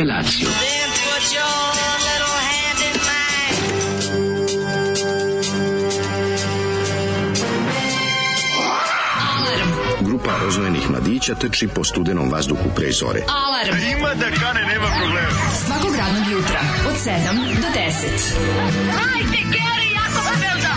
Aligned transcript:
in 0.00 0.06
mine. 3.06 3.70
Grupa 10.00 10.30
rozvojenih 10.42 10.90
mladića 10.90 11.34
trči 11.34 11.68
po 11.68 11.84
studenom 11.84 12.30
vazduhu 12.30 12.70
pre 12.76 12.92
zore. 12.92 13.20
Alarm. 13.28 13.78
Ima 13.98 14.14
da 14.14 14.30
kane, 14.30 14.66
nema 14.66 14.86
problema. 15.00 15.28
Svakog 15.66 15.94
radnog 15.96 16.32
jutra, 16.32 16.60
od 16.88 16.94
7 16.94 17.10
do 17.60 17.68
10. 17.74 17.90
Hajde, 18.92 19.38
Geri, 19.52 19.88
jako 19.94 20.22
se 20.22 20.34
velda. 20.40 20.74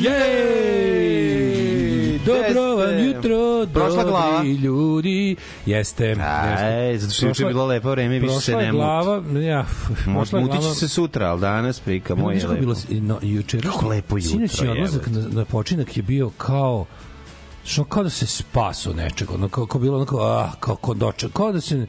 Jej! 0.00 1.60
Dobro 2.20 2.76
vam 2.76 2.98
jutro, 3.00 3.66
Prošla 3.66 4.04
glava. 4.04 4.42
ljudi. 4.44 5.36
Jeste. 5.66 6.10
Aj, 6.12 6.98
zato 6.98 7.14
što 7.14 7.26
je 7.26 7.28
juče 7.28 7.36
Prošla- 7.36 7.48
bilo 7.48 7.66
lepo 7.66 7.90
vreme, 7.90 8.18
više 8.18 8.34
se 8.34 8.52
prošla 8.52 8.62
ne 8.62 8.66
muti. 8.66 8.76
glava, 8.76 9.22
ja, 9.40 9.64
prošla 10.06 10.38
je 10.38 10.44
Mutit 10.44 10.60
glava. 10.60 10.74
će 10.74 10.80
se 10.80 10.88
sutra, 10.88 11.26
ali 11.26 11.40
danas 11.40 11.80
prika 11.80 12.14
moje 12.14 12.40
znaš 12.40 12.52
je 12.52 12.58
bilo 12.58 12.74
s- 12.74 12.86
no, 12.90 13.18
juče. 13.22 13.60
Kako 13.60 13.88
lepo 13.88 14.16
jutro, 14.16 14.30
Sinoć 14.30 14.62
je 14.62 14.70
odlazak 14.72 15.06
na, 15.06 15.28
na 15.30 15.44
počinak 15.44 15.96
je 15.96 16.02
bio 16.02 16.30
kao 16.30 16.86
što 17.64 17.84
kao 17.84 18.02
da 18.02 18.10
se 18.10 18.26
spaso 18.26 18.92
nečega, 18.92 19.34
ono 19.34 19.48
kao, 19.48 19.66
kao 19.66 19.80
bilo 19.80 19.96
onako, 19.96 20.18
ah, 20.18 20.50
kao, 20.60 20.94
doček, 20.94 21.32
kao 21.32 21.52
da 21.52 21.60
se 21.60 21.86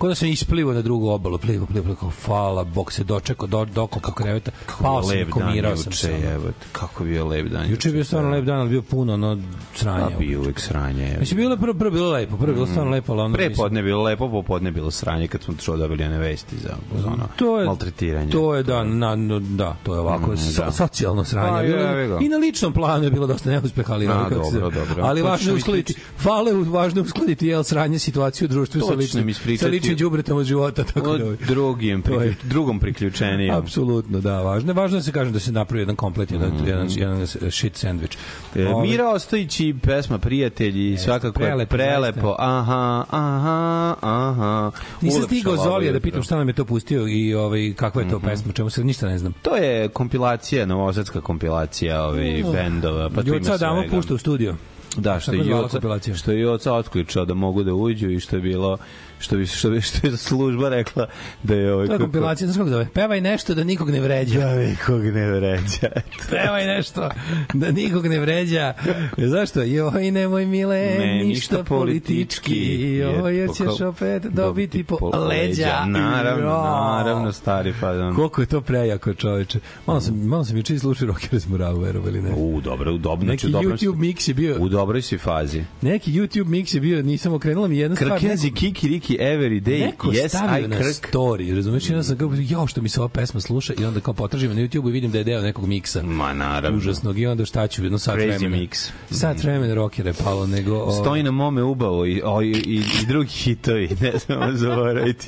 kao 0.00 0.08
da 0.08 0.14
sam 0.14 0.28
isplivao 0.28 0.74
na 0.74 0.82
drugu 0.82 1.08
obalu, 1.08 1.38
plivo, 1.38 1.66
plivo, 1.66 1.84
plivo, 1.84 2.12
hvala, 2.26 2.64
Bog 2.64 2.92
se 2.92 3.04
dočekao, 3.04 3.46
do, 3.46 3.64
dokopao 3.64 4.14
kreveta, 4.14 4.50
pao 4.82 5.02
sam, 5.02 5.30
komirao 5.30 5.76
sam 5.76 5.92
se. 5.92 6.12
jebote. 6.12 6.66
Kako 6.72 7.04
bio 7.04 7.26
lep 7.26 7.46
dan. 7.46 7.70
Juče 7.70 7.88
je 7.88 7.92
bio 7.92 8.04
stvarno 8.04 8.30
lep 8.30 8.44
dan, 8.44 8.60
ali 8.60 8.68
bio 8.70 8.82
puno 8.82 9.14
ono 9.14 9.38
sranja. 9.74 10.06
A 10.06 10.18
bio 10.18 10.40
uvek 10.40 10.60
sranje. 10.60 11.02
jebote. 11.02 11.20
Mislim, 11.20 11.36
bilo 11.36 11.56
prvo, 11.56 11.74
prvo 11.74 11.90
bilo 11.90 12.10
lepo, 12.10 12.36
prvo 12.36 12.52
bilo 12.54 12.66
stvarno 12.66 12.90
lepo, 12.90 13.12
ali 13.12 13.22
ono... 13.22 13.34
Pre 13.34 13.48
mislim- 13.48 13.64
podne 13.64 13.82
bilo 13.82 14.02
lepo, 14.02 14.28
popodne 14.30 14.70
bilo 14.70 14.90
sranje 14.90 15.28
kad 15.28 15.42
smo 15.42 15.54
što 15.60 15.76
dobili 15.76 16.04
one 16.04 16.18
vesti 16.18 16.56
za, 16.58 16.76
ono 17.06 17.28
to 17.36 17.60
je 17.60 17.66
maltretiranje. 17.66 18.30
To 18.30 18.54
je 18.54 18.62
da, 18.62 18.84
na, 18.84 19.16
da, 19.40 19.76
to 19.82 19.94
je 19.94 20.00
ovako 20.00 20.36
so, 20.36 20.62
da. 20.64 20.72
socijalno 20.72 21.24
sranje. 21.24 21.72
Pa, 21.72 21.92
Bilo. 21.92 22.18
I 22.20 22.28
na 22.28 22.36
ličnom 22.36 22.72
planu 22.72 23.04
je 23.04 23.10
bilo 23.10 23.26
dosta 23.26 23.50
neuspeha, 23.50 23.92
ali, 23.92 24.06
A, 24.06 24.12
ono, 24.12 24.28
kako 24.28 24.44
se- 24.44 24.60
dobro, 24.60 24.80
dobro. 24.80 25.04
ali 25.04 25.22
važno 25.22 25.52
je 25.52 25.56
uskladiti. 25.56 25.94
Hvala, 26.22 26.50
važno 26.66 27.00
je 27.00 27.04
uskladiti 27.04 27.46
jel 27.46 27.62
sranje 27.62 27.98
situaciju 27.98 28.46
u 28.46 28.48
društvu 28.48 28.80
sa 28.80 28.94
ličnim, 28.94 29.34
sa 29.58 29.66
ličnim 29.66 29.89
đubretom 29.94 30.38
od 30.38 30.44
života, 30.44 30.84
tako 30.84 31.18
da. 31.18 31.36
drugim, 31.46 32.02
priključ, 32.06 32.36
drugom 32.42 32.80
priključenijom. 32.80 33.56
Apsolutno, 33.56 34.20
da, 34.20 34.42
važno. 34.42 34.72
Važno 34.72 34.96
je 34.96 35.00
da 35.00 35.04
se 35.04 35.12
kaže 35.12 35.30
da 35.30 35.40
se 35.40 35.52
napravi 35.52 35.82
jedan 35.82 35.96
komplet, 35.96 36.30
jedan, 36.30 36.52
jedan, 36.66 36.88
jedan 36.96 37.26
shit 37.50 37.76
sandvič. 37.76 38.16
E, 38.54 38.66
Ovaj, 38.66 38.88
Mira 38.88 39.08
Ostojić 39.08 39.60
i 39.60 39.74
pesma 39.82 40.18
Prijatelji, 40.18 40.96
svakako 40.98 41.42
je 41.42 41.46
prelepo, 41.46 41.76
prelepo. 41.76 42.36
Aha, 42.38 43.04
aha, 43.10 43.94
aha. 44.00 44.70
Nisam 45.00 45.22
stigao 45.22 45.56
Zolija 45.56 45.92
da 45.92 46.00
pitam 46.00 46.22
šta 46.22 46.36
nam 46.36 46.48
je 46.48 46.54
to 46.54 46.64
pustio 46.64 47.08
i 47.08 47.34
ovaj, 47.34 47.72
kakva 47.76 48.02
je 48.02 48.08
to 48.10 48.20
pesma, 48.20 48.52
čemu 48.52 48.70
se 48.70 48.84
ništa 48.84 49.06
ne 49.06 49.18
znam. 49.18 49.32
To 49.42 49.56
je 49.56 49.88
kompilacija, 49.88 50.66
novosadska 50.66 51.20
kompilacija 51.20 52.04
ovih 52.04 52.46
bendova, 52.52 53.10
pa 53.14 53.22
tu 53.22 53.28
ima 53.28 53.36
Juca 53.36 53.56
Damo 53.56 53.80
svega. 53.80 53.96
pušta 53.96 54.14
u 54.14 54.18
studio. 54.18 54.56
Da, 54.96 55.20
što 55.20 55.32
je 55.32 55.68
kompilacija. 55.70 56.14
što 56.14 56.32
je 56.32 56.40
Joca 56.40 56.74
otključao 56.74 57.24
da 57.24 57.34
mogu 57.34 57.62
da 57.62 57.74
uđu 57.74 58.10
i 58.10 58.20
što 58.20 58.36
je 58.36 58.42
bilo 58.42 58.78
što 59.20 59.36
bi 59.36 59.46
što 59.46 59.70
bi 59.70 59.80
što 59.80 60.06
je 60.06 60.16
služba 60.18 60.68
rekla 60.68 61.06
da 61.42 61.54
je 61.54 61.74
ovaj 61.74 61.86
To 61.86 61.92
je 61.92 61.98
kako- 61.98 62.04
kompilacija, 62.04 62.46
znaš 62.46 62.56
kako 62.56 62.70
zove? 62.70 62.86
Pevaj 62.90 63.20
nešto 63.20 63.54
da 63.54 63.64
nikog 63.64 63.90
ne 63.90 64.00
vređa. 64.00 64.38
da 64.40 64.54
nikog 64.56 65.04
ne 65.04 65.30
vređa. 65.30 65.88
Pevaj 66.30 66.66
nešto 66.66 67.08
da 67.54 67.70
nikog 67.72 68.06
ne 68.06 68.18
vređa. 68.18 68.74
Zašto? 69.18 69.62
Joj, 69.62 70.10
nemoj 70.10 70.46
mile, 70.46 70.76
Ne, 70.98 71.14
ništa, 71.16 71.24
ništa 71.54 71.64
politički. 71.64 72.54
Joj, 72.90 73.36
jer 73.36 73.48
Po- 73.48 73.54
ćeš 73.54 73.80
opet 73.82 74.22
dobiti 74.24 74.84
po, 74.84 74.96
leđa. 75.20 75.84
Naravno, 75.86 76.48
naravno, 76.92 77.32
stari 77.32 77.74
pa 77.80 77.92
da. 77.92 78.12
Koliko 78.12 78.40
je 78.40 78.46
to 78.46 78.60
prejako, 78.60 79.14
čoveče. 79.14 79.58
Malo 79.86 80.00
sam, 80.00 80.16
malo 80.18 80.44
sam 80.44 80.56
juče 80.56 80.78
slušao 80.78 81.08
Rockers 81.08 81.48
Muravu, 81.48 81.80
verovali 81.80 82.10
ili 82.10 82.22
ne. 82.22 82.34
U, 82.34 82.60
dobro, 82.60 82.94
u 82.94 82.98
dobro, 82.98 83.26
Neki 83.26 83.40
znači, 83.40 83.52
dobrom 83.54 83.78
si- 83.78 83.86
YouTube 83.86 83.96
mix 83.96 84.28
je 84.28 84.34
bio, 84.34 84.56
U 84.56 84.68
dobroj 84.68 85.02
si 85.02 85.18
fazi. 85.18 85.62
neki 85.82 86.12
YouTube 86.12 86.44
mix 86.46 86.74
je 86.74 86.80
bio, 86.80 87.02
nisam 87.02 87.32
okrenula 87.32 87.68
mi 87.68 87.78
jedna 87.78 87.96
stvar. 87.96 88.10
Krkenzi, 88.12 88.46
neko- 88.46 88.56
Kiki, 88.56 88.88
Riki, 88.88 89.09
Every 89.18 89.60
Day, 89.62 89.86
Neko 89.86 90.08
Yes, 90.08 90.64
I 90.64 90.68
na 90.68 90.76
story, 90.78 91.54
razumeš? 91.56 91.90
I 91.90 91.92
onda 91.92 92.02
sam 92.02 92.18
kao, 92.18 92.32
jao, 92.38 92.66
što 92.66 92.82
mi 92.82 92.88
se 92.88 93.00
ova 93.00 93.08
pesma 93.08 93.40
sluša 93.40 93.72
i 93.80 93.84
onda 93.84 94.00
kao 94.00 94.14
potražim 94.14 94.50
na 94.50 94.60
YouTube 94.60 94.88
i 94.88 94.92
vidim 94.92 95.10
da 95.10 95.18
je 95.18 95.24
deo 95.24 95.42
nekog 95.42 95.66
miksa. 95.66 96.02
Ma, 96.02 96.32
naravno. 96.32 96.78
Užasnog 96.78 97.18
i 97.18 97.26
onda 97.26 97.44
šta 97.44 97.66
ću, 97.66 97.82
jedno 97.82 97.98
sat 97.98 98.14
Crazy 98.16 98.38
vremena. 98.38 98.56
mix. 98.56 98.90
Sat 99.10 99.42
vremena 99.42 99.74
rockera 99.74 100.10
je 100.10 100.14
palo, 100.24 100.46
nego... 100.46 100.76
o, 100.76 100.92
Stoji 100.92 101.22
na 101.22 101.30
mome 101.30 101.62
ubavo 101.62 102.06
i, 102.06 102.22
o, 102.24 102.42
i, 102.42 102.50
i, 102.50 102.82
i 103.02 103.06
drugi 103.06 103.28
hitovi. 103.30 103.88
Ne 104.00 104.18
smemo 104.18 104.52
zaboraviti. 104.52 105.26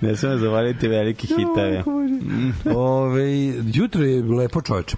Ne 0.00 0.16
smemo 0.16 0.38
zaboraviti 0.38 0.88
velike 0.88 1.26
hitove. 1.26 1.82
Ove, 2.76 3.46
jutro 3.74 4.04
je 4.04 4.22
lepo 4.22 4.60
čoveče. 4.62 4.96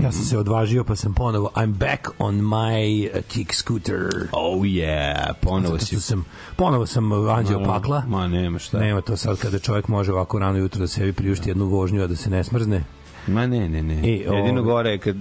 Ja 0.00 0.12
sam 0.12 0.24
se 0.24 0.38
odvažio 0.38 0.84
pa 0.84 0.96
sam 0.96 1.14
ponovo 1.14 1.50
I'm 1.54 1.72
back 1.72 2.08
on 2.18 2.34
my 2.34 3.10
uh, 3.14 3.22
kick 3.28 3.54
scooter. 3.54 4.28
Oh 4.32 4.62
yeah, 4.62 5.32
ponovo 5.40 5.78
si. 5.78 6.00
sam, 6.00 6.24
ponovo 6.56 6.86
sam 6.86 7.12
uh, 7.12 7.36
anđeo 7.36 7.64
pakla. 7.64 8.02
Ma 8.08 8.28
nema 8.28 8.58
šta. 8.58 8.78
Nema 8.78 9.00
to 9.00 9.16
sad 9.16 9.38
kada 9.38 9.58
čovjek 9.58 9.88
može 9.88 10.12
ovako 10.12 10.38
rano 10.38 10.58
jutro 10.58 10.80
da 10.80 10.86
sebi 10.86 11.12
priušti 11.12 11.50
jednu 11.50 11.66
vožnju, 11.66 12.02
a 12.02 12.06
da 12.06 12.16
se 12.16 12.30
ne 12.30 12.44
smrzne. 12.44 12.84
Ma 13.26 13.46
ne, 13.46 13.68
ne, 13.68 13.82
ne. 13.82 13.94
I, 14.04 14.28
o- 14.28 14.34
Jedino 14.34 14.62
gore 14.62 14.90
je 14.90 14.98
kad 14.98 15.16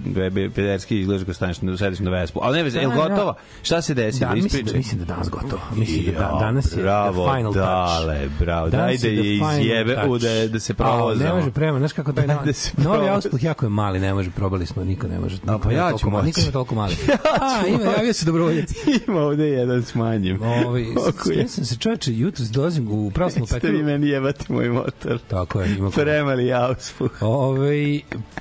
pederski 0.56 1.00
izgledaš 1.00 1.26
kad 1.26 1.36
staneš 1.36 1.62
na 1.62 1.78
sediš 1.78 2.00
na 2.00 2.12
Vespu. 2.12 2.40
Ali 2.44 2.58
ne 2.58 2.64
veze, 2.64 2.80
je 2.80 2.88
Da, 2.88 2.94
da. 2.94 3.02
gotovo? 3.04 3.34
Šta 3.62 3.82
se 3.82 3.94
desi? 3.94 4.20
Da, 4.20 4.26
Da, 4.26 4.34
mislim 4.34 4.66
da, 4.66 4.74
mislim 4.74 5.00
da 5.00 5.06
danas 5.06 5.30
gotovo. 5.30 5.62
Mislim 5.76 6.06
da, 6.06 6.12
da 6.12 6.38
danas 6.42 6.66
je 6.68 6.82
bravo, 6.82 7.26
the 7.26 7.38
final 7.38 7.54
touch. 7.54 7.66
dale, 7.66 8.30
bravo. 8.40 8.70
Daj 8.70 8.98
da 8.98 9.08
je 9.08 9.36
izjebe, 9.36 9.98
u 10.08 10.18
da, 10.18 10.30
je- 10.30 10.48
da 10.48 10.60
se 10.60 10.74
provozamo. 10.74 11.26
Ne 11.26 11.36
može 11.36 11.52
prema, 11.52 11.80
znaš 11.80 11.94
kako 11.94 12.14
taj 12.14 12.28
novi, 12.28 12.40
da 12.46 12.54
se 12.54 12.72
novi 12.78 13.10
auspuh 13.10 13.44
jako 13.44 13.66
je 13.66 13.70
mali, 13.70 14.00
ne 14.00 14.14
može, 14.14 14.32
probali 14.32 14.66
smo, 14.66 14.84
niko 14.84 15.08
ne 15.08 15.20
može. 15.20 15.36
Niko 15.38 15.60
pa 15.60 15.72
ja 15.72 15.92
ću 15.94 16.10
mali, 16.10 16.26
Niko 16.26 16.40
moći. 16.40 16.42
ima 16.42 16.52
toliko 16.54 16.76
mali. 16.76 16.96
Ja 17.08 17.18
A, 17.42 17.68
ima, 17.68 17.78
moći. 17.78 17.90
javio 17.92 18.14
se 18.14 18.26
dobrovoljac. 18.26 18.70
Ima 19.08 19.20
ovde 19.20 19.46
jedan 19.46 19.84
smanjim. 19.84 20.40
Ovi, 20.66 20.82
je? 21.28 21.38
ja 21.38 21.48
sam 21.48 21.66
se 21.66 21.76
čoveče, 21.76 22.12
jutro 22.14 22.46
dolazim 22.48 22.88
u 22.90 23.12
pravoslavnu 23.12 23.48
Ste 23.48 23.68
vi 23.68 23.84
meni 23.84 24.08
jebati 24.08 24.54
moj 24.54 24.70
motor. 24.70 25.20
Tako 25.20 25.62
je, 25.62 25.72
ima 25.72 25.90
Premali 25.92 26.54
auspuh. 26.54 27.12
Ove, 27.22 27.91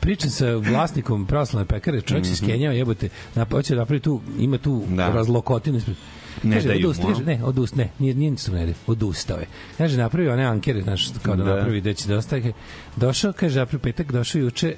pričam 0.00 0.30
sa 0.30 0.46
vlasnikom 0.56 1.26
pravoslavne 1.26 1.66
pekare, 1.66 2.00
čovjek 2.00 2.26
se 2.26 2.36
skenjao, 2.36 2.72
jebote, 2.72 3.08
na, 3.34 3.46
hoće 3.50 3.74
da 3.74 3.80
napravi 3.80 4.00
tu, 4.00 4.20
ima 4.38 4.58
tu 4.58 4.82
Mhm. 4.86 4.96
Da. 4.96 5.08
razlokotinu 5.08 5.78
ispred. 5.78 5.96
Ne 6.42 6.56
kaže, 6.56 6.68
daju 6.68 6.80
mu, 6.80 6.86
a? 6.86 7.12
kaže, 7.12 7.24
ne, 7.24 7.40
odust, 7.44 7.74
ne, 7.76 7.90
nije, 7.98 8.14
nije 8.14 8.30
ništa 8.30 8.52
ne 8.52 8.74
odustao 8.86 9.38
je. 9.38 9.46
Kaže, 9.78 9.96
napravio 9.98 10.32
one 10.32 10.44
ankere, 10.44 10.82
znaš, 10.82 11.08
kao 11.22 11.36
da, 11.36 11.44
Da. 11.44 11.54
napravi 11.56 11.80
da 11.80 11.94
će 11.94 12.08
da 12.08 12.16
ostaje. 12.16 12.52
Došao, 12.96 13.32
kaže, 13.32 13.58
napravio 13.58 13.82
petak, 13.82 14.12
došao 14.12 14.40
juče, 14.40 14.76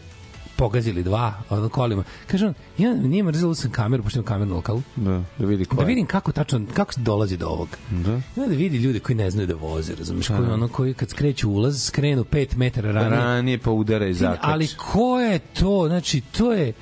pogazili 0.57 1.03
dva 1.03 1.35
ono 1.51 1.69
kolima. 1.69 2.05
Kaže 2.27 2.47
on, 2.47 2.55
ja 2.79 2.95
nije 2.95 3.23
mrzelo 3.23 3.55
sam 3.55 3.71
kameru, 3.71 4.03
pošto 4.03 4.19
imam 4.19 4.27
kameru 4.27 4.51
na 4.51 4.57
lokalu, 4.57 4.83
Da, 4.97 5.23
da 5.39 5.47
vidi 5.47 5.65
ko 5.65 5.77
da 5.77 5.85
vidim 5.85 6.07
kako 6.07 6.33
tačno, 6.33 6.61
kako 6.75 6.93
dolazi 6.97 7.37
do 7.37 7.47
ovog. 7.47 7.69
Da. 7.91 8.13
Ja 8.13 8.47
da 8.49 8.55
vidi 8.55 8.77
ljude 8.79 9.01
koji 9.01 9.17
ne 9.17 9.31
znaju 9.31 9.47
da 9.47 9.55
voze, 9.55 9.95
razumiješ, 9.95 10.27
koji, 10.29 10.39
ono, 10.41 10.69
koji 10.69 10.95
kad 10.95 11.11
skreću 11.11 11.51
ulaz, 11.51 11.85
skrenu 11.85 12.25
5 12.25 12.57
metara 12.57 12.93
ranije, 12.93 13.21
Ranije 13.21 13.59
pa 13.59 13.71
udara 13.71 14.07
i 14.07 14.15
zakač. 14.15 14.39
ali 14.43 14.69
ko 14.93 15.21
je 15.21 15.39
to? 15.39 15.85
Znači, 15.89 16.21
to 16.21 16.53
je 16.53 16.73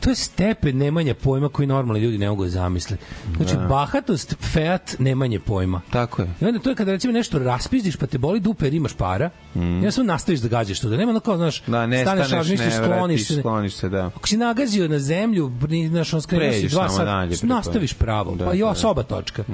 to 0.00 0.10
je 0.10 0.16
stepen 0.16 0.78
nemanja 0.78 1.14
pojma 1.14 1.48
koji 1.48 1.66
normalni 1.66 2.00
ljudi 2.04 2.18
ne 2.18 2.28
mogu 2.28 2.44
da 2.44 2.50
zamisle. 2.50 2.96
Znači, 3.36 3.54
Da. 3.56 3.66
bahatost, 3.66 4.34
feat, 4.52 4.98
nemanje 4.98 5.40
pojma. 5.40 5.80
Tako 5.90 6.22
je. 6.22 6.28
I 6.40 6.44
onda 6.44 6.58
to 6.58 6.70
je 6.70 6.76
kada 6.76 6.92
recimo 6.92 7.12
nešto 7.12 7.38
raspizdiš 7.38 7.96
pa 7.96 8.06
te 8.06 8.18
boli 8.18 8.40
dupe 8.40 8.66
jer 8.66 8.74
imaš 8.74 8.94
para, 8.94 9.30
mm. 9.54 9.84
ja 9.84 9.90
samo 9.90 10.06
nastaviš 10.06 10.40
da 10.40 10.48
gađaš 10.48 10.80
to, 10.80 10.88
da 10.88 10.96
nema 10.96 11.10
ono 11.10 11.20
kao, 11.20 11.36
znaš, 11.36 11.62
Da, 11.66 11.86
ne 11.86 12.02
staneš, 12.02 12.26
staneš, 12.26 12.48
ne 12.48 12.70
skloniš 12.70 12.88
vratiš, 12.98 13.26
se. 13.26 13.38
skloniš 13.38 13.74
se, 13.74 13.88
da. 13.88 14.06
Ako 14.06 14.28
si 14.28 14.36
nagazio 14.36 14.88
na 14.88 14.98
zemlju, 14.98 15.52
znaš, 15.88 16.14
on 16.14 16.22
skrenuo 16.22 16.52
si 16.52 16.68
dva 16.68 16.88
sata, 16.88 17.28
nastaviš 17.42 17.92
pravo. 17.94 18.34
Da, 18.34 18.44
pa 18.44 18.54
i 18.54 18.58
da. 18.58 18.64
ova 18.64 18.74
soba 18.74 19.02
točka. 19.02 19.44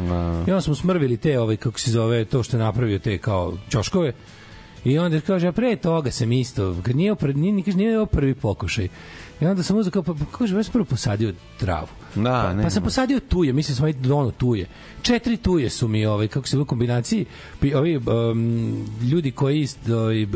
I 0.47 0.51
onda 0.51 0.61
smo 0.61 0.75
smrvili 0.75 1.17
te, 1.17 1.41
ovaj, 1.41 1.57
kako 1.57 1.81
se 1.81 1.91
zove, 1.91 2.25
to 2.25 2.43
što 2.43 2.57
je 2.57 2.63
napravio 2.63 2.99
te 2.99 3.19
kao 3.19 3.55
ćoškove. 3.71 4.13
I 4.85 4.99
onda 4.99 5.21
kaže, 5.21 5.49
a 5.49 5.53
pre 5.53 5.77
toga 5.77 6.11
sam 6.11 6.33
isto, 6.33 6.77
kad 6.83 6.97
nije, 6.97 7.13
opr, 7.13 7.37
nije, 7.37 7.53
nije, 7.53 7.75
nije 7.75 7.99
ovo 7.99 8.07
prvi 8.07 8.35
pokušaj. 8.35 8.89
I 9.41 9.47
onda 9.47 9.63
sam 9.63 9.77
uzeo 9.77 9.91
kao, 9.91 10.03
pa, 10.03 10.15
pa 10.15 10.39
kaže, 10.39 10.57
ja 10.57 10.63
sam 10.63 10.73
prvo 10.73 10.85
posadio 10.85 11.35
travu. 11.61 11.89
Da, 12.15 12.43
pa, 12.47 12.55
ne 12.55 12.63
pa 12.63 12.71
sam 12.71 12.83
posadio 12.83 13.21
tuje, 13.21 13.53
mislim 13.53 13.77
sam 13.77 13.83
ovaj 13.83 13.93
dono 13.93 14.31
tuje. 14.31 14.67
Četiri 15.03 15.37
tuje 15.37 15.71
su 15.71 15.89
mi, 15.89 16.07
ovaj, 16.07 16.29
kako 16.29 16.49
se 16.49 16.59
u 16.59 16.65
kombinaciji, 16.65 17.25
pi, 17.61 17.75
ovi 17.75 17.97
um, 17.97 18.87
ljudi 19.03 19.31
koji, 19.31 19.69
ovaj, 19.89 20.27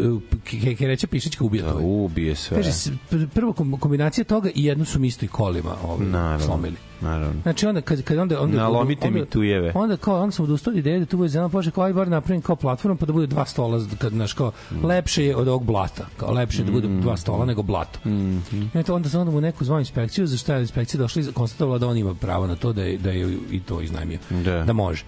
ke, 0.45 0.75
ke 0.75 0.87
reče 0.87 1.07
Pišićka 1.07 1.45
ubija 1.45 1.65
Da, 1.65 1.75
ubije 1.75 2.35
sve. 2.35 2.57
Kaže, 2.57 3.27
prvo 3.35 3.53
kom- 3.53 3.79
kombinacija 3.81 4.25
toga 4.25 4.51
i 4.55 4.65
jednu 4.65 4.85
su 4.85 4.99
mi 4.99 5.07
isto 5.07 5.25
i 5.25 5.29
kolima 5.29 5.77
ovaj, 5.85 6.07
Naravno. 6.07 6.47
slomili. 6.47 6.77
Naravno. 7.01 7.43
Znači 7.43 7.67
onda 7.67 7.81
kad 7.81 8.03
kad 8.03 8.19
onda 8.19 8.41
onda 8.41 8.57
Nalomite 8.57 9.07
onda, 9.07 9.21
mi 9.21 9.27
tujeve. 9.27 9.73
Onda 9.75 9.97
kao 9.97 10.23
onda 10.23 10.33
sam 10.33 10.45
odustao 10.45 10.71
od 10.71 10.79
ideje 10.79 10.99
da 10.99 11.07
tu 11.07 11.17
bude 11.17 11.29
zelena 11.29 11.49
pože 11.49 11.71
kao 11.71 11.85
aj 11.85 11.93
bar 11.93 12.09
napravim 12.09 12.43
kao 12.43 12.57
platformu 12.57 12.97
pa 12.97 13.07
da 13.07 13.13
bude 13.13 13.27
dva 13.27 13.47
stola 13.47 13.81
kad 13.99 14.13
znaš 14.13 14.33
kao 14.33 14.53
lepše 14.83 15.25
je 15.25 15.37
od 15.37 15.49
ovog 15.49 15.65
blata. 15.65 16.07
Kao 16.17 16.33
lepše 16.33 16.63
je 16.63 16.65
da 16.65 16.73
bude 16.73 16.89
dva 16.89 17.17
stola 17.17 17.45
nego 17.45 17.63
blato. 17.63 18.09
Mm 18.09 18.11
-hmm. 18.11 18.93
onda 18.93 19.09
sam 19.09 19.21
onda 19.21 19.33
mu 19.33 19.41
neku 19.41 19.65
zvao 19.65 19.79
inspekciju 19.79 20.27
za 20.27 20.37
šta 20.37 20.55
je 20.55 20.61
inspekcija 20.61 20.99
došla 20.99 21.23
i 21.23 21.33
konstatovala 21.33 21.68
da 21.79 21.87
on 21.88 21.97
ima 21.97 22.15
pravo 22.15 22.47
na 22.47 22.56
to 22.56 22.73
da 22.73 22.82
je 22.82 22.99
da 22.99 23.11
je 23.11 23.38
i 23.50 23.61
to 23.61 23.81
iznajmio. 23.81 24.19
Da. 24.31 24.65
da 24.65 24.73
može. 24.73 25.05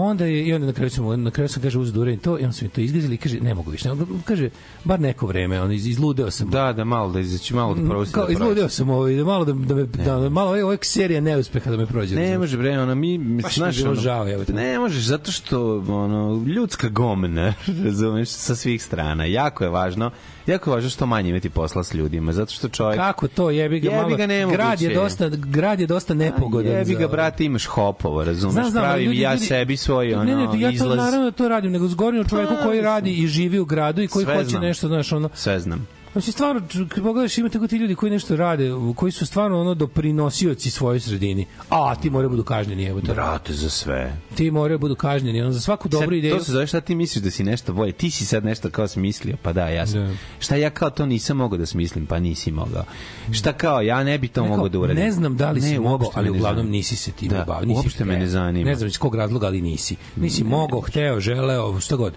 Onda 0.00 0.24
je, 0.24 0.44
i 0.44 0.52
onda 0.52 0.66
na 0.66 0.72
kraju 0.72 0.90
sam, 0.90 1.22
na 1.22 1.30
kraju 1.30 1.48
sam 1.48 1.62
kaže 1.62 1.78
da 1.78 2.00
uradim 2.00 2.20
to 2.20 2.38
i 2.38 2.44
on 2.44 2.52
mi 2.62 2.68
to 2.68 2.80
izgazili 2.80 3.16
kaže 3.16 3.40
ne 3.40 3.54
mogu 3.54 3.70
više. 3.70 3.88
Mogu, 3.88 4.06
kaže 4.24 4.50
bar 4.84 5.00
neko 5.00 5.26
vreme, 5.26 5.62
on 5.62 5.72
iz, 5.72 5.86
izludeo 5.86 6.30
sam. 6.30 6.50
Da, 6.50 6.72
da, 6.72 6.84
malo 6.84 7.12
da 7.12 7.20
izaći, 7.20 7.54
malo 7.54 7.74
da 7.74 7.88
prosti. 7.88 8.14
Kao, 8.14 8.26
da 8.26 8.32
izludeo 8.32 8.68
sam 8.68 8.90
ovaj, 8.90 9.14
da 9.14 9.24
malo 9.24 9.44
da, 9.44 9.52
da, 9.52 9.74
me, 9.74 9.84
da, 9.84 10.28
malo 10.28 10.48
ovaj, 10.48 10.62
ovaj 10.62 10.76
serija 10.82 11.20
neuspeha 11.20 11.70
da 11.70 11.76
me 11.76 11.86
prođe. 11.86 12.16
Ne 12.16 12.38
može 12.38 12.56
bre, 12.56 12.78
ono 12.80 12.94
mi 12.94 13.12
je 13.12 13.20
znaš 13.54 13.82
ono, 13.82 13.94
žao, 13.94 14.44
te. 14.44 14.52
Ne 14.52 14.78
možeš 14.78 15.04
zato 15.04 15.32
što 15.32 15.84
ono 15.88 16.44
ljudska 16.46 16.88
gomna, 16.88 17.54
razumeš, 17.84 18.28
sa 18.28 18.56
svih 18.56 18.82
strana. 18.82 19.24
Jako 19.24 19.64
je 19.64 19.70
važno, 19.70 20.10
jako 20.46 20.70
je 20.70 20.74
važno 20.74 20.90
što 20.90 21.06
manje 21.06 21.30
imati 21.30 21.50
posla 21.50 21.84
s 21.84 21.94
ljudima, 21.94 22.32
zato 22.32 22.52
što 22.52 22.68
čovjek 22.68 22.96
Kako 23.00 23.28
to 23.28 23.50
jebi 23.50 23.80
ga 23.80 23.88
Jebi 23.88 24.02
malo. 24.02 24.16
ga, 24.16 24.26
nemoguće 24.26 24.56
grad 24.56 24.80
je 24.80 24.88
je. 24.88 24.94
dosta 24.94 25.28
grad 25.28 25.80
je 25.80 25.86
dosta 25.86 26.14
nepogodan. 26.14 26.72
Jebi 26.72 26.94
ga, 26.94 27.08
brate, 27.08 27.44
imaš 27.44 27.66
hopovo, 27.66 28.24
razumeš? 28.24 28.52
Znam, 28.54 28.70
znam, 28.70 28.84
Pravim 28.84 29.06
ljudi- 29.06 29.20
ja 29.20 29.32
ljudi- 29.34 29.46
sebi 29.46 29.76
svoj 29.76 29.89
ono, 29.94 30.24
ne, 30.24 30.36
ne, 30.36 30.60
ja 30.60 30.68
to 30.68 30.74
izlaz. 30.74 30.96
naravno 30.98 31.24
da 31.24 31.30
to 31.30 31.48
radim, 31.48 31.72
nego 31.72 31.88
zgorim 31.88 32.20
o 32.20 32.24
čoveku 32.24 32.54
Pa, 32.58 32.62
koji 32.62 32.80
radi 32.80 33.10
i 33.14 33.26
živi 33.26 33.58
u 33.58 33.64
gradu 33.64 34.02
i 34.02 34.08
koji 34.08 34.24
Sve 34.24 34.34
hoće 34.34 34.48
znam. 34.48 34.62
nešto, 34.62 34.88
znaš, 34.88 35.12
ono, 35.12 35.28
Sve 35.34 35.60
znam. 35.60 35.86
Znači, 36.12 36.32
stvarno, 36.32 36.62
kad 36.88 37.02
pogledaš, 37.04 37.38
ima 37.38 37.48
tako 37.48 37.66
ti 37.66 37.76
ljudi 37.76 37.94
koji 37.94 38.12
nešto 38.12 38.36
rade, 38.36 38.70
koji 38.96 39.12
su 39.12 39.26
stvarno 39.26 39.60
ono 39.60 39.74
doprinosioci 39.74 40.70
svojoj 40.70 41.00
sredini. 41.00 41.46
A, 41.68 41.94
ti 41.94 42.10
moraju 42.10 42.30
budu 42.30 42.44
kažnjeni, 42.44 42.84
evo 42.84 43.00
te. 43.00 43.12
Brate, 43.12 43.52
za 43.52 43.70
sve. 43.70 44.16
Ti 44.34 44.50
moraju 44.50 44.78
budu 44.78 44.94
kažnjeni, 44.94 45.42
ono, 45.42 45.52
za 45.52 45.60
svaku 45.60 45.88
dobru 45.88 46.06
Sad, 46.06 46.14
ideju. 46.14 46.36
To 46.36 46.44
se 46.44 46.52
zove 46.52 46.66
šta 46.66 46.80
ti 46.80 46.94
misliš 46.94 47.24
da 47.24 47.30
si 47.30 47.44
nešto 47.44 47.72
bolje. 47.72 47.92
Ti 47.92 48.10
si 48.10 48.26
sad 48.26 48.44
nešto 48.44 48.70
kao 48.70 48.88
smislio, 48.88 49.36
pa 49.42 49.52
da, 49.52 49.68
ja 49.68 49.86
sam. 49.86 50.06
Da. 50.06 50.12
Šta 50.38 50.56
ja 50.56 50.70
kao 50.70 50.90
to 50.90 51.06
nisam 51.06 51.36
mogao 51.36 51.58
da 51.58 51.66
smislim, 51.66 52.06
pa 52.06 52.18
nisi 52.18 52.50
mogao. 52.52 52.84
Šta 53.32 53.52
kao, 53.52 53.82
ja 53.82 54.04
ne 54.04 54.18
bi 54.18 54.28
to 54.28 54.44
mogao 54.44 54.68
da 54.68 54.78
uradim. 54.78 55.04
Ne 55.04 55.12
znam 55.12 55.36
da 55.36 55.50
li 55.50 55.60
si 55.60 55.72
Ne, 55.72 55.80
mogao, 55.80 56.10
ali 56.14 56.30
uglavnom 56.30 56.56
zanima. 56.56 56.72
nisi 56.72 56.96
se 56.96 57.12
time 57.12 57.34
Da, 57.36 57.44
bavio. 57.44 57.74
Uopšte 57.74 58.04
me 58.04 58.18
ne 58.18 58.26
zanima. 58.26 58.70
Ne 58.70 58.76
znam 58.76 58.88
iz 58.88 58.98
kog 58.98 59.14
razloga, 59.14 59.46
ali 59.46 59.60
nisi. 59.60 59.96
Nisi 60.16 60.44
mogao, 60.44 60.80
hteo, 60.80 61.20
želeo, 61.20 61.80
šta 61.80 61.96
god. 61.96 62.12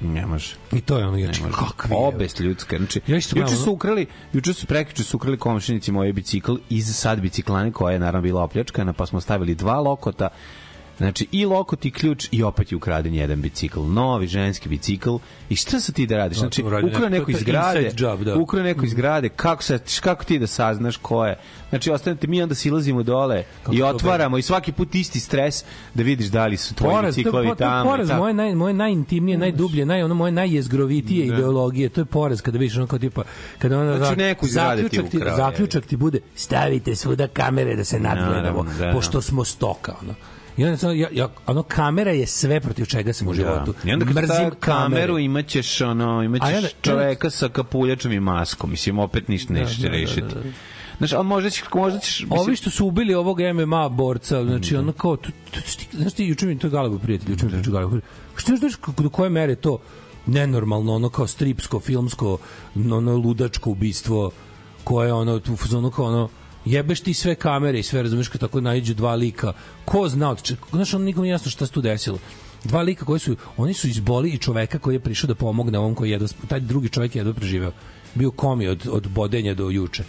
Ne 0.00 0.26
može. 0.26 0.54
I 0.72 0.80
to 0.80 0.98
je 0.98 1.06
ono, 1.06 1.18
znači, 1.18 1.40
Ne 1.42 1.46
može. 1.46 1.58
kakvi 1.58 1.94
je. 1.94 1.98
Obest 1.98 2.40
ljudska. 2.40 2.76
Znači, 2.76 3.00
Ja 3.06 3.16
juče 3.16 3.28
gledam, 3.32 3.56
su 3.56 3.72
ukrali, 3.72 4.06
juče 4.32 4.52
su 4.52 4.66
prekjuče 4.66 5.02
su 5.02 5.16
ukrali 5.16 5.36
komšinici 5.38 5.92
moj 5.92 6.12
bicikl 6.12 6.54
iz 6.70 6.96
sad 6.96 7.20
biciklane 7.20 7.72
koja 7.72 7.92
je 7.92 7.98
naravno 7.98 8.22
bila 8.22 8.42
opljačkana, 8.42 8.92
pa 8.92 9.06
smo 9.06 9.20
stavili 9.20 9.54
dva 9.54 9.80
lokota. 9.80 10.28
Znači, 10.98 11.26
i 11.32 11.44
lokot 11.44 11.84
i 11.84 11.90
ključ 11.90 12.28
i 12.30 12.42
opet 12.42 12.72
je 12.72 12.76
ukraden 12.76 13.14
jedan 13.14 13.40
bicikl. 13.40 13.80
Novi 13.80 14.26
ženski 14.26 14.68
bicikl. 14.68 15.16
I 15.48 15.56
šta 15.56 15.80
sa 15.80 15.92
ti 15.92 16.06
da 16.06 16.16
radiš? 16.16 16.38
Da, 16.38 16.40
Znači, 16.40 16.62
ukrao 16.62 17.08
neko- 17.08 17.30
iz 17.30 17.42
grade, 17.42 17.90
da. 18.24 18.36
ukrao 18.36 18.62
neko 18.62 18.84
iz 18.84 18.94
grade, 18.94 19.28
kako, 19.28 19.62
se, 19.62 19.78
kako 20.00 20.24
ti 20.24 20.38
da 20.38 20.46
saznaš 20.46 20.96
ko 20.96 21.26
je? 21.26 21.38
Znači, 21.68 21.90
ostanete, 21.90 22.26
mi 22.26 22.42
onda 22.42 22.54
silazimo 22.54 23.02
dole 23.02 23.44
Kako 23.62 23.76
i 23.76 23.82
otvaramo 23.82 24.38
i 24.38 24.42
svaki 24.42 24.72
put 24.72 24.94
isti 24.94 25.20
stres 25.20 25.64
da 25.94 26.02
vidiš 26.02 26.26
da 26.26 26.46
li 26.46 26.56
su 26.56 26.74
tvoji 26.74 26.94
poraz, 26.94 27.14
to, 27.14 27.18
biciklovi 27.18 27.48
to, 27.48 27.54
tamo. 27.54 27.90
poraz 27.90 28.10
moje, 28.10 28.34
naj, 28.34 28.54
moje 28.54 28.74
najintimnije, 28.74 29.38
najdublje, 29.38 29.86
naj, 29.86 30.02
ono 30.02 30.14
moje 30.14 30.32
najjezgrovitije 30.32 31.26
ideologije. 31.26 31.88
To 31.88 32.00
je 32.00 32.04
poraz 32.04 32.42
kada 32.42 32.58
vidiš 32.58 32.76
ono 32.76 32.86
kao 32.86 32.98
tipa, 32.98 33.22
kada 33.58 33.78
ono, 33.78 33.96
Znači, 33.96 34.16
ti 34.40 34.46
zaključak, 34.46 35.10
ti, 35.10 35.16
ukrao, 35.16 35.36
zaključak 35.36 35.86
ti 35.86 35.96
bude 35.96 36.20
stavite 36.34 36.96
svuda 36.96 37.28
kamere 37.28 37.76
da 37.76 37.84
se 37.84 38.00
nadgledamo, 38.00 38.62
da, 38.62 38.84
da. 38.86 38.92
pošto 38.92 39.20
smo 39.20 39.44
stoka. 39.44 39.94
Ono. 40.02 40.14
I 40.58 40.64
onda 40.64 40.76
samo, 40.76 40.92
ja, 40.92 41.08
ja, 41.12 41.28
ono, 41.46 41.62
kamera 41.62 42.10
je 42.10 42.26
sve 42.26 42.60
protiv 42.60 42.84
čega 42.84 43.12
sam 43.12 43.28
u 43.28 43.34
životu. 43.34 43.74
Da. 43.84 43.90
I 43.90 43.92
onda 43.92 44.04
kad 44.04 44.14
Mrzim 44.14 44.50
kameru 44.60 45.18
imaćeš 45.18 45.80
ono 45.80 46.22
imaćeš 46.22 46.56
onda- 46.56 46.68
čoveka 46.82 47.30
sa 47.30 47.48
kapuljačom 47.48 48.12
i 48.12 48.20
maskom, 48.20 48.70
mislim 48.70 48.98
opet 48.98 49.28
ništa 49.28 49.52
nećeš 49.52 49.76
da, 49.76 49.88
da, 49.88 49.94
rešiti. 49.94 50.20
da, 50.20 50.40
da. 50.40 50.50
Znaš, 50.98 51.12
ali 51.12 51.26
možda 51.26 51.50
ćeš, 51.50 51.64
možda 51.74 51.98
ćeš, 51.98 52.20
mislim, 52.20 52.40
Ovi 52.40 52.56
što 52.56 52.70
su 52.70 52.86
ubili 52.86 53.14
ovog 53.14 53.38
MMA 53.54 53.88
borca, 53.88 54.44
znači 54.44 54.76
ono 54.76 54.92
kao, 54.92 55.16
tu, 55.16 55.30
tu, 55.50 55.60
tu, 55.60 55.96
znaš 55.96 56.12
ti, 56.12 56.24
juče 56.24 56.46
mi 56.46 56.58
to 56.58 56.66
je 56.66 56.70
Galebo 56.70 56.98
prijatelj, 56.98 57.30
juče 57.30 57.44
mi 57.44 57.50
to 57.50 57.56
je 57.56 57.72
Galebo 57.72 57.90
prijatelj. 57.90 58.10
Što 58.36 58.56
znaš 58.56 58.72
do 58.96 59.08
koje 59.10 59.30
mere 59.30 59.54
to 59.54 59.78
nenormalno, 60.26 60.94
ono 60.94 61.08
kao 61.08 61.26
stripsko, 61.26 61.80
filmsko, 61.80 62.38
ono 62.92 63.16
ludačko 63.16 63.70
ubistvo, 63.70 64.30
koje 64.84 65.12
ono, 65.12 65.38
tu 65.38 65.56
ono 65.76 65.90
kao 65.90 66.04
ono, 66.04 66.28
jebeš 66.70 67.00
ti 67.00 67.14
sve 67.14 67.34
kamere 67.34 67.78
i 67.78 67.82
sve, 67.82 68.02
razumeš, 68.02 68.28
kad 68.28 68.40
tako 68.40 68.60
nađu 68.60 68.94
dva 68.94 69.14
lika, 69.14 69.52
ko 69.84 70.08
zna 70.08 70.30
od 70.30 70.42
čega, 70.42 70.60
znaš, 70.70 70.94
ono 70.94 71.04
nikom 71.04 71.24
jasno 71.24 71.50
šta 71.50 71.66
se 71.66 71.72
tu 71.72 71.80
desilo. 71.80 72.18
Dva 72.64 72.82
lika 72.82 73.04
koji 73.04 73.20
su, 73.20 73.36
oni 73.56 73.74
su 73.74 73.88
izboli 73.88 74.30
i 74.30 74.38
čoveka 74.38 74.78
koji 74.78 74.94
je 74.94 75.00
prišao 75.00 75.28
da 75.28 75.34
pomogne 75.34 75.78
ovom 75.78 75.94
koji 75.94 76.10
je 76.10 76.20
taj 76.48 76.60
drugi 76.60 76.88
čovek 76.88 77.14
je 77.14 77.20
jedva 77.20 77.32
preživeo. 77.32 77.72
Bio 78.14 78.30
komi 78.30 78.68
od, 78.68 78.88
od 78.90 79.08
bodenja 79.08 79.54
do 79.54 79.70
juče. 79.70 80.04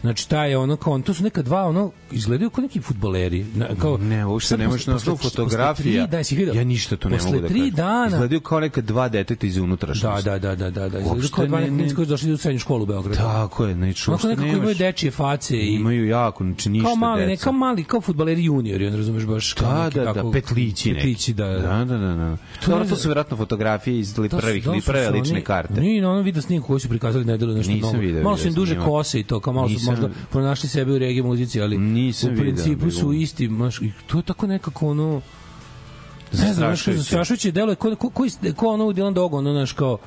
Znači 0.00 0.28
taj 0.28 0.50
je 0.50 0.58
ono 0.58 0.76
kao 0.76 0.98
to 0.98 1.14
su 1.14 1.22
neka 1.22 1.42
dva 1.42 1.64
ono 1.64 1.90
izgledaju 2.10 2.50
kao 2.50 2.62
neki 2.62 2.80
fudbaleri. 2.80 3.46
Na, 3.54 3.66
kao 3.74 3.96
Ne, 3.98 4.26
uopšte 4.26 4.56
ne 4.56 4.66
možeš 4.66 4.80
posle- 4.80 4.90
na 4.90 4.96
posle- 4.96 5.12
posle 5.12 5.30
fotografija. 5.30 6.02
tri 6.04 6.10
dana, 6.10 6.24
si 6.24 6.36
vidio? 6.36 6.54
Ja 6.54 6.64
ništa 6.64 6.96
to 6.96 7.08
ne 7.08 7.16
Posle 7.16 7.30
mogu 7.30 7.42
da 7.42 7.48
tri 7.48 7.58
kažem. 7.60 7.74
dana. 7.74 8.06
Izgledaju 8.06 8.40
kao 8.40 8.60
neka 8.60 8.80
dva 8.80 9.08
deteta 9.08 9.46
iz 9.46 9.54
Da, 9.54 9.62
unutrašnjosti. 9.62 10.24
da, 10.24 10.38
da, 10.38 10.48
da, 10.48 10.70
da, 10.70 10.80
da. 10.80 10.86
Izgledaju 10.86 11.06
Uopšte 11.08 11.32
kao 11.32 11.46
dva 11.46 11.60
ne- 11.60 11.70
ne- 11.70 11.94
koji 11.94 12.06
su 12.06 12.10
došli 12.10 12.32
u 12.32 12.36
srednju 12.36 12.58
školu 12.58 12.82
u 12.82 12.86
Beogradu. 12.86 13.16
Tako 13.16 13.66
je, 13.66 13.74
znači 13.74 14.10
uopšte 14.10 14.28
nekako 14.28 14.46
nemaš. 14.46 14.58
imaju 14.58 14.74
dečije 14.74 15.10
face 15.10 15.56
i 15.56 15.74
Imaju 15.74 16.06
jako, 16.06 16.44
znači 16.44 16.68
ništa 16.70 16.86
kao 16.86 16.96
mali, 16.96 17.26
deca. 17.26 17.44
kao 17.44 17.52
mali, 17.52 17.84
kao 17.84 18.00
fudbaleri 18.00 18.44
juniori, 18.44 18.86
on 18.86 18.96
razumeš 18.96 19.24
baš 19.24 19.52
kao 19.52 19.72
Da, 19.74 19.90
da, 19.90 20.04
da, 20.04 20.14
tako- 20.14 20.32
petlići. 20.32 20.94
Petlići, 20.94 21.32
da, 21.34 21.46
da. 21.46 21.58
Da, 21.58 21.84
da, 21.86 21.98
da. 21.98 22.14
da. 22.14 22.36
To 22.64 22.84
to 22.84 22.96
su 22.96 23.08
verovatno 23.08 23.36
fotografije 23.36 23.98
iz 23.98 24.14
Da 24.14 24.28
prvih, 24.30 24.64
da 24.64 24.72
prve 24.86 25.10
lične 25.10 25.40
karte. 25.40 25.80
Nije 25.80 26.02
na 26.02 26.10
onom 26.10 26.24
video 26.24 26.42
snimku 26.42 26.66
koji 26.66 26.80
su 26.80 26.88
prikazali 26.88 27.24
nedelju 27.24 27.54
nešto 27.54 27.72
novo. 27.72 28.22
malo 28.22 28.36
su 28.36 28.48
im 28.48 28.54
duže 28.54 28.78
kose 28.78 29.20
i 29.20 29.24
to, 29.24 29.40
kao 29.40 29.52
malo 29.52 29.68
su 29.68 29.89
možda 29.90 30.08
pronašli 30.30 30.68
sebe 30.68 30.92
u 30.92 30.98
regije 30.98 31.22
muzici, 31.22 31.60
ali 31.60 31.78
Nisam 31.78 32.32
u 32.32 32.36
principu 32.36 32.78
bilo. 32.78 32.90
su 32.90 33.12
isti, 33.12 33.48
maš, 33.48 33.78
i 33.78 33.92
to 34.06 34.18
je 34.18 34.22
tako 34.22 34.46
nekako 34.46 34.88
ono 34.88 35.20
ne 36.32 36.38
znam, 36.38 36.54
znaš, 36.54 36.68
Zastrašujuće. 36.68 36.98
zastrašujuće 36.98 37.52
delo 37.52 37.72
je 37.72 37.76
ko, 37.76 37.96
ko, 37.96 38.10
ko, 38.10 38.24
ko 38.56 38.66
ono 38.66 38.84
u 38.84 38.92
Dylan 38.92 39.12
Dogu, 39.14 39.36
ono, 39.36 39.52
znaš, 39.52 39.72
kao 39.72 39.98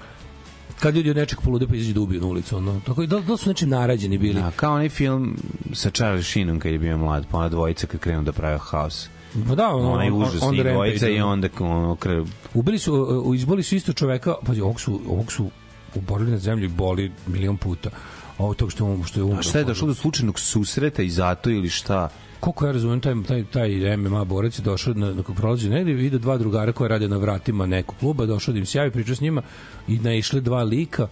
kad 0.79 0.95
ljudi 0.95 1.09
od 1.09 1.15
nečeg 1.15 1.39
polude 1.41 1.67
pa 1.67 1.75
izađu 1.75 1.93
da 1.93 2.01
ubiju 2.01 2.21
na 2.21 2.27
ulicu, 2.27 2.57
ono. 2.57 2.79
Tako, 2.85 3.05
da, 3.05 3.19
da 3.19 3.37
su 3.37 3.43
znači 3.43 3.65
narađeni 3.65 4.17
bili. 4.17 4.33
Da, 4.33 4.51
kao 4.51 4.73
onaj 4.73 4.89
film 4.89 5.37
sa 5.73 5.89
Charlie 5.89 6.23
Sheenom 6.23 6.59
kad 6.59 6.71
je 6.71 6.79
bio 6.79 6.97
mlad, 6.97 7.25
pa 7.31 7.37
ona 7.37 7.49
dvojica 7.49 7.87
kad 7.87 7.99
krenu 7.99 8.23
da 8.23 8.31
prave 8.31 8.57
haos. 8.61 9.07
Pa 9.47 9.55
da, 9.55 9.67
ono, 9.69 9.91
Onaj 9.91 10.07
on- 10.07 10.13
on- 10.13 10.21
užasni 10.21 10.47
on 10.47 10.55
the 10.55 10.63
dvojica 10.63 11.09
i 11.09 11.21
ono. 11.21 11.31
onda 11.31 11.47
ono, 11.59 11.95
kre, 11.95 12.23
Ubili 12.53 12.79
su, 12.79 12.93
uh, 13.25 13.35
izboli 13.35 13.63
su 13.63 13.75
isto 13.75 13.93
čoveka, 13.93 14.35
pa 14.45 14.51
ovog 14.61 14.81
su, 14.81 15.01
ovog 15.09 15.31
su 15.31 15.49
uborili 15.95 16.31
na 16.31 16.37
zemlju 16.37 16.65
i 16.65 16.69
boli 16.69 17.11
milion 17.27 17.57
puta. 17.57 17.89
Ovo 18.37 18.53
tog 18.53 18.71
što, 18.71 18.87
je- 18.89 19.03
što 19.03 19.19
je 19.19 19.23
umro. 19.23 19.39
A 19.39 19.43
šta 19.43 19.59
je 19.59 19.65
došlo 19.65 19.87
do 19.87 19.93
slučajnog 19.93 20.39
susreta 20.39 21.01
i 21.01 21.09
zato 21.09 21.49
ili 21.49 21.69
šta? 21.69 22.09
Koliko 22.39 22.65
ja 22.65 22.71
razumem, 22.71 22.99
taj, 22.99 23.13
taj, 23.23 23.43
taj 23.45 23.97
MMA 23.97 24.23
borac 24.25 24.59
je 24.59 24.63
došao, 24.63 24.93
na, 24.93 25.13
na 25.13 25.23
prolazi 25.23 25.69
negde 25.69 25.91
i 25.91 25.95
vide 25.95 26.17
dva 26.17 26.37
drugara 26.37 26.71
koja 26.71 26.87
rade 26.87 27.07
na 27.07 27.17
vratima 27.17 27.65
nekog 27.65 27.95
kluba, 27.97 28.25
došao 28.25 28.53
da 28.53 28.59
im 28.59 28.65
se 28.65 28.77
javi, 28.77 28.91
pričao 28.91 29.15
s 29.15 29.21
njima 29.21 29.41
i 29.87 29.99
naišle 29.99 30.41
dva 30.41 30.63
lika, 30.63 31.07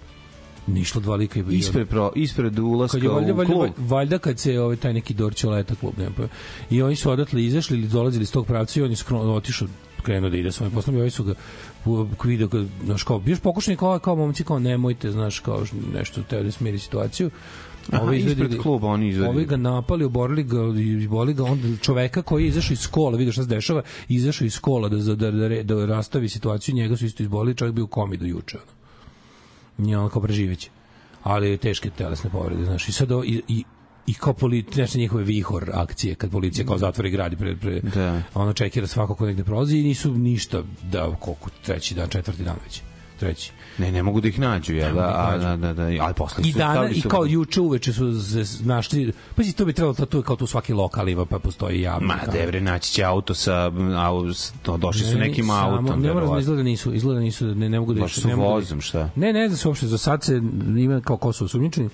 nišlo 0.68 1.02
dva 1.02 1.16
lika 1.16 1.40
i 1.40 1.44
i- 1.44 1.58
Ispred, 1.58 1.88
pro, 1.88 2.12
ispred 2.16 2.60
ulaska 2.60 2.98
kad 2.98 3.04
je 3.04 3.10
valjda, 3.10 3.34
u 3.34 3.36
valjda, 3.36 3.54
klub. 3.54 3.70
valjda 3.80 4.18
kad 4.18 4.40
se 4.40 4.60
ovaj 4.60 4.76
taj 4.76 4.94
neki 4.94 5.14
Dorćoleta 5.14 5.76
klub 5.76 5.94
ne 5.98 6.10
pa 6.18 6.24
i 6.70 6.82
oni 6.82 6.96
su 6.96 7.12
odatle 7.12 7.44
izašli 7.44 7.78
ili 7.78 7.88
dolazili 7.88 8.24
iz 8.24 8.32
tog 8.32 8.48
pravca 8.48 8.80
i 8.80 8.84
on 8.84 8.90
je 8.90 8.96
skrono 8.96 9.34
otišao 9.34 9.68
krenuo 10.02 10.30
da 10.30 10.38
ide 10.38 10.52
svojim 10.52 10.74
poslom 10.74 10.98
i 10.98 11.02
ovi 11.02 11.10
su 11.10 11.24
ga 11.24 11.34
video 12.24 12.50
znaš, 12.86 13.04
kao, 13.04 13.20
biš 13.20 13.40
pokušani 13.40 13.78
kao, 13.78 14.00
kao 14.00 14.16
momci, 14.16 14.44
kao 14.44 14.60
nemojte, 14.60 15.12
znaš, 15.12 15.40
kao 15.40 15.66
nešto 15.94 16.24
teo 16.24 16.44
da 16.44 16.52
smiri 16.52 16.80
situaciju. 16.80 17.30
Aha, 17.92 18.04
Ovi 18.04 18.18
izvedi- 18.18 18.32
ispred 18.32 18.62
kluba 18.62 18.88
oni 18.88 19.08
izvedi. 19.10 19.30
Ovi 19.30 19.46
ga 19.46 19.58
napali, 19.58 20.04
oborili 20.06 20.44
ga, 20.44 20.58
izboli 20.78 21.34
ga, 21.34 21.44
onda 21.44 21.68
čoveka 21.82 22.22
koji 22.22 22.44
je 22.44 22.48
izašao 22.48 22.74
iz 22.74 22.82
škola, 22.82 23.18
vidio 23.18 23.32
šta 23.32 23.44
se 23.44 23.50
dešava, 23.50 23.82
izašao 24.08 24.46
iz 24.46 24.54
škola 24.54 24.90
da, 24.90 24.98
da, 24.98 25.16
da, 25.16 25.32
da, 25.32 25.64
da 25.64 25.86
rastavi 25.86 26.30
situaciju, 26.30 26.76
njega 26.76 26.98
su 26.98 27.06
isto 27.06 27.24
izbolili, 27.24 27.56
čovjek 27.56 27.76
bio 27.76 27.84
u 27.84 27.88
komi 27.88 28.18
do 28.18 28.26
juče. 28.26 28.58
Ono. 28.58 28.72
Nije 29.78 29.98
ono 29.98 30.10
kao 30.10 30.22
preživeće. 30.22 30.70
Ali 31.24 31.58
teške 31.58 31.90
telesne 31.90 32.30
povrede, 32.30 32.66
znaš. 32.66 32.90
I 32.90 32.92
sad 32.92 33.10
i, 33.26 33.42
i, 33.48 33.64
i 34.08 34.14
kao 34.14 34.34
policija, 34.34 34.82
nešto 34.84 34.98
njihove 34.98 35.24
vihor 35.24 35.70
akcije, 35.74 36.16
kad 36.16 36.32
policija 36.32 36.66
kao 36.66 36.78
zatvori 36.78 37.10
grad 37.10 37.36
pre, 37.38 37.56
pre, 37.56 37.80
Da. 37.82 38.22
ono 38.34 38.54
čekira 38.54 38.88
svako 38.88 39.16
ko 39.16 39.26
negde 39.26 39.44
prolazi 39.44 39.78
i 39.78 39.84
nisu 39.84 40.12
ništa 40.14 40.62
da 40.84 41.16
koliko 41.16 41.50
treći 41.62 41.96
dan, 41.96 42.10
četvrti 42.10 42.44
dan 42.44 42.56
već. 42.66 42.82
Treći. 43.20 43.52
Ne, 43.78 43.92
ne 43.92 44.04
mogu 44.04 44.22
da 44.22 44.28
ih 44.28 44.40
nađu, 44.40 44.76
ja, 44.76 44.92
da, 44.92 45.02
a, 45.02 45.38
da, 45.38 45.58
da, 45.58 45.74
da, 45.74 45.84
ali 46.00 46.14
posle 46.14 46.44
I 46.46 46.52
su 46.52 46.58
dana 46.58 46.90
i 46.90 47.02
kao 47.02 47.26
juče 47.26 47.62
uveče 47.62 47.94
su 47.94 48.22
se 48.22 48.64
našli. 48.64 49.14
Pa 49.36 49.44
to 49.58 49.66
bi 49.66 49.74
trebalo 49.74 49.94
to 49.96 50.18
je 50.18 50.24
kao 50.24 50.36
tu 50.36 50.48
svaki 50.48 50.74
lokal 50.74 51.10
ima 51.10 51.26
pa 51.26 51.40
postoji 51.40 51.82
javni. 51.82 52.08
Ma, 52.08 52.18
kao- 52.18 52.34
devre, 52.34 52.62
naći 52.62 52.92
će 52.92 53.04
auto 53.04 53.34
sa, 53.34 53.72
au, 53.98 54.26
to, 54.62 54.78
došli 54.78 55.02
su 55.02 55.14
Ne, 55.14 55.28
nekim 55.28 55.46
samo- 55.46 55.78
autom. 55.78 56.02
Ne 56.02 56.14
moram 56.14 56.34
da 56.34 56.40
izgleda 56.40 56.64
nisu, 56.64 56.94
izgleda 56.94 57.20
nisu, 57.20 57.46
ne, 57.48 57.70
ne 57.70 57.80
mogu 57.80 57.94
da 57.94 58.00
Došli 58.00 58.22
su 58.22 58.28
da- 58.28 58.36
vozom, 58.36 58.82
šta? 58.82 59.10
Ne, 59.16 59.34
ne 59.34 59.48
znam 59.48 59.58
se 59.58 59.68
uopšte, 59.68 59.88
za 59.88 59.98
sad 59.98 60.24
se 60.24 60.42
ima 60.78 61.02
kao 61.02 61.18
ko 61.18 61.34
su 61.34 61.46
osumnjičeni. 61.46 61.90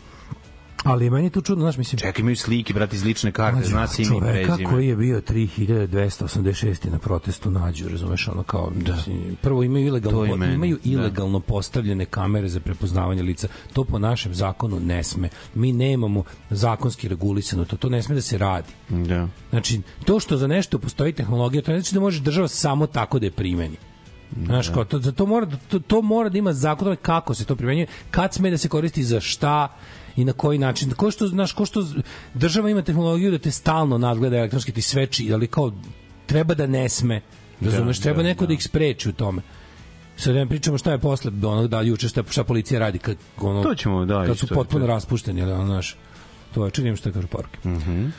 Ali 0.88 1.10
meni 1.10 1.29
to 1.29 1.41
čudno, 1.41 1.63
znaš, 1.63 1.77
mislim, 1.77 2.00
Čekaj, 2.00 2.22
imaju 2.22 2.36
slike, 2.36 2.74
brate, 2.74 2.96
iz 2.96 3.03
lične 3.03 3.32
karte, 3.32 3.56
Mlađo, 3.56 3.70
zna 3.70 3.88
se 3.88 4.03
ime 4.03 4.17
i 4.17 4.46
prezime. 4.46 4.63
koji 4.70 4.88
je 4.88 4.96
bio 4.96 5.22
3286 5.22 6.89
na 6.91 7.00
protestu 7.00 7.51
nađu, 7.51 7.89
razumeš, 7.89 8.27
ono 8.27 8.44
kao 8.44 8.72
da. 8.75 8.98
prvo 9.41 9.63
imaju 9.63 9.88
ilegalno 9.88 10.36
meni, 10.36 10.53
imaju 10.53 10.79
da. 10.84 10.89
ilegalno 10.91 11.39
postavljene 11.39 12.06
kamere 12.06 12.50
za 12.50 12.60
prepoznavanje 12.60 13.24
lica. 13.24 13.48
To 13.74 13.84
po 13.84 14.00
našem 14.00 14.34
zakonu 14.34 14.79
ne 14.79 15.03
sme. 15.03 15.29
Mi 15.56 15.72
nemamo 15.72 16.24
zakonski 16.50 17.08
regulisano 17.08 17.65
to, 17.65 17.77
to 17.77 17.89
ne 17.89 18.03
sme 18.03 18.15
da 18.15 18.22
se 18.22 18.38
radi. 18.38 18.74
Da. 18.89 19.27
Znači, 19.50 19.82
to 20.06 20.20
što 20.20 20.38
za 20.38 20.48
nešto 20.48 20.79
postoji 20.79 21.13
tehnologija, 21.13 21.62
to 21.62 21.72
ne 21.72 21.79
znači 21.79 21.94
da 21.94 22.00
može 22.00 22.22
država 22.22 22.48
samo 22.48 22.88
tako 22.88 23.20
da 23.20 23.25
je 23.25 23.32
primeni. 23.32 23.77
Znaš, 24.46 24.70
kao, 24.70 24.86
to, 24.86 25.00
to, 25.00 25.25
mora, 25.25 25.46
da- 25.46 25.58
to, 25.58 25.79
to 25.79 26.01
mora 26.01 26.29
da 26.29 26.38
ima 26.38 26.53
zakon 26.53 26.96
kako 27.01 27.34
se 27.34 27.46
to 27.46 27.56
primenjuje, 27.56 27.88
kad 28.12 28.34
sme 28.34 28.51
da 28.51 28.58
se 28.58 28.70
koristi 28.70 29.03
za 29.03 29.20
šta 29.20 29.75
i 30.17 30.25
na 30.25 30.33
koji 30.33 30.57
način. 30.57 30.91
Ko 30.91 31.12
što, 31.12 31.27
znaš, 31.27 31.51
ko 31.53 31.65
što 31.65 31.86
država 32.33 32.69
ima 32.69 32.81
tehnologiju 32.81 33.31
da 33.31 33.38
te 33.38 33.51
stalno 33.51 33.97
nadgleda 33.97 34.38
elektronski, 34.38 34.71
ti 34.71 34.81
sveči, 34.81 35.33
ali 35.33 35.47
kao 35.47 35.71
treba 36.25 36.53
da 36.53 36.67
ne 36.67 36.89
sme. 36.89 37.21
Razumeš, 37.62 37.97
Da, 37.97 38.03
treba 38.03 38.21
da, 38.21 38.27
neko 38.29 38.43
da. 38.43 38.47
da. 38.47 38.53
ih 38.53 38.63
spreči 38.63 39.09
u 39.09 39.13
tome. 39.13 39.41
Sad 40.17 40.36
ne 40.36 40.47
pričamo 40.47 40.77
šta 40.77 40.91
je 40.91 40.97
posle 40.97 41.31
onog 41.43 41.67
da 41.67 41.81
juče 41.81 42.09
šta, 42.09 42.24
šta 42.29 42.43
policija 42.43 42.79
radi 42.79 43.00
kad 43.00 43.17
ono 43.41 43.63
To 43.63 43.75
ćemo, 43.75 44.05
da, 44.05 44.25
kad 44.25 44.38
su 44.38 44.45
isto, 44.45 44.55
potpuno 44.55 44.86
to. 44.86 44.88
raspušteni, 44.88 45.41
ali 45.41 45.51
ono 45.51 45.65
znaš. 45.65 45.95
To 46.53 46.65
je 46.65 46.71
čekaj 46.71 46.95
šta 46.95 47.12
kažu 47.12 47.27
poruke. 47.27 47.69
Mhm. 47.69 47.91
Mm 47.91 48.13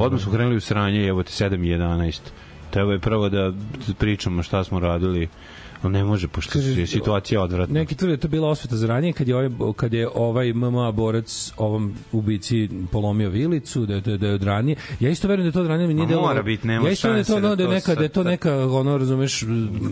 Odmah 0.00 0.20
su 0.20 0.30
krenuli 0.30 0.56
u 0.56 0.60
sranje, 0.60 1.06
evo 1.06 1.22
te 1.22 1.30
7 1.30 1.66
i 1.66 1.78
11. 1.78 2.20
Treba 2.70 2.92
je 2.92 2.98
prvo 2.98 3.28
da 3.28 3.52
pričamo 3.98 4.42
šta 4.42 4.64
smo 4.64 4.80
radili, 4.80 5.28
ali 5.84 5.92
ne 5.92 6.04
može, 6.04 6.28
pošto 6.28 6.58
je 6.58 6.86
situacija 6.86 7.42
odvratna. 7.42 7.74
Neki 7.74 7.94
tvrde 7.94 8.10
da 8.10 8.14
je 8.14 8.20
to 8.20 8.28
bila 8.28 8.48
osveta 8.48 8.76
za 8.76 8.86
ranije 8.86 9.12
kad 9.12 9.28
je 9.28 9.34
ovaj 9.36 9.50
kad 9.76 9.92
je 9.92 10.08
ovaj 10.14 10.52
MMA 10.52 10.92
borac 10.92 11.52
ovom 11.56 11.94
ubici 12.12 12.54
polomio 12.92 13.30
vilicu 13.30 13.86
da 13.86 13.94
je 13.94 14.00
da, 14.00 14.16
da 14.16 14.26
je 14.26 14.34
od 14.34 14.42
ranije. 14.42 14.76
Ja 15.00 15.10
isto 15.10 15.28
verujem 15.28 15.44
da 15.44 15.48
je 15.48 15.52
to 15.52 15.60
od 15.60 15.66
ranije 15.66 15.88
mi 15.88 15.94
nije 15.94 16.06
delo. 16.06 16.22
mora 16.22 16.42
biti, 16.42 16.66
nema 16.66 16.86
Ja 16.86 16.92
isto 16.92 17.08
da 17.08 17.16
je 17.16 17.24
to 17.24 17.40
da 17.40 17.56
da 17.56 17.62
je 17.62 17.68
neka 17.68 17.94
da 17.94 18.02
je 18.02 18.08
to 18.08 18.24
neka 18.24 18.54
ono 18.66 18.98
razumeš 18.98 19.42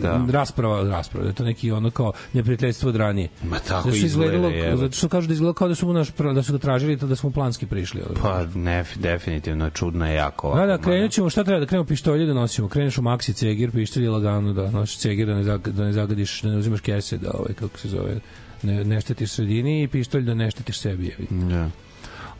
Da. 0.01 0.25
rasprava 0.29 0.83
rasprava 0.83 1.23
da 1.23 1.29
je 1.29 1.35
to 1.35 1.43
neki 1.43 1.71
ono 1.71 1.89
kao 1.91 2.11
neprijateljstvo 2.33 2.89
od 2.89 2.95
ranije. 2.95 3.29
Ma 3.43 3.59
tako 3.59 3.91
Zato 3.91 4.05
izgledalo- 4.05 4.65
evo. 4.65 4.77
zato 4.77 4.91
što 4.93 5.09
kažu 5.09 5.27
da 5.27 5.33
izgleda 5.33 5.53
kao 5.53 5.67
da 5.67 5.75
su 5.75 5.87
mu 5.87 5.93
naš 5.93 6.07
da 6.35 6.43
su 6.43 6.53
ga 6.53 6.59
tražili 6.59 6.95
da 6.95 7.15
smo 7.15 7.31
planski 7.31 7.65
prišli. 7.65 8.01
Pa, 8.21 8.45
ne, 8.55 8.83
definitivno, 8.95 9.69
čudno 9.69 10.07
je 10.07 10.15
jako. 10.15 10.55
Da, 10.55 10.65
da, 10.65 10.77
krenut 10.77 11.11
ćemo, 11.11 11.29
šta 11.29 11.43
treba 11.43 11.59
da 11.59 11.65
krenemo 11.65 11.85
pištolje 11.85 12.25
da 12.25 12.33
nosimo? 12.33 12.67
Kreneš 12.67 12.97
u 12.97 13.01
maksi 13.01 13.33
cegir, 13.33 13.71
pištolje 13.71 14.09
lagano 14.09 14.53
da 14.53 14.71
nosiš 14.71 14.97
cegir 14.97 15.27
da 15.27 15.33
ne, 15.33 15.43
zag, 15.43 15.67
da 15.83 15.87
ne 15.87 15.93
zagadiš, 15.93 16.41
da 16.41 16.51
ne 16.51 16.57
uzimaš 16.57 16.81
kese, 16.81 17.17
da 17.17 17.31
ovaj, 17.33 17.53
kako 17.53 17.79
se 17.79 17.89
zove, 17.89 18.19
ne, 18.63 18.83
ne 18.83 19.01
štetiš 19.01 19.31
sredini 19.31 19.83
i 19.83 19.87
pištolj 19.87 20.23
da 20.23 20.33
ne 20.33 20.51
štetiš 20.51 20.79
sebi. 20.79 21.05
jebi. 21.05 21.27
Da. 21.49 21.69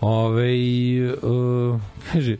Ove, 0.01 0.53
uh, 1.21 1.81
kaže, 2.11 2.37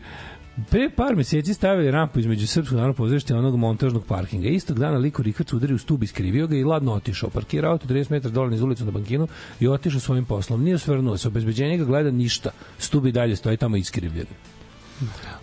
Pre 0.70 0.90
par 0.90 1.16
meseci 1.16 1.54
stavili 1.54 1.90
rampu 1.90 2.20
između 2.20 2.46
Srpskog 2.46 2.76
narodnog 2.76 2.96
pozorišta 2.96 3.34
i 3.34 3.36
onog 3.36 3.56
montažnog 3.56 4.04
parkinga. 4.06 4.48
Istog 4.48 4.78
dana 4.78 4.98
liko 4.98 5.22
Rikac 5.22 5.52
udari 5.52 5.74
u 5.74 5.78
stub, 5.78 6.02
iskrivio 6.02 6.46
ga 6.46 6.56
i 6.56 6.64
ladno 6.64 6.92
otišao. 6.92 7.30
Parkirao 7.30 7.72
auto 7.72 7.88
30 7.88 8.10
metara 8.10 8.34
dole 8.34 8.50
niz 8.50 8.62
ulicu 8.62 8.84
na 8.84 8.90
bankinu 8.90 9.28
i 9.60 9.68
otišao 9.68 10.00
svojim 10.00 10.24
poslom. 10.24 10.62
Nije 10.64 10.74
osvrnuo 10.74 11.16
se, 11.16 11.28
obezbeđenje 11.28 11.76
ga 11.76 11.84
gleda 11.84 12.10
ništa. 12.10 12.50
Stub 12.78 13.06
i 13.06 13.12
dalje 13.12 13.36
stoji 13.36 13.56
tamo 13.56 13.76
iskrivljen. 13.76 14.26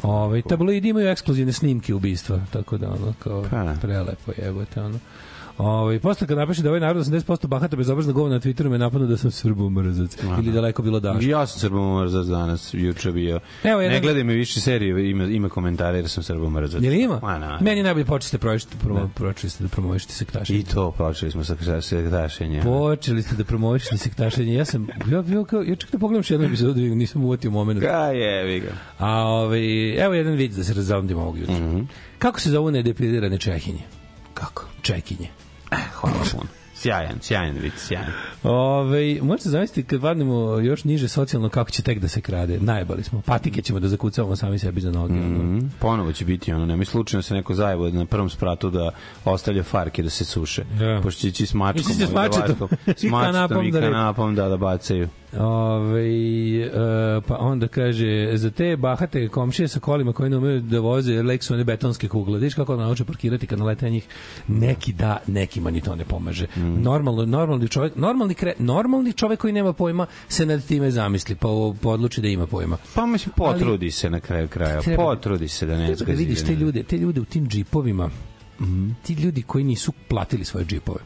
Ove, 0.03 0.41
tabloidi 0.41 0.89
imaju 0.89 1.09
ekskluzivne 1.09 1.53
snimke 1.53 1.93
ubistva, 1.93 2.41
tako 2.51 2.77
da 2.77 2.89
ono 2.89 3.13
kao 3.19 3.45
Pa 3.51 3.73
prelepo 3.81 4.31
je, 4.31 4.47
evo 4.47 4.65
te 4.65 4.81
ono. 4.81 4.99
Ove, 5.61 5.99
posle 5.99 6.27
kad 6.27 6.37
napiše 6.37 6.61
da 6.61 6.69
ovaj 6.69 6.79
narod 6.79 7.05
80% 7.05 7.47
bahata 7.47 7.75
bezobrazna 7.75 8.13
govna 8.13 8.35
na 8.35 8.41
Twitteru 8.41 8.69
me 8.69 8.77
napadnu 8.77 9.07
da 9.07 9.17
sam 9.17 9.31
srbomrzac 9.31 10.17
ili 10.39 10.51
daleko 10.51 10.81
bilo 10.81 10.99
daš. 10.99 11.23
Ja 11.23 11.47
sam 11.47 11.59
srbomrzac 11.59 12.25
danas, 12.25 12.73
juče 12.73 13.11
bio. 13.11 13.39
Evo, 13.63 13.81
jedan- 13.81 13.93
Ne 13.93 14.01
gledaj 14.01 14.23
me 14.23 14.33
više 14.33 14.61
serije, 14.61 15.09
ima, 15.09 15.23
ima 15.23 15.49
komentare 15.49 15.97
jer 15.97 16.09
sam 16.09 16.23
srbomrzac. 16.23 16.81
Jel 16.83 16.93
ima? 16.93 17.19
Ma, 17.21 17.37
na, 17.39 17.59
Meni 17.61 17.77
je 17.77 17.83
najbolje 17.83 18.05
počeste 18.05 18.37
pročite, 18.37 18.75
promo, 18.77 19.09
počeli 19.15 19.49
ste 19.49 19.63
da 19.63 19.69
promovišete 19.69 20.13
sektašenje. 20.13 20.59
I 20.59 20.63
to 20.63 20.91
počeli 20.91 21.31
smo 21.31 21.43
sa 21.43 21.55
sektašenjem. 21.81 22.63
Počeli 22.63 23.21
ste 23.21 23.35
da 23.35 23.43
promovišete 23.43 23.97
sektašenje. 23.97 24.53
Ja 24.53 24.65
sam, 24.65 24.87
ja, 25.07 25.23
ja, 25.29 25.43
kao, 25.43 25.61
ja 25.61 25.75
čak 25.75 25.91
da 25.91 25.97
pogledam 25.97 26.19
još 26.19 26.31
jednu 26.31 26.45
epizodu, 26.47 26.79
nisam 26.81 27.23
uvatio 27.23 27.51
moment. 27.51 27.79
Ka 27.81 28.05
je, 28.05 28.59
ga. 28.59 28.71
A 28.99 29.11
ovaj, 29.17 29.61
evo 29.95 30.13
jedan 30.13 30.33
vid 30.33 30.51
da 30.51 30.63
se 30.63 30.73
razavndimo 30.73 31.21
ovog 31.21 31.37
jutra. 31.37 31.55
Mhm. 31.55 31.81
Kako 32.19 32.39
se 32.39 32.49
zovu 32.49 32.71
nedepilirane 32.71 33.37
čehinje? 33.37 33.81
Kako? 34.33 34.65
Čekinje. 34.81 35.27
Hvala 35.71 36.15
puno. 36.31 36.49
Sjajan, 36.75 37.19
sjajan 37.21 37.55
vid, 37.61 37.71
sjajan. 37.77 38.11
Ove, 38.43 39.21
možete 39.21 39.49
zamisliti 39.49 39.87
kad 39.87 40.01
vadnemo 40.01 40.59
još 40.59 40.83
niže 40.83 41.07
socijalno 41.07 41.49
kako 41.49 41.71
će 41.71 41.81
tek 41.83 41.99
da 41.99 42.07
se 42.07 42.21
krade. 42.21 42.59
Najbali 42.59 43.03
smo. 43.03 43.21
Patike 43.21 43.61
ćemo 43.61 43.79
da 43.79 43.87
zakucavamo 43.87 44.35
sami 44.35 44.59
sebi 44.59 44.81
za 44.81 44.91
noge. 44.91 45.13
Mm 45.13 45.41
Mm, 45.41 45.71
ponovo 45.79 46.13
će 46.13 46.25
biti 46.25 46.53
ono, 46.53 46.65
nemoj 46.65 46.85
slučajno 46.85 47.21
se 47.21 47.33
neko 47.33 47.53
zajevo 47.53 47.89
na 47.89 48.05
prvom 48.05 48.29
spratu 48.29 48.69
da 48.69 48.91
ostavlja 49.25 49.63
farke 49.63 50.03
da 50.03 50.09
se 50.09 50.25
suše. 50.25 50.63
Da. 50.79 50.99
Pošto 51.03 51.21
će 51.21 51.27
ići 51.27 51.45
s 51.45 51.53
mačkom. 51.53 51.83
Misliš 51.87 52.07
s 52.07 52.11
ovaj, 52.11 52.29
da 52.29 52.37
mačetom? 52.37 52.69
S 52.97 53.03
I 53.03 53.09
mačetom 53.09 53.33
kanapom 53.33 53.65
i 53.65 53.71
da 53.71 53.81
kanapom 53.81 54.35
da, 54.35 54.49
da 54.49 54.57
bacaju. 54.57 55.09
Ove, 55.33 56.09
e, 56.57 56.69
pa 57.21 57.37
onda 57.37 57.67
kaže, 57.67 58.31
za 58.33 58.51
te 58.51 58.77
bahate 58.77 59.27
komšije 59.27 59.67
sa 59.67 59.79
kolima 59.79 60.13
koji 60.13 60.29
ne 60.29 60.37
umeju 60.37 60.61
da 60.61 60.79
voze, 60.79 61.13
jer 61.13 61.25
lek 61.25 61.43
su 61.43 61.53
one 61.53 61.63
betonske 61.63 62.07
kugle. 62.07 62.39
Viš 62.39 62.53
kako 62.53 62.75
nauče 62.75 63.05
parkirati 63.05 63.47
kad 63.47 63.59
nalete 63.59 63.85
na 63.85 63.91
njih? 63.91 64.07
Neki 64.47 64.93
da, 64.93 65.17
nekima 65.27 65.71
ni 65.71 65.81
to 65.81 65.95
ne 65.95 66.05
pomaže. 66.05 66.47
Normalno, 66.57 67.25
normalni 67.25 67.67
čovjek, 67.67 67.95
normalni, 67.95 68.33
kre, 68.33 68.53
normalni 68.59 69.13
čovjek 69.13 69.39
koji 69.39 69.53
nema 69.53 69.73
pojma 69.73 70.05
se 70.27 70.45
nad 70.45 70.65
time 70.65 70.91
zamisli, 70.91 71.35
pa, 71.35 71.47
pa 71.81 71.89
odluči 71.89 72.21
da 72.21 72.27
ima 72.27 72.47
pojma. 72.47 72.77
Pa 72.95 73.05
mislim, 73.05 73.33
potrudi 73.37 73.91
se 73.91 74.09
na 74.09 74.19
kraju 74.19 74.47
kraja. 74.47 74.81
Treba- 74.81 75.03
Potrudi 75.03 75.47
se 75.47 75.65
da 75.65 75.71
ne 75.71 75.77
Treba 75.77 75.91
da 75.91 75.95
zgazi. 75.97 76.17
vidiš 76.17 76.43
te 76.43 76.55
ljude, 76.55 76.83
te 76.83 76.97
ljude 76.97 77.21
u 77.21 77.25
tim 77.25 77.47
džipovima, 77.47 78.09
ti 79.03 79.13
ljudi 79.13 79.41
koji 79.41 79.63
nisu 79.63 79.93
platili 80.07 80.45
svoje 80.45 80.65
džipove. 80.65 80.99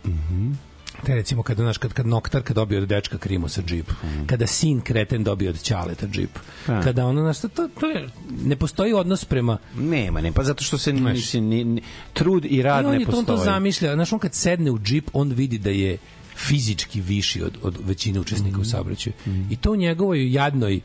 Te 1.03 1.15
recimo 1.15 1.43
kada 1.43 1.63
naš 1.63 1.77
kad 1.77 1.93
kad 1.93 2.07
Noktar 2.07 2.41
kad 2.41 2.55
dobio 2.55 2.81
od 2.81 2.87
dečka 2.87 3.17
krimu 3.17 3.49
sa 3.49 3.61
džip, 3.61 3.91
kada 4.27 4.47
sin 4.47 4.81
kreten 4.81 5.23
dobio 5.23 5.49
od 5.49 5.61
ćaleta 5.61 6.07
džip. 6.07 6.29
A. 6.67 6.81
Kada 6.83 7.05
ono 7.05 7.21
znaš, 7.21 7.39
to, 7.39 7.67
to 7.69 7.89
je 7.89 8.07
ne 8.43 8.55
postoji 8.55 8.93
odnos 8.93 9.25
prema 9.25 9.57
Nema, 9.75 10.21
ne, 10.21 10.31
pa 10.31 10.43
zato 10.43 10.63
što 10.63 10.77
se 10.77 10.91
Znaš. 10.91 11.33
ni, 11.33 11.63
ni, 11.63 11.81
trud 12.13 12.45
i 12.45 12.61
rad 12.61 12.83
I 12.83 12.85
on, 12.85 12.93
ne 12.93 12.99
je 12.99 13.05
to, 13.05 13.11
on 13.11 13.25
postoji. 13.25 13.37
to 13.39 13.43
zamišlja, 13.43 13.93
znaš, 13.93 14.13
on 14.13 14.19
kad 14.19 14.33
sedne 14.33 14.71
u 14.71 14.79
džip, 14.79 15.09
on 15.13 15.31
vidi 15.31 15.57
da 15.57 15.69
je 15.69 15.97
fizički 16.37 17.01
viši 17.01 17.43
od, 17.43 17.57
od 17.61 17.77
većine 17.83 18.19
učesnika 18.19 18.57
Mm. 18.57 18.61
u 18.61 18.65
saobraćaju. 18.65 19.13
I 19.49 19.55
to 19.55 19.71
u 19.71 19.75
njegovoj 19.75 20.31
jadnoj 20.33 20.81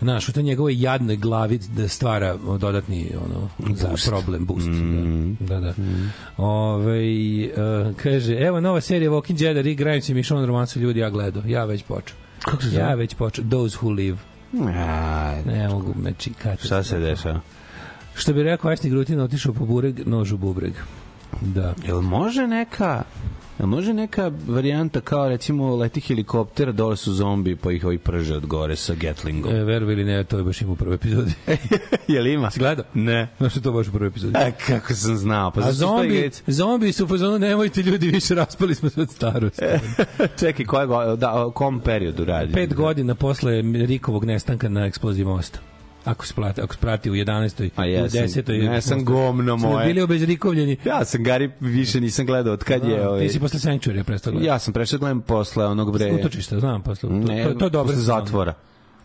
Znaš, 0.00 0.28
u 0.28 0.32
toj 0.32 0.42
njegovoj 0.42 0.82
jadnoj 0.82 1.16
glavi 1.16 1.60
da 1.76 1.88
stvara 1.88 2.36
dodatni 2.36 3.12
ono, 3.26 3.48
za 3.74 4.10
problem, 4.10 4.46
boost. 4.46 4.68
Mm. 4.68 5.36
Da, 5.40 5.60
da. 5.60 5.60
da. 5.60 5.74
Ove, 6.36 7.00
uh, 7.46 7.96
kaže, 7.96 8.34
evo 8.34 8.60
nova 8.60 8.80
serija 8.80 9.10
Walking 9.10 9.38
Dead, 9.38 9.56
Rick 9.56 9.78
Grimes 9.78 10.08
i 10.08 10.14
Michonne 10.14 10.46
romansu 10.46 10.80
ljudi 10.80 11.00
ja 11.00 11.10
gledao. 11.10 11.42
Ja 11.46 11.64
već 11.64 11.82
počeo. 11.82 12.16
Kako 12.44 12.62
se 12.62 12.68
zove? 12.68 12.82
Ja 12.82 12.94
već 12.94 13.14
počeo. 13.14 13.44
Those 13.50 13.78
who 13.78 13.94
live. 13.94 14.18
A, 14.58 15.42
Ne 15.46 15.68
mogu, 15.68 15.94
znači, 16.00 16.32
šta 16.64 16.82
se 16.82 16.98
dešava? 16.98 17.40
Što 18.14 18.32
bi 18.32 18.42
rekao 18.42 18.70
Asni 18.70 18.90
Grutin, 18.90 19.20
otišao 19.20 19.52
po 19.52 19.66
bureg, 19.66 20.08
nož 20.08 20.32
u 20.32 20.38
bubreg. 20.38 20.72
Da. 21.40 21.74
Jel 21.86 22.00
može 22.00 22.46
neka 22.46 23.02
A 23.62 23.66
može 23.66 23.92
neka 23.92 24.30
varijanta 24.48 25.00
kao 25.00 25.28
recimo 25.28 25.76
leti 25.76 26.00
helikopter, 26.00 26.72
dole 26.72 26.96
su 26.96 27.12
zombi 27.12 27.56
pa 27.56 27.72
ih 27.72 27.84
ovi 27.84 27.98
prže 27.98 28.36
od 28.36 28.46
gore 28.46 28.76
sa 28.76 28.94
Gatlingom. 28.94 29.54
E, 29.54 29.64
verovi 29.64 29.92
ili 29.92 30.04
ne, 30.04 30.24
to 30.24 30.38
je 30.38 30.44
baš 30.44 30.62
ima 30.62 30.72
u 30.72 30.76
prvoj 30.76 30.94
epizodi. 30.94 31.32
Je 32.08 32.20
li 32.20 32.32
ima? 32.32 32.50
Si 32.50 32.58
gledao? 32.58 32.84
Ne. 32.94 33.28
Znaš 33.38 33.52
što 33.52 33.60
to 33.60 33.72
baš 33.72 33.88
u 33.88 33.92
prvoj 33.92 34.08
epizodi? 34.08 34.38
A 34.38 34.50
kako 34.66 34.94
sam 34.94 35.16
znao, 35.16 35.50
pa 35.50 35.60
A 35.60 35.72
zombi, 35.72 36.30
zombi 36.46 36.92
su 36.92 37.04
u 37.04 37.08
fazonu, 37.08 37.38
nemojte 37.38 37.82
ljudi, 37.82 38.08
više 38.08 38.34
raspali 38.34 38.74
smo 38.74 38.90
se 38.90 39.00
od 39.00 39.10
starosti. 39.10 39.64
Čekaj, 40.40 40.66
koje 40.66 41.16
da, 41.16 41.44
o 41.44 41.50
kom 41.50 41.80
periodu 41.80 42.24
radi? 42.24 42.52
Pet 42.52 42.74
godina 42.74 43.14
posle 43.14 43.62
Rikovog 43.86 44.24
nestanka 44.24 44.68
na 44.68 44.86
eksploziji 44.86 45.24
mosta. 45.24 45.58
Ako 46.04 46.26
se 46.26 46.34
plati, 46.34 46.60
ako 46.60 46.74
prati 46.80 47.10
u 47.10 47.14
11. 47.14 47.70
A 47.76 47.82
u 47.82 47.84
jesam, 47.84 48.20
10. 48.20 48.72
jesam 48.72 49.04
govno 49.04 49.58
Smo 49.58 49.68
moje. 49.70 49.86
bili 49.86 50.02
obezrikovljeni. 50.02 50.76
Ja 50.84 51.04
sam 51.04 51.22
Gari 51.22 51.50
više 51.60 52.00
nisam 52.00 52.26
gledao 52.26 52.52
od 52.52 52.64
kad 52.64 52.84
je 52.84 52.96
Da, 52.96 53.08
ovaj 53.08 53.20
Ti 53.20 53.32
si 53.32 53.40
posle 53.40 53.58
Sanctuary 53.60 54.02
prestao 54.02 54.30
gledati. 54.32 54.48
Ja 54.48 54.58
sam 54.58 54.72
prešao 54.72 54.96
da 54.96 55.00
gledam 55.00 55.20
posle 55.20 55.66
onog 55.66 55.92
bre. 55.92 56.12
Utočište, 56.12 56.58
znam, 56.60 56.82
posle. 56.82 57.08
To, 57.08 57.14
Ne, 57.16 57.44
to, 57.44 57.50
to 57.50 57.64
je 57.64 57.70
dobro. 57.70 57.86
posle 57.86 58.02
zatvora. 58.02 58.54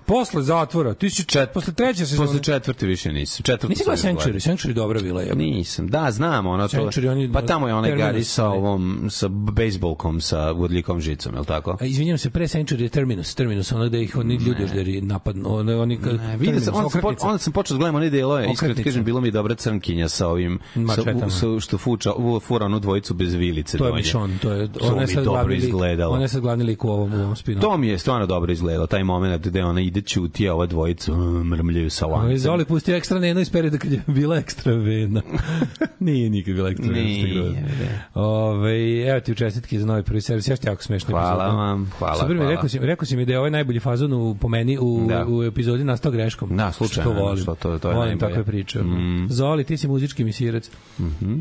Posle 0.05 0.43
zatvora. 0.43 0.93
Ti 0.93 1.09
si 1.09 1.25
čet, 1.25 1.49
posle 1.53 1.73
treće 1.73 2.05
sezone. 2.05 2.27
Posle 2.27 2.43
četvrte 2.43 2.85
više 2.85 3.11
nisam. 3.11 3.43
Četvrtu 3.43 3.69
Nisi 3.69 3.83
gledao 3.83 4.09
još. 4.11 4.23
Sanctuary, 4.23 4.51
Sanctuary 4.51 4.73
dobra 4.73 5.01
bila 5.01 5.21
je. 5.21 5.35
Nisam. 5.35 5.87
Da, 5.87 6.11
znam, 6.11 6.47
ono 6.47 6.67
to. 6.67 6.77
Century, 6.77 7.11
oni- 7.11 7.31
pa 7.33 7.41
tamo 7.41 7.67
je 7.67 7.73
onaj 7.73 7.95
Gari 7.95 8.23
sa 8.23 8.47
ovom 8.49 9.07
sa 9.09 9.27
bejsbolkom 9.27 10.21
sa 10.21 10.51
vodlikom 10.51 11.01
žicom, 11.01 11.33
je 11.33 11.39
l' 11.39 11.45
tako? 11.45 11.77
A, 11.81 11.85
izvinjam 11.85 12.17
se, 12.17 12.29
pre 12.29 12.47
Sanctuary 12.47 12.81
je 12.81 12.89
Terminus, 12.89 13.35
Terminus, 13.35 13.71
ono 13.71 13.89
da 13.89 13.97
ih 13.97 14.15
oni 14.15 14.35
ljudi 14.35 14.67
žderi 14.67 15.01
napadnu, 15.01 15.55
ono, 15.55 15.81
oni 15.81 15.97
kad... 15.97 16.15
Ne, 16.15 16.37
vidio 16.37 16.59
sam, 16.59 16.75
onda 16.75 16.89
sam, 16.89 17.01
po, 17.01 17.13
onda 17.21 17.37
sam 17.37 17.53
počeo 17.53 17.75
da 17.75 17.79
gledam 17.79 17.95
one 17.95 18.09
delove, 18.09 18.47
iskreno 18.53 18.75
kažem, 18.83 19.03
bilo 19.03 19.21
mi 19.21 19.31
dobra 19.31 19.55
crnkinja 19.55 20.09
sa 20.09 20.27
ovim, 20.27 20.59
sa, 20.95 21.01
u, 21.25 21.29
sa, 21.29 21.59
što 21.59 21.77
fuča, 21.77 22.13
u, 22.13 22.39
fura 22.39 22.65
onu 22.65 22.79
dvojicu 22.79 23.13
bez 23.13 23.33
vilice. 23.33 23.77
To 23.77 23.87
je. 23.87 23.93
Michonne, 23.93 24.37
to 24.41 24.51
je... 24.51 24.69
Ona 24.81 25.01
je 25.01 25.07
sad 25.07 25.23
glavni 25.23 25.55
lik-. 25.55 26.05
Ona 26.09 26.21
je 26.21 26.27
sad 26.27 26.41
glavni 26.41 26.63
lik 26.63 26.83
u 26.83 26.89
ovom, 26.89 27.13
u 27.13 27.23
ovom 27.23 27.35
spinu. 27.35 27.61
To 27.61 27.77
mi 27.77 27.87
je 27.87 27.97
stvarno 27.97 28.25
dobro 28.25 28.51
izgledalo, 28.51 28.87
taj 28.87 29.03
moment 29.03 29.45
gde 29.47 29.63
ona 29.63 29.81
ide 29.81 29.94
ćuti, 30.01 30.49
a 30.49 30.53
ova 30.53 30.65
dvojica 30.65 31.13
uh, 31.13 31.17
mrmljaju 31.43 31.89
sa 31.89 32.05
lancem. 32.07 32.37
Zoli 32.37 32.65
pustio 32.65 32.95
ekstra 32.95 33.19
nenu 33.19 33.39
iz 33.39 33.49
perioda 33.49 33.77
kad 33.77 33.91
je 33.91 34.01
bila 34.07 34.37
ekstra 34.37 34.73
vena. 34.73 35.21
Nije 35.99 36.29
nikad 36.29 36.55
bila 36.55 36.69
ekstra 36.69 36.91
vena. 36.91 37.67
Ove, 38.15 38.75
evo 39.01 39.19
ti 39.19 39.31
u 39.31 39.35
čestitki 39.35 39.79
za 39.79 39.85
novi 39.85 40.03
prvi 40.03 40.21
servis. 40.21 40.47
Ja 40.47 40.55
što 40.55 40.69
jako 40.69 40.83
smešno. 40.83 41.09
Hvala 41.11 41.47
vam, 41.47 41.91
hvala, 41.99 42.15
Super 42.15 42.35
hvala. 42.35 42.51
rekao 42.51 42.69
si, 42.69 42.79
rekao 42.79 43.05
si 43.05 43.17
mi 43.17 43.25
da 43.25 43.31
je 43.31 43.39
ovaj 43.39 43.51
najbolji 43.51 43.79
fazon 43.79 44.13
u, 44.13 44.35
po 44.35 44.47
meni 44.47 44.77
u, 44.77 45.05
Da. 45.09 45.25
u 45.25 45.43
epizodi 45.43 45.83
nastao 45.83 46.11
greškom. 46.11 46.57
Da, 46.57 46.71
slučajno, 46.71 47.11
Što 47.11 47.21
volim. 47.21 47.37
što 47.37 47.55
to- 47.55 47.79
to 47.79 47.89
je 47.89 47.95
volim 47.95 48.09
najbolje. 48.09 48.29
takve 48.29 48.43
priče. 48.45 48.79
Mm. 48.79 49.27
Zoli, 49.29 49.63
ti 49.63 49.77
si 49.77 49.87
muzički 49.87 50.23
misirac. 50.23 50.71
Mhm. 50.99 51.39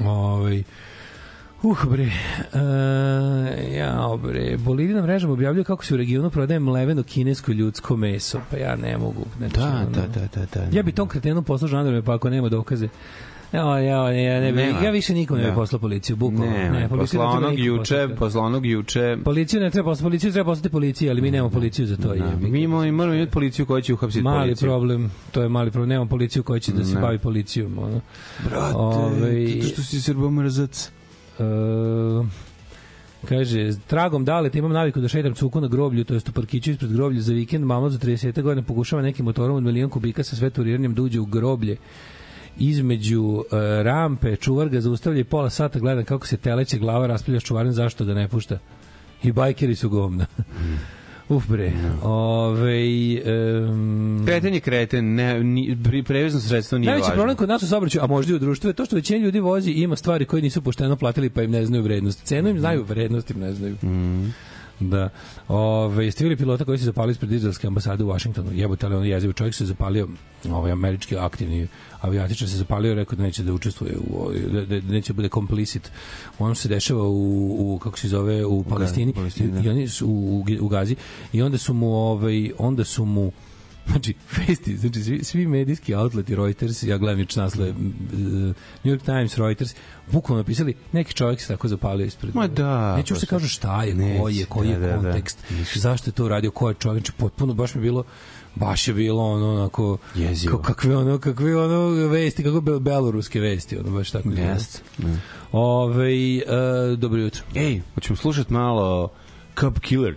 Ovaj 0.00 0.62
Uh, 1.62 1.84
bre. 1.86 2.02
Uh, 2.02 2.10
ja, 3.72 3.92
bre. 4.18 4.56
Bolidi 4.58 4.94
na 4.94 5.02
mrežama 5.02 5.32
objavljuju 5.32 5.64
kako 5.64 5.84
se 5.84 5.94
u 5.94 5.96
regionu 5.96 6.30
prodaje 6.30 6.60
mleveno 6.60 7.02
kinesko 7.02 7.52
ljudsko 7.52 7.96
meso. 7.96 8.40
Pa 8.50 8.56
ja 8.56 8.76
ne 8.76 8.98
mogu. 8.98 9.24
Znači, 9.38 9.54
Da, 9.54 9.66
ono, 9.66 9.84
da, 9.86 10.00
da, 10.00 10.26
da, 10.34 10.46
da. 10.54 10.66
Ja 10.72 10.82
bi 10.82 10.92
tom 10.92 11.08
kretenu 11.08 11.42
poslao 11.42 11.68
žandarme, 11.68 12.02
pa 12.02 12.14
ako 12.14 12.30
nema 12.30 12.48
dokaze. 12.48 12.88
Ja, 13.52 13.78
ja, 13.78 14.10
ja, 14.10 14.40
ne, 14.40 14.52
Nema. 14.52 14.78
ja 14.80 14.90
više 14.90 15.14
nikom 15.14 15.36
ne 15.36 15.42
bi 15.42 15.48
Da. 15.48 15.54
poslao 15.54 15.80
policiju, 15.80 16.16
bukvalno. 16.16 16.46
Ne, 16.46 16.58
ne, 16.60 16.70
ne, 16.70 16.88
ne 16.90 17.06
treba 17.06 17.26
onog 17.26 17.58
juče, 17.58 17.78
poslati. 17.94 18.14
posle 18.14 18.40
onog 18.40 18.66
juče, 18.66 19.16
Policiju 19.24 19.60
ne 19.60 19.70
treba 19.70 19.84
poslati, 19.84 20.02
policiju 20.02 20.32
treba 20.32 20.44
poslati 20.46 20.68
policiji, 20.68 21.10
ali 21.10 21.20
mi 21.20 21.30
nemamo 21.30 21.50
policiju 21.50 21.86
za 21.86 21.96
to. 21.96 22.08
da, 22.08 22.14
ga. 22.14 22.32
mi 22.40 22.60
imamo, 22.60 22.92
moramo 22.92 23.14
imati 23.14 23.30
policiju 23.30 23.66
koja 23.66 23.82
će 23.82 23.94
uhapsiti 23.94 24.22
Mali 24.22 24.38
policiju. 24.40 24.66
problem, 24.66 25.10
to 25.30 25.42
je 25.42 25.48
mali 25.48 25.70
problem, 25.70 25.88
nemamo 25.88 26.08
policiju 26.08 26.42
koja 26.42 26.60
će 26.60 26.72
da 26.72 26.84
se 26.84 26.94
Ne. 26.94 27.00
bavi 27.00 27.18
policijom. 27.18 27.78
Ono. 27.78 28.00
Brate, 28.44 28.74
Ovaj- 28.76 29.46
zato 29.52 29.72
što 29.72 29.82
si 29.82 30.00
srbomrzac. 30.00 30.90
E, 31.42 33.26
kaže, 33.28 33.70
tragom 33.86 34.24
daleta 34.24 34.58
imam 34.58 34.72
naviku 34.72 35.00
da 35.00 35.08
šetam 35.08 35.34
cuku 35.34 35.60
na 35.60 35.68
groblju, 35.68 36.04
to 36.04 36.14
jest 36.14 36.28
u 36.28 36.32
parkiću 36.32 36.70
ispred 36.70 36.92
groblja 36.92 37.20
za 37.20 37.32
vikend, 37.32 37.64
mama 37.64 37.90
za 37.90 37.98
30 37.98 38.42
godina 38.42 38.62
pokušava 38.62 39.02
nekim 39.02 39.24
motorom 39.24 39.56
od 39.56 39.62
milion 39.62 39.90
kubika 39.90 40.24
sa 40.24 40.36
sve 40.36 40.50
da 40.88 41.02
uđe 41.02 41.20
u 41.20 41.26
groblje 41.26 41.76
između 42.58 43.44
e, 43.52 43.82
rampe, 43.82 44.36
čuvar 44.36 44.68
ga 44.68 44.80
zaustavlja 44.80 45.20
i 45.20 45.24
pola 45.24 45.50
sata 45.50 45.78
gledam 45.78 46.04
kako 46.04 46.26
se 46.26 46.36
teleće 46.36 46.78
glava 46.78 47.06
rasplja 47.06 47.40
s 47.40 47.42
čuvarem, 47.42 47.72
zašto 47.72 48.04
ga 48.04 48.14
ne 48.14 48.28
pušta. 48.28 48.58
I 49.22 49.32
bajkeri 49.32 49.74
su 49.74 49.88
govna. 49.88 50.26
Uf 51.36 51.48
bre. 51.48 51.72
Ove, 52.02 52.82
um, 53.68 54.22
Kreten 54.26 54.54
je 54.54 54.60
kreten, 54.60 55.14
ne, 55.14 55.44
ni, 55.44 55.76
prevezno 56.06 56.40
sredstvo 56.40 56.78
nije 56.78 56.86
Najveći 56.86 57.08
važno. 57.08 57.14
problem 57.14 57.36
kod 57.36 57.48
nas 57.48 57.62
u 57.62 57.66
saobraćaju, 57.66 58.04
a 58.04 58.06
možda 58.06 58.32
i 58.32 58.36
u 58.36 58.38
društvu, 58.38 58.70
je 58.70 58.74
to 58.74 58.84
što 58.84 58.96
većina 58.96 59.24
ljudi 59.24 59.40
vozi 59.40 59.70
i 59.70 59.82
ima 59.82 59.96
stvari 59.96 60.24
koje 60.24 60.42
nisu 60.42 60.62
pošteno 60.62 60.96
platili 60.96 61.30
pa 61.30 61.42
im 61.42 61.50
ne 61.50 61.66
znaju 61.66 61.82
vrednost. 61.82 62.24
Cenu 62.24 62.48
im 62.48 62.58
znaju, 62.58 62.84
vrednost 62.88 63.30
im 63.30 63.40
ne 63.40 63.52
znaju. 63.52 63.76
Da. 64.90 65.08
Ove, 65.48 66.04
jeste 66.04 66.24
vidjeli 66.24 66.36
pilota 66.36 66.64
koji 66.64 66.78
se 66.78 66.84
zapalio 66.84 67.10
ispred 67.10 67.32
izraelske 67.32 67.66
ambasade 67.66 68.04
u 68.04 68.08
Washingtonu? 68.08 68.52
Jebote, 68.52 68.86
ali 68.86 68.94
on 68.94 69.04
jezivo 69.06 69.32
čovjek 69.32 69.54
se 69.54 69.66
zapalio, 69.66 70.08
ovaj 70.50 70.72
američki 70.72 71.16
aktivni 71.16 71.68
avijatičar 72.00 72.48
se 72.48 72.56
zapalio, 72.56 72.94
rekao 72.94 73.16
da 73.16 73.22
neće 73.22 73.42
da 73.42 73.52
učestvuje 73.52 73.96
u 73.98 74.30
da, 74.52 74.64
da, 74.64 74.80
da 74.80 74.92
neće 74.92 75.12
da 75.12 75.16
bude 75.16 75.28
komplicit 75.28 75.90
što 76.36 76.54
se 76.54 76.68
dešava 76.68 77.02
u, 77.02 77.74
u 77.74 77.78
kako 77.78 77.98
se 77.98 78.08
zove 78.08 78.44
u 78.44 78.64
Palestini, 78.64 79.12
Palestini, 79.12 79.52
da. 79.52 79.60
i, 79.60 79.64
i 79.64 79.68
oni 79.68 79.88
su 79.88 80.06
u, 80.06 80.38
u, 80.38 80.44
u 80.60 80.68
Gazi 80.68 80.96
i 81.32 81.42
onda 81.42 81.58
su 81.58 81.74
mu 81.74 81.94
ovaj 81.94 82.50
onda 82.58 82.84
su 82.84 83.04
mu 83.04 83.32
Znači, 83.86 84.14
vesti, 84.38 84.76
znači 84.76 85.02
svi, 85.02 85.24
svi 85.24 85.46
medijski 85.46 85.94
outleti, 85.94 86.34
Reuters, 86.34 86.82
ja 86.82 86.98
gledam 86.98 87.20
juče 87.20 87.40
naslove, 87.40 87.70
e, 87.70 87.74
New 87.74 88.54
York 88.86 89.02
Times, 89.02 89.36
Reuters, 89.36 89.74
bukvalno 90.10 90.42
napisali, 90.42 90.74
neki 90.92 91.14
čovjek 91.14 91.40
se 91.40 91.48
tako 91.48 91.68
zapalio 91.68 92.06
ispred. 92.06 92.34
Ma 92.34 92.46
da, 92.46 92.96
Neću 92.96 93.14
pa 93.14 93.20
se 93.20 93.26
sad- 93.26 93.28
kažu 93.30 93.48
šta 93.48 93.82
je, 93.84 94.18
ko 94.20 94.28
je, 94.28 94.44
koji 94.44 94.68
je 94.68 94.78
da, 94.78 94.86
da, 94.86 94.92
da. 94.92 95.02
kontekst, 95.02 95.38
zašto 95.74 96.10
je 96.10 96.14
to 96.14 96.24
uradio, 96.24 96.50
ko 96.50 96.68
je 96.68 96.74
čovjek, 96.74 97.00
znači 97.00 97.12
potpuno, 97.12 97.54
baš 97.54 97.74
mi 97.74 97.78
je 97.78 97.82
bilo, 97.82 98.04
baš 98.54 98.88
je 98.88 98.94
bilo 98.94 99.24
ono 99.24 99.52
onako 99.52 99.98
Jezivo. 100.14 100.58
ka- 100.58 100.62
kakve 100.62 100.96
ono 100.96 101.18
kakve 101.18 101.56
ono 101.56 101.78
vesti 102.08 102.42
kako 102.42 102.60
be, 102.60 102.80
beloruske 102.80 103.40
vesti 103.40 103.78
ono 103.78 103.90
baš 103.90 104.10
tako. 104.10 104.28
Jeste. 104.28 104.78
Ne. 104.98 105.20
Ovaj 105.52 106.36
e, 106.38 106.42
dobro 106.96 107.20
jutro 107.20 107.42
Ej, 107.54 107.80
hoćemo 107.94 108.16
slušati 108.16 108.52
malo 108.52 109.12
Cub 109.60 109.78
Killer. 109.78 110.14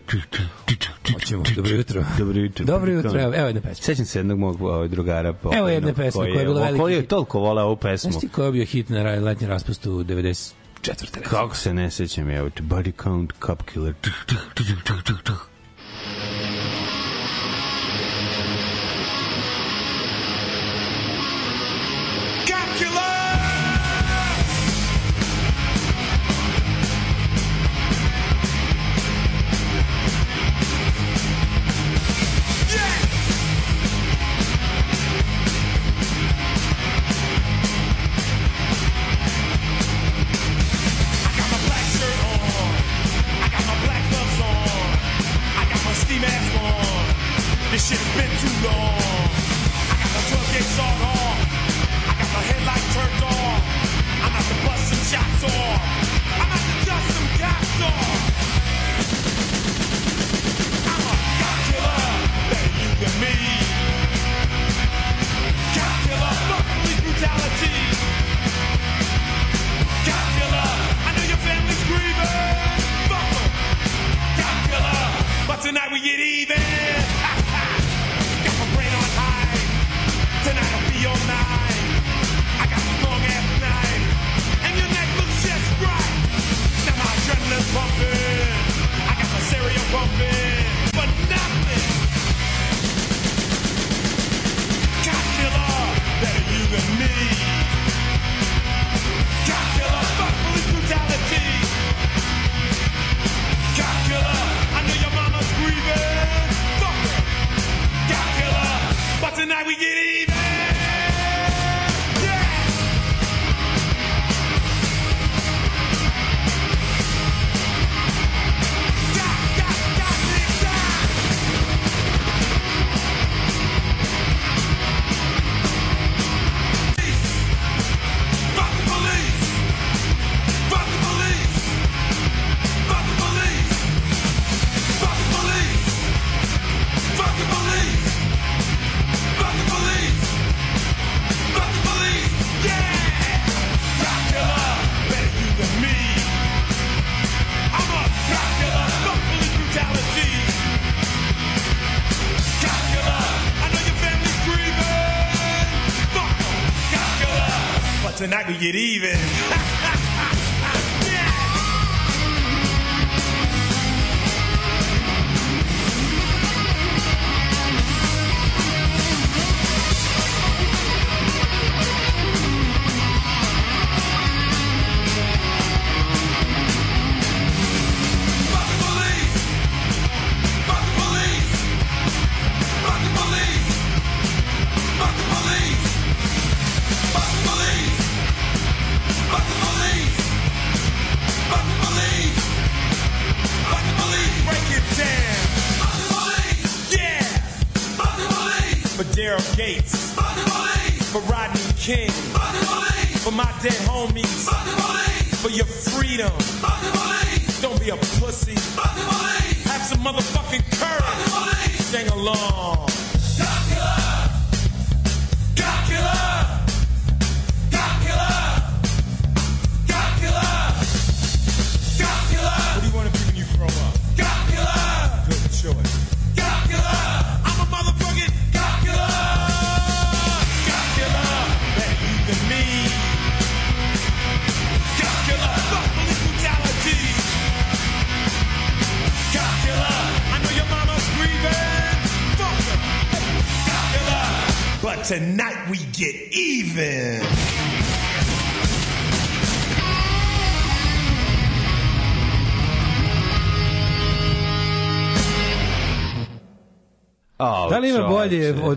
hoćemo 1.14 1.44
dobro 1.56 1.72
jutro 1.76 2.04
Dobro 2.18 2.42
jutro. 2.42 2.66
dobro 2.66 2.92
jutro 2.92 3.22
evo, 3.22 3.34
evo 3.36 3.48
jedna 3.48 3.62
pesma 3.62 3.84
Sećam 3.84 4.06
se 4.06 4.20
jednog 4.20 4.40
mog 4.40 4.62
ovaj, 4.62 4.88
drugara. 4.88 5.34
Evo 5.54 5.70
jedne 5.70 5.94
pesme 5.94 6.12
koji 6.22 6.32
koja 6.34 6.42
je 6.42 6.46
bila 6.46 6.62
veliki 6.62 6.80
Koji 6.80 6.94
je 6.94 7.06
toliko 7.06 7.40
voleo 7.40 7.66
ovu 7.66 7.76
pesmu. 7.76 8.12
Znaš 8.12 8.22
ti 8.22 8.30
ko 8.30 8.44
je 8.44 8.52
bio 8.52 8.66
hit 8.66 8.90
na 8.90 9.02
letnjem 9.04 9.50
raspustu 9.50 10.04
94. 10.04 10.54
recimo? 10.84 11.24
Kako 11.30 11.56
se 11.56 11.74
ne 11.74 11.92
sećam, 11.92 12.30
evo 12.30 12.50
Body 12.60 13.04
Count 13.04 13.34
Cup 13.46 13.64
Killer. 13.64 13.94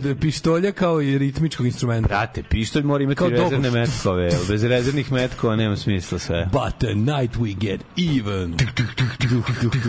Od 0.00 0.18
pištolja 0.18 0.72
kao 0.72 1.02
i 1.02 1.18
ritmičkog 1.18 1.66
instrumenta? 1.66 2.08
Brate, 2.08 2.42
pištolj 2.42 2.82
mora 2.82 3.04
imati 3.04 3.16
Kao 3.16 3.28
rezervne 3.28 3.70
doboš. 3.70 3.88
metkove. 3.88 4.30
Bez 4.48 4.64
rezervnih 4.64 5.12
metkova 5.12 5.56
nema 5.56 5.76
smisla 5.76 6.18
sve. 6.18 6.48
But 6.52 6.78
tonight 6.80 7.36
we 7.36 7.56
get 7.56 7.80
even. 8.14 8.54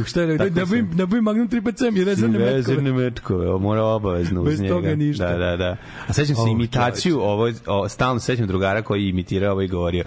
Šta 0.07 0.21
je? 0.21 0.37
Tako 0.37 0.49
Nabavim, 0.49 0.87
sam. 0.87 0.97
nabavim 0.97 1.23
Magnum 1.23 1.49
357 1.49 1.97
i 1.97 2.03
rezervne 2.03 2.37
metkove. 2.39 2.55
Rezervne 2.55 2.91
metkove, 2.93 3.59
mora 3.59 3.83
obavezno 3.83 4.43
Bez 4.43 4.53
uz 4.53 4.59
njega. 4.59 4.73
toga 4.75 4.95
ništa. 4.95 5.27
Da, 5.27 5.37
da, 5.37 5.57
da. 5.57 5.77
A 6.07 6.13
sećam 6.13 6.35
se 6.35 6.41
Oh, 6.41 6.51
imitaciju, 6.51 7.19
ovo, 7.19 7.51
o, 7.65 7.89
stalno 7.89 8.19
sećam 8.19 8.47
drugara 8.47 8.81
koji 8.81 9.03
je 9.03 9.09
imitirao 9.09 9.51
ovo 9.51 9.61
i 9.61 9.67
govorio 9.67 10.03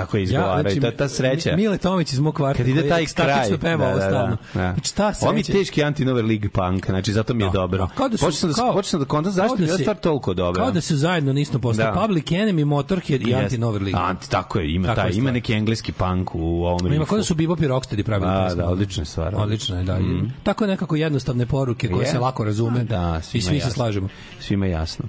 tako 0.00 0.16
je 0.16 0.22
izgovarao 0.22 0.72
i 0.72 0.80
ta, 0.80 0.90
ta 0.90 1.08
sreća. 1.08 1.50
Mi- 1.50 1.56
Mile 1.58 1.78
Tomić 1.78 2.12
iz 2.12 2.18
mog 2.18 2.34
kvarta. 2.34 2.56
kad 2.56 2.68
ide 2.68 2.88
taj 2.88 3.06
kraj. 3.06 3.58
peva 3.60 3.86
ovo 3.86 3.96
stalno. 3.98 4.36
da. 4.54 4.72
Znači, 4.72 4.94
ta 4.94 5.12
Ovo 5.22 5.32
mi 5.32 5.40
je 5.40 5.44
sreća. 5.44 5.58
teški 5.58 5.82
anti-Nover 5.82 6.24
League 6.24 6.48
punk, 6.50 6.86
znači 6.86 7.12
zato 7.12 7.34
mi 7.34 7.42
je 7.44 7.46
Da, 7.46 7.52
dobro. 7.52 7.78
da. 7.78 7.88
Kao 7.88 8.08
da 8.08 8.16
su- 8.16 8.24
počeo 8.24 8.32
sam 8.32 8.48
da, 8.50 8.54
kao- 8.54 8.72
počeo 8.72 8.88
sam 8.88 9.00
da 9.00 9.06
kontam 9.06 9.32
zašto 9.32 9.56
mi 9.56 9.66
da 9.66 9.72
je 9.72 9.78
stvar 9.78 9.96
toliko 9.98 10.34
dobra. 10.34 10.62
Kao 10.62 10.70
da 10.72 10.80
se 10.80 10.96
zajedno 10.96 11.32
nismo 11.32 11.58
postali. 11.58 11.94
Da. 11.94 12.00
Public 12.00 12.26
Enemy, 12.26 12.64
Motorhead 12.64 13.22
i 13.22 13.30
Jeste. 13.30 13.56
Anti-Nover 13.56 13.82
League. 13.82 14.00
Anti, 14.00 14.30
tako 14.30 14.58
je, 14.58 14.74
ima, 14.74 14.86
Tako 14.86 15.00
taj, 15.00 15.10
ima 15.12 15.30
neki 15.30 15.52
engleski 15.52 15.92
punk 15.92 16.34
u 16.34 16.40
ovom 16.64 16.92
Ima 16.92 17.04
kao 17.04 17.18
da 17.18 17.24
su 17.24 17.34
Bebop 17.34 17.60
i 17.60 17.64
Rocksteady 17.64 18.02
pravili 18.02 18.30
Da, 18.30 18.44
pesmu. 18.44 18.62
da, 18.62 18.68
odlična 18.68 19.04
stvar. 19.04 19.34
Odlično 19.36 19.76
je, 19.78 19.84
da. 19.84 19.98
Mm. 19.98 20.32
Tako 20.42 20.64
je 20.64 20.68
nekako 20.68 20.96
jednostavne 20.96 21.46
poruke 21.46 21.88
koje 21.88 22.04
Je. 22.04 22.06
se 22.06 22.18
lako 22.18 22.44
razume 22.44 22.84
Da, 22.84 22.96
i 23.18 23.22
svima 23.22 23.42
svi 23.42 23.42
se 23.42 23.56
jasno. 23.56 23.70
slažemo. 23.70 24.08
Svima 24.40 24.66
jasno. 24.66 25.04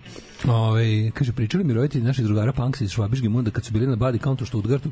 Ove, 0.47 1.11
kaže, 1.11 1.33
pričali 1.33 1.63
mi 1.63 1.73
roditelji 1.73 2.03
naših 2.03 2.25
drugara 2.25 2.53
Punksa 2.53 2.83
iz 2.83 2.91
Švabiške 2.91 3.29
Munda 3.29 3.51
kad 3.51 3.65
su 3.65 3.73
bili 3.73 3.87
na 3.87 3.95
Body 3.95 4.23
Count 4.23 4.41
u 4.41 4.45
Stuttgartu 4.45 4.91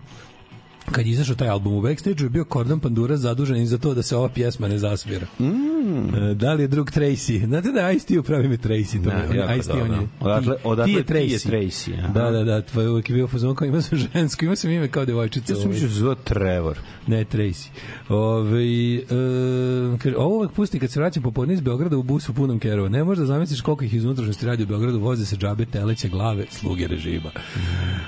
kad 0.91 1.06
je 1.06 1.12
izašao 1.12 1.36
taj 1.36 1.50
album 1.50 1.73
u 1.73 1.82
backstage 1.82 2.23
je 2.23 2.30
bio 2.30 2.43
Gordon 2.43 2.80
Pandura 2.80 3.17
zadužen 3.17 3.58
i 3.58 3.67
za 3.67 3.78
to 3.78 3.93
da 3.93 4.02
se 4.04 4.15
ova 4.15 4.30
pjesma 4.30 4.67
ne 4.67 4.78
zasvira. 4.78 5.28
Mm. 5.39 6.36
da 6.36 6.54
li 6.54 6.63
je 6.63 6.67
drug 6.67 6.91
Tracy? 6.91 7.45
Znate 7.45 7.71
da 7.71 7.91
Ice-T 7.91 8.19
upravi 8.19 8.47
me 8.47 8.58
Tracy. 8.58 9.04
To 9.04 9.10
Da, 9.10 9.26
mi 9.30 9.38
je, 9.38 9.58
Ice-T, 9.60 9.82
on 9.82 9.91
je, 9.93 10.00
ti- 10.00 10.50
odakle 10.63 10.86
ti 10.86 10.91
je 10.91 11.06
ti 11.06 11.13
je 11.13 11.39
Tracy. 11.39 11.50
Tracy, 11.50 12.00
aha. 12.00 12.08
Da, 12.13 12.32
da, 12.32 12.43
da, 12.43 12.62
tvoj 12.62 12.88
uvijek 12.88 13.10
je 13.10 13.15
bio 13.15 13.28
fazon 13.28 13.56
kao 13.56 13.67
ima 13.67 13.82
sam 13.82 13.97
žensko, 14.13 14.45
ima 14.45 14.56
sam 14.56 14.71
ime 14.71 14.88
kao 14.88 15.06
devojčica. 15.06 15.54
Ja 15.54 15.60
sam 15.60 15.69
mislio 15.69 15.88
da 15.88 15.93
zove 15.93 16.15
Trevor. 16.23 16.78
Ne, 17.08 17.26
Tracy. 17.26 17.67
Ove, 18.10 18.63
e, 18.95 19.97
kaže, 19.97 20.15
ovo 20.17 20.36
uvek 20.38 20.52
pusti 20.52 20.80
kad 20.80 20.91
se 20.91 21.00
vraćam 21.00 21.23
popodne 21.23 21.54
iz 21.54 21.62
Beograda 21.62 21.97
u 21.97 22.04
busu 22.04 22.34
punom 22.34 22.60
kerova. 22.60 22.89
Ne 22.89 23.04
možda 23.04 23.26
zamisliš 23.26 23.62
koliko 23.62 23.84
ih 23.84 23.93
iz 23.93 24.06
unutrašnjosti 24.06 24.45
radi 24.45 24.63
u 24.63 24.67
Beogradu, 24.67 25.00
voze 25.00 25.26
se 25.26 25.36
džabe, 25.36 25.65
teleće, 25.65 26.10
glave, 26.10 26.45
sluge 26.50 26.88
režima. 26.88 27.32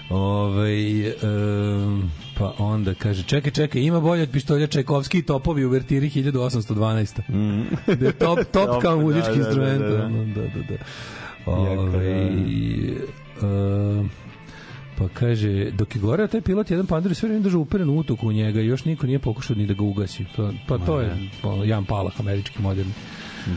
Ove, 0.10 0.74
e, 1.08 1.14
pa 2.40 2.54
onda 2.58 2.94
kaže, 2.94 3.24
čekaj, 3.24 3.52
čekaj, 3.52 3.82
ima 3.82 4.00
bolje 4.00 4.24
od 4.24 4.30
pištolja 4.30 4.68
Čajkovski 4.68 5.20
i 5.20 5.22
topovi 5.22 5.66
u 5.66 5.70
vertiri 5.70 6.10
1812. 6.10 7.30
Mm. 7.30 7.64
da 8.00 8.12
top, 8.12 8.40
top 8.54 8.82
kao 8.82 8.96
da, 8.96 9.02
muzički 9.02 9.30
da, 9.30 9.36
da, 9.36 9.40
instrument. 9.40 9.80
da, 9.80 9.88
da. 9.88 10.08
da, 10.08 10.42
da, 10.42 10.64
da. 10.70 10.76
Jako, 11.52 11.82
Ove, 11.82 12.32
e, 13.42 14.04
Pa 15.00 15.08
kaže, 15.14 15.72
dok 15.72 15.96
je 15.96 16.02
goreo 16.02 16.28
taj 16.28 16.42
pilot, 16.42 16.72
jedan 16.72 16.86
pandor 16.86 17.12
je 17.12 17.16
sve 17.16 17.30
vreme 17.30 17.44
držao 17.44 17.62
uperen 17.62 17.90
utok 17.90 18.24
u 18.24 18.32
njega 18.32 18.62
i 18.62 18.66
još 18.66 18.86
niko 18.86 19.08
nije 19.08 19.20
pokušao 19.20 19.56
ni 19.56 19.66
da 19.66 19.74
ga 19.74 19.84
ugasi. 19.84 20.26
Pa, 20.36 20.52
pa 20.68 20.78
to 20.78 21.00
je 21.00 21.30
ono, 21.44 21.64
Jan 21.64 21.86
Palah, 21.86 22.20
američki 22.20 22.62
moderni. 22.62 22.92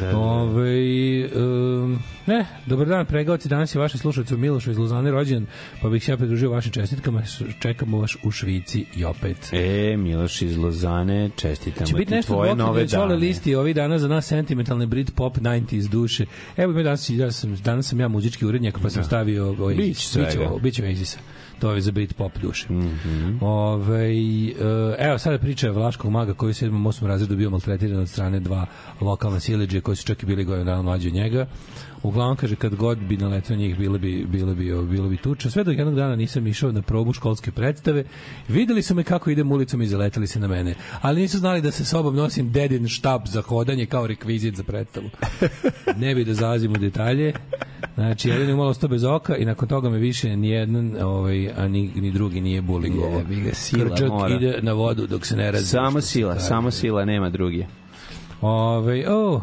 Da, 0.01 0.07
da. 0.07 0.19
Ove, 0.19 1.29
um, 1.35 1.99
ne, 2.27 2.47
dobar 2.67 2.87
dan, 2.87 3.07
pregaoci, 3.07 3.49
danas 3.49 3.75
je 3.75 3.79
vaši 3.79 3.99
slušalci 3.99 4.35
u 4.35 4.39
Milošu 4.39 4.71
iz 4.71 4.79
Lozane 4.79 5.11
rođen, 5.11 5.47
pa 5.83 5.89
bih 5.89 6.05
se 6.05 6.13
ja 6.13 6.17
pridružio 6.17 6.51
vašim 6.51 6.73
čestitkama, 6.73 7.23
čekamo 7.61 7.99
vas 8.01 8.17
u 8.25 8.31
Švici 8.31 8.85
i 8.97 9.05
opet. 9.05 9.37
E, 9.53 9.97
Miloš 9.97 10.43
iz 10.43 10.57
Lozane, 10.57 11.31
čestitamo 11.37 11.99
biti 11.99 12.09
ti 12.09 12.15
nešto 12.15 12.33
tvoje 12.33 12.55
nove 12.57 12.85
da 12.85 12.97
dane. 12.97 13.15
listi 13.15 13.55
ovih 13.55 13.75
dana 13.75 13.99
za 13.99 14.09
nas 14.09 14.27
sentimentalne 14.27 14.87
Brit 14.87 15.15
pop 15.15 15.39
90s 15.39 15.89
duše. 15.89 16.27
Evo 16.57 16.83
danas, 16.83 17.11
ja 17.11 17.33
sam, 17.33 17.57
danas 17.57 17.89
sam 17.89 18.01
ja 18.01 18.09
muzički 18.09 18.47
urednjak, 18.47 18.79
pa 18.83 18.91
sam 18.91 19.05
stavio 19.05 19.49
ovaj, 19.49 19.75
Da. 19.75 19.83
Biće 19.83 20.09
svega. 20.09 20.27
biće, 20.29 20.41
ovo, 20.41 20.59
biće 20.59 20.83
Oasisa. 21.03 21.19
To 21.63 21.73
je 21.73 21.81
za 21.81 21.93
Brit 21.93 22.15
pop 22.17 22.39
duše. 22.39 22.67
Mm 22.73 22.79
Mhm. 22.79 23.39
evo 24.99 25.19
sada 25.19 25.39
priča 25.39 25.71
Vlaškog 25.71 26.11
maga 26.11 26.35
koji 26.35 26.51
u 26.51 26.55
7. 26.55 26.87
8. 26.87 27.07
razredu 27.07 27.37
bio 27.37 27.51
maltretiran 27.51 28.01
od 28.01 28.09
strane 28.09 28.41
dva 28.41 28.67
lokalna 29.01 29.41
sileđe 29.41 29.81
koji 29.81 29.97
su 29.97 30.07
čak 30.07 30.23
i 30.23 30.27
bili 30.27 30.45
godinu 30.45 30.65
dana 30.65 30.83
mlađi 30.83 31.09
od 31.09 31.15
njega. 31.15 31.47
Uglavnom 32.03 32.37
kaže 32.37 32.57
kad 32.57 32.75
god 32.75 32.99
bi 32.99 33.17
naletao 33.17 33.57
njih 33.57 33.79
bile 33.79 33.99
bi 33.99 34.27
bile 34.29 34.55
bi 34.55 34.65
bilo 34.91 35.09
bi 35.09 35.17
tuča. 35.17 35.51
Sve 35.51 35.65
dok 35.65 35.79
jednog 35.79 35.95
dana 35.95 36.17
nisam 36.17 36.47
išao 36.47 36.73
na 36.73 36.83
probu 36.83 37.13
školske 37.13 37.51
predstave, 37.51 38.05
videli 38.49 38.83
su 38.83 38.95
me 38.95 39.03
kako 39.05 39.31
idem 39.31 39.53
ulicom 39.53 39.83
i 39.83 39.87
zaletali 39.87 40.27
se 40.27 40.41
na 40.41 40.49
mene. 40.49 40.75
Ali 41.01 41.21
nisu 41.21 41.39
znali 41.39 41.61
da 41.63 41.71
se 41.71 41.85
sobom 41.85 42.17
nosim 42.17 42.53
dedin 42.53 42.89
štab 42.89 43.23
za 43.27 43.43
hodanje 43.43 43.87
kao 43.87 44.07
rekvizit 44.07 44.57
za 44.57 44.63
predstavu. 44.63 45.11
Ne 45.97 46.15
bi 46.15 46.25
da 46.25 46.35
zalazim 46.35 46.73
u 46.73 46.77
detalje. 46.77 47.33
Znači, 47.95 48.29
jedan 48.29 48.49
je 48.49 48.55
malo 48.55 48.71
ostao 48.71 48.89
bez 48.89 49.05
oka 49.05 49.37
i 49.37 49.45
nakon 49.45 49.69
toga 49.69 49.91
me 49.91 49.99
više 49.99 50.37
ni 50.37 50.49
jedan, 50.49 50.97
ovaj, 51.03 51.51
a 51.57 51.69
ni, 51.69 51.91
ni 51.95 52.11
drugi 52.11 52.41
nije 52.41 52.63
bulingovo. 52.63 53.19
Jebi 53.19 53.41
ga, 53.41 53.55
sila 53.55 53.89
Krčak 53.89 54.09
mora. 54.09 54.35
ide 54.35 54.59
na 54.63 54.73
vodu 54.73 55.07
dok 55.07 55.27
se 55.27 55.37
ne 55.37 55.51
razbi. 55.53 55.67
Samo 55.67 56.01
sila, 56.01 56.39
samo 56.39 56.71
sila, 56.71 57.05
nema 57.05 57.31
drugi. 57.31 57.67
Ove, 58.43 59.05
o, 59.09 59.41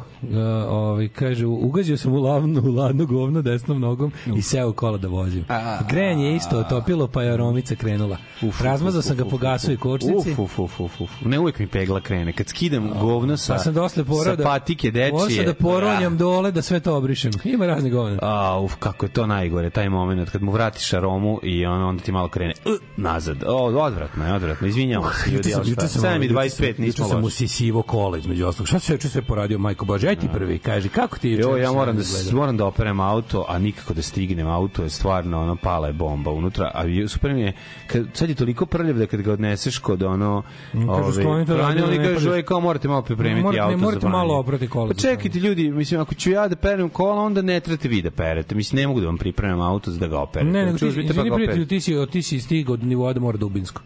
ove, 0.69 1.07
kaže, 1.07 1.45
ugazio 1.45 1.97
sam 1.97 2.13
u 2.13 2.21
lavnu, 2.21 2.61
u 2.61 2.71
ladno 2.71 3.05
govno 3.05 3.41
desnom 3.41 3.79
nogom 3.79 4.11
i 4.35 4.41
seo 4.41 4.69
u 4.69 4.73
kola 4.73 4.97
da 4.97 5.07
vozim. 5.07 5.45
Grejanje 5.89 6.25
je 6.25 6.35
isto 6.35 6.59
otopilo, 6.59 7.07
pa 7.07 7.23
je 7.23 7.33
aromica 7.33 7.75
krenula. 7.75 8.17
Razmazao 8.63 9.01
sam 9.01 9.17
ga 9.17 9.25
po 9.25 9.37
gasu 9.37 9.71
i 9.71 9.77
kočnici. 9.77 10.31
Uf, 10.31 10.39
uf, 10.39 10.59
uf, 10.59 10.79
uf, 10.79 11.01
uf. 11.01 11.09
Ne 11.25 11.39
uvijek 11.39 11.59
mi 11.59 11.67
pegla 11.67 12.01
krene. 12.01 12.33
Kad 12.33 12.47
skidam 12.47 12.89
govno 13.01 13.37
sa, 13.37 13.53
Pa 13.53 13.59
sam 13.59 13.73
dosle 13.73 14.03
porao 14.03 14.35
da... 14.35 14.43
patike 14.43 14.91
dečije. 14.91 15.11
Morao 15.11 15.29
sam 15.29 15.45
da 15.45 15.53
poronjam 15.53 16.17
dole 16.17 16.51
da 16.51 16.61
sve 16.61 16.79
to 16.79 16.95
obrišem. 16.95 17.31
Ima 17.43 17.65
razni 17.65 17.89
govna. 17.89 18.19
A, 18.21 18.59
uf, 18.61 18.75
kako 18.79 19.05
je 19.05 19.09
to 19.09 19.27
najgore, 19.27 19.69
taj 19.69 19.89
moment 19.89 20.29
kad 20.29 20.41
mu 20.41 20.51
vratiš 20.51 20.93
aromu 20.93 21.39
i 21.43 21.65
on, 21.65 21.83
onda 21.83 22.03
ti 22.03 22.11
malo 22.11 22.27
krene 22.27 22.53
uh, 22.65 22.71
nazad. 22.97 23.43
O, 23.47 23.65
odvratno 23.65 24.25
je, 24.25 24.33
odvratno. 24.33 24.67
Izvinjamo 24.67 25.09
se, 25.09 25.31
ljudi, 25.31 25.53
ali 25.55 25.71
šta? 25.71 25.81
7 25.81 26.25
i 26.25 26.29
25 26.29 26.79
nismo 26.79 27.05
sam 27.05 27.15
loši. 27.17 27.27
usisivo 27.27 27.81
kola 27.81 28.17
između 28.17 28.47
ostalog. 28.47 28.67
Šta 28.67 28.79
sve 28.89 28.95
juče 28.95 29.09
sve 29.09 29.21
poradio 29.21 29.57
Majko 29.59 29.85
Bože. 29.85 30.07
Aj 30.07 30.15
ti 30.15 30.27
prvi, 30.29 30.59
kaži 30.59 30.89
kako 30.89 31.17
ti 31.17 31.29
juče? 31.29 31.41
Jo, 31.41 31.57
ja 31.57 31.71
moram 31.71 31.95
da 31.95 32.03
moram 32.33 32.57
da 32.57 32.65
operem 32.65 32.99
auto, 33.01 33.45
a 33.47 33.59
nikako 33.59 33.93
da 33.93 34.01
stignem 34.01 34.47
auto, 34.47 34.83
je 34.83 34.89
stvarno 34.89 35.41
ono 35.41 35.55
pala 35.55 35.87
je 35.87 35.93
bomba 35.93 36.31
unutra, 36.31 36.71
a 36.73 36.83
super 37.07 37.33
mi 37.33 37.41
je 37.41 37.53
kad 37.87 38.05
sad 38.13 38.29
je 38.29 38.35
toliko 38.35 38.65
prljav 38.65 38.97
da 38.97 39.05
kad 39.05 39.21
ga 39.21 39.33
odneseš 39.33 39.77
kod 39.79 40.03
ono 40.03 40.43
kažu, 40.73 41.21
to, 41.23 41.45
da 41.47 41.67
oni 41.67 41.97
ne 41.97 42.05
kažu 42.05 42.33
ej 42.33 42.43
kao 42.43 42.59
morate 42.61 42.87
malo 42.87 43.01
pripremiti 43.01 43.43
Morate- 43.43 43.55
ne, 43.57 43.63
auto 43.63 43.77
morate 43.77 43.95
za 43.95 43.99
pranje. 43.99 44.17
malo 44.17 44.33
oprati 44.35 44.67
kola 44.67 44.87
Pa 44.87 44.93
čekajte 44.93 45.39
ljudi, 45.39 45.71
mislim 45.71 46.01
ako 46.01 46.15
ću 46.15 46.31
ja 46.31 46.47
da 46.47 46.55
perem 46.55 46.89
kola, 46.89 47.21
onda 47.21 47.41
ne 47.41 47.59
trebate 47.59 47.87
vi 47.87 48.01
da 48.01 48.11
perete. 48.11 48.55
Mislim 48.55 48.77
ne 48.77 48.87
mogu 48.87 48.99
da 48.99 49.05
vam 49.05 49.17
pripremam 49.17 49.61
auto 49.61 49.91
za 49.91 49.99
da 49.99 50.07
ga 50.07 50.19
operete. 50.19 50.51
Ne, 50.51 50.59
nego 50.59 50.69
Znači, 50.69 50.85
ti, 50.85 50.89
uzmite 50.89 51.07
pa 51.07 51.13
izvini 51.13 51.29
ga 51.29 51.35
prijatelju, 51.35 51.63
operete. 51.63 51.69
ti 51.69 51.81
si, 51.81 52.11
ti 52.11 52.21
si 52.23 52.39
stigao 52.39 52.73
od 52.73 52.83
nivoa 52.83 53.13
da 53.13 53.19
mora 53.19 53.37
Dubinsko. 53.37 53.81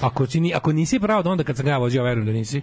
Ako, 0.00 0.26
si, 0.26 0.52
ako 0.54 0.72
nisi 0.72 0.98
pravo 0.98 1.22
da 1.22 1.30
onda 1.30 1.44
kad 1.44 1.56
sam 1.56 1.66
ga 1.66 1.76
vozio, 1.76 2.02
verujem 2.02 2.26
da 2.26 2.32
nisi, 2.32 2.62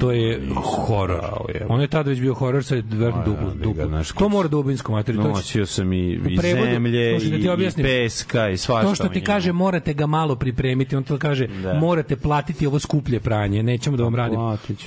to 0.00 0.10
je 0.12 0.40
horor. 0.56 1.20
On 1.68 1.80
je 1.80 1.86
tada 1.86 2.10
već 2.10 2.20
bio 2.20 2.34
horor, 2.34 2.64
sad 2.64 2.78
je 2.78 2.84
verujem 2.90 3.20
A, 3.20 3.24
duplo. 3.24 3.50
duplo. 3.54 3.86
znaš, 3.86 4.08
To 4.08 4.28
mora 4.28 4.48
Dubinsko, 4.48 4.92
materi. 4.92 5.18
To, 5.18 5.22
će- 5.22 5.28
Nosio 5.28 5.66
sam 5.66 5.92
i, 5.92 5.98
i 6.26 6.36
prevodu, 6.36 6.66
zemlje, 6.66 7.20
slušaj, 7.20 7.38
da 7.38 7.54
i, 7.54 7.82
peska, 7.82 8.48
i 8.48 8.56
svašta. 8.56 8.88
to 8.88 8.94
što 8.94 9.08
ti 9.08 9.20
kaže 9.20 9.52
morate 9.52 9.94
ga 9.94 10.06
malo 10.06 10.36
pripremiti, 10.36 10.96
on 10.96 11.04
to 11.04 11.18
kaže 11.18 11.46
Da. 11.46 11.74
morate 11.74 12.16
platiti 12.16 12.66
ovo 12.66 12.78
skuplje 12.78 13.20
pranje, 13.20 13.62
nećemo 13.62 13.96
da 13.96 14.04
vam 14.04 14.14
radimo. 14.14 14.42
Platit 14.42 14.78
ću. 14.78 14.86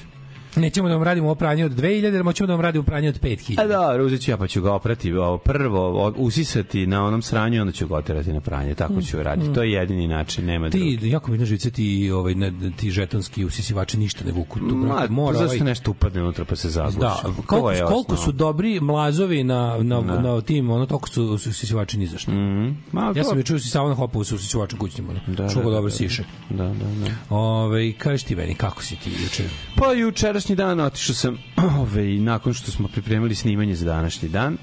Nećemo 0.55 0.87
da 0.89 0.93
vam 0.95 1.03
radimo 1.03 1.27
ovo 1.27 1.35
pranje 1.35 1.65
od 1.65 1.71
2000, 1.71 2.13
jer 2.13 2.23
moćemo 2.23 2.47
da 2.47 2.53
vam 2.53 2.61
radimo 2.61 2.83
pranje 2.83 3.09
od 3.09 3.21
5000. 3.21 3.61
A 3.61 3.67
da, 3.67 4.03
uzet 4.03 4.21
ću 4.21 4.31
ja 4.31 4.37
pa 4.37 4.47
ću 4.47 4.61
ga 4.61 4.73
oprati, 4.73 5.13
prvo 5.43 6.13
usisati 6.17 6.87
na 6.87 7.05
onom 7.05 7.21
sranju 7.21 7.55
i 7.55 7.59
onda 7.59 7.71
ću 7.73 7.87
ga 7.87 7.95
oterati 7.95 8.33
na 8.33 8.41
pranje, 8.41 8.75
tako 8.75 9.01
ću 9.01 9.23
raditi. 9.23 9.53
To 9.53 9.63
je 9.63 9.71
jedini 9.71 10.07
način, 10.07 10.45
nema 10.45 10.69
drugi. 10.69 10.97
Ti, 10.97 11.09
jako 11.09 11.31
mi 11.31 11.37
na 11.37 11.45
živce 11.45 11.71
ti, 11.71 12.11
ovaj, 12.11 12.35
ne, 12.35 12.53
ti 12.77 12.91
žetonski 12.91 13.45
usisivači 13.45 13.97
ništa 13.97 14.25
ne 14.25 14.31
vuku. 14.31 14.59
Tu, 14.59 14.65
Ma, 14.75 15.05
mora 15.09 15.37
zašto 15.37 15.55
ovaj, 15.55 15.59
nešto 15.59 15.91
upadne 15.91 16.21
unutra 16.21 16.45
pa 16.45 16.55
se 16.55 16.69
zagluši? 16.69 16.99
Da, 16.99 17.21
koliko, 17.45 17.71
je 17.71 17.85
koliko 17.85 18.15
su 18.15 18.31
dobri 18.31 18.79
mlazovi 18.79 19.43
na, 19.43 19.77
na, 19.77 20.01
na 20.01 20.41
tim, 20.41 20.69
ono, 20.69 20.85
toliko 20.85 21.09
su 21.09 21.23
usisivači 21.23 21.97
ni 21.97 22.07
zašto. 22.07 22.31
Ma, 22.91 23.13
Ja 23.15 23.23
to- 23.23 23.29
sam 23.29 23.37
juče 23.37 23.55
usisavao 23.55 23.89
na 23.89 23.95
hopovu 23.95 24.23
sa 24.23 24.35
usisivačem 24.35 24.79
kućnim. 24.79 25.07
Da, 25.27 25.49
što 25.49 25.59
da, 25.59 25.65
da, 25.65 25.71
dobro 25.71 25.89
da. 25.89 25.95
siše. 25.95 26.23
Da, 26.49 26.63
da, 26.63 26.73
da. 26.73 27.35
Ove, 27.35 27.93
kažeš 27.93 28.23
ti 28.23 28.35
meni, 28.35 28.55
kako 28.55 28.83
si 28.83 28.95
ti 28.95 29.09
juče? 29.23 29.43
Pa 29.75 29.93
jučerašnji 30.39 30.55
dan 30.55 30.79
otišao 30.79 31.15
sam, 31.15 31.37
ove, 31.81 32.03
nakon 32.05 32.53
što 32.53 32.71
smo 32.71 32.87
pripremili 32.87 33.35
snimanje 33.35 33.75
za 33.75 33.85
današnji 33.85 34.29
dan, 34.29 34.57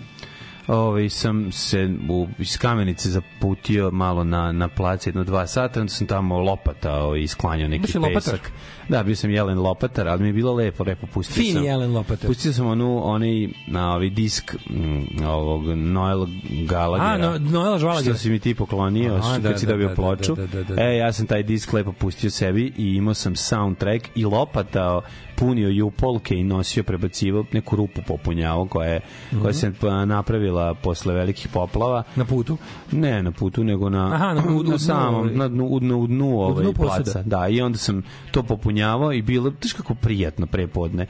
Ove, 0.67 1.09
sam 1.11 1.53
se 1.53 1.89
u, 2.09 2.27
iz 2.39 2.59
kamenice 2.59 3.11
zaputio 3.11 3.91
malo 3.91 4.25
na, 4.25 4.53
na 4.53 4.69
plac 4.69 5.07
jedno 5.07 5.25
dva 5.25 5.47
sata, 5.47 5.81
onda 5.81 5.93
sam 5.93 6.07
tamo 6.07 6.39
lopatao 6.39 7.17
i 7.17 7.29
sklanjao 7.29 7.69
neki 7.69 7.83
Baš 7.83 7.95
je 7.95 8.01
lopatar? 8.01 8.39
Da, 8.89 9.03
bio 9.03 9.17
sam 9.17 9.31
Jelen 9.31 9.59
Lopatar, 9.59 10.09
ali 10.09 10.23
mi 10.23 10.29
je 10.29 10.33
bilo 10.33 10.55
lepo, 10.55 10.85
lepo 10.85 11.07
pustio 11.07 11.43
Fin 11.43 11.53
sam. 11.55 11.65
Jelen 11.65 11.93
Lopatar. 11.93 12.27
Pustio 12.27 12.53
sam 12.53 12.67
onu, 12.67 13.01
onaj, 13.05 13.31
na 13.67 13.95
ovaj 13.95 14.11
disk 14.11 14.55
mm, 14.71 15.25
ovog 15.27 15.65
Noel 15.67 16.27
Gallaghera. 16.69 17.13
A, 17.13 17.19
no, 17.19 17.51
Noela 17.51 17.79
Žvalagera. 17.79 18.15
Što 18.15 18.23
si 18.23 18.31
mi 18.31 18.39
ti 18.39 18.55
poklonio, 18.55 19.15
A, 19.15 19.39
da, 19.39 19.49
kad 19.51 19.61
si 19.61 19.67
da, 19.67 19.73
dobio 19.73 19.89
da, 19.89 19.95
ploču. 19.95 20.35
da, 20.35 20.47
da, 20.47 20.63
da, 20.63 20.75
da. 20.75 20.83
E, 20.83 20.97
ja 20.97 21.13
sam 21.13 21.27
taj 21.27 21.43
disk 21.43 21.73
lepo 21.73 21.93
pustio 21.93 22.31
sebi 22.31 22.73
i 22.77 22.95
imao 22.95 23.15
sam 23.15 23.37
soundtrack 23.37 24.09
i 24.15 24.25
lopatao, 24.25 25.03
punio 25.37 25.69
jupolke 25.69 26.35
i 26.35 26.45
nosio, 26.45 26.83
prebacivao, 26.83 27.45
neku 27.53 27.77
rupu 27.77 28.01
popunjavao 28.07 28.67
koja, 28.67 28.89
je, 28.91 29.01
koja 29.43 29.53
se 29.53 29.73
pa, 29.81 30.05
napravila 30.05 30.75
posle 30.75 31.15
velikih 31.15 31.49
poplava. 31.49 32.03
Na 32.17 32.25
putu? 32.25 32.57
Ne 32.93 33.23
na 33.23 33.31
putu, 33.31 33.65
nego 33.65 33.91
na, 33.91 34.15
Aha, 34.15 34.35
na- 34.35 34.43
u- 34.55 34.57
u 34.57 34.63
dnu, 34.63 34.79
samom, 34.79 35.15
ovaj. 35.15 35.35
na 35.35 35.49
dnu, 35.49 35.67
u 35.67 35.81
dnu, 35.81 35.99
u 35.99 36.07
dnu 36.07 36.41
ovaj, 36.41 36.63
dnu 36.65 36.73
placa. 36.73 37.23
Da, 37.23 37.49
i 37.49 37.61
onda 37.61 37.79
sam 37.79 38.03
to 38.31 38.43
popunjavao 38.43 38.76
i 39.13 39.23
bilo, 39.23 39.53
znaš 39.61 39.73
kako 39.73 39.95
prijatno 39.95 40.47
prepodne. 40.47 41.07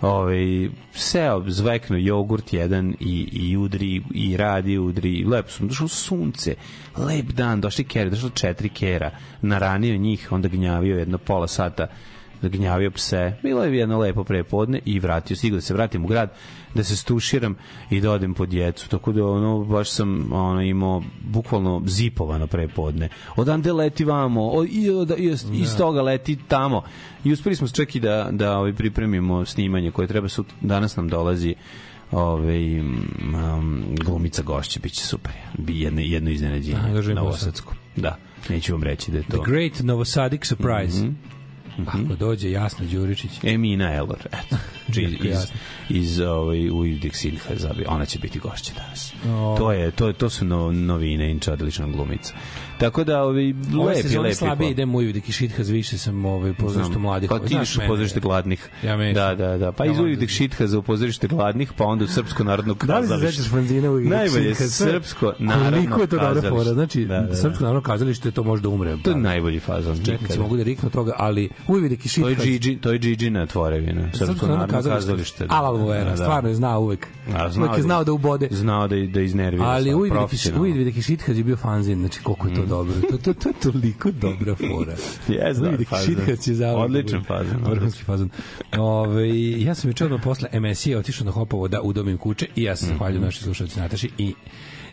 Ovaj 0.00 0.68
seo 0.92 1.44
zvekno 1.46 1.96
jogurt 1.96 2.52
jedan 2.52 2.94
i 3.00 3.28
i 3.32 3.56
udri 3.56 4.02
i 4.14 4.36
radi 4.36 4.78
udri 4.78 5.24
lepo 5.24 5.50
sam 5.50 5.68
došao 5.68 5.88
sunce 5.88 6.54
lep 6.96 7.26
dan 7.26 7.60
došli 7.60 7.84
kere 7.84 8.10
došlo 8.10 8.30
četiri 8.30 8.68
kera 8.68 9.10
naranio 9.42 9.96
njih 9.96 10.32
onda 10.32 10.48
gnjavio 10.48 10.98
jedno 10.98 11.18
pola 11.18 11.48
sata 11.48 11.86
gnjavio 12.48 12.90
pse. 12.90 13.32
Bilo 13.42 13.64
je 13.64 13.76
jedno 13.76 13.98
lepo 13.98 14.24
prepodne 14.24 14.80
i 14.84 14.98
vratio 14.98 15.36
stigao 15.36 15.56
da 15.56 15.60
se 15.60 15.74
vratim 15.74 16.04
u 16.04 16.08
grad 16.08 16.30
da 16.74 16.84
se 16.84 16.96
stuširam 16.96 17.56
i 17.90 18.00
da 18.00 18.10
odem 18.10 18.34
po 18.34 18.46
djecu. 18.46 18.88
Tako 18.88 19.12
da 19.12 19.26
ono 19.26 19.64
baš 19.64 19.90
sam 19.90 20.32
ono 20.32 20.62
imao 20.62 21.02
bukvalno 21.20 21.82
zipovano 21.86 22.46
prepodne. 22.46 23.08
Odande 23.36 23.72
leti 23.72 24.04
vamo. 24.04 24.50
O, 24.50 24.64
i, 24.70 24.90
od, 24.90 25.10
i, 25.18 25.36
iz 25.52 25.76
toga 25.76 26.02
leti 26.02 26.38
tamo. 26.48 26.82
I 27.24 27.32
uspeli 27.32 27.56
smo 27.56 27.68
čak 27.68 27.94
i 27.94 28.00
da, 28.00 28.28
da 28.32 28.58
ovaj, 28.58 28.72
pripremimo 28.72 29.44
snimanje 29.44 29.90
koje 29.90 30.08
treba 30.08 30.28
sut, 30.28 30.46
danas 30.60 30.96
nam 30.96 31.08
dolazi 31.08 31.54
ovaj 32.10 32.80
um, 32.80 33.84
glumica 34.04 34.42
gošće. 34.42 34.80
Biće 34.80 35.06
super. 35.06 35.32
Bi 35.58 35.80
jedno 35.80 36.00
jedno 36.00 36.30
iznenađenje 36.30 36.92
da 36.94 37.02
živim 37.02 37.16
novosadsko 37.16 37.74
da 37.96 38.16
neću 38.48 38.72
vam 38.72 38.82
reći 38.82 39.10
da 39.10 39.16
je 39.16 39.22
The 39.22 39.32
to 39.32 39.42
Great 39.42 39.80
Novosadik 39.80 40.44
Surprise. 40.46 41.04
Mhm. 41.04 41.14
Ako 41.86 42.16
dođe 42.18 42.50
Jasna 42.50 42.86
Đuričić. 42.86 43.30
Emina 43.44 43.94
Elor 43.94 44.28
eto 44.32 44.56
Jako 44.88 45.24
iz, 45.24 45.30
jasno. 45.30 45.56
Iz 45.90 46.20
ovaj 46.20 46.70
Ujdik 46.70 47.16
Sinha 47.16 47.54
zabi 47.56 47.84
ona 47.88 48.04
će 48.04 48.18
biti 48.18 48.38
gošća 48.38 48.72
danas 48.76 49.12
O. 49.26 49.54
to 49.58 49.72
je 49.72 49.90
to 49.90 50.12
to 50.12 50.30
su 50.30 50.44
no, 50.44 50.72
novine 50.72 51.30
inča 51.30 51.52
odlična 51.52 51.86
glumica 51.86 52.34
tako 52.78 53.04
da 53.04 53.22
ovaj 53.22 53.54
Ove 53.74 53.86
lepi 53.86 54.18
lepi 54.18 54.34
slabije 54.34 54.56
hvala. 54.56 54.70
idem 54.70 54.94
u 54.94 54.98
Uvijek 54.98 55.28
i 55.28 55.32
Šithaz, 55.32 55.68
više 55.68 55.98
sam 55.98 56.24
ovaj, 56.24 56.54
pozorište 56.54 56.98
mladih. 56.98 57.30
Pa 57.30 57.38
ti 57.38 57.54
ideš 57.54 57.76
u 57.76 57.80
pozorište 57.86 58.20
gladnih. 58.20 58.68
Ja 58.84 58.96
mešam. 58.96 59.14
Da, 59.14 59.34
da, 59.36 59.58
da. 59.58 59.72
Pa 59.72 59.84
iz 59.84 59.90
onda- 59.90 60.02
Uvijek 60.02 60.30
Šitha 60.30 60.66
za 60.66 60.78
u 60.78 60.82
pozorište 60.82 61.28
gladnih, 61.28 61.72
pa 61.72 61.84
onda 61.84 62.04
u 62.04 62.08
Srpsko 62.08 62.44
narodno 62.44 62.74
Da 62.76 62.98
li 62.98 63.06
se 63.06 63.10
kazalište. 63.10 63.42
sećaš 63.42 63.52
u 63.52 63.56
Najbolje 64.00 64.54
Srpsko 64.54 65.32
narodno 65.38 65.70
Koliko 65.72 66.00
je 66.00 66.06
to 66.06 66.16
dobra 66.16 66.28
kazalište. 66.28 66.48
fora? 66.50 66.74
Znači, 66.74 67.04
Da, 67.04 67.14
da, 67.14 67.26
da. 67.26 67.36
Srpsko 67.36 67.64
narodno 67.64 67.82
kazalište 67.82 68.30
to 68.30 68.42
može 68.42 68.62
da 68.62 68.68
umre. 68.68 68.96
To 68.96 69.10
je 69.10 69.16
najbolji 69.16 69.60
fazon. 69.60 69.96
Ikada. 69.96 70.42
mogu 70.42 70.56
da 70.56 70.62
riknu 70.62 70.90
toga, 70.90 71.12
ali 71.16 71.48
Uvijek 71.68 71.92
i 72.06 72.14
To 72.14 72.28
je 72.28 72.34
Šithaz. 72.34 72.44
Gigi, 72.44 72.76
to 72.76 72.92
je 72.92 72.98
Gigi 72.98 73.30
na 73.30 73.46
tvorevina. 73.46 74.08
Srpsko 74.14 74.46
narodno 74.46 74.80
kazalište. 74.82 75.46
Alal 75.48 75.76
Vera, 75.82 76.04
Da, 76.04 76.10
da. 76.10 76.16
stvarno 76.16 76.48
je 76.48 76.54
znao 76.54 76.80
uvek. 76.80 77.06
A, 77.28 77.50
znao 77.50 77.64
Uvek 77.64 77.72
je 77.72 77.76
da- 77.76 77.82
znao 77.82 78.04
da 78.04 78.12
ubode. 78.12 78.48
Znao 78.50 78.88
da 78.88 78.96
da 78.98 79.20
iznervira. 79.20 79.64
Ali. 79.64 79.90
Mm. 79.90 79.94
Uvijek 79.94 80.96
i 80.96 81.02
Šithaz 81.02 81.38
je 81.38 81.44
bio 81.44 81.56
fanzin, 81.56 81.98
znači 81.98 82.20
koliko 82.20 82.48
je 82.48 82.54
to 82.54 82.66
dobro. 82.66 82.94
To, 83.02 83.18
to, 83.18 83.34
to 83.34 83.48
je 83.48 83.54
toliko 83.54 84.10
dobra 84.10 84.54
fora. 84.56 84.94
Uvijek 85.60 85.80
i 85.80 85.84
fazon. 85.84 86.06
Šithaz 86.06 86.48
je 86.48 86.54
zavljeno. 86.54 86.84
Odličan 86.84 87.24
fazon, 87.24 87.56
Vrhunski 87.70 88.04
fazon. 88.04 88.30
Ove, 88.78 89.28
ja 89.52 89.74
sam 89.74 89.90
juče 89.90 90.04
odmah 90.04 90.20
posle 90.22 90.48
emisije 90.52 90.98
otišao 90.98 91.24
na 91.24 91.30
Hopovo 91.30 91.68
da 91.68 91.80
udomim 91.82 92.18
kuće 92.18 92.46
i 92.56 92.62
ja 92.62 92.76
se 92.76 92.84
Mhm. 92.84 92.92
zahvaljujem 92.92 93.22
našoj 93.22 93.42
slušalci 93.42 93.80
Nataši 93.80 94.10
i 94.18 94.34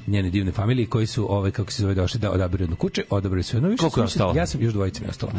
njene 0.08 0.30
divne 0.30 0.52
familije 0.52 0.86
koji 0.86 1.08
su 1.08 1.34
ovaj 1.34 1.52
kako 1.52 1.72
se 1.72 1.82
zove 1.82 1.94
došli 1.94 2.20
da 2.20 2.32
odaberu 2.32 2.64
jednu 2.64 2.76
kuće, 2.76 3.04
odabrali 3.10 3.44
su 3.44 3.56
jednu 3.58 3.70
više. 3.70 3.80
Koliko 3.80 4.00
je 4.00 4.04
ostalo? 4.04 4.34
Ja 4.36 4.46
sam 4.48 4.62
još 4.62 4.74
dvojica 4.74 5.04
mi 5.04 5.10
ostalo. 5.10 5.32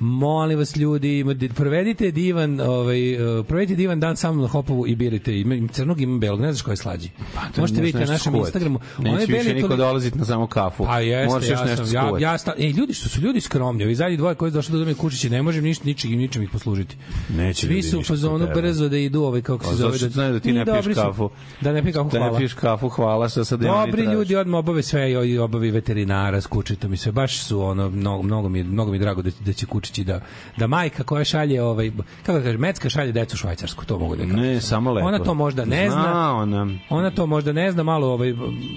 Molim 0.00 0.58
vas 0.58 0.76
ljudi, 0.76 1.24
provedite 1.54 2.10
divan, 2.10 2.60
ovaj 2.60 3.12
eh, 3.40 3.42
provedite 3.44 3.74
divan 3.76 4.00
dan 4.00 4.16
sa 4.16 4.32
mnom 4.32 4.42
na 4.42 4.48
Hopovu 4.48 4.86
i 4.86 4.96
birajte 4.96 5.40
ima, 5.40 5.54
ima 5.54 5.68
crnog 5.68 6.00
ima 6.00 6.18
belog, 6.18 6.40
ne 6.40 6.52
znaš 6.52 6.62
koji 6.62 6.72
je 6.72 6.76
slađi. 6.76 7.08
to 7.54 7.60
Možete 7.60 7.80
vidjeti 7.80 8.06
na 8.06 8.12
našem. 8.12 8.34
Instagramu. 8.34 8.80
Neće 8.98 9.18
više 9.18 9.32
beli 9.32 9.54
niko 9.54 9.68
toli- 9.68 9.76
dolaziti 9.76 10.18
na 10.18 10.24
samo 10.24 10.46
kafu. 10.46 10.84
Pa 10.84 11.00
jeste, 11.00 11.34
Možeš 11.34 11.50
ja 11.50 11.64
nešto 11.64 11.86
sam, 11.86 11.94
ja, 11.94 12.30
ja 12.30 12.38
sta, 12.38 12.54
ej, 12.58 12.70
ljudi 12.70 12.94
što 12.94 13.08
su 13.08 13.20
ljudi 13.20 13.40
skromni, 13.40 13.84
ovi 13.84 13.94
zadnji 13.94 14.16
dvoje 14.16 14.34
koji 14.34 14.50
su 14.50 14.54
došli 14.54 14.72
do 14.72 14.78
dome 14.78 14.94
kućići, 14.94 15.30
ne 15.30 15.42
možem 15.42 15.64
ništa 15.64 15.84
ničim 15.84 16.10
ničim 16.10 16.42
ih 16.42 16.50
poslužiti. 16.50 16.96
Neće 17.28 17.66
Svi 17.66 17.82
su 17.82 17.98
u 17.98 18.02
fazonu 18.02 18.46
brzo 18.54 18.88
da 18.88 18.96
idu 18.96 19.22
ovaj 19.22 19.42
kako 19.42 19.64
se 19.64 19.70
A 19.70 19.74
zove 19.74 19.90
zato 19.92 19.98
što 19.98 20.08
znaju 20.08 20.32
da 20.32 20.40
ti 20.40 20.50
I 20.50 20.52
ne 20.52 20.64
piješ 20.64 20.86
kafu. 20.94 21.30
Da 21.60 21.72
ne 21.72 21.82
piješ 21.82 21.94
kafu, 21.94 22.10
Da 22.10 22.18
ne 22.18 22.24
hvala. 22.24 22.38
piješ 22.38 22.52
kafu, 22.54 22.88
hvala 22.88 23.28
što 23.28 23.44
sad 23.44 23.60
Dobri 23.60 24.06
ljudi 24.10 24.36
odmah 24.36 24.58
obave 24.58 24.82
sve 24.82 25.00
i 25.12 25.38
obavi 25.38 25.70
veterinara 25.70 26.40
s 26.40 26.46
kučitom 26.46 26.94
i 26.94 26.96
sve 26.96 27.12
baš 27.12 27.38
su 27.38 27.60
ono 27.60 27.90
mnogo 27.90 28.22
mnogo 28.22 28.48
mi 28.48 28.62
mnogo 28.64 28.92
mi 28.92 28.98
drago 28.98 29.22
da 29.22 29.30
da 29.40 29.52
će 29.52 29.66
kučići 29.66 30.04
da 30.04 30.20
da 30.56 30.66
majka 30.66 31.02
koja 31.02 31.24
šalje 31.24 31.62
ovaj 31.62 31.90
kako 32.22 32.38
da 32.38 32.44
kažem 32.44 32.60
Mecka 32.60 32.88
šalje 32.90 33.12
decu 33.12 33.34
u 33.34 33.38
Švajcarsku 33.38 33.84
to 33.84 33.98
mogu 33.98 34.16
da 34.16 34.22
kažem. 34.22 34.36
Ne, 34.36 34.60
samo 34.60 34.92
lepo. 34.92 35.08
Ona 35.08 35.18
to 35.18 35.34
možda 35.34 35.64
ne 35.64 35.90
zna. 35.90 36.02
Zna 36.02 36.34
ona. 36.34 36.66
Ona 36.90 37.10
to 37.10 37.26
možda 37.26 37.52
ne 37.52 37.72
zna, 37.72 37.82
malo 37.82 38.06
ovaj 38.08 38.34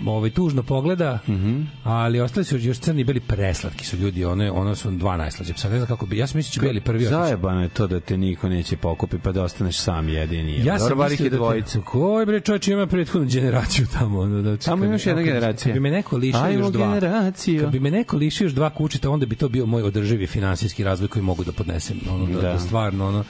ovaj 0.07 0.29
tužno 0.29 0.63
pogleda, 0.63 1.19
Mhm. 1.27 1.61
ali 1.83 2.19
ostali 2.19 2.43
su 2.43 2.57
još 2.59 2.77
crni 2.79 3.01
i 3.01 3.05
beli 3.05 3.19
preslatki 3.19 3.85
su 3.85 3.97
ljudi, 3.97 4.25
one 4.25 4.51
ono 4.51 4.75
su 4.75 4.91
dva 4.91 5.17
najslađe. 5.17 5.53
Sad 5.53 5.71
ne 5.71 5.77
znam 5.77 5.87
kako 5.87 6.05
bi, 6.05 6.17
ja 6.17 6.27
sam 6.27 6.37
mislio 6.37 6.49
da 6.51 6.53
će 6.55 6.61
beli 6.63 6.81
prvi. 6.81 7.05
Zajebano 7.05 7.61
je 7.61 7.69
to 7.69 7.87
da 7.87 7.99
te 7.99 8.17
niko 8.17 8.49
neće 8.49 8.77
pokupi 8.77 9.17
pa 9.19 9.31
da 9.31 9.43
ostaneš 9.43 9.77
sam 9.77 10.09
jedini. 10.09 10.57
Ja 10.57 10.79
sam 10.79 10.97
mislio 10.99 11.29
da 11.29 11.37
te, 11.63 11.81
koji 11.81 12.25
bre 12.25 12.39
čovjek 12.39 12.67
ima 12.67 12.87
prethodnu 12.87 13.27
generaciju 13.29 13.87
tamo 13.89 14.19
ono 14.19 14.41
da 14.41 14.57
Tamo 14.57 14.85
imaš 14.85 15.05
jedna 15.05 15.21
kad- 15.21 15.22
generacija. 15.25 15.63
Kad 15.65 15.73
bi 15.73 15.79
me 15.79 15.91
neko 15.91 16.17
lišio 16.17 16.41
Ajmo 16.41 16.59
još 16.59 16.71
dva. 16.71 16.87
generaciju. 16.87 17.61
Kad 17.61 17.71
bi 17.71 17.79
me 17.79 17.91
neko 17.91 18.17
lišio 18.17 18.45
još 18.45 18.53
dva 18.53 18.69
kućita, 18.69 19.09
onda 19.09 19.25
bi 19.25 19.35
to 19.35 19.49
bio 19.49 19.65
moj 19.65 19.83
održivi 19.83 20.27
finansijski 20.27 20.83
razvoj 20.83 21.07
koji 21.07 21.23
mogu 21.23 21.43
da 21.43 21.51
podnesem, 21.51 21.97
ono 22.09 22.25
da, 22.25 22.33
da. 22.33 22.41
Da. 22.43 22.59
stvarno 22.59 23.07
ono 23.07 23.23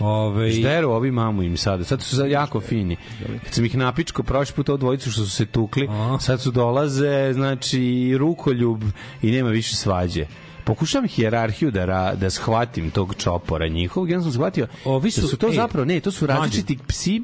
Ove, 0.00 0.50
Žderu 0.50 0.90
ovi 0.90 1.10
mamu 1.10 1.42
im 1.42 1.56
sada. 1.56 1.84
Sad 1.84 2.02
su 2.02 2.26
jako 2.26 2.60
fini. 2.60 2.96
Kad 3.44 3.52
sam 3.52 3.64
ih 3.64 3.76
napičko 3.76 4.22
prošli 4.22 4.54
put 4.54 4.68
ovo 4.68 4.78
dvojicu 4.78 5.10
što 5.10 5.24
su 5.24 5.30
se 5.30 5.46
tukli, 5.46 5.86
A. 5.90 6.18
sad 6.20 6.40
su 6.40 6.50
dolaze, 6.50 7.32
znači, 7.32 7.80
rukoljub 8.18 8.82
i 9.22 9.30
nema 9.30 9.50
više 9.50 9.76
svađe. 9.76 10.26
pokušavam 10.64 11.08
hijerarhiju 11.08 11.70
da 11.70 11.84
ra, 11.84 12.14
da 12.14 12.30
shvatim 12.30 12.90
tog 12.90 13.14
čopora 13.14 13.68
njihovog, 13.68 14.10
ja 14.10 14.20
sam 14.22 14.32
shvatio 14.32 14.66
Ovi 14.84 15.08
da 15.08 15.10
su- 15.12 15.28
su 15.28 15.36
to 15.36 15.48
ej, 15.48 15.54
zapravo 15.54 15.84
ne, 15.84 16.00
to 16.00 16.10
su 16.10 16.24
mlađe. 16.24 16.40
različiti 16.40 16.78
psi. 16.88 17.22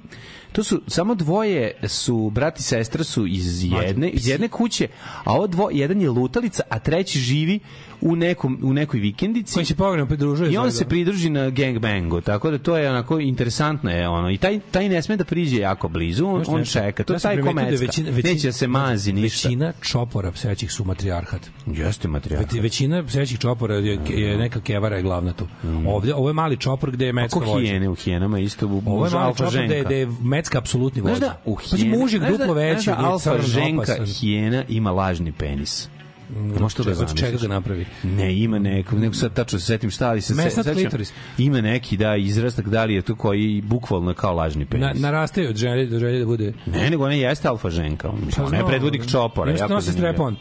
To 0.53 0.65
su 0.65 0.81
samo 0.87 1.15
dvoje 1.15 1.73
su 1.85 2.31
brat 2.31 2.59
i 2.59 2.63
sestra 2.63 3.05
su 3.05 3.27
iz 3.27 3.63
jedne 3.65 4.09
iz 4.09 4.29
jedne 4.29 4.49
kuće, 4.49 4.89
a 5.25 5.35
ovo 5.35 5.47
dvo, 5.47 5.71
jedan 5.73 6.01
je 6.01 6.11
lutalica, 6.11 6.63
a 6.69 6.79
treći 6.79 7.19
živi 7.19 7.61
u 8.01 8.17
nekom 8.17 8.59
u 8.63 8.73
nekoj 8.73 9.01
vikendici. 9.01 9.55
Koji 9.55 9.67
se 9.67 9.75
povremeno 9.75 10.07
pridružuje. 10.07 10.53
I 10.53 10.57
on 10.57 10.73
se 10.73 10.85
pridruži 10.85 11.31
na 11.31 11.51
gangbangu, 11.51 12.21
tako 12.21 12.51
da 12.51 12.59
to 12.59 12.77
je 12.77 12.91
onako 12.91 13.19
interesantno 13.21 13.91
je 13.91 14.09
ono. 14.09 14.31
I 14.31 14.39
taj 14.39 14.61
taj 14.63 14.89
ne 14.89 15.03
sme 15.03 15.17
da 15.17 15.25
priđe 15.25 15.57
jako 15.59 15.89
blizu, 15.89 16.27
on, 16.27 16.45
on 16.49 16.65
čeka. 16.65 17.05
To 17.05 17.13
Ja 17.13 17.17
je 17.17 17.21
taj 17.21 17.35
primetio 17.35 17.65
da 17.71 17.77
većina- 17.77 18.11
većina- 18.11 18.33
Neće 18.33 18.49
da 18.49 18.53
se 18.53 18.67
mazi 18.67 19.13
ništa. 19.13 19.49
Većina 19.49 19.73
čopora 19.83 20.33
psećih 20.33 20.73
su 20.73 20.85
matrijarhat. 20.85 21.41
Jeste 21.69 22.09
materijal. 22.09 22.45
Veti- 22.45 22.61
Većina 22.61 23.05
psećih 23.05 23.39
čopora 23.39 23.75
je, 23.75 23.99
je 24.09 24.37
neka 24.39 24.61
kevara 24.61 24.97
je 24.97 25.03
glavna 25.03 25.33
tu. 25.33 25.47
Ovde, 25.87 26.15
ovo 26.15 26.29
je 26.29 26.35
mali 26.35 26.57
čopor 26.57 26.91
gde 26.91 27.07
je 27.07 27.13
mecka 27.13 27.39
Kako 27.39 27.51
vođa. 27.51 27.63
hijene 27.63 27.89
u 27.89 27.95
hijenama 27.95 28.39
isto 28.39 28.67
u 28.67 28.83
Ovo 28.87 29.07
je 29.07 29.11
mali 29.13 29.35
čopor 29.37 29.65
gde, 29.65 29.83
gde 29.83 29.97
je 29.97 30.07
mecka 30.41 30.59
apsolutni 30.59 31.01
Znaš 31.01 31.13
vođa. 31.13 31.21
da 31.21 31.41
u 31.45 31.57
Pazi, 31.57 31.77
hijene, 31.77 31.99
mužik 31.99 32.19
znaš 32.19 32.31
da- 32.31 32.37
duplo 32.39 32.55
veći, 32.55 32.83
znaš 32.83 32.99
da 32.99 33.05
alfa 33.05 33.39
ženka 33.41 33.95
hijena 34.07 34.65
ima 34.69 34.91
lažni 34.93 35.33
penis. 35.33 35.89
Možeš 36.31 36.75
to 36.75 36.83
da 36.83 36.91
Od 36.91 36.97
čega 36.99 37.09
zamisliš? 37.09 37.43
ga 37.43 37.49
napravi? 37.49 37.87
Ne, 38.05 38.35
ima 38.37 38.59
neko, 38.59 38.97
neko 38.97 39.15
sad 39.15 39.33
tačno 39.35 39.59
se 39.59 39.67
setim 39.67 39.91
šta 39.91 40.09
ali 40.09 40.21
se 40.21 40.27
se- 40.27 40.35
Mesnat 40.35 40.67
sećam. 40.67 40.75
klitoris. 40.77 41.13
Ima 41.39 41.61
neki 41.61 41.97
da 41.97 42.17
izrastak 42.17 42.69
da 42.69 42.85
li 42.85 42.95
je 42.95 43.03
to 43.03 43.17
koji 43.17 43.63
bukvalno 43.63 44.15
kao 44.15 44.35
lažni 44.35 44.65
Na, 44.65 44.71
penis. 44.71 45.01
naraste 45.01 45.49
od 45.49 45.57
želje, 45.57 45.87
do 45.87 45.99
želje 45.99 46.19
da 46.19 46.27
bude... 46.27 46.53
Ne, 46.67 46.91
nego 46.91 47.05
ona 47.05 47.15
jeste 47.15 47.49
alfa 47.49 47.71
ženka. 47.71 48.13
Mislim, 48.27 48.47
ona 48.47 48.57
je 48.57 48.67
predvodnik 48.67 49.07
čopora. 49.07 49.53
Jako 49.53 49.75
nosi 49.75 49.87
zanimljivo. 49.87 50.13
strepon. 50.13 50.37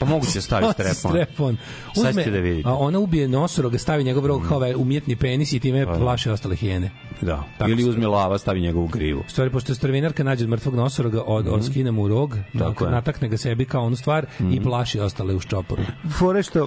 Pa 0.00 0.06
moguće 0.06 0.32
da 0.34 0.40
stavi 0.40 0.66
strepon. 0.72 0.94
strepon. 1.12 1.56
Sad 1.94 2.14
ćete 2.14 2.30
da 2.30 2.38
vidite. 2.38 2.68
A 2.68 2.74
ona 2.74 2.98
ubije 2.98 3.28
nosoroga, 3.28 3.78
stavi 3.78 4.04
njegov 4.04 4.26
rog 4.26 4.42
kao 4.48 4.56
ovaj 4.56 4.74
umjetni 4.74 5.16
penis 5.16 5.52
i 5.52 5.60
time 5.60 5.86
plaše 5.86 6.32
ostale 6.32 6.56
hijene. 6.56 6.90
Da. 7.20 7.44
Tako 7.58 7.70
Ili 7.70 7.88
uzme 7.88 8.06
lava, 8.06 8.38
stavi 8.38 8.60
njegovu 8.60 8.86
grivu. 8.86 9.22
Stvari, 9.28 9.50
pošto 9.50 9.72
je 9.72 9.76
strvinarka 9.76 10.24
nađe 10.24 10.46
mrtvog 10.46 10.74
nosoroga, 10.74 11.22
od, 11.22 11.48
od 11.48 11.66
skine 11.66 11.90
mu 11.90 12.08
rog, 12.08 12.34
Mhm. 12.34 12.58
Tako. 12.58 12.84
Mhm. 12.84 12.92
natakne 12.92 13.28
ga 13.28 13.36
sebi 13.36 13.64
kao 13.64 13.84
onu 13.84 13.96
stvar 13.96 14.26
i 14.52 14.60
plaši 14.62 15.00
ostale 15.00 15.34
u 15.34 15.40
ščoporu. 15.40 15.82
Fore 16.18 16.42
što 16.42 16.66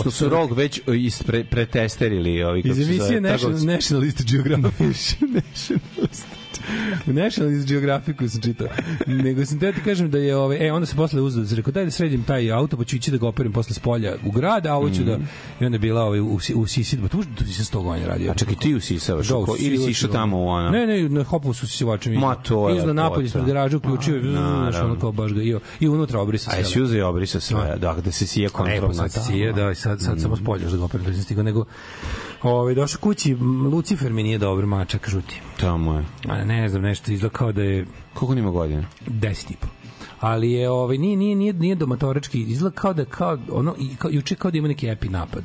što 0.00 0.10
su 0.10 0.28
rog 0.28 0.52
već 0.52 0.80
ispre, 0.86 1.44
pretesterili 1.44 2.42
ovi 2.42 2.62
Iz 2.64 2.78
emisije 2.80 3.20
National. 3.20 3.64
Nationalist 3.64 4.22
Geographic. 4.30 5.16
U 7.06 7.12
Nationalist 7.12 7.68
Geographicu 7.68 8.28
sam 8.28 8.40
čitao. 8.40 8.66
Nego 9.06 9.44
sam 9.44 9.60
te 9.60 9.72
ti 9.72 9.80
kažem 9.84 10.10
da 10.10 10.18
je, 10.18 10.36
ove, 10.36 10.66
e, 10.66 10.72
onda 10.72 10.86
se 10.86 10.96
posle 10.96 11.20
uzeo, 11.20 11.44
sam 11.44 11.56
rekao, 11.56 11.72
daj 11.72 11.84
da 11.84 11.90
sredim 11.90 12.22
taj 12.22 12.52
auto, 12.52 12.76
pa 12.76 12.84
ću 12.84 12.96
ići 12.96 13.10
da 13.10 13.16
ga 13.16 13.28
operim 13.28 13.52
posle 13.52 13.74
s 13.74 13.78
polja 13.78 14.14
u 14.26 14.30
grad, 14.30 14.66
a 14.66 14.74
ovo 14.74 14.90
ću 14.90 15.02
da, 15.04 15.18
i 15.60 15.64
onda 15.64 15.74
je 15.74 15.78
bila 15.78 16.02
ovaj, 16.02 16.20
u, 16.20 16.38
u 16.54 16.66
pa 17.02 17.08
tu, 17.08 17.24
tu 17.38 17.44
se 17.44 17.62
100 17.62 17.82
godina 17.82 18.06
radio. 18.06 18.30
A 18.30 18.34
čekaj, 18.34 18.54
ti 18.54 18.74
usisavaš 18.74 19.28
Da, 19.28 19.36
oko, 19.36 19.56
ili 19.58 19.78
si 19.78 19.90
išao 19.90 20.10
tamo 20.10 20.38
u 20.38 20.48
ono? 20.48 20.70
Ne, 20.70 20.86
ne, 20.86 21.08
na 21.08 21.24
hopu 21.24 21.52
su 21.52 21.66
se 21.66 21.84
vačem. 21.84 22.14
Ma, 22.14 22.34
to 22.34 22.68
je 22.68 22.76
Izla 22.76 22.92
napolje 22.92 23.26
ispred 23.26 23.44
garaža 23.44 23.76
uključio, 23.76 24.20
znaš, 24.20 24.76
ono 24.76 24.98
kao 25.00 25.12
baš 25.12 25.32
ga, 25.32 25.42
i, 25.42 25.56
i 25.80 25.88
unutra 25.88 26.20
obrisa 26.20 26.50
A 26.50 26.56
jesi 26.56 26.82
uzeo 26.82 26.98
i 26.98 27.02
obrisao 27.02 27.40
sve, 27.40 27.76
da, 27.80 27.96
da 28.04 28.12
se 28.12 28.26
sije 28.26 28.48
Ne, 28.64 28.80
pa 28.80 28.92
sad 28.92 29.24
sije, 29.26 29.52
da, 29.52 29.70
i 29.70 29.74
sad, 29.74 30.00
sad 30.00 30.20
samo 30.20 30.36
spoljaš 30.36 30.70
da 30.70 30.76
ga 30.76 30.84
operim, 30.84 31.06
da 31.06 31.12
sam 31.12 31.22
stigao, 31.22 31.44
nego 31.44 31.64
Ove, 32.42 32.74
došao 32.74 33.00
kući, 33.00 33.34
Lucifer 33.72 34.12
mi 34.12 34.22
nije 34.22 34.38
dobar 34.38 34.66
mačak, 34.66 35.08
žuti. 35.08 35.40
Tamo 35.60 35.94
je. 35.94 36.04
A 36.28 36.44
ne 36.44 36.68
znam, 36.68 36.82
nešto 36.82 37.12
izgleda 37.12 37.36
kao 37.36 37.52
da 37.52 37.62
je 37.62 37.86
Koliko 38.14 38.34
nima 38.34 38.50
godina? 38.50 38.84
10 39.06 39.52
i 39.52 39.56
po. 39.56 39.66
Ali 40.20 40.52
je 40.52 40.70
ovaj 40.70 40.98
nije 40.98 41.16
nije 41.16 41.36
nije 41.36 41.52
nije 41.52 41.74
domatorički, 41.74 42.40
izgleda 42.40 42.76
kao 42.76 42.92
da 42.92 43.04
kao 43.04 43.38
ono 43.50 43.74
i 43.78 43.96
kao 43.96 44.10
juče 44.10 44.34
kao 44.34 44.50
da 44.50 44.58
ima 44.58 44.68
neki 44.68 44.88
epi 44.88 45.08
napad. 45.08 45.44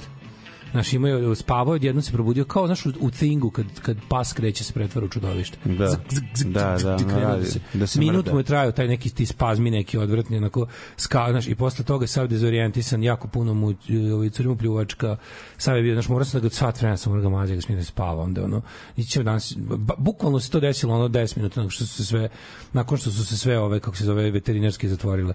Znaš, 0.72 0.94
imao 0.94 1.10
je 1.10 1.36
spavao, 1.36 1.74
odjednom 1.74 2.02
se 2.02 2.12
probudio 2.12 2.46
kao, 2.46 2.66
znaš, 2.66 2.86
u, 2.86 2.92
u 3.00 3.12
Thingu, 3.12 3.50
kad, 3.50 3.66
kad 3.82 3.98
pas 4.10 4.34
kreće 4.34 4.64
se 4.64 4.74
pretvara 4.74 5.06
u 5.06 5.10
čudovište. 5.10 5.58
Da. 5.66 5.90
Zg, 5.90 6.00
zg, 6.10 6.24
zg, 6.36 6.48
Da, 6.48 6.78
da, 6.84 6.98
radi, 7.20 7.46
se, 7.46 7.60
da 7.74 7.88
se 7.88 8.00
Minut 8.00 8.32
mu 8.32 8.40
je 8.40 8.44
trajao 8.44 8.72
taj 8.72 8.88
neki 8.88 9.10
ti 9.10 9.26
spazmi, 9.26 9.72
neki 9.72 9.98
odvratni, 9.98 10.38
onako, 10.38 10.68
ska, 10.98 11.28
znaš, 11.32 11.48
i 11.48 11.56
posle 11.56 11.86
toga 11.86 12.08
sav 12.08 12.28
dezorijentisan, 12.28 13.04
jako 13.04 13.28
puno 13.28 13.54
mu, 13.54 13.74
ovaj, 14.14 14.30
curi 14.30 14.50
mu 14.50 14.56
pljuvačka, 14.56 15.18
sav 15.58 15.78
je 15.78 15.84
bio, 15.84 15.96
znaš, 15.96 16.10
morao 16.10 16.26
sam 16.26 16.42
da 16.42 16.48
ga 16.48 16.54
sat 16.54 16.82
vremena 16.82 16.98
sam 16.98 17.12
morao 17.14 17.30
ga 17.30 17.36
maziti, 17.38 17.56
da 17.56 17.62
smije 17.62 17.78
da 17.78 17.84
spava, 17.84 18.24
onda, 18.24 18.44
ono, 18.44 18.62
iće 18.98 19.24
danas, 19.24 19.54
ba, 19.58 19.94
bukvalno 19.98 20.40
se 20.40 20.52
to 20.52 20.60
desilo, 20.60 20.96
ono, 20.96 21.08
10 21.08 21.38
minuta, 21.38 21.60
nakon 21.60 21.70
što 21.70 21.86
su 21.86 21.94
se 21.94 22.06
sve, 22.06 22.30
nakon 22.74 22.98
što 22.98 23.12
su 23.12 23.26
se 23.26 23.38
sve, 23.38 23.60
ove, 23.60 23.80
kako 23.80 23.98
se 23.98 24.06
zove, 24.06 24.32
veterinarske 24.32 24.90
zatvorile. 24.90 25.34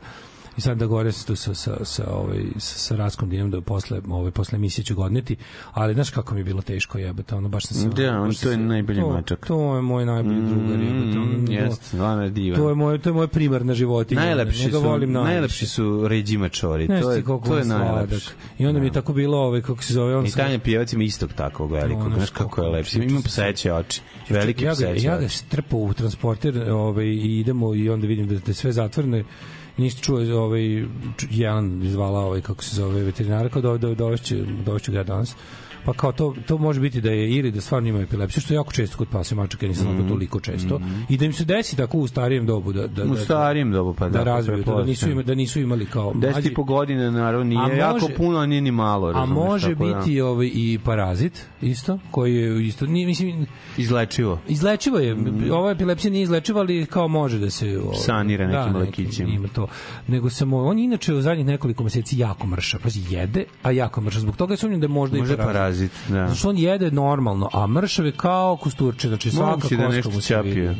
I 0.54 0.60
sad 0.60 0.78
da 0.78 0.86
gore 0.86 1.12
se 1.12 1.26
tu 1.26 1.36
sa, 1.36 1.54
sa, 1.54 1.84
sa, 1.84 2.04
ovaj, 2.08 2.38
sa, 2.54 2.78
sa 2.78 2.96
Raskom 2.96 3.30
Dinom 3.30 3.50
da 3.50 3.60
posle, 3.60 4.00
ovaj, 4.08 4.30
posle 4.30 4.56
emisije 4.56 4.84
ću 4.84 4.94
ga 4.94 5.02
odneti, 5.02 5.36
ali 5.72 5.94
znaš 5.94 6.10
kako 6.10 6.34
mi 6.34 6.40
je 6.40 6.44
bilo 6.44 6.62
teško 6.62 6.98
jebate, 6.98 7.34
ono 7.34 7.48
baš 7.48 7.64
sam 7.64 7.76
se... 7.76 7.88
Da, 8.02 8.12
on 8.12 8.32
to 8.32 8.48
je 8.48 8.54
se- 8.54 8.56
najbolji 8.56 9.00
to, 9.00 9.10
mačak. 9.10 9.46
To 9.46 9.76
je 9.76 9.82
moj 9.82 10.06
najbolji 10.06 10.40
drugar 10.42 10.80
jebate, 10.80 11.18
ono, 11.18 11.32
Mm, 11.32 11.46
to- 11.46 11.52
Jeste, 11.52 11.84
stvarno 11.86 12.22
je 12.24 12.30
divan. 12.30 12.60
To 12.60 12.68
je 12.68 12.74
moj 12.74 12.98
to 12.98 13.08
je 13.08 13.14
moja 13.14 13.26
primarna 13.26 13.74
životinja. 13.74 14.20
Najlepši 14.20 14.70
su, 14.70 14.80
volim 14.80 15.12
najviše. 15.12 15.32
najlepši 15.32 15.66
su 15.66 16.08
ređimačori. 16.08 16.86
Znaš 16.86 17.00
To 17.02 17.12
je, 17.12 17.24
to 17.24 17.56
je 17.56 17.62
on 17.62 17.68
najlepši. 17.68 18.30
I 18.58 18.66
onda 18.66 18.80
mi 18.80 18.86
je 18.86 18.92
tako 18.92 19.12
bilo, 19.12 19.38
ovaj, 19.38 19.60
kako 19.60 19.82
se 19.82 19.92
zove, 19.92 20.16
on 20.16 20.26
I 20.26 20.30
Tanja 20.30 20.58
Pijevac 20.58 20.92
ima 20.92 21.04
istog 21.04 21.32
takvog 21.32 21.72
velikog, 21.72 22.12
znaš 22.14 22.30
kako 22.30 22.62
je 22.62 22.68
lepši. 22.68 22.98
Ima 23.00 23.20
pseće 23.24 23.72
oči, 23.72 24.00
velike 24.28 24.68
pseće 24.68 25.06
ja 25.06 25.18
ga 25.18 25.24
oči. 25.26 25.36
strpao 25.36 25.78
u 25.80 25.94
transporter 25.94 26.70
ovaj, 26.70 27.04
i 27.06 27.38
idemo 27.38 27.74
i 27.74 27.90
onda 27.90 28.06
vidim 28.06 28.28
da, 28.28 28.34
da 28.36 28.54
sve 28.54 28.72
zatvoreno 28.72 29.22
ništa 29.76 30.00
čuo 30.02 30.40
ovaj 30.42 30.84
Jelan 31.30 31.82
izvala 31.82 32.20
ovaj 32.20 32.40
kako 32.40 32.64
se 32.64 32.76
zove 32.76 33.02
veterinara 33.02 33.48
kao 33.48 33.62
do, 33.62 33.78
do, 33.78 33.94
dovešće 33.94 34.36
dovešću 34.64 34.92
ga 34.92 35.02
danas 35.02 35.34
pa 35.84 35.92
kao 35.92 36.12
to, 36.12 36.34
to 36.46 36.58
može 36.58 36.80
biti 36.80 37.00
da 37.00 37.10
je 37.10 37.30
ili 37.30 37.50
da 37.50 37.60
stvarno 37.60 37.88
ima 37.88 38.00
epilepsiju, 38.00 38.40
što 38.40 38.54
je 38.54 38.56
jako 38.56 38.72
često 38.72 38.96
kod 38.98 39.08
pasa 39.08 39.34
mačaka, 39.34 39.66
nisam 39.66 39.82
znao 39.86 40.02
da 40.02 40.08
toliko 40.08 40.40
često, 40.40 40.80
i 41.08 41.16
da 41.16 41.24
im 41.24 41.32
se 41.32 41.44
desi 41.44 41.76
tako 41.76 41.98
u 41.98 42.06
starijem 42.06 42.46
dobu 42.46 42.72
da, 42.72 42.86
da. 42.86 43.04
U 43.04 43.06
da, 43.14 43.16
starijem 43.16 43.72
dobu, 43.72 43.94
pa 43.94 44.08
da. 44.08 44.18
da 44.18 44.24
razviju, 44.24 44.56
da, 44.58 44.64
da, 44.64 44.70
nisu 44.70 44.84
pretpostavljam. 44.84 45.12
ima, 45.12 45.22
da 45.22 45.34
nisu 45.34 45.60
imali 45.60 45.86
kao 45.86 46.12
mlađi. 46.14 46.48
i 46.48 46.54
po 46.54 46.64
godine, 46.64 47.10
naravno, 47.10 47.44
nije 47.44 47.58
A 47.58 47.62
može- 47.68 47.76
jako 47.76 48.08
puno, 48.16 48.38
a 48.38 48.46
nije 48.46 48.60
ni 48.60 48.70
malo. 48.70 49.08
A 49.08 49.12
razumeš, 49.12 49.36
može 49.44 49.68
tako 49.72 49.86
da. 49.88 49.94
biti 49.98 50.20
ovaj 50.20 50.50
i 50.54 50.78
parazit 50.84 51.46
isto, 51.62 51.98
koji 52.10 52.34
je 52.34 52.66
isto, 52.66 52.86
nije, 52.86 53.06
mislim, 53.06 53.46
Izlečivo. 53.76 54.38
Izlečivo 54.48 54.98
je. 54.98 55.16
Ova 55.52 55.70
epilepsija 55.70 56.10
nije 56.10 56.22
izlečiva, 56.22 56.60
ali 56.60 56.86
kao 56.86 57.08
može 57.08 57.38
da 57.38 57.50
se... 57.50 57.78
ovaj, 57.78 57.96
Sanira 57.96 58.46
nekim 58.46 58.72
da, 58.72 58.78
lekićima. 58.78 59.28
Ima 59.30 59.48
to. 59.48 59.66
Nego 60.08 60.30
samo, 60.30 60.64
on 60.64 60.78
je 60.78 60.84
inače 60.84 61.14
u 61.14 61.20
zadnjih 61.22 61.46
nekoliko 61.46 61.82
meseci 61.84 62.18
jako 62.18 62.46
mrša. 62.46 62.78
Pazi, 62.82 63.14
jede, 63.14 63.44
a 63.62 63.70
jako 63.70 64.00
mrša. 64.00 64.20
Zbog 64.20 64.36
toga 64.36 64.56
sumnjam 64.56 64.80
da 64.80 64.88
možda 64.88 65.18
Može 65.18 65.34
i 65.34 65.36
parazit. 65.36 65.52
parazit, 65.54 65.71
da. 65.80 65.88
Zato 66.08 66.34
što 66.34 66.48
on 66.48 66.58
jede 66.58 66.90
normalno, 66.90 67.48
a 67.52 67.66
mršav 67.66 68.06
je 68.06 68.12
kao 68.12 68.56
kosturče, 68.56 69.08
znači 69.08 69.30
svaka 69.30 69.56
da 69.56 69.60
koska 69.60 69.88
nešto 69.88 70.10
mu 70.10 70.20
se 70.20 70.42
vidi. 70.42 70.70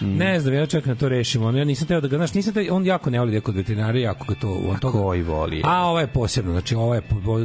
Ne 0.00 0.40
znam, 0.40 0.54
ja 0.54 0.66
čekam 0.66 0.94
da 0.94 1.00
to 1.00 1.08
rešimo. 1.08 1.46
Ono, 1.46 1.58
ja 1.58 1.64
nisam 1.64 1.88
teo 1.88 2.00
da 2.00 2.08
ga, 2.08 2.16
znaš, 2.16 2.34
nisam 2.34 2.54
teo, 2.54 2.74
on 2.74 2.86
jako 2.86 3.10
ne 3.10 3.18
voli 3.18 3.32
da 3.32 3.40
kod 3.40 3.56
veterinara, 3.56 3.98
jako 3.98 4.24
ga 4.28 4.34
to, 4.40 4.52
on 4.68 4.78
toga, 4.78 4.98
Koji 4.98 5.22
voli? 5.22 5.62
A 5.64 5.86
ovo 5.86 6.00
je 6.00 6.06
posebno, 6.06 6.52
znači 6.52 6.74
ovo 6.74 6.94
je 6.94 7.02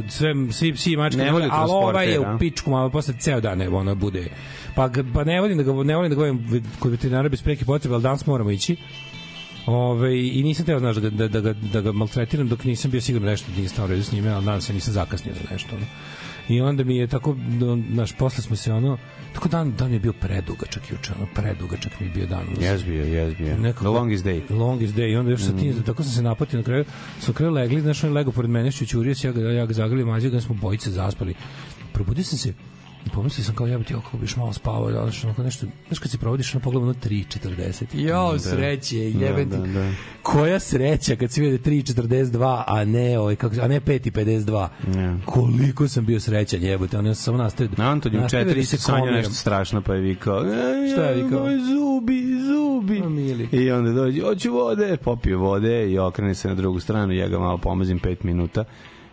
sve 0.08 0.34
svi 0.52 0.74
psi 0.74 0.92
i 0.92 0.96
mačke, 0.96 1.18
Ne 1.18 1.32
voli 1.32 1.48
ali 1.50 1.70
ovaj 1.72 2.12
je 2.12 2.20
u 2.20 2.38
pičku, 2.38 2.70
malo 2.70 2.90
posle 2.90 3.14
ceo 3.18 3.40
dan 3.40 3.58
ne, 3.58 3.68
ono 3.68 3.94
bude. 3.94 4.28
Pa, 4.74 4.90
pa 5.14 5.24
ne 5.24 5.40
volim 5.40 5.58
da 5.58 5.62
ga 5.62 5.72
ne 5.84 5.96
volim 5.96 6.10
da 6.10 6.14
ga 6.14 6.20
volim 6.20 6.64
kod 6.78 6.90
veterinara 6.90 7.28
bez 7.28 7.42
preke 7.42 7.64
potrebe, 7.64 7.94
al 7.94 8.00
danas 8.00 8.26
moramo 8.26 8.50
ići. 8.50 8.76
Ove, 9.66 10.26
I 10.26 10.42
nisam 10.42 10.66
teo, 10.66 10.78
znaš, 10.78 10.96
da, 10.96 11.10
da, 11.28 11.40
da, 11.40 11.52
da 11.52 11.80
ga 11.80 11.92
maltretiram 11.92 12.48
dok 12.48 12.64
nisam 12.64 12.90
bio 12.90 13.00
siguran 13.00 13.28
nešto 13.28 13.50
da 13.50 13.56
nije 13.56 13.68
stao 13.68 13.86
redu 13.86 14.02
s 14.02 14.12
njime, 14.12 14.30
ali 14.30 14.44
nadam 14.44 14.60
se 14.60 14.72
nisam 14.72 14.92
zakasnio 14.92 15.34
za 15.34 15.52
nešto. 15.52 15.76
Ono. 15.76 15.86
I 16.48 16.60
onda 16.60 16.84
mi 16.84 16.96
je 16.96 17.06
tako, 17.06 17.36
no, 17.60 17.82
znaš, 17.92 18.12
posle 18.12 18.42
smo 18.42 18.56
se 18.56 18.72
ono, 18.72 18.98
tako 19.34 19.48
dan, 19.48 19.72
dan 19.72 19.92
je 19.92 19.98
bio 19.98 20.12
predugačak 20.12 20.90
juče, 20.90 21.12
ono, 21.18 21.26
predugačak 21.34 22.00
mi 22.00 22.06
je 22.06 22.12
bio 22.12 22.26
dan. 22.26 22.46
Jes 22.60 22.84
bio, 22.84 23.04
jes 23.04 23.36
bio. 23.36 23.56
Nekako- 23.56 23.78
The 23.80 23.88
longest 23.88 24.24
day. 24.24 24.50
Longest 24.50 24.94
day. 24.94 25.12
I 25.12 25.16
onda 25.16 25.30
još 25.30 25.40
sa 25.40 25.56
tim, 25.56 25.82
tako 25.82 26.02
sam 26.02 26.12
se 26.12 26.22
napatio 26.22 26.58
na 26.58 26.64
kraju. 26.64 26.84
Smo 27.20 27.32
na 27.32 27.36
kraju 27.36 27.52
legli, 27.52 27.80
znaš, 27.80 28.04
on 28.04 28.10
je 28.10 28.14
legao 28.14 28.32
pored 28.32 28.50
mene, 28.50 28.70
što 28.72 28.84
ćurio 28.84 29.14
se, 29.14 29.26
ja 29.28 29.32
ga, 29.32 29.40
ja 29.40 29.66
ga 29.66 29.72
ga, 30.30 30.40
smo 30.40 30.54
bojice 30.54 30.90
zaspali. 30.90 31.34
Probudio 31.92 32.24
sam 32.24 32.38
se 32.38 32.54
pomislio 33.10 33.44
sam 33.44 33.54
kao 33.54 33.66
jebote, 33.66 33.94
kako 33.94 34.16
biš 34.16 34.36
malo 34.36 34.52
spavao, 34.52 34.90
da, 34.90 35.02
znaš, 35.02 35.24
onako 35.24 35.42
nešto, 35.42 35.66
znaš 35.88 35.98
kad 35.98 36.10
se 36.10 36.18
provodiš 36.18 36.54
na 36.54 36.60
pogledu 36.60 36.86
na 36.86 36.94
3.40. 36.94 37.84
Jo, 37.92 38.38
sreće, 38.38 38.96
jebeti. 38.96 39.50
Da, 39.50 39.56
da, 39.56 39.66
da. 39.66 39.90
Koja 40.22 40.60
sreća 40.60 41.16
kad 41.16 41.30
se 41.30 41.40
vide 41.40 41.58
3.42, 41.58 42.62
a 42.66 42.84
ne, 42.84 43.18
ovaj, 43.18 43.36
kako, 43.36 43.54
a 43.62 43.68
ne 43.68 43.80
5.52. 43.80 44.68
Ja. 44.96 45.16
Koliko 45.24 45.88
sam 45.88 46.06
bio 46.06 46.20
srećan, 46.20 46.62
jebote. 46.62 46.98
On 46.98 47.06
je 47.06 47.14
sam 47.14 47.36
nastavio. 47.36 47.70
Na 47.76 47.90
Antoniju 47.90 48.20
u 48.20 48.22
nastavio 48.22 48.44
četiri 48.44 48.60
da 48.60 48.66
se 48.66 48.78
sanja 48.78 49.10
nešto 49.10 49.34
strašno, 49.34 49.82
pa 49.82 49.94
je 49.94 50.00
vikao, 50.00 50.44
e, 50.44 50.90
Šta 50.92 51.04
je 51.04 51.22
vikao? 51.22 51.40
Moj 51.40 51.58
zubi, 51.58 52.22
zubi. 52.46 53.02
A, 53.04 53.08
mili. 53.08 53.48
I 53.52 53.70
onda 53.70 53.90
dođe, 53.90 54.22
hoću 54.22 54.52
vode, 54.52 54.96
popije 54.96 55.36
vode 55.36 55.90
i 55.90 55.98
okrene 55.98 56.34
se 56.34 56.48
na 56.48 56.54
drugu 56.54 56.80
stranu, 56.80 57.12
ja 57.12 57.28
ga 57.28 57.38
malo 57.38 57.58
pomazim 57.58 57.98
pet 57.98 58.22
minuta 58.22 58.64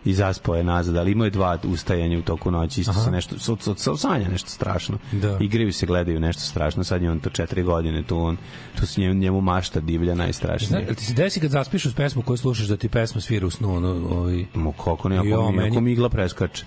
i 0.04 0.14
zaspao 0.14 0.54
je 0.54 0.64
nazad, 0.64 0.96
ali 0.96 1.12
imao 1.12 1.24
je 1.24 1.30
dva 1.30 1.58
ustajanja 1.64 2.18
u 2.18 2.22
toku 2.22 2.50
noći, 2.50 2.80
isto 2.80 2.92
se 2.92 3.10
nešto, 3.10 3.38
so, 3.38 3.56
so, 3.60 3.74
so, 3.74 3.96
sanja 3.96 4.28
nešto 4.28 4.50
strašno. 4.50 4.98
Da. 5.12 5.38
Igraju 5.40 5.72
se, 5.72 5.86
gledaju 5.86 6.20
nešto 6.20 6.42
strašno, 6.42 6.84
sad 6.84 7.02
je 7.02 7.10
on 7.10 7.20
to 7.20 7.30
četiri 7.30 7.62
godine, 7.62 8.02
tu 8.02 8.18
on, 8.18 8.36
tu 8.80 8.86
se 8.86 9.00
njemu, 9.00 9.14
njemu 9.14 9.40
mašta 9.40 9.80
divlja 9.80 10.14
najstrašnije. 10.14 10.84
jel 10.86 10.94
ti 10.94 11.04
se 11.04 11.14
desi 11.14 11.40
kad 11.40 11.50
zaspiš 11.50 11.84
uz 11.84 11.94
pesmu 11.94 12.22
koju 12.22 12.36
slušaš 12.36 12.66
da 12.66 12.76
ti 12.76 12.88
pesma 12.88 13.20
svira 13.20 13.46
u 13.46 13.50
snu, 13.50 13.76
ono, 13.76 13.88
ovaj... 13.88 14.44
Mo, 14.54 14.72
kako 14.72 15.08
ne, 15.08 15.18
ako, 15.18 15.26
Jo, 15.26 15.50
mi, 15.50 15.56
meni- 15.56 15.70
ako 15.70 15.80
mi 15.80 15.92
igla 15.92 16.08
preskače. 16.08 16.64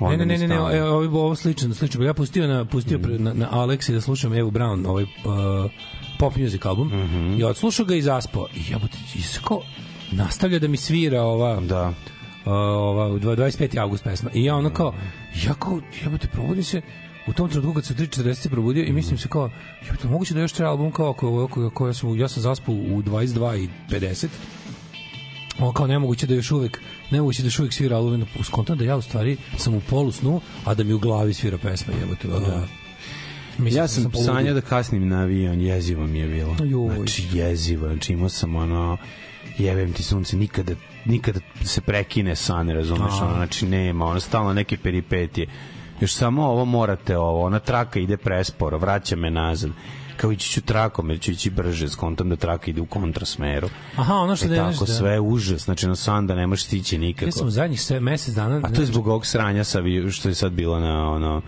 Ne, 0.00 0.16
ne, 0.16 0.26
ne, 0.26 0.38
ne, 0.38 0.48
ne, 0.48 0.82
ovo, 0.84 1.24
ovo 1.24 1.34
slično, 1.34 1.74
slično. 1.74 2.04
Ja 2.04 2.14
pustio 2.14 2.46
na 2.46 2.64
pustio 2.64 2.98
pre, 2.98 3.18
na, 3.18 3.32
na 3.32 3.48
Alex 3.50 3.92
da 3.92 4.00
slušam 4.00 4.32
Evu 4.34 4.50
Brown, 4.50 4.86
ovaj 4.88 5.02
uh, 5.02 5.70
pop 6.18 6.36
music 6.36 6.64
album. 6.64 6.88
Mhm. 6.88 7.34
I 7.40 7.44
odslušao 7.44 7.86
ga 7.86 7.94
i 7.94 8.02
zaspao. 8.02 8.46
I 8.54 8.72
jebote, 8.72 8.98
isko 9.14 9.62
nastavlja 10.12 10.58
da 10.58 10.68
mi 10.68 10.76
svira 10.76 11.22
ova 11.22 11.60
Da. 11.60 11.92
Ova 12.44 13.08
25. 13.08 13.80
avgust 13.80 14.04
pesma. 14.04 14.30
I 14.34 14.44
ja 14.44 14.56
ono 14.56 14.70
kao 14.70 14.94
ja 15.46 15.54
kao 15.54 15.80
jebote 16.02 16.28
probudim 16.28 16.64
se 16.64 16.82
u 17.26 17.32
tom 17.32 17.48
trenutku 17.48 17.74
kad 17.74 17.84
se 17.84 17.92
u 17.92 17.96
3.40 17.96 18.34
se 18.34 18.50
probudio 18.50 18.84
i 18.84 18.92
mislim 18.92 19.18
se 19.18 19.28
kao 19.28 19.50
jebote 19.86 20.08
moguće 20.08 20.34
da 20.34 20.40
još 20.40 20.52
traje 20.52 20.70
album 20.70 20.92
kao 20.92 21.10
ako 21.10 21.44
ako 21.44 21.66
ako 21.66 21.86
ja 21.86 21.94
sam 21.94 22.18
ja 22.18 22.28
sam 22.28 22.42
zaspao 22.42 22.74
u 22.74 23.02
22 23.02 23.64
i 23.64 23.68
50 23.90 24.26
Ovo 25.58 25.72
kao 25.72 25.86
nemoguće 25.86 26.26
da 26.26 26.34
još 26.34 26.50
uvek 26.50 26.80
nemoguće 27.10 27.42
da 27.42 27.46
još 27.46 27.58
uvek 27.58 27.72
svira 27.72 27.96
album 27.96 28.24
uskontam 28.40 28.78
da 28.78 28.84
ja 28.84 28.96
u 28.96 29.02
stvari 29.02 29.36
sam 29.58 29.74
u 29.74 29.80
polu 29.80 30.12
snu 30.12 30.40
a 30.64 30.74
da 30.74 30.84
mi 30.84 30.92
u 30.92 30.98
glavi 30.98 31.34
svira 31.34 31.58
pesma 31.58 31.92
jebote 32.00 32.28
da. 32.28 32.66
Mislim, 33.58 33.82
Ja 33.82 33.88
sam 33.88 34.02
poludio. 34.10 34.34
sanjao 34.34 34.54
da 34.54 34.60
kasnim 34.60 35.08
na 35.08 35.20
avion, 35.20 35.60
jezivo 35.60 36.06
mi 36.06 36.18
je 36.18 36.28
bilo. 36.28 36.56
Joj. 36.64 36.96
Znači, 36.96 37.28
jezivo. 37.32 37.88
Znači, 37.88 38.12
imao 38.12 38.28
sam 38.28 38.56
ono, 38.56 38.96
jebem 39.58 39.92
ti 39.92 40.02
sunce, 40.02 40.36
nikada, 40.36 40.74
nikada 41.04 41.40
se 41.64 41.80
prekine 41.80 42.36
san, 42.36 42.70
razumeš, 42.70 43.12
A. 43.12 43.24
ono, 43.24 43.34
znači 43.34 43.66
nema, 43.66 44.04
ono, 44.06 44.20
stalno 44.20 44.52
neke 44.52 44.76
peripetije. 44.76 45.46
Još 46.00 46.14
samo 46.14 46.44
ovo 46.44 46.64
morate 46.64 47.18
ovo, 47.18 47.42
ona 47.42 47.58
traka 47.58 48.00
ide 48.00 48.16
presporo, 48.16 48.78
vraća 48.78 49.16
me 49.16 49.30
nazad. 49.30 49.70
Kao 50.16 50.32
ići 50.32 50.50
ću 50.50 50.60
trakom, 50.62 51.10
jer 51.10 51.20
ću 51.20 51.30
ići 51.30 51.50
brže, 51.50 51.88
skontam 51.88 52.28
da 52.28 52.36
traka 52.36 52.70
ide 52.70 52.80
u 52.80 52.86
kontrasmeru. 52.86 53.68
Aha, 53.96 54.14
ono 54.14 54.36
što 54.36 54.46
E 54.46 54.48
znaš 54.48 54.74
tako, 54.74 54.84
da- 54.86 54.92
sve 54.92 55.10
je 55.12 55.20
užas, 55.20 55.64
znači 55.64 55.86
na 55.86 55.96
san 55.96 56.26
da 56.26 56.34
ne 56.34 56.46
možeš 56.46 56.64
stići 56.64 56.98
nikako. 56.98 57.24
Ja 57.24 57.32
sam 57.32 57.46
u 57.46 57.50
zadnjih 57.50 57.82
sve 57.82 58.00
mesec 58.00 58.34
dana 58.34 58.60
A 58.62 58.68
to 58.68 58.80
je 58.80 58.86
zbog 58.86 59.06
ovog 59.06 59.26
sranja 59.26 59.64
sa 59.64 59.78
što 60.12 60.28
je 60.28 60.34
sad 60.34 60.52
bilo 60.52 60.80
na 60.80 61.10
ono 61.10 61.42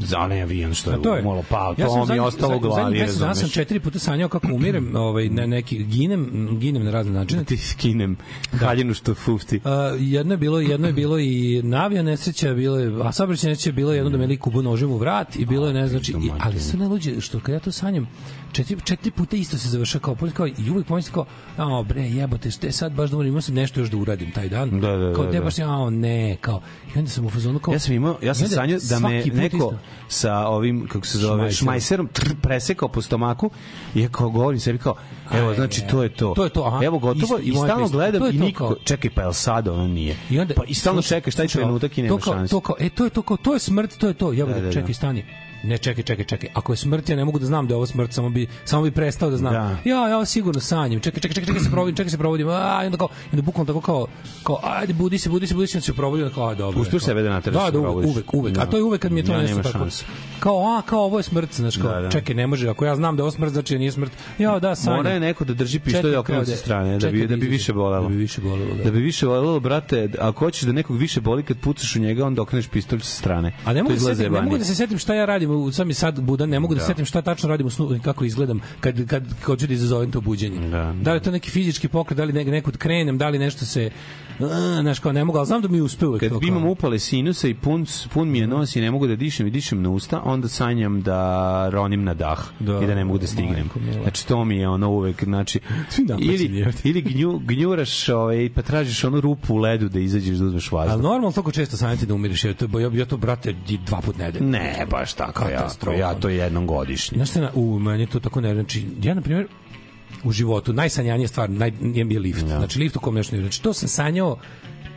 za 0.00 0.18
onaj 0.18 0.42
avion 0.42 0.74
što 0.74 0.90
je, 0.90 1.02
to 1.02 1.16
je. 1.16 1.22
malo 1.22 1.44
pao, 1.48 1.74
to 1.74 1.82
ja 1.82 1.88
sam 1.88 2.08
mi 2.08 2.14
je 2.14 2.22
ostalo 2.22 2.56
u 2.56 2.60
glavi, 2.60 2.98
dana 2.98 3.12
sam 3.12 3.28
razumeš? 3.28 3.52
četiri 3.52 3.80
puta 3.80 3.98
sanjao 3.98 4.28
kako 4.28 4.48
umirem, 4.52 4.96
ovaj 5.08 5.28
ne 5.28 5.46
neki 5.46 5.84
ginem, 5.84 6.48
ginem 6.60 6.84
na 6.84 6.90
razne 6.90 7.12
načine. 7.12 7.44
ti 7.44 7.56
skinem 7.56 8.16
haljinu 8.50 8.94
što 8.94 9.14
fufti. 9.14 9.60
A, 9.64 9.96
jedno 9.98 10.34
je 10.34 10.38
bilo, 10.38 10.60
jedno 10.60 10.86
je 10.86 10.92
bilo 10.92 11.18
i 11.18 11.62
navija 11.62 12.02
nesreća, 12.02 12.54
bilo 12.54 12.78
je, 12.78 12.92
a 13.04 13.12
saobraćajna 13.12 13.50
nesreća 13.50 13.68
je 13.68 13.74
bilo 13.74 13.92
jedno 13.92 14.10
da 14.10 14.18
me 14.18 14.26
lik 14.26 14.40
kubu 14.40 14.62
nožem 14.62 14.90
u 14.90 14.96
vrat 14.96 15.36
i 15.36 15.46
bilo 15.46 15.66
je 15.66 15.74
ne 15.74 15.88
znači, 15.88 16.12
i, 16.12 16.30
ali 16.38 16.60
sve 16.60 16.78
najluđe 16.78 17.20
što 17.20 17.40
kad 17.40 17.52
ja 17.52 17.60
to 17.60 17.72
sanjam, 17.72 18.08
četiri, 18.52 18.76
četiri 18.80 19.10
puta 19.10 19.36
isto 19.36 19.58
se 19.58 19.68
završa 19.68 19.98
kao, 19.98 20.16
kao 20.34 20.46
i 20.48 20.70
uvek 20.70 20.86
pomislim 20.86 21.14
kao, 21.14 21.26
a 21.58 21.82
bre, 21.82 22.02
jebote, 22.02 22.50
što 22.50 22.66
je 22.66 22.72
sad 22.72 22.92
baš 22.92 23.10
da 23.10 23.16
umorim, 23.16 23.28
imao 23.28 23.42
sam 23.42 23.54
nešto 23.54 23.80
još 23.80 23.88
da 23.88 23.96
uradim 23.96 24.30
taj 24.30 24.48
dan. 24.48 24.70
Da, 24.70 24.88
da, 24.88 25.12
kao, 25.14 25.24
da, 25.24 25.32
da. 25.32 25.40
baš, 25.40 25.58
a 25.58 25.90
ne, 25.90 26.36
kao, 26.36 26.60
i 26.86 26.98
onda 26.98 27.10
sam 27.10 27.26
u 27.26 27.30
fazonu 27.30 27.58
kao, 27.58 27.74
Ja 27.74 27.80
sam 27.80 27.94
imao, 27.94 28.18
ja 28.22 28.34
sam 28.34 28.48
sanjao 28.48 28.78
da 28.80 28.98
me 28.98 29.24
neko 29.24 29.56
isto. 29.56 29.78
sa 30.08 30.34
ovim, 30.38 30.86
kako 30.88 31.06
se 31.06 31.18
zove, 31.18 31.52
Šmajserom. 31.52 32.08
tr, 32.08 32.34
presekao 32.42 32.88
po 32.88 33.02
stomaku 33.02 33.50
i 33.94 34.00
ja 34.00 34.08
kao 34.08 34.30
govorim 34.30 34.60
sebi 34.60 34.78
kao, 34.78 34.94
evo, 35.32 35.48
Aj, 35.48 35.54
znači, 35.54 35.80
je. 35.80 35.88
to 35.88 36.02
je 36.02 36.08
to. 36.08 36.32
To 36.34 36.44
je 36.44 36.50
to, 36.50 36.62
aha. 36.62 36.84
Evo, 36.84 36.98
gotovo, 36.98 37.38
Isto- 37.38 37.38
i 37.42 37.64
stalno 37.64 37.88
gledam 37.88 38.22
je 38.24 38.48
i 38.48 38.52
kao- 38.52 38.76
čekaj, 38.84 39.10
pa 39.10 39.22
jel 39.22 39.32
sad 39.32 39.68
ono 39.68 39.86
nije? 39.88 40.16
I 40.30 40.38
onda 40.40 40.54
pa 40.54 40.64
i 40.64 40.74
stalno 40.74 41.02
čekaš 41.02 41.34
taj 41.34 41.48
trenutak 41.48 41.98
i 41.98 42.02
nema 42.02 42.18
šanse. 42.22 42.50
To 42.50 42.60
kao, 42.60 42.76
e 42.78 42.88
to 42.90 43.04
je 43.04 43.10
to 43.10 43.22
kao, 43.22 43.36
to 43.36 43.52
je 43.52 43.58
smrt, 43.58 43.96
to 43.96 44.08
je 44.08 44.14
to. 44.14 44.32
Ja 44.32 44.46
Da, 44.46 44.52
da, 44.54 44.60
da, 44.60 44.66
da. 44.66 44.72
čekaj, 44.72 44.94
stani. 44.94 45.24
Ne, 45.62 45.78
čekaj, 45.78 46.04
čekaj, 46.04 46.24
čekaj. 46.24 46.50
Ako 46.54 46.72
je 46.72 46.76
smrt, 46.76 47.08
ja 47.08 47.16
ne 47.16 47.24
mogu 47.24 47.38
da 47.38 47.46
znam 47.46 47.66
da 47.66 47.72
je 47.72 47.76
ovo 47.76 47.86
smrt, 47.86 48.12
samo 48.12 48.30
bi 48.30 48.46
samo 48.64 48.82
bi 48.82 48.90
prestao 48.90 49.30
da 49.30 49.36
znam. 49.36 49.52
Da. 49.52 49.76
Ja, 49.84 50.08
ja 50.08 50.24
sigurno 50.24 50.60
sanjam. 50.60 51.00
Čekaj, 51.00 51.20
čekaj, 51.20 51.34
čekaj, 51.34 51.46
čekaj 51.46 51.62
se 51.62 51.70
probudim, 51.70 51.96
čekaj 51.96 52.10
se 52.10 52.18
probudim. 52.18 52.48
A, 52.48 52.80
i 52.82 52.86
onda 52.86 52.98
kao, 52.98 53.08
i 53.24 53.28
onda 53.32 53.42
bukvalno 53.42 53.66
tako 53.66 53.80
kao 53.80 54.06
kao 54.42 54.60
ajde 54.62 54.92
budi 54.92 55.18
se, 55.18 55.28
budi 55.28 55.46
se, 55.46 55.54
budi 55.54 55.66
se, 55.66 55.80
se 55.80 55.92
probudim, 55.94 56.30
kao 56.34 56.48
a, 56.48 56.54
dobro. 56.54 56.84
Kao- 56.90 57.00
sebe 57.00 57.22
da 57.22 57.30
nateraš 57.30 57.56
Da, 57.64 57.64
da 57.64 57.70
da, 57.70 57.78
uvek, 57.90 58.06
uvek, 58.06 58.34
uvek. 58.34 58.58
A 58.58 58.64
Da. 58.64 58.70
to 58.70 58.76
je 58.76 58.82
uvek 58.82 59.02
kad 59.02 59.12
mi 59.12 59.20
je 59.20 59.24
to 59.24 59.32
Ja, 59.32 59.38
nešto 59.42 59.62
tako. 59.62 59.78
šanse. 59.78 60.04
Kao, 60.40 60.76
a, 60.78 60.82
kao 60.82 61.00
ovo 61.00 61.18
je 61.18 61.22
smrt, 61.22 61.54
znači 61.54 61.80
kao, 61.80 61.90
Da, 61.90 62.00
da. 62.00 62.10
čekaj, 62.10 62.34
ne 62.34 62.46
može, 62.46 62.68
ako 62.68 62.84
ja 62.84 62.96
znam 62.96 63.16
da 63.16 63.20
je 63.20 63.24
ovo 63.24 63.30
smrt, 63.30 63.52
znači 63.52 63.74
da 63.74 63.78
nije 63.78 63.92
smrt. 63.92 64.12
Ja, 64.38 64.58
da, 64.58 64.74
sanjam. 64.74 64.96
Mora 64.98 65.10
je 65.10 65.20
neko 65.20 65.44
da 65.44 65.54
drži 65.54 65.78
pištolj 65.78 66.02
Čekaj, 66.02 66.16
okrenut 66.16 66.46
sa 66.48 66.56
strane, 66.56 66.98
da 66.98 67.10
bi, 67.10 67.26
da 67.26 67.36
bi 67.36 67.46
više 67.46 67.72
bolelo. 67.72 68.02
Da 68.02 68.08
bi 68.08 68.16
više 68.16 68.40
bolelo, 68.40 68.74
da. 68.74 68.84
Da 68.84 68.90
bi 68.90 69.00
više 69.00 69.26
volelo, 69.26 69.60
brate, 69.60 70.08
ako 70.20 70.38
hoćeš 70.44 70.62
da 70.62 70.72
nekog 70.72 70.96
više 70.96 71.20
boli 71.20 71.42
kad 71.42 71.56
pucaš 71.58 71.96
u 71.96 71.98
njega, 71.98 72.26
onda 72.26 72.42
okreneš 72.42 72.68
pištolj 72.68 73.00
sa 73.00 73.16
strane. 73.16 73.52
A 73.64 73.72
ne 73.72 73.82
mogu, 73.82 73.94
da 73.94 74.58
da 74.58 74.64
se 74.64 74.74
setim 74.74 74.98
šta 74.98 75.14
ja 75.14 75.24
radim, 75.24 75.45
u- 75.46 75.72
sam 75.72 75.94
sad 75.94 76.20
budan, 76.20 76.48
ne 76.48 76.60
mogu 76.60 76.74
da, 76.74 76.78
Da. 76.78 76.80
se 76.80 76.86
setim 76.86 77.04
šta 77.04 77.22
tačno 77.22 77.48
radim 77.48 77.66
u 77.66 77.70
snu 77.70 77.98
kako 78.04 78.24
izgledam 78.24 78.60
kad, 78.80 79.06
kad 79.06 79.24
hoću 79.42 79.66
da 79.66 79.72
izazovem 79.72 80.10
to 80.10 80.20
buđenje. 80.20 80.68
Da. 80.68 80.94
da 81.02 81.12
li 81.12 81.16
je 81.16 81.22
to 81.22 81.30
neki 81.30 81.50
fizički 81.50 81.88
pokret, 81.88 82.16
da 82.16 82.24
li 82.24 82.32
ne, 82.32 82.44
nekud 82.44 82.76
krenem, 82.76 83.18
da 83.18 83.28
li 83.28 83.38
nešto 83.38 83.64
se... 83.64 83.90
Znaš, 84.80 84.98
kao 84.98 85.12
ne 85.12 85.24
mogu, 85.24 85.38
ali 85.38 85.46
znam 85.46 85.62
da 85.62 85.68
mi 85.68 85.80
uspe 85.80 86.06
uvek. 86.06 86.20
Kad 86.20 86.30
to 86.30 86.38
bi 86.38 86.48
imam 86.48 86.66
upale 86.66 86.98
sinusa 86.98 87.48
i 87.48 87.54
pun, 87.54 87.86
pun 88.12 88.28
mi 88.28 88.38
je 88.38 88.46
nos 88.46 88.76
i 88.76 88.80
ne 88.80 88.90
mogu 88.90 89.06
da 89.06 89.16
dišem 89.16 89.46
i 89.46 89.50
dišem 89.50 89.82
na 89.82 89.90
usta, 89.90 90.20
onda 90.24 90.48
sanjam 90.48 91.02
da 91.02 91.18
ronim 91.68 92.04
na 92.04 92.14
dah 92.14 92.38
Da, 92.60 92.80
i 92.80 92.86
da 92.86 92.94
ne 92.94 93.04
mogu 93.04 93.18
da 93.18 93.26
stignem. 93.26 93.70
Znači 94.02 94.26
to 94.26 94.44
mi 94.44 94.56
je 94.56 94.68
ono 94.68 94.90
uvek, 94.90 95.24
znači 95.24 95.60
ili, 96.18 96.64
ili 96.84 97.02
gnju, 97.02 97.38
gnjuraš 97.38 98.08
ovaj, 98.08 98.50
pa 98.54 98.62
tražiš 98.62 99.04
onu 99.04 99.20
rupu 99.20 99.54
u 99.54 99.58
ledu 99.58 99.88
da 99.88 100.00
izađeš 100.00 100.36
da 100.36 100.44
uzmeš 100.44 100.72
Ali 100.72 100.88
vazduh. 100.88 101.02
normalno 101.02 101.32
toliko 101.32 101.52
često 101.52 101.76
sanjati 101.76 102.06
da 102.06 102.14
umireš, 102.14 102.44
ja 102.44 102.54
to, 102.54 102.80
ja, 102.80 102.90
ja 102.92 103.06
to 103.06 103.16
brate, 103.16 103.54
dva 103.86 104.00
put 104.00 104.18
nedelje. 104.18 104.44
Ne, 104.46 104.86
baš 104.90 105.12
tako 105.12 105.35
ja. 105.42 105.50
Katastrofa. 105.50 105.98
Ja 105.98 106.14
to 106.14 106.28
jednom 106.28 106.66
godišnje. 106.66 107.16
Znaš 107.16 107.30
šta, 107.30 107.40
na- 107.40 107.50
u, 107.54 107.78
meni 107.78 108.06
to 108.06 108.20
tako 108.20 108.40
ne, 108.40 108.54
znači, 108.54 108.84
ja, 109.02 109.14
na 109.14 109.20
primjer, 109.20 109.46
u 110.24 110.32
životu, 110.32 110.72
najsanjanija 110.72 111.28
stvar, 111.28 111.50
naj, 111.50 111.72
je 111.84 112.06
je 112.10 112.20
lift. 112.20 112.40
Da. 112.40 112.58
Znači, 112.58 112.78
lift 112.78 112.96
u 112.96 113.00
kom 113.00 113.14
nešto 113.14 113.36
redu. 113.36 113.44
Znači, 113.44 113.62
to 113.62 113.72
sam 113.72 113.88
sanjao 113.88 114.38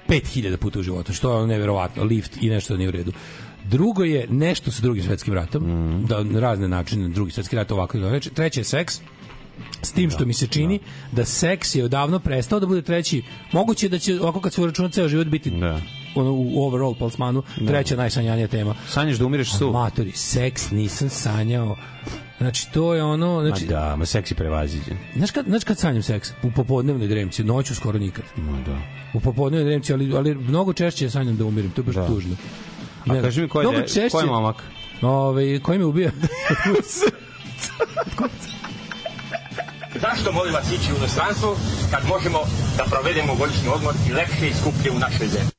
5000 0.07 0.57
puta 0.57 0.79
u 0.79 0.83
životu, 0.83 1.13
što 1.13 1.29
je 1.29 1.35
ono 1.35 1.45
neverovatno, 1.47 2.03
lift 2.03 2.37
i 2.41 2.49
nešto 2.49 2.77
nije 2.77 2.87
u 2.89 2.91
redu. 2.91 3.11
Drugo 3.65 4.03
je 4.03 4.27
nešto 4.29 4.71
sa 4.71 4.81
drugim 4.81 5.03
svetskim 5.03 5.33
ratom, 5.33 5.63
Mhm. 5.63 6.05
da 6.05 6.23
na 6.23 6.39
razne 6.39 6.67
načine 6.67 7.09
drugi 7.09 7.31
svetski 7.31 7.55
rat 7.55 7.71
ovako 7.71 7.97
i 7.97 8.03
onako. 8.03 8.29
Treće 8.29 8.59
je 8.59 8.63
seks, 8.63 8.99
s 9.81 9.91
tim 9.91 10.11
što 10.11 10.25
mi 10.25 10.33
se 10.33 10.47
čini 10.47 10.79
da 11.11 11.25
seks 11.25 11.75
je 11.75 11.83
odavno 11.83 12.19
prestao 12.19 12.59
da 12.59 12.65
bude 12.65 12.81
treći. 12.81 13.21
Moguće 13.51 13.85
je 13.85 13.89
da 13.89 13.99
će 13.99 14.21
ovako 14.21 14.41
kad 14.41 14.53
se 14.53 14.61
uračuna 14.61 14.89
ceo 14.89 15.07
život 15.07 15.27
biti 15.27 15.49
Da. 15.51 15.81
Ono, 16.15 16.31
u 16.31 16.63
overall 16.63 16.95
plasmanu 16.95 17.43
treća 17.67 17.95
najsanjanija 17.95 18.47
tema. 18.47 18.75
Sanjaš 18.87 19.17
da 19.17 19.25
umireš 19.25 19.51
su. 19.51 19.71
Matori, 19.71 20.11
seks 20.11 20.71
nisam 20.71 21.09
sanjao. 21.09 21.75
Znači, 22.37 22.71
to 22.71 22.93
je 22.93 23.03
ono... 23.03 23.35
Ma 23.35 23.47
Znači, 23.47 23.65
da, 23.65 23.95
ma 23.95 24.05
seksi 24.05 24.35
prevaziđen. 24.35 24.97
Znaš 25.15 25.31
kad, 25.31 25.45
znaš 25.45 25.63
kad 25.63 25.77
sanjam 25.79 26.03
seks? 26.03 26.29
U 26.43 26.51
popodnevnoj 26.51 27.07
dremci, 27.07 27.43
noću 27.43 27.75
skoro 27.75 27.99
nikad. 27.99 28.23
Ma 28.37 28.57
da. 28.61 28.77
U 29.13 29.19
popodnevnoj 29.19 29.65
dremci, 29.65 29.93
ali, 29.93 30.15
ali 30.15 30.35
mnogo 30.35 30.73
češće 30.73 31.09
sanjam 31.09 31.37
da 31.37 31.45
umirim, 31.45 31.71
to 31.71 31.81
je 31.81 31.85
baš 31.85 31.95
Da. 31.95 32.07
tužno. 32.07 32.35
A 33.05 33.13
Ne, 33.13 33.21
kaži 33.21 33.41
mi 33.41 33.47
ko 33.47 33.61
je, 33.61 33.67
češće- 33.83 34.09
ko 34.09 34.19
je 34.19 34.25
momak? 34.25 34.63
Ove, 35.01 35.59
koji 35.59 35.79
me 35.79 35.85
ubija? 35.85 36.11
Zašto 39.95 40.31
molim 40.31 40.53
vas 40.53 40.67
ići 40.67 40.93
u 40.93 40.97
inostranstvo 40.97 41.55
kad 41.91 42.01
možemo 42.07 42.39
da 42.77 42.83
provedemo 42.85 43.35
godišnji 43.35 43.67
odmor 43.67 43.93
i 44.09 44.13
lepše 44.13 44.47
i 44.47 44.53
skuplje 44.53 44.91
u 44.91 44.99
našoj 44.99 45.27
zemlji? 45.27 45.58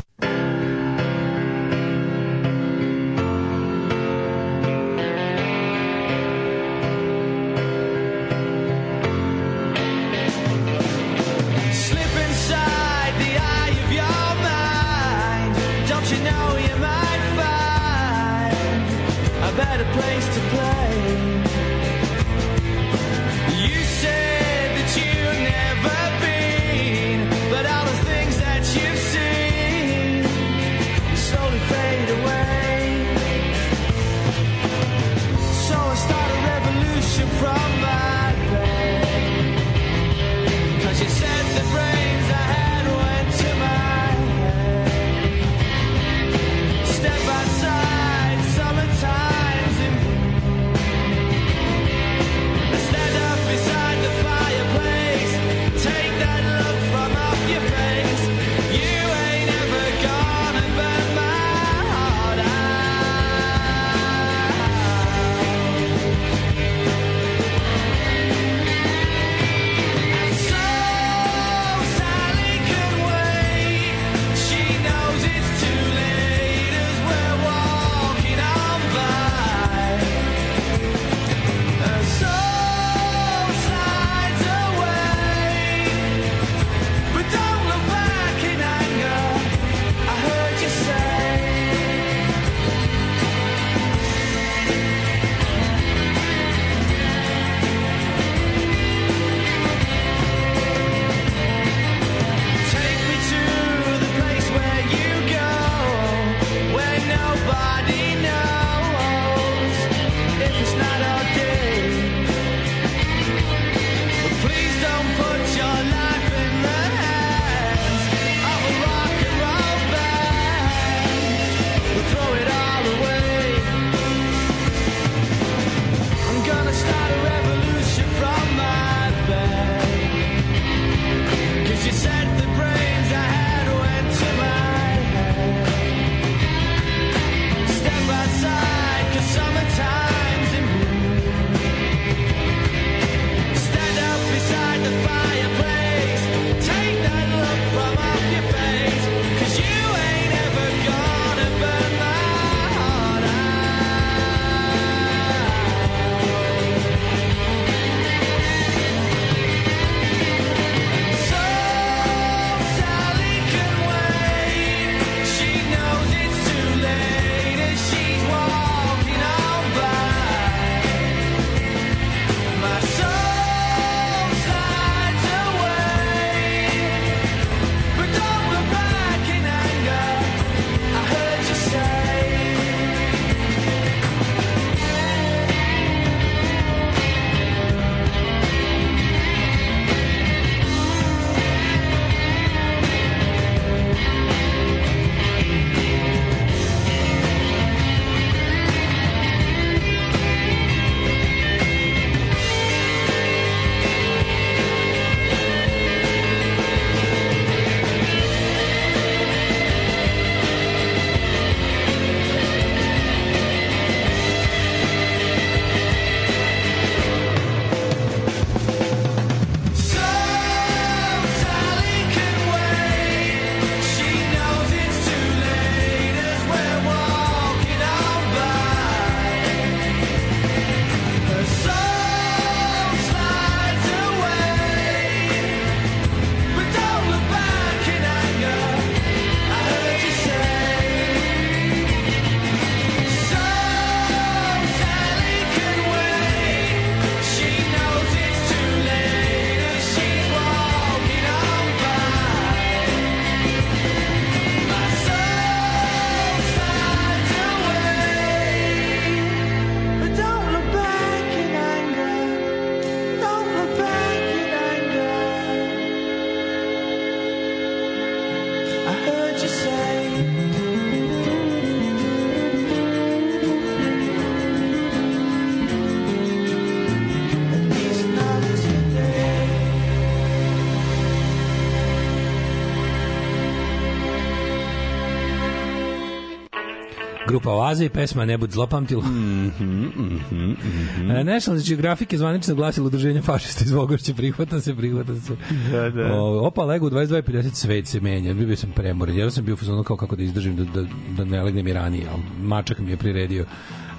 Grupa 287.31 287.49
Oaza 287.49 287.85
i 287.85 287.89
pesma 287.89 288.25
Ne 288.25 288.37
bud 288.37 288.51
zlopamtilo. 288.51 289.01
Mhm, 289.01 289.85
mhm, 289.95 290.55
mhm. 290.61 291.11
E, 291.11 291.23
National 291.23 291.61
Geographic 291.67 292.11
je 292.11 292.17
zvanično 292.17 292.55
glasilo 292.55 292.87
udruženje 292.87 293.21
fašista 293.21 293.65
iz 293.65 293.71
Vogošće, 293.71 294.13
prihvata 294.13 294.61
se, 294.61 294.75
prihvata 294.75 295.15
se. 295.15 295.35
Da, 295.71 295.89
da. 295.89 296.13
O, 296.13 296.47
opa, 296.47 296.65
lego 296.65 296.87
u 296.87 296.89
22.50 296.89 297.53
svet 297.53 297.87
se 297.87 297.99
menja. 297.99 298.33
Bio 298.33 298.55
sam 298.55 298.71
premoren. 298.71 299.17
Ja 299.17 299.31
sam 299.31 299.45
bio 299.45 299.57
u 299.79 299.83
kao 299.83 299.97
kako 299.97 300.15
da 300.15 300.23
izdržim 300.23 300.55
da, 300.55 300.63
da, 300.63 300.87
da 301.17 301.23
ne 301.25 301.43
legnem 301.43 301.67
i 301.67 301.73
ranije. 301.73 302.07
ali 302.11 302.21
Mačak 302.47 302.79
mi 302.79 302.91
je 302.91 302.97
priredio 302.97 303.45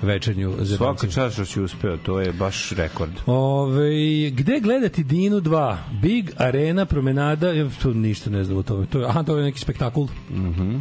večernju 0.02 0.54
za 0.60 0.76
Svaka 0.76 1.06
čast 1.06 1.34
što 1.34 1.44
si 1.44 1.60
uspeo, 1.60 1.96
to 1.96 2.20
je 2.20 2.32
baš 2.32 2.70
rekord. 2.70 3.12
Ove, 3.26 4.30
gde 4.30 4.60
gledati 4.60 5.04
Dinu 5.04 5.40
2? 5.40 5.76
Big 6.02 6.30
Arena, 6.36 6.84
promenada, 6.86 7.52
ja, 7.52 7.68
to 7.82 7.94
ništa 7.94 8.30
ne 8.30 8.44
znam 8.44 8.58
o 8.58 8.62
tome. 8.62 8.86
To 8.86 9.00
je, 9.00 9.06
aha, 9.06 9.22
to 9.22 9.36
je 9.36 9.44
neki 9.44 9.60
spektakl. 9.60 10.00
Mhm. 10.30 10.80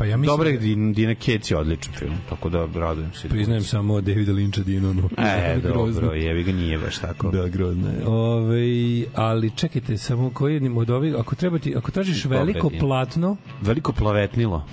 Pa 0.00 0.06
ja 0.06 0.16
mislim, 0.16 0.36
Dobre, 0.36 0.52
Din- 0.52 0.92
Dina 0.92 1.14
Kec 1.14 1.50
je 1.50 1.56
odličan 1.56 1.92
film, 1.94 2.14
tako 2.28 2.48
da 2.48 2.68
radujem 2.74 3.12
se. 3.12 3.28
priznajem 3.28 3.62
samo 3.62 4.00
Davida 4.00 4.32
Lyncha 4.32 4.64
Dinu. 4.64 4.94
No. 4.94 5.08
E, 5.18 5.60
Grozno. 5.62 6.00
dobro, 6.00 6.16
jevi 6.16 6.42
ga 6.42 6.52
nije 6.52 6.78
baš 6.78 6.98
tako. 6.98 7.30
Da, 7.30 7.48
grozno 7.48 7.88
je. 7.88 8.06
Ove, 8.06 8.62
ali 9.14 9.50
čekajte, 9.50 9.98
samo 9.98 10.30
koji 10.30 10.70
od 10.70 10.90
ovih, 10.90 11.14
ako, 11.14 11.34
treba 11.34 11.58
ti, 11.58 11.74
ako 11.76 11.90
tražiš 11.90 12.24
veliko 12.24 12.70
platno, 12.80 13.36
Veliko 13.62 13.92
plavetnilo. 13.92 14.66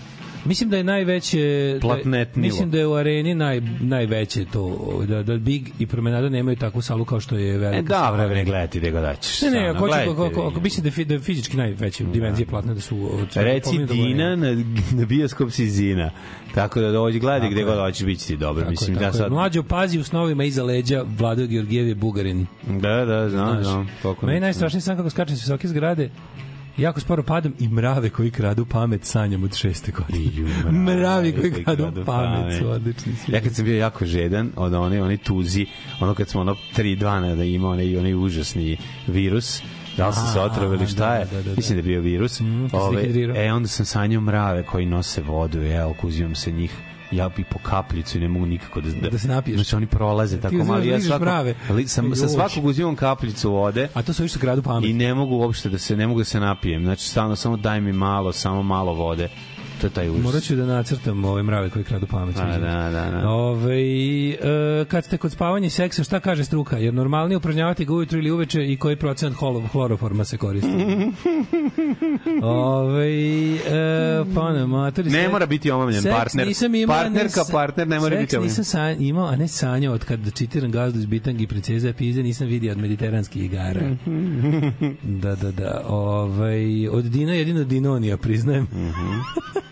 Mislim 0.47 0.69
da 0.69 0.77
je 0.77 0.83
najveće 0.83 1.73
da, 1.73 1.79
Platnetnilo. 1.79 2.47
mislim 2.47 2.71
da 2.71 2.77
je 2.77 2.87
u 2.87 2.93
areni 2.93 3.33
naj, 3.33 3.61
najveće 3.79 4.45
to 4.45 4.77
da 5.07 5.23
da 5.23 5.37
Big 5.37 5.69
i 5.79 5.85
Promenada 5.87 6.29
nemaju 6.29 6.57
takvu 6.57 6.81
salu 6.81 7.05
kao 7.05 7.19
što 7.19 7.35
je 7.37 7.57
velika. 7.57 7.79
E, 7.79 7.81
da, 7.81 7.95
sala. 7.95 8.17
vreme, 8.17 8.35
ne 8.35 8.45
gledati 8.45 8.79
gde 8.79 8.91
god 8.91 9.01
daćeš. 9.01 9.41
Ne, 9.41 9.49
ne, 9.51 9.67
ako, 9.69 9.79
gledajte 9.79 10.11
ako, 10.11 10.25
ako, 10.25 10.41
ako 10.41 10.61
mislim 10.61 10.83
da, 10.83 10.87
je 10.87 10.91
fi- 10.91 11.05
da 11.05 11.13
je 11.13 11.19
fizički 11.19 11.57
najveće 11.57 12.03
dimenzije 12.03 12.45
platne 12.45 12.73
da 12.73 12.81
su 12.81 13.09
od 13.13 13.27
Reci 13.35 13.69
pomenutog 13.69 13.97
Dina 13.97 14.35
na, 14.35 14.63
na 14.91 15.05
bioskop 15.05 15.51
si 15.51 15.69
Zina. 15.69 16.11
Tako 16.55 16.79
da 16.81 16.91
dođi 16.91 17.19
gledaj 17.19 17.49
gde 17.49 17.59
je. 17.59 17.65
god 17.65 17.75
hoćeš 17.77 18.05
biti 18.05 18.27
ti 18.27 18.37
dobro. 18.37 18.61
Tako 18.61 18.71
Mislim 18.71 18.91
je, 18.91 18.99
da 18.99 19.05
tako 19.05 19.17
je. 19.17 19.19
sad 19.19 19.31
Mlađo 19.31 19.63
pazi 19.63 19.99
u 19.99 20.03
snovima 20.03 20.43
iza 20.43 20.63
leđa 20.63 21.03
Vlado 21.17 21.45
Georgijev 21.45 21.87
je 21.87 21.95
Bugarin. 21.95 22.45
Da, 22.67 23.05
da, 23.05 23.29
znam, 23.29 23.63
znam. 23.63 23.87
Meni 24.21 24.39
najstrašnije 24.39 24.81
sam 24.81 24.97
kako 24.97 25.09
skačem 25.09 25.35
s 25.37 25.41
visoke 25.41 25.67
zgrade 25.67 26.09
jako 26.77 26.99
sporo 26.99 27.23
padam 27.23 27.53
i 27.59 27.67
mrave 27.67 28.09
koji 28.09 28.31
kradu 28.31 28.65
pamet 28.65 29.05
sanjam 29.05 29.43
od 29.43 29.55
šeste 29.55 29.91
godine. 29.91 30.49
Mravi 30.71 31.31
koji 31.31 31.51
koji 31.51 31.63
kradu 31.63 31.83
kradu 31.83 32.05
pamet 32.05 32.39
pamet. 32.39 32.59
su 32.59 32.69
odlični. 32.69 33.15
svi. 33.15 33.33
Ja 33.33 33.41
kad 33.41 33.55
sam 33.55 33.65
bio 33.65 33.77
jako 33.77 34.05
žedan 34.05 34.51
od 34.55 34.73
one, 34.73 35.03
one 35.03 35.17
tuzi, 35.17 35.65
ono 35.99 36.13
kad 36.13 36.29
smo 36.29 36.41
ono 36.41 36.55
3 36.75 36.99
dana 36.99 37.35
da 37.35 37.43
ima 37.43 37.69
onaj, 37.69 37.97
onaj 37.97 38.13
užasni 38.13 38.77
virus, 39.07 39.61
da 39.97 40.07
li 40.07 40.13
sam 40.13 40.27
se 40.33 40.39
otrovili 40.39 40.87
šta 40.87 41.09
da, 41.09 41.15
je, 41.15 41.25
da, 41.25 41.31
da, 41.31 41.43
da. 41.43 41.55
mislim 41.55 41.75
da 41.75 41.79
je 41.79 41.83
bio 41.83 42.01
virus. 42.01 42.37
se 42.37 42.43
Ove, 42.73 43.45
e, 43.45 43.53
onda 43.53 43.67
sam 43.67 43.85
sanjao 43.85 44.21
mrave 44.21 44.63
koji 44.63 44.85
nose 44.85 45.21
vodu, 45.21 45.61
ja 45.61 45.93
uzimam 46.03 46.35
se 46.35 46.51
njih 46.51 46.71
ja 47.11 47.29
bi 47.29 47.43
po 47.43 47.59
kapljicu 47.59 48.17
i 48.17 48.21
ne 48.21 48.27
mogu 48.27 48.45
nikako 48.45 48.81
da, 48.81 49.09
Da 49.09 49.17
se 49.17 49.27
napiješ. 49.27 49.55
Znači 49.55 49.75
oni 49.75 49.87
prolaze 49.87 50.41
tako 50.41 50.55
malo. 50.55 50.83
Ja 50.83 50.95
ližeš 50.95 51.07
svako, 51.07 51.25
mrave. 51.25 51.55
ali 51.69 51.87
sam, 51.87 52.15
sa 52.15 52.27
svakog 52.27 52.65
uzimam 52.65 52.95
kapljicu 52.95 53.51
vode 53.51 53.87
A 53.93 54.01
to 54.03 54.13
su 54.13 54.25
isto 54.25 54.39
kradu 54.39 54.61
pamet. 54.63 54.89
i 54.89 54.93
ne 54.93 55.13
mogu 55.13 55.35
uopšte 55.35 55.69
da 55.69 55.77
se 55.77 55.95
ne 55.95 56.07
mogu 56.07 56.19
da 56.19 56.25
se 56.25 56.39
napijem. 56.39 56.83
Znači 56.83 57.09
stalno 57.09 57.35
samo 57.35 57.57
daj 57.57 57.81
mi 57.81 57.93
malo, 57.93 58.33
samo 58.33 58.63
malo 58.63 58.93
vode. 58.93 59.29
To 59.81 59.87
je 59.87 59.91
taj 59.91 60.09
užas. 60.09 60.23
Morat 60.23 60.43
ću 60.43 60.55
da 60.55 60.65
nacrtam 60.65 61.25
ove 61.25 61.43
mrave 61.43 61.69
koji 61.69 61.85
kradu 61.85 62.07
pamet. 62.07 62.35
Da, 62.35 62.45
da, 62.45 62.89
da, 62.89 63.19
da. 63.21 63.29
Ove, 63.29 63.81
e, 64.29 64.85
kad 64.87 65.05
ste 65.05 65.17
kod 65.17 65.31
spavanja 65.31 65.67
i 65.67 65.69
seksa, 65.69 66.03
šta 66.03 66.19
kaže 66.19 66.45
struka? 66.45 66.77
Jer 66.77 66.93
normalnije 66.93 67.37
upražnjavati 67.37 67.85
ga 67.85 67.93
ujutru 67.93 68.19
ili 68.19 68.31
uveče 68.31 68.65
i 68.65 68.77
koji 68.77 68.95
procent 68.95 69.35
holov, 69.35 69.67
hloroforma 69.67 70.25
se 70.25 70.37
koristi? 70.37 70.69
Ove, 72.43 73.07
e, 73.55 74.23
pa 74.35 74.53
ne, 74.53 74.67
matori, 74.67 75.09
Ne 75.09 75.29
mora 75.29 75.45
biti 75.45 75.71
omamljen 75.71 76.03
partner. 76.03 76.47
Nisam 76.47 76.75
imao, 76.75 76.97
Partnerka, 76.97 77.39
ne, 77.47 77.51
partner 77.51 77.87
ne 77.87 77.99
mora 77.99 78.17
biti 78.17 78.35
omamljen. 78.35 78.49
nisam 78.49 78.63
san, 78.63 79.01
imao, 79.01 79.27
a 79.27 79.35
ne 79.35 79.47
sanjao 79.47 79.93
od 79.93 80.05
kad 80.05 80.33
čitiram 80.33 80.71
gazdu 80.71 80.99
iz 80.99 81.05
Bitangi 81.05 81.43
i 81.43 81.47
princeza 81.47 81.93
Pize, 81.93 82.23
nisam 82.23 82.47
vidio 82.47 82.71
od 82.71 82.77
mediteranskih 82.77 83.45
igara. 83.45 83.81
da, 85.23 85.35
da, 85.35 85.51
da. 85.51 85.83
Ovaj, 85.87 86.87
od 86.87 87.05
Dina 87.05 87.33
jedino 87.33 87.63
Dinonija, 87.63 88.17
priznajem. 88.17 88.67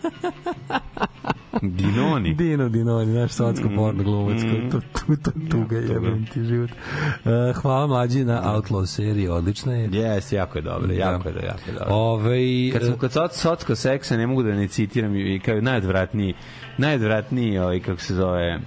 Dinoni. 1.61 2.33
Dino 2.33 2.69
Dinoni, 2.69 3.13
naš 3.13 3.31
sotsko 3.31 3.69
Mm, 3.69 3.75
porno 3.75 4.03
glumac, 4.03 4.41
to, 4.41 4.79
to, 4.79 5.15
to, 5.23 5.31
tuga 5.51 5.77
jebem 5.77 6.25
ti 6.33 6.43
život. 6.43 6.69
Uh, 6.71 7.55
hvala 7.55 7.87
mlađi 7.87 8.23
na 8.25 8.41
Outlaw 8.53 8.85
seriji, 8.85 9.27
odlična 9.27 9.73
je. 9.73 9.89
Jes, 9.91 10.31
jako 10.31 10.57
je 10.57 10.61
dobro, 10.61 10.93
jako 10.93 11.29
je, 11.29 11.33
Da. 11.33 11.39
jako 11.39 11.61
je 11.67 11.73
dobro. 11.73 11.95
Ove, 11.95 12.37
Kad 12.73 12.81
sam 12.81 12.97
kod 12.97 13.11
soc, 13.11 13.35
socko 13.35 13.75
seksa, 13.75 14.17
ne 14.17 14.27
mogu 14.27 14.43
da 14.43 14.55
ne 14.55 14.67
citiram 14.67 15.15
i 15.15 15.39
kao 15.39 15.61
najodvratniji, 15.61 16.33
najodvratniji 16.77 17.57
ovaj, 17.57 17.79
kako 17.79 18.01
se 18.01 18.15
zove, 18.15 18.57
mm, 18.57 18.61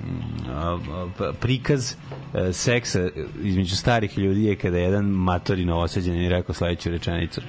prikaz 1.41 1.95
e, 2.35 2.53
seksa 2.53 3.09
između 3.43 3.77
starih 3.77 4.19
ljudi 4.19 4.45
je 4.45 4.57
kada 4.57 4.77
je 4.77 4.85
jedan 4.85 5.05
matori 5.05 5.65
novosađen 5.65 6.29
rekao 6.29 6.55
sledeću 6.55 6.91
rečenicu. 6.91 7.41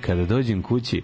Kada 0.00 0.24
dođem 0.24 0.62
kući, 0.62 1.02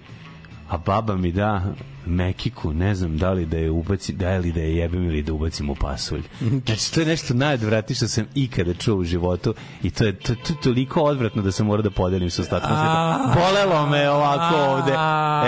a 0.69 0.79
baba 0.79 1.17
mi 1.17 1.33
da 1.33 1.75
mekiku, 2.07 2.73
ne 2.73 2.95
znam 2.95 3.19
da 3.19 3.33
li 3.33 3.47
da 3.47 3.57
je 3.57 3.71
ubaci, 3.71 4.13
da 4.13 4.37
li 4.37 4.53
da 4.53 4.61
je 4.61 4.77
jebem 4.77 5.05
ili 5.05 5.23
da 5.23 5.33
ubacim 5.33 5.71
u 5.71 5.75
pasulj. 5.75 6.23
Znači, 6.67 6.95
to 6.95 7.01
je 7.01 7.07
nešto 7.07 7.35
najodvratnije 7.35 7.97
što 7.97 8.09
sam 8.09 8.25
ikada 8.35 8.75
čuo 8.75 8.97
u 8.97 9.05
životu 9.05 9.55
i 9.83 9.91
to 9.91 10.05
je, 10.05 10.13
to, 10.13 10.35
to 10.37 10.55
toliko 10.55 11.01
odvratno 11.03 11.43
da 11.43 11.53
sam 11.53 11.67
morao 11.67 11.83
da 11.83 11.91
podelim 11.91 12.31
sa 12.31 12.43
ostatkom 12.43 12.71
sveta. 12.71 13.35
Bolelo 13.37 13.87
me 13.87 14.11
ovako 14.11 14.57
ovde. 14.57 14.93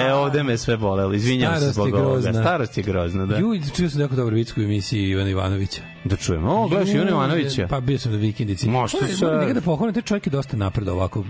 E, 0.01 0.15
ovde 0.15 0.43
me 0.43 0.59
sve 0.59 0.77
bolelo. 0.77 1.15
Izvinjam 1.15 1.61
se 1.61 1.73
zbog 1.73 1.95
ovoga. 1.95 2.33
Starost 2.33 2.77
je 2.77 2.83
grozna, 2.83 3.27
da. 3.27 3.39
Ju, 3.39 3.61
čuo 3.77 3.89
sam 3.89 4.01
jako 4.01 4.15
dobro 4.17 4.35
vicku 4.35 4.61
u 4.61 4.65
emisiji 4.65 5.09
Ivana 5.09 5.31
Ivanovića. 5.31 5.81
Da 6.05 6.17
čujemo. 6.17 6.53
O, 6.55 6.69
gledaš 6.69 6.89
Ivana 6.89 7.11
Ivanovića. 7.11 7.67
Pa 7.71 7.81
bio 7.81 7.99
sam 7.99 8.13
na 8.13 8.19
vikendici. 8.19 8.69
Možda 8.69 8.99
se- 8.99 9.27
Nekada 9.27 9.61
pohvalim, 9.61 9.95
taj 9.95 10.03
čovjek 10.03 10.27
je 10.27 10.31
dosta 10.31 10.57
napred 10.57 10.89
ovako, 10.89 11.25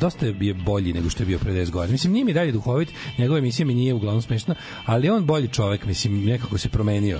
dosta 0.00 0.26
je 0.26 0.54
bolji 0.54 0.92
nego 0.92 1.10
što 1.10 1.22
je 1.22 1.26
bio 1.26 1.38
pre 1.38 1.52
10 1.52 1.70
godina. 1.70 1.92
Mislim, 1.92 2.12
nije 2.12 2.24
mi 2.24 2.32
dalje 2.32 2.52
duhovit, 2.52 2.88
njegova 3.18 3.38
emisija 3.38 3.66
mi 3.66 3.74
nije 3.74 3.94
uglavnom 3.94 4.22
smešna, 4.22 4.54
ali 4.86 5.10
on 5.10 5.24
bolji 5.24 5.48
čovjek, 5.48 5.84
mislim, 5.86 6.24
nekako 6.24 6.58
se 6.58 6.68
promenio. 6.68 7.18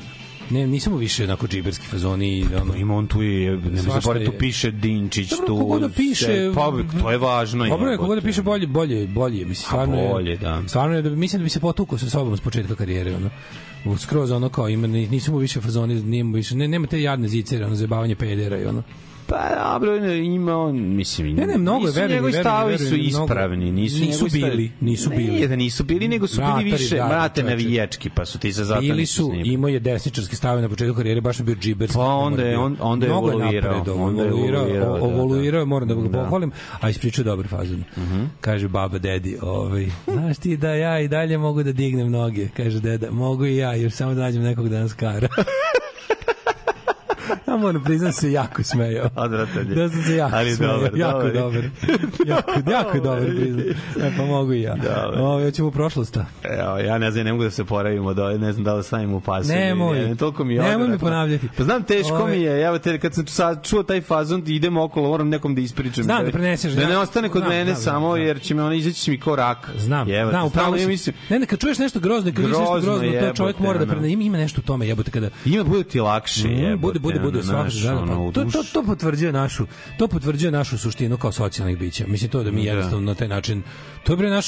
Ne, 0.50 0.66
nisam 0.66 0.92
mu 0.92 0.98
više 0.98 1.24
onako 1.24 1.46
džiberski 1.46 1.86
fazoni. 1.86 2.46
Ono, 2.62 2.74
Ima 2.74 2.94
on 2.96 3.06
tu 3.06 3.22
i, 3.22 3.28
ne 3.62 3.82
Svašta 3.82 4.00
znam, 4.02 4.16
tu 4.16 4.22
je. 4.24 4.38
piše 4.38 4.70
Dinčić, 4.70 5.30
Dobro, 5.30 5.46
tu... 5.46 5.78
da 5.78 5.88
piše... 5.88 6.24
se- 6.24 6.52
Pa, 6.54 6.72
to 7.00 7.10
je 7.10 7.18
važno. 7.18 7.66
Dobro 7.66 7.90
je, 7.90 7.96
kogo 7.98 8.14
da 8.14 8.20
piše 8.20 8.42
bolje, 8.42 8.66
bolje, 8.66 9.06
bolje. 9.06 9.36
Mislim, 9.38 9.54
stvarno 9.56 9.96
je, 9.96 10.08
bolje, 10.08 10.36
da. 10.36 10.62
Stvarno 10.66 10.96
je, 10.96 11.02
da, 11.02 11.10
mislim 11.10 11.40
da 11.40 11.44
bi 11.44 11.50
se 11.50 11.60
potukao 11.60 11.98
sa 11.98 12.10
sobom 12.10 12.36
s 12.36 12.40
početka 12.40 12.74
karijere. 12.74 13.14
Ono. 13.16 13.30
Skroz 13.98 14.30
ono 14.30 14.48
kao 14.48 14.68
ima, 14.68 14.86
ni- 14.86 15.08
nisu 15.08 15.32
mu 15.32 15.38
više 15.38 15.60
fazoni, 15.60 15.94
nije 15.94 16.24
mu 16.24 16.34
više, 16.34 16.56
ne, 16.56 16.68
nema 16.68 16.86
te 16.86 17.02
jadne 17.02 17.28
zicere, 17.28 17.66
ono, 17.66 17.74
zabavanje 17.74 18.14
pedera 18.14 18.58
i 18.58 18.64
ono. 18.64 18.82
Pa, 19.28 19.36
dobro, 19.72 19.96
ima 20.06 20.56
on, 20.56 20.76
mislim... 20.86 21.34
Ne, 21.34 21.46
ne, 21.46 21.58
mnogo 21.58 21.78
je, 21.78 21.92
nisu 21.92 22.08
njegovi 22.08 22.32
stavovi 22.32 22.78
su 22.78 22.84
mnogo. 22.86 23.24
ispravni, 23.24 23.72
nisu, 23.72 24.00
Nisu 24.00 24.26
bili, 24.26 24.70
nisu 24.80 25.10
bili. 25.10 25.40
Ne, 25.40 25.46
da 25.46 25.56
nisu 25.56 25.84
bili, 25.84 26.08
nego 26.08 26.26
su 26.26 26.36
bili 26.36 26.46
Vratari, 26.48 26.70
više, 26.72 26.96
da, 26.96 27.06
mrate 27.06 27.42
navijački, 27.42 28.10
pa 28.10 28.24
su 28.24 28.38
ti 28.38 28.52
se 28.52 28.64
zato 28.64 28.80
Bili 28.80 29.06
su, 29.06 29.32
imao 29.36 29.68
je 29.68 29.80
desničarski 29.80 30.36
stav 30.36 30.60
na 30.62 30.68
početku 30.68 30.94
karijere, 30.94 31.20
baš 31.20 31.38
je 31.38 31.44
bio 31.44 31.54
džiberski. 31.54 31.94
Pa 31.94 32.04
onda 32.04 32.42
je- 32.42 32.58
on- 32.58 32.76
onda 32.80 33.06
je 33.06 33.12
Mnogo 33.12 33.28
evoluirao, 33.30 33.84
onda 33.96 34.22
je 34.22 34.28
evoluirao, 34.28 34.66
evoluirao, 34.98 35.52
da, 35.52 35.58
da. 35.58 35.64
moram 35.64 35.88
da 35.88 35.94
ga 35.94 36.02
Da. 36.02 36.08
pohvalim, 36.14 36.50
a 36.80 36.90
ispričao 36.90 37.24
dobar 37.24 37.46
fazon. 37.48 37.84
Mhm. 37.96 38.24
Kaže 38.40 38.68
baba 38.68 38.98
dedi, 38.98 39.38
ovaj, 39.42 39.86
znaš 40.06 40.38
ti 40.38 40.56
da 40.56 40.70
ja 40.70 41.00
i 41.00 41.08
dalje 41.08 41.38
mogu 41.38 41.62
da 41.62 41.72
dignem 41.72 42.10
noge, 42.10 42.48
kaže 42.48 42.80
deda, 42.80 43.10
mogu 43.10 43.46
i 43.46 43.56
ja, 43.56 43.74
još 43.74 43.92
samo 43.92 44.14
da 44.14 44.20
nađem 44.20 44.42
nekog 44.42 44.68
da 44.68 44.80
nas 44.80 44.92
kara. 44.92 45.28
Ja 47.48 47.56
moram 47.56 47.84
priznam 47.84 48.12
se 48.12 48.32
jako 48.32 48.62
smejao. 48.62 49.08
Odvratan 49.16 49.68
je. 49.68 49.74
Da 49.74 49.88
sam 49.88 50.02
se 50.02 50.16
jako 50.16 50.36
Ali 50.36 50.50
smejao. 50.52 50.76
dobar, 50.76 50.96
jako 50.96 51.22
dobar. 51.22 51.34
dobar. 51.34 51.64
jako, 52.26 52.52
jako 52.70 53.00
dobar 53.00 53.26
priznam. 53.30 53.64
E, 54.00 54.12
pa 54.16 54.24
mogu 54.24 54.52
i 54.52 54.62
ja. 54.62 54.74
Dobar. 54.74 55.18
Ovo, 55.18 55.40
ja 55.40 55.50
ćemo 55.50 55.68
u 55.68 55.72
prošlost. 55.72 56.16
Evo, 56.44 56.78
ja 56.78 56.98
ne 56.98 57.10
znam, 57.10 57.24
ne 57.24 57.32
mogu 57.32 57.44
da 57.44 57.50
se 57.50 57.64
poravim 57.64 58.06
od 58.06 58.18
ove, 58.18 58.38
ne 58.38 58.52
znam 58.52 58.64
da 58.64 58.74
li 58.74 58.84
stavim 58.84 59.12
u 59.12 59.20
pasu. 59.20 59.48
Nemoj. 59.48 59.98
Ne, 59.98 60.14
toliko 60.16 60.44
mi 60.44 60.54
je 60.54 60.62
Nemoj 60.62 60.76
mi 60.76 60.82
odvratno. 60.84 60.98
ponavljati. 61.00 61.48
Pa 61.56 61.64
znam, 61.64 61.82
teško 61.82 62.14
Ove- 62.14 62.30
mi 62.30 62.42
je. 62.42 62.62
Evo 62.62 62.78
te, 62.78 62.98
kad 62.98 63.14
sam 63.14 63.24
čuo 63.62 63.82
taj 63.82 64.00
fazon, 64.00 64.42
idem 64.46 64.76
okolo, 64.76 65.08
moram 65.08 65.28
nekom 65.28 65.54
da 65.54 65.60
ispričam. 65.60 66.04
Znam 66.04 66.24
da 66.24 66.30
preneseš, 66.30 66.72
Da 66.72 66.88
ne 66.88 66.98
ostane 66.98 67.28
kod 67.28 67.40
Znam, 67.40 67.50
mene 67.50 67.64
znam, 67.66 67.76
samo, 67.84 68.08
znam. 68.08 68.22
jer 68.22 68.40
će 68.40 68.54
me 68.54 68.62
ona 68.62 68.74
izaći 68.74 69.10
mi 69.10 69.20
ko 69.20 69.36
rak. 69.36 69.70
Znam, 69.78 70.08
Jebote, 70.08 70.30
znam, 70.30 70.46
upravo 70.46 70.76
si. 70.76 70.82
ja 70.82 70.88
mislim, 70.88 71.16
Ne, 71.30 71.38
ne, 71.38 71.46
kad 71.46 71.58
čuješ 71.58 71.78
nešto 71.78 72.00
grozno, 72.00 72.30
kad 72.30 72.38
vidiš 72.38 72.50
nešto 72.50 72.72
Grozno, 72.72 72.98
grozno, 72.98 73.20
to 73.20 73.34
čovjek 73.34 73.58
mora 73.58 73.78
da 73.78 73.86
prene. 73.86 74.10
Ima, 74.10 74.22
ima 74.22 74.38
nešto 74.38 74.60
u 74.60 74.64
tome, 74.64 74.86
jebote, 74.86 75.10
kada 75.10 75.28
ima 75.44 75.56
da 75.56 75.64
bude 75.64 75.84
ti 75.84 76.00
lakše, 76.00 76.48
Mm, 76.48 76.52
jebote. 76.52 76.76
bude 76.78 76.98
bude 76.98 77.18
bude 77.20 77.35
ono, 77.38 77.70
svakog 77.70 77.72
dana. 78.00 78.06
Pa, 78.06 78.32
to, 78.34 78.44
to, 78.46 78.62
to 78.64 78.82
potvrđuje 78.84 79.32
našu 79.32 79.66
to 79.98 80.08
potvrđuje 80.08 80.50
našu 80.50 80.78
suštinu 80.78 81.16
kao 81.16 81.32
socijalnih 81.32 81.78
bića. 81.78 82.04
Mislim 82.06 82.30
to 82.30 82.42
da 82.42 82.50
mi 82.50 82.64
Da. 82.64 82.68
jednostavno 82.68 83.00
na 83.02 83.14
taj 83.14 83.28
način 83.28 83.62
to 84.04 84.12
je 84.12 84.16
bre 84.16 84.30
naš 84.30 84.46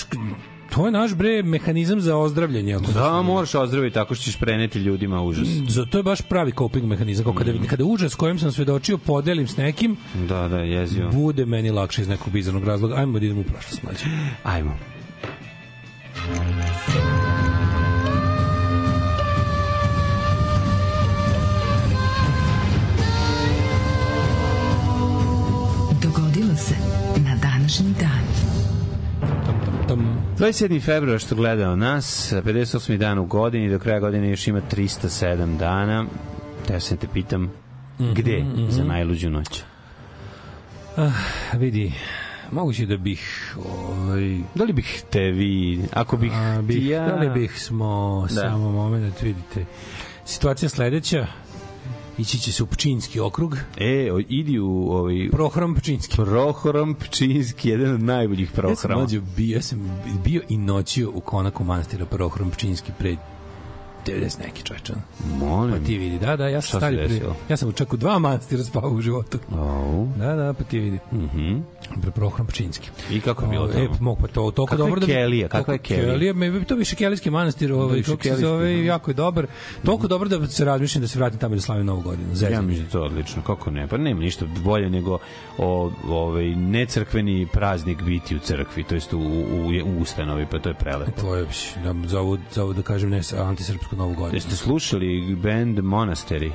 to 0.70 0.86
je 0.86 0.92
naš 0.92 1.14
bre 1.14 1.42
mehanizam 1.42 2.00
za 2.00 2.16
ozdravljanje. 2.16 2.74
Ako 2.74 2.92
Da, 2.92 3.22
moraš 3.22 3.54
ozdraviti 3.54 3.94
tako 3.94 4.14
što 4.14 4.24
ćeš 4.24 4.36
preneti 4.36 4.78
ljudima 4.78 5.22
užas. 5.22 5.48
za 5.68 5.84
to 5.84 5.98
je 5.98 6.02
baš 6.02 6.20
pravi 6.22 6.52
coping 6.52 6.86
mehanizam. 6.86 7.24
Kao 7.24 7.32
kada, 7.34 7.52
kada 7.66 7.84
užas 7.84 8.14
kojem 8.14 8.38
sam 8.38 8.52
svedočio 8.52 8.98
podelim 8.98 9.48
s 9.48 9.56
nekim, 9.56 9.96
Da, 10.18 10.48
da, 10.48 10.58
jezio. 10.58 11.08
bude 11.10 11.46
meni 11.46 11.70
lakše 11.70 12.02
iz 12.02 12.08
nekog 12.08 12.32
bizarnog 12.32 12.64
razloga. 12.64 12.94
Ajmo 12.94 13.18
da 13.18 13.24
idemo 13.24 13.40
u 13.40 13.44
prošlost 13.44 13.82
mlađe. 13.82 14.04
Ajmo. 14.44 14.76
dogodilo 16.28 17.27
Tam, 29.88 30.18
27. 30.38 30.84
februar 30.84 31.18
što 31.18 31.34
gledao 31.34 31.76
nas, 31.76 32.32
58. 32.32 32.96
dan 32.96 33.18
u 33.18 33.26
godini, 33.26 33.70
do 33.70 33.78
kraja 33.78 34.00
godine 34.00 34.30
još 34.30 34.48
ima 34.48 34.60
307 34.72 35.56
dana. 35.56 36.06
Te 36.66 36.80
se 36.80 36.96
te 36.96 37.06
pitam, 37.12 37.52
gde 37.98 38.44
za 38.68 38.84
najluđu 38.84 39.30
noć? 39.30 39.62
vidi, 41.52 41.92
moguće 42.50 42.86
da 42.86 42.96
bih 42.96 43.54
ovaj, 43.56 44.38
Da 44.54 44.64
li 44.64 44.72
bih 44.72 45.02
te 45.10 45.20
vi, 45.20 45.80
ako 45.92 46.16
bih, 46.16 46.32
a, 46.34 46.62
bih, 46.62 46.86
ja... 46.88 47.06
da 47.06 47.14
li 47.14 47.30
bih 47.30 47.62
smo 47.62 48.20
Da. 48.28 48.40
samo 48.40 48.70
moment 48.70 49.22
vidite 49.22 49.64
situacija 50.24 50.68
sledeća 50.68 51.26
ići 52.18 52.38
će 52.38 52.52
se 52.52 52.62
u 52.62 52.66
Pčinski 52.66 53.20
okrug 53.20 53.56
E, 53.76 54.12
o, 54.12 54.20
idi 54.28 54.58
u 54.58 54.90
ovaj, 54.90 55.28
Prohrom 55.32 55.74
Pčinski 55.74 56.16
Prohorom 56.16 56.94
Pčinski, 56.94 57.68
jedan 57.68 57.94
od 57.94 58.02
najboljih 58.02 58.48
ja 58.48 58.54
sam, 58.54 58.56
prohrama. 58.56 59.00
mlađo 59.00 59.20
bio, 59.36 59.54
ja 59.56 59.62
sam 59.62 60.02
bio 60.24 60.42
i 60.48 60.56
noćio 60.56 61.10
u 61.14 61.20
konaku 61.20 61.64
manastira 61.64 62.06
Prohrom 62.06 62.50
Pčinski 62.50 62.92
pre 62.98 63.16
90 64.08 64.40
neki 64.46 64.62
čoveče. 64.62 64.92
Molim. 65.38 65.74
Pa 65.74 65.86
ti 65.86 65.98
vidi, 65.98 66.18
da, 66.18 66.36
da, 66.36 66.48
ja 66.48 66.60
sam 66.60 66.80
stari 66.80 66.96
pri, 66.96 67.20
ja 67.48 67.56
sam 67.56 67.72
čak 67.72 67.92
u 67.92 67.96
dva 67.96 68.18
manastira 68.18 68.64
spavao 68.64 68.90
u 68.90 69.00
životu. 69.00 69.38
Au. 69.52 70.08
Da, 70.16 70.34
da, 70.34 70.52
pa 70.52 70.64
ti 70.64 70.78
vidi. 70.78 70.98
Mhm. 71.12 71.58
Pre 72.02 72.10
Prohrom 72.10 72.46
Pčinski. 72.46 72.90
I 73.10 73.20
kako 73.20 73.44
je 73.44 73.48
bilo 73.48 73.68
tamo? 73.68 73.84
E, 73.84 73.88
mog, 74.00 74.18
pa 74.20 74.26
to, 74.26 74.50
Kakva 74.50 74.74
je 74.74 74.78
dobro 74.78 75.00
da... 75.00 75.06
Kelija? 75.06 75.48
Kakva 75.48 75.74
je 75.74 75.78
Kelija? 75.78 76.12
Kelija, 76.12 76.32
me, 76.32 76.64
to 76.64 76.74
više 76.74 76.96
kelijski 76.96 77.30
manastir, 77.30 77.72
ovaj, 77.72 78.02
kako 78.02 78.22
se 78.22 78.36
zove, 78.36 78.84
jako 78.84 79.10
je 79.10 79.14
dobar. 79.14 79.46
Toliko 79.84 80.08
dobro 80.08 80.28
da 80.28 80.46
se 80.46 80.64
razmišljam 80.64 81.02
da 81.02 81.08
se 81.08 81.18
vratim 81.18 81.38
tamo 81.38 81.54
i 81.54 81.58
da 81.58 81.62
slavim 81.62 81.86
novu 81.86 82.00
godinu. 82.00 82.28
Ja 82.28 82.34
Zezam. 82.34 82.66
mislim 82.66 82.84
da 82.84 82.92
to 82.92 83.02
odlično. 83.02 83.42
Kako 83.42 83.70
ne? 83.70 83.88
Pa 83.88 83.96
nema 83.96 84.20
ništa 84.20 84.46
bolje 84.64 84.90
nego 84.90 85.18
o, 85.58 85.90
ovaj 86.08 86.44
necrkveni 86.56 87.46
praznik 87.52 88.02
biti 88.02 88.36
u 88.36 88.38
crkvi, 88.38 88.84
to 88.84 88.94
jest 88.94 89.12
u, 89.12 89.18
u, 89.18 89.68
u 89.84 90.00
ustanovi, 90.00 90.46
pa 90.50 90.58
to 90.58 90.68
je 90.68 90.74
prelepo. 90.74 91.20
To 91.20 91.34
je, 91.34 91.46
da, 91.84 91.94
za 92.08 92.20
ovo, 92.20 92.38
za 92.52 92.64
ovo 92.64 92.72
da 92.72 92.82
kažem, 92.82 93.10
ne, 93.10 93.22
sa 93.22 93.44
antisrpsku 93.44 93.96
novu 93.98 94.14
godinu. 94.14 94.36
Jeste 94.36 94.56
slušali 94.56 95.36
band 95.42 95.78
Monastery? 95.78 96.50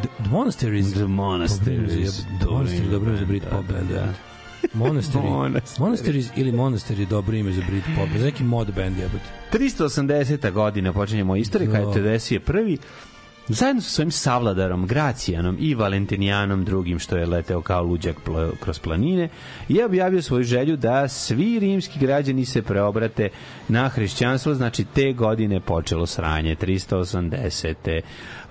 The, 0.00 0.08
the 0.22 0.30
Monasteries. 0.30 0.94
The 0.94 1.06
Monasteries. 1.06 2.24
The 2.40 2.46
Monasteries, 2.50 2.90
dobro 2.90 3.10
ime 3.10 3.16
za 3.16 3.24
Brit 3.26 3.42
Pop 3.50 3.64
band. 3.68 3.90
Da, 3.90 4.08
Monastery, 4.74 5.22
Monastery. 5.22 5.80
Monasteries 5.80 6.30
ili 6.36 6.52
Monastery 6.52 7.00
je 7.00 7.06
dobro 7.06 7.36
ime 7.36 7.52
za 7.52 7.62
Brit 7.68 7.84
Pop. 7.96 8.08
Za 8.18 8.24
neki 8.24 8.44
mod 8.44 8.74
band 8.74 8.98
jebote. 8.98 9.24
380. 9.52 10.52
godina 10.52 10.92
počinjemo 10.92 11.36
istoriju 11.36 11.70
Da. 11.70 11.78
kada 11.78 11.92
Teodesije 11.92 12.40
prvi 12.40 12.78
zajedno 13.48 13.82
sa 13.82 13.90
svojim 13.90 14.10
savladarom 14.10 14.86
Gracijanom 14.86 15.56
i 15.60 15.74
Valentinijanom 15.74 16.64
drugim 16.64 16.98
što 16.98 17.16
je 17.16 17.26
leteo 17.26 17.60
kao 17.60 17.82
luđak 17.82 18.16
pl 18.24 18.32
kroz 18.60 18.78
planine 18.78 19.28
je 19.68 19.84
objavio 19.84 20.22
svoju 20.22 20.44
želju 20.44 20.76
da 20.76 21.08
svi 21.08 21.58
rimski 21.58 21.98
građani 21.98 22.44
se 22.44 22.62
preobrate 22.62 23.28
na 23.68 23.88
hrišćanstvo, 23.88 24.54
znači 24.54 24.84
te 24.84 25.12
godine 25.12 25.60
počelo 25.60 26.06
sranje 26.06 26.56
380. 26.56 28.00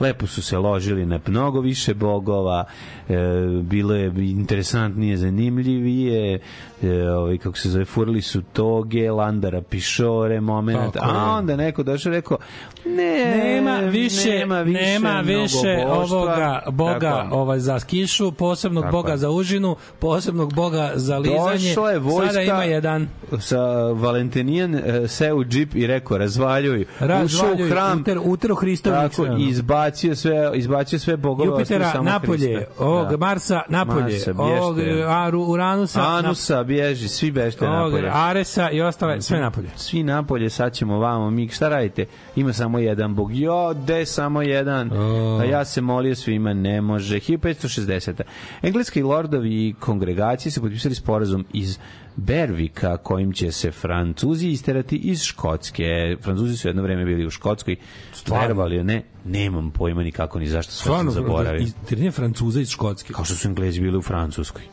Lepo 0.02 0.28
su 0.28 0.42
se 0.42 0.58
ložili 0.58 1.06
na 1.06 1.20
mnogo 1.28 1.60
više 1.60 1.94
bogova, 1.94 2.66
e, 3.10 3.14
bilo 3.62 3.96
je 3.96 4.14
interesantnije, 4.18 5.18
zanimljivije, 5.18 6.40
e, 6.84 7.10
ovaj, 7.10 7.38
kako 7.38 7.58
se 7.58 7.70
zove, 7.70 7.86
furali 7.86 8.22
su 8.22 8.42
toge, 8.42 9.12
landara, 9.12 9.62
pišore, 9.62 10.42
moment, 10.42 10.94
Tako 10.94 11.06
a 11.12 11.36
onda 11.38 11.56
neko 11.56 11.84
došao 11.84 12.12
rekao, 12.12 12.38
ne, 12.86 13.36
nema 13.38 13.78
više 13.78 14.30
nema 14.30 14.62
više, 14.62 14.82
nema 14.82 15.22
više 15.22 15.86
ovoga 15.90 16.64
boga 16.72 17.00
Tako. 17.00 17.36
ovaj 17.36 17.60
za 17.60 17.80
kišu, 17.80 18.32
posebnog 18.32 18.84
Tako 18.84 18.92
boga 18.92 19.18
za 19.18 19.30
užinu, 19.30 19.76
posebnog 20.00 20.54
boga 20.54 20.92
za 20.96 21.18
lizanje. 21.18 21.70
Došla 21.70 21.92
je 21.92 22.00
vojska 22.00 22.28
Sada 22.28 22.42
ima 22.42 22.64
jedan. 22.64 23.08
sa 23.40 23.62
Valentinijan 23.92 24.76
e, 24.76 25.08
seo 25.08 25.36
u 25.36 25.44
džip 25.44 25.76
i 25.76 25.88
rekao 25.88 26.18
razvaljuj, 26.18 26.82
ušao 26.82 27.16
u 27.16 27.24
razvaljuj, 27.48 27.70
hram. 27.70 28.02
Uter, 28.02 28.20
utero 28.24 28.56
Hristovu 28.56 28.96
tako, 28.96 29.26
i 29.40 29.54
izbacio 29.92 30.16
sve, 30.16 30.52
izbacio 30.54 31.00
sve 31.00 31.18
bogove 31.18 31.50
Jupitera 31.50 31.92
samo 31.92 32.04
napolje, 32.04 32.56
Hrista. 32.56 32.84
ovog 32.84 33.10
Da. 33.10 33.18
Marsa 33.18 33.62
napolje, 33.70 34.02
Marsa, 34.02 34.34
ovog 34.38 34.76
bježte. 34.76 35.04
Aru, 35.08 35.44
Uranusa, 35.44 36.02
Anusa, 36.02 36.64
bježi, 36.64 37.08
svi 37.08 37.32
bežte 37.32 37.66
nap, 37.66 37.74
ovog 37.74 37.92
napolje. 37.94 38.12
Aresa 38.14 38.70
i 38.70 38.82
ostale, 38.82 39.22
sve 39.22 39.40
napolje. 39.40 39.70
Svi 39.76 40.04
napolje, 40.04 40.50
sad 40.50 40.74
ćemo 40.74 41.00
vamo, 41.00 41.30
mi 41.30 41.50
šta 41.50 41.70
radite? 41.70 42.06
Ima 42.36 42.54
samo 42.54 42.80
jedan 42.80 43.16
bog. 43.16 43.36
Jo, 43.36 43.74
de 43.74 44.06
samo 44.06 44.42
jedan. 44.42 44.92
O. 44.94 45.40
A 45.42 45.46
ja 45.46 45.66
se 45.66 45.82
molio 45.82 46.16
svima, 46.16 46.54
ne 46.54 46.82
može. 46.82 47.16
1560. 47.16 48.22
Engleski 48.62 49.02
lordovi 49.04 49.50
i 49.50 49.76
kongregacije 49.80 50.52
su 50.52 50.62
potpisali 50.62 50.96
sporazum 50.96 51.46
iz 51.54 51.80
Bervika 52.16 52.98
kojim 52.98 53.34
će 53.34 53.52
se 53.52 53.72
Francuzi 53.72 54.48
isterati 54.48 54.96
iz 54.96 55.24
Škotske. 55.24 56.18
Francuzi 56.22 56.58
su 56.58 56.68
jedno 56.68 56.82
vreme 56.82 57.06
bili 57.06 57.26
u 57.26 57.30
Škotskoj. 57.30 57.76
Stvarno? 58.14 58.48
Verovali 58.48 58.84
ne, 58.84 59.04
nemam 59.26 59.72
pojma 59.72 60.04
ni 60.04 60.12
kako 60.12 60.40
ni 60.40 60.48
zašto 60.48 60.72
sve 60.72 60.84
sam 60.84 60.94
Stvarno, 60.94 61.12
zaboravio. 61.12 61.68
terine 61.90 62.12
Francuza 62.12 62.62
iz 62.62 62.70
Škotske. 62.70 63.14
Kao 63.14 63.26
što 63.26 63.36
su 63.36 63.48
Englezi 63.48 63.82
bili 63.82 63.98
u 63.98 64.02
Francuskoj. 64.02 64.64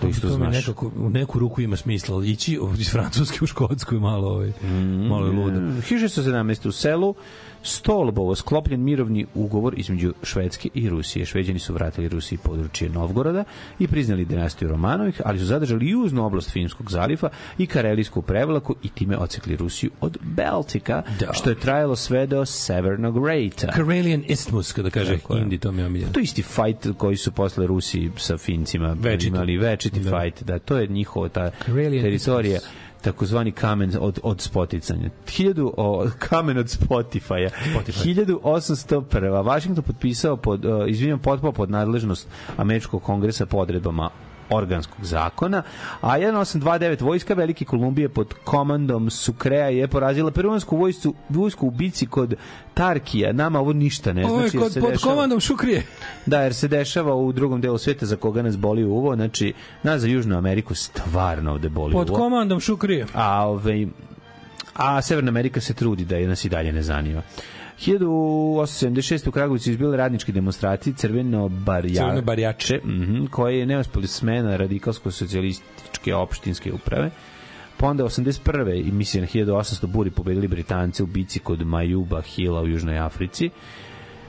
To 0.00 0.08
isto 0.08 0.28
to 0.28 0.34
znaš. 0.34 0.54
nekako, 0.54 0.92
u 0.96 1.10
neku 1.10 1.38
ruku 1.38 1.60
ima 1.60 1.76
smisla, 1.76 2.24
ići 2.24 2.58
iz 2.78 2.90
Francuske 2.90 3.38
u 3.42 3.46
Škotsku 3.46 3.94
je 3.94 4.00
malo, 4.00 4.28
ovaj, 4.28 4.52
malo 5.08 5.26
je 5.26 5.32
ludo. 5.32 5.60
1617. 5.60 6.68
u 6.68 6.72
selu 6.72 7.14
Stolbovo 7.62 8.34
sklopljen 8.34 8.84
mirovni 8.84 9.26
ugovor 9.34 9.74
između 9.76 10.12
Švedske 10.22 10.68
i 10.74 10.88
Rusije. 10.88 11.26
Šveđani 11.26 11.58
su 11.58 11.74
vratili 11.74 12.08
Rusiji 12.08 12.38
područje 12.38 12.88
Novgoroda 12.88 13.44
i 13.78 13.88
priznali 13.88 14.24
dinastiju 14.24 14.68
Romanovih, 14.68 15.20
ali 15.24 15.38
su 15.38 15.44
zadržali 15.44 15.88
južnu 15.88 16.26
oblast 16.26 16.50
Finskog 16.50 16.90
zalifa 16.90 17.28
i 17.58 17.66
Karelijsku 17.66 18.22
prevlaku 18.22 18.74
i 18.82 18.88
time 18.88 19.16
ocekli 19.16 19.56
Rusiju 19.56 19.90
od 20.00 20.18
Baltika, 20.22 21.02
Da. 21.20 21.32
što 21.32 21.50
je 21.50 21.60
trajalo 21.60 21.96
sve 21.96 22.26
do 22.26 22.44
Severnog 22.44 23.26
Rejta. 23.26 23.66
Karelian 23.66 24.22
Isthmus, 24.28 24.72
kada 24.72 24.90
kaže 24.90 25.18
Tako. 25.18 25.36
Indi, 25.36 25.58
to 25.58 25.72
mi 25.72 25.80
je 25.82 25.86
omiljeno. 25.86 26.12
To 26.12 26.20
je 26.20 26.24
isti 26.24 26.42
fight 26.42 26.86
koji 26.98 27.16
su 27.16 27.32
posle 27.32 27.66
Rusi 27.66 28.10
sa 28.16 28.38
Fincima 28.38 28.96
Večiti. 29.00 29.26
imali 29.28 29.56
večiti 29.56 30.00
Da. 30.00 30.20
fight, 30.22 30.42
da 30.42 30.58
to 30.58 30.76
je 30.76 30.86
njihova 30.86 31.28
ta 31.28 31.50
Karelian 31.66 32.02
teritorija 32.04 32.56
Isthmus. 32.56 32.81
Takozvani 33.02 33.52
kamen 33.52 33.92
od, 34.00 34.18
od 34.22 34.40
spoticanja. 34.40 35.10
1000 35.26 35.70
o, 35.76 36.06
kamen 36.18 36.58
od 36.58 36.66
Spotify-a. 36.66 37.50
1801. 37.86 39.44
Washington 39.44 39.84
potpisao 39.84 40.36
pod, 40.36 40.64
uh, 40.64 40.72
izvinjam, 40.86 41.18
potpao 41.18 41.52
pod 41.52 41.70
nadležnost 41.70 42.28
Američkog 42.56 43.02
kongresa 43.02 43.46
po 43.46 43.58
odredbama 43.58 44.10
organskog 44.52 45.04
zakona, 45.04 45.62
a 46.00 46.08
1829 46.10 46.62
vojska 47.02 47.34
Velike 47.34 47.64
Kolumbije 47.64 48.08
pod 48.08 48.34
komandom 48.34 49.10
Sukreja 49.10 49.68
je 49.68 49.88
porazila 49.88 50.30
peruansku 50.30 50.76
vojsku, 50.76 51.14
vojsku 51.28 51.66
u 51.66 51.70
bici 51.70 52.06
kod 52.06 52.34
Tarkija. 52.74 53.32
Nama 53.32 53.60
ovo 53.60 53.72
ništa 53.72 54.12
ne 54.12 54.26
Ovo 54.26 54.34
je 54.34 54.48
znači. 54.48 54.58
kod, 54.58 54.82
pod 54.82 54.92
dešava- 54.92 55.02
komandom 55.04 55.40
Šukrije. 55.40 55.82
Da, 56.26 56.40
jer 56.40 56.54
se 56.54 56.68
dešava 56.68 57.14
u 57.14 57.32
drugom 57.32 57.60
delu 57.60 57.78
sveta 57.78 58.06
za 58.06 58.16
koga 58.16 58.42
nas 58.42 58.56
boli 58.56 58.84
uvo, 58.84 59.14
znači 59.16 59.52
nas 59.82 60.00
za 60.00 60.06
Južnu 60.06 60.38
Ameriku 60.38 60.74
stvarno 60.74 61.52
ovde 61.52 61.68
boli 61.68 61.92
Pod 61.92 62.10
uvo. 62.10 62.18
komandom 62.18 62.60
Šukrije. 62.60 63.06
A, 63.14 63.46
ovaj, 63.46 63.86
a 64.74 65.02
Severna 65.02 65.28
Amerika 65.28 65.60
se 65.60 65.74
trudi 65.74 66.04
da 66.04 66.16
je 66.16 66.28
nas 66.28 66.44
i 66.44 66.48
dalje 66.48 66.72
ne 66.72 66.82
zanima. 66.82 67.22
1876. 67.86 69.28
u 69.28 69.32
Kragovicu 69.32 69.70
izbile 69.70 69.96
radničke 69.96 70.32
demonstracije 70.32 70.94
crveno 70.94 71.48
barja, 71.48 72.02
Crveno 72.02 72.22
barjače. 72.22 72.80
mhm, 72.84 73.24
koje 73.26 73.58
je 73.58 73.66
neuspeli 73.66 74.06
smena 74.06 74.56
radikalsko-socijalističke 74.56 76.14
opštinske 76.14 76.72
uprave. 76.72 77.10
Pa 77.76 77.86
onda 77.86 78.04
81. 78.04 78.88
i 78.88 78.92
mislim 78.92 79.22
na 79.22 79.28
1800 79.28 79.86
buri 79.86 80.10
pobedili 80.10 80.48
Britance 80.48 81.02
u 81.02 81.06
bici 81.06 81.38
kod 81.38 81.66
Majuba 81.66 82.20
Hila 82.20 82.62
u 82.62 82.68
Južnoj 82.68 82.98
Africi. 82.98 83.50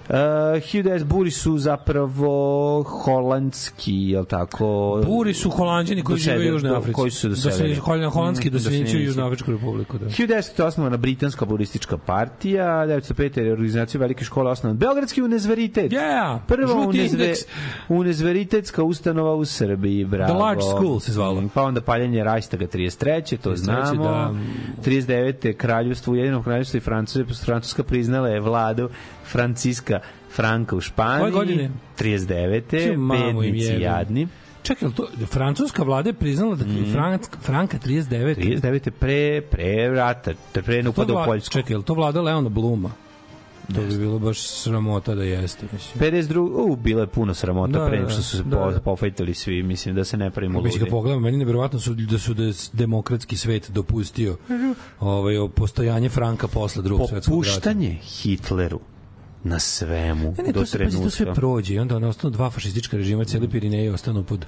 Uh, 0.04 0.16
1900 0.16 1.04
buri 1.06 1.32
su 1.32 1.58
zapravo 1.58 2.84
holandski, 2.84 3.94
jel 3.94 4.26
tako? 4.26 5.02
Buri 5.06 5.34
su 5.34 5.50
holanđani 5.50 6.04
koji 6.04 6.20
žive 6.20 6.38
u 6.40 6.42
Južnoj 6.44 6.70
do- 6.70 6.76
Africi. 6.76 6.94
Koji 6.94 7.12
su 7.12 7.18
se 7.18 7.30
doselili. 7.30 7.76
Doselje- 7.76 8.10
Holandski 8.10 8.50
Mm, 8.50 8.54
doseljenici 8.54 8.98
u. 8.98 9.00
Južnoafričku 9.00 9.52
republiku. 9.52 9.98
Da. 9.98 10.06
1900. 10.08 10.28
je 10.60 10.68
osnovana 10.68 10.98
Britanska 10.98 11.46
laboristička 11.46 11.98
partija, 11.98 12.86
1905. 12.86 13.14
je 13.38 13.52
organizacija 13.52 14.02
Velike 14.02 14.26
škole 14.26 14.52
osnovan 14.52 14.78
Beogradski 14.78 15.22
univerzitet. 15.22 15.92
Yeah! 15.92 16.40
Prva 16.48 16.74
unizve, 16.78 17.04
indeks. 17.20 17.40
univerzitetska 17.90 18.84
ustanova 18.84 19.36
u 19.36 19.46
Srbiji, 19.46 20.06
bravo. 20.06 20.30
The 20.30 20.38
Large 20.38 20.62
School 20.64 21.00
se 21.00 21.12
zvala. 21.12 21.42
Mm, 21.42 21.50
Pa 21.50 21.64
onda 21.64 21.82
paljenje 21.82 22.24
Rajstaga 22.24 22.68
33. 22.68 23.38
to 23.38 23.50
33., 23.52 23.56
znamo. 23.56 24.04
da. 24.04 24.34
39. 24.82 25.54
kraljevstvo, 25.54 26.14
Ujedinjeno 26.14 26.44
kraljevstvo 26.44 26.78
i 26.78 26.82
Francuska, 26.82 27.14
Francuska 27.36 27.84
priznala 27.84 28.28
je 28.28 28.40
vladu 28.40 28.90
Franciska 29.24 30.00
Franka 30.32 30.76
u 30.76 30.82
Španiji. 30.82 31.22
Koje 31.22 31.32
godine? 31.32 31.72
39. 32.00 32.94
Ću 32.94 33.00
mamu 33.00 33.44
im 33.44 33.52
Bednici 33.52 33.82
jadni. 33.82 34.28
Čekaj, 34.64 34.90
to, 34.96 35.08
francuska 35.26 35.84
vlada 35.84 36.10
je 36.10 36.14
priznala 36.14 36.56
da 36.56 36.66
mm. 36.66 36.92
Frank, 36.92 37.22
Franka 37.42 37.78
39. 37.78 38.36
39. 38.36 38.90
pre, 38.90 39.42
pre 39.42 39.88
rata, 39.88 40.32
pre 40.54 40.90
upada 40.90 41.14
u 41.14 41.26
Poljsku. 41.26 41.54
Čekaj, 41.54 41.82
to 41.86 41.94
vlada 41.94 42.22
Leona 42.22 42.50
Bluma? 42.50 42.90
To 43.76 43.82
bi 43.82 43.98
bilo 43.98 44.20
baš 44.20 44.40
sramota 44.48 45.16
da 45.16 45.24
jeste, 45.24 45.66
mislim. 45.74 46.12
52. 46.12 46.40
U, 46.40 46.76
bilo 46.76 47.02
je 47.02 47.08
puno 47.08 47.34
sramota 47.34 47.72
Da, 47.72 47.80
da, 47.80 47.86
pre 47.86 47.98
da, 47.98 48.02
nego 48.02 48.10
što 48.10 48.22
su 48.22 48.38
se 48.38 48.44
da, 48.44 48.58
po, 48.58 48.72
da. 48.72 48.80
pofajtali 48.80 49.34
svi, 49.34 49.64
mislim 49.64 49.96
da 49.96 50.04
se 50.04 50.18
ne 50.18 50.32
pravimo 50.32 50.62
Mislim 50.62 50.82
ludi. 50.82 50.92
kad 50.92 50.98
pogledam, 50.98 51.22
meni 51.22 51.36
je 51.36 51.40
neverovatno 51.40 51.80
su 51.80 51.94
da 51.94 52.20
su 52.20 52.34
da 52.34 52.44
demokratski 52.74 53.38
svet 53.38 53.72
dopustio 53.72 54.38
ovaj 55.00 55.38
o 55.38 55.48
postojanje 55.48 56.10
Franka 56.10 56.48
posle 56.48 56.84
drugog 56.84 57.10
svetskog 57.10 57.44
rata. 57.44 57.54
Popuštanje 57.54 57.98
Hitleru 58.02 58.80
na 59.44 59.60
svemu 59.60 60.34
Ne, 60.38 60.44
ne, 60.44 60.52
do 60.52 60.60
to, 60.60 60.66
se, 60.66 60.78
pazi, 60.80 60.98
to 60.98 61.10
sve 61.10 61.18
trenutka. 61.18 61.40
prođe 61.42 61.74
i 61.74 61.80
onda 61.80 61.96
ono 61.96 62.10
ostanu 62.10 62.32
dva 62.32 62.50
fašistička 62.50 62.98
režima, 62.98 63.26
cijeli 63.26 63.50
Pirineji 63.50 63.90
ostanu 63.90 64.24
pod 64.24 64.46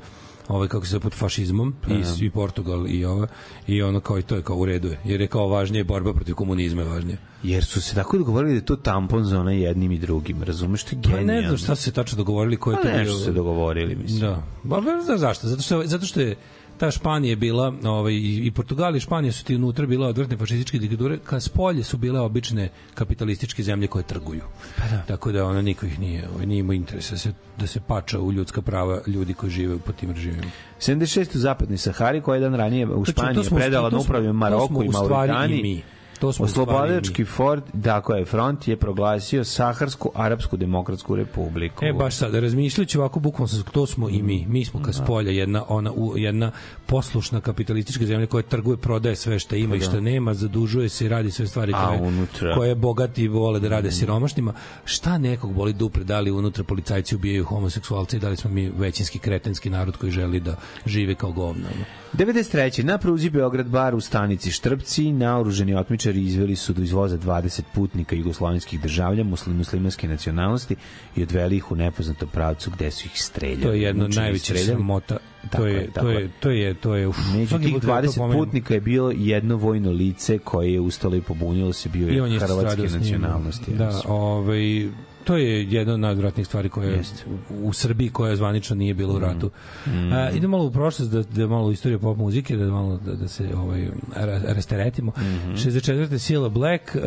ovaj 0.48 0.68
kako 0.68 0.86
se 0.86 1.00
pod 1.00 1.14
fašizmom 1.14 1.76
i, 2.20 2.26
i 2.26 2.30
Portugal 2.30 2.88
i 2.88 3.06
ova 3.06 3.28
i 3.68 3.82
ono 3.82 4.00
kao 4.00 4.20
i 4.20 4.22
to 4.22 4.36
je 4.36 4.42
kao 4.42 4.56
u 4.58 4.66
redu 4.66 4.88
je 4.88 5.00
jer 5.06 5.22
je 5.22 5.28
kao 5.28 5.48
važnije 5.48 5.84
borba 5.84 6.14
protiv 6.14 6.36
komunizma 6.36 6.82
je 6.82 6.88
važnije. 6.88 7.18
Jer 7.44 7.66
su 7.66 7.82
se 7.82 7.96
tako 7.96 8.18
dogovorili 8.18 8.52
da 8.52 8.58
je 8.58 8.66
to 8.66 8.76
tampon 8.76 9.24
za 9.24 9.40
onaj 9.40 9.62
jednim 9.62 9.92
i 9.92 9.98
drugim. 9.98 10.44
Razumeš, 10.44 10.84
to 10.84 10.90
je 10.90 11.02
Pa 11.04 11.10
genijalno. 11.10 11.34
ne 11.34 11.42
znam 11.42 11.58
šta 11.58 11.76
su 11.76 11.84
se 11.84 11.92
tačno 11.92 12.18
dogovorili 12.18 12.58
ko 12.58 12.72
je 12.72 12.78
Pa 12.78 12.84
to 12.84 12.90
nešto 12.90 13.18
se 13.18 13.32
dogovorili, 13.32 13.96
mislim. 13.96 14.20
Da. 14.22 14.44
Ba, 14.64 14.82
ba, 14.82 15.02
znaš 15.06 15.20
zašto? 15.20 15.48
Zato 15.48 15.62
što, 15.62 15.84
zato 15.86 16.06
što 16.06 16.22
je 16.22 16.36
ta 16.78 16.92
Španija 16.92 17.30
je 17.30 17.36
bila, 17.36 17.74
ovaj, 17.84 18.14
i 18.14 18.52
Portugal 18.56 18.96
i 18.96 19.00
Španija 19.00 19.32
su 19.32 19.44
ti 19.44 19.56
unutra 19.56 19.86
bila 19.86 20.08
odvrtne 20.08 20.38
fašističke 20.38 20.80
diktature, 20.80 21.18
ka 21.26 21.40
spolje 21.40 21.84
su 21.84 21.98
bile 21.98 22.20
obične 22.20 22.70
kapitalističke 22.94 23.64
zemlje 23.64 23.88
koje 23.88 24.04
trguju. 24.04 24.42
Pa 24.78 24.88
da. 24.88 25.02
Tako 25.08 25.32
da 25.32 25.46
ono 25.46 25.62
niko 25.62 25.86
ih 25.86 26.00
nije, 26.00 26.30
ovaj, 26.34 26.46
nije 26.46 26.60
imao 26.60 26.74
interesa 26.74 27.12
da 27.12 27.18
se, 27.18 27.34
da 27.58 27.68
se 27.68 27.80
pača 27.88 28.20
u 28.20 28.32
ljudska 28.32 28.62
prava 28.62 29.02
ljudi 29.08 29.34
koji 29.34 29.50
žive 29.50 29.78
po 29.80 29.92
tim 29.92 30.12
režimima. 30.12 30.52
76 30.80 31.36
u 31.36 31.40
zapadnoj 31.40 31.78
Sahari, 31.78 32.22
koja 32.22 32.36
je 32.36 32.42
dan 32.42 32.56
ranije 32.56 32.88
u 32.88 33.06
To 33.06 33.12
Španiji 33.12 33.50
predala 33.56 33.90
na 33.90 33.98
upravljanje 33.98 34.30
to 34.30 34.34
Maroku 34.34 34.84
i 34.84 34.90
stvari 34.90 35.56
i 35.56 35.62
mi. 35.62 35.84
To 36.20 36.34
smo 36.34 36.46
u 36.46 36.48
stvari 36.48 36.70
i 36.70 36.74
Oslobodilački 36.74 37.26
Ford, 37.26 37.64
dakle 37.74 38.20
je 38.20 38.26
front 38.26 38.68
je 38.68 38.78
proglasio 38.78 39.44
Saharsku 39.44 40.12
Arapsku 40.16 40.58
demokratsku 40.58 41.16
republiku. 41.16 41.86
E 41.86 41.94
baš 41.94 42.16
sad 42.16 42.36
razmišljajući 42.36 42.98
ovako 42.98 43.20
bukvalno 43.20 43.48
sam 43.48 43.64
to 43.72 43.86
smo 43.86 44.10
i 44.10 44.22
mi. 44.22 44.46
Mi 44.50 44.66
smo 44.66 44.82
kas 44.84 45.02
polja 45.08 45.32
jedna 45.32 45.64
ona 45.68 45.92
u, 45.92 46.18
jedna 46.18 46.52
poslušna 46.86 47.42
kapitalistička 47.42 48.06
zemlja 48.06 48.28
koja 48.28 48.42
trguje, 48.44 48.78
prodaje 48.78 49.16
sve 49.16 49.40
što 49.40 49.56
ima 49.56 49.76
i 49.76 49.82
što 49.82 50.02
nema, 50.02 50.34
zadužuje 50.34 50.90
se 50.90 51.06
i 51.06 51.10
radi 51.10 51.32
sve 51.32 51.48
stvari 51.48 51.74
A 51.76 51.88
koje 51.88 52.02
unutra? 52.02 52.56
koje 52.56 52.76
bogati 52.76 53.28
vole 53.28 53.60
da 53.60 53.70
rade 53.70 53.92
siromašnima. 53.92 54.54
Šta 54.86 55.18
nekog 55.18 55.54
boli 55.54 55.74
dupe 55.74 56.04
da 56.04 56.20
li 56.20 56.32
unutra 56.32 56.64
policajci 56.64 57.16
ubijaju 57.16 57.46
homoseksualce 57.46 58.18
i 58.18 58.20
da 58.20 58.30
li 58.30 58.38
smo 58.38 58.52
mi 58.52 58.70
većinski 58.70 59.20
kretenski 59.20 59.70
narod 59.70 59.98
koji 59.98 60.12
želi 60.12 60.40
da 60.40 60.56
žive 60.86 61.16
kao 61.16 61.32
govna. 61.32 61.68
ono. 61.76 61.86
93. 62.14 62.84
Na 62.84 62.98
pruzi 62.98 63.30
Beograd 63.30 63.68
bar 63.68 63.96
u 63.96 64.02
stanici 64.02 64.52
Štrpci 64.52 65.12
naoruženi 65.12 65.76
otmičari 66.06 66.26
izveli 66.26 66.56
su 66.56 66.74
do 66.74 66.82
izvoza 66.84 67.18
20 67.18 67.62
putnika 67.74 68.16
jugoslovenskih 68.16 68.82
državlja 68.82 69.24
muslim, 69.24 69.58
muslimanske 69.58 70.08
nacionalnosti 70.08 70.76
i 71.16 71.24
odveli 71.24 71.58
ih 71.58 71.72
u 71.72 71.76
nepoznatom 71.76 72.30
pravcu 72.30 72.72
gde 72.72 72.92
su 72.92 73.06
ih 73.06 73.22
streljali. 73.22 73.62
To 73.62 73.72
je 73.72 73.82
jedna 73.82 74.06
od 74.06 74.16
najvećih 74.16 74.60
sramota. 74.66 75.18
To 75.52 75.66
je, 75.68 75.92
to 75.94 76.10
je. 76.10 76.30
to 76.40 76.50
je, 76.50 76.74
to 76.84 76.96
je, 76.96 77.08
uf, 77.08 77.18
Među 77.34 77.60
tih 77.60 77.74
put 77.74 77.82
kad 77.82 78.04
to 78.04 78.12
20 78.12 78.18
pomenem. 78.18 78.46
putnika 78.46 78.74
je 78.74 78.82
bilo 78.82 79.12
jedno 79.16 79.56
vojno 79.56 79.92
lice 79.92 80.38
koje 80.38 80.74
je 80.74 80.80
ustalo 80.80 81.16
i 81.16 81.22
pobunilo 81.22 81.74
se, 81.74 81.90
bio 81.90 82.08
je 82.08 82.40
hrvatske 82.40 82.82
njim. 82.82 82.92
nacionalnosti. 82.92 83.74
Da, 83.74 84.02
ovaj 84.08 84.90
to 85.26 85.38
je 85.38 85.72
jedna 85.72 85.94
od 85.94 86.00
najodvratnijih 86.00 86.48
stvari 86.48 86.70
koja 86.70 86.90
je 86.90 87.02
u, 87.50 87.68
u 87.68 87.74
Srbiji 87.74 88.10
koja 88.10 88.36
zvanično 88.36 88.76
nije 88.76 88.94
bila 88.94 89.14
u 89.14 89.20
ratu. 89.20 89.52
Mm. 89.88 90.14
A, 90.14 90.30
idemo 90.32 90.58
malo 90.58 90.70
u 90.70 90.72
prošlost 90.72 91.12
da 91.12 91.24
da 91.24 91.48
malo 91.48 91.68
u 91.68 91.72
istoriju 91.72 92.00
pop 92.00 92.18
muzike 92.18 92.58
da 92.58 92.66
malo 92.66 93.00
da, 93.06 93.14
da 93.14 93.28
se 93.28 93.50
ovaj 93.56 93.88
ra- 94.16 94.54
rasteretimo. 94.54 95.12
Mhm. 95.18 95.52
64. 95.56 96.18
Sila 96.18 96.50
Black, 96.50 96.84
uh, 96.96 97.02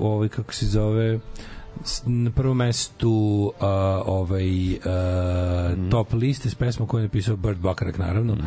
ovaj 0.00 0.28
kako 0.28 0.54
se 0.54 0.66
zove 0.66 1.18
na 2.04 2.30
prvom 2.30 2.56
mestu 2.56 3.10
uh, 3.54 3.62
ovaj 4.06 4.72
uh, 4.72 4.80
Mhm. 5.72 5.90
top 5.90 6.12
liste 6.12 6.50
s 6.50 6.54
pesmom 6.54 6.88
koju 6.88 7.00
je 7.00 7.04
napisao 7.04 7.36
Burt 7.36 7.58
Bacharach 7.58 7.98
naravno 7.98 8.32
uh, 8.32 8.38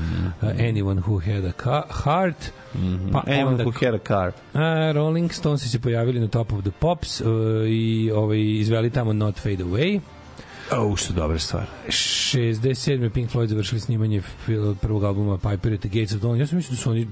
Anyone 0.50 1.02
Who 1.02 1.20
Had 1.26 1.46
a 1.46 1.52
Ca- 1.54 2.04
Heart 2.04 2.52
pa 3.12 3.24
Anyone 3.28 3.46
onda 3.46 3.64
who 3.64 3.86
had 3.86 3.96
a 3.96 4.00
car. 4.00 4.32
A, 4.54 4.92
Rolling 4.92 5.32
Stones 5.32 5.62
se 5.64 5.80
pojavili 5.80 6.20
na 6.20 6.28
Top 6.28 6.54
of 6.54 6.62
the 6.62 6.72
Pops 6.72 7.22
uh, 7.22 7.28
i 7.68 8.12
ovaj, 8.12 8.40
izveli 8.52 8.90
tamo 8.90 9.14
Not 9.14 9.36
Fade 9.36 9.58
Away. 9.58 10.00
O, 10.72 10.96
što 10.96 11.14
dobra 11.14 11.40
stvar. 11.40 11.66
67. 11.88 13.10
Pink 13.10 13.32
Floyd 13.32 13.46
završili 13.46 13.82
snimanje 13.82 14.22
prvog 14.82 15.04
albuma 15.04 15.38
Piper 15.40 15.74
at 15.74 15.80
the 15.80 15.90
Gates 15.90 16.14
of 16.14 16.22
Dawn. 16.22 16.36
Ja 16.36 16.48
sam 16.48 16.56
mislio 16.58 16.72
da 16.72 16.82
su 16.82 16.90
oni, 16.90 17.08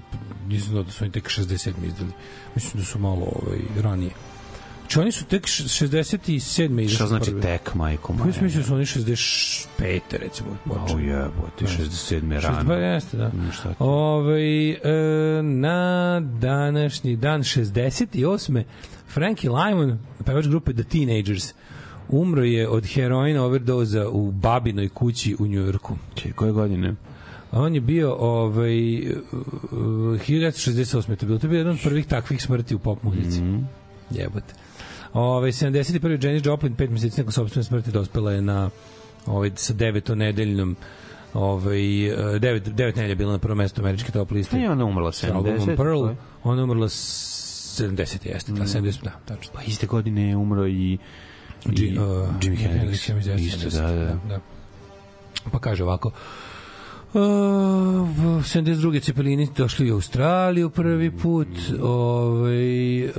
nisam 0.48 0.74
da 0.76 0.92
su 0.92 1.04
oni 1.04 1.12
tek 1.12 1.24
67. 1.26 1.72
izdali. 1.86 2.12
Mislim 2.56 2.82
da 2.82 2.86
su 2.86 3.00
malo 3.00 3.26
ovaj, 3.26 3.60
ranije. 3.82 4.12
Znači 4.88 5.00
oni 5.00 5.12
su 5.12 5.26
tek 5.26 5.46
š- 5.46 5.64
67. 5.68 6.82
izašli 6.82 6.96
Šta 6.96 7.08
znači 7.08 7.26
prvi. 7.26 7.42
tek, 7.42 7.76
majko 7.76 8.08
Pa 8.08 8.14
ja 8.14 8.20
moja? 8.20 8.34
sam 8.34 8.44
mislio 8.44 8.62
da 8.62 8.68
su 8.68 8.74
oni 8.76 8.86
65. 8.86 9.68
recimo. 10.12 10.50
Počeli. 10.66 11.06
jebote, 11.06 11.66
67. 11.66 12.42
Pa 12.42 12.48
rano. 12.50 12.74
jeste, 12.74 13.18
da. 13.18 13.28
Mm, 13.28 13.52
šta? 13.52 13.74
Ove, 13.80 14.42
e, 14.70 14.78
na 15.44 16.20
današnji 16.32 17.16
dan 17.16 17.42
68. 17.42 18.64
Frankie 19.08 19.50
Lymon, 19.50 19.98
pevač 20.26 20.48
grupe 20.48 20.74
The 20.74 20.84
Teenagers, 20.84 21.54
umro 22.10 22.44
je 22.44 22.68
od 22.70 22.86
heroina 22.86 23.44
overdoza 23.44 24.10
u 24.10 24.32
babinoj 24.32 24.90
kući 24.90 25.36
u 25.40 25.48
Njujorku. 25.48 25.98
Če, 26.16 26.32
koje 26.32 26.52
godine? 26.52 26.96
On 27.52 27.76
je 27.76 27.82
bio 27.82 28.14
ovaj, 28.14 29.00
uh, 29.02 29.16
1968. 29.72 30.92
To 31.08 31.26
je 31.26 31.28
bilo, 31.28 31.40
to 31.40 31.46
je 31.46 31.50
bio 31.50 31.58
jedan 31.58 31.74
od 31.74 31.80
prvih 31.84 32.06
takvih 32.08 32.44
smrti 32.44 32.76
u 32.76 32.80
pop 32.80 33.04
muzici. 33.04 33.42
Mhm. 33.42 33.58
Jebote. 34.12 34.54
Ove, 35.18 35.50
71. 35.50 35.90
Janis 36.22 36.46
Joplin, 36.46 36.76
pet 36.76 36.90
meseci 36.90 37.20
nakon 37.20 37.32
sobstvene 37.34 37.64
smrti, 37.64 37.92
dospela 37.92 38.32
je 38.32 38.42
na 38.42 38.70
ovaj, 39.26 39.52
sa 39.56 39.74
deveto-nedeljnom 39.74 40.76
ovaj, 41.34 41.82
devet, 42.40 42.64
devet 42.66 42.96
nedelja 42.96 43.10
je 43.10 43.16
bila 43.16 43.32
na 43.32 43.40
prvom 43.40 43.58
mestu 43.58 43.82
američke 43.82 44.12
top 44.12 44.32
liste. 44.32 44.52
Pa 44.52 44.58
je 44.58 44.72
ona 44.72 44.86
umrla 44.86 45.12
Sa 45.12 45.28
albumom 45.28 45.60
70. 45.60 45.76
Pearl. 45.76 46.08
je. 46.08 46.16
Ona 46.44 46.60
je 46.60 46.64
umrla 46.64 46.90
s- 46.90 47.54
70. 47.78 48.26
jeste, 48.26 48.52
da, 48.52 48.64
70, 48.64 49.04
da, 49.04 49.12
tačno. 49.26 49.54
Pa 49.54 49.62
iste 49.64 49.88
godine 49.88 50.30
je 50.30 50.36
umro 50.36 50.68
i, 50.68 50.72
i 50.74 50.98
Ji- 51.68 52.00
uh, 52.00 52.30
Jimi 52.42 52.58
Hendrix. 52.58 53.10
ja 53.10 53.16
mislim 53.16 53.20
da 53.28 53.34
Isto, 53.34 53.70
70, 53.70 53.82
da, 53.82 53.92
da. 53.96 54.20
da. 54.28 54.40
Pa 55.52 55.60
kaže 55.60 55.84
ovako, 55.84 56.08
Uh, 56.10 56.14
v 57.14 58.42
72. 58.44 59.02
Cepelini 59.02 59.48
došli 59.58 59.92
u 59.92 59.96
Australiju 59.96 60.70
prvi 60.70 61.12
put. 61.12 61.48
Ovaj 61.82 63.04
uh, 63.06 63.14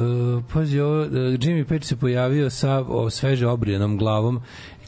pazi, 0.53 0.81
ovo, 0.81 1.01
uh, 1.01 1.09
Jimmy 1.13 1.65
Page 1.65 1.85
se 1.85 1.97
pojavio 1.97 2.51
sa 2.51 2.85
o, 2.89 3.11
sveže 3.11 3.47
obrijenom 3.47 3.99
glavom 3.99 4.41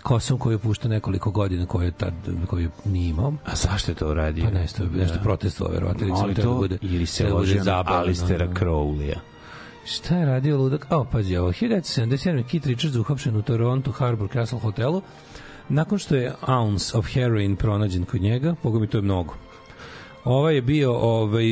kosom 0.02 0.38
koju 0.38 0.52
je 0.52 0.58
puštao 0.58 0.88
nekoliko 0.88 1.30
godina 1.30 1.66
koju 1.66 1.84
je 1.84 1.90
tad 1.90 2.14
koju 2.46 2.70
nije 2.84 3.08
imao. 3.08 3.32
A 3.44 3.54
zašto 3.54 3.90
je 3.90 3.94
to 3.94 4.14
radio? 4.14 4.44
Pa 4.44 4.50
nešto, 4.50 4.84
nešto 4.84 5.14
Da. 5.16 5.22
protestovao, 5.22 5.72
verovatno. 5.72 6.06
ili 6.06 6.16
Ali 6.18 6.34
to, 6.34 6.42
da 6.42 6.48
bude, 6.48 6.78
ili 6.82 7.06
se 7.06 7.24
da 7.24 7.34
ložio 7.34 7.64
na 7.64 7.82
Alistera 7.86 8.44
ono. 8.44 8.54
Crowleya. 8.54 9.18
Šta 9.84 10.16
je 10.16 10.26
radio 10.26 10.56
ludak? 10.56 10.86
O, 10.90 11.04
pazi 11.04 11.36
ovo. 11.36 11.52
1977. 11.52 12.42
Kit 12.42 12.66
Richards 12.66 12.96
uhapšen 12.96 13.36
u 13.36 13.42
Toronto 13.42 13.90
Harbor 13.92 14.28
Castle 14.32 14.58
hotelu 14.58 15.02
nakon 15.70 15.98
što 15.98 16.14
je 16.14 16.34
ounce 16.46 16.98
of 16.98 17.06
heroin 17.06 17.56
pronađen 17.56 18.04
kod 18.04 18.20
njega, 18.20 18.54
boga 18.62 18.78
mi 18.78 18.86
to 18.86 18.98
je 18.98 19.02
mnogo. 19.02 19.34
Ovaj 20.24 20.54
je 20.54 20.62
bio, 20.62 20.92
ovaj, 20.92 21.44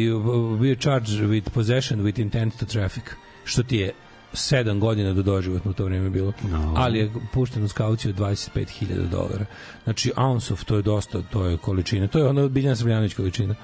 bio 0.60 0.74
charged 0.74 1.20
with 1.20 1.50
possession 1.50 2.00
with 2.00 2.20
intent 2.20 2.58
to 2.60 2.66
traffic, 2.66 3.04
što 3.44 3.62
ti 3.62 3.76
je 3.76 3.92
7 4.32 4.78
godina 4.78 5.12
do 5.12 5.22
doživotno 5.22 5.70
u 5.70 5.74
to 5.74 5.84
vreme 5.84 6.10
bilo. 6.10 6.32
No. 6.50 6.74
Ali 6.76 6.98
je 6.98 7.10
pušten 7.32 7.64
uz 7.64 7.72
kauciju 7.72 8.10
od 8.10 8.16
25.000 8.16 9.08
dolara. 9.10 9.44
Znači, 9.84 10.12
ounce 10.16 10.52
of, 10.52 10.64
to 10.64 10.76
je 10.76 10.82
dosta, 10.82 11.22
to 11.22 11.46
je 11.46 11.56
količina. 11.56 12.06
To 12.06 12.18
je 12.18 12.28
ono 12.28 12.48
Biljana 12.48 12.76
Srbljanović 12.76 13.14
količina. 13.14 13.54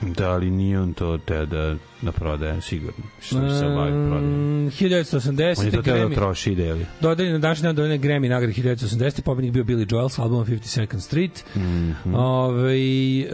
Da, 0.00 0.30
ali 0.30 0.50
nije 0.50 0.80
on 0.80 0.92
to 0.92 1.18
te 1.18 1.46
da, 1.46 1.76
da 2.02 2.12
prodaje, 2.12 2.60
sigurno. 2.60 3.04
Što 3.20 3.34
se 3.50 3.64
bavi 3.66 3.90
prodaje. 3.90 4.20
Mm, 4.22 4.70
1980. 4.70 5.58
On 5.60 5.66
je 5.66 5.70
to 5.72 5.82
teo 5.82 6.08
da 6.08 6.14
troši 6.14 6.52
i 6.52 6.56
deli. 6.56 6.86
Dodeljen 7.00 7.32
na 7.32 7.38
današnji 7.38 7.62
dan 7.62 7.76
dodeljen 7.76 8.00
Grammy 8.00 8.28
nagrade 8.28 8.52
1980. 8.52 9.22
Pobednik 9.22 9.52
bio 9.52 9.64
Billy 9.64 9.92
Joel 9.92 10.08
sa 10.08 10.22
albumom 10.22 10.46
52nd 10.46 11.00
Street. 11.00 11.44
Mm 11.56 11.60
Mhm. 12.04 12.14
Ove, 12.14 12.76
e, 12.76 13.26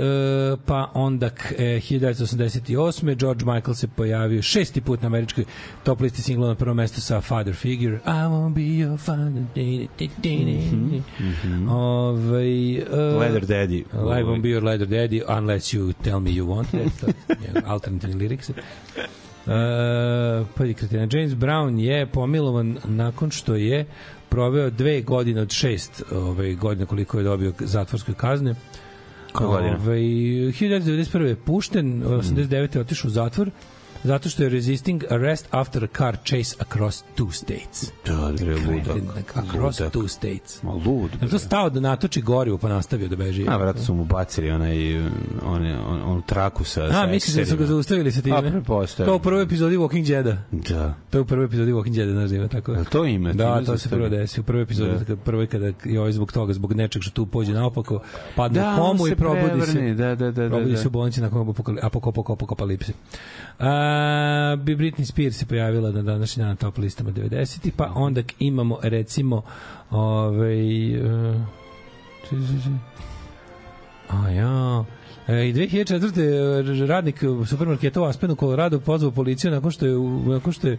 pa 0.66 0.90
onda 0.94 1.30
e, 1.58 1.80
1988. 1.80 3.14
George 3.14 3.44
Michael 3.44 3.74
se 3.74 3.88
pojavio 3.88 4.42
šesti 4.42 4.80
put 4.80 5.02
na 5.02 5.06
američkoj 5.06 5.44
top 5.82 6.00
listi 6.00 6.22
singla 6.22 6.48
na 6.48 6.54
prvom 6.54 6.76
mestu 6.76 7.00
sa 7.00 7.20
Father 7.20 7.54
Figure. 7.54 7.94
I 7.96 8.26
won't 8.26 8.54
be 8.54 8.62
your 8.62 8.98
father. 8.98 9.32
Ove, 11.68 12.42
e, 12.42 12.84
Mhm, 12.86 13.18
Leather 13.20 13.46
Daddy. 13.46 13.84
I 13.92 14.22
won't 14.22 14.42
be 14.42 14.48
your 14.48 14.62
leather 14.62 14.86
daddy 14.86 15.22
unless 15.28 15.74
you 15.74 15.92
tell 15.94 16.20
me 16.20 16.30
you 16.30 16.49
want 16.50 16.86
it. 16.86 17.00
To 17.00 17.06
je 17.06 17.62
alternativni 17.66 18.28
lyrics. 18.28 18.50
Uh, 18.50 20.46
pa 20.56 20.64
je 20.64 20.74
kretina. 20.74 21.08
James 21.10 21.32
Brown 21.32 21.78
je 21.78 22.06
pomilovan 22.06 22.78
nakon 22.84 23.30
što 23.30 23.54
je 23.54 23.86
proveo 24.28 24.70
dve 24.70 25.00
godine 25.00 25.40
od 25.40 25.50
šest 25.50 26.02
ove, 26.12 26.54
godine 26.54 26.86
koliko 26.86 27.18
je 27.18 27.24
dobio 27.24 27.52
zatvorske 27.58 28.12
kazne. 28.14 28.54
Koje 29.32 29.48
godine? 29.48 29.74
Ove, 29.74 29.96
1991. 29.96 31.20
je 31.20 31.36
pušten, 31.36 32.02
89. 32.04 32.76
je 32.76 32.80
otišao 32.80 33.08
u 33.08 33.10
zatvor, 33.10 33.50
zato 34.04 34.28
što 34.28 34.42
je 34.42 34.48
resisting 34.48 35.04
arrest 35.10 35.48
after 35.50 35.84
a 35.84 35.88
car 35.98 36.16
chase 36.24 36.56
across 36.58 37.04
two 37.18 37.32
states. 37.32 37.92
Da, 38.06 38.32
bre, 38.36 38.54
ludak. 38.54 39.36
Across 39.36 39.80
ludak. 39.80 39.94
two 39.94 40.08
states. 40.08 40.62
Ma 40.62 40.72
lud. 40.72 41.10
Li 41.22 41.28
to 41.28 41.38
stao 41.38 41.70
da 41.70 41.80
natoči 41.80 42.22
gorivo 42.22 42.58
pa 42.58 42.68
nastavio 42.68 43.08
da 43.08 43.16
beži? 43.16 43.46
A, 43.48 43.56
vratno 43.56 43.82
su 43.82 43.94
mu 43.94 44.04
bacili 44.04 44.50
onaj, 44.50 44.76
one, 45.46 45.78
on, 45.80 46.02
onu 46.02 46.22
traku 46.22 46.64
sa... 46.64 46.84
A, 46.84 46.92
sa 46.92 47.06
misliš 47.06 47.36
da 47.36 47.46
su 47.46 47.56
ga 47.56 47.66
zaustavili 47.66 48.12
sa 48.12 48.22
time? 48.22 48.36
A, 48.36 48.42
pretpostavljam. 48.42 49.08
Kao 49.08 49.16
u 49.16 49.20
prvoj 49.20 49.42
epizodi 49.42 49.76
Walking 49.76 50.06
Deada. 50.06 50.36
Da. 50.50 50.94
To 51.10 51.18
je 51.18 51.22
u 51.22 51.24
prvoj 51.24 51.44
epizodi 51.44 51.72
Walking 51.72 51.94
Deada, 51.94 52.12
znaš 52.12 52.30
da 52.30 52.36
ima 52.36 52.48
tako. 52.48 52.72
Jel 52.72 52.84
to 52.84 53.04
ima? 53.04 53.32
Da, 53.32 53.64
to 53.64 53.78
se 53.78 53.88
prvo 53.88 54.08
desi. 54.08 54.40
U 54.40 54.42
prvoj 54.42 54.62
epizodi, 54.62 54.90
Da. 54.90 55.04
da. 55.04 55.16
prvoj 55.16 55.46
kada 55.46 55.66
je 55.84 56.00
ovaj 56.00 56.12
zbog 56.12 56.32
toga, 56.32 56.52
zbog 56.52 56.72
nečeg 56.72 57.02
što 57.02 57.10
tu 57.10 57.26
pođe 57.26 57.52
naopako, 57.52 58.00
padne 58.36 58.60
Da, 58.60 58.72
u 58.72 58.76
komu 58.76 59.04
on 59.04 59.12
i 59.12 59.14
probudi 59.16 59.60
se. 59.66 59.72
prevrne, 59.72 59.94
da, 59.94 60.14
da, 60.14 60.30
da, 60.30 60.48
probudi 60.48 60.70
da, 60.70 60.76
da. 60.76 60.82
se 60.82 60.88
u 60.88 60.90
bolnici 60.90 61.20
nakon 61.20 61.54
apokalipse. 62.28 62.92
A, 63.58 63.89
bi 64.56 64.76
Britney 64.76 65.04
Spears 65.04 65.36
se 65.36 65.46
pojavila 65.46 65.90
na 65.90 66.02
današnji 66.02 66.40
dan 66.40 66.48
na 66.48 66.56
top 66.56 66.78
listama 66.78 67.10
90 67.10 67.70
pa 67.76 67.92
onda 67.94 68.22
imamo 68.38 68.78
recimo 68.82 69.42
ovaj 69.90 70.96
uh, 71.00 71.36
či, 72.28 72.36
či. 72.62 72.70
a 74.08 74.28
ja 74.28 74.84
E, 75.30 75.48
I 75.48 75.52
2004. 75.52 76.86
radnik 76.86 77.24
supermarketa 77.46 78.00
u 78.00 78.04
Aspenu, 78.04 78.34
Colorado, 78.34 78.80
pozvao 78.80 79.10
policiju 79.10 79.50
nakon 79.50 79.70
što 79.70 79.86
je, 79.86 79.94
nakon 80.26 80.52
što 80.52 80.68
je 80.68 80.78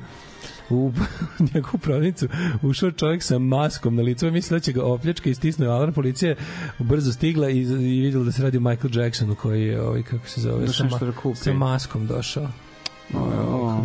u 0.70 0.91
njegovu 1.53 1.78
prodavnicu 1.78 2.28
ušao 2.62 2.91
čovjek 2.91 3.24
sa 3.24 3.39
maskom 3.39 3.95
na 3.95 4.03
licu, 4.03 4.32
mislio 4.32 4.59
da 4.59 4.64
će 4.64 4.72
ga 4.72 4.84
opljačka 4.84 5.30
i 5.30 5.34
stisnuo 5.34 5.72
alarm 5.72 5.93
policija 5.93 6.36
brzo 6.80 7.12
stigla 7.12 7.49
i, 7.49 7.62
i 7.62 8.01
vidjela 8.01 8.26
da 8.26 8.32
se 8.32 8.43
radi 8.43 8.57
o 8.57 8.62
Michael 8.62 9.03
Jacksonu 9.03 9.36
koji 9.36 9.68
je 9.68 9.82
ovaj 9.82 10.03
kako 10.03 10.28
se 10.28 10.41
zove 10.41 10.68
sa, 10.68 10.89
sa 11.36 11.53
maskom 11.53 12.07
došao. 12.07 12.47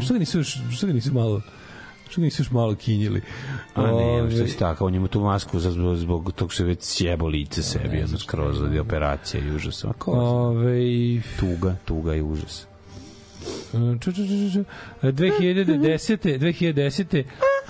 Što 0.00 0.14
ga 0.14 0.18
nisu 0.18 0.44
što 0.44 0.86
ga 0.86 0.92
nisu 0.92 1.14
malo 1.14 1.42
što 2.08 2.20
nisu 2.20 2.42
još 2.42 2.50
malo 2.50 2.74
kinjili. 2.74 3.22
A 3.74 3.82
ne, 3.82 3.92
Ovaj, 3.92 4.30
što 4.30 4.46
si 4.46 4.58
tako, 4.58 4.86
on 4.86 4.94
ima 4.94 5.08
tu 5.08 5.20
masku 5.20 5.58
za, 5.58 5.70
zbog, 5.70 5.96
zbog 5.96 6.32
tog 6.32 6.52
što 6.52 6.62
je 6.62 6.66
već 6.66 6.78
sjebo 6.82 7.26
lice 7.26 7.62
sebi, 7.62 8.02
ono 8.08 8.18
skroz 8.18 8.60
od 8.60 8.76
operacija 8.76 9.44
i 9.44 9.56
užasa. 9.56 9.92
Ovaj 10.06 11.20
Tuga, 11.40 11.76
tuga 11.84 12.14
i 12.14 12.22
užas. 12.22 12.66
Ču, 14.00 14.12
ču, 14.12 14.26
ču, 14.26 14.26
ču, 14.26 14.52
ču. 14.52 14.64
2010. 15.02 16.38
2010. 16.38 17.24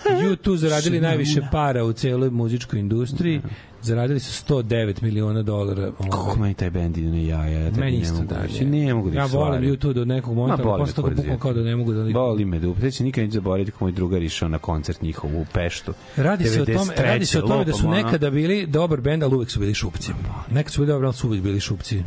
U2 0.04 0.56
zaradili 0.56 1.00
najviše 1.00 1.40
para 1.52 1.84
u 1.84 1.92
celoj 1.92 2.30
muzičkoj 2.30 2.80
industriji. 2.80 3.40
Zaradili 3.82 4.20
su 4.20 4.44
109 4.44 5.02
miliona 5.02 5.42
dolara. 5.42 5.92
Kako 6.10 6.36
meni 6.40 6.54
taj 6.54 6.70
bend 6.70 6.96
ide 6.96 7.08
na 7.08 7.18
jaja, 7.18 7.58
ja 7.60 7.70
Meni 7.70 7.96
ne 7.96 8.02
isto 8.02 8.14
mogu, 8.14 8.26
da. 8.26 8.40
je. 8.50 8.64
ne 8.64 8.94
mogu 8.94 9.10
da 9.10 9.18
Ja 9.18 9.26
ih 9.26 9.32
volim. 9.32 9.62
U2 9.62 9.92
do 9.92 10.04
nekog 10.04 10.34
momenta, 10.36 10.64
Ma, 10.64 10.76
posle 10.76 10.94
toga 10.94 11.10
bukvalno 11.10 11.38
kao 11.38 11.52
da 11.52 11.62
ne 11.62 11.76
mogu 11.76 11.92
da... 11.92 12.12
Boli 12.12 12.44
me 12.44 12.58
da 12.58 12.68
upreći, 12.68 13.04
nikad 13.04 13.24
neću 13.24 13.34
zaboraviti 13.34 13.70
kako 13.70 13.84
moj 13.84 13.92
drugar 13.92 14.22
išao 14.22 14.48
na 14.48 14.58
koncert 14.58 15.02
njihov 15.02 15.40
u 15.40 15.46
Peštu. 15.52 15.92
Radi 16.16 16.44
se 16.44 16.62
o 16.62 16.64
tome, 16.64 16.78
93., 16.78 17.02
radi 17.02 17.26
se 17.26 17.38
o 17.38 17.42
tome 17.42 17.64
da 17.64 17.72
su 17.72 17.88
nekada 17.88 18.30
bili 18.30 18.66
dobar 18.66 19.00
bend, 19.00 19.22
ali 19.22 19.34
uvek 19.34 19.50
su 19.50 19.60
bili 19.60 19.74
šupci. 19.74 20.12
Nekad 20.50 20.72
su 20.72 20.80
bili 20.80 20.92
dobri, 20.92 21.06
ali 21.06 21.14
su 21.14 21.26
uvek 21.28 21.42
bili 21.42 21.60
šupci. 21.60 22.02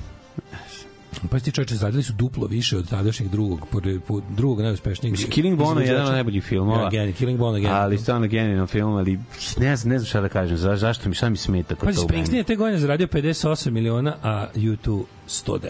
Pa 1.30 1.40
ti 1.40 1.52
čoveče, 1.52 1.76
zaradili 1.76 2.04
su 2.04 2.14
duplo 2.14 2.48
više 2.48 2.78
od 2.78 2.90
tadašnjeg 2.90 3.30
drugog, 3.30 3.68
po, 3.72 3.82
po, 4.08 4.22
drugog 4.30 4.62
najuspešnijeg. 4.62 5.12
Mislim, 5.12 5.32
Killing 5.32 5.58
Bono 5.58 5.82
je 5.82 5.88
jedan 5.88 6.06
od 6.06 6.12
najboljih 6.12 6.44
filmova. 6.44 6.84
Ja, 6.84 6.90
geni, 6.90 7.14
Killing 7.14 7.40
Bono, 7.40 7.58
geni. 7.58 7.70
Ali 7.70 7.98
stvarno 7.98 8.28
genijalno 8.28 8.68
film, 8.68 8.94
ali 8.94 9.20
ne 9.60 9.76
znam, 9.76 9.92
ne 9.92 10.00
znam 10.00 10.06
šta 10.06 10.22
da 10.22 10.30
kažem, 10.30 10.58
za, 10.58 10.76
zašto 10.76 11.10
mi, 11.10 11.16
šta 11.16 11.30
mi 11.30 11.38
smeta 11.38 11.76
kod 11.76 11.86
Pazi, 11.86 11.96
tog 11.96 12.06
Springsteen 12.10 12.38
je 12.38 12.44
te 12.44 12.56
godine 12.56 12.80
zaradio 12.80 13.08
58 13.08 13.72
miliona, 13.72 14.16
a 14.24 14.48
U2 14.56 15.04
109. 15.28 15.70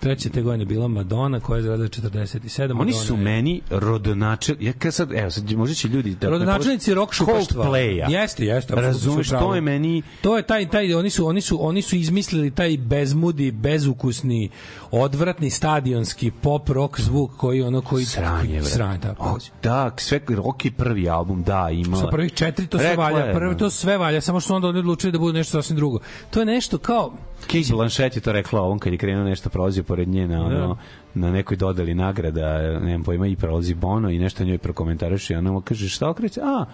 Treće 0.00 0.30
te 0.30 0.42
godine 0.42 0.64
bila 0.64 0.88
Madonna 0.88 1.40
koja 1.40 1.56
je 1.56 1.62
zaradila 1.62 1.88
47. 1.88 2.62
Oni 2.62 2.74
Madonna 2.74 2.92
su 2.92 3.14
je- 3.14 3.20
meni 3.20 3.60
rodonačel, 3.70 4.56
ja 4.60 4.72
kad 4.72 4.94
sad, 4.94 5.12
evo 5.12 5.30
sad, 5.30 5.52
možda 5.52 5.74
će 5.74 5.88
ljudi 5.88 6.14
da... 6.14 6.28
Rodonačelnici 6.28 6.94
rock 6.94 7.12
šupaštva. 7.12 7.64
Coldplaya. 7.64 8.10
Jeste, 8.10 8.44
jeste. 8.44 8.74
Razumeš, 8.74 9.28
pravu. 9.28 9.46
to 9.48 9.54
je 9.54 9.60
meni... 9.60 10.02
To 10.20 10.36
je 10.36 10.42
taj 10.42 10.68
taj 10.68 10.94
oni 10.94 11.10
su 11.10 11.26
oni 11.26 11.40
su 11.40 11.66
oni 11.66 11.82
su 11.82 11.96
izmislili 11.96 12.50
taj 12.50 12.76
bezmudi, 12.78 13.50
bezukusni, 13.50 14.50
odvratni 14.90 15.50
stadionski 15.50 16.30
pop 16.30 16.68
rock 16.68 17.00
zvuk 17.00 17.30
koji 17.36 17.62
ono 17.62 17.80
koji 17.80 18.04
Sranje, 18.04 18.60
bre. 18.60 18.62
sranje, 18.62 18.98
da. 18.98 19.14
O, 19.18 19.38
da, 19.62 19.90
sve 19.96 20.20
Rocky 20.28 20.70
prvi 20.70 21.08
album, 21.08 21.42
da, 21.42 21.68
ima. 21.72 21.96
Sa 21.96 22.06
prvih 22.06 22.32
četiri 22.32 22.66
to 22.66 22.78
sve 22.78 22.88
Rekla 22.88 23.04
valja, 23.04 23.24
je, 23.24 23.34
prvo 23.34 23.52
da. 23.52 23.58
to 23.58 23.70
sve 23.70 23.98
valja, 23.98 24.20
samo 24.20 24.40
što 24.40 24.54
onda 24.54 24.68
oni 24.68 24.78
odlučili 24.78 25.12
da 25.12 25.18
bude 25.18 25.38
nešto 25.38 25.62
sasvim 25.62 25.76
drugo. 25.76 25.98
To 26.30 26.40
je 26.40 26.46
nešto 26.46 26.78
kao 26.78 27.12
Kate 27.40 27.70
Blanchett 27.70 28.16
je 28.16 28.22
to 28.22 28.32
rekla 28.32 28.60
ovom 28.60 28.78
kad 28.78 28.92
je 28.92 28.98
krenuo 28.98 29.24
nešto 29.24 29.50
prolazio 29.50 29.84
pored 29.86 30.08
nje 30.08 30.28
na 30.28 30.46
ono 30.46 30.76
na 31.14 31.30
nekoj 31.30 31.56
dodali 31.56 31.94
nagrada, 31.94 32.80
nemam 32.80 33.02
pojma, 33.02 33.26
i 33.26 33.36
prolazi 33.36 33.74
Bono 33.74 34.10
i 34.10 34.18
nešto 34.18 34.44
njoj 34.44 34.58
prokomentariše 34.58 35.34
i 35.34 35.36
ona 35.36 35.52
mu 35.52 35.60
kaže 35.60 35.88
šta 35.88 36.10
okreće? 36.10 36.40
A, 36.44 36.64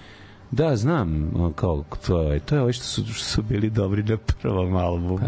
da, 0.52 0.76
znam, 0.76 1.32
kao, 1.54 1.84
to 2.06 2.22
je, 2.22 2.40
to 2.40 2.54
je 2.54 2.60
ovo 2.60 2.72
što 2.72 2.84
su, 2.84 3.04
što 3.12 3.24
su 3.24 3.42
bili 3.42 3.70
dobri 3.70 4.02
na 4.02 4.16
prvom 4.16 4.76
albumu. 4.76 5.18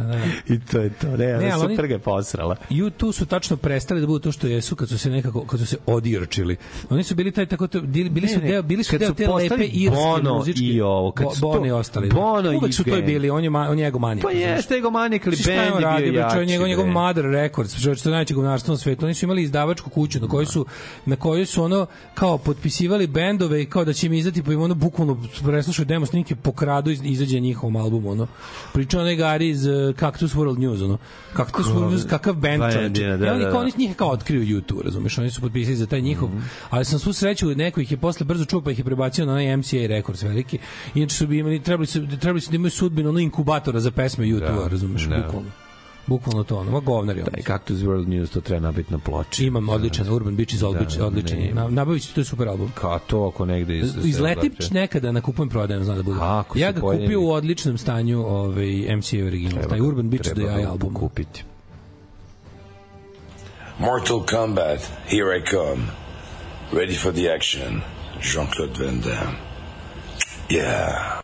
I 0.49 0.61
to 0.61 0.81
je 0.81 0.91
to, 0.91 1.17
ne, 1.17 1.27
Ne, 1.27 1.51
ali 1.51 1.71
super 1.71 1.87
ga 1.87 1.95
je 1.95 1.99
posrala. 1.99 2.57
U2 2.71 3.13
su 3.13 3.27
tačno 3.27 3.57
prestali 3.57 4.01
da 4.01 4.07
budu 4.07 4.19
to 4.19 4.33
što 4.33 4.47
jesu 4.47 4.77
kad 4.77 4.89
su 4.89 4.99
se 4.99 5.11
nekako 5.11 5.45
kad 5.47 5.61
su 5.61 5.67
se 5.67 5.77
odirčili. 5.87 6.57
Oni 6.91 7.03
su 7.03 7.15
bili 7.15 7.33
taj 7.33 7.47
tako 7.47 7.67
to 7.67 7.81
bili, 7.81 8.29
su 8.29 8.39
Ne, 8.39 8.45
ne, 8.45 8.51
deo 8.51 8.63
bili 8.63 8.85
su 8.85 8.99
deo 8.99 9.09
su 9.09 9.15
te 9.15 9.29
lepe 9.29 9.65
irske 9.65 9.97
Bono 9.97 10.35
muzičke 10.35 10.65
i 10.65 10.81
ovo, 10.81 11.13
kad 11.13 11.35
su 11.35 11.41
Bono 11.41 11.67
i 11.67 11.71
ostali. 11.71 12.09
da. 12.09 12.15
Bono 12.15 12.53
i 12.53 12.57
Uvek 12.57 12.75
su 12.75 12.85
to 12.85 12.97
i 12.97 13.03
bili, 13.03 13.31
on 13.31 13.45
je 13.45 13.51
ma, 13.51 13.69
on 13.71 13.79
je 13.79 13.87
egomanik. 13.87 14.25
Pa 14.25 14.31
jeste 14.31 14.75
ego 14.75 14.91
manik, 14.91 15.27
ali 15.27 15.37
bend 15.47 15.81
je 15.81 16.11
bio 16.11 16.23
bre, 16.23 16.31
čovjek, 16.31 16.41
jači. 16.41 16.47
njegov, 16.47 16.69
njegov. 16.69 16.87
Mother 16.87 17.25
Records, 17.25 17.83
čovjek, 17.83 17.99
što 17.99 18.09
je 18.09 18.13
najveće 18.13 18.35
govnarstvo 18.35 18.73
na 18.73 18.79
svetu. 18.79 19.05
Oni 19.05 19.15
su 19.15 19.27
imali 19.27 19.43
izdavačku 19.43 19.91
kuću 19.91 20.21
na 20.21 20.29
kojoj 20.29 20.47
su, 20.47 20.67
na 21.07 21.17
kojoj 21.17 21.47
su 21.47 21.63
ono, 21.63 21.87
kao 22.15 22.39
potpisivali 22.39 23.07
bendove 23.07 23.63
i 23.63 23.67
kao 23.67 23.85
da 23.85 23.93
će 23.93 24.07
im 24.07 24.13
izdati, 24.13 24.43
pa 24.43 24.53
im 24.53 24.61
ono 24.61 24.75
bukvalno 25.15 25.29
preslušaju 25.45 25.87
demo 25.87 26.07
snimke, 26.07 26.37
pokradu 26.37 26.91
iz, 26.91 27.01
izađe 27.05 27.41
njihovom 27.41 27.77
albumu, 27.77 28.11
ono. 28.11 28.27
Pričao 28.73 29.01
onaj 29.01 29.17
Gari 29.17 29.49
iz 29.49 29.67
uh, 29.67 29.73
Cactus 29.97 30.35
World 30.35 30.59
News, 30.59 30.81
ono. 30.81 30.99
Cactus 31.37 31.67
World 31.67 31.91
News, 31.91 32.05
kakav 32.05 32.35
band 32.35 32.63
čovječe. 32.73 33.03
je, 33.03 33.17
da, 33.17 33.33
oni 33.33 33.39
da, 33.39 33.45
kao 33.45 33.53
da. 33.53 33.59
oni 33.59 33.73
njih 33.79 33.97
kao 33.97 34.09
otkriju 34.11 34.43
YouTube, 34.43 34.83
razumeš, 34.83 35.19
oni 35.19 35.31
su 35.31 35.41
potpisali 35.41 35.77
za 35.77 35.87
taj 35.87 36.01
njihov, 36.01 36.29
Mhm. 36.29 36.39
ali 36.71 36.85
sam 36.85 36.99
svu 36.99 37.13
sreću, 37.13 37.47
neko 37.49 37.81
ih 37.81 37.91
je 37.91 37.97
posle 37.97 38.25
brzo 38.25 38.45
čuo, 38.45 38.61
pa 38.61 38.71
ih 38.71 38.79
je 38.79 38.85
prebacio 38.85 39.27
na 39.27 39.33
onaj 39.33 39.57
MCA 39.57 39.87
Records 39.89 40.23
veliki. 40.23 40.59
Inače 40.95 41.15
su 41.15 41.27
bi 41.27 41.39
imali, 41.39 41.63
trebali 41.63 41.87
su, 41.87 42.07
trebali 42.21 42.41
su 42.41 42.51
da 42.51 42.57
imaju 42.57 42.71
sudbinu 42.71 43.09
ono 43.09 43.19
inkubatora 43.19 43.81
za 43.81 43.91
pesme 43.91 44.25
YouTube, 44.27 44.63
Da, 44.63 44.69
razumeš, 44.69 45.03
da. 45.03 45.17
bukvalno. 45.17 45.51
Bukvalno 46.07 46.45
to, 46.45 46.57
ono, 46.57 46.71
ma 46.71 46.81
govnari 46.81 47.21
oni. 47.21 47.31
Taj 47.33 47.43
Cactus 47.43 47.79
World 47.79 48.09
News, 48.09 48.31
to 48.31 48.41
treba 48.41 48.61
nabiti 48.61 48.93
na 48.93 48.99
ploči. 48.99 49.47
Imam 49.47 49.69
odličan 49.69 50.09
Urban 50.09 50.37
Beach 50.37 50.53
iz 50.53 50.61
Da, 50.61 50.69
odličan. 50.69 51.39
ne. 51.39 51.51
Na, 51.55 51.69
nabavit 51.69 52.03
ću, 52.03 52.15
to 52.15 52.21
je 52.21 52.25
super 52.25 52.49
album. 52.49 52.71
Kao 52.75 52.99
to 52.99 53.25
ako 53.25 53.47
negde 53.47 53.79
iz... 53.79 53.93
Izletim 54.05 54.53
nekada 54.71 55.13
na 55.13 55.21
kupujem 55.21 55.49
prodajem, 55.49 55.85
znam 55.85 55.97
da 55.97 56.03
bude. 56.03 56.19
Ako 56.21 56.59
ja 56.59 56.73
ga 56.73 56.81
pojavi. 56.81 57.05
kupio 57.05 57.21
u 57.21 57.31
odličnom 57.31 57.79
stanju 57.79 58.21
ovaj, 58.21 58.97
MCA 58.97 59.17
original, 59.19 59.69
taj 59.69 59.81
Urban 59.81 60.11
Beach 60.11 60.25
da 60.25 60.35
treba 60.35 60.53
je 60.53 60.63
ga 60.63 60.71
album. 60.71 60.95
kupiti. 60.95 61.45
Mortal 63.79 64.23
Kombat, 64.23 64.81
here 65.07 65.39
I 65.39 65.43
come. 65.47 65.83
Ready 66.73 66.95
for 66.95 67.13
the 67.13 67.29
action. 67.31 67.81
Jean-Claude 68.23 68.79
Van 68.79 69.01
Damme. 69.01 69.37
Yeah. 70.49 71.24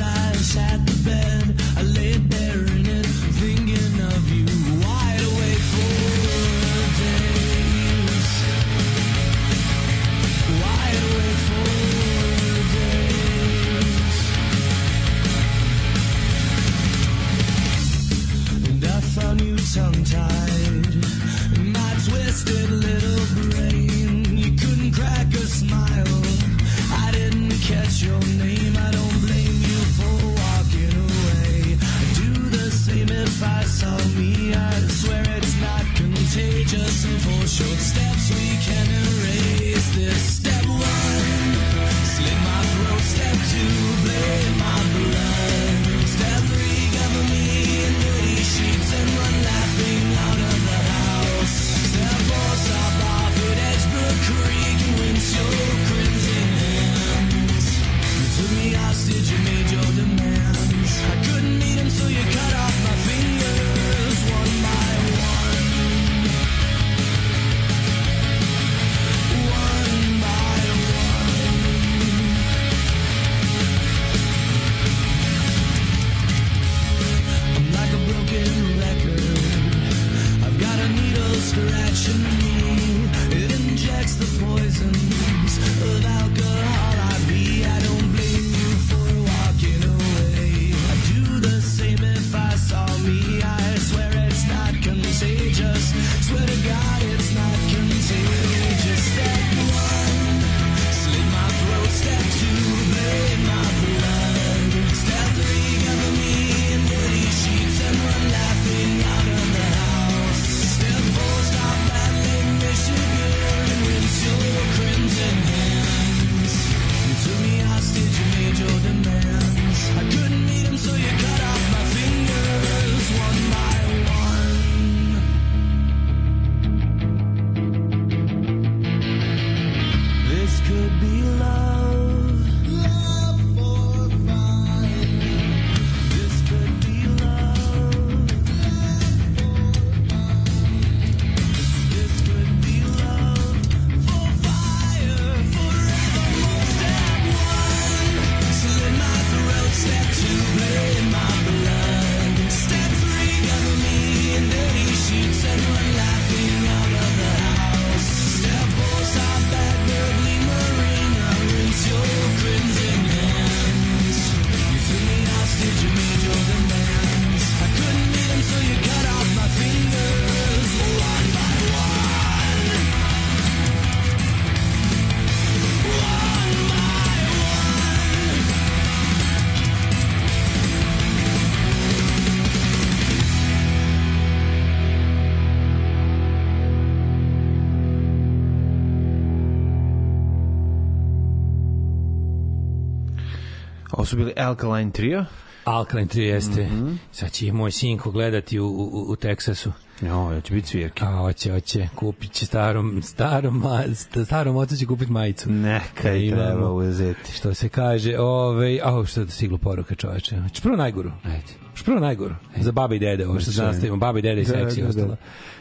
su 194.11 194.17
bili 194.17 194.33
Alkaline 194.37 194.91
Trio. 194.91 195.25
Alkaline 195.65 196.07
3 196.07 196.19
jeste. 196.19 196.63
Mhm. 196.63 196.93
Sad 197.11 197.31
će 197.31 197.53
moj 197.53 197.71
sinko 197.71 198.11
gledati 198.11 198.59
u, 198.59 198.65
u, 198.67 199.05
u 199.07 199.15
Teksasu. 199.15 199.71
Jo, 200.01 200.31
ja 200.31 200.41
će 200.41 200.53
biti 200.53 200.67
svirke. 200.67 201.05
A, 201.05 201.07
hoće, 201.09 201.51
hoće. 201.51 201.87
Kupit 201.95 202.31
će 202.31 202.45
starom, 202.45 203.01
starom, 203.03 203.63
ma- 203.63 203.87
st- 203.87 204.25
starom 204.25 204.55
ocu 204.55 204.75
će 204.75 204.85
kupit 204.85 205.09
majicu. 205.09 205.51
Neka 205.51 206.13
i 206.13 206.27
Imamo. 206.27 206.43
treba 206.43 206.71
uzeti. 206.71 207.31
Što 207.33 207.53
se 207.53 207.69
kaže, 207.69 208.19
ovaj, 208.19 208.79
a 208.83 209.05
što 209.05 209.21
je 209.21 209.27
stiglo 209.27 209.57
poruka 209.57 209.95
čoveče. 209.95 210.37
Hoćeš 210.37 210.61
prvo 210.61 210.75
najgoru? 210.75 211.11
Ajde. 211.23 211.43
Hoćeš 211.69 211.85
prvo 211.85 211.99
najgoru? 211.99 212.35
Za 212.57 212.71
baba 212.71 212.95
i 212.95 212.99
dede, 212.99 213.27
ovo 213.27 213.39
što 213.39 213.51
Ajde. 213.51 213.61
nastavimo, 213.63 213.97
baba 213.97 214.19
i 214.19 214.21
dede 214.21 214.41
i 214.41 214.45
Da, 214.45 214.51
seksi 214.51 214.79
i 214.79 214.83
da, 214.83 214.89
ostalo. 214.89 215.07
da. 215.07 215.15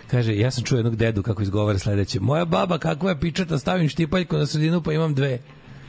Kaže, 0.06 0.36
ja 0.36 0.50
sam 0.50 0.64
čuo 0.64 0.76
jednog 0.76 0.96
dedu 0.96 1.22
kako 1.22 1.42
izgovara 1.42 1.78
sledeće. 1.78 2.20
Moja 2.20 2.44
baba, 2.44 2.78
kakva 2.78 3.10
je 3.10 3.20
pičata, 3.20 3.58
stavim 3.58 3.88
štipaljku 3.88 4.36
na 4.36 4.46
sredinu 4.46 4.82
pa 4.82 4.92
imam 4.92 5.14
dve. 5.14 5.38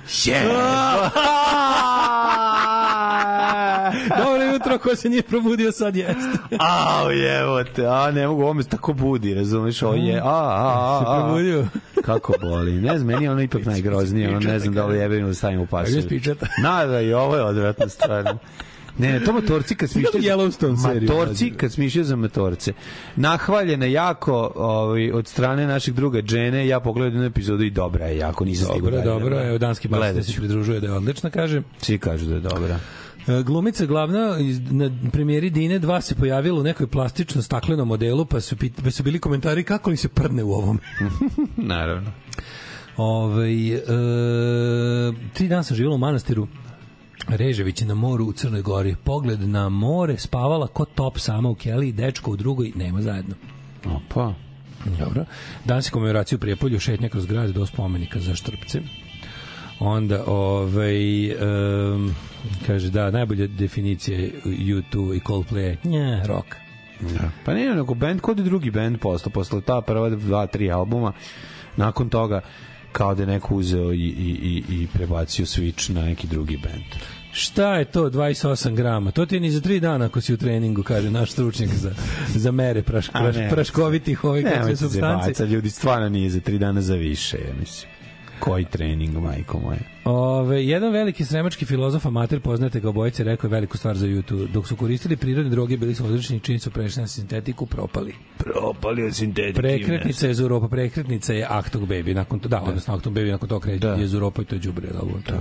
Dobro 4.18 4.44
jutro, 4.54 4.78
ko 4.78 4.96
se 4.96 5.10
nije 5.10 5.22
probudio 5.22 5.72
sad 5.72 5.96
jeste. 5.96 6.38
Au, 6.60 7.12
jevo 7.12 7.64
te, 7.64 7.86
a 7.86 8.12
ne 8.12 8.28
mogu, 8.28 8.44
ovo 8.44 8.54
me 8.54 8.64
tako 8.64 8.94
budi, 8.94 9.34
razumeš, 9.34 9.82
ovo 9.82 9.94
je, 9.94 10.20
a, 10.20 10.24
a, 10.26 11.00
a, 11.00 11.00
Se 11.00 11.22
probudio? 11.22 11.68
kako 12.08 12.34
boli, 12.42 12.72
ne 12.72 12.98
znam, 12.98 13.08
meni 13.08 13.24
je 13.24 13.32
ono 13.32 13.42
ipak 13.42 13.66
najgroznije, 13.66 14.30
ono 14.30 14.40
ne 14.40 14.60
znam 14.60 14.74
da 14.74 14.86
li 14.86 14.98
jebem 14.98 15.20
ili 15.20 15.36
stavim 15.36 15.60
u 15.60 15.66
pasu. 15.66 16.02
Spičata. 16.02 16.48
Nada, 16.64 17.02
i 17.02 17.14
ovo 17.14 17.36
je 17.36 17.44
odvratna 17.44 17.90
stvar. 17.90 18.36
Ne, 18.98 19.12
ne, 19.14 19.20
to 19.20 19.34
motorci 19.34 19.76
kad 19.76 19.90
smišljaju... 19.90 20.24
Yellowstone 20.24 20.84
seriju 20.84 21.10
Matorci 21.10 21.46
radi. 21.46 21.58
kad 21.58 21.72
smišljaju 21.72 22.06
za 22.06 22.16
motorce. 22.16 22.74
Nahvaljena 23.16 23.86
jako 23.86 24.52
ovaj, 24.56 25.12
od 25.12 25.28
strane 25.28 25.68
našeg 25.68 25.94
druga 25.94 26.22
Džene, 26.22 26.68
ja 26.68 26.80
pogledam 26.80 27.14
jednu 27.14 27.28
epizodu 27.28 27.64
i 27.64 27.70
dobra 27.70 28.06
je 28.06 28.18
jako, 28.18 28.46
nisam 28.46 28.66
stigao 28.66 28.92
Dobro, 28.92 28.98
da 28.98 29.04
dobro, 29.04 29.30
gledam. 29.30 29.48
evo 29.48 29.58
danski 29.58 29.88
bar 29.88 30.24
se 30.24 30.34
pridružuje 30.38 30.80
da 30.80 30.88
je 30.88 30.94
odlična, 30.94 31.30
kaže. 31.30 31.62
Svi 31.82 31.98
kažu 32.00 32.26
da 32.26 32.36
je 32.36 32.42
dobra. 32.42 32.80
E, 33.28 33.44
Glumica 33.44 33.86
glavna 33.86 34.38
iz, 34.40 34.62
na 34.72 34.92
premijeri 35.12 35.50
Dine 35.50 35.80
2 35.80 36.02
se 36.02 36.16
pojavila 36.16 36.60
u 36.60 36.64
nekoj 36.64 36.88
plastično 36.88 37.42
staklenom 37.42 37.88
modelu, 37.88 38.26
pa 38.26 38.42
su, 38.42 38.56
pa 38.84 38.92
su 38.92 39.04
bili 39.04 39.20
komentari 39.20 39.64
kako 39.64 39.90
li 39.90 39.98
se 39.98 40.08
prdne 40.08 40.44
u 40.44 40.52
ovom. 40.52 40.80
Naravno. 41.58 42.12
Ove, 42.98 43.52
e, 43.52 43.82
tri 45.34 45.48
dana 45.48 45.64
sam 45.64 45.76
živjela 45.76 45.96
u 45.96 46.00
manastiru 46.00 46.48
Režević 47.28 47.82
na 47.82 47.96
moru 47.96 48.26
u 48.26 48.32
Crnoj 48.32 48.62
Gori. 48.62 48.96
Pogled 49.04 49.42
na 49.42 49.70
more, 49.70 50.18
spavala 50.18 50.68
ko 50.68 50.86
top 50.86 51.20
sama 51.20 51.50
u 51.50 51.56
keli, 51.56 51.92
dečko 51.92 52.32
u 52.32 52.36
drugoj, 52.36 52.72
nema 52.76 53.02
zajedno. 53.02 53.36
Opa. 53.86 54.34
Dobro. 55.00 55.26
Danas 55.66 55.88
je 55.88 55.92
komemoracija 55.92 56.36
u 56.36 56.40
Prijepolju, 56.40 56.80
šetnja 56.80 57.10
kroz 57.10 57.26
grad 57.26 57.50
do 57.50 57.66
spomenika 57.66 58.20
za 58.20 58.36
štrpce. 58.36 58.82
Onda, 59.84 60.24
ovaj, 60.28 61.32
um, 61.32 62.16
kaže, 62.68 62.90
da, 62.90 63.12
najbolja 63.12 63.48
definicija 63.48 64.20
je 64.20 64.32
U2 64.46 65.16
i 65.16 65.20
Coldplay, 65.20 65.76
nje, 65.84 66.24
rock. 66.26 66.48
Da. 67.00 67.30
Pa 67.46 67.54
ne, 67.54 67.76
nego 67.76 67.94
band, 67.94 68.22
kod 68.22 68.40
je 68.40 68.46
drugi 68.46 68.72
band 68.72 69.00
posle, 69.00 69.32
posle 69.32 69.62
ta 69.62 69.82
prva 69.82 70.10
dva, 70.10 70.48
tri 70.48 70.72
albuma, 70.72 71.14
nakon 71.78 72.10
toga 72.10 72.42
kao 72.92 73.16
da 73.16 73.24
je 73.24 73.28
neko 73.28 73.56
uzeo 73.56 73.94
i, 73.94 73.98
i, 73.98 74.64
i, 74.70 74.82
i 74.82 74.88
prebacio 74.94 75.46
switch 75.46 75.94
na 75.94 76.02
neki 76.02 76.28
drugi 76.28 76.58
band. 76.58 77.04
Šta 77.34 77.76
je 77.76 77.86
to 77.86 78.10
28 78.10 78.76
grama? 78.76 79.12
To 79.12 79.26
ti 79.26 79.36
je 79.36 79.40
ni 79.40 79.52
za 79.52 79.62
tri 79.62 79.80
dana 79.80 80.06
ako 80.06 80.22
si 80.22 80.34
u 80.34 80.38
treningu, 80.38 80.84
kaže 80.84 81.12
naš 81.12 81.32
stručnjak 81.32 81.70
za, 81.70 81.92
za 82.36 82.52
mere 82.52 82.84
praš, 82.84 83.10
praš, 83.10 83.36
ne. 83.36 83.50
praškovitih 83.50 84.24
ovih 84.24 84.44
kakve 84.44 84.60
Nemojte 84.60 84.78
se 84.78 84.84
substanci. 84.84 85.30
baca, 85.30 85.46
ljudi, 85.46 85.70
stvarno 85.70 86.10
nije 86.10 86.30
za 86.30 86.40
tri 86.40 86.60
dana 86.60 86.82
za 86.82 86.96
više, 86.96 87.38
ja 87.38 87.54
mislim. 87.60 88.01
Koji 88.42 88.66
trening, 88.66 89.18
majko 89.18 89.60
moje? 89.60 89.80
Ove, 90.06 90.66
jedan 90.66 90.92
veliki 90.94 91.26
sremački 91.26 91.66
filozof 91.66 92.06
amater 92.06 92.40
poznate 92.40 92.80
ga 92.80 92.90
obojice 92.90 93.24
rekao 93.24 93.48
je 93.48 93.52
veliku 93.52 93.78
stvar 93.78 93.98
za 93.98 94.08
YouTube. 94.08 94.48
Dok 94.48 94.68
su 94.68 94.76
koristili 94.76 95.18
prirodne 95.18 95.50
droge 95.52 95.78
bili 95.78 95.96
su 95.96 96.06
odlični 96.06 96.40
čini 96.40 96.60
su 96.60 96.72
prešli 96.72 97.02
na 97.02 97.08
sintetiku 97.08 97.66
propali. 97.66 98.14
Propali 98.38 99.04
od 99.04 99.16
sintetike. 99.16 99.62
Prekretnica 99.62 100.28
je 100.28 100.34
Zuropa, 100.34 100.68
prekretnica 100.68 101.34
je 101.34 101.48
Achtung 101.50 101.88
Baby, 101.88 102.16
nakon 102.16 102.40
to, 102.40 102.50
da, 102.50 102.62
odnosno 102.62 102.94
Achtung 102.94 103.18
Baby, 103.18 103.32
nakon 103.32 103.50
toga 103.50 103.64
kreće 103.64 103.80
Da. 103.80 103.94
je 103.94 104.08
Zuropa 104.08 104.42
i 104.42 104.46
to 104.46 104.56
je 104.56 104.60
đubre, 104.60 104.88
album, 105.00 105.22
to, 105.22 105.34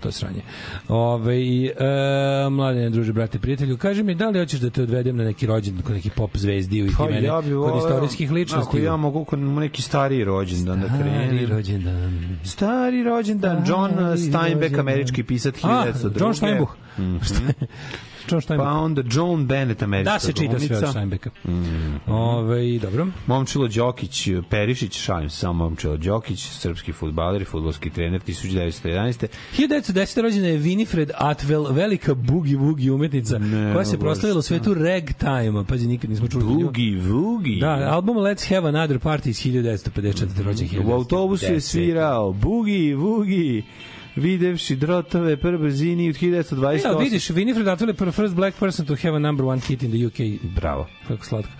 to 0.00 0.08
je 0.08 0.12
sranje. 0.12 0.42
Ove, 0.88 1.40
i, 1.40 1.66
e, 1.66 2.50
mladene, 2.50 2.90
druže, 2.90 3.12
brate, 3.12 3.38
prijatelju, 3.38 3.76
kaži 3.76 4.02
mi, 4.02 4.14
da 4.14 4.28
li 4.28 4.38
hoćeš 4.38 4.60
da 4.60 4.70
te 4.70 4.82
odvedem 4.82 5.16
na 5.16 5.24
neki 5.24 5.46
rođendan 5.46 5.82
kod 5.82 5.94
neki 5.94 6.10
pop 6.10 6.36
zvezdi 6.36 6.90
Pa 6.98 7.06
ti 7.06 7.12
mene, 7.12 7.26
ja 7.26 7.40
bi 7.40 7.50
kod 7.50 7.76
istorijskih 7.76 8.32
ličnosti? 8.32 8.68
Ako 8.68 8.78
ja 8.78 8.96
mogu 8.96 9.24
kod 9.24 9.38
neki 9.38 9.82
stariji 9.82 10.24
rođendan 10.24 10.80
da 10.80 10.86
Stari 10.86 11.02
krenem. 11.02 11.50
rođendan. 11.50 12.38
Stari 12.44 13.02
rođendan, 13.02 13.64
John 13.68 13.90
Stari 13.90 14.03
Steinbeck, 14.16 14.78
američki 14.78 15.22
pisac 15.22 15.54
A, 15.62 15.84
1902. 15.84 16.20
John 16.20 16.34
Steinbuch. 16.34 16.72
Mhm. 16.98 17.16
John 18.30 18.40
Steinbeck. 18.40 18.68
Pa 18.68 18.72
onda 18.72 19.02
Joan 19.12 19.46
Bennett, 19.46 19.82
američka 19.82 20.12
Da 20.12 20.18
se 20.18 20.32
čita 20.32 20.58
sve 20.58 20.76
od. 20.76 20.88
Steinbecka. 20.88 21.30
Mhm. 21.48 21.96
Ove, 22.06 22.78
dobro. 22.78 23.06
Momčilo 23.26 23.68
Đokić, 23.68 24.28
Perišić, 24.50 24.98
šalim 25.00 25.30
se 25.30 25.36
samo 25.36 25.64
Momčilo 25.64 25.96
Đokić, 25.96 26.48
srpski 26.48 26.92
futbaler 26.92 27.42
i 27.42 27.44
futbolski 27.44 27.90
trener 27.90 28.20
1911. 28.20 29.26
1910. 29.56 30.22
rođena 30.22 30.46
je 30.46 30.58
Winifred 30.58 31.10
Atwell, 31.18 31.72
velika 31.72 32.14
boogie-woogie 32.14 32.90
umetnica, 32.90 33.38
Ne, 33.38 33.72
koja 33.72 33.84
se 33.84 33.98
proslavila 33.98 34.38
u 34.38 34.42
svetu 34.42 34.74
ragtime. 34.74 35.64
Pazi, 35.68 35.86
nikad 35.86 36.10
nismo 36.10 36.28
čuli. 36.28 36.44
Boogie 36.44 37.00
Woogie. 37.02 37.60
Da, 37.60 37.94
album 37.94 38.16
Let's 38.16 38.48
Have 38.54 38.68
Another 38.68 38.98
Party 38.98 39.28
iz 39.28 39.36
1954. 39.36 40.42
rođen 40.42 40.68
U 40.86 40.92
autobusu 40.92 41.52
je 41.52 41.60
svirao 41.60 42.32
Boogie 42.32 42.96
Woogie, 42.96 43.62
videvši 44.16 44.76
drotove 44.76 45.36
per 45.36 45.58
brzini 45.58 46.08
od 46.08 46.16
1928. 46.16 46.84
Ja, 46.84 46.98
vidiš, 46.98 47.28
Winifred 47.28 47.64
Atwell 47.66 47.88
je 48.06 48.12
first 48.12 48.34
black 48.34 48.58
person 48.58 48.86
to 48.86 48.96
have 48.96 49.16
a 49.16 49.20
number 49.20 49.46
one 49.46 49.60
hit 49.60 49.82
in 49.82 49.90
the 49.90 50.06
UK. 50.06 50.40
Bravo. 50.44 50.86
Kako 51.08 51.24
slatko. 51.24 51.50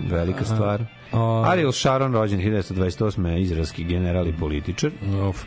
velika 0.00 0.44
stvar. 0.44 0.84
o- 1.12 1.42
Ariel 1.42 1.72
Sharon, 1.72 2.12
rođen 2.12 2.40
1928. 2.40 3.36
izraelski 3.36 3.84
general 3.84 4.26
i 4.28 4.32
političar. 4.32 4.90
Uf. 5.28 5.42
E, 5.42 5.46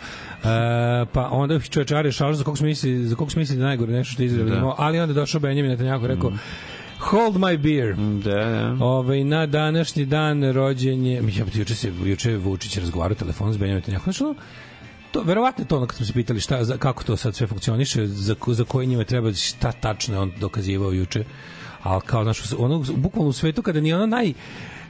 pa 1.05 1.29
onda 1.31 1.59
čovječ 1.59 1.91
Ari 1.91 2.11
Šalš, 2.11 2.37
za 2.37 2.43
kog 2.43 2.57
smo 2.57 2.67
mislili, 2.67 3.05
za 3.05 3.15
kog 3.15 3.31
smo 3.31 3.39
mislili 3.39 3.59
da 3.59 3.65
najgore 3.65 3.93
nešto 3.93 4.13
što 4.13 4.23
Izrael 4.23 4.49
Da. 4.49 4.55
imao, 4.55 4.75
ali 4.77 4.99
onda 4.99 5.11
je 5.11 5.15
došao 5.15 5.41
Benjamin 5.41 5.71
Netanyahu 5.71 6.05
i 6.05 6.07
rekao 6.07 6.31
Hold 6.99 7.35
my 7.35 7.57
beer. 7.57 7.95
Da, 8.23 8.45
da. 8.45 8.77
Ovaj 8.79 9.23
na 9.23 9.45
današnji 9.45 10.05
dan 10.05 10.51
rođen 10.51 11.05
je, 11.05 11.21
mi 11.21 11.31
ja 11.31 11.45
juče 11.53 11.75
se 11.75 11.91
juče 12.05 12.31
je 12.31 12.37
Vučić 12.37 12.77
razgovarao 12.77 13.15
telefon 13.15 13.53
s 13.53 13.57
Benjaminom 13.57 13.81
Netanyahu. 13.81 14.03
Znači, 14.03 14.23
to 15.13 15.21
verovatno 15.21 15.65
to 15.65 15.77
ono 15.77 15.87
kad 15.87 15.97
smo 15.97 16.05
se 16.05 16.13
pitali 16.13 16.39
šta 16.39 16.63
za, 16.63 16.77
kako 16.77 17.03
to 17.03 17.17
sad 17.17 17.35
sve 17.35 17.47
funkcioniše, 17.47 18.07
za 18.07 18.35
za 18.47 18.63
koji 18.63 18.87
njima 18.87 19.03
treba 19.03 19.33
šta 19.33 19.71
tačno 19.71 20.15
je 20.15 20.19
on 20.19 20.31
dokazivao 20.39 20.91
juče. 20.91 21.23
Al 21.83 22.01
kao 22.01 22.23
znaš, 22.23 22.41
ono 22.57 22.83
bukvalno 22.95 23.29
u 23.29 23.33
svetu 23.33 23.61
kada 23.61 23.81
ni 23.81 23.93
ono 23.93 24.05
naj 24.05 24.33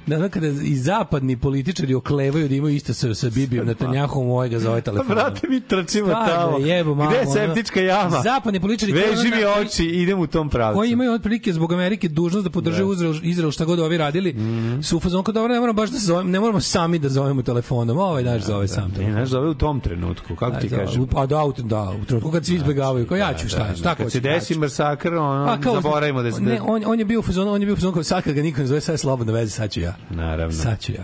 da 0.07 0.15
ono 0.15 0.29
kada 0.29 0.47
i 0.47 0.75
zapadni 0.77 1.37
političari 1.37 1.93
oklevaju 1.93 2.49
da 2.49 2.55
imaju 2.55 2.75
isto 2.75 2.93
sa, 2.93 3.13
sa 3.13 3.29
Bibijom 3.29 3.67
Netanjahom 3.67 4.27
ovaj 4.27 4.49
ga 4.49 4.59
zove 4.59 4.81
telefon. 4.81 5.07
Pa, 5.07 5.13
brate, 5.15 5.47
mi 5.47 5.61
trčimo 5.61 6.07
tamo. 6.07 6.57
jebo, 6.59 6.95
mamo, 6.95 7.09
Gde 7.09 7.19
je 7.19 7.25
septička 7.27 7.81
jama? 7.81 8.21
Zapadni 8.21 8.59
političari 8.59 8.91
Veži 8.93 9.23
mi 9.25 9.41
na- 9.41 9.49
oči, 9.51 9.85
idem 9.85 10.19
u 10.19 10.27
tom 10.27 10.49
pravcu. 10.49 10.75
koji 10.75 10.91
imaju 10.91 11.11
otprilike 11.13 11.53
zbog 11.53 11.73
Amerike 11.73 12.09
dužnost 12.09 12.43
da 12.43 12.49
podrže 12.51 12.83
Izrael, 12.85 13.15
Izrael 13.23 13.51
šta 13.51 13.65
god 13.65 13.79
ovi 13.79 13.97
radili, 13.97 14.33
Mhm. 14.33 14.81
su 14.81 14.97
u 14.97 14.99
fazonu 14.99 15.23
kao 15.23 15.33
dobro, 15.33 15.53
ne 15.53 15.59
moramo 15.59 15.75
baš 15.75 15.89
da 15.89 15.99
se 15.99 16.05
zovemo, 16.05 16.29
ne 16.29 16.39
moramo 16.39 16.59
sami 16.61 16.99
da 16.99 17.09
zovemo 17.09 17.41
telefonom, 17.41 17.97
ovaj 17.99 18.23
naš 18.23 18.41
zove 18.43 18.67
sam. 18.67 18.93
Ne, 18.99 19.11
znaš, 19.11 19.29
zove 19.29 19.49
u 19.49 19.53
tom 19.53 19.79
trenutku, 19.79 20.35
kako 20.35 20.55
ti 20.57 20.69
Da, 20.69 20.77
kažem? 20.77 21.07
Pa 21.07 21.25
da, 21.25 21.43
u- 21.43 21.53
da, 21.53 21.93
u 21.93 22.05
trenutku 22.05 22.31
kad 22.31 22.45
svi 22.45 22.55
izbegavaju, 22.55 23.07
kao 23.07 23.17
ja 23.17 23.33
ću, 23.33 23.47
šta, 23.49 23.57
Da, 23.59 23.75
šta 23.75 23.83
da, 23.85 23.95
Kad 23.95 24.11
se 24.11 24.19
desi 24.19 24.55
masakr, 24.55 25.13
ono, 25.13 25.57
zaboravimo 25.65 26.21
da 26.21 26.31
se... 26.31 26.41
Ne, 26.41 26.61
on, 26.61 26.83
on 26.85 26.99
je 26.99 27.05
bio 27.05 27.19
u 27.19 27.23
fazonu, 27.23 27.51
on 27.51 27.61
je 27.61 27.65
bio 27.65 27.73
u 27.73 27.77
fazonu 27.77 27.93
kao 27.93 28.03
sad 28.03 28.23
kad 28.23 28.33
ga 28.33 28.41
niko 28.41 28.61
ne 28.61 28.67
zove, 28.67 28.81
sad 28.81 28.93
je 28.93 28.97
slobodna 28.97 29.33
veze, 29.33 29.51
sad 29.51 29.71
ću 29.71 29.79
ja. 29.79 29.92
Naravno. 30.09 30.53
Sad 30.53 30.79
ću 30.79 30.91
ja. 30.91 31.03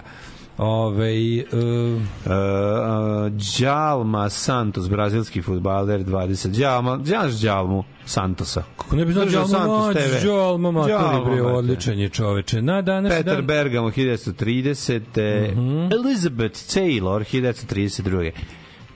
Ove, 0.57 1.43
uh, 1.51 2.01
Uh, 2.25 2.31
uh, 2.31 3.31
Djalma 3.31 4.29
Santos, 4.29 4.89
brazilski 4.89 5.41
futbaler, 5.41 5.99
20. 5.99 6.47
Djalma, 6.47 6.99
znaš 7.03 7.39
Djalmu 7.41 7.83
Santosa? 8.05 8.63
kako 8.89 8.95
ne 8.95 9.05
bi 9.05 9.13
znao 9.13 9.25
Djalma 9.25 9.47
Santos 9.47 10.03
TV. 10.03 10.25
Djalma 10.25 10.85
Djalma 10.85 11.25
bre, 11.25 11.41
odličan 11.41 11.99
je 11.99 12.09
čoveče. 12.09 12.61
Na 12.61 12.81
današnji 12.81 13.17
Peter 13.17 13.35
dan... 13.35 13.45
Bergamo 13.45 13.89
1930. 13.89 15.51
Mhm. 15.51 15.89
Elizabeth 15.93 16.55
Taylor 16.55 17.23
1932. 17.35 18.31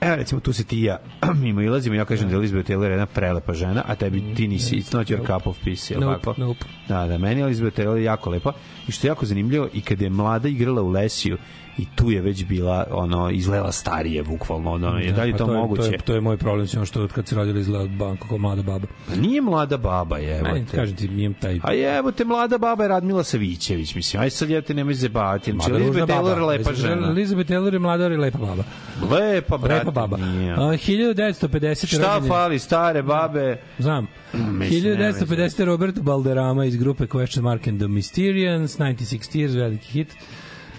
Evo 0.04 0.16
recimo 0.16 0.40
tu 0.40 0.52
se 0.52 0.64
ti 0.64 0.80
i 0.80 0.82
ja 0.82 0.98
mimo 1.42 1.62
ilazimo, 1.62 1.96
ja 1.96 2.04
kažem 2.04 2.28
da 2.28 2.34
je 2.34 2.38
Elizabeth 2.38 2.70
Taylor 2.70 2.90
jedna 2.90 3.06
prelepa 3.06 3.54
žena, 3.54 3.82
a 3.86 3.94
tebi 3.94 4.34
ti 4.34 4.48
nisi, 4.48 4.76
it's 4.76 4.96
not 4.96 5.10
your 5.10 5.26
cup 5.26 5.46
of 5.46 5.56
peace, 5.64 5.94
je 5.94 6.00
Nope, 6.00 6.18
tako? 6.18 6.34
nope. 6.40 6.64
Da, 6.88 7.06
da, 7.06 7.18
meni 7.18 7.40
je 7.40 7.44
Elizabeth 7.44 7.78
Taylor 7.78 7.96
jako 7.96 8.30
lepa 8.30 8.52
i 8.88 8.92
što 8.92 9.06
je 9.06 9.08
jako 9.08 9.26
zanimljivo 9.26 9.68
i 9.72 9.80
kad 9.80 10.00
je 10.02 10.10
mlada 10.10 10.48
igrala 10.48 10.82
u 10.82 10.88
Lesiju 10.88 11.38
i 11.78 11.86
tu 11.94 12.10
je 12.10 12.20
već 12.20 12.44
bila 12.44 12.86
ono 12.90 13.30
izgledala 13.30 13.72
starije 13.72 14.22
bukvalno 14.22 14.72
ono 14.72 14.98
je 14.98 15.12
da 15.12 15.22
li 15.22 15.28
je 15.28 15.32
Pa 15.32 15.38
to, 15.38 15.52
je, 15.52 15.58
moguće 15.58 15.82
To 15.82 15.92
je, 15.92 15.98
to 15.98 16.14
je 16.14 16.20
moj 16.20 16.36
problem, 16.36 16.66
što 16.86 17.02
od 17.02 17.12
kad 17.12 17.28
se 17.28 17.34
rodila 17.34 17.60
izgleda 17.60 17.88
banko 17.88 18.28
kao 18.28 18.38
mlada 18.38 18.62
baba. 18.62 18.86
Pa 19.08 19.14
nije 19.14 19.40
mlada 19.40 19.76
baba 19.76 20.18
je 20.18 20.42
Meni, 20.42 20.66
kažem 20.66 20.96
ti, 20.96 21.08
nijem 21.08 21.34
taj... 21.34 21.60
a 21.62 21.96
evo 21.98 22.12
te 22.12 22.24
mlada 22.24 22.58
baba 22.58 22.82
je 22.82 22.88
Radmila 22.88 23.24
Savićević 23.24 23.94
mislim 23.94 24.22
aj 24.22 24.30
sad 24.30 24.50
ja 24.50 24.62
te 24.62 24.74
nemoj 24.74 24.94
zebati 24.94 25.52
znači 25.52 25.70
Elizabeth 25.70 26.12
Taylor 26.12 26.36
je 26.38 26.44
lepa 26.44 26.72
žena 26.72 27.08
Elizabeth 27.08 27.50
Taylor 27.50 27.72
je 27.72 27.78
mlada 27.78 28.06
i 28.06 28.16
lepa 28.16 28.38
baba. 28.38 28.64
lepa 29.10 29.56
brate 29.58 29.74
Lepa 29.74 29.90
baba. 29.90 30.16
nije. 30.16 30.52
A, 30.52 30.56
1950. 30.56 31.86
Šta 31.86 32.14
je- 32.14 32.28
fali 32.28 32.58
stare 32.58 33.02
babe? 33.02 33.56
Znam. 33.78 34.06
Mislim, 34.32 34.82
nema 34.82 35.12
1950. 35.12 35.64
Roberto 35.64 36.02
Balderrama 36.02 36.64
iz 36.64 36.76
grupe 36.76 37.06
Question 37.06 37.40
Mark 37.40 37.66
and 37.68 37.78
the 37.80 37.86
Mysterians, 37.88 38.78
96 38.78 39.34
Years, 39.34 39.56
veliki 39.56 39.92
hit. 39.92 40.16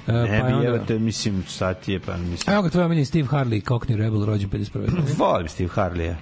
Uh, 0.07 0.14
Ne 0.14 0.40
pa 0.41 0.48
bi, 0.48 0.53
onda- 0.53 0.68
evo 0.68 0.77
te, 0.77 0.99
mislim, 0.99 1.44
šta 1.49 1.73
ti 1.73 1.94
je, 1.94 1.99
pa 1.99 2.18
mislim... 2.18 2.53
Evo 2.53 2.64
ga 2.64 2.69
tvoj 2.69 2.84
omenjen 2.84 3.06
Steve 3.06 3.27
Harley, 3.27 3.64
Cockney 3.64 3.95
Rebel, 3.95 4.26
rođen 4.26 4.49
51. 4.49 5.18
Volim 5.18 5.48
Steve 5.48 5.69
Harley-a. 5.69 6.15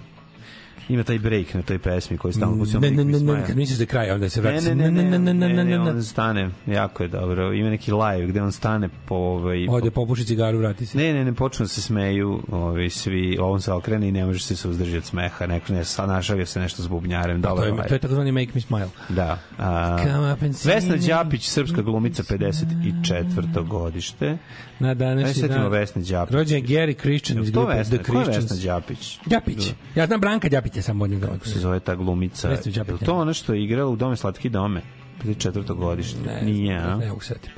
Ima 0.89 1.03
taj 1.03 1.19
break 1.19 1.53
na 1.53 1.61
toj 1.61 1.79
pesmi 1.79 2.17
koji 2.17 2.33
stalno 2.33 2.57
pustio. 2.57 2.79
Ne, 2.79 2.91
ne, 2.91 3.05
ne, 3.05 3.19
ne, 3.19 3.43
kad 3.47 3.57
misliš 3.57 3.77
da 3.77 3.83
je 3.83 3.87
kraj, 3.87 4.11
onda 4.11 4.29
se 4.29 4.41
vrati. 4.41 4.65
Ne, 4.65 4.75
ne, 4.75 4.91
ne, 4.91 5.19
ne, 5.19 5.19
ne, 5.19 5.33
ne, 5.33 5.63
ne, 5.63 5.65
ne. 5.65 5.79
on 5.79 6.03
stane, 6.03 6.49
jako 6.67 7.03
je 7.03 7.09
dobro. 7.09 7.53
Ima 7.53 7.69
neki 7.69 7.91
live 7.91 8.27
gde 8.27 8.41
on 8.41 8.51
stane 8.51 8.89
po 9.05 9.15
ovaj... 9.15 9.67
Ode, 9.69 9.91
popuši 9.91 10.25
cigaru, 10.25 10.57
vrati 10.57 10.85
se. 10.85 10.97
Ne, 10.97 11.13
ne, 11.13 11.25
ne, 11.25 11.33
počnu 11.33 11.63
da 11.63 11.67
se 11.67 11.81
smeju, 11.81 12.43
ovaj, 12.51 12.89
svi, 12.89 13.37
on 13.41 13.61
se 13.61 13.71
okrene 13.71 14.07
i 14.07 14.11
ne 14.11 14.25
može 14.25 14.39
se 14.39 14.55
suzdržati 14.55 14.97
od 14.97 15.05
smeha, 15.05 15.45
neko 15.45 15.73
ne, 15.73 15.85
sa 15.85 16.05
našalio 16.05 16.45
se 16.45 16.59
nešto 16.59 16.81
s 16.81 16.87
bubnjarim, 16.87 17.41
To 17.41 17.49
dobro. 17.49 17.65
je, 17.65 17.87
to 17.87 17.93
je 17.93 17.99
takozvani 17.99 18.31
Make 18.31 18.51
Me 18.55 18.61
Smile. 18.61 18.89
Da. 19.09 19.39
A, 19.57 19.97
Come 20.03 20.33
up 20.33 20.43
and 20.43 20.55
see 20.55 20.73
Vesna. 20.75 20.95
Đapić, 21.07 21.47
srpska 21.47 21.81
glumica, 21.81 22.23
54. 22.23 23.67
godište. 23.67 24.37
Na 24.79 24.93
današnji 24.93 25.47
dan. 25.47 25.71
Vesne 25.71 26.01
Đapić. 26.01 26.33
Rođen 26.35 26.57
je 26.57 26.63
Gary 26.63 27.01
Christian 27.01 27.43
iz 27.43 27.53
To 27.53 27.59
grupe 27.59 27.77
Vesna, 27.77 27.97
The 27.97 28.03
ko 28.03 28.17
je 28.17 28.23
Christians. 28.23 28.51
Vesna 28.51 28.73
Đapić? 28.73 29.19
Đapić. 29.25 29.73
Ja 29.95 30.05
znam 30.07 30.19
Branka 30.19 30.49
Đapića, 30.73 30.81
samo 30.81 30.99
volim 30.99 31.19
da 31.19 31.27
Kako 31.27 31.45
se 31.45 31.59
zove 31.59 31.79
ta 31.79 31.95
glumica? 31.95 32.49
Je 32.49 32.59
ne. 32.75 33.05
to 33.05 33.15
ono 33.15 33.33
što 33.33 33.53
je 33.53 33.63
igrala 33.63 33.89
u 33.89 33.95
Dome 33.95 34.15
slatki 34.15 34.49
dome? 34.49 34.81
54. 35.23 35.75
godište. 35.75 36.41
Nije, 36.41 36.77
a? 36.77 36.97
Ne 36.97 37.09
se 37.21 37.27
setiti. 37.27 37.49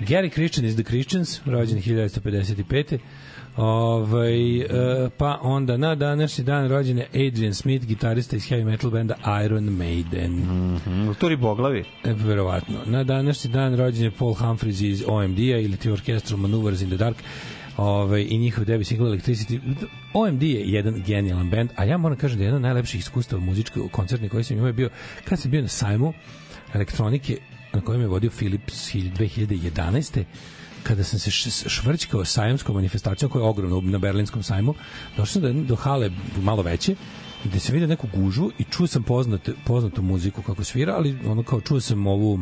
Gary 0.00 0.32
Christian 0.32 0.66
is 0.66 0.74
the 0.74 0.84
Christians, 0.84 1.40
rođen 1.46 1.78
1955. 1.78 2.98
Ovaj, 3.56 4.60
e, 4.60 4.66
pa 5.18 5.38
onda 5.42 5.76
na 5.76 5.94
današnji 5.94 6.44
dan 6.44 6.68
rođen 6.68 6.98
je 6.98 7.08
Adrian 7.28 7.54
Smith, 7.54 7.86
gitarista 7.86 8.36
iz 8.36 8.50
heavy 8.50 8.64
metal 8.64 8.90
benda 8.90 9.14
Iron 9.44 9.64
Maiden. 9.64 10.32
Mm, 10.32 11.14
to 11.20 11.28
riboglavi? 11.28 11.84
E, 12.04 12.12
verovatno. 12.12 12.78
Na 12.86 13.04
današnji 13.04 13.50
dan 13.50 13.76
rođen 13.76 14.04
je 14.04 14.10
Paul 14.10 14.34
Humphries 14.34 14.80
iz 14.80 15.04
OMD-a 15.06 15.58
ili 15.58 15.76
ti 15.76 15.90
Orchestral 15.90 16.38
Maneuvers 16.38 16.80
in 16.80 16.88
the 16.88 16.96
Dark 16.96 17.16
ovaj, 17.76 18.26
i 18.28 18.38
njihov 18.38 18.64
debi 18.64 18.84
single 18.84 19.08
Electricity. 19.08 19.60
OMD 20.12 20.42
je 20.42 20.60
jedan 20.70 21.02
genijalan 21.06 21.50
band, 21.50 21.70
a 21.76 21.84
ja 21.84 21.98
moram 21.98 22.18
kažem 22.18 22.38
da 22.38 22.44
je 22.44 22.46
jedno 22.46 22.56
od 22.56 22.62
najlepših 22.62 23.00
iskustava 23.00 23.42
muzičke 23.42 23.80
koncertni 23.90 24.28
koji 24.28 24.44
sam 24.44 24.56
imao 24.56 24.66
je 24.66 24.72
bio 24.72 24.90
kad 25.24 25.40
sam 25.40 25.50
bio 25.50 25.62
na 25.62 25.68
sajmu 25.68 26.12
elektronike 26.74 27.38
na 27.72 27.80
kojem 27.80 28.00
je 28.00 28.06
vodio 28.06 28.30
Philips 28.30 28.94
2011 28.94 30.24
kada 30.82 31.04
sam 31.04 31.18
se 31.18 31.30
švrćkao 31.68 32.24
sajamskom 32.24 32.74
manifestacijom 32.74 33.30
koja 33.30 33.42
je 33.42 33.48
ogromna 33.48 33.90
na 33.90 33.98
berlinskom 33.98 34.42
sajmu, 34.42 34.74
došao 35.16 35.26
sam 35.26 35.42
do, 35.42 35.52
do 35.52 35.76
hale 35.76 36.10
malo 36.42 36.62
veće 36.62 36.94
gde 37.44 37.60
sam 37.60 37.72
vidio 37.72 37.88
neku 37.88 38.06
gužu 38.14 38.50
i 38.58 38.64
čuo 38.64 38.86
sam 38.86 39.02
poznat, 39.02 39.48
poznatu 39.64 40.02
muziku 40.02 40.42
kako 40.42 40.64
svira, 40.64 40.94
ali 40.96 41.18
ono 41.26 41.42
kao 41.42 41.60
čuo 41.60 41.80
sam 41.80 42.06
ovu 42.06 42.40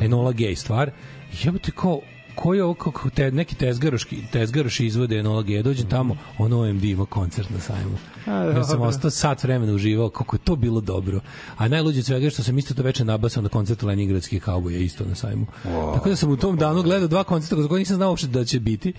Enola 0.00 0.32
Gay 0.32 0.54
stvar 0.54 0.90
i 1.32 1.36
jebote 1.44 1.70
kao 1.70 2.00
koji 2.42 2.58
je 2.58 2.64
ovo 2.64 2.74
kako 2.74 3.10
te, 3.10 3.30
neki 3.30 3.54
tezgaroški 3.54 4.22
tezgaroši 4.32 4.86
izvode 4.86 5.18
Enola 5.18 5.42
Gay 5.42 5.62
dođem 5.62 5.88
tamo 5.88 6.16
on 6.38 6.52
OMD 6.52 6.84
ima 6.84 7.06
koncert 7.06 7.50
na 7.50 7.60
sajmu. 7.60 7.98
Ja 8.26 8.64
sam 8.64 8.80
ostao 8.82 9.10
sat 9.10 9.42
vremena 9.42 9.72
uživao 9.72 10.10
kako 10.10 10.36
je 10.36 10.40
to 10.40 10.56
bilo 10.56 10.80
dobro. 10.80 11.20
A 11.56 11.68
najluđe 11.68 12.02
svega 12.02 12.24
je 12.24 12.30
što 12.30 12.42
sam 12.42 12.58
isto 12.58 12.74
to 12.74 12.82
veče 12.82 13.04
nabasao 13.04 13.42
na 13.42 13.48
koncertu 13.48 13.86
Leningradskih 13.86 14.42
kauboja 14.42 14.78
isto 14.78 15.04
na 15.04 15.14
sajmu. 15.14 15.46
Tako 15.94 16.08
da 16.08 16.16
sam 16.16 16.30
u 16.30 16.36
tom 16.36 16.56
danu 16.56 16.82
gledao 16.82 17.08
dva 17.08 17.24
koncerta 17.24 17.62
za 17.62 17.68
koje 17.68 17.78
nisam 17.78 17.96
znao 17.96 18.10
uopšte 18.10 18.28
da 18.28 18.44
će 18.44 18.60
biti 18.60 18.92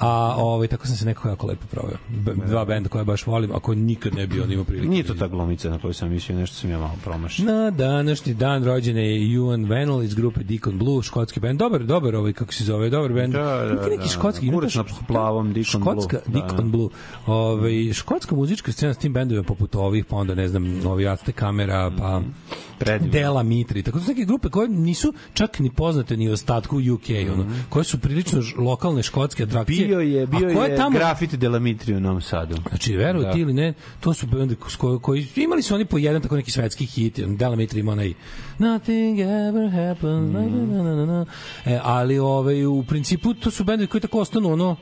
a 0.00 0.34
ovaj 0.38 0.68
tako 0.68 0.86
sam 0.86 0.96
se 0.96 1.04
nekako 1.04 1.28
jako 1.28 1.46
lepo 1.46 1.66
proveo 1.70 1.96
B 2.08 2.32
dva 2.46 2.64
benda 2.64 2.88
koje 2.88 3.04
baš 3.04 3.26
volim 3.26 3.50
ako 3.54 3.74
nikad 3.74 4.14
ne 4.14 4.26
bi 4.26 4.40
on 4.40 4.52
imao 4.52 4.64
prilike 4.64 4.88
Nije 4.88 5.04
to 5.04 5.14
ta 5.14 5.28
glumica 5.28 5.70
na 5.70 5.78
koju 5.78 5.92
sam 5.94 6.08
mislio, 6.10 6.38
nešto 6.38 6.56
sam 6.56 6.70
ja 6.70 6.78
malo 6.78 6.96
promašio. 7.04 7.44
Na 7.44 7.70
današnji 7.70 8.34
dan 8.34 8.64
rođen 8.64 8.96
je 8.96 9.04
Ewan 9.04 9.68
Venel 9.68 10.02
iz 10.02 10.14
grupe 10.14 10.40
Deacon 10.42 10.78
Blue, 10.78 11.02
škotski 11.02 11.40
band. 11.40 11.58
Dobar, 11.58 11.84
dobar 11.84 12.14
ovaj, 12.16 12.32
kako 12.32 12.54
se 12.54 12.64
zove, 12.64 12.90
dobar 12.90 13.12
band. 13.12 13.32
Da, 13.32 13.40
da, 13.40 13.74
neki, 13.74 13.90
neki 13.90 14.02
da, 14.02 14.08
škotski. 14.08 14.46
da. 14.46 14.60
to 14.60 14.78
na 14.78 14.84
plavom 15.06 15.52
Deacon 15.52 15.82
Blue. 15.82 15.94
škotska, 15.94 16.18
Da, 16.26 16.32
Deacon 16.32 16.70
da. 16.70 16.76
Blue. 16.76 16.88
Ovaj, 17.26 17.92
škotska 17.92 18.34
muzička 18.34 18.72
scena 18.72 18.94
s 18.94 18.98
tim 18.98 19.12
bendovima 19.12 19.44
poput 19.44 19.74
ovih, 19.74 20.04
pa 20.04 20.16
onda, 20.16 20.34
ne 20.34 20.48
znam, 20.48 20.78
Novi 20.78 21.08
Azte 21.08 21.32
Kamera, 21.32 21.90
pa 21.98 22.22
Predivno. 22.80 23.12
Dela 23.12 23.42
Mitri. 23.42 23.82
Tako 23.82 23.98
da 23.98 24.04
su 24.04 24.10
neke 24.10 24.24
grupe 24.24 24.48
koje 24.48 24.68
nisu 24.68 25.12
čak 25.34 25.58
ni 25.58 25.70
poznate 25.70 26.16
ni 26.16 26.30
ostatku 26.30 26.76
UK, 26.76 27.32
ono, 27.32 27.46
koje 27.68 27.84
su 27.84 27.98
prilično 27.98 28.42
lokalne 28.58 29.02
škotske 29.02 29.42
atrakcije. 29.42 29.89
Bio 29.90 30.00
je, 30.00 30.26
bio 30.26 30.54
koje 30.54 30.70
je 30.70 30.76
tamo, 30.76 30.98
grafiti 30.98 31.36
Delamitri 31.36 31.94
u 31.94 32.00
Novom 32.00 32.20
Sadu. 32.20 32.56
Znači, 32.68 32.96
veruj 32.96 33.24
Da. 33.24 33.32
ti 33.32 33.40
ili 33.40 33.52
ne, 33.52 33.74
to 34.00 34.14
su 34.14 34.26
bendi 34.26 34.56
s 34.68 34.76
koji, 34.76 34.98
koji 34.98 35.26
imali 35.36 35.62
su 35.62 35.74
oni 35.74 35.84
po 35.84 35.98
jedan 35.98 36.22
tako 36.22 36.36
neki 36.36 36.50
svetski 36.50 36.86
hit, 36.86 37.20
Dela 37.26 37.56
Mitri 37.56 37.80
ima 37.80 37.92
onaj 37.92 38.12
Nothing 38.58 39.20
ever 39.20 39.70
happens, 39.70 40.32
na, 40.32 40.40
na, 40.40 40.82
na, 40.82 40.94
na, 40.94 41.06
na. 41.06 41.26
E, 41.66 41.78
ali 41.82 42.18
ovaj, 42.18 42.66
u 42.66 42.84
principu 42.88 43.34
to 43.34 43.50
su 43.50 43.64
bendovi 43.64 43.86
koji 43.86 44.00
tako 44.00 44.20
ostanu 44.20 44.52
ono 44.52 44.76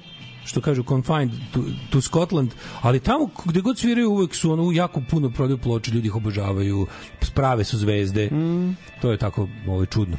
što 0.49 0.61
kažu 0.61 0.83
confined 0.83 1.31
to, 1.53 1.61
to 1.91 2.01
Scotland, 2.01 2.51
ali 2.81 3.01
tamo 3.01 3.31
gde 3.45 3.61
god 3.61 3.79
sviraju 3.79 4.11
uvek 4.11 4.35
su 4.35 4.53
ono 4.53 4.73
jako 4.73 5.03
puno 5.11 5.31
prodaju 5.31 5.59
ploče, 5.59 5.91
ljudi 5.91 6.09
ih 6.09 6.17
obožavaju, 6.17 6.87
prave 7.35 7.65
su 7.65 7.79
zvezde. 7.79 8.27
Mm. 8.27 8.77
To 9.01 9.11
je 9.11 9.17
tako 9.17 9.49
ovo 9.67 9.81
je 9.81 9.87
čudno. 9.87 10.17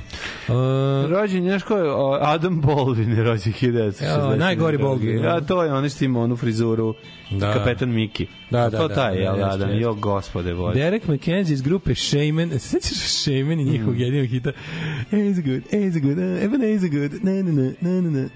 Uh, 0.47 0.53
Rođen 1.10 1.43
je, 1.43 1.49
znaš 1.49 1.64
ko 1.64 1.73
je, 1.76 1.91
Adam 2.22 2.61
Baldwin 2.61 3.10
je 3.10 3.23
rođen 3.23 3.53
1960. 3.53 4.03
Ja, 4.03 4.35
najgori 4.38 4.77
Baldwin, 4.77 5.23
Ja, 5.23 5.41
to 5.41 5.64
je 5.64 5.73
on 5.73 5.89
što 5.89 6.06
ima 6.06 6.19
onu 6.19 6.35
frizuru, 6.35 6.93
Da. 7.31 7.53
kapetan 7.53 7.89
Miki. 7.89 8.27
Da, 8.51 8.69
da, 8.69 8.77
to 8.77 8.88
da, 8.88 8.95
taj, 8.95 9.14
da, 9.14 9.19
jel, 9.19 9.35
jeste, 9.35 9.49
Adam, 9.53 9.80
jo, 9.80 9.93
gospode 9.93 10.53
bože. 10.53 10.80
Derek 10.80 11.03
McKenzie 11.03 11.53
iz 11.53 11.61
grupe 11.61 11.95
Shaman, 11.95 12.49
se 12.49 12.60
sećaš 12.72 12.97
Shaman 13.14 13.60
i 13.60 13.64
njihovog 13.64 13.95
Mm. 13.95 13.99
jedinog 13.99 14.27
hita 14.27 14.51
It's 15.11 15.41
good, 15.43 15.64
it's 15.73 15.99
good, 15.99 16.18
uh, 16.18 16.43
Evan 16.43 16.64
is 16.65 16.81
good, 16.81 17.23
na 17.23 17.31
na 17.34 17.51
na 17.51 17.72
na 17.81 18.01
na 18.01 18.27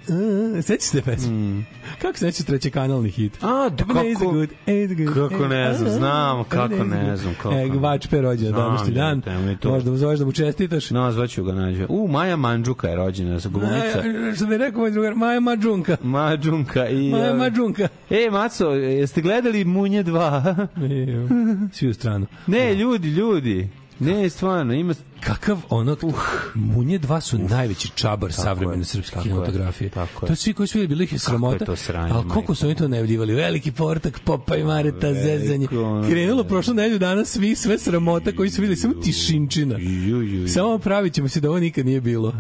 na 0.55 0.61
Sećaš 0.61 0.81
se 0.81 0.97
te 0.97 1.11
pesme? 1.11 1.63
Kako 2.01 2.17
se 2.17 2.25
nećeš 2.25 2.45
treći 2.45 2.71
kanalni 2.71 3.09
hit? 3.09 3.37
A, 3.43 3.69
da, 3.69 4.03
is 4.03 4.17
kako- 4.17 4.31
good, 4.31 4.49
is 4.67 4.91
good, 5.13 5.29
kako 5.29 5.47
ne 5.47 5.73
znam, 5.73 5.89
znam, 5.89 6.43
kako 6.43 6.83
ne 6.83 7.17
znam, 7.17 7.33
kako 7.41 7.55
E, 7.55 7.65
ne. 7.65 7.77
Vačpe 7.79 8.21
rođen 8.21 8.51
današnji 8.51 8.93
dan. 8.93 9.21
Možda 9.63 9.91
mu 9.91 9.97
zoveš 9.97 10.19
da 10.19 10.25
mu 10.25 10.31
čestitaš. 10.31 10.89
Nazvaću 10.91 11.43
ga 11.43 11.53
nađe. 11.53 11.85
U, 11.89 12.07
Maja 12.07 12.35
Mandžuka 12.35 12.87
je 12.89 12.95
rođena 12.95 13.39
sa 13.39 13.49
glumica. 13.49 14.03
Što 14.35 14.45
bi 14.45 14.57
rekao 14.57 14.81
moj 14.81 14.91
drugar, 14.91 15.15
Maja 15.15 15.39
Mađunka. 15.39 15.97
Mađunka 16.03 16.89
i... 16.89 17.11
Maja 17.11 17.23
ovaj, 17.23 17.37
Mađunka. 17.37 17.87
E, 18.09 18.29
Maco, 18.31 18.69
jeste 18.69 19.21
gledali 19.21 19.65
Munje 19.65 20.03
2? 20.03 21.69
Svi 21.73 21.87
u 21.87 21.93
stranu. 21.93 22.25
ne, 22.47 22.75
ljudi, 22.75 23.07
ljudi. 23.09 23.69
Ne, 24.03 24.29
stvarno, 24.29 24.73
ima... 24.73 24.93
Kakav 25.19 25.61
ono 25.69 25.97
uh, 26.01 26.13
Munje 26.53 26.99
2 26.99 27.19
su 27.19 27.37
najveći 27.37 27.89
čabar 27.95 28.33
savremene 28.33 28.81
je, 28.81 28.85
srpske 28.85 29.19
kinematografije. 29.23 29.89
tako 29.89 30.25
je. 30.25 30.27
To 30.27 30.35
svi 30.35 30.53
koji 30.53 30.67
su 30.67 30.79
vidjeli 30.79 31.03
ih 31.03 31.21
sramota. 31.21 31.65
Ali 32.11 32.29
koliko 32.29 32.55
su 32.55 32.65
oni 32.65 32.75
to 32.75 32.87
najavljivali? 32.87 33.33
Veliki 33.33 33.71
portak, 33.71 34.19
popa 34.25 34.55
i 34.55 34.63
Mareta, 34.63 35.13
zezanje. 35.13 35.67
Krenulo 36.09 36.43
prošlo 36.43 36.73
nedelju 36.73 36.99
dana 36.99 37.25
svi 37.25 37.55
sve 37.55 37.79
sramota 37.79 38.31
koji 38.31 38.49
su 38.49 38.61
videli 38.61 38.77
samo 38.77 38.93
tišinčina. 38.93 39.77
Ju, 39.77 39.89
ju, 39.89 40.21
ju. 40.21 40.47
Samo 40.47 40.77
pravit 40.77 41.13
ćemo 41.13 41.29
se 41.29 41.39
da 41.39 41.49
ovo 41.49 41.59
nikad 41.59 41.85
nije 41.85 42.01
bilo. 42.01 42.33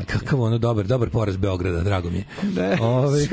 Ti? 0.00 0.06
Kakav 0.06 0.42
ono 0.42 0.58
dobar, 0.58 0.86
dobar 0.86 1.10
poraz 1.10 1.36
Beograda, 1.36 1.82
drago 1.82 2.10
mi 2.10 2.16
je. 2.16 2.24
Ne, 2.56 2.78
Ove, 2.80 3.26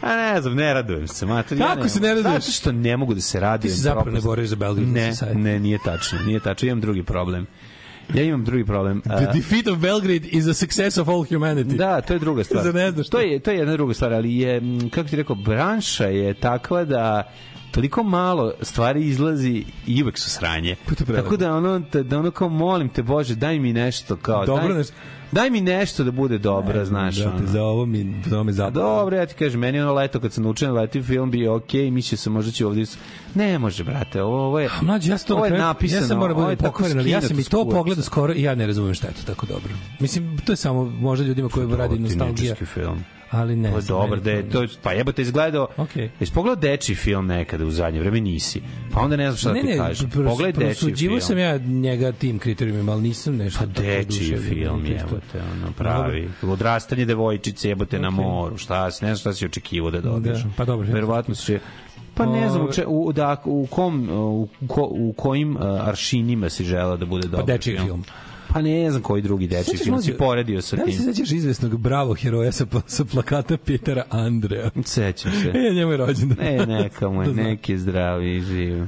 a 0.00 0.16
ne 0.16 0.40
znam, 0.40 0.54
ne 0.54 0.74
radujem 0.74 1.08
se. 1.08 1.26
Mater, 1.26 1.58
ja 1.58 1.74
Kako 1.74 1.88
se 1.88 2.00
ne 2.00 2.08
raduješ? 2.08 2.44
Zato 2.44 2.52
što 2.52 2.72
ne 2.72 2.96
mogu 2.96 3.14
da 3.14 3.20
se 3.20 3.40
radujem. 3.40 3.72
Ti 3.72 3.76
se 3.76 3.82
zapravo 3.82 4.10
ne 4.10 4.12
propast- 4.12 4.24
boriš 4.24 4.48
za 4.48 4.56
Belgrade 4.56 4.90
Ne, 4.90 5.12
ne, 5.34 5.60
nije 5.60 5.78
tačno. 5.84 6.18
Nije 6.26 6.40
tačno, 6.40 6.68
imam 6.68 6.80
drugi 6.80 7.02
problem. 7.02 7.46
Ja 8.14 8.22
imam 8.22 8.44
drugi 8.44 8.64
problem. 8.64 9.00
The 9.00 9.26
defeat 9.34 9.66
of 9.66 9.78
Belgrade 9.78 10.28
is 10.28 10.46
a 10.46 10.54
success 10.54 10.98
of 10.98 11.08
all 11.08 11.24
humanity. 11.24 11.76
Da, 11.76 12.00
to 12.00 12.12
je 12.12 12.18
druga 12.18 12.44
stvar. 12.44 12.74
Ne 12.74 12.90
znaš 12.90 13.08
to 13.08 13.20
je 13.20 13.38
to 13.38 13.50
je 13.50 13.58
jedna 13.58 13.72
druga 13.72 13.94
stvar, 13.94 14.12
ali 14.12 14.36
je 14.36 14.62
kako 14.90 15.08
ti 15.08 15.16
rekao, 15.16 15.36
branša 15.36 16.04
je 16.04 16.34
takva 16.34 16.84
da 16.84 17.32
toliko 17.70 18.02
malo 18.02 18.52
stvari 18.62 19.06
izlazi 19.06 19.64
i 19.86 20.02
uvek 20.02 20.18
su 20.18 20.30
sranje. 20.30 20.76
Pa. 21.06 21.14
Tako 21.14 21.36
da 21.36 21.54
ono 21.54 21.78
da, 21.78 22.02
da 22.02 22.18
ono 22.18 22.30
kao 22.30 22.48
molim 22.48 22.88
te 22.88 23.02
Bože, 23.02 23.34
daj 23.34 23.58
mi 23.58 23.72
nešto 23.72 24.16
kao 24.16 24.46
Dobro 24.46 24.68
daj, 24.68 24.76
nešto. 24.78 24.94
Daj 25.32 25.50
mi 25.50 25.60
nešto 25.60 26.04
da 26.04 26.10
bude 26.10 26.38
dobro, 26.38 26.84
znaš. 26.84 27.16
Da, 27.16 27.28
ono. 27.28 27.46
za 27.46 27.62
ovo 27.62 27.86
mi, 27.86 28.22
za 28.26 28.36
ovo 28.36 28.44
me 28.44 28.50
A 28.50 28.52
zabavno. 28.52 28.80
dobro, 28.80 29.16
ja 29.16 29.26
ti 29.26 29.34
kažem, 29.34 29.60
meni 29.60 29.80
ono 29.80 29.92
leto 29.92 30.20
kad 30.20 30.32
sam 30.32 30.44
naučio 30.44 30.68
na 30.68 30.74
leti 30.74 31.02
film 31.02 31.30
bio 31.30 31.54
okej, 31.54 31.80
okay, 31.80 31.90
mislio 31.90 32.18
sam 32.18 32.32
možda 32.32 32.52
će 32.52 32.66
ovdje... 32.66 32.86
s- 32.86 32.98
Ne 33.34 33.58
može, 33.58 33.84
brate, 33.84 34.22
ovo, 34.22 34.46
ovo 34.46 34.60
je... 34.60 34.68
Mlađi, 34.82 35.10
ja 35.10 35.18
sam 35.18 35.28
to 35.28 35.34
ovo 35.34 35.44
je 35.44 35.50
napisano, 35.50 36.02
ja 36.02 36.06
sam 36.08 36.18
moram 36.18 36.36
da 36.36 36.56
tako 36.56 36.62
pokvaren, 36.62 36.98
ali 36.98 37.10
ja 37.10 37.20
sam 37.20 37.38
i 37.38 37.44
to 37.44 37.68
pogledao 37.70 38.04
skoro 38.04 38.32
i 38.34 38.42
ja 38.42 38.54
ne 38.54 38.66
razumem 38.66 38.94
šta 38.94 39.06
je 39.06 39.14
to 39.14 39.22
tako 39.24 39.46
dobro. 39.46 39.72
Mislim, 40.00 40.38
to 40.38 40.52
je 40.52 40.56
samo 40.56 40.84
možda 40.84 41.24
ljudima 41.26 41.48
koji 41.48 41.76
radi 41.76 41.98
nostalgija, 41.98 42.54
film. 42.54 43.04
Ali 43.30 43.56
ne. 43.56 43.68
Je 43.68 43.80
dobar, 43.88 44.10
meni 44.10 44.22
da 44.22 44.30
je, 44.30 44.50
to, 44.50 44.66
pa 44.82 44.92
jebote 44.92 45.22
izgledao, 45.22 45.68
Okej. 45.76 46.10
jesi 46.20 46.32
pogledao 46.32 46.60
dečiji 46.60 46.96
film 46.96 47.26
nekada 47.26 47.64
u 47.64 47.70
zadnje 47.70 48.00
vreme, 48.00 48.20
nisi. 48.20 48.60
Pa 48.94 49.00
onda 49.00 49.16
ne 49.16 49.24
znam 49.24 49.36
šta 49.36 49.52
ne, 49.52 49.76
da 49.76 49.94
ti 49.94 50.06
ne, 50.18 50.24
Pogledaj 50.24 50.52
dečiji 50.52 50.66
prosuđivao 50.80 51.18
film. 51.18 51.20
sam 51.20 51.38
ja 51.38 51.58
njega 51.58 52.12
tim 52.12 52.38
kriterijumima, 52.38 52.92
ali 52.92 53.02
nisam 53.02 53.36
nešto 53.36 53.58
Pa 53.58 53.64
oduševljen. 54.00 54.42
film, 54.42 54.86
Isto. 54.86 54.94
jebote, 54.94 55.40
ono, 55.52 55.72
pravi. 55.72 56.28
Odrastanje 56.42 57.04
devojčice, 57.04 57.68
jebote, 57.68 57.98
na 57.98 58.08
Okej. 58.08 58.16
moru, 58.16 58.56
šta, 58.56 58.84
ne 58.84 58.90
znam 58.90 59.16
šta 59.16 59.32
si 59.32 59.46
očekivao 59.46 59.90
da 59.90 60.00
dobiješ. 60.00 60.42
Da, 60.42 60.48
pa 60.56 60.64
dobro. 60.64 60.88
Verovatno 60.92 61.34
si 61.34 61.58
Pa 62.14 62.26
ne 62.26 62.48
znam 62.50 62.72
če, 62.72 62.84
u, 62.86 63.12
da, 63.12 63.42
u, 63.44 63.66
kom, 63.66 64.08
u, 64.10 64.48
ko, 64.66 64.88
u 64.90 65.12
kojim 65.12 65.56
uh, 65.56 65.62
aršinima 65.62 66.48
si 66.48 66.64
želeo 66.64 66.96
da 66.96 67.06
bude 67.06 67.28
dobar 67.28 67.46
dečiji 67.46 67.78
film. 67.78 68.04
Pa 68.52 68.62
ne 68.62 68.90
znam 68.90 69.02
koji 69.02 69.22
drugi 69.22 69.48
Sećaš, 69.48 69.84
film 69.84 70.02
si 70.02 70.12
poredio 70.12 70.62
sa 70.62 70.76
Da 70.76 70.82
li 70.82 70.90
tim. 70.90 71.00
se 71.00 71.12
sećaš 71.12 71.32
izvesnog 71.32 71.76
bravo 71.80 72.14
heroja 72.14 72.52
sa, 72.52 72.66
sa 72.86 73.04
plakata 73.04 73.56
Petera 73.56 74.04
Andreja? 74.10 74.70
Sećam 74.84 75.32
se. 75.32 75.48
E, 75.70 75.74
njemu 75.74 75.90
je 75.92 75.96
rođendan. 75.96 76.38
Ne, 76.46 76.66
neka 76.66 77.08
mu 77.08 77.22
je, 77.22 77.28
Da 77.32 77.42
neki 77.42 77.78
zdravi 77.78 78.36
i 78.36 78.40
živ. 78.40 78.84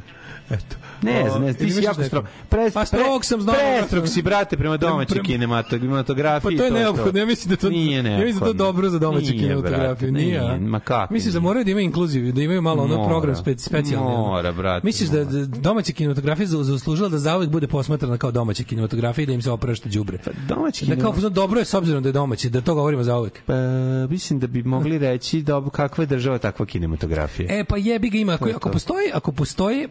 Eto. 0.51 0.77
Ne 1.02 1.20
O, 1.20 1.31
znam, 1.31 1.43
ne 1.43 1.52
znam, 1.52 1.66
ti 1.66 1.72
si 1.72 1.82
jako 1.82 1.97
da 1.97 2.06
strog. 2.06 2.24
Pre, 2.48 2.70
Pa 2.70 2.85
strog 2.85 3.24
sam, 3.24 3.40
znam. 3.40 3.56
Prestrog 3.78 4.09
si, 4.09 4.22
brate, 4.22 4.56
prema 4.56 4.77
domaćoj 4.77 5.14
Prema- 5.14 5.27
kinematografiji. 5.27 6.56
Pa 6.56 6.59
to 6.59 6.64
je 6.66 6.70
neophodno. 6.72 7.20
Ja 7.20 7.27
mislim 7.27 7.51
da 7.51 7.56
to 7.56 7.70
Nije 7.70 7.97
ja 7.97 8.02
mislim 8.02 8.14
da 8.14 8.18
je 8.18 8.32
to 8.32 8.35
neophodno. 8.35 8.64
dobro 8.64 8.89
za 8.89 8.98
domaću 8.98 9.27
Nije, 9.27 9.39
kinematografiju. 9.39 10.12
brate, 10.12 10.24
Nije, 10.24 10.39
a? 10.40 10.59
Ma 10.59 10.81
kako 10.81 11.14
Misliš 11.14 11.32
da 11.32 11.39
nije? 11.39 11.44
moraju 11.44 11.64
da 11.64 11.70
imaju 11.70 11.85
inkluziju, 11.85 12.32
da 12.32 12.43
imaju 12.43 12.62
malo 12.62 12.82
ono 12.82 13.06
program 13.06 13.36
spe, 13.36 13.59
specijalni. 13.59 14.06
ono? 14.09 14.16
Mora, 14.18 14.52
brate, 14.52 14.86
Misliš 14.86 15.09
da 15.09 15.24
da 15.24 15.47
domaća 15.47 15.93
kinematografija 15.93 16.47
za- 16.47 16.62
zaslužila 16.64 17.09
da 17.09 17.18
zauvek 17.18 17.48
bude 17.51 17.66
posmatrana 17.66 18.18
kao 18.18 18.31
domaća 18.31 18.62
kinematografija 18.62 19.22
i 19.22 19.27
da 19.27 19.32
im 19.32 19.43
se 19.43 19.51
oprašta 19.51 19.89
đubre. 19.89 20.18
Domaći 20.48 20.86
Da 20.86 20.97
kao 20.97 21.12
dobro 21.31 21.59
je 21.59 21.64
s 21.64 21.74
obzirom 21.74 22.02
da 22.02 22.09
je 22.09 22.12
domaći, 22.12 22.51
da 22.51 22.60
to 22.60 22.74
govorimo 22.74 23.02
zauvek. 23.02 23.40
Pa, 23.47 23.55
mislim 24.06 24.39
da 24.39 24.47
bi 24.47 24.62
mogli 24.62 24.98
reći 24.98 25.43
da 25.43 25.62
kakva 25.72 26.02
je 26.02 26.06
država 26.06 26.39
takva 26.39 26.66
kinematografija. 26.66 27.47
E 27.51 27.64
pa 27.64 27.77
jebi 27.77 28.10
ga 28.10 28.18
ima 28.18 28.32
ako, 28.32 28.48
ako 28.51 28.59
to. 28.60 28.72
postoji 28.72 29.10
ako 29.14 29.32
postoje 29.32 29.89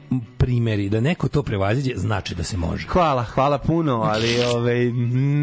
primeri 0.49 0.89
da 0.89 0.99
neko 0.99 1.27
to 1.27 1.43
prevaziđe, 1.43 1.93
znači 1.95 2.35
da 2.35 2.43
se 2.43 2.57
može. 2.57 2.87
Hvala, 2.87 3.23
hvala 3.23 3.57
puno, 3.57 4.01
ali 4.01 4.43
ovaj, 4.43 4.91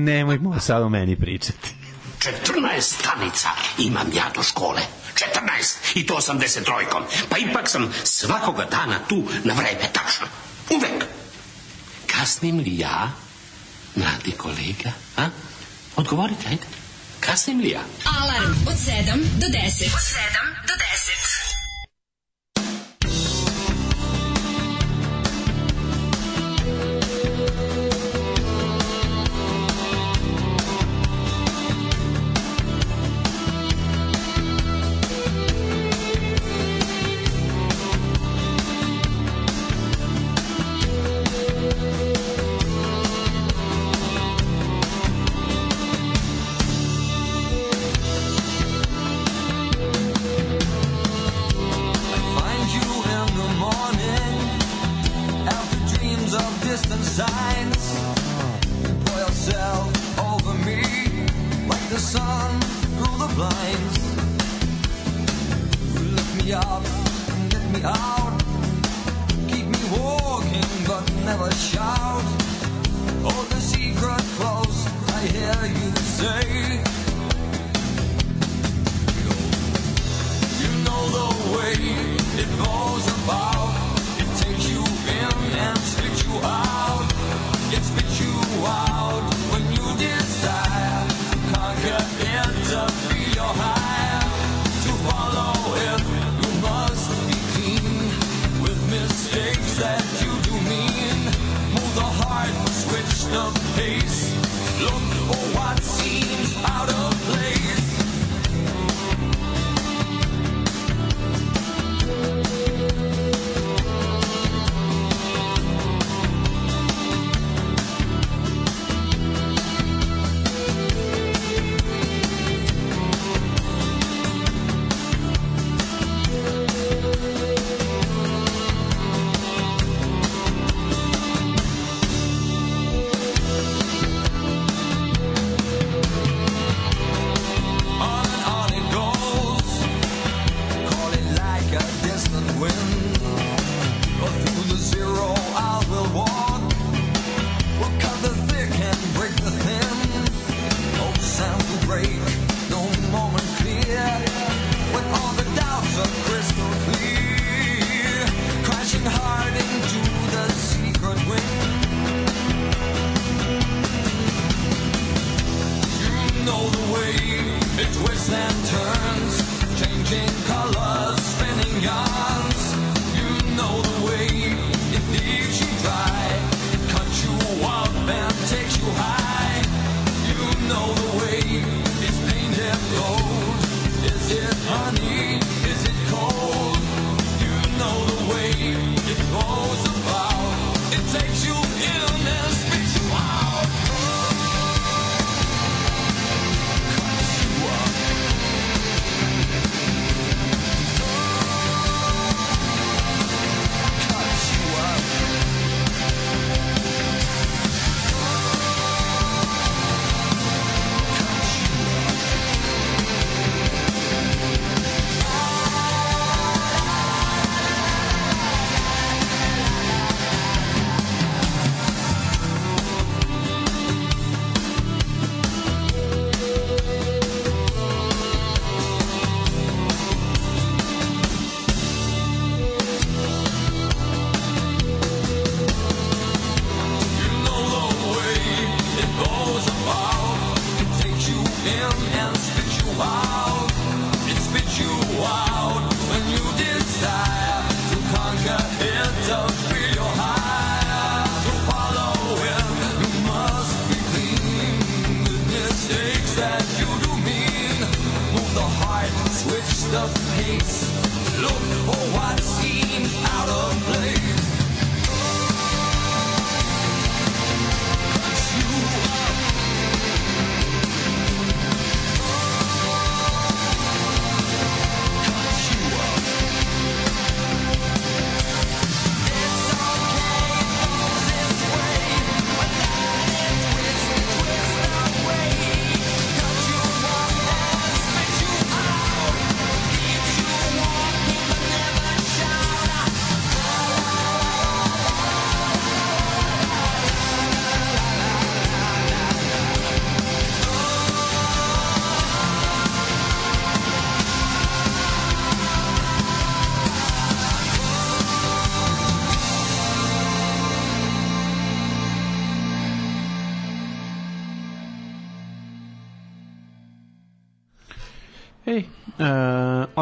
nemojmo 0.04 0.60
sad 0.60 0.82
o 0.82 0.88
meni 0.88 1.16
pričati. 1.16 1.74
14 2.18 2.80
stanica 2.80 3.48
imam 3.78 4.06
ja 4.14 4.24
do 4.34 4.42
škole. 4.42 4.80
14 5.14 5.76
i 5.94 6.06
to 6.06 6.14
83-kom. 6.14 7.02
Pa 7.28 7.38
ipak 7.38 7.68
sam 7.68 7.92
svakoga 8.04 8.66
dana 8.70 8.98
tu 9.08 9.22
na 9.44 9.54
vreme, 9.54 9.92
tačno. 9.92 10.26
Uvek. 10.70 11.04
Kasnim 12.06 12.58
li 12.58 12.78
ja, 12.78 13.12
mladi 13.94 14.32
kolega? 14.36 14.92
A? 15.16 15.28
Odgovorite, 15.96 16.48
ajde. 16.48 16.66
Kasnim 17.20 17.60
li 17.60 17.68
ja? 17.70 17.80
Alarm 18.20 18.52
od 18.68 18.74
7 18.74 19.14
do 19.14 19.46
10. 19.46 19.58
Od 19.94 20.02
7 20.02 20.66
do 20.66 20.74
10. 20.74 21.35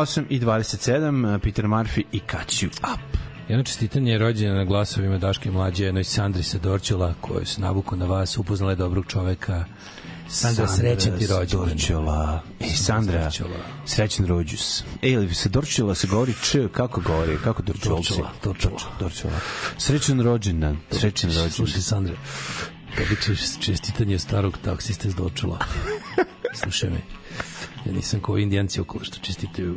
8 0.04 0.24
i 0.28 0.40
27, 0.40 1.34
uh, 1.34 1.40
Peter 1.42 1.64
Murphy 1.64 2.02
i 2.12 2.20
Catch 2.30 2.62
You 2.62 2.66
Up. 2.66 3.00
Jedno 3.48 3.64
čestitanje 3.64 4.12
je 4.12 4.18
rođena 4.18 4.54
na 4.54 4.64
glasovima 4.64 5.18
Daške 5.18 5.50
mlađe, 5.50 5.84
jednoj 5.84 6.04
Sandri 6.04 6.42
Sedorčula, 6.42 7.14
koju 7.20 7.46
se 7.46 7.60
navuku 7.60 7.96
na 7.96 8.06
vas, 8.06 8.38
upoznala 8.38 8.72
je 8.72 8.76
dobrog 8.76 9.06
čoveka. 9.06 9.64
Sandra, 10.28 10.68
srećan 10.68 11.18
ti 11.18 11.26
rođendan. 11.26 11.68
Dorčula. 11.68 12.42
I 12.60 12.68
Sandra, 12.68 13.22
Dorčula. 13.22 13.56
srećan 13.86 14.26
rođus. 14.26 14.84
Ej, 15.02 15.10
ili 15.10 15.34
se 15.34 15.48
Dorčula 15.48 15.94
se 15.94 16.06
govori 16.06 16.34
č, 16.42 16.68
kako 16.72 17.00
govori, 17.00 17.38
kako? 17.44 17.62
Dorčula, 17.62 18.30
Dorčula. 18.44 18.78
Dorčula. 19.00 19.32
Srećan 19.78 20.20
rođendan, 20.20 20.76
srećan 20.90 21.30
rođendan. 21.30 21.50
Slušaj, 21.50 21.80
Sandra, 21.80 22.14
kad 22.96 23.08
bi 23.08 23.16
češ 23.22 23.58
čestitanje 23.60 24.18
starog 24.18 24.58
taksista 24.64 25.08
iz 25.08 25.14
Dorčula. 25.14 25.58
Slušaj 26.62 26.90
me, 26.90 27.00
ja 27.86 27.92
nisam 27.92 28.20
kao 28.20 28.38
indijanci 28.38 28.80
okolo 28.80 29.04
što 29.04 29.18
čestitaju. 29.18 29.76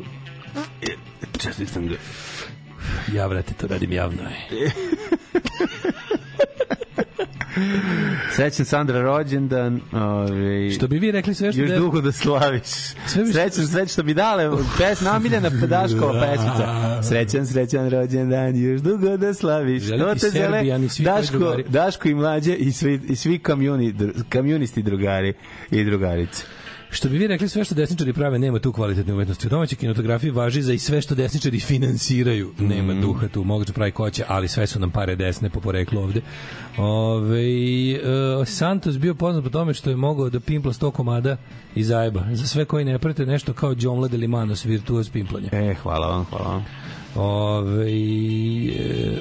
Čestitam 1.40 1.88
ga. 1.88 1.96
Ja, 3.14 3.28
vrate, 3.28 3.54
to 3.54 3.68
radim 3.68 3.92
javno. 3.92 4.22
je. 4.52 4.72
Srećan 8.32 8.66
Sandra 8.66 9.02
rođendan. 9.02 9.82
Ove, 9.94 10.72
Što 10.72 10.88
bi 10.88 11.00
vi 11.00 11.12
rekli 11.12 11.34
sve 11.36 11.52
što... 11.52 11.62
Još 11.62 11.70
de- 11.70 11.78
dugo 11.78 12.02
da 12.02 12.12
slaviš. 12.12 12.64
Sve 13.08 13.24
bi- 13.24 13.32
Srećan, 13.32 13.68
srećan 13.68 13.88
što 13.88 14.04
bi 14.04 14.14
dale 14.14 14.50
pes 14.78 15.02
namiljena 15.02 15.50
Daškova 15.50 16.22
pesmica. 16.24 17.04
Srećan, 17.04 17.48
srećan 17.48 17.90
rođendan, 17.90 18.56
još 18.58 18.82
dugo 18.82 19.18
da 19.18 19.34
slaviš. 19.34 19.84
Ti 19.84 19.90
te 20.22 20.32
tvoji 20.32 20.90
Daško, 21.00 21.38
drugari. 21.38 21.64
Daško 21.64 22.08
i 22.08 22.16
mlađe 22.16 22.54
i 22.54 22.72
svi, 22.72 23.02
i 23.10 23.16
svi 23.16 23.40
kamjuni, 23.40 23.94
kamjunisti 24.30 24.82
drugari 24.82 25.34
i 25.72 25.84
drugarice. 25.84 26.44
Što 26.90 27.10
bi 27.10 27.18
vi 27.18 27.28
rekli, 27.28 27.50
sve 27.50 27.64
što 27.64 27.76
desničari 27.76 28.14
prave 28.14 28.40
nema 28.40 28.60
tu 28.60 28.72
kvalitetne 28.72 29.14
umetnosti. 29.14 29.48
U 29.48 29.50
domaćoj 29.50 29.78
kinematografiji 29.78 30.32
važi 30.32 30.62
za 30.62 30.74
i 30.74 30.80
sve 30.80 31.02
što 31.02 31.16
desničari 31.16 31.60
finansiraju. 31.60 32.54
Nema 32.60 32.94
Mhm. 32.94 33.02
duha 33.02 33.28
tu, 33.28 33.44
moguće 33.44 33.74
pravi 33.74 33.92
koće, 33.92 34.24
ali 34.28 34.48
sve 34.48 34.68
su 34.68 34.80
nam 34.80 34.92
pare 34.92 35.16
desne 35.16 35.50
po 35.50 35.60
poreklu 35.60 36.02
ovde. 36.02 36.22
Ove, 36.78 37.42
e, 37.94 38.00
Santos 38.46 38.98
bio 38.98 39.16
poznat 39.16 39.44
po 39.44 39.50
tome 39.50 39.74
što 39.74 39.90
je 39.90 39.96
mogao 39.96 40.30
da 40.30 40.40
pimpla 40.40 40.74
100 40.74 40.92
komada 40.92 41.38
i 41.76 41.84
zajeba. 41.84 42.24
Za 42.32 42.48
sve 42.48 42.66
koji 42.66 42.86
ne 42.86 43.00
prate 43.00 43.26
nešto 43.26 43.54
kao 43.54 43.76
Džomle 43.76 44.10
de 44.10 44.18
Limanos, 44.18 44.66
virtuoz 44.66 45.10
pimplanja. 45.10 45.50
E, 45.52 45.76
hvala 45.84 46.08
vam, 46.08 46.26
hvala 46.26 46.52
vam. 46.52 46.66
Ove, 47.18 47.86
e, 47.86 48.72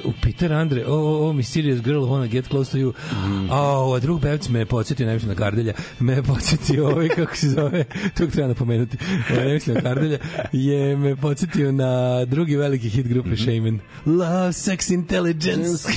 u 0.03 0.13
Peter 0.21 0.53
Andre, 0.53 0.83
oh, 0.83 0.93
oh, 0.93 1.29
oh, 1.29 1.35
mysterious 1.35 1.81
girl 1.81 1.99
wanna 1.99 2.27
get 2.27 2.47
close 2.47 2.71
to 2.71 2.77
you. 2.77 2.93
Mhm. 3.13 3.47
A, 3.51 3.95
a 3.95 3.99
drug 3.99 4.21
pevc 4.21 4.49
me 4.49 4.59
je 4.59 4.65
podsjetio, 4.65 5.07
ne 5.07 5.13
mislim 5.13 5.29
na 5.29 5.35
Kardelja, 5.35 5.73
me 5.99 6.13
je 6.13 6.23
podsjetio 6.23 6.87
ovaj, 6.87 7.07
kako 7.15 7.35
se 7.35 7.49
zove, 7.49 7.85
tog 8.17 8.31
treba 8.31 8.47
napomenuti, 8.47 8.97
ovaj, 9.31 9.45
ne 9.45 9.53
mislim 9.53 9.75
na 9.75 9.81
Kardelja, 9.81 10.17
je 10.51 10.97
me 10.97 11.15
podsjetio 11.15 11.71
na 11.71 11.87
drugi 12.25 12.55
veliki 12.55 12.89
hit 12.89 13.07
grupe 13.07 13.29
Mhm. 13.29 13.37
Shaman. 13.37 13.79
Love, 14.05 14.49
sex, 14.49 14.93
intelligence. 14.93 15.87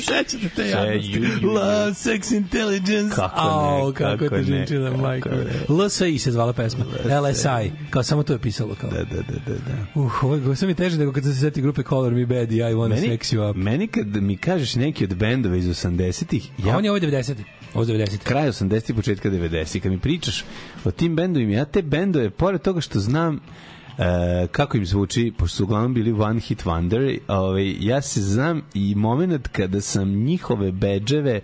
Sećate 0.00 0.48
te 0.56 0.62
ju. 1.02 1.50
Love, 1.52 1.90
sex, 1.94 2.36
intelligence. 2.36 3.14
Kako 3.14 3.36
ne, 3.36 3.48
Au, 3.48 3.92
kako, 3.92 4.24
kako 4.24 4.42
žinčina, 4.42 4.96
majko. 4.96 5.28
ne. 5.28 5.74
LSI 5.76 6.18
se 6.18 6.30
zvala 6.32 6.52
pesma. 6.52 6.84
LSI. 7.04 7.72
Kao 7.90 8.02
samo 8.02 8.22
to 8.22 8.32
je 8.32 8.38
pisalo. 8.38 8.74
Kao. 8.80 8.90
Da, 8.90 8.96
da, 8.98 9.16
da, 9.16 9.38
da. 9.46 9.54
da. 9.54 10.00
Uh, 10.00 10.24
ovo 10.24 10.34
je 10.36 10.66
mi 10.66 10.74
teže 10.74 10.98
nego 10.98 11.12
kad 11.12 11.24
se 11.24 11.34
seti 11.34 11.62
grupe 11.62 11.82
Color 11.82 12.12
Me 12.12 12.26
Bad 12.26 12.52
i 12.52 12.56
I 12.56 12.60
Wanna 12.62 12.88
Meni, 12.88 13.08
Sex 13.08 13.34
You 13.36 13.50
Up. 13.50 13.56
meni 13.56 13.86
kad 13.86 14.06
mi 14.06 14.36
kažeš 14.36 14.74
neki 14.74 15.04
od 15.04 15.14
bendova 15.14 15.56
iz 15.56 15.66
80-ih, 15.66 16.50
Ja. 16.58 16.66
ja 16.68 16.76
On 16.76 16.84
je 16.84 16.90
ovo 16.90 17.00
90. 17.00 17.34
Ovo 17.74 17.84
je 17.84 18.06
90. 18.06 18.18
kraj 18.18 18.48
80 18.48 18.94
početka 18.94 19.30
90 19.30 19.80
kad 19.80 19.92
mi 19.92 19.98
pričaš 19.98 20.44
o 20.84 20.90
tim 20.90 21.16
bendovima 21.16 21.52
ja 21.52 21.64
te 21.64 21.82
bendove 21.82 22.30
pored 22.30 22.62
toga 22.62 22.80
što 22.80 23.00
znam 23.00 23.40
e, 23.98 24.46
kako 24.46 24.76
im 24.76 24.86
zvuči 24.86 25.32
pošto 25.38 25.56
su 25.56 25.64
uglavnom 25.64 25.94
bili 25.94 26.12
one 26.12 26.40
hit 26.40 26.64
wonder 26.64 27.18
ovaj 27.28 27.74
ja 27.80 28.02
se 28.02 28.20
znam 28.20 28.62
i 28.74 28.94
moment 28.94 29.48
kada 29.48 29.80
sam 29.80 30.08
njihove 30.08 30.72
bedževe 30.72 31.40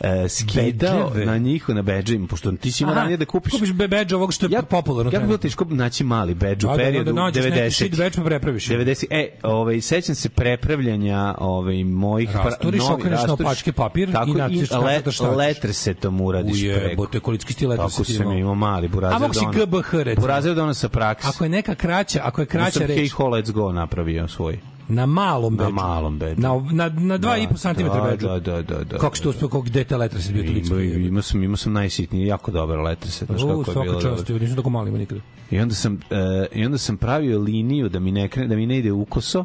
e, 0.00 0.28
skidao 0.28 0.62
Bedževe? 1.04 1.26
na 1.26 1.38
njih 1.38 1.68
na 1.68 1.82
bedževima, 1.82 2.26
pošto 2.26 2.52
ti 2.52 2.72
si 2.72 2.82
imao 2.82 2.94
ranije 2.94 3.16
da 3.16 3.24
kupiš 3.24 3.52
kupiš 3.52 3.72
be- 3.72 3.88
bedž 3.88 4.12
ovog 4.12 4.32
što 4.32 4.46
je 4.46 4.62
popularno. 4.62 5.02
Ja 5.04 5.18
bih 5.18 5.26
bilo 5.26 5.38
trenutno. 5.38 5.42
teško 5.42 5.64
naći 5.66 6.04
mali 6.04 6.34
bedž 6.34 6.64
u 6.64 6.66
Da, 6.66 6.70
da, 6.70 6.76
da, 6.76 6.82
periodu 6.82 7.04
da 7.06 7.12
nađeš 7.14 7.44
neki 7.44 7.56
90. 7.56 7.70
shit 7.70 7.96
bedž 7.96 8.16
pa 8.16 8.22
prepraviš. 8.22 8.68
90. 8.68 9.06
E, 9.10 9.28
ovaj 9.42 9.80
sećam 9.80 10.14
se 10.14 10.28
prepravljanja 10.28 11.34
ovaj 11.38 11.84
mojih 11.84 12.36
Rasturiš, 12.36 12.80
novi- 12.80 12.92
okreneš 12.92 13.18
rasturiš, 13.18 13.38
naopačke 13.38 13.72
papir 13.72 14.12
tako 14.12 14.30
i 14.30 14.34
naciš 14.34 14.58
le, 14.60 14.66
šta 14.66 15.10
šta 15.10 15.24
hoćeš. 15.24 15.38
letresetom 15.38 16.20
uradiš 16.20 16.60
preko. 16.62 16.78
Ujebote, 16.80 17.20
koliko 17.20 17.44
ti 17.44 17.66
letra 17.66 17.84
Tako 17.84 18.04
sam 18.04 18.32
imao. 18.32 18.54
mali 18.54 18.88
burazer. 18.88 19.16
A 19.16 19.18
mogu 19.18 19.34
si 19.34 19.44
GBH 19.46 19.92
recimo. 19.94 20.20
Burazer 20.20 20.54
dono 20.54 20.74
sa 20.74 20.88
prakse. 20.88 21.28
Ako 21.28 21.44
je 21.44 21.50
neka 21.50 21.74
kraća, 21.74 22.20
ako 22.24 22.40
je 22.40 22.46
Kraća 22.46 22.70
sam 22.70 22.82
reč, 22.82 22.98
Hey 23.00 23.10
Ho 23.10 23.24
Let's 23.24 23.50
Go 23.50 23.72
napravio 23.72 24.28
svoj. 24.28 24.58
Na 24.90 25.06
malom 25.06 25.54
Na 25.54 25.64
bedžu. 25.64 25.74
malom 25.74 26.18
bedžu. 26.18 26.40
Na, 26.40 26.48
na, 26.72 26.88
na 26.88 27.18
2,5 27.18 27.56
cm 27.74 27.84
da, 27.84 28.08
bedžu. 28.10 28.26
Da, 28.26 28.40
da, 28.40 28.62
da, 28.62 28.84
da. 28.84 28.98
Kako 28.98 29.16
si 29.16 29.22
to 29.22 29.30
uspio, 29.30 29.48
kako 29.48 29.68
dete 29.68 29.96
letra 29.96 30.20
si 30.20 30.32
bio 30.32 30.42
toliko? 30.42 30.78
Ima, 30.78 31.06
imao 31.06 31.22
sam, 31.22 31.42
imao 31.42 31.56
sam 31.56 31.72
najsitniji, 31.72 32.26
jako 32.26 32.50
dobar 32.50 32.78
letreset, 32.78 33.28
znaš 33.28 33.42
U, 33.42 33.46
kako 33.48 33.60
je 33.60 33.64
svaka 33.64 33.80
bilo. 33.82 34.00
čast, 34.02 34.26
dobro. 34.28 34.42
nisam 34.42 34.56
tako 34.56 34.70
mali 34.70 34.88
ima 34.88 34.98
nikada. 34.98 35.20
I 35.50 35.60
onda 35.60 35.74
sam 35.74 36.00
e, 36.10 36.46
i 36.52 36.64
onda 36.64 36.78
sam 36.78 36.96
pravio 36.96 37.38
liniju 37.38 37.88
da 37.88 37.98
mi 38.00 38.12
ne 38.12 38.28
krene, 38.28 38.48
da 38.48 38.56
mi 38.56 38.66
ne 38.66 38.78
ide 38.78 38.92
ukoso. 38.92 39.44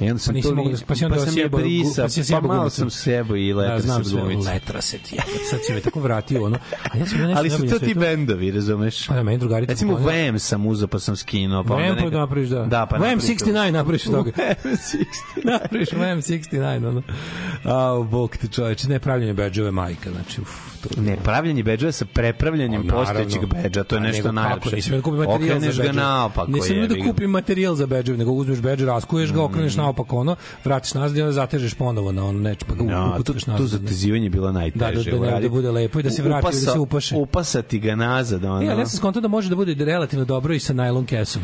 I 0.00 0.10
onda 0.10 0.18
sam 0.18 0.34
Pa 0.34 0.40
to 0.40 0.50
li- 0.52 0.72
da- 0.72 0.78
pa 0.86 0.94
si 0.94 1.04
onda 1.04 1.18
sam 1.18 1.26
je 1.26 1.32
sjebao 1.32 1.50
gu- 1.52 1.62
brisao, 1.62 2.04
pa 2.04 2.08
si 2.08 2.20
je 2.20 2.22
pa 2.22 2.26
sjebao 2.26 2.48
malo 2.48 2.70
sam 2.70 2.90
sebo 2.90 3.36
i 3.36 3.52
Da, 3.52 3.58
letra 3.58 3.78
znam 3.80 4.04
se 4.04 4.10
gumicu. 4.12 4.42
letra 4.44 4.80
se 4.80 4.98
ti. 4.98 5.16
Sad 5.50 5.60
si 5.62 5.72
me 5.72 5.80
tako 5.80 6.00
vratio, 6.00 6.44
ono. 6.44 6.58
A 6.84 6.98
ja 6.98 7.06
sam 7.06 7.18
Ali 7.36 7.50
su 7.50 7.68
to 7.68 7.78
ti 7.78 7.94
bendovi, 7.94 8.50
razumeš? 8.50 9.06
Pa 9.06 9.14
da, 9.14 9.22
meni 9.22 9.38
drugarica 9.38 9.70
Recimo. 9.72 9.96
VM 9.96 10.38
sam 10.38 10.66
uzeo 10.66 10.88
pa 10.88 10.98
sam 10.98 11.16
skinuo. 11.16 11.64
Pa 11.64 11.74
onda 11.74 11.86
VM 11.86 11.96
pa 11.96 12.10
da 12.10 12.18
napraviš, 12.18 12.48
da. 12.48 12.64
Da, 12.64 12.86
pa 12.86 12.98
to. 12.98 13.04
69 13.04 13.70
napraviš 13.70 14.06
od 14.06 14.12
toga. 14.12 14.30
VM69. 14.30 15.04
napraviš 15.52 15.88
VM 15.90 16.18
69, 16.20 16.88
ono. 16.88 17.02
A, 17.64 18.02
bog 18.02 18.36
ti 18.36 18.48
čoveče, 18.48 18.88
ne 18.88 18.98
pravljanje 18.98 19.34
bedževe 19.34 19.70
majka, 19.70 20.10
znači, 20.10 20.40
uf, 20.40 20.79
Ne, 20.98 21.16
pravljanje 21.16 21.62
bedževa 21.62 21.92
sa 21.92 22.04
prepravljanjem 22.06 22.82
postojećeg 22.84 23.40
bedža, 23.46 23.84
to 23.84 23.94
je 23.94 24.00
nešto 24.02 24.32
najlepše. 24.32 24.76
Nisam 24.76 24.92
da 24.92 25.02
kupim 25.02 25.18
materijal 25.18 25.36
Okreneš 25.48 25.74
za 25.74 25.82
ga 25.82 25.88
bedževe. 25.88 26.04
naopako. 26.04 26.50
Nisam 26.50 26.76
da 26.88 27.04
kupim 27.04 27.30
materijal 27.30 27.74
za 27.74 27.86
bedževe, 27.86 28.18
nego 28.18 28.30
uzmeš 28.32 28.58
bedž, 28.60 28.82
raskuješ 28.82 29.32
ga, 29.32 29.42
okreneš 29.42 29.76
naopako 29.76 30.18
ono, 30.18 30.36
vratiš 30.64 30.94
nazad 30.94 31.16
i 31.16 31.22
onda 31.22 31.32
zatežeš 31.32 31.74
ponovo 31.74 32.12
na 32.12 32.24
ono 32.24 32.40
neč, 32.40 32.64
pa 32.64 32.74
ga 32.76 32.84
Ja, 32.84 33.04
to, 33.06 33.14
ukucaš 33.14 33.44
to 33.44 33.50
nazad. 33.52 33.68
zatezivanje 33.70 34.24
je 34.24 34.30
bilo 34.30 34.46
Da, 34.46 34.52
da, 34.52 34.58
najteže. 34.58 35.10
da, 35.10 35.18
da, 35.20 35.40
da 35.40 35.48
bude 35.48 35.70
lepo 35.70 36.00
i 36.00 36.02
da 36.02 36.10
se 36.10 36.22
vrati, 36.22 36.46
da 36.46 36.52
se 36.52 36.58
Upasa- 36.60 36.78
upaše. 36.78 37.16
Upasati 37.16 37.78
ga 37.78 37.94
nazad, 37.96 38.44
ono. 38.44 38.62
E, 38.62 38.68
ali 38.68 38.80
ja 38.80 38.86
sam 38.86 38.96
skontao 38.98 39.22
da 39.22 39.28
može 39.28 39.48
da 39.48 39.56
bude 39.56 39.74
relativno 39.76 40.24
dobro 40.24 40.54
i 40.54 40.60
sa 40.60 40.72
najlon 40.72 41.06
kesom. 41.06 41.42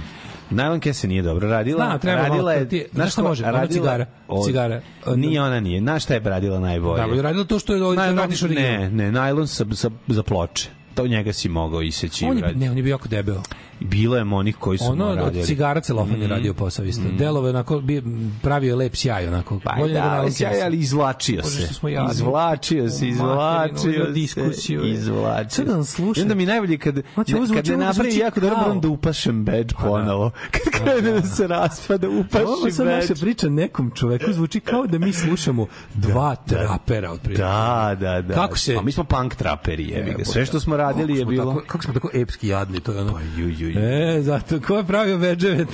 Najlon 0.51 0.81
kese 0.81 1.09
nije 1.09 1.23
dobro 1.23 1.49
radila. 1.49 1.85
Znam, 1.85 1.99
treba 1.99 2.17
radila 2.19 2.53
je, 2.53 2.69
ti- 2.69 2.85
znaš 2.93 3.13
šta 3.13 3.23
može? 3.23 3.45
Ona 3.45 3.53
radila- 3.53 3.73
cigara. 3.75 4.07
od- 4.29 4.47
Cigara. 4.47 4.81
Od- 5.07 5.19
Nije 5.19 5.43
ona 5.43 5.61
nije. 5.61 5.81
Znaš 5.81 6.03
šta 6.05 6.15
je 6.15 6.21
radila 6.21 6.61
najbolje? 6.61 6.97
Da, 6.97 7.03
ali 7.03 7.23
radilo 7.23 7.45
to 7.45 7.59
što 7.59 7.75
je 7.75 7.81
Najlon- 7.81 8.17
radiš 8.17 8.43
original. 8.43 8.71
Ne, 8.73 8.91
ne, 8.91 9.13
najlon 9.13 9.47
sa, 9.49 9.65
sa, 9.73 9.91
za 10.09 10.23
ploče. 10.23 10.69
To 10.95 11.07
njega 11.07 11.33
si 11.33 11.49
mogao 11.49 11.83
iseći. 11.83 12.25
On 12.25 12.39
je, 12.39 12.55
ne, 12.55 12.71
on 12.71 12.77
je 12.77 12.83
bio 12.83 12.91
jako 12.91 13.09
debeo. 13.09 13.43
Bilo 13.81 14.17
je 14.17 14.23
onih 14.25 14.57
koji 14.57 14.79
su 14.79 14.85
Ono 14.85 15.07
od 15.07 15.17
radili. 15.17 15.45
cigara 15.45 15.81
celofan 15.81 16.23
je 16.23 16.29
radio 16.29 16.55
posao 16.55 16.85
isto. 16.85 17.03
Delove 17.11 17.51
onako 17.51 17.81
bi 17.81 18.03
pravio 18.43 18.69
je 18.69 18.75
lep 18.75 18.95
sjaj 18.97 19.29
onako. 19.29 19.61
Pa 19.61 19.75
Bolje 19.79 19.95
da, 19.95 20.07
nalon 20.07 20.33
sjaj, 20.33 20.63
ali 20.63 20.79
izvlačio 20.79 21.43
se. 21.43 21.69
Izvlačio 22.11 22.91
se, 22.91 23.09
izvlačio 23.09 24.05
se. 24.05 24.13
diskusiju. 24.13 24.85
Izvlačio 24.85 25.65
da 25.65 25.85
se. 25.85 25.93
slušam. 25.93 26.21
I 26.21 26.23
onda 26.23 26.35
mi 26.35 26.47
najbolje 26.47 26.79
kad, 26.79 26.95
kad 27.15 27.29
ne 27.69 27.77
napravi 27.77 27.93
zvuči 27.95 28.19
jako 28.19 28.41
dobro, 28.41 28.57
moram 28.59 28.81
da 28.81 28.89
upašem 28.89 29.45
bedž 29.45 29.73
Pa 29.73 29.83
da. 29.83 29.89
ponovo. 29.89 30.31
Kad 30.51 30.63
krene 30.75 31.11
da 31.11 31.23
se 31.23 31.47
raspada, 31.47 32.09
upaši 32.11 32.45
Ovo 32.45 32.71
sad 32.71 32.87
naša 32.87 33.15
priča 33.15 33.49
nekom 33.49 33.91
čoveku 33.91 34.33
zvuči 34.33 34.61
kao 34.61 34.87
da 34.87 34.99
mi 34.99 35.13
slušamo 35.13 35.67
dva 35.97 36.37
trapera 36.37 37.11
otprilike. 37.13 37.43
Da, 37.43 37.97
da, 38.01 38.23
da. 38.23 38.35
Kako 38.35 38.59
se- 38.59 38.75
Pa 38.75 38.83
mi 38.83 38.93
smo 38.93 39.05
punk 39.05 39.35
traperi, 39.35 39.89
jebi 39.89 40.11
ga. 40.13 40.25
Sve 40.25 40.47
što 40.47 40.61
smo 40.61 40.77
radili 40.77 41.19
je 41.19 41.25
bilo... 41.25 41.63
Kako 41.67 41.85
smo 41.85 41.95
tako 41.95 42.11
epski 42.15 42.49
jadni, 42.49 42.81
to 42.81 42.93
je 42.93 43.01
ono. 43.01 43.13
Pa 43.13 43.21
ju, 43.37 43.49
ju, 43.51 43.66
ju. 43.69 43.81
E, 43.81 44.23
zato, 44.23 44.61
ko 44.61 44.77
je 44.77 44.85
pravio 44.85 45.19
bedževe, 45.19 45.67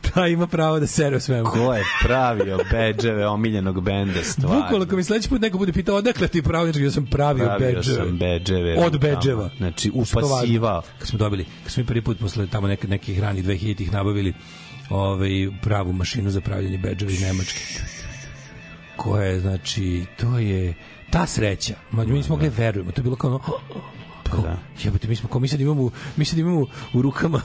ta 0.00 0.26
ima 0.36 0.46
pravo 0.46 0.80
da 0.80 0.86
sere 0.86 1.16
o 1.16 1.20
svemu. 1.20 1.50
Ko 1.50 1.74
je 1.74 1.84
pravio 2.04 2.58
bedževe 2.70 3.26
omiljenog 3.26 3.80
benda 3.80 4.22
stvarno? 4.22 4.60
Bukvalno, 4.62 4.84
ako 4.84 4.96
mi 4.96 5.04
sledeći 5.04 5.28
put 5.28 5.40
neko 5.40 5.58
bude 5.58 5.72
pitao 5.72 5.96
odakle 5.96 6.28
ti 6.28 6.42
pravio, 6.42 6.72
znači 6.72 6.84
ja 6.84 6.90
sam 6.90 7.06
pravio, 7.06 7.44
Pravio 7.44 7.72
bedževe. 7.72 7.96
sam 7.96 8.18
bedževe. 8.18 8.76
Od 8.78 9.00
bedževa. 9.00 9.50
Znači, 9.56 9.90
upasivao. 9.94 10.82
Kad 10.98 11.08
smo 11.08 11.18
dobili, 11.18 11.44
kad 11.62 11.72
smo 11.72 11.80
mi 11.80 11.86
prvi 11.86 12.02
put 12.02 12.18
posle 12.18 12.46
tamo 12.46 12.68
neke, 12.68 12.88
nekih 12.88 13.20
ranih 13.20 13.44
2000-ih 13.44 13.92
nabavili 13.92 14.34
ovaj, 14.90 15.30
pravu 15.62 15.92
mašinu 15.92 16.30
za 16.30 16.40
pravljanje 16.40 16.78
bedževa 16.78 17.12
iz 17.12 17.22
Nemačke. 17.22 17.60
Koja 18.96 19.26
je, 19.26 19.40
znači, 19.40 20.04
to 20.16 20.38
je 20.38 20.74
ta 21.10 21.26
sreća. 21.26 21.74
Ma, 21.90 22.04
mi 22.04 22.12
nismo 22.12 22.34
mogli 22.36 22.50
da 22.50 22.56
verujemo. 22.56 22.90
To 22.92 23.00
je 23.00 23.02
bilo 23.02 23.16
kao 23.16 23.30
ono, 23.30 23.40
Kao, 24.30 24.42
da. 24.42 24.58
jebote, 24.84 25.08
mi 25.08 25.16
smo 25.16 25.28
kao 25.28 25.40
mi 25.40 25.48
sad 25.48 25.60
imamo 25.60 25.90
mi 26.16 26.24
sad 26.24 26.38
imamo 26.38 26.66
u 26.94 27.02
rukama 27.02 27.42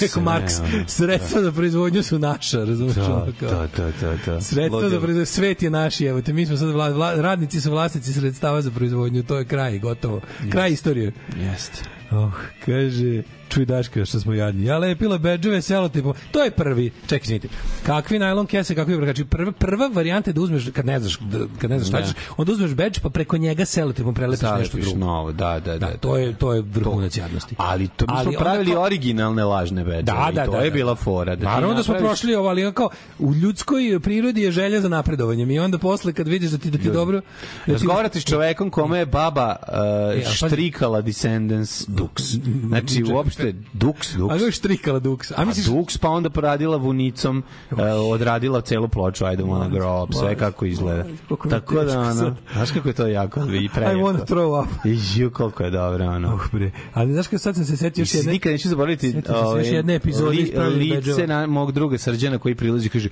neko 0.00 0.20
Marks 0.20 0.58
ono, 0.58 0.84
sredstva 0.86 1.42
za 1.42 1.52
proizvodnju 1.52 2.02
su 2.02 2.18
naša, 2.18 2.58
razumeš? 2.64 2.94
Da, 2.94 3.26
da, 3.40 3.68
da, 3.76 3.92
da, 4.00 4.16
da. 4.26 4.40
Sredstva 4.40 4.88
za 4.88 5.00
proizvodnju, 5.00 5.26
svet 5.26 5.62
je 5.62 5.70
naš, 5.70 6.00
evo 6.00 6.22
te, 6.22 6.32
mi 6.32 6.46
smo 6.46 6.56
sad 6.56 6.68
vla, 6.68 6.88
vla, 6.88 7.14
radnici 7.14 7.60
su 7.60 7.70
vlasnici 7.70 8.12
sredstava 8.12 8.62
za 8.62 8.70
proizvodnju, 8.70 9.22
to 9.22 9.38
je 9.38 9.44
kraj, 9.44 9.78
gotovo. 9.78 10.20
Kraj 10.50 10.70
istorije. 10.70 11.12
Jeste. 11.36 11.82
Oh, 12.10 12.32
kaže, 12.64 13.22
čuj 13.48 13.64
Daška 13.66 14.04
što 14.04 14.20
smo 14.20 14.32
jadni. 14.34 14.64
Ja 14.64 14.78
lepila 14.78 15.18
bedževe 15.18 15.62
selotipom. 15.62 16.14
To 16.30 16.42
je 16.42 16.50
prvi. 16.50 16.90
Čekaj, 17.02 17.20
izvinite. 17.22 17.48
Kakvi 17.82 18.18
najlon 18.18 18.46
kese, 18.46 18.74
kakvi 18.74 18.96
brkači? 18.96 19.24
Prva, 19.26 19.52
prva 19.52 19.88
varijanta 19.88 20.30
je 20.30 20.34
da 20.34 20.40
uzmeš, 20.40 20.68
kad 20.70 20.86
ne 20.86 21.00
znaš, 21.00 21.18
da- 21.20 21.46
kad 21.58 21.70
ne 21.70 21.78
znaš 21.78 21.88
šta 21.88 22.00
Da. 22.00 22.06
ćeš, 22.06 22.14
onda 22.36 22.52
uzmeš 22.52 22.70
bedž 22.72 22.98
pa 22.98 23.08
preko 23.10 23.36
njega 23.38 23.64
selotipom 23.64 24.14
prelepiš 24.14 24.42
nešto 24.42 24.56
Zalepiš 24.56 24.84
drugo. 24.84 24.98
novo, 24.98 25.32
da, 25.32 25.60
da, 25.60 25.72
da. 25.72 25.78
Da, 25.80 25.96
to 25.96 26.16
je, 26.16 26.34
to 26.34 26.52
je 26.52 26.62
vrhunac 26.62 27.16
jadnosti. 27.16 27.54
Ali 27.58 27.88
to 27.88 28.04
mi 28.04 28.12
Ali 28.12 28.24
smo 28.24 28.32
pravili 28.34 28.72
kao- 28.72 28.82
originalne 28.82 29.44
lažne 29.44 29.84
bedževe. 29.84 30.02
Da, 30.02 30.12
da, 30.26 30.42
i 30.42 30.46
to 30.46 30.52
da, 30.52 30.58
je 30.58 30.70
da. 30.70 30.74
bila 30.74 30.94
fora. 30.96 31.36
Da 31.36 31.44
Naravno 31.46 31.74
da 31.74 31.82
smo 31.82 31.94
prošli 31.94 32.34
ovo, 32.34 32.48
ali 32.48 32.72
kao 32.72 32.88
u 33.18 33.34
ljudskoj 33.34 33.66
prirodi 34.00 34.42
je 34.42 34.50
želja 34.52 34.80
za 34.80 34.88
napredovanjem 34.88 35.50
i 35.50 35.58
onda 35.58 35.78
posle 35.78 36.12
kad 36.12 36.28
vidiš 36.28 36.50
da 36.50 36.58
ti 36.58 36.70
da 36.70 36.78
ti 36.78 36.90
dobro 36.90 37.20
da 37.20 37.26
ti 37.58 37.72
Razgovarate 37.72 38.20
s 38.20 38.24
čovekom 38.24 38.70
kome 38.70 38.98
je 38.98 39.06
baba 39.06 39.56
uh, 39.62 39.76
E, 40.16 40.24
štrikala 40.26 41.00
Descendants 41.00 41.86
Dux. 41.88 42.38
Znači, 42.66 43.04
uopšte 43.04 43.35
Dux, 43.72 44.14
A 44.14 44.18
Dux. 44.18 44.44
ga 44.44 44.50
štrikala 44.50 44.98
duks. 44.98 45.30
A 45.30 45.34
A 45.36 45.44
misliš 45.44 45.66
Dux, 45.66 45.98
pa 45.98 46.08
onda 46.08 46.30
poradila 46.30 46.76
vunicom, 46.76 47.42
uh, 47.70 47.78
odradila 48.10 48.60
celu 48.60 48.88
ploču, 48.88 49.24
ajde 49.24 49.44
na 49.44 49.68
grob, 49.68 50.08
sve 50.14 50.34
kako 50.34 50.64
izgleda. 50.64 51.04
Mi 51.04 51.50
Tako 51.50 51.84
da, 51.84 52.00
ono, 52.00 52.36
znaš 52.52 52.70
kako 52.70 52.88
je 52.88 52.94
to 52.94 53.06
jako 53.06 53.40
i 53.42 53.64
I 53.64 53.68
prejako. 53.68 53.98
wanna 53.98 54.24
throw 54.26 54.62
up. 54.62 54.68
I 54.84 55.20
ju, 55.20 55.30
koliko 55.30 55.62
je 55.62 55.70
dobro, 55.70 56.06
ono. 56.06 56.34
Uh, 56.34 56.40
bre. 56.52 56.70
Ali 56.94 57.12
znaš 57.12 57.26
kad 57.28 57.40
sad 57.40 57.54
sam 57.54 57.64
se 57.64 57.76
setio 57.76 58.02
još 58.02 58.08
Još 58.08 58.14
jedne... 58.14 58.32
nikad 58.32 58.52
neću 58.52 58.68
zaboraviti 58.68 59.14
ovaj, 59.28 59.60
još 59.60 59.68
jedne 59.68 59.94
epizode 59.94 60.30
li, 60.30 60.52
lice 60.96 61.26
na 61.26 61.46
mog 61.46 61.72
druga 61.72 61.98
srđana 61.98 62.38
koji 62.38 62.54
prilazi 62.54 62.86
i 62.86 62.90
kaže 62.90 63.08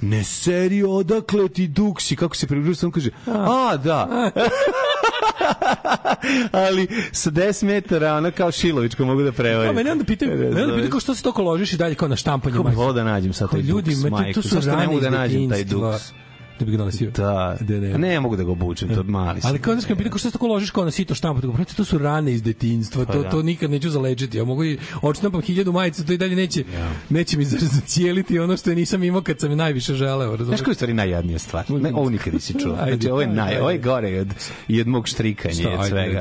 ne 0.00 0.24
serio 0.24 0.90
odakle 0.90 1.48
ti 1.48 1.68
duksi 1.68 2.16
kako 2.16 2.36
se 2.36 2.46
približio 2.46 2.74
sam 2.74 2.90
kaže 2.90 3.10
a 3.26 3.76
da 3.76 4.30
ali 6.52 6.88
sa 7.12 7.30
10 7.30 7.64
metara 7.64 8.14
ona 8.14 8.30
kao 8.30 8.52
Šilovićko 8.52 9.04
mogu 9.04 9.22
da 9.22 9.32
prevarim 9.32 9.70
A 9.70 9.72
mene 9.72 9.92
onda 9.92 10.04
pitaju, 10.04 10.30
mene 10.30 10.46
onda 10.46 10.74
pitaju 10.74 10.90
kao 10.90 11.00
što 11.00 11.14
se 11.14 11.22
toliko 11.22 11.42
ložiš 11.42 11.72
i 11.72 11.76
dalje 11.76 11.94
kao 11.94 12.08
na 12.08 12.16
štampanju 12.16 12.56
kako 12.56 12.68
volao 12.70 12.92
da 12.92 13.04
nađem 13.04 13.32
sad 13.32 13.50
taj 13.50 13.60
ljudi, 13.60 13.90
duks 13.90 14.02
ma, 14.02 14.08
to- 14.08 14.16
majku 14.16 14.34
to 14.34 14.42
su 14.42 14.54
zašto 14.54 14.76
ne 14.76 14.86
mogu 14.86 15.00
da 15.00 15.10
nađem 15.10 15.50
taj 15.50 15.64
duks 15.64 16.12
Da 16.64 16.70
bi 16.70 16.76
ga 16.76 16.78
nosio. 16.78 17.10
da, 17.10 17.56
Da, 17.60 17.74
ne. 17.74 17.98
Ne 17.98 18.20
mogu 18.20 18.36
da 18.36 18.44
ga 18.44 18.50
obučem 18.50 18.88
to 18.88 18.94
je 18.94 19.02
mali. 19.04 19.40
Ali 19.42 19.58
kao 19.58 19.74
kad 19.74 19.82
me 19.82 19.88
pitaju 19.88 20.10
kao 20.10 20.18
što 20.18 20.28
se 20.28 20.32
tako 20.32 20.46
ložiš 20.46 20.70
kao 20.70 20.84
na 20.84 20.90
sito 20.90 21.14
štampu, 21.14 21.40
tako 21.40 21.52
brate, 21.52 21.74
to 21.74 21.84
su 21.84 21.98
rane 21.98 22.32
iz 22.32 22.42
detinjstva, 22.42 23.04
to 23.04 23.12
Pa 23.12 23.18
da. 23.18 23.30
to 23.30 23.42
nikad 23.42 23.70
neću 23.70 23.90
zalečiti. 23.90 24.36
Ja 24.36 24.44
mogu 24.44 24.64
i 24.64 24.78
odštampam 25.02 25.42
hiljadu 25.42 25.72
majica, 25.72 26.04
to 26.04 26.12
i 26.12 26.18
dalje 26.18 26.36
neće 26.36 26.64
neće 27.10 27.38
mi 27.38 27.44
za- 27.44 27.58
zacijeliti 27.62 28.38
ono 28.38 28.56
što 28.56 28.70
je 28.70 28.76
nisam 28.76 29.02
imao 29.04 29.22
kad 29.22 29.40
sam 29.40 29.56
najviše 29.56 29.94
želeo, 29.94 30.30
razumeš? 30.30 30.46
Znaš 30.48 30.60
koja 30.60 30.70
je 30.70 30.76
stvari 30.76 30.94
najjadnija 30.94 31.38
stvar? 31.38 31.70
Ne, 31.70 31.92
ovo 31.92 32.10
nikad 32.10 32.34
nisi 32.34 32.52
čuo. 32.54 32.76
Znači, 32.88 33.10
ovo 33.10 33.20
je, 33.20 33.26
naj, 33.26 33.58
ovo 33.58 33.70
je 33.70 33.78
gore 33.78 34.20
od, 34.20 34.28
i 34.68 34.80
od 34.80 34.86
mog 34.86 35.08
štrikanja 35.08 35.62
i 35.62 35.66
od 35.68 35.86
svega. 35.88 36.20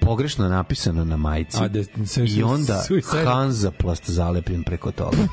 Pogrešno 0.00 0.48
napisano 0.48 1.04
na 1.04 1.16
majici. 1.16 1.56
A, 1.60 1.68
da, 1.68 1.84
se- 2.06 2.24
I 2.26 2.42
onda 2.42 2.78
suicide. 2.78 3.24
Hanzaplast 3.24 4.10
zalepljen 4.10 4.62
preko 4.62 4.92
toga. 4.92 5.16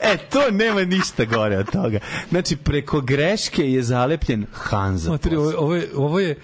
e, 0.00 0.16
to 0.16 0.50
nema 0.50 0.84
ništa 0.84 1.24
gore 1.24 1.58
od 1.58 1.70
toga. 1.72 1.98
Znači, 2.28 2.56
preko 2.56 3.00
greške 3.00 3.72
je 3.72 3.82
zalepljen 3.82 4.40
Matri, 4.40 4.56
Hanzaplast. 4.62 5.26
ovo, 5.36 5.52
ovo 5.58 5.74
je, 5.74 5.88
ovo 5.94 6.20
je 6.20 6.36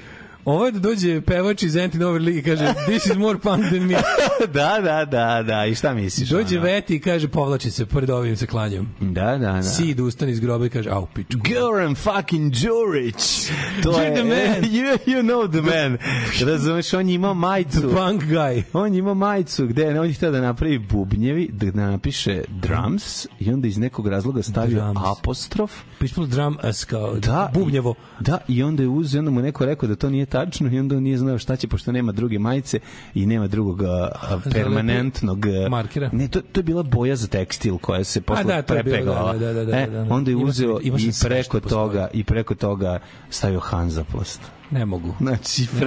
Ovo 0.45 0.67
je 0.67 0.73
da 0.73 0.79
dođe 0.79 1.21
pevač 1.21 1.63
iz 1.63 1.77
Antin 1.77 2.03
Over 2.03 2.23
League 2.23 2.39
i 2.41 2.43
kaže 2.43 2.75
this 2.89 3.07
is 3.07 3.17
more 3.17 3.39
punk 3.39 3.65
than 3.67 3.83
me. 3.87 3.95
da, 4.55 4.79
da, 4.83 5.05
da, 5.05 5.43
da. 5.47 5.67
I 5.67 5.75
šta 5.75 5.95
misliš? 5.95 6.29
Dođe 6.29 6.57
ono? 6.59 6.65
Veti 6.67 6.95
i 6.97 7.01
kaže 7.01 7.29
povlači 7.29 7.71
se, 7.71 7.87
pored 7.87 8.11
ovim 8.11 8.37
se 8.37 8.47
klanjam. 8.47 8.95
Da, 9.01 9.39
da, 9.39 9.53
da. 9.53 9.63
Sid 9.63 10.01
ustane 10.01 10.33
iz 10.33 10.41
groba 10.41 10.67
i 10.67 10.69
kaže 10.69 10.91
au 10.91 11.07
pičku. 11.07 11.41
Goran 11.55 11.95
fucking 11.95 12.53
Đurić. 12.53 13.51
To 13.83 13.91
You're 13.91 14.03
je, 14.03 14.15
the 14.15 14.25
man. 14.25 14.71
you, 14.75 14.99
you 15.07 15.23
know 15.23 15.49
the 15.51 15.61
man. 15.63 15.99
Razumeš, 16.47 16.95
on 16.95 17.09
ima 17.09 17.35
majicu. 17.35 17.81
The 17.81 17.89
punk 17.89 18.23
guy. 18.23 18.63
On 18.73 18.95
ima 18.95 19.15
majicu 19.15 19.67
gde 19.67 20.01
on 20.01 20.07
je 20.07 20.13
htio 20.13 20.31
da 20.31 20.41
napravi 20.41 20.79
bubnjevi, 20.79 21.49
da 21.53 21.87
napiše 21.91 22.43
drums 22.49 23.27
i 23.41 23.51
onda 23.53 23.69
iz 23.69 23.79
nekog 23.79 24.07
razloga 24.09 24.43
stavio 24.43 24.81
Drums. 24.81 25.19
apostrof. 25.19 25.73
Pa 25.99 26.05
ispalo 26.05 26.27
drum 26.27 26.59
as 26.63 26.85
kao 26.85 27.15
Da, 27.15 27.51
bubnjevo. 27.55 27.95
Da, 28.21 28.39
i 28.49 28.63
onda 28.63 28.83
je 28.83 28.89
uzeo, 28.89 29.19
onda 29.19 29.31
mu 29.31 29.41
neko 29.43 29.67
rekao 29.67 29.89
da 29.89 29.97
to 29.97 30.11
nije 30.11 30.27
tačno 30.33 30.71
i 30.73 30.79
onda 30.79 30.97
on 30.97 31.03
nije 31.03 31.19
znao 31.19 31.39
šta 31.39 31.57
će, 31.57 31.69
pošto 31.69 31.93
nema 31.93 32.13
druge 32.13 32.39
majice 32.39 32.81
i 33.15 33.27
nema 33.27 33.47
drugog 33.47 33.83
a, 33.83 34.09
permanentnog 34.53 35.47
markera. 35.71 36.11
Ne, 36.13 36.29
to, 36.29 36.41
to 36.41 36.61
je 36.61 36.65
bila 36.65 36.83
boja 36.83 37.17
za 37.17 37.27
tekstil 37.27 37.79
koja 37.79 38.05
se 38.05 38.21
posle 38.21 38.45
da, 38.45 38.63
to 38.63 38.75
je 38.75 38.83
bilo, 38.83 38.97
prepeglala. 38.97 39.33
da, 39.33 39.53
da, 39.53 39.65
da, 39.65 39.79
E, 39.79 39.87
da, 39.87 40.05
da. 40.05 40.15
onda 40.15 40.31
je 40.31 40.37
uzeo 40.37 40.81
i 40.83 40.93
preko 41.23 41.61
toga 41.61 42.09
i 42.13 42.25
preko 42.25 42.55
toga 42.55 42.99
stavio 43.31 43.61
Hanzaplast. 43.61 44.62
Ne 44.73 44.87
mogu. 44.87 45.15
Znači, 45.21 45.67
mogu, 45.73 45.87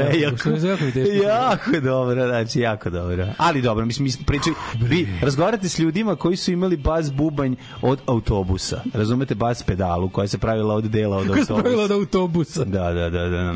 je 0.96 1.18
jako 1.18 1.72
je 1.76 1.82
dobro, 1.82 2.28
znači, 2.28 2.60
jako 2.60 2.90
dobro. 2.90 3.28
Ali 3.38 3.62
dobro, 3.62 3.86
mislim, 3.86 4.04
mislim 4.04 4.26
pričaj, 4.26 4.54
vi 4.80 5.08
razgovarate 5.22 5.70
s 5.70 5.80
ljudima 5.80 6.16
koji 6.16 6.38
su 6.38 6.52
imali 6.52 6.78
bas 6.78 7.14
bubanj 7.14 7.56
od 7.82 8.00
autobusa. 8.06 8.82
Razumete 8.94 9.36
bas 9.36 9.64
pedalu 9.64 10.10
koja 10.10 10.28
se 10.28 10.38
pravila 10.38 10.76
od 10.76 10.84
dela 10.84 11.18
od 11.18 11.28
Kako 11.28 11.46
se 11.46 11.54
pravila 11.54 11.84
od 11.84 11.92
autobusa. 11.92 12.64
Da, 12.64 12.94
da, 12.94 13.10
da, 13.10 13.30
da. 13.30 13.54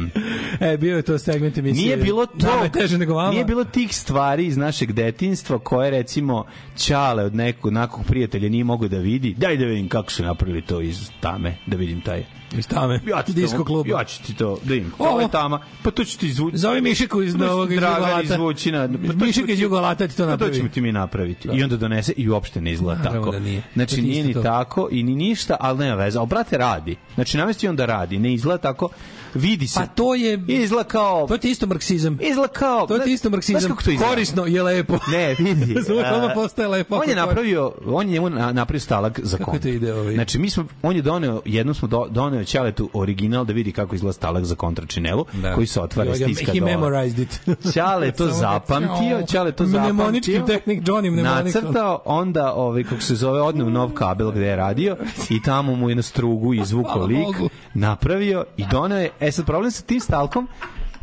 E, 0.59 0.77
bio 0.77 0.95
je 0.95 1.01
to 1.01 1.17
segment 1.17 1.57
emisije. 1.57 1.85
Nije 1.85 1.97
bilo 1.97 2.25
to, 2.25 2.63
je 2.63 2.71
teže 2.71 2.97
nego 2.97 3.13
vama. 3.13 3.31
nije 3.31 3.45
bilo 3.45 3.63
tih 3.63 3.95
stvari 3.95 4.45
iz 4.45 4.57
našeg 4.57 4.91
detinjstva 4.91 5.59
koje 5.59 5.91
recimo 5.91 6.45
Ćale 6.77 7.23
od 7.23 7.35
nekog 7.35 7.73
nakog 7.73 8.05
prijatelja 8.05 8.49
nije 8.49 8.63
mogo 8.63 8.87
da 8.87 8.97
vidi. 8.97 9.33
Daj 9.37 9.57
da 9.57 9.65
vidim 9.65 9.89
kako 9.89 10.11
su 10.11 10.23
napravili 10.23 10.61
to 10.61 10.81
iz 10.81 11.09
tame, 11.21 11.55
da 11.67 11.77
vidim 11.77 12.01
taj 12.01 12.38
Iz 12.51 12.67
tame. 12.67 12.99
ja 13.05 13.23
ću 13.23 13.33
Disko 13.33 13.57
to, 13.57 13.63
kluba. 13.65 13.89
Ja 13.91 14.03
ću 14.03 14.23
ti 14.23 14.33
to, 14.33 14.57
da 14.63 14.73
vidim. 14.73 14.91
Ovo. 14.99 15.21
Je 15.21 15.27
tama. 15.29 15.59
Pa 15.83 15.91
to 15.91 16.03
ću 16.03 16.17
ti 16.17 16.27
izvući. 16.27 16.57
Zove 16.57 16.81
Mišiku 16.81 17.21
iz 17.21 17.35
Novog 17.35 17.71
Jugolata. 17.71 18.21
izvući 18.23 18.71
na... 18.71 18.89
Pa 19.09 19.25
Mišik 19.25 19.45
iz 19.47 19.59
Jugolata 19.61 20.07
ti 20.07 20.17
to 20.17 20.23
Pa 20.23 20.25
to 20.25 20.31
napravi. 20.31 20.55
ćemo 20.55 20.69
ti 20.69 20.81
mi 20.81 20.91
napraviti. 20.91 21.49
I 21.49 21.63
onda 21.63 21.77
donese 21.77 22.13
i 22.13 22.29
uopšte 22.29 22.61
ne 22.61 22.71
izgleda 22.71 22.99
Naravno 22.99 23.21
tako. 23.21 23.31
da 23.31 23.39
nije. 23.39 23.61
Znači 23.73 23.95
To 23.95 24.01
nije 24.01 24.23
ni 24.23 24.33
to. 24.33 24.41
tako 24.41 24.87
i 24.91 25.03
ni 25.03 25.15
ništa, 25.15 25.57
ali 25.59 25.79
nema 25.79 25.95
veze. 25.95 26.19
A 26.19 26.25
brate 26.25 26.57
radi. 26.57 26.95
Znači 27.15 27.37
namesti 27.37 27.67
on 27.67 27.75
da 27.75 27.85
radi. 27.85 28.19
Ne 28.19 28.33
izgleda 28.33 28.57
tako. 28.59 28.89
Vidi 29.33 29.67
se. 29.67 29.79
Pa 29.79 29.85
to 29.87 30.15
je... 30.15 30.43
Izgleda 30.47 30.83
kao... 30.85 31.27
To 31.27 31.33
je 31.33 31.39
isto 31.43 31.67
marksizam. 31.67 32.17
Izgleda 32.21 32.47
kao... 32.49 32.87
To 32.87 32.95
je 32.95 33.13
isto 33.13 33.29
marksizam. 33.29 33.69
Kako 33.69 33.83
to? 33.83 33.91
Korisno 34.01 34.45
je 34.45 34.63
lepo. 34.63 34.99
Ne, 35.07 35.35
vidi. 35.35 35.75
Odmah 36.15 36.31
postaje 36.35 36.67
lepo. 36.67 36.95
On 36.95 37.09
je 37.09 37.15
napravio, 37.15 37.71
on 37.87 38.07
je 38.07 38.11
njemu 38.11 38.29
na- 38.29 38.51
napravio 38.51 38.79
stalak 38.79 39.19
za 39.19 39.37
Kako 39.37 39.51
kontru. 39.51 39.61
to 39.61 39.75
ide, 39.75 39.93
ovaj? 39.93 40.13
Znači, 40.13 40.39
mi 40.39 40.49
smo, 40.49 40.65
on 40.83 40.95
je 40.95 41.01
doneo, 41.01 41.41
jednom 41.45 41.75
smo 41.75 41.87
do, 41.87 42.07
doneo 42.09 42.43
Ćaletu 42.43 42.89
original 42.93 43.45
da 43.45 43.53
vidi 43.53 43.71
kako 43.71 43.95
izgleda 43.95 44.13
stalak 44.13 44.45
za 44.45 44.55
kontračinelu, 44.55 45.25
Da. 45.33 45.53
koji 45.53 45.67
se 45.67 45.81
otvara 45.81 46.09
i 46.09 46.13
He- 46.13 46.23
stiska 46.23 46.51
He 46.51 46.59
dole. 46.59 46.71
memorized 46.71 47.19
it. 47.19 47.39
Ćale 47.73 48.11
to 48.11 48.27
zapamtio, 48.27 49.21
Ćale 49.23 49.51
to 49.51 49.63
Mnemonički 49.65 50.31
zapamtio. 50.31 50.55
tehnik, 50.55 50.83
Johnny 50.83 51.11
mnemonik. 51.11 51.55
Nacrtao, 51.55 52.01
onda, 52.05 52.53
ovaj, 52.53 52.83
kako 52.83 53.01
se 53.01 53.15
zove, 53.15 53.41
odne 53.41 53.63
u 53.63 53.69
nov 53.69 53.89
kabel 53.91 54.31
gde 54.31 54.45
je 54.45 54.55
radio 54.55 54.97
i 55.29 55.41
tamo 55.41 55.75
mu 55.75 55.89
je 55.89 55.95
na 55.95 56.01
strugu 56.01 56.53
izvukao 56.63 57.05
lik, 57.05 57.51
napravio 57.73 58.45
i 58.57 58.63
doneo 58.67 58.97
je, 58.97 59.09
e 59.19 59.31
sad 59.31 59.45
problem 59.45 59.71
sa 59.71 59.83
tim 59.83 59.99
stalkom, 59.99 60.47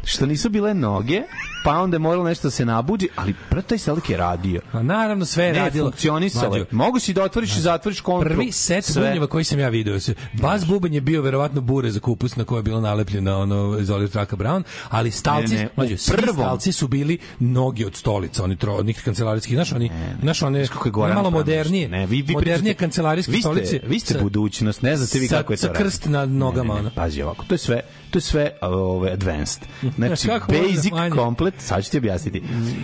što 0.05 0.26
nisu 0.26 0.51
bile 0.51 0.74
noge, 0.74 1.22
pa 1.64 1.72
onda 1.72 1.94
je 1.94 1.98
moralo 1.98 2.24
nešto 2.24 2.47
da 2.47 2.51
se 2.51 2.64
nabuđi, 2.64 3.09
ali 3.16 3.34
brate, 3.51 3.68
taj 3.68 3.78
stalak 3.78 4.10
je 4.10 4.16
radio. 4.16 4.60
Pa 4.72 4.82
naravno 4.82 5.24
sve 5.24 5.44
je 5.44 5.52
Ne, 5.52 5.59
radilo. 5.59 5.86
funkcionisalo 5.86 6.64
Mogu 6.70 6.98
si 6.98 7.12
da 7.12 7.22
otvoriš 7.22 7.56
i 7.56 7.60
zatvoriš 7.60 8.01
kontru. 8.01 8.30
Prvi 8.30 8.52
set 8.52 8.84
Sve. 8.84 9.02
bubnjeva 9.02 9.26
koji 9.26 9.44
sam 9.44 9.59
ja 9.59 9.68
video. 9.68 9.98
Bas 10.32 10.66
bubanj 10.66 10.94
je 10.94 11.01
bio 11.01 11.22
verovatno 11.22 11.60
bure 11.60 11.90
za 11.90 12.01
kupus 12.01 12.36
na 12.36 12.44
koje 12.44 12.59
je 12.59 12.62
bilo 12.62 12.80
nalepljeno 12.80 13.38
ono 13.38 13.78
iz 13.78 13.90
Oliver 13.90 14.10
Traka 14.10 14.36
Brown, 14.36 14.62
ali 14.88 15.10
stalci, 15.10 15.55
Ne, 15.55 15.59
ne, 15.59 15.68
mlađo, 15.76 15.94
u 15.94 15.98
svi 15.98 16.12
prvom. 16.14 16.36
stalci 16.36 16.72
su 16.72 16.88
bili 16.88 17.18
noge 17.40 17.86
od 17.86 17.97
stolica, 17.97 18.44
oni 18.44 18.56
tro, 18.56 18.74
onih 18.74 19.02
kancelarijskih, 19.05 19.55
znaš, 19.55 19.72
oni, 19.72 19.90
znaš, 20.22 20.43
one, 20.43 20.59
Znaš 20.59 20.68
kako 20.68 20.88
je 20.88 20.93
Goran 20.93 21.14
malo 21.14 21.30
modernije, 21.30 21.88
Ne, 21.88 22.06
vi, 22.06 22.22
vi 22.22 22.32
modernije 22.32 22.59
pričate- 22.64 22.74
kancelarijske 22.76 23.32
vi 23.32 23.36
ste, 23.36 23.43
stolice. 23.43 23.80
Vi 23.86 24.01
ste 24.01 24.18
budućnost, 24.18 24.82
ne 24.82 24.97
znate 24.97 25.18
vi 25.18 25.28
sa- 25.28 25.36
kako 25.36 25.52
je 25.52 25.56
to 25.56 25.66
sa 25.66 25.72
krst 25.72 26.06
na 26.06 26.26
nogama, 26.26 26.74
Ne, 26.74 26.80
ne, 26.80 26.84
ne, 26.84 26.94
pazi 26.94 27.22
ovako, 27.22 27.44
to 27.44 27.55
je 27.55 27.59
sve, 27.59 27.80
to 28.16 28.18
je 28.18 28.22
sve 28.22 28.51
ovaj 28.60 29.12
advanced. 29.12 29.62
Znači 29.97 30.28
Kako 30.28 30.52
basic 30.52 30.93
komplet, 31.14 31.55
sad 31.59 31.84
ću 31.84 31.90
ti 31.90 31.98
objasniti. 31.98 32.43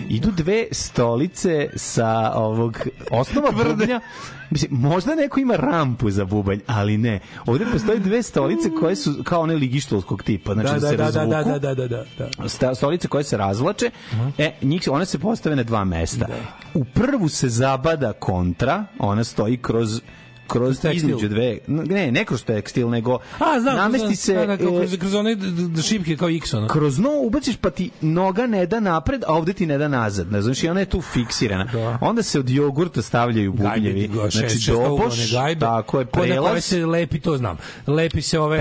Idu 0.09 0.31
dve 0.31 0.65
stolice 0.71 1.69
sa 1.75 2.31
ovog 2.35 2.79
osnova 3.11 3.51
bubnja. 3.51 3.99
Mislim, 4.49 4.71
možda 4.71 5.15
neko 5.15 5.39
ima 5.39 5.55
rampu 5.55 6.11
za 6.11 6.25
bubanj, 6.25 6.59
ali 6.67 6.97
ne. 6.97 7.19
Ovde 7.45 7.65
postoje 7.71 7.99
dve 7.99 8.23
stolice 8.23 8.69
koje 8.79 8.95
su 8.95 9.13
kao 9.23 9.41
one 9.41 9.55
ligištolskog 9.55 10.23
tipa, 10.23 10.53
znači 10.53 10.67
da, 10.69 10.79
Da, 10.79 10.87
se 10.89 10.97
da, 10.97 11.03
da, 11.03 11.11
da, 11.11 11.19
razvuku. 11.25 11.49
da, 11.49 11.59
da, 11.59 11.75
da, 11.75 11.87
da, 11.87 12.03
da. 12.37 12.49
Sta- 12.49 12.75
stolice 12.75 13.07
koje 13.07 13.23
se 13.23 13.37
razvlače, 13.37 13.91
e, 14.37 14.51
njih, 14.61 14.81
one 14.91 15.05
se 15.05 15.19
postave 15.19 15.55
na 15.55 15.63
dva 15.63 15.83
mesta. 15.83 16.27
U 16.73 16.83
prvu 16.85 17.29
se 17.29 17.49
zabada 17.49 18.13
kontra, 18.13 18.85
ona 18.99 19.23
stoji 19.23 19.57
kroz 19.57 20.01
kroz 20.47 20.79
tekstil. 20.79 21.09
između 21.09 21.29
dve, 21.29 21.57
ne, 21.67 22.11
ne 22.11 22.25
kroz 22.25 22.43
tekstil, 22.43 22.89
nego 22.89 23.19
A, 23.39 23.59
znam, 23.59 23.75
namesti 23.77 23.99
znam, 23.99 24.15
se 24.15 24.33
da, 24.35 24.45
da, 24.45 24.53
e, 24.53 24.57
kroz, 24.57 24.97
kroz 24.99 25.13
one 25.13 25.37
šipke 25.83 26.17
kao 26.17 26.29
X, 26.29 26.53
ono. 26.53 26.67
kroz 26.67 26.99
no 26.99 27.09
ubaciš 27.17 27.55
pa 27.55 27.69
ti 27.69 27.89
noga 28.01 28.47
ne 28.47 28.65
da 28.65 28.79
napred, 28.79 29.23
a 29.23 29.33
ovde 29.33 29.53
ti 29.53 29.65
ne 29.65 29.77
da 29.77 29.87
nazad. 29.87 30.31
Ne 30.31 30.41
znaš, 30.41 30.63
i 30.63 30.69
ona 30.69 30.79
je 30.79 30.85
tu 30.85 31.01
fiksirana. 31.03 31.63
Da. 31.63 31.97
Onda 32.01 32.23
se 32.23 32.39
od 32.39 32.49
jogurta 32.49 33.01
stavljaju 33.01 33.53
bubnjevi. 33.53 34.09
Znači, 34.31 34.71
doboš, 34.71 35.31
gajbe, 35.31 35.59
tako 35.59 35.99
je, 35.99 36.05
koje 36.05 36.27
prelaz. 36.27 36.63
se 36.63 36.85
lepi, 36.85 37.19
to 37.19 37.37
znam. 37.37 37.57
Lepi 37.87 38.21
se 38.21 38.39
ove 38.39 38.57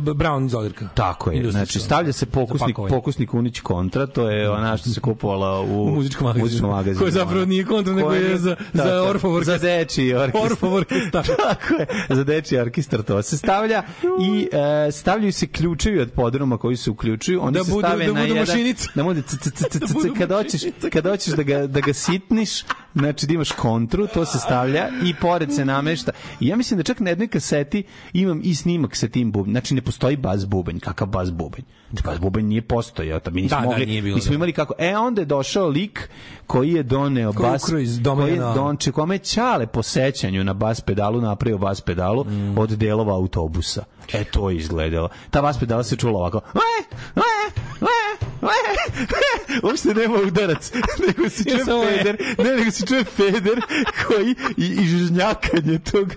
brown 0.00 0.46
iz 0.46 0.54
Olirka. 0.54 0.88
Tako 0.94 1.30
je. 1.30 1.50
Znači 1.50 1.78
stavlja 1.80 2.12
se 2.12 2.26
pokusnik 2.26 2.76
pokusnik 2.88 3.34
unić 3.34 3.60
kontra, 3.60 4.06
to 4.06 4.30
je 4.30 4.50
ona 4.50 4.76
što 4.76 4.90
se 4.90 5.00
kupovala 5.00 5.60
u, 5.60 5.82
U 5.82 5.90
muzičkom 5.90 6.26
magazinu. 6.26 6.68
magazinu. 6.68 6.98
Koje 6.98 7.10
zapravo 7.12 7.44
nije 7.44 7.64
kontra, 7.64 7.92
nego 7.94 8.12
je 8.12 8.38
za- 8.38 8.56
za 8.74 9.02
Orfov 9.02 9.32
orkestar. 9.32 9.58
Za 9.58 9.66
dečiji 9.66 10.14
orkestar. 10.14 11.15
Orkestar. 11.18 11.36
Tako 11.48 11.74
je, 11.74 11.86
za 12.10 12.24
dečiji 12.24 12.58
orkestar 12.58 13.02
to 13.02 13.22
se 13.22 13.38
stavlja 13.38 13.82
i 14.22 14.48
e, 14.86 14.92
stavljaju 14.92 15.32
se 15.32 15.46
ključevi 15.46 16.00
od 16.00 16.10
podruma 16.10 16.58
koji 16.58 16.76
se 16.76 16.90
uključuju, 16.90 17.42
oni 17.42 17.52
Da 17.52 17.64
se 17.64 17.70
budu- 17.70 17.80
stave 17.80 17.98
da 17.98 18.12
na 18.12 18.20
budu 18.20 18.26
jedan 18.26 18.46
mašinice. 18.48 18.88
da 18.94 19.02
bude 19.02 19.22
c, 19.22 19.36
c, 19.38 19.50
c, 19.50 19.64
c, 19.64 19.78
Da 19.78 19.86
c, 19.86 19.92
budu 19.94 20.14
kad 20.14 20.32
hoćeš 20.32 20.60
kad 20.92 21.06
hoćeš 21.06 21.34
da 21.34 21.42
ga 21.42 21.66
da 21.66 21.80
ga 21.80 21.92
sitniš, 21.92 22.64
znači 22.94 23.26
da 23.26 23.34
imaš 23.34 23.52
kontru, 23.52 24.06
to 24.06 24.24
se 24.24 24.38
stavlja 24.38 24.88
i 25.04 25.14
pored 25.14 25.54
se 25.54 25.64
namešta. 25.64 26.10
I 26.40 26.46
ja 26.46 26.56
mislim 26.56 26.76
da 26.76 26.84
čak 26.84 27.00
na 27.00 27.10
jednoj 27.10 27.28
kaseti 27.28 27.82
imam 28.12 28.40
i 28.44 28.54
snimak 28.54 28.96
sa 28.96 29.08
tim 29.08 29.32
bubanj. 29.32 29.50
Znači 29.50 29.74
ne 29.74 29.82
postoji 29.82 30.16
bas 30.16 30.46
bubanj, 30.46 30.78
kakav 30.78 31.08
bas 31.08 31.30
bubanj. 31.30 31.62
Znači, 31.88 32.04
Bas 32.04 32.20
bubanj 32.20 32.44
nije 32.44 32.62
postojao, 32.62 33.20
mi 33.26 33.42
nismo 33.42 33.56
Da, 33.56 33.60
da, 33.60 33.68
mogli, 33.68 33.86
nije 33.86 34.02
bilo, 34.02 34.16
nismo 34.16 34.30
da. 34.30 34.34
imali 34.34 34.52
kako. 34.52 34.74
E 34.78 34.96
onda 34.96 35.20
je 35.20 35.26
došao 35.26 35.68
lik 35.68 36.08
koji 36.46 36.72
je 36.72 36.82
doneo 36.82 37.32
bas 37.32 37.64
koji 37.64 37.86
je 38.28 38.36
donče 38.54 38.92
kome 38.92 39.14
je 39.14 39.18
Ćale 39.18 39.66
po 39.66 39.82
sećanju 39.82 40.44
na 40.44 40.52
bas 40.54 40.80
pedalu 41.06 41.20
napravio 41.20 41.58
bas 41.58 41.80
pedalu 41.80 42.24
Mm. 42.24 42.58
od 42.58 42.70
delova 42.70 43.14
autobusa. 43.14 43.84
E 44.12 44.24
to 44.24 44.50
je 44.50 44.56
izgledalo. 44.56 45.08
Ta 45.30 45.42
bas 45.42 45.58
pedala 45.58 45.84
se 45.84 45.96
čula 45.96 46.18
ovako. 46.18 46.40
"Le, 46.54 46.60
le, 47.16 47.22
le, 47.80 47.88
le." 48.42 48.48
Uopšte 49.62 49.94
nema 49.94 50.16
udarac, 50.18 50.72
nego 51.06 51.28
se 51.28 51.44
čuje 51.44 51.64
feder, 51.64 52.16
ne, 52.38 52.56
nego 52.56 52.70
se 52.70 52.86
čuje 52.86 53.04
feder 53.04 53.60
koji 54.06 54.34
i, 54.56 54.64
i 54.64 54.86
žnjakanje 54.86 55.78
tog, 55.80 56.14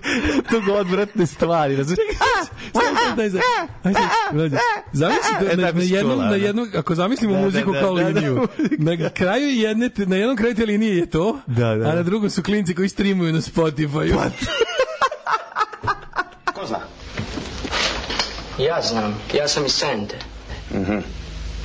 tog 0.50 0.68
odvratne 0.70 1.26
stvari. 1.26 1.76
Razumiješ? 1.76 2.16
Zamisli 4.92 5.34
to 5.40 5.56
na, 5.56 5.72
na 5.72 5.80
si 5.82 5.88
jednom, 5.88 6.18
na 6.20 6.36
jednom, 6.36 6.68
ako 6.76 6.94
zamislimo 6.94 7.32
Da, 7.32 7.38
da, 7.38 7.44
muziku 7.44 7.72
da, 7.72 7.80
kao 7.80 7.94
da, 7.94 8.02
liniju, 8.02 8.48
na 8.78 9.10
kraju 9.10 9.48
jedne, 9.48 9.90
na 9.98 10.16
jednom 10.16 10.36
kraju 10.36 10.54
te 10.54 10.66
linije 10.66 10.96
je 10.96 11.06
to, 11.06 11.38
Da, 11.46 11.74
da. 11.74 11.88
a 11.88 11.94
na 11.94 12.02
drugom 12.02 12.30
su 12.30 12.42
klinci 12.42 12.74
koji 12.74 12.88
streamuju 12.88 13.32
na 13.32 13.40
Spotify. 13.40 14.12
Ko 16.60 16.66
zna? 16.66 16.80
Ja 18.58 18.82
znam. 18.82 19.22
Ja 19.34 19.48
sam 19.48 19.66
iz 19.66 19.72
Sente. 19.72 20.16
Mhm. 20.70 20.98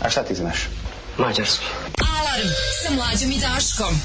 A 0.01 0.09
šta 0.09 0.23
ti 0.23 0.35
znaš? 0.35 0.69
Mađarski. 1.17 1.65
Alarm 2.19 2.49
sa 2.83 2.93
mlađom 2.93 3.31
i 3.31 3.39
Daškom. 3.39 4.01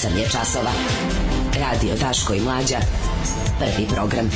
8 0.00 0.16
je 0.16 0.24
časova. 0.24 0.70
Radio 1.60 1.94
Daško 2.00 2.34
i 2.34 2.40
Mlađa. 2.40 2.76
Prvi 3.58 3.88
program. 3.94 4.30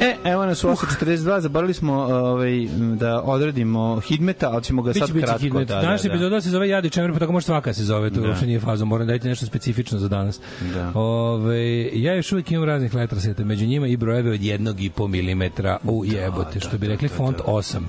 E, 0.00 0.16
evo 0.24 0.46
nas 0.46 0.64
u 0.64 0.68
8.42, 0.68 1.40
zaboravili 1.40 1.74
smo 1.74 1.92
ovaj, 1.92 2.68
da 2.96 3.22
odredimo 3.22 4.00
Hidmeta, 4.00 4.50
ali 4.50 4.62
ćemo 4.62 4.82
ga 4.82 4.92
sad 4.92 5.00
Biće, 5.00 5.12
biće 5.12 5.26
kratko. 5.26 5.42
Hidmet. 5.42 5.68
Da, 5.68 5.80
Današnja 5.80 6.08
da, 6.08 6.08
da. 6.08 6.14
epizoda 6.14 6.40
se 6.40 6.50
zove 6.50 6.68
Jadi 6.68 6.90
Čemer, 6.90 7.12
pa 7.12 7.18
tako 7.18 7.32
može 7.32 7.46
svaka 7.46 7.72
se 7.72 7.84
zove, 7.84 8.10
to 8.10 8.20
Da. 8.20 8.28
uopšte 8.28 8.46
nije 8.46 8.60
faza, 8.60 8.84
moram 8.84 9.06
dajte 9.06 9.28
nešto 9.28 9.46
specifično 9.46 9.98
za 9.98 10.08
danas. 10.08 10.40
Da. 10.74 10.92
Ove, 10.94 11.90
ja 11.92 12.14
još 12.14 12.32
uvijek 12.32 12.50
imam 12.50 12.64
raznih 12.64 12.94
letraseta, 12.94 13.44
među 13.44 13.66
njima 13.66 13.86
i 13.86 13.96
brojeve 13.96 14.30
od 14.30 14.42
jednog 14.42 14.80
i 14.80 14.90
po 14.90 15.08
milimetra 15.08 15.78
u 15.84 16.04
jebote, 16.04 16.60
što 16.60 16.78
bi 16.78 16.88
rekli 16.88 17.08
font 17.08 17.38
8. 17.46 17.80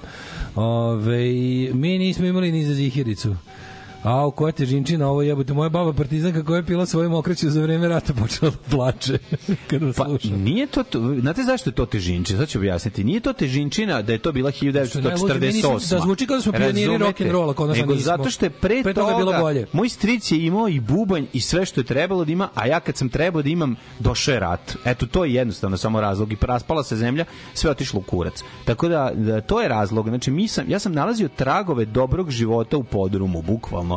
Ove, 0.55 1.73
mi 1.73 1.97
nismo 1.97 2.25
imali 2.27 2.51
ni 2.51 2.65
za 2.65 2.73
zihiricu. 2.73 3.35
A 4.03 4.25
u 4.25 4.31
koja 4.31 4.51
težinčina 4.51 5.07
ovo 5.07 5.21
jebote, 5.21 5.53
moja 5.53 5.69
baba 5.69 5.93
partizanka 5.93 6.43
koja 6.43 6.57
je 6.57 6.63
pila 6.63 6.85
svojim 6.85 7.13
okreću 7.13 7.49
za 7.49 7.61
vreme 7.61 7.87
rata 7.87 8.13
počela 8.13 8.51
da 8.51 8.57
plače 8.69 9.17
kada 9.69 9.85
Pa, 9.87 10.05
sluša. 10.05 10.27
nije 10.29 10.67
to, 10.67 10.83
to, 10.83 11.15
znate 11.15 11.43
zašto 11.43 11.69
je 11.69 11.73
to 11.73 11.85
težinčina? 11.85 12.39
Sad 12.39 12.49
ću 12.49 12.57
objasniti. 12.57 13.03
Nije 13.03 13.19
to 13.19 13.33
težinčina 13.33 14.01
da 14.01 14.11
je 14.11 14.17
to 14.17 14.31
bila 14.31 14.51
Što 14.51 14.65
je 14.65 14.71
najluđe, 14.71 14.99
mi 15.33 15.47
1948. 15.47 15.53
nismo- 15.53 15.79
da 15.89 15.99
zvuči 15.99 16.27
kao 16.27 16.35
da 16.35 16.41
smo 16.41 16.51
pioniri 16.51 16.87
Razumete? 16.87 17.23
rock'n'rolla, 17.23 17.53
kao 17.53 17.67
da 17.67 17.73
Nego 17.73 17.93
nismo. 17.93 18.05
zato 18.05 18.29
što 18.29 18.45
je 18.45 18.49
pre, 18.49 18.83
Pre 18.83 18.93
toga 18.93 19.07
toga, 19.07 19.17
bilo 19.17 19.33
bolje. 19.33 19.65
moj 19.73 19.89
stric 19.89 20.31
je 20.31 20.39
imao 20.39 20.67
i 20.69 20.79
bubanj 20.79 21.25
i 21.33 21.41
sve 21.41 21.65
što 21.65 21.79
je 21.79 21.85
trebalo 21.85 22.25
da 22.25 22.31
ima, 22.31 22.49
a 22.55 22.67
ja 22.67 22.79
kad 22.79 22.97
sam 22.97 23.09
trebao 23.09 23.41
da 23.41 23.49
imam, 23.49 23.75
došao 23.99 24.33
je 24.33 24.39
rat. 24.39 24.75
Eto, 24.85 25.05
to 25.05 25.25
je 25.25 25.33
jednostavno 25.33 25.77
samo 25.77 26.01
razlog. 26.01 26.33
I 26.33 26.37
raspala 26.41 26.83
se 26.83 26.95
zemlja, 26.95 27.25
sve 27.53 27.71
otišlo 27.71 27.99
u 27.99 28.03
kurac. 28.03 28.33
Tako 28.65 28.87
da, 28.87 29.11
da 29.15 29.41
to 29.41 29.61
je 29.61 29.67
razlog. 29.67 30.09
Znači, 30.09 30.31
mi 30.31 30.47
sam, 30.47 30.69
ja 30.69 30.79
sam 30.79 30.93
nalazio 30.93 31.29
tragove 31.29 31.85
dobrog 31.85 32.31
života 32.31 32.77
u 32.77 32.83
podrumu, 32.83 33.41
bukvalno. 33.41 33.92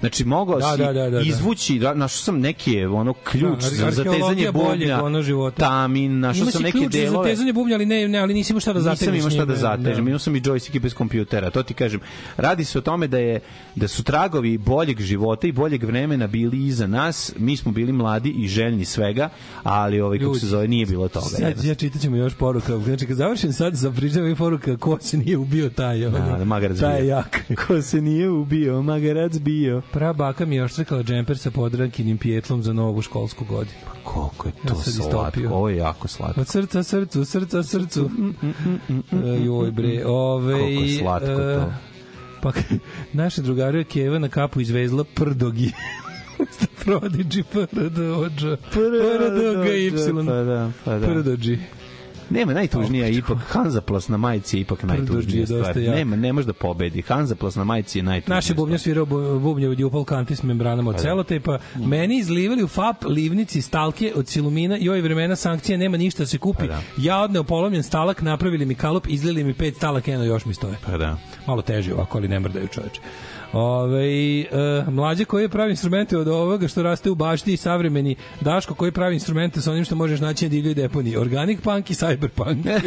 Znači, 0.00 0.24
mogao 0.24 0.58
Da, 0.58 0.72
si 0.72 0.78
da, 0.78 0.86
da, 0.86 0.92
da, 0.92 1.10
da. 1.10 1.20
izvući, 1.20 1.78
da, 1.78 1.94
našao 1.94 2.18
sam 2.18 2.40
neke, 2.40 2.88
ono, 2.88 3.12
ključ 3.12 3.60
Da, 3.60 3.68
za 3.68 3.76
zatezanje 3.76 4.10
arheologija 4.10 4.52
boljeg, 4.52 4.78
bubnja, 4.78 5.04
ono, 5.04 5.22
života. 5.22 5.56
tamin, 5.56 6.20
našao 6.20 6.46
sam 6.46 6.62
neke 6.62 6.78
ključ 6.78 6.92
za 6.92 6.98
delove. 7.00 7.28
zatezanje 7.28 7.52
bubnja, 7.52 7.74
ali 7.74 7.86
ne, 7.86 8.08
ne, 8.08 8.18
ali 8.18 8.34
nisi 8.34 8.52
imao 8.52 8.60
šta 8.60 8.72
da 8.72 8.80
zategneš. 8.80 9.14
Nisam 9.14 9.30
imao 9.30 9.30
šta 9.30 9.44
da 9.44 9.56
zatežem, 9.56 10.08
imao 10.08 10.18
sam 10.18 10.36
i 10.36 10.40
joystick 10.40 10.78
bez 10.80 10.94
kompjutera, 10.94 11.50
to 11.50 11.62
ti 11.62 11.74
kažem. 11.74 12.00
Radi 12.36 12.64
se 12.64 12.78
o 12.78 12.82
tome 12.82 13.06
da 13.06 13.18
je 13.18 13.40
da 13.74 13.88
su 13.88 14.02
tragovi 14.02 14.58
boljeg 14.58 15.00
života 15.00 15.46
i 15.46 15.52
boljeg 15.52 15.84
vremena 15.84 16.26
bili 16.26 16.66
iza 16.66 16.86
nas. 16.86 17.32
Mi 17.38 17.56
smo 17.56 17.72
bili 17.72 17.92
mladi 17.92 18.30
i 18.30 18.48
željni 18.48 18.84
svega, 18.84 19.28
ali 19.62 20.00
ovaj 20.00 20.18
kako 20.18 20.34
se 20.34 20.46
zove 20.46 20.68
nije 20.68 20.86
bilo 20.86 21.08
toga. 21.08 21.26
Sad, 21.26 21.64
ja 21.64 21.74
čitat 21.74 22.02
ćemo 22.02 22.16
još 22.16 22.34
poruka. 22.34 22.78
Znači, 22.78 23.06
kad 23.06 23.16
završim 23.16 23.52
sad 23.52 23.78
sa 23.78 23.90
pričama 23.90 24.28
i 24.28 24.34
poruka, 24.34 24.76
ko 24.76 24.98
se 25.00 25.16
nije 25.18 25.36
ubio 25.36 25.70
taj. 25.70 26.06
ono, 26.06 26.18
Da, 26.18 26.36
da, 26.38 26.44
magarac 26.44 26.78
taj 26.80 27.00
bio. 27.00 27.08
jak. 27.08 27.40
Ko 27.66 27.82
se 27.82 28.00
nije 28.00 28.30
ubio, 28.30 28.82
magarac 28.82 29.38
bio. 29.38 29.82
Pra 29.92 30.12
baka 30.12 30.46
mi 30.46 30.56
je 30.56 30.64
oštrkala 30.64 31.02
džemper 31.02 31.38
sa 31.38 31.50
podrankinim 31.50 32.18
pijetlom 32.18 32.62
za 32.62 32.72
novu 32.72 33.02
školsku 33.02 33.44
godinu. 33.44 33.76
Koliko 34.04 34.48
je 34.48 34.52
Ja 34.64 34.68
to 34.68 34.74
sam 34.74 34.92
slatko, 34.92 35.40
ovo 35.50 35.68
je 35.68 35.76
jako 35.76 36.08
slatko. 36.08 36.40
Od 36.40 36.48
srca 36.48 36.82
srcu, 36.82 37.24
srca 37.24 37.62
srcu. 37.62 38.10
E, 39.12 39.44
Joj 39.44 39.70
bre, 39.70 40.02
ove... 40.06 40.52
Koliko 40.58 40.82
je 40.82 40.98
slatko 40.98 41.26
to. 41.26 41.72
Pa 42.42 42.52
naša 43.12 43.42
drugara 43.42 43.78
je 43.78 43.84
Keva 43.84 44.18
na 44.18 44.28
kapu 44.28 44.60
izvezla 44.60 45.04
prdogi. 45.14 45.72
Prodigy, 46.84 47.42
prdođa. 47.42 48.56
Prdoga 48.72 49.74
y. 49.74 49.90
Pa 50.26 50.32
da, 50.42 50.70
pa 50.84 50.98
da. 50.98 51.06
Prdođi. 51.06 51.58
Nema 52.30 52.52
najtužnija 52.54 53.06
je 53.06 53.14
ipak 53.14 53.38
Hanzaplas 53.40 54.08
na 54.08 54.16
majici 54.16 54.56
je 54.56 54.60
ipak 54.60 54.82
najtužnija 54.82 55.46
stvar. 55.46 55.76
Nema, 55.76 56.16
ne 56.16 56.32
može 56.32 56.46
da 56.46 56.52
pobedi. 56.52 57.02
Hanzaplas 57.02 57.54
na 57.54 57.64
majici 57.64 57.98
je 57.98 58.02
najtužnija. 58.02 58.36
Naš 58.36 58.50
je 58.50 58.54
bubnjar 58.54 58.80
svirao 58.80 59.06
bu- 59.06 59.38
bubnje 59.40 59.68
od 59.68 59.80
Jupol 59.80 60.04
Kanti 60.04 60.36
s 60.36 60.42
membranama 60.42 60.90
od 60.90 60.96
Pa 60.96 60.98
da. 60.98 61.02
celotepa. 61.02 61.58
Meni 61.76 62.18
izlivali 62.18 62.62
u 62.62 62.68
FAP 62.68 63.04
livnici 63.04 63.62
stalke 63.62 64.12
od 64.16 64.28
silumina 64.28 64.78
i 64.78 64.88
ove 64.88 65.00
vremena 65.00 65.36
sankcije 65.36 65.78
nema 65.78 65.96
ništa 65.96 66.22
da 66.22 66.26
se 66.26 66.38
kupi. 66.38 66.58
Pa 66.58 66.66
da. 66.66 66.80
Ja 66.98 67.20
odneo 67.20 67.44
polomljen 67.44 67.82
stalak, 67.82 68.22
napravili 68.22 68.66
mi 68.66 68.74
kalup, 68.74 69.06
izlili 69.08 69.44
mi 69.44 69.54
pet 69.54 69.76
stalak, 69.76 70.08
eno 70.08 70.24
još 70.24 70.44
mi 70.44 70.54
stoje. 70.54 70.76
Pa 70.86 70.96
da. 70.98 71.16
Malo 71.46 71.62
teže 71.62 71.94
ovako, 71.94 72.18
ali 72.18 72.28
ne 72.28 72.40
mrdaju 72.40 72.68
čoveče. 72.68 73.00
Ove, 73.52 74.40
e, 74.40 74.46
mlađe 74.90 75.24
koji 75.24 75.48
pravi 75.48 75.70
instrumente 75.70 76.18
od 76.18 76.28
ovoga 76.28 76.68
što 76.68 76.82
raste 76.82 77.10
u 77.10 77.14
bašti 77.14 77.52
i 77.52 77.56
savremeni 77.56 78.16
Daško 78.40 78.74
koji 78.74 78.92
pravi 78.92 79.14
instrumente 79.14 79.60
sa 79.60 79.72
onim 79.72 79.84
što 79.84 79.94
možeš 79.96 80.20
naći 80.20 80.44
na 80.44 80.48
divljoj 80.48 80.74
deponiji. 80.74 81.16
Organic 81.16 81.60
punk 81.60 81.90
i 81.90 81.94
cyberpunk. 81.94 82.80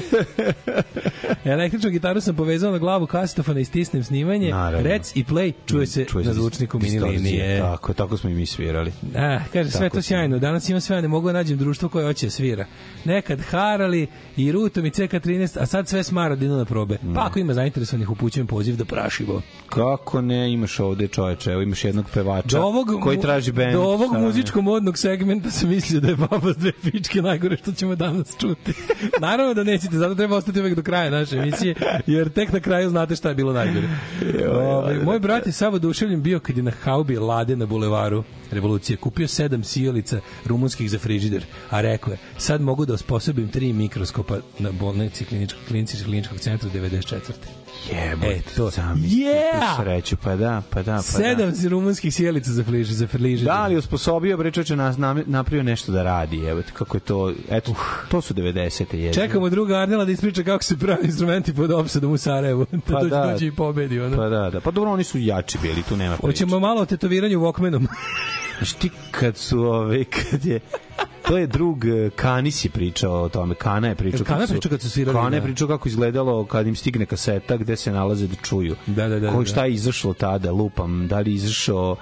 Električnu 1.45 1.89
gitaru 1.89 2.21
sam 2.21 2.35
povezao 2.35 2.71
na 2.71 2.77
glavu 2.77 3.07
kasetofona 3.07 3.59
i 3.59 3.65
stisnem 3.65 4.03
snimanje. 4.03 4.49
Naravno. 4.49 4.89
Rec 4.89 5.15
i 5.15 5.23
play 5.23 5.53
čuje 5.65 5.87
se 5.87 6.05
Čuje 6.05 6.25
na 6.25 6.33
zvučniku 6.33 6.79
mini 6.79 6.99
linije. 6.99 7.59
Tako, 7.59 7.93
tako 7.93 8.17
smo 8.17 8.29
i 8.29 8.33
mi 8.33 8.45
svirali. 8.45 8.91
A, 9.15 9.39
kaže, 9.53 9.71
sve 9.71 9.79
Tako 9.79 9.95
to 9.95 10.01
si. 10.01 10.07
sjajno. 10.07 10.39
Danas 10.39 10.69
imam 10.69 10.81
sve, 10.81 11.01
ne 11.01 11.07
mogu 11.07 11.27
da 11.27 11.33
nađem 11.33 11.57
društvo 11.57 11.89
koje 11.89 12.05
hoće 12.05 12.25
da 12.25 12.29
svira. 12.29 12.65
Nekad 13.05 13.41
harali 13.41 14.07
i 14.37 14.51
rutom 14.51 14.85
i 14.85 14.89
CK13, 14.89 15.57
a 15.59 15.65
sad 15.65 15.87
sve 15.87 16.03
smara 16.03 16.35
idu 16.35 16.55
na 16.57 16.65
probe. 16.65 16.97
Mm. 17.03 17.13
Pa 17.13 17.25
ako 17.25 17.39
ima 17.39 17.53
zainteresovanih, 17.53 18.09
upućujem 18.09 18.47
poziv 18.47 18.75
da 18.75 18.85
prašimo. 18.85 19.41
Kako 19.69 20.21
ne, 20.21 20.52
imaš 20.53 20.79
ovde 20.79 21.07
čoveče, 21.07 21.51
evo 21.51 21.61
imaš 21.61 21.83
jednog 21.85 22.05
pevača 22.13 22.57
Do 22.57 22.63
ovog, 22.63 22.87
koji 23.01 23.21
traži 23.21 23.51
bend. 23.51 23.73
Do 23.73 23.81
ovog 23.81 24.11
muzičko-modnog 24.17 24.97
segmenta 24.97 25.51
sam 25.51 25.69
mislio 25.69 26.01
da 26.01 26.07
je 26.07 26.15
baba 26.15 26.53
s 26.53 26.57
dve 26.57 26.71
pičke 26.83 27.21
najgore 27.21 27.57
što 27.57 27.71
ćemo 27.71 27.95
danas 27.95 28.37
čuti. 28.39 28.73
Naravno 29.21 29.53
da 29.53 29.63
nećete, 29.63 29.97
zato 29.97 30.15
treba 30.15 30.35
ostati 30.35 30.59
uvek 30.59 30.75
do 30.75 30.81
kraja 30.81 31.09
naše 31.09 31.37
emisije, 31.37 31.75
jer 32.07 32.29
tek 32.29 32.51
na 32.51 32.59
kraju 32.59 32.89
znate 32.89 33.15
šta 33.15 33.29
je 33.29 33.35
bilo 33.35 33.53
najgore. 33.53 33.87
Ovaj, 34.51 34.99
moj 34.99 35.19
brat 35.19 35.45
je 35.47 35.51
sav 35.51 35.73
oduševljen 35.73 36.21
bio 36.21 36.39
kad 36.39 36.57
je 36.57 36.63
na 36.63 36.71
haubi 36.83 37.17
Lade 37.17 37.55
na 37.55 37.65
bulevaru 37.65 38.23
revolucije 38.53 38.97
kupio 38.97 39.27
sedam 39.27 39.63
sijalica 39.63 40.19
rumunskih 40.45 40.91
za 40.91 40.99
frižider, 40.99 41.43
a 41.69 41.81
rekao 41.81 42.11
je, 42.11 42.17
sad 42.37 42.61
mogu 42.61 42.85
da 42.85 42.93
osposobim 42.93 43.47
tri 43.47 43.73
mikroskopa 43.73 44.37
na 44.59 44.71
bolnici 44.71 45.25
kliničkog, 45.25 45.61
klinici 45.67 46.03
kliničkog 46.03 46.39
centra 46.39 46.69
94. 46.69 47.19
Jebote, 47.91 48.27
E, 48.27 48.41
to. 48.55 48.69
zamisli 48.69 49.17
Yeah! 49.17 49.83
sreću, 49.83 50.17
pa 50.17 50.35
da, 50.35 50.61
pa 50.69 50.81
da, 50.83 50.95
pa 50.95 51.01
Sedam 51.01 51.51
da. 51.53 51.69
rumunskih 51.69 52.13
sjelica 52.13 52.51
za 52.51 52.63
frižider. 52.63 52.95
Za 52.95 53.07
frižider. 53.07 53.45
Da 53.45 53.67
li 53.67 53.77
osposobio 53.77 54.37
bre 54.37 54.51
čoveče 54.51 54.75
nas 54.75 54.95
napravio 55.25 55.63
nešto 55.63 55.91
da 55.91 56.03
radi, 56.03 56.37
evo 56.39 56.61
kako 56.73 56.97
je 56.97 57.01
to, 57.01 57.33
eto, 57.49 57.75
to 58.09 58.21
su 58.21 58.33
90-te 58.33 58.99
je. 58.99 59.13
Čekamo 59.13 59.49
druga 59.49 59.75
Arnela 59.75 60.05
da 60.05 60.11
ispriča 60.11 60.43
kako 60.43 60.63
se 60.63 60.77
pravi 60.77 61.05
instrumenti 61.05 61.53
pod 61.53 61.71
opsadom 61.71 62.11
u 62.11 62.17
Sarajevu. 62.17 62.65
Da 62.71 62.79
Pa 62.89 63.03
da. 63.03 63.31
dođe 63.31 63.47
i 63.47 63.51
pobedi. 63.51 63.99
Ono. 63.99 64.17
Pa 64.17 64.29
da, 64.29 64.49
da. 64.49 64.59
Pa 64.59 64.71
dobro, 64.71 64.91
oni 64.91 65.03
su 65.03 65.17
jači 65.19 65.57
bili, 65.61 65.83
tu 65.83 65.97
nema 65.97 66.15
priče. 66.17 66.27
Hoćemo 66.27 66.59
malo 66.59 66.81
o 66.81 66.85
tetoviranju 66.85 67.39
Walkmanom. 67.39 67.87
Znaš 68.57 68.73
ti 68.73 68.89
kad 69.11 69.37
su 69.37 69.59
ove, 69.59 70.03
kad 70.03 70.45
je 70.45 70.59
to 71.21 71.37
je 71.37 71.47
drug 71.47 71.85
eh, 71.85 72.09
Kanis 72.11 72.65
je 72.65 72.69
pričao 72.69 73.13
o 73.15 73.29
tome. 73.29 73.55
Kana 73.55 73.87
je 73.87 73.95
pričao 73.95 74.25
Kana 74.25 74.47
su- 74.47 74.53
pričao 74.53 74.69
kad 74.69 74.81
su 74.81 74.89
svirali, 74.89 75.15
Kana 75.15 75.35
je 75.35 75.39
da. 75.39 75.45
pričao 75.45 75.67
kako 75.67 75.87
izgledalo 75.89 76.45
kad 76.45 76.67
im 76.67 76.75
stigne 76.75 77.05
kaseta 77.05 77.57
gde 77.57 77.75
se 77.75 77.91
nalaze 77.91 78.27
da 78.27 78.35
čuju. 78.37 78.75
Da, 78.87 79.07
da, 79.07 79.19
da, 79.19 79.31
Ko 79.31 79.39
da. 79.39 79.45
šta 79.45 79.65
je 79.65 79.73
izašlo 79.73 80.13
tada, 80.13 80.51
lupam, 80.51 81.07
da 81.07 81.19
li 81.19 81.31
je 81.31 81.35
izašao 81.35 81.95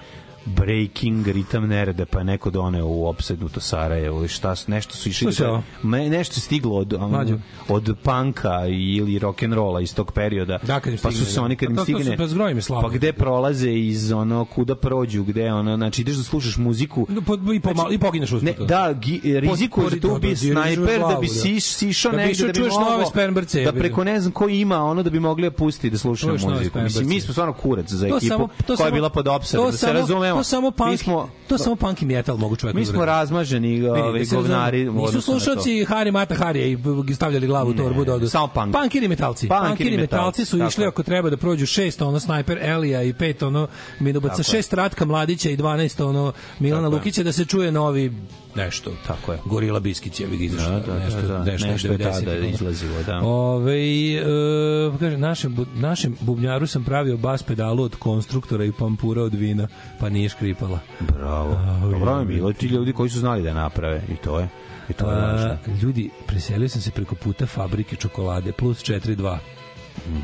breaking 0.46 1.28
ritam 1.28 1.68
nerede 1.68 2.06
pa 2.06 2.18
je 2.18 2.26
neko 2.26 2.50
doneo 2.50 2.86
u 2.86 3.08
opsednuto 3.08 3.60
Sarajevo 3.60 4.20
ili 4.20 4.28
šta 4.28 4.56
su- 4.56 4.72
nešto 4.72 4.94
su 4.96 5.10
išli 5.10 5.34
da- 5.34 5.62
me, 5.84 6.10
nešto 6.10 6.40
stiglo 6.40 6.76
od 6.76 6.94
um, 6.94 7.40
od 7.70 7.96
panka 8.04 8.62
ili 8.68 9.20
rock 9.20 9.44
and 9.44 9.54
rolla 9.54 9.82
iz 9.82 9.96
tog 9.96 10.12
perioda 10.12 10.60
Da, 10.64 10.80
kad 10.80 10.94
im 10.94 11.00
pa 11.00 11.12
su 11.12 11.18
stigne, 11.18 11.26
se 11.26 11.36
da. 11.36 11.44
oni 11.44 11.56
kad 11.56 11.68
Pa 11.68 11.72
im 11.72 11.78
su- 11.78 11.84
stigne 11.84 12.18
pa 12.18 12.24
je 12.24 12.62
slabo. 12.62 12.82
pa 12.82 12.94
gde 12.94 13.14
prolaze 13.14 13.72
iz 13.72 14.12
ono 14.12 14.46
kuda 14.46 14.76
prođu 14.76 15.24
gde 15.24 15.54
ono 15.54 15.78
znači 15.78 16.02
ideš 16.02 16.16
da 16.16 16.24
slušaš 16.24 16.58
muziku 16.58 17.06
No, 17.10 17.22
po, 17.22 17.34
i, 17.54 17.60
po, 17.60 17.70
i 17.92 17.98
pogineš 17.98 18.32
usput. 18.32 18.60
ne, 18.60 18.66
da, 18.66 18.94
gi, 18.94 19.22
rizikuješ 19.26 19.92
da 19.92 20.00
da, 20.00 20.14
ubije 20.14 20.34
da, 20.36 20.40
dirižeš 20.40 20.52
snajper, 20.76 21.00
da 21.02 21.18
bi 21.22 21.28
da. 21.28 21.34
siš, 21.34 21.64
sišao 21.66 22.12
Da 22.12 22.18
bi 22.18 22.24
negde, 22.24 22.42
da 22.42 22.48
bi 22.48 22.54
čuješ 22.54 22.74
nove 22.76 22.92
mogao, 22.92 23.06
spermbrce, 23.06 23.64
da 23.64 23.72
preko 23.74 24.04
ne 24.04 24.20
znam 24.20 24.32
ko 24.32 24.48
ima 24.50 24.84
ono 24.84 25.04
da 25.04 25.10
bi 25.10 25.20
mogli 25.20 25.44
da 25.44 25.52
pusti 25.52 25.90
da 25.90 25.98
nove 26.24 26.38
muziku. 26.50 26.80
Mislim, 26.80 27.08
mi 27.08 27.22
smo 27.22 27.34
stvarno 27.34 27.54
kurac 27.54 27.90
za 27.90 28.08
ekipu 28.08 28.50
koja 28.68 28.86
je 28.86 28.92
bila 28.92 29.10
pod 29.10 29.28
opsadom, 29.28 29.66
to 29.66 29.72
da 29.72 29.78
se 29.78 29.86
samo- 29.86 29.94
razumemo. 30.38 30.40
To 30.40 30.44
samo 30.44 30.72
punk, 30.72 30.92
mi 30.92 30.98
smo, 30.98 31.30
to 31.48 31.58
samo 31.58 31.76
punk 31.76 32.02
i 32.02 32.06
metal 32.06 32.38
mogu 32.38 32.56
čovjek 32.56 32.76
mi 32.76 32.86
da 32.86 32.92
smo 32.92 33.06
razmaženi 33.06 33.88
ovi 33.88 34.26
se 34.26 34.36
govnari. 34.36 34.92
Nisu 34.92 35.22
slušalci 35.22 35.86
Hari 35.86 36.12
Mata 36.12 36.36
Harija 36.36 36.66
i 36.66 36.78
stavljali 37.16 37.48
glavu 37.48 37.70
u 37.70 37.74
torbu 37.74 38.06
da 38.06 38.14
odu. 38.14 38.30
samo 38.30 38.48
punk. 38.48 38.76
Punkiri 38.76 39.08
metalci. 39.08 39.50
Punkiri 39.68 39.98
metalci 39.98 40.46
su 40.46 40.66
išli 40.68 40.86
ako 40.86 41.04
treba 41.04 41.30
da 41.30 41.38
prođu 41.38 41.66
šest 41.66 42.02
ono 42.02 42.20
snajper 42.20 42.58
Elija 42.62 43.04
i 43.04 43.14
pet 43.14 43.44
ono 43.44 43.68
je. 44.00 44.44
šest 44.44 44.74
Ratka 44.74 45.06
Mladića 45.06 45.50
i 45.50 45.58
12 45.58 46.04
ono 46.04 46.34
Milana. 46.60 46.88
Lukića 46.88 47.24
da 47.24 47.32
se 47.32 47.46
čuje 47.46 47.72
novi 47.72 48.14
nešto. 48.56 48.92
Tako 49.08 49.32
je. 49.32 49.40
Gorila 49.46 49.80
Biskić 49.80 50.20
je 50.20 50.28
izašao. 50.40 50.72
Da, 50.72 50.80
da, 50.80 50.94
da, 50.94 51.00
nešto, 51.00 51.22
da. 51.22 51.44
nešto, 51.44 51.68
Nešto 51.68 51.88
je 51.88 51.98
90-ih, 51.98 52.26
tada 52.26 52.48
izlazilo, 52.48 53.04
da. 53.06 53.20
Ove, 53.20 53.78
e, 54.16 54.22
kaže, 55.00 55.18
našem, 55.18 55.66
našem 55.76 56.16
bubnjaru 56.20 56.68
sam 56.68 56.84
pravio 56.84 57.18
bas 57.18 57.44
pedalu 57.44 57.84
od 57.84 57.96
konstruktora 57.96 58.66
i 58.66 58.72
pampura 58.72 59.24
od 59.24 59.34
vina, 59.34 59.68
pa 60.00 60.10
nije 60.10 60.30
škripala. 60.30 60.80
Bravo. 61.00 61.58
Bravo 62.00 62.20
je 62.20 62.26
bilo 62.26 62.54
ti 62.54 62.68
ljudi 62.68 62.94
koji 62.94 63.10
su 63.10 63.20
znali 63.20 63.44
da 63.44 63.54
naprave 63.54 64.02
i 64.10 64.16
to 64.16 64.40
je. 64.40 64.48
I 64.90 64.94
to 64.94 65.12
je 65.12 65.22
važno. 65.22 65.50
A, 65.50 65.58
ljudi, 65.82 66.10
preselio 66.28 66.70
sam 66.70 66.82
se 66.82 66.92
preko 66.92 67.16
puta 67.16 67.46
fabrike 67.46 67.96
čokolade 67.96 68.52
plus 68.52 68.84
4-2. 68.84 69.38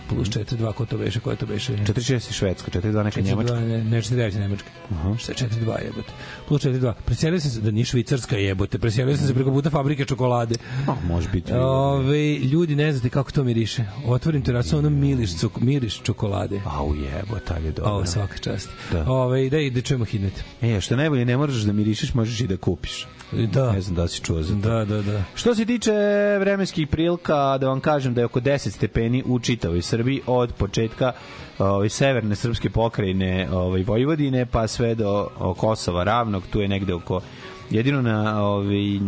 Plus 0.09 0.29
4-2, 0.29 0.73
ko 0.73 0.85
to 0.85 0.97
beše, 0.97 1.19
ko 1.19 1.35
to 1.35 1.45
beše? 1.45 1.73
4-6 1.73 2.13
je 2.13 2.19
Švedska, 2.19 2.71
4-2 2.71 3.03
neka 3.03 3.21
Njemačka. 3.21 3.53
4-2, 3.53 3.67
ne, 3.67 3.83
ne 3.83 4.01
4-9 4.01 4.33
je 4.33 4.39
Nemačka. 4.39 4.69
Šta 5.17 5.31
je 5.31 5.49
4-2 5.49 5.83
jebote? 5.83 6.11
Plus 6.47 6.61
4-2. 6.61 6.93
Preselio 7.05 7.39
sam 7.39 7.51
se, 7.51 7.61
da 7.61 7.71
nije 7.71 7.85
Švicarska 7.85 8.37
jebote, 8.37 8.79
preselio 8.79 9.17
sam 9.17 9.27
se 9.27 9.33
preko 9.33 9.51
puta 9.51 9.69
fabrike 9.69 10.05
čokolade. 10.05 10.55
A, 10.87 10.95
može 11.07 11.29
biti. 11.29 11.53
Ove, 11.53 12.35
ljudi, 12.35 12.75
ne 12.75 12.91
znate 12.93 13.09
kako 13.09 13.31
to 13.31 13.43
miriše. 13.43 13.85
Otvorim 14.05 14.41
terasu, 14.41 14.77
ono 14.77 14.89
miriš, 14.89 15.37
cuk, 15.37 15.59
miriš 15.59 16.01
čokolade. 16.03 16.61
Au 16.65 16.95
jebote, 16.95 17.53
ali 17.55 17.65
je 17.65 17.71
dobro. 17.71 17.93
O, 17.93 18.05
svaka 18.05 18.37
čast. 18.37 18.69
Da. 18.91 19.11
Ove, 19.11 19.49
da, 19.49 19.57
da 19.71 19.81
čujemo 19.81 20.05
hitnet. 20.05 20.43
E, 20.61 20.81
što 20.81 20.95
najbolje, 20.95 21.25
ne 21.25 21.37
moraš 21.37 21.55
da 21.55 21.73
mirišeš, 21.73 22.13
možeš 22.13 22.41
i 22.41 22.47
da 22.47 22.57
kupiš. 22.57 23.07
Da. 23.31 23.71
Ne 23.71 23.81
znam 23.81 23.95
da 23.95 24.07
si 24.07 24.21
čuo 24.21 24.41
za 24.41 24.53
to. 24.53 24.69
Da, 24.69 24.85
da, 24.85 25.01
da. 25.01 25.23
Što 25.35 25.55
se 25.55 25.65
tiče 25.65 25.91
vremenskih 26.39 26.87
prilika, 26.87 27.57
da 27.57 27.67
vam 27.67 27.79
kažem 27.79 28.13
da 28.13 28.21
je 28.21 28.25
oko 28.25 28.39
10 28.39 28.69
stepeni 28.69 29.23
u 29.25 29.39
čitavoj 29.57 29.81
Srbiji 29.81 30.21
od 30.27 30.53
početka 30.53 31.11
ovaj 31.59 31.89
severne 31.89 32.35
srpske 32.35 32.69
pokrajine 32.69 33.47
ovaj 33.51 33.83
Vojvodine 33.83 34.45
pa 34.45 34.67
sve 34.67 34.95
do 34.95 35.29
Kosova 35.57 36.03
ravnog 36.03 36.43
tu 36.51 36.61
je 36.61 36.67
negde 36.67 36.93
oko 36.93 37.21
jedino 37.69 38.01
na 38.01 38.43
ovaj 38.43 38.99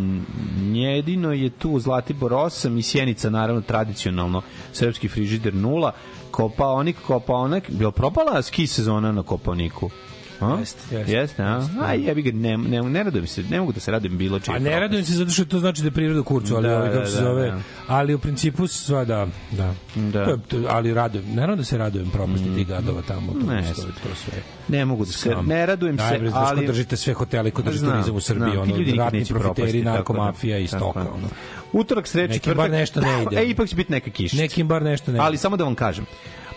jedino 0.74 1.34
je 1.34 1.50
tu 1.50 1.80
Zlatibor 1.80 2.32
8 2.32 2.80
i 2.80 2.82
Sjenica 2.82 3.30
naravno 3.30 3.62
tradicionalno 3.62 4.42
srpski 4.74 5.08
frižider 5.08 5.54
0 5.54 5.92
Kopaonik 6.32 6.96
Kopaonik 7.08 7.64
je 7.70 7.92
propala 7.92 8.42
ski 8.42 8.68
sezona 8.68 9.12
na 9.12 9.24
Koponiku 9.24 9.86
A? 9.86 10.09
Jeste, 10.60 10.96
jeste. 10.96 11.14
Jeste, 11.14 11.44
a? 11.44 11.68
A 11.82 11.94
jebi 11.94 12.22
ga, 12.22 12.32
ne, 12.34 12.58
ne, 12.58 12.82
ne 12.82 13.04
radujem 13.04 13.28
se, 13.28 13.44
ne 13.44 13.60
mogu 13.60 13.72
da 13.72 13.80
se 13.80 13.92
radujem 13.92 14.18
bilo 14.18 14.40
čega. 14.40 14.56
A 14.58 14.60
ne 14.60 14.80
radujem 14.80 15.06
se 15.06 15.14
zato 15.14 15.32
što 15.32 15.46
to 15.46 15.60
znači 15.60 15.82
da 15.82 15.88
je 15.88 15.92
priroda 15.92 16.24
kurcu, 16.24 16.56
ali 16.56 16.68
Da, 16.68 16.78
ovaj, 16.78 16.90
kako 16.90 17.00
da, 17.00 17.06
se 17.06 17.16
da, 17.16 17.24
zove, 17.24 17.52
da. 17.52 17.60
ali 17.88 18.14
u 18.14 18.20
principu 18.20 18.68
sva 18.68 19.06
da, 19.06 19.28
da. 19.52 19.74
Da. 19.96 20.26
To 20.26 20.32
je, 20.32 20.38
to, 20.48 20.58
ali 20.70 20.94
radujem, 20.94 21.26
naravno 21.34 21.56
da 21.56 21.64
se 21.64 21.78
radujem 21.78 22.10
propasti 22.10 22.56
tih 22.56 22.68
gadova 22.68 23.02
tamo, 23.02 23.34
to, 23.34 23.40
Ne, 23.40 23.64
to, 23.76 23.82
to 23.82 24.16
sve. 24.16 24.34
Ne 24.68 24.86
mogu 24.86 25.06
da 25.06 25.12
se, 25.12 25.30
Sam. 25.30 25.46
ne 25.46 25.66
radujem 25.66 25.98
se, 25.98 26.04
Najbre, 26.04 26.30
znaš 26.30 26.50
ko 26.50 26.56
ali... 26.56 26.68
držite 26.68 26.98
sve 26.98 27.14
hotele, 27.14 27.52
ko 27.52 27.62
drži 27.62 27.78
Znam, 27.78 27.92
turizam 27.92 28.16
u 28.16 28.22
Srbiji, 28.22 28.52
znam, 28.54 28.72
ono, 28.72 29.04
ratni 29.04 29.26
profiteri, 29.26 29.84
da. 29.84 29.92
narkomafija 29.92 30.58
i 30.58 30.68
stoka, 30.68 31.00
ono. 31.00 31.28
Utorak, 31.74 32.08
sreda, 32.08 32.34
Nekim 32.34 32.54
bar 32.54 32.72
nešto 32.72 33.02
ne 33.02 33.24
ide. 33.24 33.36
E, 33.42 33.46
ipak 33.46 33.70
će 33.70 33.76
biti 33.76 33.92
neka 33.92 34.10
kišica. 34.12 34.42
Nekim 34.42 34.68
bar 34.68 34.82
nešto 34.82 35.12
ne 35.12 35.16
ide. 35.16 35.24
Ali 35.26 35.38
samo 35.38 35.58
da 35.58 35.64
vam 35.64 35.76
kažem. 35.76 36.06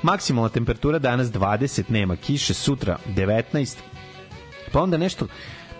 Maksimalna 0.02 0.48
temperatura 0.48 0.98
danas 0.98 1.28
20, 1.28 1.82
nema 1.88 2.16
kiše, 2.16 2.54
sutra 2.54 2.98
19. 3.16 3.76
Pa 4.72 4.82
onda 4.82 4.96
nešto 4.96 5.26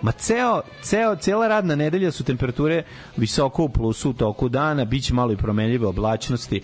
Ma 0.03 0.11
ceo, 0.11 0.61
ceo, 0.81 1.15
cela 1.15 1.47
radna 1.47 1.75
nedelja 1.75 2.11
su 2.11 2.23
temperature 2.23 2.83
visoko 3.17 3.63
u 3.63 3.69
plusu 3.69 4.09
u 4.09 4.13
toku 4.13 4.49
dana, 4.49 4.85
biće 4.85 5.13
malo 5.13 5.31
i 5.31 5.37
promenljive 5.37 5.87
oblačnosti, 5.87 6.61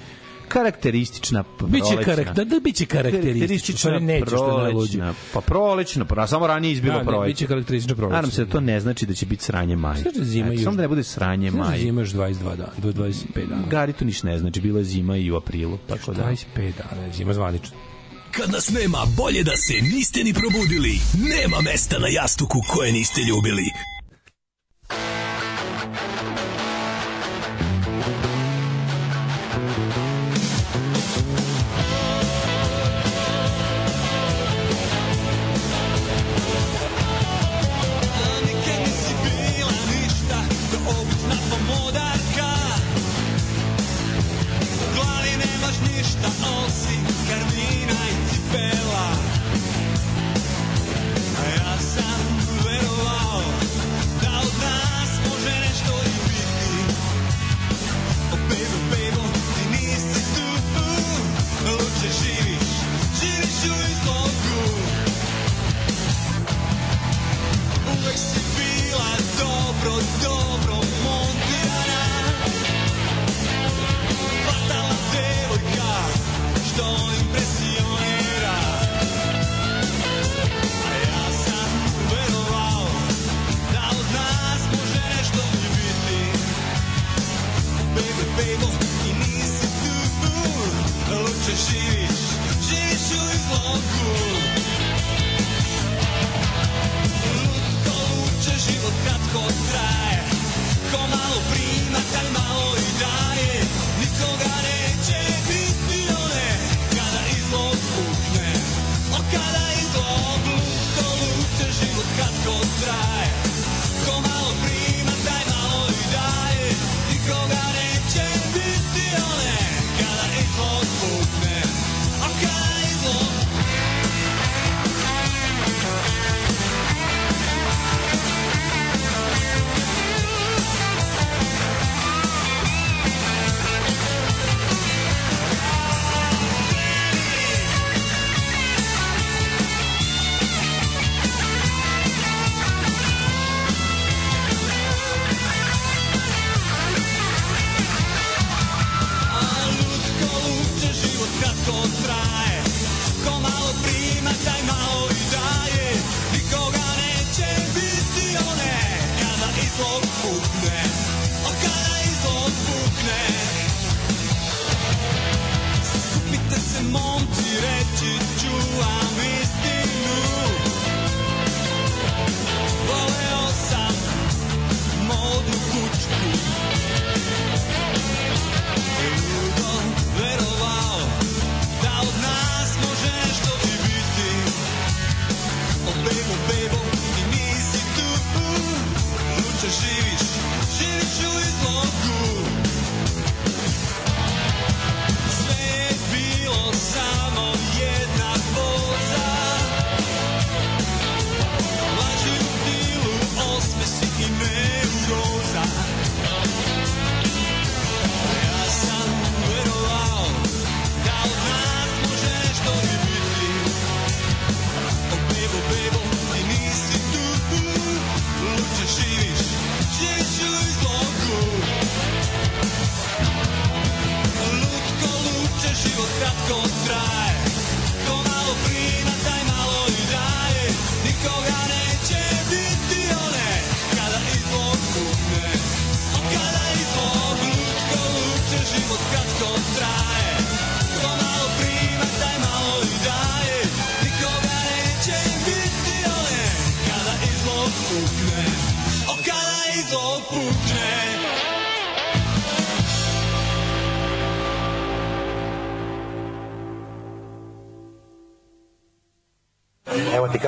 karakteristična 0.50 1.44
Biće 1.62 1.84
prolećna. 1.86 2.04
karak, 2.06 2.36
da, 2.36 2.44
da 2.46 2.60
biće 2.60 2.86
karakteristično, 2.86 3.78
stvari 3.78 4.00
neće 4.02 4.26
što 4.28 4.58
ne 4.58 4.70
luđi. 4.70 4.98
prolećna. 4.98 5.14
Pa 5.34 5.42
prolećna, 5.42 6.06
pa 6.06 6.28
samo 6.28 6.48
ranije 6.48 6.72
izbilo 6.74 6.94
Da, 6.94 7.00
ne, 7.00 7.06
proleće. 7.06 7.30
biće 7.30 7.48
karakteristično 7.48 7.96
proleće. 7.96 8.16
Nadam 8.16 8.32
se 8.32 8.46
da 8.46 8.52
to 8.52 8.60
ne 8.62 8.80
znači 8.80 9.06
da 9.06 9.14
će 9.14 9.26
biti 9.26 9.44
sranje 9.44 9.76
maj. 9.78 10.02
Da 10.06 10.24
zima 10.24 10.48
još- 10.48 10.64
Samo 10.64 10.76
da 10.76 10.82
ne 10.82 10.88
bude 10.88 11.04
sranje 11.06 11.52
da 11.52 11.58
maj. 11.60 11.80
zima 11.80 12.02
još 12.02 12.10
22 12.10 12.56
dana, 12.56 12.72
do 12.78 12.92
25 12.94 13.16
dana. 13.46 13.62
Gari 13.70 13.94
to 13.94 14.06
ništa 14.06 14.28
ne 14.28 14.40
znači, 14.40 14.62
bila 14.62 14.80
je 14.80 14.86
zima 14.86 15.18
i 15.18 15.32
u 15.32 15.38
aprilu, 15.38 15.78
tako 15.80 16.14
da. 16.14 16.24
25 16.24 16.46
dana 16.80 17.02
je 17.04 17.14
zima 17.14 17.34
zvanično. 17.34 17.78
Kad 18.32 18.52
nas 18.52 18.70
nema, 18.72 18.98
bolje 19.18 19.44
da 19.44 19.58
se 19.58 19.74
niste 19.74 20.24
ni 20.24 20.34
probudili. 20.34 21.00
Nema 21.30 21.58
mesta 21.64 22.00
na 22.00 22.08
jastuku 22.10 22.58
koje 22.68 22.92
niste 22.92 23.22
ljubili. 23.24 23.64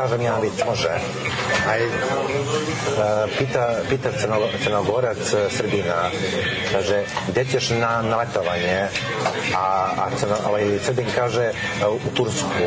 Kažem 0.01 0.21
jedan 0.21 0.41
vic, 0.41 0.57
može. 0.65 0.89
Aj, 1.69 1.81
e, 1.83 1.89
pita, 3.37 3.85
pita 3.89 4.09
crno, 4.11 4.37
crnogorac 4.63 5.33
e, 5.33 5.49
Srbina, 5.49 6.09
kaže, 6.71 7.03
gde 7.27 7.45
ćeš 7.45 7.69
na, 7.69 8.01
na 8.01 8.17
letovanje? 8.17 8.87
A, 9.55 9.65
a 9.97 10.09
crno, 10.19 10.35
ovaj, 10.49 10.79
Srbin 10.85 11.05
kaže, 11.15 11.53
e, 11.53 11.53
u 11.87 12.09
Tursku. 12.15 12.65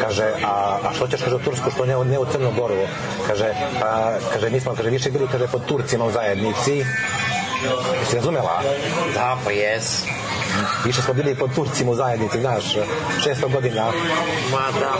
Kaže, 0.00 0.28
a, 0.44 0.78
a 0.84 0.94
što 0.94 1.08
ćeš, 1.08 1.22
kaže, 1.24 1.36
u 1.36 1.44
Tursku, 1.46 1.70
što 1.70 1.86
ne, 1.86 1.96
ne 2.04 2.18
u 2.18 2.26
Crnu 2.26 2.52
Goru? 2.52 2.84
Kaže, 3.26 3.54
a, 3.82 4.18
kaže, 4.32 4.50
mi 4.50 4.60
smo, 4.60 4.74
kaže, 4.74 4.90
više 4.90 5.10
bili, 5.10 5.28
kaže, 5.32 5.46
pod 5.46 5.64
Turcima 5.66 6.04
u 6.04 6.12
zajednici. 6.12 6.84
Jesi 8.00 8.16
razumela? 8.16 8.62
Da, 9.14 9.38
pa 9.44 9.50
jes. 9.50 10.04
Više 10.84 11.02
smo 11.02 11.14
bili 11.14 11.34
pod 11.34 11.54
Turcima 11.54 11.90
u 11.90 11.94
zajednici, 11.94 12.40
znaš, 12.40 12.64
600 13.24 13.52
godina. 13.52 13.84
Ma 14.52 14.66
da. 14.80 14.92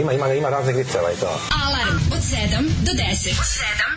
Ima, 0.00 0.12
ima, 0.12 0.32
ima 0.32 0.48
raznih 0.48 0.76
viceva 0.76 1.12
i 1.12 1.16
to. 1.16 1.40
Alarm 1.66 1.96
od 2.12 2.18
7 2.18 2.68
do 2.86 2.92
10. 2.92 3.30
Od 3.30 3.46
7 3.46 3.91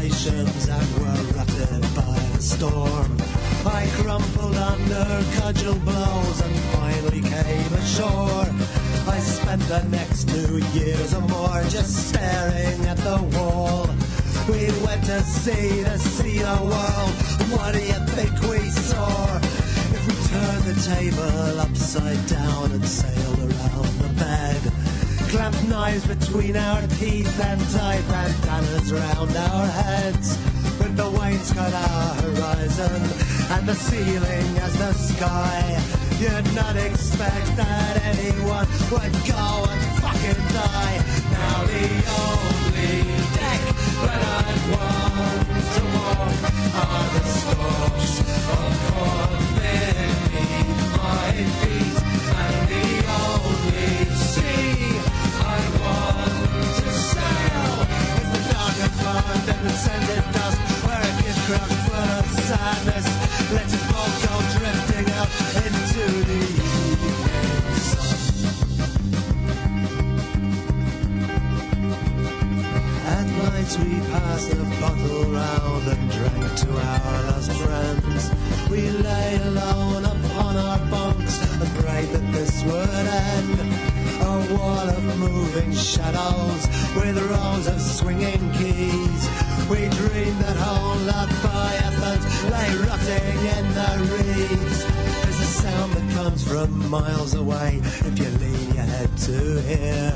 constellations 0.00 0.68
and 0.68 0.94
were 0.98 1.36
rutted 1.36 1.82
by 1.94 2.18
the 2.32 2.42
storm. 2.42 3.16
I 3.66 3.86
crumpled 4.00 4.56
under 4.56 5.24
cudgel 5.36 5.74
blows 5.74 6.40
and 6.40 6.56
finally 6.74 7.20
came 7.20 7.72
ashore. 7.74 8.46
I 9.08 9.18
spent 9.18 9.62
the 9.62 9.82
next 9.90 10.28
two 10.28 10.58
years 10.78 11.14
or 11.14 11.20
more 11.22 11.62
just 11.68 12.08
staring 12.08 12.86
at 12.86 12.96
the 12.98 13.18
wall. 13.36 13.88
We 14.48 14.70
went 14.84 15.04
to 15.04 15.22
sea 15.22 15.84
to 15.84 15.98
see 15.98 16.38
the 16.38 16.58
world. 16.62 17.12
What 17.52 17.74
do 17.74 17.80
you 17.80 18.00
think 18.16 18.32
we 18.42 18.70
saw? 18.70 19.36
If 19.36 20.06
we 20.06 20.14
turned 20.28 20.64
the 20.64 20.80
table 20.94 21.60
upside 21.60 22.26
down 22.26 22.72
and 22.72 22.80
bed. 22.80 23.39
Clamped 25.30 25.62
knives 25.68 26.04
between 26.08 26.56
our 26.56 26.82
teeth 26.98 27.40
and 27.40 27.60
tied 27.70 28.02
bandanas 28.08 28.92
round 28.92 29.36
our 29.36 29.66
heads. 29.66 30.36
With 30.80 30.96
the 30.96 31.04
wainscot 31.04 31.72
our 31.72 32.14
horizon 32.22 33.00
and 33.54 33.64
the 33.68 33.74
ceiling 33.76 34.58
as 34.58 34.76
the 34.76 34.92
sky. 34.92 35.80
You'd 36.18 36.52
not 36.52 36.74
expect 36.74 37.46
that 37.56 38.02
anyone 38.02 38.66
would 38.90 39.14
go 39.22 39.66
and 39.70 39.82
fucking 40.02 40.42
die. 40.50 40.98
Now 41.30 41.62
the 41.62 41.86
only 42.26 43.06
deck 43.38 43.62
that 44.02 44.22
I 44.26 44.50
want 44.74 45.46
to 45.74 45.82
walk 45.94 46.42
are 46.74 47.06
the 47.14 47.22
stalks 47.38 48.18
of 48.50 48.72
corn 48.90 49.42
beneath 49.54 50.82
my 50.98 51.30
a 61.52 62.22
sadness 62.46 63.06
lets 63.52 63.72
his 63.72 63.82
boat 63.90 64.14
go 64.22 64.34
drifting 64.54 65.08
out 65.18 65.30
into 65.64 66.04
the 66.28 66.40
evening 66.46 67.50
sun. 67.90 68.18
At 73.06 73.26
night 73.26 73.70
we 73.82 73.90
passed 74.10 74.50
the 74.50 74.64
bottle 74.80 75.24
round 75.32 75.84
and 75.88 76.04
drank 76.10 76.44
to 76.60 76.70
our 76.70 77.22
lost 77.30 77.52
friends. 77.52 78.22
We 78.70 78.90
lay 78.90 79.36
alone 79.42 80.04
upon 80.04 80.56
our 80.56 80.78
bunks 80.90 81.36
and 81.42 81.70
prayed 81.78 82.10
that 82.10 82.26
this 82.32 82.62
would 82.62 83.06
end. 83.34 83.58
A 84.22 84.54
wall 84.54 84.88
of 84.88 85.18
moving 85.18 85.72
shadows 85.72 86.68
with 86.94 87.18
rows 87.30 87.66
of 87.66 87.80
swinging 87.80 88.52
keys. 88.52 89.39
We 89.70 89.88
dream 89.88 90.36
that 90.40 90.56
whole 90.56 90.98
Leviathans 91.06 92.24
lay 92.50 92.70
rotting 92.86 93.38
in 93.54 93.64
the 93.78 93.90
reeds. 94.10 94.84
There's 95.22 95.40
a 95.40 95.50
sound 95.62 95.92
that 95.92 96.14
comes 96.16 96.42
from 96.42 96.90
miles 96.90 97.34
away 97.34 97.78
if 97.80 98.18
you 98.18 98.28
lean 98.42 98.74
your 98.74 98.82
head 98.82 99.16
to 99.16 99.60
hear. 99.62 100.12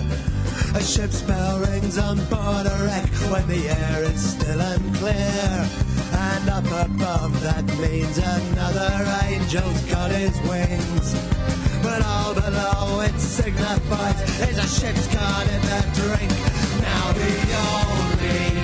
A 0.74 0.82
ship's 0.82 1.22
bell 1.22 1.60
rings 1.60 1.98
on 1.98 2.16
board 2.26 2.66
a 2.66 2.76
wreck 2.82 3.08
when 3.30 3.46
the 3.46 3.68
air 3.68 4.02
is 4.02 4.30
still 4.32 4.60
and 4.60 4.94
clear. 4.96 5.68
And 6.10 6.50
up 6.50 6.66
above 6.66 7.40
that 7.42 7.64
means 7.78 8.18
another 8.18 8.90
angel's 9.22 9.80
got 9.84 10.10
his 10.10 10.34
wings. 10.50 11.14
But 11.80 12.02
all 12.04 12.34
below 12.34 13.02
it 13.02 13.16
signifies 13.20 14.20
is 14.48 14.58
a 14.58 14.66
ship's 14.66 15.06
card 15.14 15.46
in 15.46 15.62
the 15.62 15.80
drink. 15.94 16.32
Now 16.82 17.12
the 17.12 17.34
only 17.70 18.63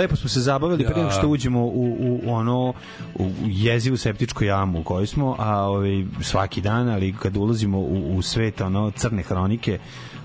Lepo 0.00 0.16
smo 0.16 0.28
se 0.28 0.40
zabavili 0.40 0.84
pre 0.84 0.94
nego 0.96 1.08
Ja. 1.08 1.10
što 1.10 1.28
uđemo 1.28 1.60
u, 1.60 1.96
u, 2.00 2.20
u 2.24 2.32
ono 2.32 2.72
u 3.14 3.30
jezivu 3.46 3.96
septičku 3.96 4.44
jamu 4.44 4.80
u 4.80 4.84
kojoj 4.84 5.06
smo, 5.06 5.36
a 5.38 5.56
ovaj 5.62 6.04
svaki 6.20 6.60
dan, 6.60 6.88
ali 6.88 7.12
kad 7.12 7.36
ulazimo 7.36 7.78
u, 7.78 8.16
u 8.16 8.22
svet 8.22 8.60
ono 8.60 8.90
crne 8.90 9.22
hronike, 9.22 9.78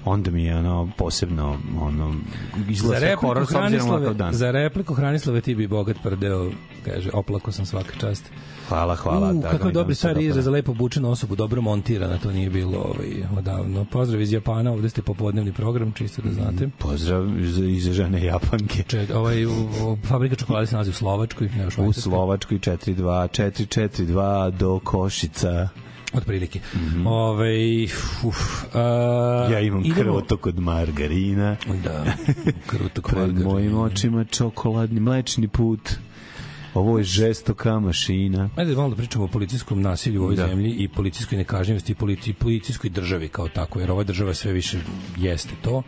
onda 0.06 0.32
mi 0.32 0.44
je 0.44 0.58
ono 0.58 0.90
posebno 0.98 1.58
ono 1.82 2.16
Za 2.56 2.72
izgleda 2.72 3.00
sve 3.00 3.10
repliku, 3.10 3.28
horor 3.28 3.46
Hranislave, 3.46 4.14
dan. 4.14 4.34
za 4.34 4.52
repliku 4.52 4.94
Hranislave 4.94 5.42
ti 5.42 5.56
bi 5.56 5.68
bogat 5.68 5.98
prdeo, 6.04 6.52
kaže, 6.86 7.10
oplako 7.14 7.52
sam 7.52 7.66
svaka 7.66 7.96
čast. 8.00 8.32
Hvala, 8.70 8.96
hvala. 8.96 9.30
U, 9.30 9.34
da, 9.34 9.50
kako 9.50 9.68
je 9.68 9.74
dobri 9.74 9.92
da, 9.92 9.96
stvari 9.96 10.16
da, 10.16 10.30
izraz 10.30 10.46
za 10.46 10.52
lepo 10.52 10.72
obučenu 10.72 11.12
osobu, 11.12 11.36
dobro 11.36 11.62
montirana, 11.62 12.18
to 12.18 12.32
nije 12.32 12.50
bilo 12.50 12.78
ovaj, 12.78 13.24
odavno. 13.38 13.86
Pozdrav 13.86 14.22
iz 14.22 14.34
Japana, 14.34 14.72
ovde 14.72 14.90
ste 14.90 15.02
popodnevni 15.02 15.54
program, 15.54 15.92
čisto 15.92 16.22
da 16.22 16.32
znate. 16.32 16.70
Pozdrav 16.78 17.40
iz, 17.40 17.58
iz 17.58 17.92
žene 17.92 18.24
Japanke. 18.24 18.84
Če, 18.88 19.08
ovaj, 19.16 19.46
u, 19.46 19.50
u, 19.52 19.98
fabrika 20.04 20.36
čokolade 20.36 20.68
se 20.68 20.76
nalazi 20.76 20.90
u 20.90 20.94
Slovačkoj, 20.94 21.50
ne 21.58 21.86
u 21.86 21.90
U. 21.90 21.94
Slovačkoj 21.94 22.60
4-2, 22.60 22.96
4-4-2 22.96 24.52
do 24.52 24.80
Košica. 24.84 25.70
Otprilike. 26.16 26.60
Mm 26.74 26.80
-hmm. 26.80 27.08
Ove, 27.08 27.84
uf, 28.24 28.38
a, 28.74 28.80
Ja 29.52 29.60
imam 29.62 29.82
idemo- 29.82 29.96
krvotok 29.96 30.46
od 30.46 30.60
margarina. 30.60 31.56
Da, 31.84 32.06
krvotok 32.68 33.06
Pred 33.06 33.20
margarina. 33.20 33.46
mojim 33.46 33.78
očima 33.78 34.24
čokoladni 34.26 35.00
mlečni 35.00 35.48
put. 35.48 35.92
Ovo 36.74 36.98
je 36.98 37.04
žestoka 37.04 37.80
mašina. 37.80 38.50
Ajde 38.56 38.76
malo 38.76 38.90
da 38.90 38.96
pričamo 38.96 39.26
o 39.26 39.30
policijskom 39.30 39.82
nasilju 39.82 40.22
u 40.22 40.24
ovoj 40.24 40.36
Da. 40.36 40.48
zemlji 40.48 40.72
i 40.72 40.88
policijskoj 40.88 41.38
nekažnjivosti 41.38 41.92
i 41.92 41.96
politi, 41.96 42.34
policijskoj 42.34 42.90
državi 42.90 43.28
kao 43.28 43.48
tako, 43.50 43.80
jer 43.80 43.92
ova 43.92 44.04
država 44.04 44.34
sve 44.34 44.54
više 44.54 44.80
jeste 45.18 45.54
to. 45.62 45.84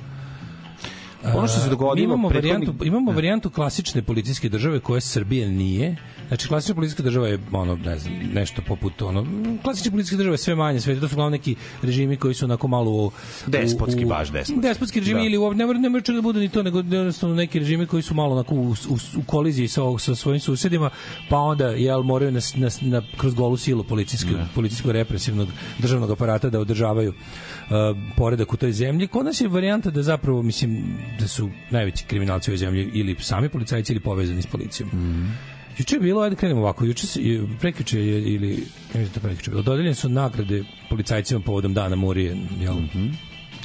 Ono 1.26 1.48
što 1.48 1.60
se 1.60 1.70
dogodilo 1.70 1.96
mi 1.98 2.04
imamo 2.04 2.30
prethodnih- 2.30 2.44
varijantu 2.54 2.86
imamo 2.86 3.12
varijantu 3.12 3.50
klasične 3.50 4.02
policijske 4.02 4.50
države 4.50 4.80
koja 4.80 5.02
Srbije 5.02 5.48
nije. 5.50 5.96
Znači 6.28 6.48
klasična 6.48 6.76
policijska 6.76 7.04
država 7.04 7.28
je 7.28 7.40
ono 7.52 7.76
ne 7.76 8.00
znam 8.00 8.14
nešto 8.34 8.62
poput 8.68 9.02
ono 9.02 9.24
mm, 9.24 9.58
klasične 9.64 9.92
policijske 9.92 10.18
države 10.18 10.38
sve 10.38 10.56
manje 10.56 10.82
sve 10.82 11.00
to 11.00 11.08
su 11.08 11.16
uglavnom 11.16 11.32
neki 11.32 11.56
režimi 11.82 12.18
koji 12.18 12.34
su 12.34 12.46
onako 12.46 12.68
malo 12.68 12.92
u, 12.92 13.12
Despotski, 13.48 14.06
u, 14.06 14.08
baš 14.08 14.32
despotski. 14.32 14.62
Despotski 14.62 15.00
režimi 15.00 15.20
Da. 15.20 15.26
ili 15.26 15.56
ne 15.56 15.66
mora 15.66 15.80
ne 15.80 15.90
mora 15.90 16.04
da 16.16 16.22
bude 16.22 16.40
ni 16.40 16.50
to 16.50 16.64
nego 16.64 16.80
jednostavno 16.80 17.36
neki 17.36 17.60
režimi 17.60 17.86
koji 17.86 18.04
su 18.04 18.14
malo 18.14 18.34
onako 18.34 18.56
u, 18.56 18.70
u, 18.70 18.98
u 19.18 19.24
koliziji 19.26 19.68
sa 19.68 19.82
sa 20.00 20.16
svojim 20.16 20.40
susedima 20.40 20.90
pa 21.30 21.38
onda 21.38 21.68
jel 21.68 22.04
moraju 22.04 22.32
na, 22.32 22.40
na, 22.56 22.70
na 22.82 23.02
kroz 23.18 23.34
golu 23.34 23.58
silu 23.58 23.84
policijskog 23.84 24.36
policijskog 24.56 24.92
represivnog 24.92 25.48
državnog 25.80 26.12
aparata 26.12 26.50
da 26.50 26.60
održavaju 26.60 27.10
uh, 27.10 27.76
poredak 28.18 28.54
u 28.54 28.58
toj 28.58 28.72
zemlji. 28.72 29.08
Kod 29.08 29.26
nas 29.26 29.42
je 29.42 29.48
varijanta 29.48 29.90
da 29.90 30.04
zapravo, 30.04 30.42
mislim, 30.42 30.98
da 31.20 31.28
su 31.28 31.50
najveći 31.70 32.06
kriminalci 32.06 32.50
u 32.50 32.52
ovoj 32.52 32.58
zemlji 32.58 32.90
ili 32.94 33.16
sami 33.20 33.50
policajci 33.50 33.94
ili 33.94 34.00
povezani 34.00 34.42
s 34.42 34.46
policijom. 34.46 34.90
Mm. 34.90 35.57
Juče 35.78 35.96
je 35.96 36.00
bilo, 36.00 36.22
ajde 36.22 36.36
krenemo 36.36 36.62
ovako, 36.62 36.86
juče 36.86 37.08
se, 37.08 37.20
prekjuče 37.60 38.00
je, 38.00 38.34
ili, 38.34 38.50
ne 38.94 39.00
mislim 39.00 39.14
da 39.14 39.20
prekjuče 39.20 39.52
dodeljene 39.52 39.96
su 39.96 40.10
nagrade 40.10 40.64
policajcima 40.90 41.40
povodom 41.40 41.74
dana 41.74 41.96
Murije, 41.96 42.38
jel? 42.60 42.76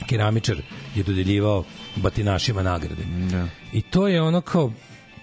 Keramičar 0.07 0.57
je 0.95 1.03
dodeljivao 1.03 1.65
batinašima 1.97 2.63
nagrade. 2.63 3.03
Da. 3.31 3.49
I 3.73 3.83
to 3.83 4.09
je 4.09 4.23
ono 4.23 4.41
kao, 4.41 4.73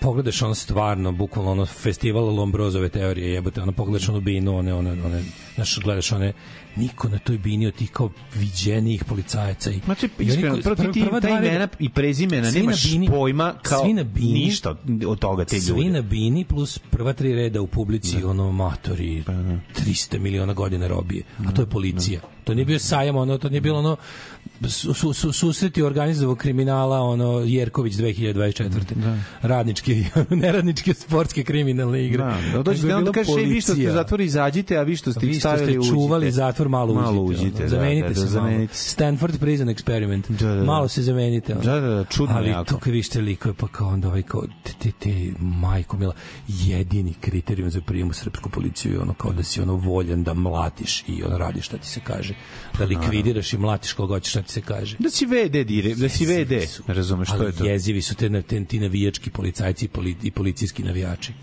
pogledaš 0.01 0.41
ono 0.41 0.55
stvarno, 0.55 1.11
bukvalno 1.11 1.51
ono 1.51 1.65
festival 1.65 2.35
Lombrozove 2.35 2.89
teorije, 2.89 3.33
jebote, 3.33 3.61
ono 3.61 3.71
pogledaš 3.71 4.09
onu 4.09 4.21
binu, 4.21 4.57
one, 4.57 4.73
one, 4.73 4.91
one, 4.91 5.23
znaš, 5.55 5.79
gledaš 5.79 6.11
one, 6.11 6.33
niko 6.75 7.09
na 7.09 7.17
toj 7.19 7.37
bini 7.37 7.67
od 7.67 7.73
tih 7.73 7.91
kao 7.91 8.09
viđenijih 8.33 9.03
policajaca. 9.03 9.71
I, 9.71 9.79
Znači, 9.85 10.09
iskreno, 10.19 10.51
koji- 10.51 10.63
prvo 10.63 10.75
ti, 10.75 10.81
prva- 10.81 10.93
ti 10.93 11.01
prva 11.01 11.21
ta 11.21 11.29
imena 11.29 11.67
i 11.79 11.89
prezimena 11.89 12.19
svi 12.45 12.53
na 12.53 12.61
nemaš 12.61 12.83
bini- 12.83 13.09
pojma 13.09 13.55
kao 13.61 13.83
svi 13.83 13.93
na 13.93 14.03
bini- 14.05 14.33
ništa 14.35 14.75
od 15.07 15.19
toga 15.19 15.45
te 15.45 15.59
Svi 15.61 15.69
ljude. 15.71 15.89
na 15.89 16.01
bini 16.01 16.45
plus 16.45 16.77
prva 16.81 17.13
tri 17.13 17.33
reda 17.33 17.61
u 17.61 17.67
publici, 17.67 18.23
ono 18.23 18.51
matori, 18.53 19.23
300 19.75 20.19
miliona 20.19 20.53
godina 20.53 20.87
robije. 20.87 21.23
A 21.39 21.51
to 21.51 21.61
je 21.61 21.65
policija. 21.67 22.21
To 22.43 22.53
nije 22.53 22.65
bio 22.65 22.79
sajam, 22.79 23.15
ono, 23.15 23.37
to 23.37 23.49
nije 23.49 23.61
bilo 23.61 23.79
ono 23.79 23.97
su, 24.63 24.93
su, 24.93 25.13
su, 25.13 25.31
susreti 25.33 25.81
organizovog 25.81 26.37
kriminala, 26.37 26.99
ono, 26.99 27.39
Jerković 27.39 27.93
2024. 27.93 28.95
Radničke, 29.41 30.03
neradničke 30.31 30.93
sportske 30.93 31.43
kriminalne 31.43 32.05
igre. 32.05 32.23
Da, 32.23 32.37
da 32.53 32.57
onda 32.57 32.71
bila 32.73 33.11
kažeš, 33.13 33.33
"Ej, 33.37 33.45
vi 33.45 33.61
što 33.61 33.73
ste 33.73 33.91
zatvoru 33.93 34.23
izađite, 34.23 34.77
a 34.77 34.81
vi 34.81 34.95
što 34.95 35.11
ste 35.11 35.25
Vi 35.25 35.33
što 35.33 35.57
ste 35.57 35.73
čuvali 35.85 36.25
uđite." 36.25 36.35
Zatvor, 36.59 36.69
malo. 36.69 36.93
Malo 36.93 37.21
uđite, 37.21 37.63
da, 37.63 37.67
zamenite 37.69 38.07
da, 38.07 38.13
da, 38.13 38.21
se 38.21 38.27
zamenite 38.27 38.59
malo. 38.59 38.67
Stanford 38.73 39.39
Prison 39.39 39.67
Experiment. 39.67 40.29
Da, 40.29 40.47
da, 40.47 40.55
da. 40.55 40.63
Malo 40.63 40.87
se 40.87 41.01
zamenite. 41.01 41.53
ono. 41.53 41.61
Da, 41.63 41.79
da, 41.79 41.89
da, 41.89 42.03
čudno 42.03 42.35
Ali 42.35 42.49
jako. 42.49 42.69
to 42.69 42.77
kad 42.77 42.93
vi 42.93 43.03
ste 43.03 43.21
likove, 43.21 43.53
pa 43.53 43.67
kao 43.67 43.87
onda 43.87 44.07
ovaj 44.07 44.21
kao, 44.21 44.43
te, 44.63 44.73
te, 44.79 44.91
te, 44.99 45.31
majko 45.39 45.97
mila, 45.97 46.13
jedini 46.47 47.13
kriterijum 47.13 47.71
za 47.71 47.81
prijem 47.81 48.09
u 48.09 48.13
srpsku 48.13 48.49
policiju 48.49 48.93
je 48.93 48.99
ono 48.99 49.13
kao 49.13 49.31
da 49.31 49.43
si 49.43 49.61
ono 49.61 49.75
voljan 49.75 50.23
da 50.23 50.33
mlatiš 50.33 51.03
i 51.07 51.23
ono 51.23 51.37
radiš 51.37 51.65
šta 51.65 51.77
ti 51.77 51.87
se 51.87 51.99
kaže. 52.03 52.33
Da 52.77 52.85
likvidiraš 52.85 53.53
i 53.53 53.57
mlatiš 53.57 53.93
koga 53.93 54.13
hoćeš 54.13 54.31
šta 54.31 54.41
ti 54.41 54.51
se 54.51 54.61
kaže. 54.61 54.97
Da 54.99 55.09
si 55.09 55.25
VD, 55.25 55.67
dire, 55.67 55.95
da 55.95 56.09
si 56.09 56.25
VD, 56.25 56.51
razumeš 56.87 57.27
što 57.27 57.43
je 57.43 57.51
to? 57.51 57.65
jezivi 57.65 58.01
su 58.01 58.15
te, 58.15 58.41
te, 58.41 58.65
ti 58.65 58.79
navijački 58.79 59.29
policajci 59.29 59.85
i, 59.85 59.87
poli, 59.87 60.15
i 60.23 60.31
policijski 60.31 60.83
navijači. 60.83 61.33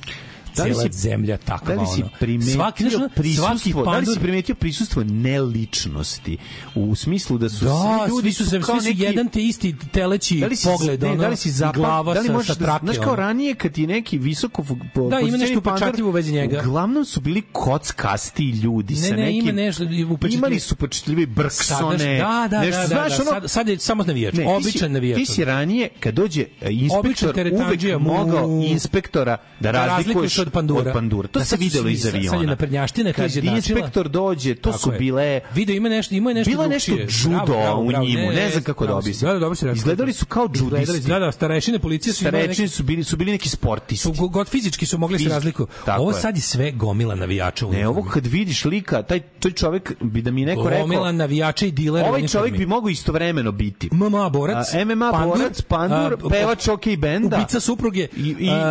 Da 0.57 0.65
li 0.65 0.75
si- 0.75 0.89
zemlja 0.93 1.37
takva 1.39 1.75
Da 1.75 1.81
li 1.81 1.87
si 1.89 2.03
primetio 2.21 2.55
Svaki, 2.55 2.83
znaš, 2.85 3.03
prisustvo, 3.15 3.85
da 3.85 3.99
li 3.99 4.07
si 4.07 4.21
primetio 4.21 4.55
prisustvo 4.55 5.05
neličnosti 5.47 6.37
u 6.75 6.95
smislu 6.95 7.39
da 7.39 7.49
su 7.49 7.65
Da, 7.65 7.71
svi 7.71 8.11
ljudi 8.11 8.33
svi 8.33 8.45
su, 8.45 8.51
svi 8.51 8.63
su 8.63 8.77
neki 8.79 9.03
jedan 9.03 9.29
te 9.29 9.43
isti 9.43 9.75
teleći 9.93 10.37
da 10.37 10.47
li 10.47 10.57
si, 10.57 10.69
pogled, 10.69 11.03
ne, 11.03 11.09
ono, 11.09 11.17
da 11.17 11.29
li 11.29 11.37
si 11.37 11.51
zapam, 11.51 11.73
glava 11.75 12.15
da 12.15 12.21
li 12.21 12.27
sa, 12.27 12.33
možeš 12.33 12.47
sa 12.47 12.55
da, 12.55 12.65
trake. 12.65 12.85
znaš 12.85 12.97
kao 12.99 13.17
ranije 13.17 13.55
kad 13.55 13.73
ti 13.73 13.87
neki 13.87 14.19
visoko 14.19 14.65
po, 14.95 15.09
Da, 15.09 15.21
ima 15.21 15.37
nešto 15.37 15.59
upečatljivo 15.59 16.09
u 16.09 16.13
vezi 16.13 16.33
njega. 16.33 16.61
Uglavnom 16.61 17.05
su 17.05 17.21
bili 17.21 17.43
kockasti 17.43 18.45
ljudi 18.45 18.95
Ne, 18.95 19.01
sa 19.01 19.17
ne, 19.17 19.23
nekim 19.23 19.41
ima 19.41 19.53
nešto 19.53 19.85
upečatljivo. 19.85 20.39
Imali 20.39 20.61
su 20.61 20.75
upečatljivi 20.75 21.27
brksone. 21.27 22.19
Da, 22.19 22.49
da, 22.51 22.61
nešto, 22.61 22.77
da, 22.79 22.81
da, 22.81 22.87
znaš, 22.89 23.19
da, 23.19 23.25
sad- 23.25 23.51
sad 23.51 23.69
je 23.69 23.79
samo 23.79 24.05
navijač, 24.05 24.35
Ne, 24.35 24.47
običan 24.49 24.93
navijač. 24.93 25.19
Ti 25.19 25.27
si 25.27 25.45
ranije, 25.45 25.89
kad 26.01 26.15
dođe 26.15 26.45
e, 26.61 26.73
inspektor, 26.73 27.37
uvek 27.53 28.01
mogao 28.01 28.63
inspektora 28.63 29.37
da 29.61 29.73
Da 29.73 29.87
razlikuješ 29.87 30.37
od 30.47 30.53
pandura. 30.53 30.81
Od 30.81 30.93
pandura. 30.93 31.29
To 31.29 31.39
Da, 31.39 31.45
se 31.45 31.57
videlo 31.59 31.89
iz 31.89 32.03
sad- 32.03 32.13
sad 32.13 32.23
je 32.23 32.29
aviona. 32.29 32.47
naprednjaština 32.47 33.13
Kad 33.13 33.27
izjednačila. 33.27 33.57
inspektor 33.79 34.09
dođe, 34.11 34.55
to 34.55 34.71
Tako 34.71 34.79
su 34.81 34.93
je. 34.93 34.99
bile... 34.99 35.41
Video 35.55 35.77
ima 35.77 35.89
nešto, 35.89 36.15
ima 36.15 36.31
je 36.31 36.35
nešto 36.35 36.51
Bilo 36.51 36.63
je 36.63 36.69
nešto 36.69 36.93
judo 36.93 37.07
Bravo, 37.29 37.47
bravo, 37.47 37.83
u 37.83 37.87
bravo. 37.87 38.05
njemu, 38.05 38.31
ne, 38.31 38.51
znam 38.51 38.63
kako 38.63 38.87
da 38.87 38.95
objasnim. 38.95 39.27
Da, 39.29 39.33
da, 39.33 39.39
dobro 39.39 39.57
rekao. 39.57 39.75
Izgledali 39.75 40.13
su 40.13 40.27
kao 40.27 40.49
džudisti. 40.49 41.01
Da, 41.01 41.19
da, 41.19 41.33
starešine 41.33 41.79
policije 41.79 42.13
su 42.15 42.25
neki 42.25 42.69
su 42.69 42.83
bili, 42.83 43.05
su 43.05 43.17
bili 43.17 43.33
neki 43.33 43.49
sportisti. 43.49 43.97
su 43.99 44.13
go- 44.13 44.29
god 44.29 44.49
fizički 44.49 44.87
su 44.87 44.99
mogli 44.99 45.15
se 45.15 45.19
Fizički, 45.19 45.35
razlikuju. 45.35 45.67
tako 45.85 46.03
Ovo 46.03 46.11
je. 46.11 46.17
sad 46.17 46.37
je 46.37 46.43
sve 46.43 46.71
gomila 46.73 47.15
navijača 47.15 47.67
u 47.67 47.73
Ne, 47.73 47.89
ovo 47.89 48.03
kad 48.05 48.27
vidiš 48.27 48.65
lika, 48.65 49.03
taj, 49.03 49.21
taj 49.21 49.53
čovjek 49.53 49.93
bi 50.01 50.23
da 50.23 50.31
mi 50.31 50.41
je 50.41 50.47
neko 50.47 50.63
rekao... 50.65 50.83
Gomila 50.83 51.13
navijača 51.13 51.67
i 51.67 51.71
dilera 51.71 52.09
Ovaj 52.09 52.27
čovjek 52.29 52.57
bi 52.57 52.67
mogao 52.67 52.89
istovremeno 52.89 53.53
biti. 53.53 53.89
MMA 53.93 54.29
borac, 54.29 54.67
MMA 54.77 55.13
borac, 55.25 55.63
pandur, 55.63 56.17
pevač 56.31 56.69
OK 56.69 56.85
benda. 56.99 57.37
Ubica 57.37 57.61
supruge, 57.61 58.09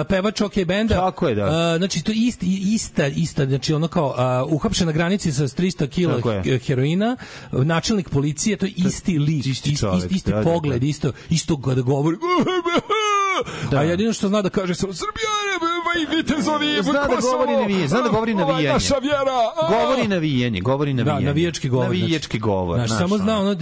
pevač 0.06 0.42
OK 0.42 0.54
benda. 0.58 0.96
Tako 0.96 1.28
je, 1.28 1.36
da. 1.36 1.46
Znači 1.78 2.04
to 2.04 2.12
je 2.12 2.18
isti 2.18 2.62
ista 2.74 3.08
ista 3.08 3.46
znači 3.46 3.74
ono 3.74 3.88
kao 3.88 4.14
a, 4.18 4.46
uhapšen 4.50 4.88
na 4.88 4.92
granici 4.94 5.32
sa 5.32 5.44
300 5.44 5.88
kg 5.88 6.48
je. 6.48 6.60
heroina, 6.60 7.18
načelnik 7.52 8.10
policije, 8.10 8.58
to 8.58 8.66
je 8.66 8.74
isti 8.76 9.18
lik, 9.20 9.46
isti 9.46 9.72
isti, 9.72 9.86
isti, 9.98 10.16
isti 10.16 10.32
da, 10.32 10.38
da, 10.38 10.44
pogled, 10.44 10.82
da. 10.82 10.88
isto 10.88 11.12
isto 11.30 11.62
kada 11.62 11.82
govori. 11.82 12.18
Da. 13.72 13.78
A 13.80 13.84
jedino 13.84 14.14
što 14.14 14.28
zna 14.28 14.42
da 14.42 14.50
kaže 14.50 14.76
samo 14.76 14.94
Srbija, 14.94 15.30
Oj, 15.96 16.16
vitezovi, 16.18 16.84
Zna 16.84 16.94
da 16.94 17.08
Kosovo, 17.08 17.32
govori 17.38 17.54
navijanje, 17.54 17.88
zna 17.88 18.02
da 18.02 18.10
govori 18.10 18.34
navijanje. 18.34 18.68
naša 18.68 18.96
vjera. 18.96 19.32
a! 19.62 19.84
Govori 19.84 20.08
navijanje, 20.08 20.62
govori 20.62 20.94
navijanje. 20.94 21.22
Da, 21.22 21.26
navijački 21.26 21.70
govor. 21.70 21.86
Navijački 21.86 22.40
govor. 22.40 22.78
Znaš, 22.78 22.88
znaš, 22.90 23.00
samo 23.00 23.18
zna 23.18 23.40
ono, 23.40 23.56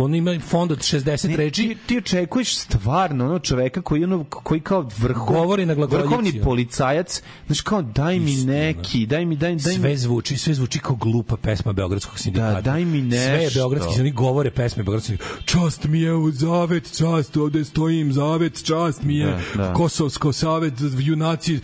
on 0.00 0.14
ima 0.14 0.40
fond 0.40 0.72
od 0.72 0.78
60 0.78 1.28
Ne, 1.28 1.36
reči. 1.36 1.62
Ti, 1.62 1.76
ti 1.86 1.98
očekuješ 1.98 2.56
stvarno 2.56 3.24
ono 3.24 3.38
čoveka 3.38 3.82
koji 3.82 4.04
ono 4.04 4.24
koji 4.24 4.60
kao 4.60 4.88
vrhov, 4.98 5.26
Govori 5.26 5.66
na 5.66 5.74
vrhovni 5.74 6.40
policajac, 6.42 7.22
znači 7.46 7.62
kao 7.62 7.82
daj 7.82 8.18
mi 8.18 8.34
neki, 8.36 9.06
daj 9.06 9.24
mi 9.24 9.36
daj, 9.36 9.54
daj 9.54 9.72
mi 9.72 9.80
sve 9.80 9.96
zvuči, 9.96 10.36
sve 10.36 10.54
zvuči 10.54 10.78
kao 10.78 10.96
glupa 10.96 11.36
pesma 11.36 11.72
Beogradskog 11.72 12.18
sindikata. 12.18 12.54
Da, 12.54 12.60
daj 12.60 12.84
mi 12.84 13.10
Sve 13.10 13.18
je 13.18 13.38
nešto. 13.38 13.58
beogradski, 13.60 14.00
oni 14.00 14.10
govore 14.10 14.50
pesme 14.50 14.82
Beogradskog. 14.82 15.16
Čast 15.44 15.84
mi 15.84 16.00
je 16.00 16.14
u 16.14 16.30
zavet, 16.30 16.96
čast, 16.98 17.36
ovde 17.36 17.64
stojim, 17.64 18.12
zavet, 18.12 18.64
čast 18.64 19.02
mi 19.02 19.16
je, 19.16 19.26
Da, 19.54 19.62
da. 19.62 19.72
Kosovsko 19.72 20.32
savet, 20.32 20.72
junaci, 20.98 21.58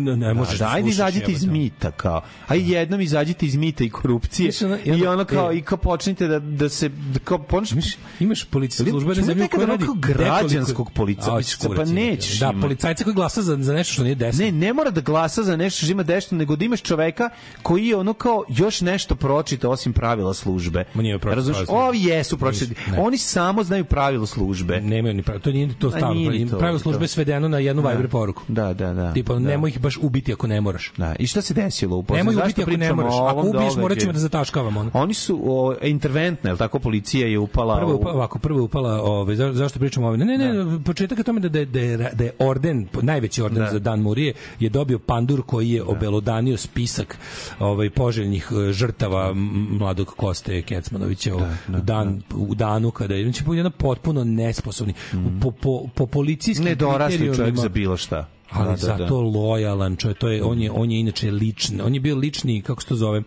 ne, 0.00 0.16
ne 0.16 0.34
možeš 0.34 0.58
da, 0.58 0.64
da 0.64 0.72
ajde 0.72 0.88
izađite 0.88 1.32
iz 1.32 1.44
mita 1.44 1.90
kao. 1.90 2.22
Ajde 2.48 2.72
jednom 2.72 3.00
izađite 3.00 3.46
iz 3.46 3.56
mita 3.56 3.84
i 3.84 3.90
korupcije. 3.90 4.52
Ono, 4.64 4.78
I 4.84 5.06
ono 5.06 5.24
kao 5.24 5.52
e. 5.52 5.56
i 5.56 5.62
kao 5.62 5.78
počnite 5.78 6.26
da 6.26 6.38
da 6.38 6.68
se 6.68 6.88
da 6.88 7.18
kao 7.18 7.38
počneš 7.38 7.96
Imaš 8.20 8.46
na 8.52 8.68
Čemu 8.68 9.00
zemlji 9.14 9.42
nekad 9.42 9.60
koja 9.60 9.64
ono 9.64 9.72
radi 9.72 9.86
građanskog 9.96 10.90
policajca, 10.94 11.68
pa 11.76 11.84
nećeš 11.84 12.38
Da, 12.38 12.54
policajca 12.60 13.04
koji 13.04 13.14
glasa 13.14 13.42
za, 13.42 13.56
za 13.56 13.72
nešto 13.72 13.92
što 13.92 14.02
nije 14.02 14.14
desno. 14.14 14.44
Ne, 14.44 14.52
ne 14.52 14.72
mora 14.72 14.90
da 14.90 15.00
glasa 15.00 15.42
za 15.42 15.56
nešto 15.56 15.84
što 15.84 15.92
ima 15.92 16.02
desno, 16.02 16.38
nego 16.38 16.56
da 16.56 16.64
imaš 16.64 16.82
čoveka 16.82 17.30
koji 17.62 17.86
je 17.86 17.96
ono 17.96 18.14
kao 18.14 18.44
još 18.48 18.80
nešto 18.80 19.14
pročita 19.14 19.68
osim 19.68 19.92
pravila 19.92 20.34
službe. 20.34 20.84
Razumeš? 21.22 21.56
službe. 21.56 21.72
Ovi 21.74 22.04
jesu 22.04 22.38
pročitali. 22.38 22.74
Ne. 22.90 23.00
Oni 23.00 23.18
samo 23.18 23.64
znaju 23.64 23.84
pravila 23.84 24.26
službe. 24.26 24.80
Nemaju 24.80 25.14
ni 25.14 25.22
pravilo, 25.22 25.42
to 25.42 25.50
nije 25.50 25.74
to 25.78 25.86
A 25.86 25.90
stalno. 25.90 26.58
Pravilo 26.58 26.78
službe 26.78 27.08
svedeno 27.08 27.48
na 27.48 27.58
jednu 27.58 27.82
Da. 27.82 27.88
Viber 27.88 28.08
poruku. 28.08 28.31
Da, 28.48 28.72
da, 28.72 28.92
da. 28.92 29.12
Tipa, 29.12 29.32
da. 29.32 29.38
nemoj 29.40 29.70
ih 29.70 29.80
baš 29.80 29.98
ubiti 30.02 30.32
ako 30.32 30.46
ne 30.46 30.60
moraš. 30.60 30.92
Da. 30.96 31.14
I 31.18 31.26
šta 31.26 31.42
se 31.42 31.54
desilo 31.54 31.96
u 31.96 32.04
Nemoj 32.10 32.34
Zašto 32.34 32.46
ubiti 32.46 32.62
ako 32.62 32.70
ne 32.70 32.92
moraš. 32.92 33.14
Ako 33.28 33.40
ubiješ, 33.40 33.76
morat 33.76 33.98
ćemo 33.98 34.12
da 34.12 34.18
zataškavamo. 34.18 34.80
Ono. 34.80 34.90
Oni 34.94 35.14
su 35.14 35.40
o, 35.44 35.74
interventne, 35.82 36.50
je 36.50 36.56
tako? 36.56 36.78
Policija 36.78 37.26
je 37.28 37.38
upala 37.38 37.76
Prvo 37.76 37.94
upala, 37.94 38.14
ovako, 38.14 38.38
prvo 38.38 38.58
je 38.58 38.62
upala, 38.62 39.02
ovaj, 39.02 39.36
za, 39.36 39.52
zašto 39.52 39.78
pričamo 39.78 40.06
ovaj? 40.06 40.18
Ne, 40.18 40.24
ne, 40.24 40.38
ne, 40.38 40.84
početak 40.84 41.18
je 41.18 41.24
tome 41.24 41.40
da, 41.40 41.48
da, 41.48 41.64
da, 41.64 42.08
da 42.12 42.24
je 42.24 42.32
orden, 42.38 42.88
najveći 43.02 43.42
orden 43.42 43.64
Da. 43.64 43.70
za 43.70 43.78
Dan 43.78 44.00
Murije, 44.00 44.34
je 44.60 44.68
dobio 44.68 44.98
pandur 44.98 45.42
koji 45.46 45.70
je 45.70 45.82
obelodanio 45.82 46.56
spisak 46.56 47.18
ovaj, 47.58 47.90
poželjnih 47.90 48.48
eh, 48.52 48.72
žrtava 48.72 49.32
mladog 49.70 50.06
Koste 50.16 50.62
Kecmanovića 50.62 51.34
u, 51.36 51.38
u 51.68 51.80
dan, 51.82 52.22
u 52.36 52.54
danu 52.54 52.90
kada 52.90 53.14
je, 53.14 53.22
znači, 53.24 53.44
jedan 53.52 53.72
potpuno 53.72 54.24
nesposobni. 54.24 54.94
Po, 55.42 55.50
po, 55.50 55.82
po 55.94 56.06
policijskim 56.06 56.64
Nedorasli 56.64 57.18
čovjek 57.18 57.34
kriterijumima- 57.34 57.62
za 57.62 57.68
bilo 57.68 57.96
šta. 57.96 58.21
Ali 58.52 58.64
Da, 58.66 58.70
da, 58.70 58.76
zato 58.78 59.04
da. 59.06 59.38
lojalan 59.38 59.96
čovjek 59.96 60.18
to 60.18 60.28
je 60.28 60.42
on 60.44 60.60
je 60.60 60.70
on 60.72 60.90
je 60.90 61.00
inače 61.00 61.30
lični 61.30 61.80
on 61.80 61.94
je 61.94 62.00
bio 62.00 62.16
lični 62.16 62.62
kako 62.62 62.82
se 62.82 62.88
to 62.88 62.96
zove 62.96 63.22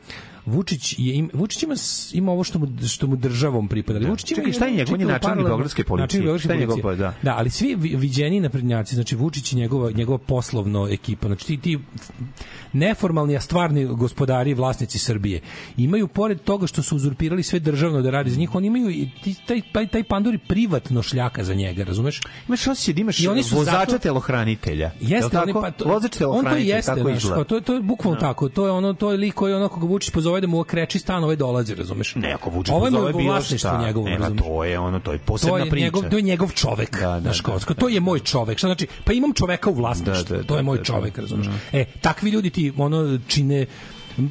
Vučić 0.47 0.95
je 0.99 1.15
im, 1.15 1.30
Vučić 1.34 1.64
ima 1.64 1.76
ima 2.14 2.31
ovo 2.31 2.43
što 2.43 2.60
mu 2.60 2.68
što 2.88 3.07
mu 3.07 3.15
državom 3.15 3.68
pripada. 3.68 3.99
ali 3.99 4.06
Vučić 4.07 4.31
ima 4.31 4.35
Čekaj, 4.35 4.53
šta 4.53 4.65
je 4.65 4.72
njegov- 4.73 4.99
je 4.99 5.06
načelnik 5.07 5.45
beogradske 5.45 5.84
policije. 5.84 6.22
načelnik 6.22 6.26
beogradske 6.26 6.47
policije. 6.47 6.81
po- 6.81 6.95
da. 6.95 7.14
Da, 7.23 7.38
ali 7.38 7.49
svi 7.49 7.76
vi- 7.76 7.95
viđeni 7.95 8.39
naprednjaci, 8.39 8.95
znači 8.95 9.15
Vučić 9.15 9.53
i 9.53 9.56
njegova 9.56 9.91
njegova 9.91 10.18
poslovno 10.19 10.88
ekipa, 10.88 11.27
znači 11.27 11.45
ti, 11.47 11.57
ti 11.60 11.80
neformalni 12.76 13.35
a 13.35 13.41
stvarni 13.41 13.85
gospodari 13.85 14.52
i 14.52 14.53
vlasnici 14.53 14.99
Srbije 14.99 15.41
imaju 15.77 16.07
pored 16.07 16.41
toga 16.41 16.68
što 16.68 16.81
su 16.81 16.95
uzurpirali 16.95 17.43
sve 17.43 17.60
državno 17.60 18.02
da 18.02 18.10
radi 18.10 18.30
za 18.31 18.38
njih, 18.38 18.56
oni 18.56 18.68
imaju 18.68 18.89
i 18.89 19.10
taj, 19.47 19.61
taj, 19.72 19.88
taj 19.88 20.03
panduri 20.03 20.38
privatno 20.39 21.02
šljaka 21.02 21.43
za 21.43 21.53
njega, 21.53 21.84
razumeš? 21.84 22.19
Imaš 22.47 22.68
osjećaj 22.68 22.93
da 22.93 23.02
imaš 23.02 23.19
I 23.19 23.27
oni 23.27 23.43
su 23.43 23.56
vozača 23.56 23.77
zato- 23.81 23.97
telohranitelja. 23.97 24.91
Jeste, 25.02 25.39
oni 25.39 25.53
pa 25.53 25.72
to, 25.72 25.85
Vozač 25.85 26.03
on 26.06 26.10
to 26.10 26.18
telohranitelj, 26.18 26.68
jeste, 26.68 26.91
tako 26.93 27.10
izgleda. 27.10 27.43
to, 27.43 27.56
je- 27.56 27.61
to 27.61 27.73
je 27.73 27.81
bukvalno 27.81 28.19
tako, 28.19 28.49
to 28.49 28.65
je 28.65 28.72
ono, 28.72 28.93
to 28.93 29.11
je 29.11 29.18
lik 29.18 29.34
koji 29.34 29.53
ono 29.53 29.68
koga 29.69 29.85
Vučić 29.85 30.10
pozove 30.10 30.41
da 30.41 30.47
mu 30.47 30.64
kreči 30.64 30.99
stan, 30.99 31.23
ovaj 31.23 31.35
dolazi, 31.35 31.76
razumeš? 31.76 32.15
Ne, 32.15 32.31
ako 32.31 32.49
Vučić 32.49 32.72
pozove 32.73 33.14
bilo 33.14 33.23
vlasništvo 33.26 33.57
šta. 33.69 33.81
njegovo, 33.81 34.06
Nema, 34.06 34.19
razumeš? 34.19 34.43
to 34.43 34.64
je 34.64 34.80
ono, 34.80 34.99
to 34.99 35.11
je 35.11 35.18
To 35.18 35.23
posebna 35.26 35.57
je, 35.57 35.69
priča. 35.69 35.85
njegov, 35.85 36.03
to 36.03 36.15
je 36.15 36.22
njegov 36.23 36.52
čovek, 36.52 36.91
Da, 36.93 37.07
da, 37.10 37.19
znaš, 37.22 37.41
kao, 37.41 37.60
da, 37.60 37.73
to 37.73 37.89
je 37.89 37.99
moj 37.99 38.19
čovek. 38.19 38.57
Šta 38.57 38.68
znači? 38.68 38.88
Pa 39.03 39.14
imam 39.14 39.34
čoveka 39.34 39.69
u 39.69 39.73
vlasništvu. 39.73 40.14
Da, 40.27 40.38
da, 40.38 40.43
to 40.43 40.53
je 40.53 40.57
da, 40.57 40.64
moj 40.64 40.77
da, 40.77 40.81
da. 40.81 40.85
čovek, 40.85 41.18
razumeš? 41.18 41.47
E, 41.72 41.85
takvi 42.02 42.30
ljudi 42.30 42.49
ti 42.49 42.64
ono 42.77 43.17
čine 43.27 43.65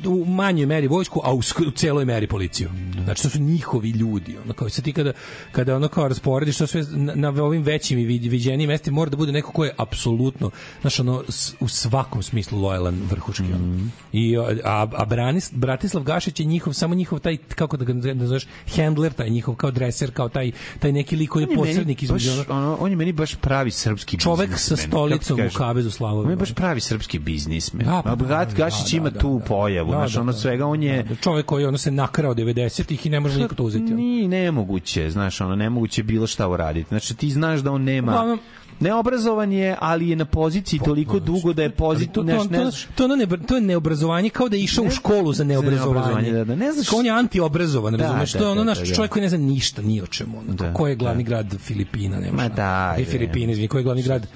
u 0.06 0.24
manjoj 0.24 0.66
meri 0.66 0.86
vojsku, 0.86 1.20
a 1.24 1.32
u, 1.32 1.38
u 1.66 1.70
celoj 1.70 2.04
meri 2.04 2.26
policiju. 2.26 2.70
Znači, 3.04 3.22
to 3.22 3.28
su 3.28 3.38
njihovi 3.38 3.90
ljudi. 3.90 4.36
Ono, 4.44 4.52
kao, 4.52 4.68
sad 4.68 4.84
ti 4.84 4.92
kada, 4.92 5.12
kada 5.52 5.76
ono 5.76 5.88
kao 5.88 6.08
rasporediš 6.08 6.56
to 6.58 6.66
sve 6.66 6.84
na, 6.90 7.14
na 7.14 7.44
ovim 7.44 7.62
većim 7.62 7.98
i 7.98 8.04
viđenijim 8.04 8.68
mestima, 8.68 8.94
mora 8.94 9.10
da 9.10 9.16
bude 9.16 9.32
neko 9.32 9.52
ko 9.52 9.64
je 9.64 9.74
apsolutno, 9.76 10.50
znaš, 10.80 11.00
ono, 11.00 11.24
s- 11.28 11.54
u 11.60 11.68
svakom 11.68 12.22
smislu 12.22 12.60
lojalan 12.60 13.00
vrhuški. 13.10 13.42
ono. 13.44 13.78
I, 14.12 14.36
a, 14.64 14.86
a 14.92 15.04
Branis, 15.04 15.50
Bratislav 15.52 16.02
Gašić 16.04 16.40
je 16.40 16.46
njihov, 16.46 16.72
samo 16.72 16.94
njihov 16.94 17.18
taj, 17.18 17.36
kako 17.36 17.76
da 17.76 17.84
ga 17.84 18.14
nazoveš, 18.14 18.46
handler, 18.76 19.12
taj 19.12 19.30
njihov 19.30 19.54
kao 19.54 19.70
dreser, 19.70 20.10
kao 20.10 20.28
taj, 20.28 20.52
taj 20.78 20.92
neki 20.92 21.16
lik 21.16 21.30
koji 21.30 21.42
je 21.42 21.54
posrednik 21.56 22.02
između 22.02 22.30
baš, 22.30 22.48
ono, 22.48 22.76
on 22.80 22.90
je 22.90 22.96
meni 22.96 23.12
baš 23.12 23.34
pravi 23.34 23.70
srpski 23.70 24.18
Čovek 24.18 24.58
sa 24.58 24.76
stolicom 24.76 25.40
u 25.40 25.56
kavezu 25.56 25.90
Slavovima. 25.90 26.24
On 26.24 26.30
je 26.30 26.36
baš 26.36 26.52
pravi 26.52 26.80
srpski 26.80 27.18
biznismen. 27.18 27.86
Da, 27.86 28.02
pa 28.04 28.10
A 28.10 28.16
Gat 28.16 28.48
da, 28.48 28.54
Gašić 28.54 28.90
da, 28.90 28.96
ima 28.96 29.10
da, 29.10 29.18
tu 29.18 29.38
da. 29.38 29.44
pojavu, 29.44 29.73
Da, 29.76 29.90
znaš, 29.90 30.12
da, 30.12 30.20
ono 30.20 30.32
da. 30.32 30.38
svega, 30.38 30.66
on 30.66 30.82
je... 30.82 31.02
Da, 31.02 31.14
čovek 31.14 31.46
koji 31.46 31.64
ono 31.64 31.78
se 31.78 31.90
nakrao 31.90 32.34
90-ih 32.34 33.06
i 33.06 33.10
ne 33.10 33.20
može 33.20 33.40
niko 33.40 33.54
to 33.54 33.64
uzeti. 33.64 33.84
ono. 33.84 33.96
Ni 33.96 34.28
nemoguće, 34.28 35.10
znaš, 35.10 35.40
ono 35.40 35.56
nemoguće 35.56 36.02
bilo 36.02 36.26
šta 36.26 36.48
uraditi. 36.48 36.88
Znači 36.88 37.14
ti 37.14 37.30
znaš 37.30 37.60
da 37.60 37.72
on 37.72 37.82
nema 37.82 38.12
Uglavnom- 38.12 38.38
neobrazovan 38.80 39.52
je, 39.52 39.76
ali 39.80 40.08
je 40.08 40.16
na 40.16 40.24
poziciji 40.24 40.80
toliko 40.80 41.18
dugo 41.18 41.52
da 41.52 41.62
je 41.62 41.70
poziciju 41.70 42.12
to, 42.14 42.20
to, 42.20 42.24
ne 42.24 42.34
to, 42.34 42.42
znaš. 42.42 42.86
to, 42.86 43.04
ono 43.04 43.16
ne, 43.16 43.26
to 43.38 43.54
je 43.54 43.60
neobrazovanje 43.60 44.30
kao 44.30 44.48
da 44.48 44.56
je 44.56 44.62
išao 44.62 44.84
u 44.84 44.90
školu 44.90 45.32
za 45.32 45.44
neobrazovanje. 45.44 45.84
neobrazovanje, 45.84 46.32
da, 46.32 46.44
da. 46.44 46.54
Ne 46.56 46.72
znaš- 46.72 46.88
Kao 46.88 46.98
on 46.98 47.06
je 47.06 47.12
antiobrazovan, 47.12 47.92
Da, 47.92 47.98
razumeš? 47.98 48.32
da, 48.32 48.38
to 48.38 48.44
je 48.44 48.50
ono 48.50 48.60
da, 48.60 48.64
naš 48.64 48.78
da, 48.78 48.84
da. 48.84 48.94
čovjek 48.94 49.12
koji 49.12 49.22
ne 49.22 49.28
zna 49.28 49.38
ništa, 49.38 49.82
ni 49.82 50.02
o 50.02 50.06
čemu. 50.06 50.38
Ono, 50.38 50.52
Da, 50.54 50.72
ko 50.72 50.86
je 50.88 50.94
glavni 50.96 51.22
grad 51.24 51.56
Filipina? 51.58 52.16
Nema 52.18 52.32
Ma 52.34 52.48
da, 52.48 52.90
Gde 52.92 53.02
je. 53.02 53.06
Filipine, 53.06 53.52
izvini, 53.52 53.68
ko 53.68 53.78
je 53.78 53.84
glavni 53.84 54.02
grad 54.02 54.26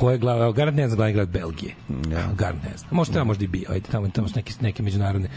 ko 0.00 0.10
je 0.10 0.18
glav, 0.18 0.52
garant 0.52 0.76
ne 0.76 0.88
zna 0.88 0.96
glavni 0.96 1.14
grad 1.14 1.28
Belgije. 1.28 1.74
Ja. 2.12 2.28
Garant 2.38 2.62
ne. 2.64 2.70
Možda 2.90 3.14
tamo 3.14 3.24
možda 3.24 3.44
i 3.44 3.48
bi, 3.48 3.64
ajde, 3.68 3.88
tamo, 3.90 4.08
tamo 4.08 4.28
su 4.28 4.36
neke, 4.36 4.52
neke 4.60 4.82
međunarodne. 4.82 5.28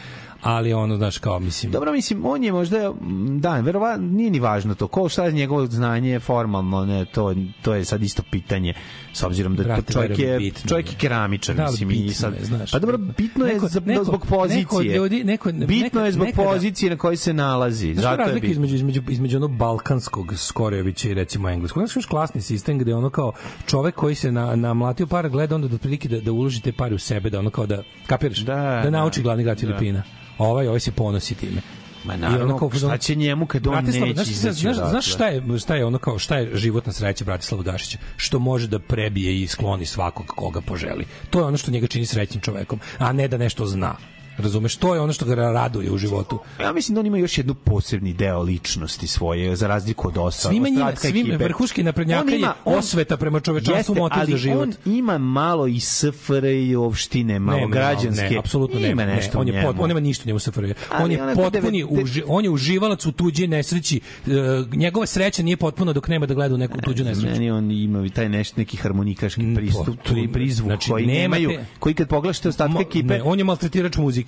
Ali 0.43 0.73
ono, 0.73 0.97
znaš, 0.97 1.17
kao, 1.17 1.39
mislim... 1.39 1.71
Dobro, 1.71 1.91
mislim, 1.91 2.25
on 2.25 2.43
je 2.43 2.51
možda, 2.51 2.93
da, 3.31 3.59
verovatno, 3.59 4.07
nije 4.07 4.31
ni 4.31 4.39
važno 4.39 4.75
to. 4.75 4.87
Ko 4.87 5.09
šta 5.09 5.25
je 5.25 5.31
njegovo 5.31 5.65
znanje 5.65 6.19
formalno, 6.19 6.85
ne, 6.85 7.05
to, 7.05 7.35
to 7.61 7.73
je 7.73 7.85
sad 7.85 8.03
isto 8.03 8.23
pitanje, 8.23 8.73
s 9.13 9.23
obzirom 9.23 9.55
da 9.55 9.63
Brate, 9.63 9.93
čovjek 9.93 10.19
je, 10.19 10.37
bitno 10.37 10.69
čovjek 10.69 10.87
je. 10.87 10.91
je 10.91 10.97
keramičar, 10.97 11.55
Da, 11.55 11.65
mislim, 11.65 11.91
i 11.91 11.93
bitno 11.93 12.13
sad, 12.13 12.33
je, 12.33 12.45
znaš. 12.45 12.71
pa 12.71 12.79
dobro, 12.79 12.97
bitno 12.97 13.45
je 13.45 13.53
Neko- 13.53 13.67
za, 13.67 13.79
neko- 13.79 14.03
zbog 14.03 14.25
pozicije. 14.27 14.61
neko 14.61 14.81
ljudi- 14.83 15.23
neko- 15.23 15.51
bitno 15.51 16.05
je 16.05 16.11
zbog 16.11 16.27
nekada- 16.27 16.43
pozicije 16.45 16.89
na 16.89 16.97
kojoj 16.97 17.17
se 17.17 17.33
nalazi. 17.33 17.93
Znaš 17.93 18.03
Zato 18.03 18.21
je 18.23 18.33
bitno. 18.33 18.49
između, 18.49 18.75
između, 18.75 19.01
između 19.09 19.37
ono 19.37 19.47
balkanskog 19.47 20.33
Skorevića 20.37 21.09
i 21.09 21.13
recimo 21.13 21.49
engleskog. 21.49 21.81
Znaš 21.81 21.95
još 21.95 22.05
klasni 22.05 22.41
sistem 22.41 22.77
gde 22.77 22.95
ono 22.95 23.09
kao 23.09 23.31
čovek 23.65 23.95
koji 23.95 24.15
se 24.15 24.31
na, 24.31 24.55
na 24.55 24.73
mlatio 24.73 25.07
para 25.07 25.29
gleda 25.29 25.55
onda 25.55 25.67
da 25.67 25.75
otprilike 25.75 26.09
da, 26.09 26.19
da 26.19 26.31
uloži 26.31 26.61
te 26.61 26.71
pare 26.71 26.95
u 26.95 26.99
sebe, 26.99 27.29
da 27.29 27.39
ono 27.39 27.49
kao 27.49 27.65
da, 27.65 27.83
kapiraš? 28.07 28.37
Da, 28.39 28.55
da 28.55 28.81
da. 28.81 28.89
nauči 28.89 29.21
glavni 29.21 29.43
grad 29.43 29.57
Da. 29.57 29.61
Filipina. 29.61 30.03
Ovaj, 30.38 30.68
ovaj 30.68 30.80
se 30.80 30.91
ponosi 30.91 31.35
time. 31.35 31.61
Ma 32.03 32.14
I 32.14 32.18
naravno, 32.18 32.45
ono 32.45 32.57
kao 32.57 32.69
šta 32.69 32.97
će 32.97 33.15
njemu 33.15 33.45
kad 33.45 33.68
on 33.68 33.73
Bratislav, 33.73 34.07
neće 34.07 34.14
znaš, 34.14 34.27
izaći 34.30 34.60
znaš, 34.60 34.76
odatle? 34.76 34.91
znaš 34.91 35.14
šta 35.14 35.27
je, 35.27 35.43
šta 35.60 35.76
je 35.76 35.85
ono 35.85 35.97
kao, 35.97 36.19
šta 36.19 36.38
je 36.38 36.57
životna 36.57 36.93
sreća 36.93 37.26
Bratislava 37.26 37.64
Gašića? 37.64 37.97
Što 38.18 38.39
može 38.39 38.68
da 38.68 38.80
prebije 38.80 39.41
i 39.41 39.47
skloni 39.47 39.85
svakog 39.85 40.26
koga 40.26 40.61
poželi. 40.61 41.05
To 41.30 41.39
je 41.39 41.45
ono 41.45 41.57
što 41.57 41.72
njega 41.72 41.88
čini 41.88 42.05
srećnim 42.05 42.41
čovekom, 42.41 42.80
a 42.97 43.14
ne 43.14 43.27
da 43.27 43.38
nešto 43.38 43.65
zna. 43.65 43.95
Razumeš, 44.38 44.76
to 44.76 44.95
je 44.95 45.01
ono 45.01 45.14
što 45.14 45.26
ga 45.26 45.35
raduje 45.35 45.91
u 45.91 45.97
životu. 45.97 46.39
Ja 46.60 46.73
mislim 46.73 46.93
da 46.95 46.99
on 46.99 47.05
ima 47.05 47.18
još 47.18 47.38
jednu 47.38 47.53
posebni 47.55 48.14
deo 48.14 48.41
ličnosti 48.41 49.07
svoje, 49.07 49.55
za 49.55 49.68
razliku 49.68 50.07
od 50.07 50.18
ostalih. 50.18 50.55
Svima 50.55 50.69
njima, 50.69 50.95
svim 50.95 51.38
vrhuški 51.38 51.84
naprednjaka 51.84 52.22
On 52.22 52.30
je 52.30 52.38
ima- 52.38 52.53
on- 52.65 52.77
osveta 52.77 53.18
prema 53.18 53.39
čovečanstvu 53.39 53.95
motiv 53.95 54.19
za 54.26 54.38
život. 54.38 54.64
on 54.85 54.93
ima 54.93 55.18
malo 55.18 55.68
i 55.68 55.80
SFRJ 55.80 56.43
opštine, 56.77 57.39
malo 57.39 57.60
Ne, 57.60 57.68
građanske. 57.68 58.30
Ne, 58.30 58.38
apsolutno 58.38 58.80
ima 58.80 58.88
nema. 58.95 59.05
nešto 59.05 59.34
ne, 59.34 59.41
on 59.41 59.47
je 59.49 59.64
pot, 59.64 59.76
on 59.80 59.88
nema 59.88 59.99
ništa 59.99 60.23
njemu 60.26 60.39
SFRJ. 60.39 60.73
On 60.93 61.11
je 61.11 61.19
potpuni 61.35 61.84
devet- 61.84 62.03
uži, 62.03 62.23
on 62.27 62.43
je 62.43 62.49
uživalac 62.49 63.05
u 63.05 63.11
tuđoj 63.11 63.47
nesreći. 63.47 63.99
E, 64.27 64.30
njegova 64.73 65.05
sreća 65.05 65.43
nije 65.43 65.57
potpuna 65.57 65.93
dok 65.93 66.07
nema 66.07 66.26
da 66.26 66.34
gleda 66.34 66.55
u 66.55 66.60
neku 66.60 66.81
tuđu 66.81 67.03
nesreću. 67.03 67.27
Meni 67.30 67.51
on 67.51 67.72
ima 67.72 68.10
taj 68.10 68.30
nešto 68.30 68.53
neki 68.57 68.77
harmonikaški 68.77 69.41
pristup, 69.55 69.85
to- 69.97 70.03
pri 70.05 70.27
prizvuk 70.27 70.68
znači, 70.68 70.91
koji 70.91 71.05
nema 71.05 71.18
nemaju, 71.38 71.49
te- 71.49 71.65
koji 71.80 71.95
kad 71.95 72.07
pogledaš 72.07 72.45
ostatke 72.45 72.73
Mo- 72.73 72.81
ekipe, 72.81 73.07
Ne, 73.07 73.23
on 73.23 73.38
je 73.38 73.43
maltretirač 73.43 73.97
muzike. 73.97 74.22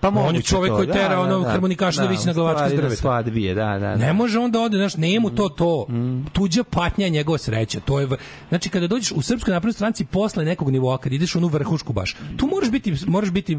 Pa 0.00 0.08
on 0.08 0.34
je 0.36 0.42
to, 0.42 0.60
koji 0.76 0.86
da, 0.86 0.92
tera 0.92 1.08
da, 1.08 1.20
ono 1.20 1.38
da, 1.40 1.50
harmonikaša 1.50 2.00
da, 2.00 2.06
da, 2.06 2.10
vići 2.10 2.26
na 2.26 2.32
na 2.32 2.68
drveta. 2.68 2.96
svadbi 2.96 3.42
je, 3.44 3.54
da, 3.54 3.64
da, 3.64 3.78
da. 3.78 3.96
Ne 3.96 4.12
može 4.12 4.38
onda 4.38 4.60
ode, 4.60 4.76
znaš, 4.76 4.96
nije 4.96 5.20
mu 5.20 5.30
to 5.30 5.48
to. 5.48 5.86
Tuđa 6.32 6.64
patnja 6.64 7.04
je 7.04 7.10
njegova 7.10 7.38
sreća. 7.38 7.80
To 7.80 8.00
je 8.00 8.06
v- 8.06 8.16
znači 8.48 8.68
kada 8.68 8.86
dođeš 8.86 9.12
u 9.12 9.22
srpskoj 9.22 9.52
naprednoj 9.54 9.72
stranci 9.72 10.04
posle 10.04 10.44
nekog 10.44 10.70
nivoa, 10.70 10.98
kad 10.98 11.12
ideš 11.12 11.34
u 11.34 11.38
onu 11.38 11.48
vrhušku 11.48 11.92
baš. 11.92 12.16
Tu 12.36 12.46
moraš 12.46 12.70
biti 12.70 12.94
moraš 13.06 13.30
biti 13.30 13.58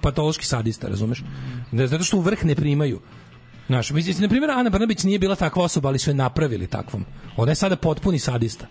patološki 0.00 0.46
sadista, 0.46 0.88
razumeš? 0.88 1.22
Da 1.72 1.86
zato 1.86 2.04
što 2.04 2.16
u 2.16 2.20
vrh 2.20 2.44
ne 2.44 2.54
primaju. 2.54 3.00
Znaš, 3.66 3.90
mislim, 3.90 4.16
na 4.20 4.28
primjer, 4.28 4.50
Ana 4.50 4.70
Brnabić 4.70 5.02
nije 5.04 5.18
bila 5.18 5.34
takva 5.34 5.64
osoba, 5.64 5.88
ali 5.88 5.98
su 5.98 6.10
je 6.10 6.14
napravili 6.14 6.66
takvom. 6.66 7.04
Ona 7.36 7.50
je 7.50 7.54
sada 7.54 7.76
potpuni 7.76 8.18
sadista. 8.18 8.66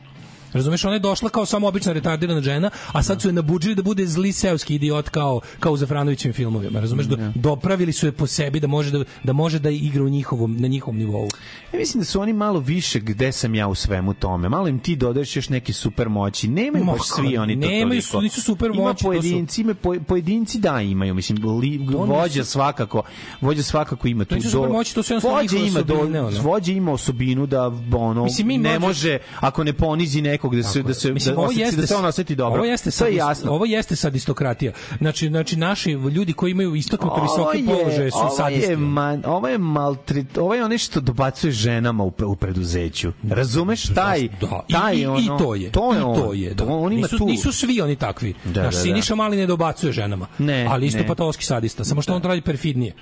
Razumeš, 0.53 0.86
ona 0.86 0.94
je 0.94 0.99
došla 0.99 1.30
kao 1.30 1.45
samo 1.45 1.68
obična 1.68 1.94
retardirana 1.94 2.41
žena, 2.41 2.69
a 2.91 3.03
sad 3.03 3.22
su 3.22 3.28
je 3.30 3.34
nabuđili 3.34 3.76
da 3.76 3.82
bude 3.84 4.07
zli 4.07 4.32
seoski 4.32 4.76
idiot 4.76 5.10
kao 5.10 5.40
kao 5.60 5.72
u 5.72 5.78
Zafranovićevim 5.78 6.34
filmovima. 6.34 6.80
Razumeš, 6.80 7.06
do, 7.06 7.18
dopravili 7.36 7.94
su 7.94 8.06
je 8.06 8.11
po 8.11 8.28
sebi 8.28 8.60
da 8.60 8.68
može 8.68 8.91
da, 8.91 9.03
da 9.24 9.34
može 9.34 9.60
da 9.60 9.69
igra 9.69 10.03
u 10.03 10.10
njihovom 10.10 10.57
na 10.57 10.68
njihovom 10.68 10.98
nivou. 10.98 11.28
Ja 11.74 11.80
mislim 11.80 12.02
da 12.02 12.06
su 12.06 12.22
oni 12.22 12.34
malo 12.34 12.60
više 12.60 12.99
gde 12.99 13.32
sam 13.32 13.56
ja 13.56 13.68
u 13.68 13.76
svemu 13.76 14.14
tome. 14.14 14.49
Malo 14.49 14.68
im 14.68 14.80
ti 14.80 14.95
dodaješ 14.95 15.36
još 15.36 15.49
neke 15.49 15.74
super 15.74 16.10
moći. 16.10 16.48
Nemaju 16.48 16.86
Ma, 16.86 16.91
baš 16.91 17.02
svi 17.06 17.38
oni 17.38 17.53
to 17.53 17.68
nemaju 17.68 17.84
toliko. 17.90 18.07
su- 18.07 18.22
nisu 18.22 18.41
super 18.41 18.72
Ima 18.74 18.84
moći, 18.84 18.94
to 18.94 18.99
su- 18.99 19.06
pojedinci, 19.06 19.61
ima 19.61 19.74
po- 19.74 19.95
pojedinci 20.07 20.60
da 20.60 20.82
imaju, 20.82 21.14
mislim 21.14 21.38
li, 21.60 21.78
vođa 21.90 22.44
svakako, 22.44 23.02
vođa 23.41 23.64
svakako 23.64 24.07
ima 24.07 24.26
tu 24.26 24.36
nisu 24.36 24.49
super 24.49 24.69
moći, 24.69 24.95
to 24.95 25.03
su 25.03 25.14
jednostavno 25.14 25.38
vođa 25.38 25.57
ima 25.57 25.82
do, 25.82 25.94
osobine, 25.94 26.22
ono. 26.22 26.41
vođa 26.41 26.72
ima 26.72 26.91
osobinu 26.91 27.45
da 27.45 27.72
ono 27.94 28.24
Mislim, 28.24 28.48
mi 28.48 28.57
ne 28.57 28.80
može 28.80 29.18
ako 29.40 29.64
ne 29.64 29.74
ponizi 29.74 30.22
nekog 30.38 30.55
da 30.55 30.64
se 30.64 30.84
da 30.84 30.93
se 30.93 31.14
Mislim, 31.14 31.35
da, 31.35 31.41
ovo 31.41 31.47
osjeti, 31.47 31.61
jeste 31.61 31.81
da 31.81 31.88
se 31.88 31.95
on 31.95 32.05
oseti 32.05 32.35
dobro. 32.35 32.61
Ovo 32.61 32.65
jeste 32.65 32.91
sad 32.91 33.07
je 33.07 33.15
jasno. 33.15 33.51
Ovo 33.51 33.65
jeste 33.65 33.95
sadistokratija. 33.95 34.72
Znači 34.97 35.27
znači 35.27 35.55
naši 35.55 35.91
ljudi 35.91 36.34
koji 36.34 36.51
imaju 36.51 36.76
istaknuto 36.76 37.22
visoke 37.22 37.64
položaje 37.65 38.11
su 38.11 38.18
ovo 38.18 38.30
sadisti. 38.30 38.72
Je 38.72 38.77
man, 38.77 39.23
ovo 39.26 39.47
je 39.47 39.57
maltret, 39.57 40.38
ovo 40.38 40.53
je 40.53 40.65
ono 40.65 40.77
što 40.77 40.99
dobacuje 40.99 41.51
ženama 41.51 42.03
u, 42.03 42.14
u 42.26 42.35
preduzeću. 42.35 43.11
Razumeš 43.30 43.88
taj 43.88 44.27
Da, 44.41 44.64
i, 44.68 44.73
taj 44.73 44.95
i, 44.95 45.05
ono, 45.05 45.19
i 45.19 45.27
to 45.39 45.55
je. 45.55 45.72
To 45.72 45.93
je 45.93 46.03
on. 46.03 46.15
to 46.15 46.34
je. 46.34 46.53
Da. 46.53 46.65
On 46.65 46.93
ima 46.93 47.01
nisu, 47.01 47.18
tu. 47.18 47.26
nisu 47.26 47.51
svi 47.51 47.81
oni 47.81 47.95
takvi. 47.95 48.34
Da, 48.45 48.64
Naš 48.64 48.76
da, 48.76 48.80
da. 48.80 48.84
Siniša 48.84 49.15
Mali 49.15 49.38
ne 49.38 49.45
dobacuje 49.45 49.93
ženama. 49.93 50.27
Ne, 50.38 50.68
ali 50.69 50.85
isto 50.85 50.99
ne. 50.99 51.07
patološki 51.07 51.45
sadista. 51.45 51.84
Samo 51.84 52.01
što 52.01 52.15
on 52.15 52.22
to 52.22 52.27
radi 52.27 52.41
perfidnije. 52.41 52.93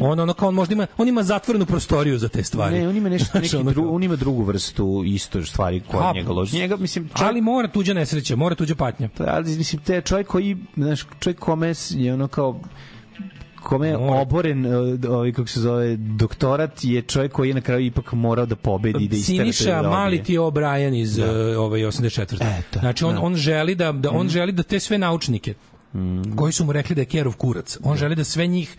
On 0.00 0.20
ono 0.20 0.34
kao 0.34 0.48
on 0.48 0.54
možda 0.54 0.72
ima 0.72 0.86
on 0.96 1.08
ima 1.08 1.22
zatvorenu 1.22 1.66
prostoriju 1.66 2.18
za 2.18 2.28
te 2.28 2.42
stvari. 2.42 2.78
Ne, 2.78 2.88
on 2.88 2.96
ima 2.96 3.08
nešto 3.08 3.28
Znaš, 3.38 3.52
neki 3.52 3.64
dru, 3.64 3.94
on 3.94 4.02
ima 4.02 4.16
drugu 4.16 4.42
vrstu 4.42 5.02
isto 5.06 5.44
stvari 5.44 5.82
koja 5.90 6.12
njega 6.12 6.32
loži. 6.32 6.56
Njega 6.58 6.76
mislim 6.84 7.08
čovjek, 7.08 7.22
Ali 7.22 7.40
mora 7.40 7.68
tuđa 7.68 7.94
nesreća, 7.94 8.36
mora 8.36 8.54
tuđa 8.54 8.74
patnja. 8.74 9.08
ali 9.18 9.56
mislim 9.56 9.82
te 9.82 10.00
čovjek 10.00 10.26
koji 10.26 10.56
znaš 10.76 11.06
čovjek 11.20 11.38
kome 11.38 11.72
je 11.90 12.14
ono 12.14 12.28
kao 12.28 12.60
kome 13.62 13.88
je 13.88 13.96
oboren 13.96 14.66
e, 14.66 15.08
ovaj 15.08 15.32
kako 15.32 15.48
se 15.48 15.60
zove 15.60 15.96
doktorat 15.96 16.84
je 16.84 17.02
čovjek 17.02 17.32
koji 17.32 17.48
je 17.48 17.54
na 17.54 17.60
kraju 17.60 17.86
ipak 17.86 18.12
morao 18.12 18.46
da 18.46 18.56
pobedi 18.56 19.08
da 19.08 19.16
istera 19.16 19.52
Siniša 19.52 19.82
Mali 19.82 20.22
ti 20.22 20.38
O'Brien 20.38 21.00
iz 21.00 21.16
da. 21.16 21.60
ovaj 21.60 21.80
84. 21.80 22.58
Eto, 22.58 22.80
znači 22.80 23.04
on 23.04 23.14
da. 23.14 23.20
Mm. 23.20 23.24
on 23.24 23.36
želi 23.36 23.74
da 23.74 23.92
da 23.92 24.10
on 24.10 24.28
želi 24.28 24.52
da 24.52 24.62
te 24.62 24.80
sve 24.80 24.98
naučnike 24.98 25.54
koji 26.36 26.52
su 26.52 26.64
mu 26.64 26.72
rekli 26.72 26.94
da 26.94 27.02
je 27.02 27.06
Kerov 27.06 27.36
kurac. 27.36 27.78
On 27.82 27.96
želi 27.96 28.14
da 28.14 28.24
sve 28.24 28.46
njih 28.46 28.76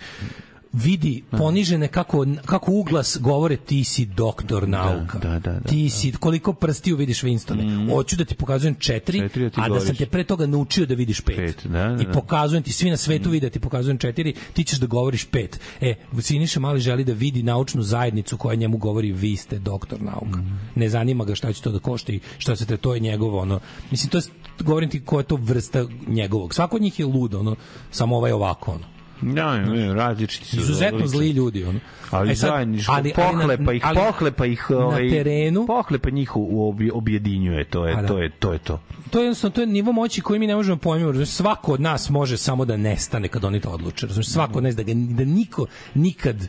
vidi 0.76 1.24
ponižene 1.32 1.88
kako, 1.88 2.26
kako 2.46 2.72
uglas 2.72 3.18
govore 3.22 3.58
ti 3.58 3.84
si 3.84 4.06
doktor 4.06 4.68
nauka. 4.68 5.20
da, 5.20 5.40
da, 5.40 5.40
da, 5.40 5.60
ti 5.60 5.90
si, 5.90 6.12
koliko 6.12 6.54
prstiju 6.54 6.96
vidiš 6.96 7.22
Winstone. 7.24 7.94
Hoću 7.94 8.16
da 8.16 8.26
ti 8.26 8.36
pokazujem 8.36 8.76
četiri, 8.76 9.20
Četiri, 9.20 9.46
a 9.46 9.50
ti 9.50 9.62
a 9.62 9.70
da 9.70 9.80
sam 9.80 9.96
te 9.96 10.06
pre 10.06 10.24
toga 10.24 10.46
naučio 10.46 10.86
da 10.86 10.94
vidiš 10.94 11.22
pet. 11.22 11.36
Pet, 11.36 11.62
da, 11.64 11.88
da, 11.88 12.02
I 12.02 12.06
da. 12.06 12.12
pokazujem 12.12 12.64
ti, 12.64 12.72
svi 12.72 12.90
na 12.90 12.98
svetu 12.98 13.30
vide 13.30 13.46
da 13.48 13.54
ti 13.54 13.60
pokazujem 13.60 13.98
četiri, 13.98 14.34
ti 14.54 14.64
ćeš 14.64 14.80
da 14.80 14.88
govoriš 14.88 15.26
pet. 15.26 15.60
E, 15.82 15.96
Siniša 16.20 16.60
Mali 16.60 16.80
želi 16.80 17.04
da 17.04 17.14
vidi 17.14 17.44
naučnu 17.44 17.84
zajednicu 17.84 18.38
koja 18.38 18.56
njemu 18.56 18.78
govori 18.78 19.12
vi 19.12 19.36
ste 19.36 19.60
doktor 19.60 20.02
nauka. 20.02 20.40
Ne 20.76 20.90
zanima 20.90 21.26
ga 21.26 21.36
šta 21.36 21.54
će 21.54 21.62
to 21.62 21.72
da 21.72 21.80
košta 21.80 22.14
i 22.14 22.20
šta 22.38 22.56
se 22.56 22.66
te, 22.66 22.78
to 22.78 22.94
je 22.94 23.00
njegovo, 23.00 23.40
ono. 23.40 23.60
Mislim, 23.92 24.10
to 24.10 24.18
je, 24.18 24.24
govorim 24.60 24.90
ti 24.90 25.06
koja 25.06 25.20
je 25.20 25.28
to 25.28 25.36
vrsta 25.36 25.86
njegovog. 26.08 26.54
Svako 26.54 26.76
od 26.76 26.82
njih 26.82 27.00
je 27.00 27.06
lud, 27.06 27.36
ono, 27.36 27.56
samo 27.92 28.18
ovaj 28.18 28.32
ovako, 28.32 28.72
ono. 28.72 28.95
Da, 29.26 29.58
ne, 29.58 29.94
različiti 29.94 30.46
su. 30.46 30.58
Izuzetno 30.58 31.08
zli 31.08 31.30
ljudi, 31.30 31.64
ono. 31.64 31.80
Ali 32.12 32.32
E 32.32 32.36
sad, 32.36 32.50
zajedničko, 32.50 32.92
ali- 32.92 33.14
ali 33.18 33.28
na- 33.28 33.40
pohlepa 33.40 33.74
ih, 33.74 33.82
ali 33.86 33.98
pohlepa 33.98 34.46
ih, 34.46 34.66
na 34.70 34.78
ovaj, 34.78 35.02
terenu- 35.04 35.68
pohlepa 35.68 36.10
njih 36.10 36.36
u, 36.36 36.48
u 36.52 36.68
obje- 36.68 36.92
objedinjuje, 36.94 37.64
to 37.66 37.86
je, 37.88 37.96
da. 37.96 38.08
to 38.08 38.18
je, 38.20 38.30
to 38.30 38.54
je 38.54 38.60
to. 38.60 38.80
to 39.10 39.20
je 39.20 39.24
jednostavno 39.24 39.54
to 39.54 39.62
je 39.62 39.68
nivo 39.68 39.92
moći 39.92 40.22
koji 40.22 40.40
mi 40.40 40.48
ne 40.48 40.56
možemo 40.56 40.78
pojmiti. 40.78 41.08
Razumeš, 41.08 41.30
Svako 41.30 41.74
od 41.74 41.82
nas 41.82 42.10
može 42.10 42.38
samo 42.38 42.66
da 42.66 42.78
nestane 42.78 43.28
kad 43.28 43.44
oni 43.44 43.60
to 43.60 43.70
odluče. 43.70 44.08
Razumeš, 44.08 44.28
svako 44.28 44.58
od 44.58 44.64
nas 44.64 44.76
da 44.76 44.84
ga 44.84 44.94
da 44.96 45.24
niko 45.26 45.66
nikad 45.96 46.48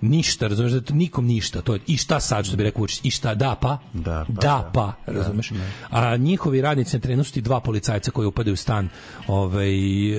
ništa, 0.00 0.46
razumeš, 0.46 0.72
da 0.72 0.94
nikom 0.94 1.26
ništa, 1.26 1.60
to 1.60 1.74
je 1.74 1.80
i 1.86 1.96
šta 1.96 2.20
sad 2.20 2.46
što 2.46 2.56
bi 2.56 2.62
rekao 2.62 2.80
Vučić, 2.80 3.00
i 3.04 3.10
šta 3.10 3.34
da 3.34 3.54
pa, 3.60 3.78
Da, 3.92 4.24
pa, 4.26 4.40
da 4.40 4.70
pa, 4.74 4.92
razumeš. 5.06 5.52
A 5.90 6.16
njihovi 6.16 6.60
radnici 6.60 6.96
na 6.96 7.00
terenu 7.00 7.24
su 7.24 7.32
ti 7.32 7.40
dva 7.40 7.60
policajca 7.60 8.10
koji 8.10 8.26
upadaju 8.26 8.54
u 8.54 8.56
stan, 8.56 8.88
ovaj 9.26 9.70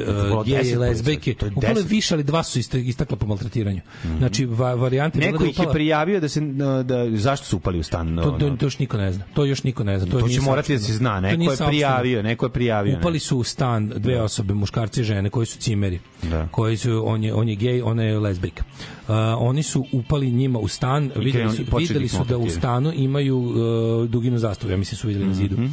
uh, 0.02 0.46
geje 0.46 0.72
i 0.72 0.76
policajaca, 0.76 1.74
to 1.74 1.80
je 1.80 1.86
više, 1.88 2.14
ali 2.14 2.24
dva 2.24 2.44
su 2.44 2.60
istakla 2.74 3.18
po 3.18 3.26
maltretiranju. 3.26 3.82
Znači, 4.18 4.46
va, 4.46 4.74
varijante 4.74 5.20
Neko 5.20 5.46
ih 5.46 5.60
je 5.60 5.66
prijavio 5.72 6.20
da 6.20 6.30
se 6.30 6.42
da 6.84 7.18
zašto 7.18 7.46
su 7.46 7.58
upali 7.58 7.80
u 7.80 7.84
stan. 7.84 8.18
To, 8.18 8.32
to, 8.32 8.50
to 8.50 8.66
još 8.66 8.80
niko 8.80 8.98
ne 8.98 9.12
zna. 9.14 9.24
To 9.34 9.46
još 9.46 9.64
niko 9.64 9.84
ne 9.84 10.00
zna. 10.00 10.12
To, 10.12 10.20
To 10.20 10.30
će 10.30 10.42
morati 10.42 10.74
da 10.74 10.80
se 10.80 10.94
zna, 10.94 11.20
neko 11.20 11.52
je 11.52 11.58
prijavio, 11.68 12.24
neko 12.24 12.46
je 12.46 12.50
prijavio. 12.50 12.98
Upali 13.00 13.20
su 13.20 13.38
u 13.38 13.44
stan 13.44 13.92
dve 13.96 14.22
osobe, 14.22 14.54
muškarci 14.54 15.02
i 15.02 15.04
žene, 15.04 15.30
koji 15.30 15.46
su 15.46 15.58
cimeri. 15.60 16.00
Da. 16.24 16.48
Koji 16.52 16.78
su, 16.78 17.04
on 17.06 17.24
je, 17.24 17.34
on 17.34 17.50
je 17.50 17.56
gej, 17.56 17.82
ona 17.82 18.04
je 18.04 18.20
lezbijka. 18.20 18.64
Uh, 19.08 19.14
oni 19.38 19.64
su 19.64 19.86
upali 19.92 20.32
njima 20.32 20.60
u 20.60 20.68
stan, 20.68 21.12
videli 21.16 21.56
su, 21.56 21.64
videli 21.78 22.08
su 22.08 22.24
da 22.30 22.38
u 22.38 22.50
stanu 22.50 22.92
imaju 22.96 23.38
uh, 23.38 24.10
duginu 24.10 24.38
zastavu, 24.38 24.72
ja 24.72 24.78
mislim 24.78 24.98
su 24.98 25.08
videli 25.08 25.26
na 25.26 25.34
zidu. 25.34 25.56
Mhm. 25.56 25.68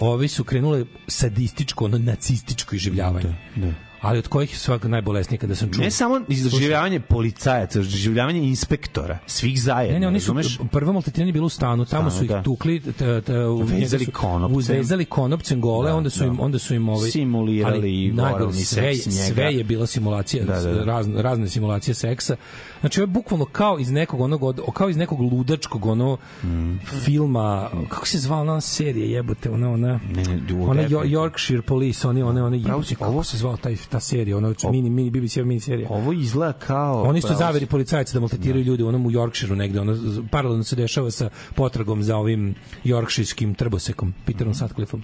Ovi 0.00 0.28
su 0.28 0.44
krenule 0.44 0.84
sadističko, 1.08 1.84
ono 1.84 1.98
nacističko 1.98 2.74
iživljavanje. 2.76 3.34
Da. 3.56 3.72
Ali 4.00 4.18
od 4.18 4.28
kojih 4.28 4.52
je 4.52 4.58
svaka 4.58 4.88
najbolesnija 4.88 5.38
kada 5.38 5.54
sam 5.54 5.72
čuo. 5.72 5.84
Ne 5.84 5.90
samo 5.90 6.20
izdržavanje 6.28 7.00
policajaca, 7.00 7.80
izdržavanje 7.80 8.42
inspektora, 8.42 9.18
svih 9.26 9.62
zajedno. 9.62 9.94
Ne, 9.94 10.00
ne, 10.00 10.08
oni 10.08 10.20
su 10.20 10.34
razumeš? 10.34 10.58
prvo 10.72 10.92
maltretiranje 10.92 11.28
je 11.28 11.32
bilo 11.32 11.46
u 11.46 11.48
stanu, 11.48 11.84
tamo 11.84 12.10
Stanu, 12.10 12.18
su 12.18 12.24
ih 12.24 12.30
da. 12.30 12.42
tukli, 12.42 12.80
t, 12.80 13.20
t, 13.20 13.32
Vezali 13.80 14.06
konopcem. 14.06 14.76
Uvezali 14.76 15.04
konopcem 15.04 15.60
gole, 15.60 15.90
Da, 15.90 15.96
onda 15.96 16.10
su 16.10 16.18
da. 16.20 16.26
im 16.26 16.40
onda 16.40 16.58
su 16.58 16.74
im 16.74 16.88
ovaj 16.88 17.10
Simulirali 17.10 17.78
ali 17.78 18.04
i 18.04 18.12
najgore, 18.12 18.52
sve, 18.52 18.94
sve 18.94 19.54
je 19.54 19.64
bila 19.64 19.86
simulacija, 19.86 20.44
Da, 20.44 20.60
da, 20.60 20.72
da. 20.72 20.84
razne, 20.84 21.22
razne 21.22 21.48
simulacije 21.48 21.94
seksa. 21.94 22.36
Znači 22.82 23.00
ovo 23.00 23.02
je 23.02 23.06
bukvalno 23.06 23.44
kao 23.44 23.78
iz 23.78 23.90
nekog 23.90 24.20
onog 24.20 24.42
od- 24.42 24.60
kao 24.74 24.88
iz 24.88 24.96
nekog 24.96 25.20
ludačkog 25.20 25.86
ono 25.86 26.16
Mm. 26.44 26.74
filma, 27.04 27.70
kako 27.88 28.06
se 28.06 28.18
zvala 28.18 28.42
ona 28.42 28.60
serija, 28.60 29.06
jebote, 29.06 29.50
ona 29.50 29.70
ona 29.70 29.88
Ne, 29.88 29.98
ne, 30.14 30.22
ona 30.62 30.74
definitivno. 30.74 31.04
Yorkshire 31.04 31.62
Police, 31.62 32.08
oni 32.08 32.22
one 32.22 32.42
one 32.42 32.58
jebote, 32.58 32.94
kako 32.94 33.24
se 33.24 33.36
zvala 33.36 33.56
taj 33.56 33.76
ta 33.88 34.00
serija, 34.00 34.36
ona 34.36 34.54
mini 34.64 34.90
mini 34.90 35.10
BBC 35.10 35.36
mini 35.36 35.60
serija. 35.60 35.88
Ovo 35.90 36.12
izgleda 36.12 36.52
kao... 36.52 37.02
Oni 37.02 37.20
su 37.20 37.34
zaveri 37.34 37.66
policajci 37.66 38.14
da 38.14 38.20
maltretiraju 38.20 38.64
ljude 38.64 38.84
u 38.84 38.88
onom 38.88 39.06
u 39.06 39.10
Yorkshireu 39.10 39.54
negde, 39.54 39.80
ono 39.80 39.94
z- 39.94 40.20
paralelno 40.30 40.64
se 40.64 40.76
dešava 40.76 41.10
sa 41.10 41.30
potragom 41.54 42.02
za 42.02 42.16
ovim 42.16 42.54
yorkshirskim 42.84 43.54
trbosekom, 43.54 44.14
Peterom 44.26 44.54
Sutcliffeom. 44.54 45.02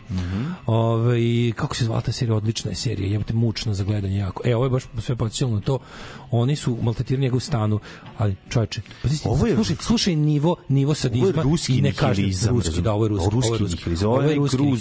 Ove, 0.66 1.20
i 1.20 1.52
kako 1.56 1.74
se 1.76 1.84
zvala 1.84 2.00
ta 2.00 2.12
serija? 2.12 2.36
Odlična 2.36 2.70
je 2.70 2.74
serija, 2.74 3.08
jebote, 3.08 3.34
mučno 3.34 3.74
za 3.74 3.84
gledanje 3.84 4.16
jako. 4.18 4.42
E, 4.44 4.56
ovo 4.56 4.64
je 4.64 4.70
baš 4.70 4.82
sve 4.98 5.16
na 5.42 5.60
to. 5.60 5.78
Oni 6.30 6.56
su 6.56 6.78
maltretirali 6.82 7.22
njega 7.22 7.36
u 7.36 7.40
stanu, 7.40 7.80
ali 8.18 8.36
čoveče, 8.48 8.80
pa 9.02 9.08
znači, 9.08 9.22
Ovo 9.26 9.46
je- 9.46 9.54
slušaj, 9.54 9.76
slušaj 9.80 10.16
nivo, 10.16 10.56
nivo 10.68 10.94
sadizma 10.94 11.42
i 11.68 11.82
ne 11.82 11.92
kaže 11.92 12.22
ruski, 12.48 12.82
da, 12.82 12.92
ovo 12.92 13.04
je 13.04 13.08
ruski, 13.08 13.26
Ovo 13.26 13.54
je 13.54 13.58
ruski 13.58 14.04
ovo 14.04 14.22
je 14.22 14.34
ruski 14.36 14.56
Gruz 14.56 14.80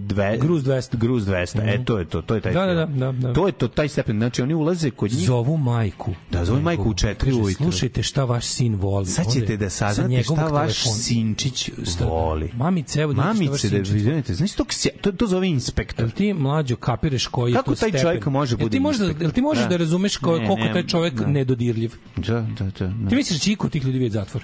dve- 0.00 0.38
Gruz 0.38 0.62
200. 0.64 0.96
Gruz 0.96 1.26
200, 1.26 1.60
e, 1.64 1.84
to 1.84 1.98
je 1.98 2.04
to, 2.04 2.22
to 2.22 2.34
je 2.34 2.40
taj 2.40 2.52
Da, 2.52 2.66
da, 2.66 2.74
da, 2.74 2.86
da, 2.86 3.12
da. 3.12 3.32
To 3.32 3.46
je 3.46 3.52
to, 3.52 3.68
taj 3.68 3.88
stepen, 3.88 4.16
znači 4.16 4.42
oni 4.42 4.54
ulaze 4.54 4.90
kod 4.90 5.10
njih... 5.12 5.26
Zovu 5.26 5.56
majku. 5.56 6.14
Da, 6.30 6.44
zovu 6.44 6.60
majku 6.60 6.90
u 6.90 6.94
četiri 6.94 7.32
ujutru. 7.32 7.64
Slušajte 7.64 8.02
šta 8.02 8.24
vaš 8.24 8.44
sin 8.44 8.74
voli. 8.74 9.06
Sad 9.06 9.32
ćete 9.32 9.56
da 9.56 9.70
sa 9.70 9.88
saznate 9.88 10.22
šta 10.22 10.34
vaš 10.46 10.82
sinčić 10.84 11.70
Šta- 11.86 12.04
voli. 12.04 12.50
Mamice, 12.54 13.00
evo 13.00 13.12
da 13.12 13.22
Mamice, 13.22 13.68
da 13.70 13.78
vidite, 13.78 14.34
znaš 14.34 14.52
to, 14.52 14.64
to, 15.00 15.12
to 15.12 15.26
zove 15.26 15.48
inspektor. 15.48 16.04
Jel 16.04 16.10
ti 16.10 16.32
mlađo 16.32 16.76
kapiraš 16.76 17.26
koji 17.26 17.52
je 17.52 17.56
Kako 17.56 17.74
taj 17.74 17.92
čovjek 17.92 18.26
može 18.26 18.52
Jel 18.52 18.58
bude 18.58 18.70
ti 18.70 18.80
možeš 18.80 18.98
da, 18.98 19.14
jel 19.20 19.30
ti 19.30 19.42
možeš 19.42 19.62
da, 19.62 19.68
Da. 19.68 19.76
razumeš 19.76 20.16
koliko 20.16 20.56
ne, 20.56 20.72
čovjek 20.88 21.14
da. 21.14 21.26
nedodirljiv? 21.26 21.94
Da, 22.16 22.46
da, 22.58 22.64
da. 22.64 22.86
da. 22.86 23.08
Ti 23.08 23.14
misliš 23.16 23.38
da 23.38 23.42
će 23.44 23.52
iko 23.52 23.68
tih 23.68 23.84
ljudi 23.84 23.98
vidjeti 23.98 24.14
zatvor? 24.14 24.42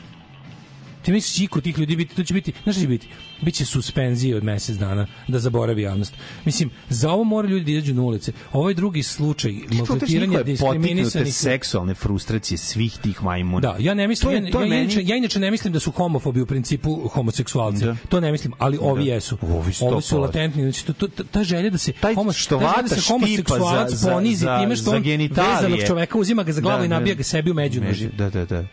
Ti 0.98 1.12
misliš 1.12 1.40
iko 1.40 1.60
tih 1.60 1.78
ljudi 1.78 1.96
biti, 1.96 2.14
to 2.14 2.24
će 2.24 2.34
biti, 2.34 2.52
znaš 2.62 2.74
šta 2.74 2.82
će 2.82 2.88
biti? 2.88 3.08
Biće 3.40 3.64
suspenzije 3.64 4.36
od 4.36 4.44
mesec 4.44 4.76
dana 4.76 5.06
da 5.28 5.38
zaboravi 5.38 5.82
javnost. 5.82 6.14
Mislim, 6.44 6.70
za 6.88 7.10
ovo 7.10 7.24
mora 7.24 7.48
ljudi 7.48 7.64
da 7.64 7.70
izađu 7.70 7.94
na 7.94 8.02
ulice. 8.02 8.32
Ovo 8.52 8.68
je 8.68 8.74
drugi 8.74 9.02
slučaj 9.02 9.52
maltretiranja 9.70 10.42
diskriminisanih 10.42 11.34
seksualne 11.34 11.94
frustracije 11.94 12.58
svih 12.58 12.98
tih 12.98 13.22
majmuna. 13.22 13.60
Da, 13.62 13.76
ja 13.78 13.94
ne 13.94 14.08
mislim, 14.08 14.30
To 14.30 14.36
je- 14.36 14.42
ja, 14.42 14.52
to 14.52 14.60
ja, 14.60 14.66
meni- 14.66 14.82
inače, 14.82 15.02
ja 15.04 15.16
inače 15.16 15.38
ne 15.40 15.50
mislim 15.50 15.72
da 15.72 15.80
su 15.80 15.90
homofobi 15.90 16.40
u 16.40 16.46
principu 16.46 17.08
homoseksualci. 17.08 17.84
Da. 17.84 17.96
To 18.08 18.20
ne 18.20 18.32
mislim, 18.32 18.52
ali 18.58 18.78
ovi 18.80 19.04
Da. 19.04 19.12
jesu. 19.12 19.38
Ovi 19.42 19.52
Ovi 19.54 19.72
su 19.72 19.84
posto. 19.86 20.18
latentni, 20.18 20.62
znači 20.62 20.86
to, 20.86 20.92
to, 20.92 21.24
ta 21.24 21.44
želja 21.44 21.70
da 21.70 21.78
se 21.78 21.92
Taj 21.92 22.14
homo, 22.14 22.32
što 22.32 22.58
ta 22.58 22.82
da 22.82 22.88
se 22.90 23.00
homoseksualac 23.02 23.90
za- 23.92 24.12
ponizi 24.12 24.36
za- 24.36 24.58
time 24.60 24.76
što 24.76 24.84
za 24.84 24.90
on 24.90 25.02
vezanog 25.02 25.78
čoveka 25.86 26.18
uzima 26.18 26.42
ga 26.42 26.52
za 26.52 26.60
glavu 26.60 26.78
Da, 26.78 26.84
i 26.84 26.88
nabija 26.88 27.14
ga 27.14 27.22
sebi 27.22 27.50
u 27.50 27.54
međunoži. 27.54 28.08
Da, 28.08 28.30
da, 28.30 28.44
da. 28.44 28.64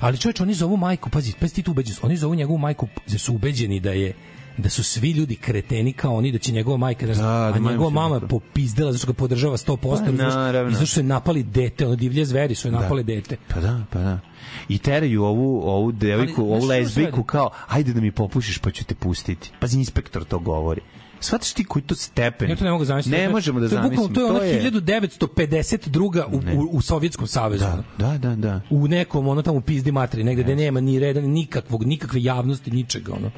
Ali 0.00 0.18
čovječ, 0.18 0.40
oni 0.40 0.54
zovu 0.54 0.76
majku, 0.76 1.10
pazi, 1.10 1.32
pazi 1.40 1.54
ti 1.54 1.62
tu 1.62 1.70
ubeđenost, 1.70 2.04
oni 2.04 2.16
zovu 2.16 2.34
njegovu 2.34 2.58
majku, 2.58 2.88
jer 3.06 3.20
su 3.20 3.34
ubeđeni 3.34 3.80
da 3.80 3.90
je 3.92 4.12
da 4.58 4.68
su 4.68 4.82
svi 4.82 5.10
ljudi 5.10 5.36
kreteni 5.36 5.92
kao 5.92 6.14
oni, 6.14 6.32
da 6.32 6.38
će 6.38 6.52
njegova 6.52 6.76
majka, 6.76 7.06
da, 7.06 7.14
da, 7.14 7.22
a 7.22 7.50
majka 7.50 7.70
njegova 7.70 7.90
mama 7.90 8.14
napala. 8.14 8.28
popizdela 8.28 8.92
zato 8.92 8.98
što 8.98 9.06
ga 9.06 9.12
podržava 9.12 9.56
100%, 9.56 10.16
Pa, 10.16 10.70
i 10.70 10.74
zato 10.74 10.86
što 10.86 11.00
je 11.00 11.04
napali 11.04 11.42
dete, 11.42 11.86
ono 11.86 11.96
divlje 11.96 12.24
zveri 12.24 12.54
su 12.54 12.68
je 12.68 12.72
napale 12.72 13.02
dete. 13.02 13.36
Pa 13.54 13.60
da, 13.60 13.84
pa 13.92 13.98
da. 13.98 14.20
I 14.68 14.78
teraju 14.78 15.24
ovu, 15.24 15.62
ovu 15.68 15.92
devojku, 15.92 16.42
ovu 16.42 16.68
radi? 16.68 17.22
kao, 17.26 17.50
ajde 17.68 17.92
da 17.92 18.00
mi 18.00 18.12
popušiš 18.12 18.58
pa 18.58 18.70
ću 18.70 18.84
te 18.84 18.94
pustiti. 18.94 19.50
Pazi, 19.60 19.78
inspektor 19.78 20.24
to 20.24 20.38
govori. 20.38 20.80
Svataš 21.20 21.52
ti 21.52 21.64
koji 21.64 21.82
to 21.82 21.94
stepen? 21.94 22.50
Ja 22.50 22.56
to 22.56 22.64
ne 22.64 22.70
mogu 22.70 22.84
zamisliti. 22.84 23.18
Ne 23.18 23.28
možemo 23.28 23.60
da 23.60 23.68
to 23.68 23.74
je 23.74 23.82
zamislimo. 23.82 24.14
To 24.14 24.20
je 24.20 24.26
ona 24.26 24.40
1952. 24.40 26.24
u, 26.56 26.60
u, 26.60 26.68
u 26.72 26.80
Sovjetskom 26.80 27.26
savezu. 27.26 27.64
ono. 27.64 27.84
Da, 27.98 28.18
da, 28.18 28.36
da. 28.36 28.60
u 28.70 28.88
nekom 28.88 29.28
ono 29.28 29.42
tamo 29.42 29.58
u 29.58 29.60
pizdi 29.60 29.92
materi 29.92 30.24
negde 30.24 30.42
gde 30.42 30.56
nema 30.56 30.80
ni 30.80 30.98
reda 30.98 31.20
ni 31.20 31.28
nikakvog 31.28 31.84
nikakve 31.84 32.22
javnosti 32.22 32.70
ničega 32.70 33.12
ono 33.12 33.30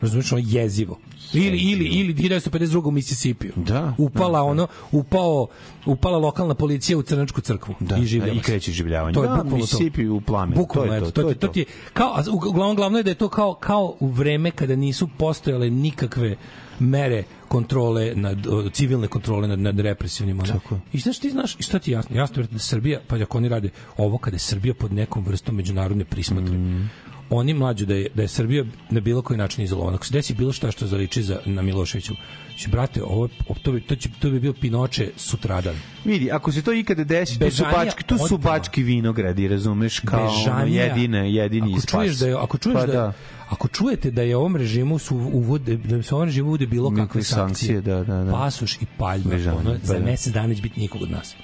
razumeš 0.00 0.32
ono 0.32 0.42
jezivo 0.44 0.98
ili 1.34 1.58
ili 1.58 1.84
ili 1.84 2.14
1952 2.14 2.88
u 2.88 2.90
Misisipiju 2.90 3.52
Da, 3.56 3.94
upala 3.98 4.30
da, 4.30 4.32
da. 4.34 4.42
ono 4.42 4.66
upao 4.92 5.46
upala 5.86 6.18
lokalna 6.18 6.54
policija 6.54 6.98
u 6.98 7.02
crnačku 7.02 7.40
crkvu 7.40 7.74
Da, 7.80 7.96
i 7.96 8.04
življava 8.04 8.32
i 8.32 8.36
se. 8.36 8.42
kreće 8.42 8.72
življavanje. 8.72 9.14
to 9.14 9.22
je 9.22 9.28
Da, 9.28 9.36
to 9.38 9.44
Mississippi 9.46 10.08
u 10.08 10.20
plamen, 10.20 10.54
bukvalno 10.54 10.88
to 10.90 10.94
je 10.94 11.00
to, 11.00 11.06
eto, 11.08 11.22
to 11.22 11.28
je 11.28 11.34
to, 11.34 11.46
to. 11.46 11.52
ti 11.52 11.60
je 11.60 11.64
kao 11.92 12.14
uglavnom 12.48 12.76
glavno 12.76 12.98
je 12.98 13.04
da 13.04 13.10
je 13.10 13.14
to 13.14 13.28
kao 13.28 13.54
kao 13.54 13.96
u 14.00 14.06
vreme 14.08 14.50
kada 14.50 14.76
nisu 14.76 15.08
postojale 15.18 15.70
nikakve 15.70 16.36
mere 16.78 17.24
kontrole 17.48 18.12
nad 18.14 18.38
civilne 18.72 19.08
kontrole 19.08 19.48
nad, 19.48 19.58
nad 19.58 19.80
represivnim. 19.80 20.38
Tako. 20.40 20.78
I 20.92 20.98
znaš 20.98 21.18
ti 21.18 21.30
znaš 21.30 21.54
i 21.54 21.62
šta 21.62 21.78
ti 21.78 21.90
jasno? 21.90 22.16
Jasno 22.16 22.42
je 22.42 22.48
da 22.48 22.58
Srbija, 22.58 23.00
pa 23.06 23.16
ako 23.16 23.38
oni 23.38 23.48
rade 23.48 23.70
ovo 23.96 24.18
kada 24.18 24.34
je 24.34 24.38
Srbija 24.38 24.74
pod 24.74 24.92
nekom 24.92 25.24
vrstom 25.24 25.56
međunarodne 25.56 26.04
prismatre. 26.04 26.54
Mm. 26.54 26.90
Oni 27.30 27.54
mlađu 27.54 27.86
da 27.86 27.94
je, 27.94 28.08
da 28.14 28.22
je 28.22 28.28
Srbija 28.28 28.64
na 28.90 29.00
bilo 29.00 29.22
koji 29.22 29.38
način 29.38 29.64
izolovana. 29.64 29.96
Ako 29.96 30.06
se 30.06 30.12
desi 30.12 30.34
bilo 30.34 30.52
šta 30.52 30.70
što 30.70 30.86
zaliči 30.86 31.22
za, 31.22 31.38
na 31.44 31.62
Miloševiću, 31.62 32.14
znači, 32.48 32.68
brate, 32.70 33.02
ovo, 33.02 33.28
to, 33.62 33.72
bi, 33.72 33.80
to, 33.80 33.96
će, 33.96 34.08
to 34.18 34.30
bi 34.30 34.40
bio 34.40 34.52
Pinoče 34.52 35.10
sutradan. 35.16 35.76
Vidi, 36.04 36.30
ako 36.32 36.52
se 36.52 36.62
to 36.62 36.72
ikada 36.72 37.04
desi, 37.04 37.38
to 37.38 37.50
su 37.50 37.64
bački, 37.72 38.04
to 38.04 38.18
su 38.18 38.38
bački 38.38 38.82
vinogradi, 38.82 39.48
razumeš, 39.48 40.00
kao 40.00 40.26
ono, 40.26 40.38
Bežanija. 40.38 40.84
jedine, 40.84 41.34
jedini 41.34 41.74
ako 41.76 41.86
čuješ 41.86 42.16
da 42.16 42.26
je, 42.26 42.34
ako 42.34 42.58
čuješ 42.58 42.80
pa 42.80 42.86
da, 42.86 42.92
da. 42.92 43.12
ako 43.48 43.68
čujete 43.68 44.10
da 44.10 44.22
je 44.22 44.36
ovom 44.36 44.56
režimu 44.56 44.98
su 44.98 45.16
uvode 45.16 45.76
da 45.76 46.02
se 46.02 46.14
ovom 46.14 46.26
režimu 46.26 46.48
uvode 46.48 46.66
bilo 46.66 46.90
kakve 46.90 47.22
sankcije, 47.22 47.74
sankcije, 47.74 47.80
da, 47.80 48.04
da, 48.04 48.24
da. 48.24 48.32
pasoš 48.32 48.74
i 48.74 48.86
paljba 48.98 49.34
ono, 49.34 49.76
za 49.82 49.92
da, 49.92 50.00
da. 50.00 50.06
mesec 50.06 50.32
dana 50.32 50.54
će 50.54 50.62
biti 50.62 50.80
nikog 50.80 51.02
od 51.02 51.10
nas 51.10 51.36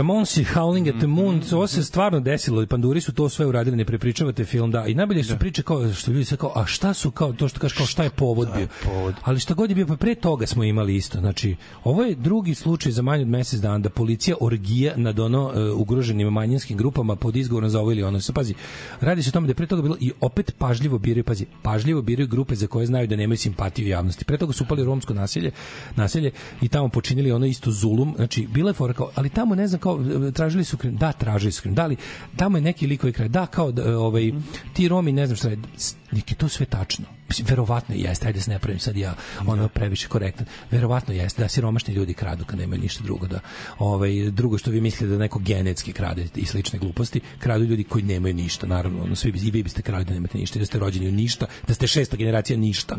Ramonsi 0.00 0.44
Howling 0.44 0.88
at 0.88 0.98
the 0.98 1.06
Moon, 1.06 1.42
ovo 1.52 1.66
se 1.66 1.84
stvarno 1.84 2.20
desilo 2.20 2.62
i 2.62 2.66
panduri 2.66 3.00
su 3.00 3.12
to 3.12 3.28
sve 3.28 3.46
uradili, 3.46 3.76
ne 3.76 3.84
prepričavate 3.84 4.44
film, 4.44 4.70
da. 4.70 4.86
I 4.86 4.94
najbolje 4.94 5.24
su 5.24 5.38
priče 5.38 5.62
kao 5.62 5.92
što 5.92 6.10
ljudi 6.10 6.24
se 6.24 6.36
kao, 6.36 6.52
a 6.56 6.66
šta 6.66 6.94
su 6.94 7.10
kao 7.10 7.32
to 7.32 7.48
što 7.48 7.60
kažeš 7.60 7.76
kao 7.76 7.86
šta 7.86 8.02
je 8.04 8.10
povod 8.10 8.48
bio. 8.56 8.68
Ali 9.22 9.40
šta 9.40 9.54
god 9.54 9.70
je 9.70 9.74
bio, 9.74 9.86
pa 9.86 9.96
pre 9.96 10.14
toga 10.14 10.46
smo 10.46 10.64
imali 10.64 10.96
isto. 10.96 11.18
Znači, 11.18 11.56
ovo 11.84 12.02
je 12.02 12.14
drugi 12.14 12.54
slučaj 12.54 12.92
za 12.92 13.02
manje 13.02 13.22
od 13.22 13.28
mesec 13.28 13.60
dana 13.60 13.78
da 13.78 13.90
policija 13.90 14.36
orgija 14.40 14.96
nad 14.96 15.18
ono 15.18 15.52
e, 15.54 15.70
ugroženim 15.70 16.28
manjinskim 16.28 16.76
grupama 16.76 17.16
pod 17.16 17.36
izgovorom 17.36 17.70
za 17.70 17.80
ovo 17.80 17.92
ili 17.92 18.02
ono. 18.02 18.20
Sad, 18.20 18.34
pazi, 18.34 18.54
radi 19.00 19.22
se 19.22 19.28
o 19.28 19.32
tome 19.32 19.46
da 19.46 19.50
je 19.50 19.54
pre 19.54 19.66
toga 19.66 19.82
bilo 19.82 19.96
i 20.00 20.12
opet 20.20 20.54
pažljivo 20.58 20.98
biraju, 20.98 21.24
pazi, 21.24 21.46
pažljivo 21.62 22.02
biraju 22.02 22.28
grupe 22.28 22.54
za 22.54 22.66
koje 22.66 22.86
znaju 22.86 23.06
da 23.06 23.16
nemaju 23.16 23.38
simpatiju 23.38 23.88
javnosti. 23.88 24.24
Pre 24.24 24.38
toga 24.38 24.52
su 24.52 24.64
upali 24.64 24.84
romsko 24.84 25.14
naselje, 25.14 25.50
naselje 25.96 26.30
i 26.62 26.68
tamo 26.68 26.88
počinili 26.88 27.32
ono 27.32 27.46
isto 27.46 27.70
zulum. 27.70 28.12
Znači, 28.16 28.46
bila 28.46 28.70
je 28.70 28.74
fora 28.74 28.92
kao, 28.92 29.10
ali 29.14 29.28
tamo 29.28 29.54
ne 29.54 29.66
znam 29.66 29.80
kao 29.80 29.89
e, 29.98 30.32
tražili 30.32 30.64
su 30.64 30.76
krim, 30.76 30.96
da 30.96 31.12
tražili 31.12 31.52
su 31.52 31.62
krim, 31.62 31.74
da 31.74 31.86
li 31.86 31.96
tamo 32.36 32.58
je 32.58 32.62
neki 32.62 32.86
likovi 32.86 33.12
kraj, 33.12 33.28
da 33.28 33.46
kao 33.46 33.72
da, 33.72 33.98
ovaj 33.98 34.32
ti 34.72 34.88
Romi 34.88 35.12
ne 35.12 35.26
znam 35.26 35.36
šta 35.36 35.48
je, 35.48 35.58
s- 35.76 35.94
nek 36.12 36.30
je 36.30 36.36
to 36.36 36.48
sve 36.48 36.66
tačno. 36.66 37.04
Mislim, 37.28 37.46
verovatno 37.50 37.94
jeste, 37.94 38.26
ajde 38.26 38.38
da 38.38 38.42
se 38.42 38.50
ne 38.50 38.58
pravim 38.58 38.78
sad 38.78 38.96
ja 38.96 39.14
ono 39.46 39.68
previše 39.68 40.08
korektan. 40.08 40.46
Verovatno 40.70 41.14
jeste 41.14 41.42
da 41.42 41.48
siromašni 41.48 41.94
ljudi 41.94 42.14
kradu 42.14 42.44
kad 42.44 42.58
nemaju 42.58 42.82
ništa 42.82 43.04
drugo 43.04 43.26
da 43.26 43.40
ovaj 43.78 44.30
drugo 44.30 44.58
što 44.58 44.70
vi 44.70 44.80
mislite 44.80 45.06
da 45.06 45.18
neko 45.18 45.38
genetski 45.38 45.92
krade 45.92 46.26
i 46.36 46.46
slične 46.46 46.78
gluposti, 46.78 47.20
kradu 47.38 47.64
ljudi 47.64 47.84
koji 47.84 48.04
nemaju 48.04 48.34
ništa, 48.34 48.66
naravno, 48.66 49.02
ono 49.02 49.16
svi 49.16 49.32
i 49.44 49.50
vi 49.50 49.62
biste 49.62 49.82
krali 49.82 50.04
da 50.04 50.14
nemate 50.14 50.38
ništa, 50.38 50.58
da 50.58 50.66
ste 50.66 50.78
rođeni 50.78 51.08
u 51.08 51.12
ništa, 51.12 51.46
da 51.68 51.74
ste 51.74 51.86
šesta 51.86 52.16
generacija 52.16 52.56
ništa. 52.58 52.96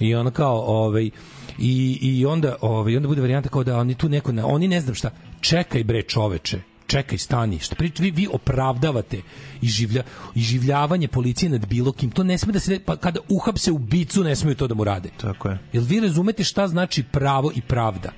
I 0.00 0.14
ono 0.14 0.30
kao 0.30 0.60
ovaj 0.60 1.10
i 1.58 1.98
i 2.02 2.26
onda 2.26 2.56
ovaj 2.60 2.96
onda 2.96 3.08
bude 3.08 3.20
varijanta 3.20 3.48
kao 3.48 3.64
da 3.64 3.78
oni 3.78 3.94
tu 3.94 4.08
neko 4.08 4.32
na, 4.32 4.46
oni 4.46 4.68
ne 4.68 4.80
znam 4.80 4.94
šta, 4.94 5.10
čekaj 5.40 5.84
bre 5.84 6.02
čoveče, 6.02 6.60
čekaj 6.86 7.18
stani 7.18 7.58
šta 7.58 7.74
prič, 7.74 7.98
vi, 7.98 8.10
vi 8.10 8.28
opravdavate 8.32 9.20
iživlja, 9.62 10.02
iživljavanje 10.34 11.08
policije 11.08 11.48
nad 11.48 11.66
bilo 11.66 11.92
kim 11.92 12.10
to 12.10 12.24
ne 12.24 12.38
sme 12.38 12.52
da 12.52 12.60
se 12.60 12.80
pa 12.84 12.96
kada 12.96 13.20
uhapse 13.28 13.72
ubicu 13.72 14.24
ne 14.24 14.36
smeju 14.36 14.54
to 14.54 14.66
da 14.66 14.74
mu 14.74 14.84
rade 14.84 15.10
tako 15.20 15.48
je 15.48 15.58
jel 15.72 15.84
vi 15.84 16.00
razumete 16.00 16.44
šta 16.44 16.68
znači 16.68 17.02
pravo 17.02 17.52
i 17.54 17.60
pravda 17.60 18.12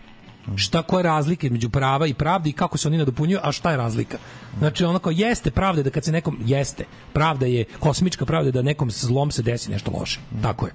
šta 0.56 0.82
koja 0.82 0.98
je 0.98 1.02
razlika 1.02 1.46
između 1.46 1.70
prava 1.70 2.06
i 2.06 2.14
pravde 2.14 2.50
i 2.50 2.52
kako 2.52 2.78
se 2.78 2.88
oni 2.88 2.98
nadopunjuju, 2.98 3.38
a 3.42 3.52
šta 3.52 3.70
je 3.70 3.76
razlika? 3.76 4.18
Znači 4.58 4.84
ono 4.84 4.98
kao 4.98 5.12
jeste 5.12 5.50
pravda 5.50 5.82
da 5.82 5.90
kad 5.90 6.04
se 6.04 6.12
nekom 6.12 6.38
jeste, 6.44 6.84
pravda 7.12 7.46
je 7.46 7.64
kosmička 7.78 8.26
pravda 8.26 8.48
je 8.48 8.52
da 8.52 8.62
nekom 8.62 8.90
zlom 8.90 9.30
se 9.30 9.42
desi 9.42 9.70
nešto 9.70 9.90
loše. 9.90 10.20
Tako 10.42 10.66
je 10.66 10.72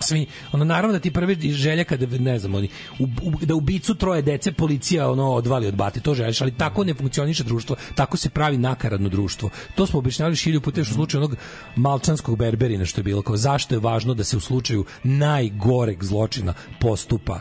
svi 0.00 0.26
ono 0.52 0.64
naravno 0.64 0.92
da 0.92 0.98
ti 0.98 1.10
prvi 1.10 1.52
želja 1.52 1.84
kada 1.84 2.06
ne 2.18 2.38
znam 2.38 2.54
oni 2.54 2.68
u, 2.98 3.04
u, 3.22 3.32
da 3.42 3.54
ubicu 3.54 3.94
troje 3.94 4.22
dece 4.22 4.52
policija 4.52 5.10
ono 5.10 5.32
odvali 5.32 5.66
od 5.66 5.74
bati 5.74 6.00
to 6.00 6.14
želiš 6.14 6.40
ali 6.40 6.54
tako 6.54 6.84
ne 6.84 6.94
funkcioniše 6.94 7.44
društvo 7.44 7.76
tako 7.94 8.16
se 8.16 8.30
pravi 8.30 8.58
nakaradno 8.58 9.08
društvo. 9.08 9.50
To 9.74 9.86
smo 9.86 9.98
objašnjavali 9.98 10.36
šilju 10.36 10.60
puta 10.60 10.80
još 10.80 10.90
u 10.90 10.94
slučaju 10.94 11.24
onog 11.24 11.36
malčanskog 11.76 12.38
berberina 12.38 12.84
što 12.84 13.00
je 13.00 13.04
bilo 13.04 13.22
kao 13.22 13.36
zašto 13.36 13.74
je 13.74 13.78
važno 13.78 14.14
da 14.14 14.24
se 14.24 14.36
u 14.36 14.40
slučaju 14.40 14.84
najgoreg 15.04 16.04
zločina 16.04 16.54
postupa? 16.80 17.40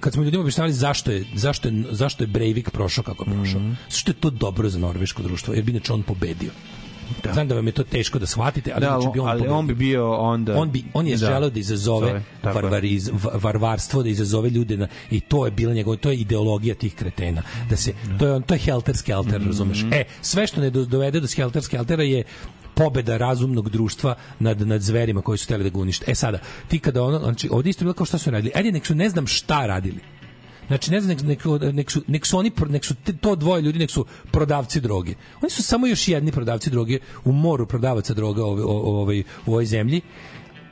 Kad 0.00 0.12
smo 0.12 0.22
ljudima 0.22 0.40
objašnjavali 0.40 0.72
zašto 0.72 1.10
je 1.10 1.24
zašto 1.34 1.68
je 1.68 1.84
zašto 1.90 2.24
je 2.24 2.28
Breivik 2.28 2.70
prošao 2.70 3.04
kako 3.04 3.24
je 3.24 3.36
prošao. 3.36 3.60
Mm 3.60 3.76
što 3.88 4.10
je 4.10 4.14
to 4.14 4.30
dobro 4.30 4.68
za 4.68 4.78
norveško 4.78 5.22
društvo? 5.22 5.54
Jer 5.54 5.64
bi 5.64 5.70
inače 5.72 5.92
on 5.92 6.02
pobedio 6.02 6.50
da. 7.24 7.32
Znam 7.32 7.48
da 7.48 7.54
vam 7.54 7.66
je 7.66 7.72
to 7.72 7.82
teško 7.84 8.18
da 8.18 8.26
shvatite, 8.26 8.72
ali 8.72 8.80
Da, 8.80 8.86
inače 8.88 9.08
bi 9.10 9.20
on 9.20 9.28
ali 9.28 9.48
on 9.48 9.66
bi 9.66 9.74
bio 9.74 10.12
onda... 10.12 10.56
on 10.56 10.70
bi 10.70 10.84
on 10.94 11.06
je 11.06 11.12
Da. 11.12 11.26
želeo 11.26 11.50
da 11.50 11.58
izazove 11.58 12.08
Zove, 12.08 12.22
varvariz, 12.44 13.10
va- 13.14 13.30
varvarstvo 13.34 14.02
da 14.02 14.08
izazove 14.08 14.50
ljude 14.50 14.76
na 14.76 14.88
i 15.10 15.20
to 15.20 15.44
je 15.44 15.50
bila 15.52 15.74
njegova 15.74 15.96
to 15.96 16.10
je 16.10 16.16
ideologija 16.16 16.74
tih 16.74 16.94
kretena 16.94 17.42
da 17.70 17.76
se 17.76 17.92
to 18.18 18.26
je 18.26 18.32
on 18.32 18.42
to 18.42 18.54
je 18.54 18.58
helter 18.60 18.96
skelter 18.96 19.38
Mhm. 19.38 19.46
razumeš 19.46 19.82
e 19.92 20.04
sve 20.22 20.46
što 20.46 20.60
ne 20.60 20.70
do- 20.70 20.84
dovede 20.86 21.20
do 21.20 21.26
helter 21.36 21.62
skeltera 21.62 22.02
je 22.02 22.22
pobeda 22.74 23.16
razumnog 23.16 23.70
društva 23.70 24.14
nad 24.38 24.60
nad 24.60 24.80
zverima 24.82 25.22
koji 25.22 25.38
su 25.38 25.44
hteli 25.44 25.64
da 25.64 25.70
ga 25.70 25.78
unište. 25.78 26.04
E 26.08 26.14
sada, 26.14 26.38
ti 26.68 26.78
kada 26.78 27.02
ono, 27.02 27.18
znači 27.18 27.48
ovdje 27.52 27.70
isto 27.70 27.84
bilo 27.84 27.92
kao 27.92 28.06
šta 28.06 28.18
su 28.18 28.30
radili. 28.30 28.52
Ajde, 28.54 28.72
nek 28.72 28.86
su 28.86 28.94
ne 28.94 29.08
znam 29.08 29.26
šta 29.26 29.66
radili. 29.66 29.98
Znači 30.66 30.90
ne 30.90 31.00
znam 31.00 31.16
nek, 31.16 31.22
nek, 31.24 31.44
nek, 31.72 31.90
su, 31.90 32.02
nek 32.06 32.26
su 32.26 32.38
oni 32.38 32.52
nek 32.68 32.84
su 32.84 32.94
te- 32.94 33.12
to 33.16 33.36
dvoje 33.36 33.62
ljudi 33.62 33.78
nek 33.78 33.90
su 33.90 34.04
prodavci 34.30 34.80
droge. 34.80 35.14
Oni 35.42 35.50
su 35.50 35.62
samo 35.62 35.86
još 35.86 36.08
jedni 36.08 36.32
prodavci 36.32 36.70
droge 36.70 36.98
u 37.24 37.32
moru 37.32 37.66
prodavaca 37.66 38.14
droga 38.14 38.44
ove, 38.44 38.62
o- 38.62 38.66
o- 38.68 39.00
ovaj, 39.00 39.20
u 39.20 39.24
ovoj 39.46 39.66
zemlji. 39.66 40.00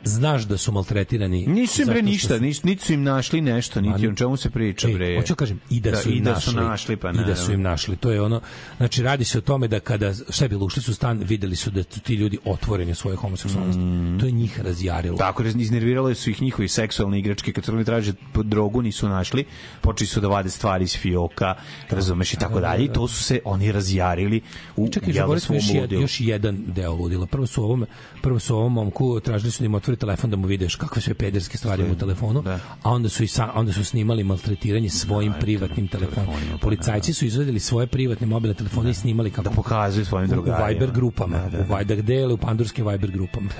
Znaš 0.04 0.42
da 0.42 0.56
su 0.56 0.72
maltretirani. 0.72 1.46
Nisu 1.46 1.82
im 1.82 1.88
bre 1.88 2.02
ništa, 2.02 2.36
su- 2.36 2.42
nisu, 2.42 2.66
niti 2.66 2.84
su 2.84 2.92
im 2.92 3.02
našli 3.02 3.40
nešto, 3.40 3.80
niti 3.80 4.08
o 4.08 4.14
čemu 4.14 4.36
se 4.36 4.50
priča, 4.50 4.88
bre. 4.88 5.12
E, 5.12 5.16
hoću 5.16 5.34
kažem, 5.34 5.60
i 5.70 5.80
da, 5.80 5.96
su 5.96 6.10
im 6.10 6.16
i 6.16 6.20
da 6.20 6.32
našli, 6.32 6.52
su 6.52 6.56
našli, 6.56 6.96
pa 6.96 7.10
i 7.10 7.24
da 7.26 7.36
su 7.36 7.52
im 7.52 7.62
našli. 7.62 7.96
To 7.96 8.10
je 8.10 8.22
ono, 8.22 8.40
znači 8.76 9.02
radi 9.02 9.24
se 9.24 9.38
o 9.38 9.40
tome 9.40 9.68
da 9.68 9.80
kada 9.80 10.14
šta 10.30 10.44
je 10.44 10.48
bilo, 10.48 10.64
ušli 10.64 10.82
su 10.82 10.90
u 10.90 10.94
stan, 10.94 11.18
videli 11.18 11.56
su 11.56 11.70
da 11.70 11.82
su 11.82 12.00
ti 12.00 12.14
ljudi 12.14 12.38
otvoreni 12.44 12.92
u 12.92 12.94
svojoj 12.94 13.16
homoseksualnosti. 13.16 13.80
To 14.20 14.26
je 14.26 14.32
njih 14.32 14.60
razjarilo. 14.60 15.14
Mm. 15.14 15.18
Tako, 15.18 15.42
iznervirale 15.42 16.14
su 16.14 16.30
ih 16.30 16.42
njihovi 16.42 16.68
seksualne 16.68 17.18
igračke, 17.18 17.52
kad 17.52 17.68
oni 17.68 17.84
traže 17.84 18.12
drogu, 18.34 18.82
nisu 18.82 19.08
našli, 19.08 19.44
počeli 19.80 20.08
su 20.08 20.20
da 20.20 20.28
vade 20.28 20.50
stvari 20.50 20.84
iz 20.84 20.96
fioka, 20.96 21.54
razumeš 21.90 22.32
i 22.32 22.36
tako 22.36 22.60
dalje, 22.60 22.84
i 22.84 22.88
to 22.88 23.08
su 23.08 23.22
se 23.22 23.40
oni 23.44 23.72
razjarili 23.72 24.40
u 24.76 24.88
Čekaj, 24.88 25.12
da, 25.12 25.20
još, 25.20 26.00
još 26.00 26.20
jedan 26.20 26.64
deo 26.66 26.92
ludila. 26.94 27.26
Prvo 27.26 27.46
su 27.46 27.64
ovom, 27.64 27.86
prvo 28.22 28.38
su 28.38 28.56
ovom 28.56 28.72
momku 28.72 29.20
tražili 29.20 29.50
su 29.50 29.62
da 29.62 29.66
im 29.66 29.74
otvori 29.94 30.00
telefon 30.00 30.30
da 30.30 30.36
mu 30.36 30.46
vidiš 30.46 30.76
kakve 30.76 31.02
sve 31.02 31.14
pederske 31.14 31.58
stvari 31.58 31.82
ima 31.82 31.92
u 31.92 31.96
telefonu, 31.96 32.42
a 32.82 32.90
onda 32.90 33.08
su 33.08 33.24
i 33.24 33.28
sa, 33.28 33.50
onda 33.54 33.72
su 33.72 33.84
snimali 33.84 34.24
maltretiranje 34.24 34.90
svojim 34.90 35.32
privatnim 35.40 35.88
telefonom. 35.88 36.34
Policajci 36.60 37.14
su 37.14 37.26
izvedeli 37.26 37.60
svoje 37.60 37.86
privatne 37.86 38.26
mobilne 38.26 38.54
telefone 38.54 38.90
i 38.90 38.94
snimali 38.94 39.30
kako 39.30 39.42
Da 39.42 39.50
pokazuju 39.50 40.04
svojim 40.04 40.30
u, 40.30 40.32
u 40.32 40.34
drugarima. 40.34 40.68
Viber 40.68 40.90
grupama, 40.90 41.36
Da, 41.36 41.48
da, 41.48 41.58
u 41.58 41.76
Viber 41.78 42.02
dele 42.02 42.34
u 42.34 42.38
pandurskim 42.38 42.86
Viber 42.88 43.10
grupama. 43.10 43.50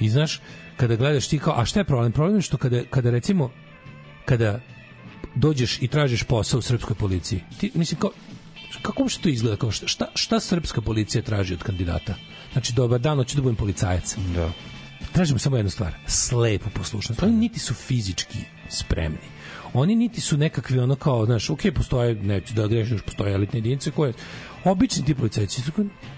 I 0.00 0.08
znaš, 0.08 0.40
kada 0.76 0.96
gledaš 0.96 1.28
ti 1.28 1.38
kao, 1.38 1.54
a 1.56 1.64
šta 1.64 1.80
je 1.80 1.84
problem? 1.84 2.12
Problem 2.12 2.36
je 2.36 2.42
što 2.42 2.56
kada, 2.56 2.82
kada 2.90 3.10
recimo, 3.10 3.50
kada 4.24 4.60
dođeš 5.34 5.82
i 5.82 5.88
tražiš 5.88 6.22
posao 6.22 6.58
u 6.58 6.62
srpskoj 6.62 6.96
policiji, 6.96 7.40
ti, 7.60 7.70
mislim, 7.74 8.00
kao, 8.00 8.10
kako 8.82 9.02
uopšte 9.02 9.22
to 9.22 9.28
izgleda? 9.28 9.56
Kao 9.56 9.70
šta, 9.70 9.86
šta, 9.86 10.06
šta 10.14 10.40
srpska 10.40 10.80
policija 10.80 11.22
traži 11.22 11.54
od 11.54 11.62
kandidata? 11.62 12.14
Znači, 12.52 12.72
dobar 12.72 13.00
dan, 13.00 13.18
hoću 13.18 13.36
da 13.36 13.42
budem 13.42 13.56
policajac. 13.56 14.16
Da. 14.34 14.50
Tražimo 15.16 15.38
samo 15.38 15.56
jednu 15.56 15.70
stvar, 15.70 15.94
slepu 16.06 16.70
poslušnost. 16.70 17.22
Oni 17.22 17.32
niti 17.32 17.58
su 17.58 17.74
fizički 17.74 18.38
spremni. 18.68 19.18
Oni 19.74 19.94
niti 19.96 20.20
su 20.20 20.36
nekakvi 20.36 20.78
ono 20.78 20.96
kao, 20.96 21.26
znaš, 21.26 21.50
ok, 21.50 21.60
postoje, 21.74 22.14
neću 22.14 22.54
da 22.54 22.66
grešim, 22.66 22.94
još 22.94 23.02
postoje 23.02 23.34
elitne 23.34 23.58
jedinice 23.58 23.90
koje 23.90 24.12
obični 24.70 25.04
ti 25.04 25.14
policajci 25.14 25.62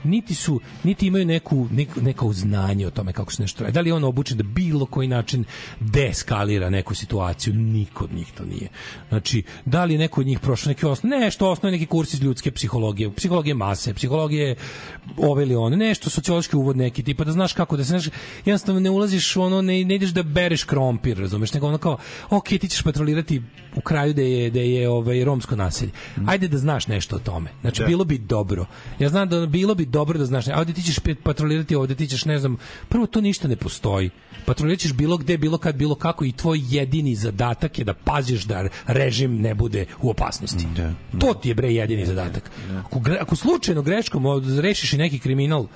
niti 0.04 0.34
su 0.34 0.60
niti 0.84 1.06
imaju 1.06 1.26
neku 1.26 1.66
neko, 1.70 2.00
neko 2.00 2.32
znanje 2.32 2.86
o 2.86 2.90
tome 2.90 3.12
kako 3.12 3.32
se 3.32 3.42
nešto 3.42 3.64
radi. 3.64 3.74
Da 3.74 3.80
li 3.80 3.90
je 3.90 3.94
on 3.94 4.04
obučen 4.04 4.36
da 4.36 4.42
bilo 4.42 4.86
koji 4.86 5.08
način 5.08 5.44
deskalira 5.80 6.70
neku 6.70 6.94
situaciju? 6.94 7.54
Niko 7.54 8.04
od 8.04 8.12
njih 8.12 8.32
to 8.32 8.44
nije. 8.44 8.68
Znači, 9.08 9.42
da 9.64 9.84
li 9.84 9.98
neko 9.98 10.20
od 10.20 10.26
njih 10.26 10.40
prošao 10.40 10.70
neki 10.70 10.86
osnov, 10.86 11.10
nešto 11.10 11.50
osnovni 11.50 11.78
neki 11.78 11.86
kurs 11.86 12.14
iz 12.14 12.22
ljudske 12.22 12.50
psihologije, 12.50 13.12
psihologije 13.14 13.54
mase, 13.54 13.94
psihologije 13.94 14.56
ove 15.16 15.42
ili 15.42 15.56
one, 15.56 15.76
nešto 15.76 16.10
sociološki 16.10 16.56
uvod 16.56 16.76
neki 16.76 17.02
tipa 17.02 17.24
da 17.24 17.32
znaš 17.32 17.52
kako 17.52 17.76
da 17.76 17.84
se 17.84 17.88
znaš, 17.88 18.08
jednostavno 18.44 18.80
ne 18.80 18.90
ulaziš 18.90 19.36
ono 19.36 19.62
ne, 19.62 19.84
ne 19.84 19.94
ideš 19.94 20.10
da 20.10 20.22
bereš 20.22 20.64
krompir, 20.64 21.18
razumeš, 21.18 21.52
nego 21.52 21.66
ono 21.66 21.78
kao 21.78 21.98
ok, 22.30 22.48
ti 22.48 22.68
ćeš 22.68 22.82
patrolirati 22.82 23.42
u 23.76 23.80
kraju 23.80 24.14
da 24.14 24.22
je 24.22 24.50
da 24.50 24.60
je 24.60 24.88
ovaj 24.88 25.24
romsko 25.24 25.56
naselje. 25.56 25.90
Ajde 26.26 26.48
da 26.48 26.58
znaš 26.58 26.86
nešto 26.86 27.16
o 27.16 27.18
tome. 27.18 27.50
Znači 27.60 27.82
Da. 27.82 27.86
bilo 27.86 28.04
bi 28.04 28.18
dobro. 28.18 28.66
Ja 28.98 29.08
znam 29.08 29.28
da 29.28 29.46
bilo 29.46 29.74
bi 29.74 29.86
dobro 29.86 30.18
da 30.18 30.26
znaš. 30.26 30.48
Ovde 30.48 30.72
ti 30.72 30.82
ćeš 30.82 30.96
patrolirati, 31.22 31.74
ovde 31.74 31.94
ti 31.94 32.06
ćeš 32.06 32.24
ne 32.24 32.38
znam, 32.38 32.56
prvo 32.88 33.06
to 33.06 33.20
ništa 33.20 33.48
ne 33.48 33.56
postoji. 33.56 34.10
Patroliraćeš 34.44 34.92
bilo 34.92 35.16
gde, 35.16 35.38
bilo 35.38 35.58
kad, 35.58 35.76
bilo 35.76 35.94
kako 35.94 36.24
i 36.24 36.32
tvoj 36.32 36.60
jedini 36.64 37.14
zadatak 37.14 37.78
je 37.78 37.84
da 37.84 37.94
paziš 37.94 38.44
da 38.44 38.68
režim 38.86 39.40
ne 39.40 39.54
bude 39.54 39.86
u 40.02 40.10
opasnosti. 40.10 40.64
To 41.18 41.34
ti 41.34 41.48
je 41.48 41.54
bre 41.54 41.72
jedini 41.74 42.06
zadatak. 42.06 42.50
Ako, 42.78 42.98
gre- 43.00 43.18
ako 43.20 43.36
slučajno 43.36 43.82
greškom 43.82 44.24
rešiš 44.60 44.92
i 44.92 44.98
neki 44.98 45.18
kriminal, 45.18 45.66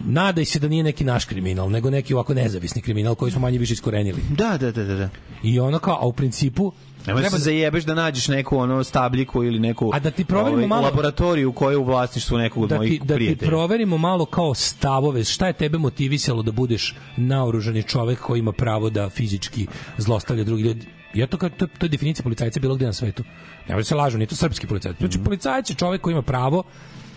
nadaj 0.00 0.44
se 0.44 0.58
da 0.58 0.68
nije 0.68 0.82
neki 0.84 1.04
naš 1.04 1.24
kriminal, 1.24 1.70
nego 1.70 1.90
neki 1.90 2.14
ovako 2.14 2.34
nezavisni 2.34 2.82
kriminal 2.82 3.14
koji 3.14 3.32
smo 3.32 3.40
manje 3.40 3.58
više 3.58 3.72
iskorenili. 3.72 4.22
Da, 4.30 4.58
da, 4.58 4.72
da, 4.72 4.84
da. 4.84 4.94
da. 4.94 5.08
I 5.42 5.60
ono 5.60 5.78
kao, 5.78 5.98
a 6.02 6.06
u 6.06 6.12
principu 6.12 6.72
Nemoj 7.06 7.22
treba 7.22 7.30
se 7.30 7.40
da- 7.40 7.44
zajebeš 7.44 7.84
da 7.84 7.94
nađeš 7.94 8.28
neku 8.28 8.56
ono 8.58 8.84
stabljiku 8.84 9.44
ili 9.44 9.58
neku 9.58 9.90
A 9.94 9.98
da 9.98 10.10
ti 10.10 10.24
proverimo 10.24 10.56
ovaj, 10.56 10.66
malo- 10.66 10.82
laboratoriju 10.82 11.52
koja 11.52 11.70
je 11.70 11.76
u 11.76 11.84
vlasništvu 11.84 12.38
nekog 12.38 12.62
od 12.62 12.68
da 12.68 12.74
ti, 12.74 12.78
mojih 12.78 13.00
da 13.00 13.06
ti 13.06 13.14
prijatelja. 13.14 13.48
proverimo 13.48 13.98
malo 13.98 14.24
kao 14.26 14.54
stavove, 14.54 15.24
šta 15.24 15.46
je 15.46 15.52
tebe 15.54 15.78
motivisalo 15.78 16.42
da 16.42 16.52
budeš 16.52 16.94
naoružani 17.16 17.82
čovek 17.84 18.18
koji 18.20 18.38
ima 18.38 18.52
pravo 18.52 18.90
da 18.90 19.10
fizički 19.10 19.66
zlostavlja 19.98 20.44
drugi 20.44 20.62
ljudi. 20.62 20.86
Ja 21.14 21.26
to, 21.26 21.36
ka- 21.36 21.50
to, 21.50 21.66
to 21.68 21.86
je 21.86 21.90
definicija 21.90 22.22
policajca 22.22 22.60
bilo 22.60 22.74
gde 22.74 22.86
na 22.86 22.92
svetu. 22.92 23.24
Nemoj 23.68 23.80
da 23.80 23.84
se 23.84 23.94
lažu, 23.94 24.18
nije 24.18 24.26
to 24.28 24.36
srpski 24.36 24.66
policajac. 24.66 24.96
Znači, 24.98 25.18
Mhm. 25.18 25.24
policajac 25.24 25.70
je 25.70 25.76
čovek 25.76 26.00
koji 26.00 26.12
ima 26.12 26.22
pravo 26.22 26.62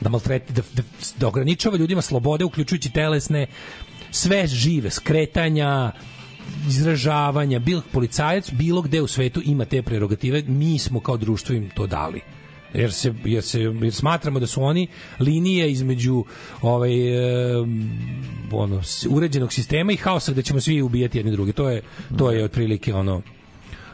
da 0.01 0.09
maltreti, 0.09 0.53
da, 0.53 0.61
da, 0.73 0.83
da 1.17 1.27
ograničava 1.27 1.77
ljudima 1.77 2.01
slobode, 2.01 2.45
uključujući 2.45 2.91
telesne, 2.91 3.47
sve 4.11 4.47
žive, 4.47 4.89
skretanja, 4.91 5.91
izražavanja, 6.67 7.59
bil 7.59 7.81
policajac 7.91 8.51
bilo 8.51 8.81
gde 8.81 9.01
u 9.01 9.07
svetu 9.07 9.41
ima 9.45 9.65
te 9.65 9.81
prerogative, 9.81 10.43
mi 10.47 10.79
smo 10.79 10.99
kao 10.99 11.17
društvo 11.17 11.55
im 11.55 11.69
to 11.75 11.87
dali. 11.87 12.21
jer 12.73 12.93
se 12.93 13.13
jer 13.25 13.43
se 13.43 13.61
jer 13.61 13.93
smatramo 13.93 14.39
da 14.39 14.47
su 14.47 14.63
oni 14.63 14.87
linije 15.19 15.71
između 15.71 16.23
ovaj 16.61 16.93
e, 16.93 17.65
ono 18.51 18.81
uređenog 19.09 19.53
sistema 19.53 19.91
i 19.91 19.97
haosa 19.97 20.31
gde 20.31 20.43
ćemo 20.43 20.61
svi 20.61 20.81
ubijati 20.81 21.17
jedni 21.17 21.31
druge. 21.31 21.51
To 21.51 21.69
je 21.69 21.81
to 22.17 22.31
je 22.31 22.43
otprilike 22.43 22.93
ono 22.93 23.21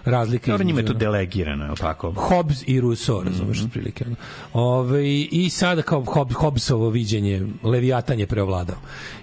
razlika 0.06 0.52
Dobro, 0.52 0.66
njima 0.66 0.80
je 0.80 0.86
to 0.86 0.94
delegirano, 0.94 1.66
je 1.66 1.72
li 1.72 1.78
tako? 1.78 2.12
Hobbes 2.12 2.64
i 2.68 2.82
Rousseau, 2.82 3.24
razumeš, 3.24 3.58
Mhm. 3.58 3.66
otprilike. 3.66 4.06
ono. 4.08 4.16
Ove, 4.54 5.02
I 5.12 5.50
sada 5.50 5.82
kao 5.82 6.04
Hob, 6.04 6.34
Hobbesovo 6.34 6.90
viđenje, 6.90 7.42
Leviatan 7.64 8.20
je 8.20 8.28
preovladao. 8.28 8.76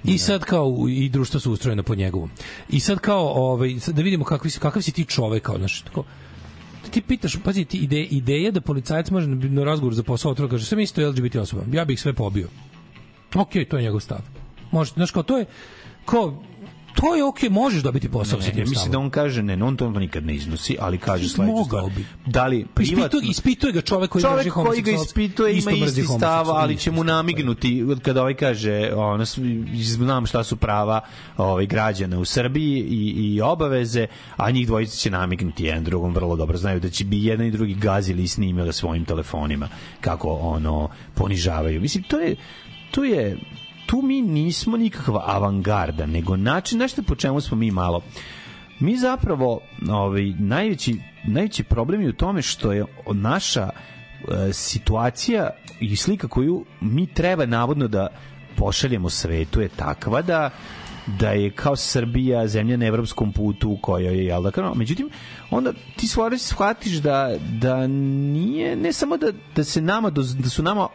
I 0.05 0.19
sad 0.19 0.45
kao 0.45 0.75
i 0.91 1.09
društvo 1.09 1.41
su 1.41 1.53
ustrojeno 1.53 1.83
po 1.83 1.95
njegovom. 1.95 2.31
I 2.69 2.81
sad 2.81 2.99
kao, 2.99 3.29
ovaj, 3.29 3.77
sad 3.81 3.95
da 3.95 4.03
vidimo 4.03 4.25
kakvi, 4.25 4.51
kakav 4.51 4.83
si 4.83 4.93
ti 4.93 5.05
čovek, 5.05 5.43
kao, 5.43 5.59
znaš, 5.59 5.81
tako, 5.81 6.05
ti 6.91 7.01
pitaš, 7.01 7.37
pazi, 7.45 7.65
ti 7.65 7.79
ide, 7.79 8.01
ideja 8.01 8.51
da 8.51 8.61
policajac 8.61 9.11
može 9.11 9.27
na, 9.27 9.49
na 9.51 9.65
razgovor 9.65 9.95
za 9.95 10.03
posao 10.03 10.33
otvora 10.33 10.51
kaže, 10.51 10.67
sam 10.67 10.81
isto 10.81 11.09
LGBT 11.09 11.37
osoba, 11.37 11.63
ja 11.73 11.85
bih 11.85 11.95
ih 11.95 12.01
sve 12.01 12.13
pobio. 12.13 12.49
Ok, 13.35 13.51
to 13.71 13.77
je 13.77 13.83
njegov 13.83 14.01
stav. 14.01 14.19
Može, 14.71 14.93
znaš, 14.93 15.11
kao, 15.11 15.23
to 15.23 15.39
je, 15.39 15.45
kao, 16.05 16.43
to 16.95 17.15
je 17.15 17.25
ok, 17.25 17.43
možeš 17.51 17.83
dobiti 17.83 18.09
posao 18.09 18.39
Ne, 18.39 18.45
sa 18.45 18.51
tim 18.51 18.65
mislim 18.69 18.93
da 18.93 18.99
on 18.99 19.11
kaže 19.11 19.43
ne, 19.43 19.65
on 19.65 19.77
to 19.77 19.91
nikad 19.91 20.27
ne 20.27 20.35
iznosi, 20.35 20.77
ali 20.81 20.99
kaže 20.99 21.29
sledeću 21.29 21.65
stvar. 21.65 21.91
bi. 21.97 22.05
Da 22.27 22.47
li 22.47 22.67
privatno... 22.75 23.05
Ispituje, 23.07 23.31
ispituje 23.31 23.73
ga 23.73 23.81
čovek 23.81 24.11
koji 24.11 24.23
Čovek 24.23 24.53
koji 24.53 24.83
ga 24.83 24.91
ispituje 24.91 25.59
ima 25.59 25.71
isti 25.71 26.03
stav, 26.03 26.51
ali 26.51 26.77
će 26.77 26.91
mu 26.91 26.97
pa 26.97 27.05
namignuti 27.05 27.87
kada 28.03 28.21
ovaj 28.21 28.35
kaže, 28.35 28.93
ono, 28.97 29.25
znam 29.81 30.27
šta 30.27 30.45
su 30.45 30.57
prava 30.57 31.01
ovaj, 31.37 31.67
građana 31.67 32.19
u 32.19 32.25
Srbiji 32.25 32.79
i, 32.81 33.35
i 33.35 33.41
obaveze, 33.41 34.07
a 34.37 34.51
njih 34.51 34.67
dvojica 34.67 34.97
će 34.97 35.11
namignuti 35.11 35.65
jedan 35.65 35.85
drugom 35.85 36.15
vrlo 36.15 36.37
dobro. 36.37 36.59
Znaju 36.59 36.81
da 36.81 36.91
će 36.91 37.05
bi 37.05 37.25
jedan 37.25 37.47
i 37.47 37.51
drugi 37.51 37.75
gazili 37.75 38.23
i 38.23 38.29
snimili 38.29 38.73
svojim 38.73 39.05
telefonima 39.05 39.69
kako 40.01 40.29
ono 40.29 40.89
ponižavaju. 41.15 41.81
Mislim, 41.81 42.05
to 42.05 42.21
je, 42.21 42.37
to 42.91 43.05
je 43.05 43.39
tu 43.91 44.03
mi 44.03 44.23
nismo 44.23 44.77
nikakva 44.77 45.25
avangarda, 45.27 46.07
nego 46.07 46.37
način, 46.37 46.79
nešto 46.79 47.03
po 47.03 47.15
čemu 47.15 47.41
smo 47.41 47.57
mi 47.57 47.71
malo? 47.71 48.03
Mi 48.79 48.97
zapravo 48.97 49.61
ovaj 49.91 50.33
najveći 50.39 50.97
najveći 51.25 51.65
problem 51.65 52.03
je 52.03 52.09
u 52.09 52.13
tome 52.13 52.43
što 52.43 52.73
je 52.73 52.85
naša 53.13 53.69
e, 53.69 54.53
situacija 54.53 55.51
i 55.81 55.97
slika 55.97 56.29
koju 56.29 56.65
mi 56.81 57.07
treba 57.07 57.47
navodno 57.47 57.89
da 57.89 58.07
pošaljemo 58.57 59.11
svetu 59.11 59.61
je 59.61 59.69
takva 59.69 60.23
da 60.23 60.51
da 61.07 61.31
je 61.31 61.51
kao 61.51 61.77
Srbija 61.77 62.47
zemlja 62.49 62.77
na 62.77 62.87
evropskom 62.87 63.33
putu 63.33 63.71
u 63.71 63.79
kojoj 63.83 64.19
je 64.19 64.27
jel 64.27 64.43
da 64.43 64.51
kao, 64.51 64.75
međutim 64.75 65.11
onda 65.51 65.73
ti 65.97 66.07
stvari 66.07 66.39
shvatiš 66.39 66.93
da 66.93 67.37
da 67.61 67.87
nije 67.87 68.77
ne 68.77 68.93
samo 68.93 69.17
da 69.17 69.33
da 69.57 69.65
se 69.65 69.81
nama 69.81 70.11
da 70.11 70.49
su 70.49 70.63
nama 70.63 70.89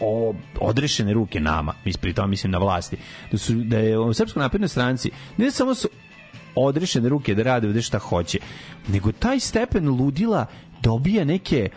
o, 0.00 0.34
odrešene 0.60 1.12
ruke 1.12 1.40
nama, 1.40 1.74
pri 2.00 2.12
tome 2.12 2.28
mislim 2.28 2.52
na 2.52 2.58
vlasti, 2.58 2.96
da 3.32 3.38
su 3.38 3.54
da 3.54 3.78
je 3.78 3.98
u 3.98 4.14
Srpskoj 4.14 4.40
naprednoj 4.40 4.68
stranci 4.68 5.10
ne 5.36 5.50
samo 5.50 5.74
su 5.74 5.88
odrešene 6.54 7.08
ruke 7.08 7.34
da 7.34 7.42
rade 7.42 7.66
ovde 7.68 7.82
šta 7.82 7.98
hoće, 7.98 8.38
nego 8.88 9.12
taj 9.12 9.40
stepen 9.40 9.88
ludila 9.88 10.46
dobija 10.82 11.24
neke 11.24 11.68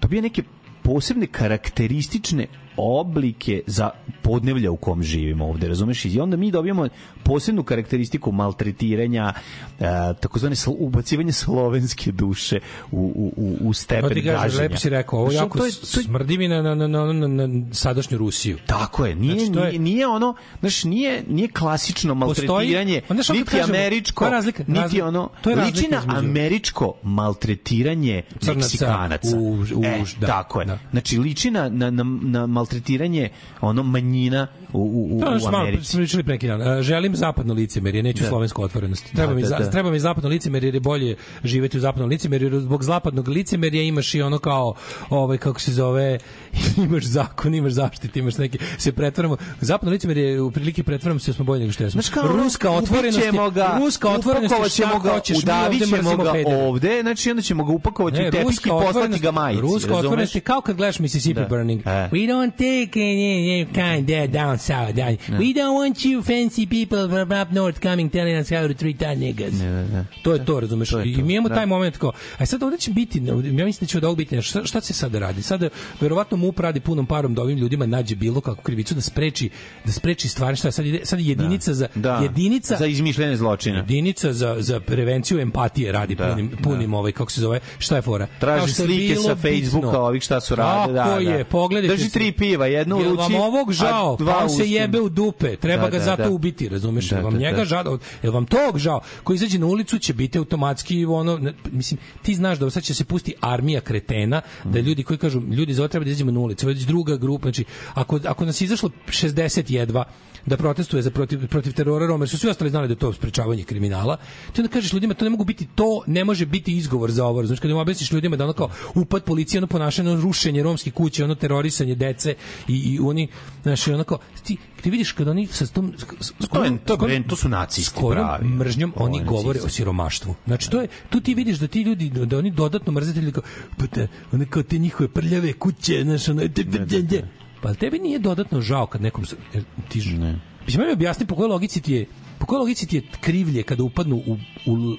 dobija 0.00 0.22
neke 0.22 0.42
posebne 0.82 1.26
karakteristične 1.26 2.46
oblike 2.76 3.62
za 3.66 3.90
podnevlja 4.22 4.70
u 4.70 4.76
kom 4.76 5.02
živimo 5.02 5.46
ovde, 5.46 5.68
razumeš? 5.68 6.04
I 6.04 6.20
onda 6.20 6.36
mi 6.36 6.50
dobijamo 6.50 6.88
posebnu 7.22 7.62
karakteristiku 7.62 8.32
maltretiranja, 8.32 9.32
e, 9.80 9.84
takozvane 10.14 10.54
sl- 10.56 10.76
ubacivanje 10.78 11.32
slovenske 11.32 12.12
duše 12.12 12.58
u, 12.90 12.96
u, 13.16 13.32
u, 13.36 13.68
u 13.68 13.72
stepen 13.72 14.02
To 14.02 14.14
ti 14.14 14.20
gaženja. 14.22 14.62
lepo 14.62 14.76
si 14.76 14.88
rekao, 14.90 15.18
ovo 15.18 15.32
jako 15.32 15.58
to 15.58 15.66
je- 15.66 15.72
to 15.72 16.00
je- 16.00 16.04
smrdi 16.04 16.38
mi 16.38 16.48
na, 16.48 16.62
na, 16.62 16.74
na, 16.74 16.88
na, 16.88 17.12
na, 17.12 17.46
na 17.46 17.64
sadašnju 17.72 18.18
Rusiju. 18.18 18.58
Tako 18.66 19.06
je, 19.06 19.14
nije, 19.16 19.46
Znači, 19.46 19.60
je- 19.66 19.68
nije, 19.68 19.78
nije 19.80 20.06
ono, 20.08 20.34
znaš, 20.60 20.84
nije, 20.84 21.24
nije 21.28 21.48
klasično 21.48 22.14
maltretiranje, 22.14 23.00
kad 23.00 23.16
niti 23.28 23.44
kažemo, 23.46 23.64
američko, 23.70 24.24
je 24.24 24.30
razlika? 24.30 24.62
niti 24.62 24.80
Razlika- 24.80 25.04
ono, 25.04 25.28
to 25.40 25.50
je 25.50 25.56
liči 25.56 25.88
na 25.88 26.02
američko 26.08 26.94
maltretiranje 27.02 28.22
Crnaca 28.30 28.54
Meksikanaca. 28.54 29.36
u- 29.36 29.50
u- 29.74 29.84
e, 29.84 30.04
da, 30.20 30.26
tako 30.26 30.60
je. 30.60 30.66
da. 30.66 30.78
Znači, 30.90 31.18
liči 31.18 31.50
na, 31.50 31.68
na, 31.68 31.90
na, 31.90 32.04
na 32.22 32.46
maltretiranje 32.46 33.28
ono 33.60 33.82
manjina 33.82 34.46
u, 34.72 34.78
u, 34.78 35.16
u, 35.16 35.20
To 35.20 35.36
u 35.36 35.38
što 35.38 35.50
malo 35.50 35.64
Americi. 35.64 35.84
smo 35.84 35.98
pričali 35.98 36.22
pre 36.22 36.32
neki 36.32 36.46
dan. 36.46 36.62
E, 36.62 36.82
Želim 36.82 37.16
zapadno 37.16 37.54
licemerje, 37.54 38.02
neću 38.02 38.22
Da. 38.22 38.28
slovensku 38.28 38.62
otvorenost. 38.62 39.04
Treba, 39.06 39.26
Da, 39.26 39.34
mi, 39.34 39.42
da, 39.42 39.48
da. 39.48 39.70
treba 39.70 39.90
mi 39.90 40.00
zapadno 40.00 40.30
licemerje 40.30 40.66
jer 40.66 40.74
je 40.74 40.80
bolje 40.80 41.16
živeti 41.44 41.76
u 41.76 41.80
zapadnom 41.80 42.08
licemerju. 42.08 42.46
jer 42.46 42.60
Zbog 42.60 42.84
zapadnog 42.84 43.28
licemerja 43.28 43.82
imaš 43.82 44.14
i 44.14 44.22
ono 44.22 44.38
kao, 44.38 44.74
ovaj, 45.10 45.38
kako 45.38 45.60
se 45.60 45.72
zove, 45.72 46.18
imaš 46.86 47.04
zakon, 47.04 47.54
imaš 47.54 47.72
zaštitu, 47.72 48.18
imaš 48.18 48.38
neki, 48.38 48.58
se 48.78 48.92
pretvaramo. 48.92 49.36
Zapadno 49.60 49.92
licemerje 49.92 50.40
u 50.40 50.50
prilike 50.50 50.82
pretvaramo 50.82 51.20
se 51.20 51.30
da 51.30 51.34
smo 51.34 51.44
bolji 51.44 51.60
nego 51.60 51.72
što 51.72 51.84
jesmo. 51.84 52.02
Ono, 52.16 52.42
ruska 52.42 52.70
otvorenost 52.70 53.18
je, 53.18 53.32
ga, 53.54 53.78
ruska 53.80 54.08
otvorenost 54.08 54.54
je 54.64 54.70
ćemo 54.70 54.98
ga, 54.98 55.12
hoćeš, 55.12 55.36
mi 55.36 55.42
udavit 55.42 55.82
ovde 55.82 55.86
ćemo 55.86 56.02
mrzimo 56.02 56.24
ga 56.24 56.32
ovde, 56.46 56.98
znači 57.02 57.30
onda 57.30 57.42
ćemo 57.42 57.64
ga 57.64 57.72
upakovati 57.72 58.28
u 58.28 58.30
tepih 58.30 58.58
i 58.66 58.68
poslati 58.68 59.18
ga 59.18 59.30
majici. 59.30 59.60
Ruska 59.60 59.94
otvorenost 59.94 60.34
je 60.34 60.40
kao 60.40 60.60
kad 60.60 60.76
gledaš 60.76 60.98
Mississippi 60.98 61.40
Da. 61.40 61.46
Burning. 61.48 61.80
E. 61.86 62.08
We 62.12 62.26
don't 62.26 62.50
take 62.50 63.00
any 63.00 63.64
kind 63.64 64.06
there 64.06 64.28
down 64.28 64.58
south. 64.58 64.94
Down. 64.94 65.16
We 65.28 65.54
don't 65.54 65.76
want 65.76 66.04
you 66.04 66.22
fancy 66.22 66.66
people 66.66 67.08
from 67.08 67.42
up 67.42 67.52
north 67.52 67.80
coming 67.80 68.12
telling 68.12 68.40
us 68.40 68.50
how 68.50 68.68
to 68.68 68.74
treat 68.74 69.02
our 69.02 69.16
niggas. 69.16 69.52
Ne, 69.52 69.70
ne, 69.70 69.88
ne. 69.88 70.04
To 70.22 70.32
je 70.32 70.44
to, 70.44 70.60
razumeš? 70.60 70.90
To 70.90 70.98
je 70.98 71.10
I 71.10 71.14
to, 71.14 71.24
mi 71.24 71.32
imamo 71.32 71.48
da. 71.48 71.54
taj 71.54 71.66
moment 71.66 71.96
kao, 71.96 72.12
a 72.38 72.46
sad 72.46 72.62
ovde 72.62 72.78
će 72.78 72.90
biti, 72.90 73.18
ja 73.58 73.64
mislim 73.64 73.80
da 73.80 73.86
će 73.86 73.98
od 73.98 74.04
ovog 74.04 74.16
biti 74.16 74.36
nešto. 74.36 74.50
Šta, 74.50 74.66
šta 74.66 74.80
se 74.80 74.92
sada 74.92 75.18
radi? 75.18 75.42
Sada 75.42 75.68
verovatno 76.00 76.36
MUP 76.40 76.60
radi 76.60 76.80
punom 76.80 77.06
parom 77.06 77.34
da 77.34 77.42
ovim 77.42 77.58
ljudima 77.58 77.86
nađe 77.86 78.16
bilo 78.16 78.40
kakvu 78.40 78.62
krivicu 78.62 78.94
da 78.94 79.00
spreči 79.00 79.50
da 79.84 79.92
spreči 79.92 80.28
stvari 80.28 80.56
šta 80.56 80.68
je 80.68 80.72
sad 80.72 80.86
ide 80.86 81.00
sad 81.04 81.20
je 81.20 81.26
jedinica 81.26 81.74
za 81.74 81.88
Da. 81.94 82.16
jedinica 82.16 82.76
za 82.76 82.86
izmišljene 82.86 83.36
zločine. 83.36 83.76
jedinica 83.78 84.32
za 84.32 84.56
za 84.60 84.80
prevenciju 84.80 85.40
empatije 85.40 85.92
radi 85.92 86.14
Da, 86.14 86.28
punim 86.28 86.50
punim 86.62 86.94
ovaj 86.94 87.12
kako 87.12 87.32
se 87.32 87.40
zove 87.40 87.60
šta 87.78 87.96
je 87.96 88.02
fora 88.02 88.26
Traži 88.40 88.72
slike 88.74 89.16
sa 89.16 89.36
Facebooka 89.36 89.86
bitno. 89.86 90.00
ovih 90.00 90.22
šta 90.22 90.40
su 90.40 90.54
rade, 90.54 90.92
da, 90.92 91.04
da. 91.04 91.14
je, 91.16 91.44
pogledajte. 91.44 91.96
Drži 91.96 92.10
tri 92.10 92.32
piva, 92.32 92.66
jedno 92.66 92.96
u 92.96 93.02
ruci, 93.04 93.16
vam 93.22 93.34
ovog 93.34 93.72
žao, 93.72 94.16
pa 94.16 94.48
se 94.48 94.70
jebe 94.70 95.00
u 95.00 95.08
dupe, 95.08 95.56
treba 95.56 95.84
Da, 95.84 95.90
ga 95.90 95.98
da, 95.98 96.04
zato 96.04 96.22
da. 96.22 96.30
ubiti, 96.30 96.68
razumeš? 96.68 97.08
Da, 97.08 97.20
vam 97.20 97.32
da, 97.32 97.38
njega 97.38 97.56
da. 97.56 97.64
žao, 97.64 97.98
jel 98.22 98.32
vam 98.32 98.46
tog 98.46 98.78
žao, 98.78 99.00
koji 99.24 99.34
izađe 99.34 99.58
na 99.58 99.66
ulicu 99.66 99.98
će 99.98 100.14
biti 100.14 100.38
automatski 100.38 101.04
ono, 101.06 101.40
mislim, 101.66 101.98
ti 102.22 102.34
znaš 102.34 102.58
da 102.58 102.70
sad 102.70 102.82
će 102.82 102.94
se 102.94 103.04
pusti 103.04 103.34
armija 103.40 103.80
kretena, 103.80 104.40
da 104.64 104.80
ljudi 104.80 105.02
koji 105.02 105.18
kažu, 105.18 105.40
ljudi 105.42 105.74
za 105.74 105.88
treba 105.88 106.04
da 106.04 106.10
izađemo 106.10 106.29
na 106.30 106.40
ulicu, 106.40 106.66
već 106.66 106.78
druga 106.78 107.16
grupa, 107.16 107.42
znači, 107.42 107.64
ako, 107.94 108.20
ako 108.24 108.44
nas 108.44 108.60
izašlo 108.60 108.90
60 109.08 109.72
jedva, 109.72 110.04
da 110.46 110.56
protestuje 110.56 111.02
za 111.02 111.10
protiv, 111.10 111.46
protiv 111.48 111.72
terora 111.72 112.06
Roma, 112.06 112.22
jer 112.22 112.28
su 112.28 112.38
svi 112.38 112.48
ostali 112.48 112.70
znali 112.70 112.88
da 112.88 112.92
je 112.92 112.98
to 112.98 113.12
sprečavanje 113.12 113.62
kriminala, 113.62 114.16
ti 114.52 114.60
onda 114.60 114.70
kažeš 114.70 114.92
ljudima, 114.92 115.14
to 115.14 115.24
ne 115.24 115.30
mogu 115.30 115.44
biti 115.44 115.66
to, 115.66 116.02
ne 116.06 116.24
može 116.24 116.46
biti 116.46 116.76
izgovor 116.76 117.10
za 117.10 117.26
ovo, 117.26 117.46
znači 117.46 117.62
kad 117.62 117.70
im 117.70 117.76
objasniš 117.76 118.12
ljudima 118.12 118.36
da 118.36 118.44
ono 118.44 118.52
kao 118.52 118.68
upad 118.94 119.24
policije, 119.24 119.58
ono 119.58 119.66
ponašanje, 119.66 120.10
ono 120.10 120.20
rušenje 120.20 120.62
romskih 120.62 120.92
kuća, 120.92 121.24
ono 121.24 121.34
terorisanje 121.34 121.94
dece 121.94 122.34
i, 122.68 122.74
i 122.74 122.98
oni, 123.00 123.28
znači 123.62 123.92
ono 123.92 124.04
kao, 124.04 124.18
ti, 124.44 124.56
ti 124.82 124.90
vidiš 124.90 125.12
kad 125.12 125.28
oni 125.28 125.46
sa 125.46 125.66
tom, 125.66 125.92
s- 125.98 126.02
s- 126.20 126.48
To 126.48 126.64
je- 126.64 126.78
to 126.78 127.06
je 127.06 127.22
to 127.24 127.36
su 127.36 127.48
nacisti 127.48 127.82
s 127.84 127.88
kojom 127.90 128.12
pravi. 128.14 128.44
mržnjom 128.46 128.92
oni 128.96 129.24
govore 129.26 129.60
o 129.60 129.68
siromaštvu. 129.68 130.34
Znači 130.46 130.70
to 130.70 130.80
je 130.80 130.88
tu 131.10 131.20
ti 131.20 131.34
vidiš 131.34 131.58
da 131.58 131.66
ti 131.66 131.82
ljudi 131.82 132.10
da 132.10 132.38
oni 132.38 132.50
dodatno 132.50 132.92
mrzitelji 132.92 133.32
kao 133.32 133.42
pa 133.76 133.86
te, 133.86 134.08
one 134.32 134.46
kao 134.46 134.62
te 134.62 134.78
njihove 134.78 135.08
prljave 135.08 135.52
kuće, 135.52 136.02
znači 136.04 136.30
ono, 136.30 136.40
de, 136.42 136.48
de, 136.48 136.78
de, 136.80 137.02
de. 137.02 137.24
Pa 137.62 137.74
tebi 137.74 137.98
nije 137.98 138.18
dodatno 138.18 138.60
žao 138.60 138.86
kad 138.86 139.02
nekom 139.02 139.24
jer 139.54 139.64
ti 139.88 140.00
Ne. 140.00 140.40
Mislim, 140.66 140.86
mi 140.86 140.92
objasni 140.92 141.26
po 141.26 141.34
kojoj 141.34 141.48
logici 141.48 141.80
ti 141.80 141.92
je 141.92 142.06
po 142.38 142.46
kojoj 142.46 142.58
logici 142.58 142.86
ti 142.86 142.96
je 142.96 143.02
krivlje 143.20 143.62
kada 143.62 143.82
upadnu 143.82 144.16
u, 144.16 144.36
u, 144.66 144.96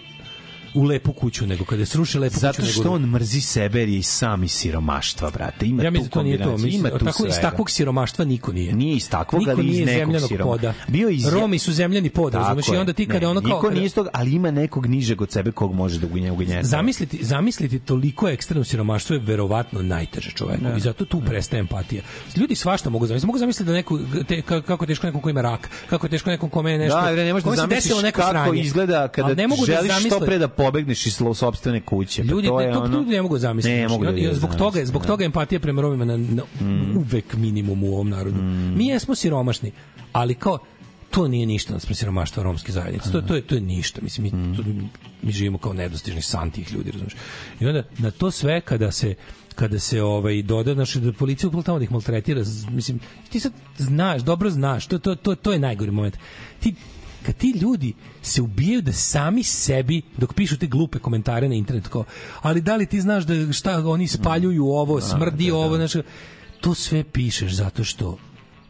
u 0.74 0.84
lepu 0.84 1.14
kuću 1.14 1.48
nego 1.48 1.66
kada 1.66 1.86
sruše 1.86 2.20
lepu 2.20 2.40
Zato 2.40 2.56
kuću 2.56 2.72
što 2.72 2.84
nego 2.84 2.96
on 2.96 3.02
mrzi 3.02 3.42
sebe 3.42 3.80
jer 3.80 3.90
je 3.90 3.98
i 3.98 4.04
sam 4.04 4.44
iz 4.44 4.52
siromaštva, 4.52 5.30
brate. 5.30 5.66
Ima 5.66 5.84
ja 5.84 5.90
tu 5.90 5.94
mislim 5.94 6.08
da 6.08 6.14
to 6.14 6.24
nije 6.24 6.38
to. 6.38 6.52
Mislim, 6.52 6.74
ima 6.74 6.90
tu 6.90 7.06
tako, 7.06 7.26
iz 7.28 7.34
svega. 7.34 7.50
takvog 7.50 7.70
siromaštva 7.70 8.26
niko 8.26 8.52
nije. 8.52 8.74
Nije 8.74 8.96
iz 8.96 9.10
takvog, 9.10 9.40
niko 9.40 9.52
ali 9.52 9.68
iz 9.68 9.80
nekog 9.80 9.94
zemljanog 9.94 10.30
siroma. 10.30 10.52
poda. 10.52 10.74
Bio 10.88 11.10
iz- 11.10 11.28
Romi 11.28 11.60
su 11.60 11.74
zemljani 11.74 12.10
pod, 12.10 12.34
razumeš? 12.34 12.68
I 12.68 12.76
onda 12.76 12.94
ti 12.94 13.06
kada 13.06 13.20
Ne, 13.20 13.28
ono 13.28 13.42
kao... 13.42 13.50
Niko 13.50 13.70
nije 13.70 13.86
iz 13.86 13.94
toga, 13.94 14.10
ali 14.14 14.32
ima 14.32 14.52
nekog 14.52 14.86
nižeg 14.88 15.22
od 15.22 15.32
sebe 15.32 15.52
kog 15.52 15.74
može 15.74 16.00
da 16.00 16.08
ugnje 16.08 16.32
ugnjesa. 16.32 16.68
Zamisliti, 16.68 17.20
zamisliti 17.22 17.80
toliko 17.80 18.30
ekstremno 18.30 18.64
siromaštvo 18.64 19.14
je 19.14 19.20
verovatno 19.20 19.82
najteže 19.82 20.32
čoveku 20.32 20.66
i 20.78 20.80
zato 20.80 21.06
tu 21.06 21.22
prestaje 21.22 21.60
empatija. 21.60 22.02
Ljudi 22.36 22.56
svašta 22.56 22.90
mogu 22.90 23.08
zamisliti. 23.08 23.28
Mogu 23.28 23.40
zamisliti 23.40 23.68
da 23.68 23.74
neko, 23.74 24.00
te, 24.28 24.42
ka- 24.42 24.62
kako 24.62 24.86
teško 24.86 25.08
nekom 25.08 25.22
ko 25.22 25.30
ima 25.30 25.42
rak, 25.42 25.70
kako 25.90 26.08
teško 26.08 26.30
nekom 26.30 26.50
kome 26.50 26.72
je 26.72 26.78
nešto... 26.78 27.02
Da, 27.02 27.12
ne 27.12 27.34
možeš 27.34 27.46
da 27.46 27.56
zamisliš 27.56 27.94
kako 28.14 28.54
izgleda 28.54 29.08
kada 29.08 29.34
da 29.34 29.44
želiš 29.66 30.06
što 30.06 30.20
pre 30.20 30.38
da 30.38 30.48
pobegneš 30.66 31.06
iz 31.06 31.22
sopstvene 31.36 31.82
kuće. 31.82 32.24
Pa 32.24 32.28
Ljudi, 32.28 32.48
to 32.48 32.58
ne, 32.58 32.66
je 32.66 32.74
to, 32.74 32.80
ono... 32.80 32.98
ljudi 32.98 33.12
ne 33.12 33.22
mogu 33.22 33.38
zamisliti. 33.38 33.78
Ne 33.78 33.88
mogu 33.88 34.06
da 34.06 34.12
i 34.12 34.22
ga 34.22 34.34
zbog 34.34 34.56
toga, 34.56 34.86
zbog 34.86 35.02
da. 35.02 35.08
toga 35.08 35.26
empatija 35.26 35.60
prema 35.60 35.82
Romima 35.82 36.06
na, 36.06 36.18
na 36.18 36.44
uvek 36.96 37.34
minimum 37.34 37.84
u 37.84 37.94
ovom 37.94 38.10
narodu. 38.10 38.38
Mi 38.76 38.88
jesmo 38.88 39.16
siromašni, 39.16 39.72
ali 40.12 40.36
kao 40.36 40.58
to 41.10 41.28
nije 41.28 41.46
ništa 41.46 41.74
naspram 41.74 41.96
siromaštva 41.96 42.44
romske 42.44 42.72
zajednice. 42.72 43.12
To, 43.12 43.22
to, 43.22 43.36
je, 43.36 43.42
to 43.42 43.56
je 43.56 43.62
ništa. 43.62 44.02
Mislim, 44.02 44.24
mi, 44.24 44.58
to, 44.58 44.64
mi 45.22 45.32
živimo 45.32 45.58
kao 45.58 45.74
nedostižni 45.74 46.22
san 46.22 46.52
tih 46.52 46.74
ljudi, 46.74 46.92
razumiješ. 46.92 47.16
I 47.60 47.66
onda 47.66 47.84
na 47.98 48.12
to 48.12 48.32
sve 48.32 48.62
kada 48.62 48.92
se 48.92 49.16
kada 49.56 49.80
se 49.80 50.02
ovaj 50.02 50.42
doda 50.42 50.74
naše 50.74 51.00
da 51.00 51.14
policija 51.14 51.48
upala 51.48 51.64
tamo 51.64 51.78
da 51.80 51.84
ih 51.84 51.92
maltretira 51.92 52.42
mislim 52.70 53.00
ti 53.30 53.40
sad 53.40 53.52
znaš 53.78 54.22
dobro 54.22 54.50
znaš 54.50 54.88
to 54.88 55.00
to 55.00 55.16
to 55.16 55.36
to 55.36 55.54
je 55.54 55.60
najgori 55.60 55.92
moment 55.92 56.18
ti 56.60 56.76
kad 57.26 57.36
ti 57.36 57.54
ljudi 57.62 57.94
se 58.22 58.42
ubijaju 58.42 58.82
da 58.82 58.94
sami 58.94 59.44
sebi 59.44 60.02
dok 60.18 60.34
pišu 60.34 60.58
te 60.58 60.68
glupe 60.68 61.00
komentare 61.00 61.50
na 61.50 61.56
internetu 61.56 61.90
kao 61.90 62.04
ali 62.42 62.62
da 62.62 62.76
li 62.76 62.86
ti 62.86 63.02
znaš 63.02 63.24
da 63.24 63.54
šta 63.54 63.88
oni 63.90 64.08
spaljuju 64.08 64.66
ovo 64.66 65.02
smrdi 65.02 65.52
ovo 65.52 65.76
znači 65.76 66.02
to 66.62 66.74
sve 66.74 67.04
pišeš 67.04 67.52
zato 67.52 67.84
što 67.84 68.18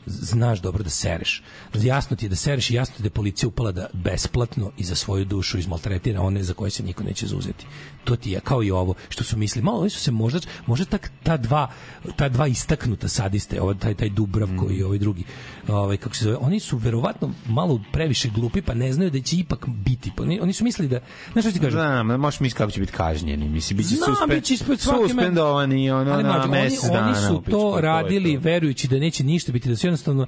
znaš 0.06 0.60
dobro 0.62 0.84
da 0.84 0.90
sereš. 0.90 1.44
Jasno 1.74 2.18
ti 2.18 2.26
je 2.26 2.30
da 2.30 2.36
sereš 2.36 2.70
i 2.70 2.74
jasno 2.74 2.96
ti 2.96 3.00
je 3.00 3.04
da 3.04 3.08
je 3.08 3.10
policija 3.12 3.48
upala 3.48 3.72
da 3.72 3.88
besplatno 3.94 4.72
i 4.78 4.84
za 4.84 4.96
svoju 4.96 5.26
dušu 5.26 5.58
izmaltretira 5.58 6.22
one 6.22 6.44
za 6.44 6.54
koje 6.54 6.72
se 6.72 6.84
niko 6.84 7.04
neće 7.04 7.28
zauzeti. 7.28 7.66
To 8.04 8.16
ti 8.16 8.32
je 8.32 8.40
kao 8.40 8.64
i 8.64 8.72
ovo 8.72 8.94
što 9.10 9.24
su 9.24 9.38
mislili. 9.38 9.66
Malo 9.66 9.80
oni 9.80 9.90
su 9.90 10.00
se 10.00 10.12
možda 10.12 10.40
možda 10.66 10.86
tak, 10.86 11.12
ta 11.24 11.38
dva 11.38 11.72
ta 12.16 12.30
dva 12.30 12.48
istaknuta 12.48 13.08
sadiste, 13.08 13.62
ovaj 13.62 13.76
taj 13.78 13.94
taj 13.94 14.10
Dubravko 14.10 14.68
i 14.72 14.84
ovaj 14.84 14.98
drugi. 14.98 15.24
Ovaj 15.68 15.98
kako 15.98 16.16
se 16.16 16.24
zove, 16.24 16.38
oni 16.38 16.60
su 16.60 16.78
verovatno 16.78 17.32
malo 17.48 17.82
previše 17.92 18.30
glupi 18.30 18.62
pa 18.62 18.74
ne 18.74 18.94
znaju 18.94 19.10
da 19.12 19.22
će 19.22 19.36
ipak 19.36 19.66
biti. 19.68 20.12
Pa 20.18 20.24
oni, 20.24 20.40
oni 20.40 20.54
su 20.54 20.64
mislili 20.64 20.90
da 20.90 21.00
znaš 21.34 21.44
šta 21.46 21.52
ti 21.52 21.60
kažem? 21.60 21.72
Znam, 21.72 22.08
možeš 22.08 22.40
misliti 22.40 22.58
kako 22.58 22.72
će 22.72 22.80
biti 22.80 22.92
kažnjeni. 22.92 23.50
Mislim, 23.50 23.78
biće 23.78 23.96
Znam, 23.96 24.16
suspe, 24.16 24.36
biće 24.36 24.58
me- 24.68 24.78
suspendovani 24.78 25.92
ono, 25.92 26.12
Ali 26.12 26.24
na 26.24 26.48
mesec 26.48 26.84
oni, 26.84 26.94
dana. 26.94 27.08
oni 27.08 27.16
su 27.28 27.44
to 27.52 27.76
je 27.76 27.82
radili 27.82 28.34
to. 28.34 28.40
verujući 28.40 28.88
da 28.88 29.00
neće 29.00 29.24
ništa 29.24 29.52
biti, 29.52 29.70
da 29.70 29.76
su 29.76 29.88
jednostavno 29.92 30.28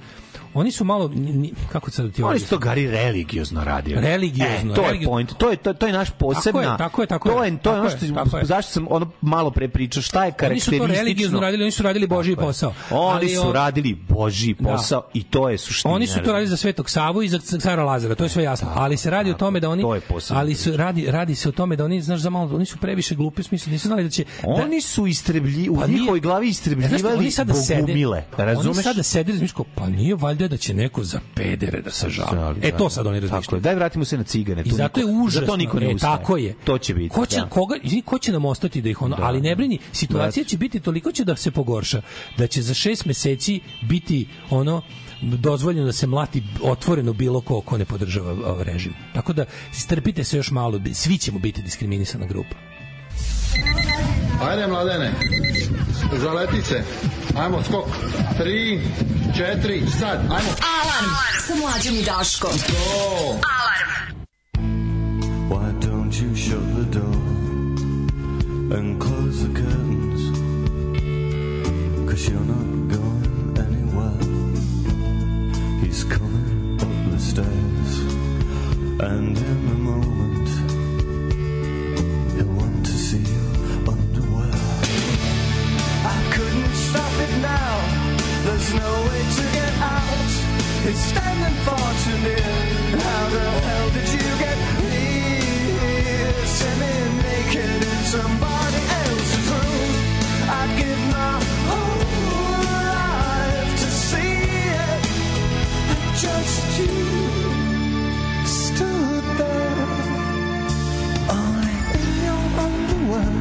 oni 0.53 0.71
su 0.71 0.83
malo 0.83 1.11
kako 1.71 1.91
da 1.97 2.09
ti 2.09 2.23
Oni 2.23 2.39
su 2.39 2.49
to 2.49 2.57
Gari 2.57 2.87
religiozno 2.87 3.63
radili. 3.63 4.01
Religiozno, 4.01 4.71
E, 4.71 4.75
to 4.75 4.81
je 4.81 4.87
religio- 4.87 5.07
point. 5.07 5.33
To 5.33 5.49
je 5.49 5.57
to, 5.57 5.73
to 5.73 5.87
je 5.87 5.93
naš 5.93 6.09
posebna. 6.11 6.77
Tako 6.77 7.01
je, 7.01 7.07
tako 7.07 7.29
je, 7.29 7.35
To 7.35 7.43
je 7.43 7.57
to 7.57 7.69
je 7.69 7.73
ono 7.73 7.83
tako 7.83 7.97
što 7.97 8.05
je, 8.05 8.13
tako 8.15 8.37
je. 8.37 8.45
zašto 8.45 8.71
sam 8.71 8.85
ono 8.89 9.11
malo 9.21 9.51
pre 9.51 9.67
pričao 9.67 10.01
šta 10.03 10.19
je 10.19 10.23
Oni 10.23 10.31
su 10.31 10.37
karakteristično. 10.37 10.77
to 10.79 10.93
religiozno 10.93 11.39
radili, 11.39 11.63
oni 11.63 11.71
su 11.71 11.83
radili 11.83 12.07
Božji 12.07 12.35
Tako 12.35 12.41
je. 12.41 12.47
posao. 12.47 12.73
Oni 12.91 13.11
Ali 13.11 13.29
su 13.29 13.41
on- 13.41 13.53
radili 13.53 13.97
Božji 14.09 14.53
Da. 14.53 14.69
posao 14.69 15.03
i 15.13 15.23
to 15.23 15.49
je 15.49 15.57
suština. 15.57 15.93
Oni 15.93 16.07
su 16.07 16.19
to 16.19 16.31
radili 16.31 16.47
za 16.47 16.57
Svetog 16.57 16.89
Savu 16.89 17.23
i 17.23 17.29
za 17.29 17.39
cara 17.39 17.83
Lazara, 17.83 18.15
to 18.15 18.23
je 18.23 18.29
sve 18.29 18.43
jasno. 18.43 18.67
Ali 18.73 18.97
se 18.97 19.09
radi 19.09 19.31
o 19.31 19.35
tome 19.35 19.59
da 19.59 19.69
oni 19.69 19.83
je 19.83 20.01
ali 20.29 20.55
su 20.55 20.77
radi 20.77 21.05
radi 21.07 21.35
se 21.35 21.49
o 21.49 21.53
tome 21.53 21.75
da 21.75 21.85
oni 21.85 22.01
znaš 22.01 22.19
za 22.19 22.29
malo 22.29 22.55
oni 22.55 22.65
su 22.65 22.77
previše 22.77 23.15
glupi 23.15 23.41
u 23.41 23.45
smislu 23.45 23.71
nisu 23.71 23.87
znali 23.87 24.03
da 24.03 24.09
će 24.09 24.23
da, 24.43 24.49
Oni 24.53 24.81
su 24.81 25.07
istrebli 25.07 25.69
u 25.69 25.75
Pa 25.75 25.87
njihovoj 25.87 26.19
glavi 26.19 26.43
E, 26.43 26.49
istrebljivali 26.49 27.17
oni 27.17 27.31
sada 27.31 27.53
sede, 27.53 27.81
bogumile. 27.81 28.23
Razumeš? 28.37 28.75
Oni 28.75 28.83
sada 28.83 29.03
sede 29.03 29.33
i 29.53 29.65
razmišljaju, 29.65 29.65
pa 29.75 29.89
nije 29.89 30.15
valjda 30.15 30.47
da 30.47 30.57
će 30.57 30.73
neko 30.73 31.03
za 31.03 31.19
pedere 31.35 31.81
da 31.81 31.91
se 31.91 32.09
žali. 32.09 32.59
E 32.61 32.71
da. 32.71 32.77
to 32.77 32.89
sad 32.89 33.07
oni 33.07 33.21
Tako 33.21 33.25
je. 33.25 33.31
razmišljaju. 33.31 33.61
Daj 33.61 33.75
vratimo 33.75 34.05
se 34.05 34.17
na 34.17 34.23
cigane. 34.23 34.63
I 34.65 34.71
zato 34.71 34.99
je 34.99 35.05
užasno. 35.05 35.45
Zato 35.45 35.57
niko 35.57 35.79
ne 35.79 35.91
e, 35.91 35.95
ustaje. 35.95 36.17
tako 36.17 36.37
je. 36.37 36.55
To 36.63 36.77
će 36.77 36.93
biti. 36.93 37.09
Ko 37.09 37.25
će, 37.25 37.37
da. 37.37 37.49
koga, 37.49 37.75
izvini, 37.83 38.01
ko 38.01 38.19
će 38.19 38.31
nam 38.31 38.45
ostati 38.45 38.81
da 38.81 38.89
ih 38.89 39.01
ono, 39.01 39.15
Da. 39.15 39.23
ali 39.23 39.41
ne 39.41 39.55
brini, 39.55 39.79
situacija 39.91 40.43
će 40.43 40.57
biti 40.57 40.79
toliko 40.79 41.11
će 41.11 41.23
da 41.23 41.35
se 41.35 41.51
pogorša, 41.51 42.01
da 42.37 42.47
će 42.47 42.61
za 42.61 42.73
šest 42.73 43.05
meseci 43.05 43.59
biti 43.81 44.27
ono 44.49 44.81
dozvoljeno 45.21 45.85
da 45.85 45.93
se 45.93 46.07
mlati 46.07 46.43
otvoreno 46.61 47.13
bilo 47.13 47.41
ko 47.41 47.61
ko 47.61 47.77
ne 47.77 47.85
podržava 47.85 48.63
režim. 48.63 48.93
Tako 49.13 49.33
da 49.33 49.45
strpite 49.71 50.23
se 50.23 50.37
još 50.37 50.51
malo, 50.51 50.79
svi 50.93 51.17
ćemo 51.17 51.39
biti 51.39 51.61
diskriminisana 51.61 52.25
grupa. 52.25 52.55
Ajde, 54.41 54.67
mladene, 54.67 55.11
zaleti 56.17 56.61
se. 56.61 56.83
Ajmo, 57.37 57.63
skok. 57.63 57.85
Tri, 58.37 58.81
četiri, 59.37 59.83
sad, 59.99 60.19
ajmo. 60.19 60.51
Alarm 60.81 61.09
sa 61.47 61.53
mlađom 61.55 61.95
i 61.95 62.03
Daškom. 62.03 62.51
Alarm. 62.51 63.89
Why 65.49 65.71
don't 65.87 66.13
you 66.21 66.35
shut 66.35 66.63
the 66.75 66.99
door 66.99 67.21
and 68.77 69.01
close 69.01 69.37
the 69.43 69.53
curtains? 69.61 70.21
Cause 72.09 72.29
you're 72.29 72.47
not 72.55 72.97
going 72.97 73.57
anywhere. 73.65 74.19
He's 75.81 76.03
coming 76.03 76.79
up 76.81 77.11
the 77.11 77.19
stairs, 77.19 77.91
and 78.99 79.37
in 79.37 79.67
a 79.71 79.77
moment, 79.77 80.22
It's 90.85 91.13
too 92.03 92.17
near. 92.23 92.51
How 92.99 93.29
the 93.29 93.45
hell 93.67 93.89
did 93.91 94.09
you 94.15 94.27
get 94.43 94.57
here? 94.91 96.33
Semi-naked 96.45 97.81
in 97.91 98.01
somebody 98.15 98.81
else's 99.01 99.47
room. 99.51 99.91
I'd 100.59 100.71
give 100.79 101.01
my 101.17 101.35
whole 101.69 101.99
life 102.67 103.71
to 103.81 103.87
see 104.07 104.35
it. 104.83 105.01
Just 106.23 106.63
you 106.79 106.95
stood 108.45 109.25
there, 109.39 109.87
only 111.37 111.77
in 111.99 112.09
your 112.27 112.43
underwear. 112.65 113.33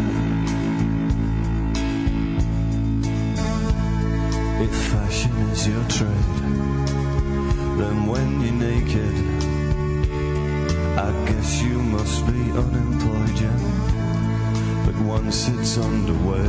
If 4.65 4.73
fashion 4.93 5.35
is 5.51 5.63
your 5.67 5.85
trade, 5.89 6.42
then 7.83 8.07
when 8.07 8.41
you're 8.41 8.61
naked, 8.71 9.15
I 11.07 11.11
guess 11.27 11.63
you 11.63 11.79
must 11.97 12.25
be 12.27 12.41
unemployed, 12.63 13.39
yeah. 13.45 13.61
But 14.87 14.97
once 15.17 15.49
it's 15.49 15.79
underway, 15.79 16.49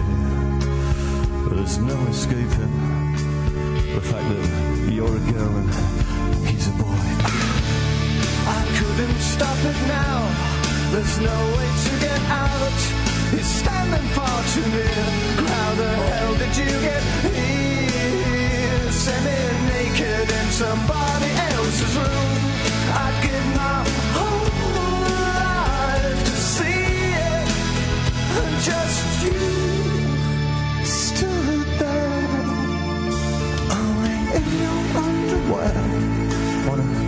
there's 1.49 1.77
no 1.79 1.97
escaping 2.13 2.75
the 3.95 4.01
fact 4.09 4.27
that 4.31 4.91
you're 4.93 5.15
a 5.21 5.23
girl 5.33 5.53
and 5.61 5.69
he's 6.47 6.67
a 6.67 6.75
boy. 6.83 7.03
I 8.59 8.61
couldn't 8.77 9.21
stop 9.33 9.59
it 9.71 9.79
now. 9.99 10.17
There's 10.93 11.17
no 11.31 11.37
way 11.55 11.69
to 11.85 11.93
get 12.07 12.21
out. 12.43 12.79
He's 13.33 13.51
standing 13.61 14.07
far 14.17 14.39
too 14.53 14.67
near. 14.75 15.03
How 15.53 15.69
the 15.81 15.91
hell 16.09 16.33
did 16.41 16.53
you 16.61 16.71
get 16.87 17.03
here? 17.33 17.53
Semi-naked 19.93 20.31
in 20.31 20.47
somebody 20.51 21.31
else's 21.53 21.95
room. 21.95 22.37
I'd 22.93 23.19
give 23.21 23.45
my 23.55 23.83
whole 24.15 24.49
life 24.75 26.19
to 26.23 26.31
see 26.31 27.13
it. 27.13 27.47
And 28.39 28.55
just 28.63 29.23
you 29.23 29.39
stood 30.83 31.67
there, 31.79 32.41
only 33.71 34.17
in 34.37 34.45
your 34.63 34.81
underwear. 35.05 35.77
Wanna 36.67 37.02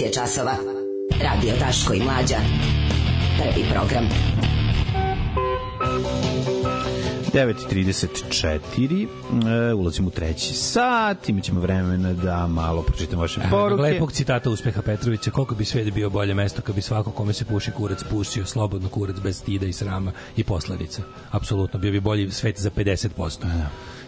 9 0.00 0.04
je 0.04 0.12
časova. 0.12 0.56
Radio 1.22 1.52
Daško 1.60 1.94
i 1.94 2.00
Mlađa. 2.00 2.36
Prvi 3.38 3.64
program. 3.72 4.08
9.34, 7.32 9.06
e, 9.70 9.74
ulazimo 9.74 10.08
u 10.08 10.10
treći 10.10 10.54
sat, 10.54 11.28
imat 11.28 11.44
ćemo 11.44 11.60
vremena 11.60 12.12
da 12.12 12.46
malo 12.46 12.82
pročitamo 12.82 13.22
vaše 13.22 13.40
poruke. 13.50 13.82
lepog 13.82 14.12
citata 14.12 14.50
uspeha 14.50 14.82
Petrovića, 14.82 15.30
koliko 15.30 15.54
bi 15.54 15.64
svet 15.64 15.94
bio 15.94 16.10
bolje 16.10 16.34
mesto 16.34 16.62
kad 16.62 16.74
bi 16.74 16.82
svako 16.82 17.10
kome 17.10 17.32
se 17.32 17.44
puši 17.44 17.70
kurac 17.70 17.98
pušio 18.10 18.46
slobodno 18.46 18.88
kurac 18.88 19.16
bez 19.22 19.38
stida 19.38 19.66
i 19.66 19.72
srama 19.72 20.12
i 20.36 20.44
posledica. 20.44 21.02
Apsolutno, 21.30 21.80
bio 21.80 21.92
bi 21.92 22.00
bolji 22.00 22.30
svet 22.30 22.60
za 22.60 22.70
50%. 22.70 23.44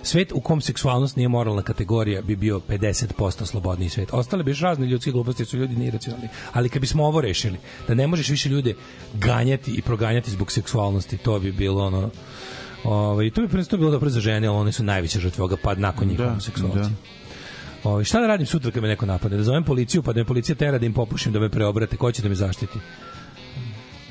Svet 0.02 0.32
u 0.32 0.40
kom 0.40 0.60
seksualnost 0.60 1.16
nije 1.16 1.28
moralna 1.28 1.62
kategorija 1.62 2.22
bi 2.22 2.36
bio 2.36 2.60
50% 2.68 3.46
slobodniji 3.46 3.88
svet. 3.88 4.08
Ostale 4.12 4.42
bi 4.42 4.50
još 4.50 4.60
razne 4.60 4.86
ljudske 4.86 5.10
gluposti, 5.10 5.44
su 5.44 5.56
ljudi 5.56 5.76
niracionalni. 5.76 6.28
Ali 6.52 6.68
kad 6.68 6.80
bismo 6.80 7.04
ovo 7.06 7.20
rešili, 7.20 7.58
da 7.88 7.94
ne 7.94 8.06
možeš 8.06 8.28
više 8.28 8.48
ljude 8.48 8.74
ganjati 9.14 9.70
i 9.70 9.82
proganjati 9.82 10.30
zbog 10.30 10.52
seksualnosti, 10.52 11.16
to 11.16 11.38
bi 11.38 11.52
bilo 11.52 11.86
ono... 11.86 12.10
Ovaj 12.84 13.30
to 13.30 13.40
bi 13.40 13.48
prvenstveno 13.48 13.80
bilo 13.80 13.90
dobro 13.90 14.10
za 14.10 14.20
žene, 14.20 14.46
ali 14.48 14.56
one 14.56 14.72
su 14.72 14.84
najveće 14.84 15.20
žrtve 15.20 15.42
ovoga 15.42 15.56
pad 15.62 15.78
nakon 15.78 16.08
njih 16.08 16.18
Da, 16.18 16.28
homoseksualci. 16.28 16.78
da. 16.78 16.90
Ovaj 17.84 18.04
šta 18.04 18.20
da 18.20 18.26
radim 18.26 18.46
sutra 18.46 18.70
kad 18.70 18.82
me 18.82 18.88
neko 18.88 19.06
napadne? 19.06 19.36
Da 19.36 19.42
zovem 19.44 19.64
policiju, 19.64 20.02
pa 20.02 20.12
da 20.12 20.20
me 20.20 20.24
policija 20.24 20.56
tera 20.56 20.78
da 20.78 20.86
im 20.86 20.92
popušim 20.92 21.32
da 21.32 21.40
me 21.40 21.48
preobrate, 21.48 21.96
ko 21.96 22.12
će 22.12 22.22
da 22.22 22.28
me 22.28 22.34
zaštiti? 22.34 22.78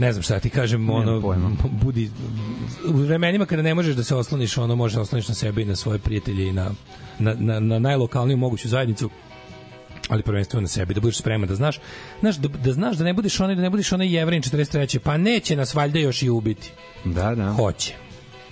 Ne 0.02 0.14
znam 0.14 0.24
šta 0.24 0.40
ti 0.40 0.50
kažem, 0.50 0.90
ono 0.90 1.22
budi 1.84 2.10
u 2.88 2.92
vremenima 2.92 3.46
kada 3.46 3.62
ne 3.62 3.76
možeš 3.76 3.96
da 3.96 4.04
se 4.04 4.16
osloniš, 4.16 4.58
ono 4.58 4.76
možeš 4.76 4.96
da 4.96 5.02
osloniš 5.02 5.28
na 5.28 5.36
sebe 5.36 5.62
i 5.62 5.66
na 5.66 5.76
svoje 5.76 6.00
prijatelje 6.00 6.48
i 6.48 6.52
na 6.52 6.72
na 7.20 7.36
na, 7.40 7.60
na 7.60 7.80
najlokalniju 7.80 8.38
moguću 8.38 8.70
zajednicu 8.70 9.10
ali 10.10 10.24
prvenstveno 10.24 10.62
na 10.62 10.68
sebi, 10.68 10.94
da 10.94 11.02
budeš 11.02 11.18
spreman, 11.18 11.48
da 11.48 11.56
znaš, 11.56 11.80
znaš 12.20 12.36
da, 12.36 12.48
da 12.48 12.74
znaš 12.74 12.98
da 12.98 13.04
ne 13.04 13.14
budeš 13.14 13.40
onaj, 13.40 13.56
da 13.56 13.62
ne 13.62 13.70
budeš 13.70 13.92
onaj 13.92 14.16
jevrin 14.16 14.42
43. 14.42 15.00
Pa 15.00 15.18
neće 15.18 15.56
nas 15.56 15.74
valjda 15.74 16.00
još 16.00 16.24
i 16.24 16.30
ubiti. 16.30 16.72
Da, 17.06 17.36
da. 17.36 17.52
Hoće. 17.52 17.94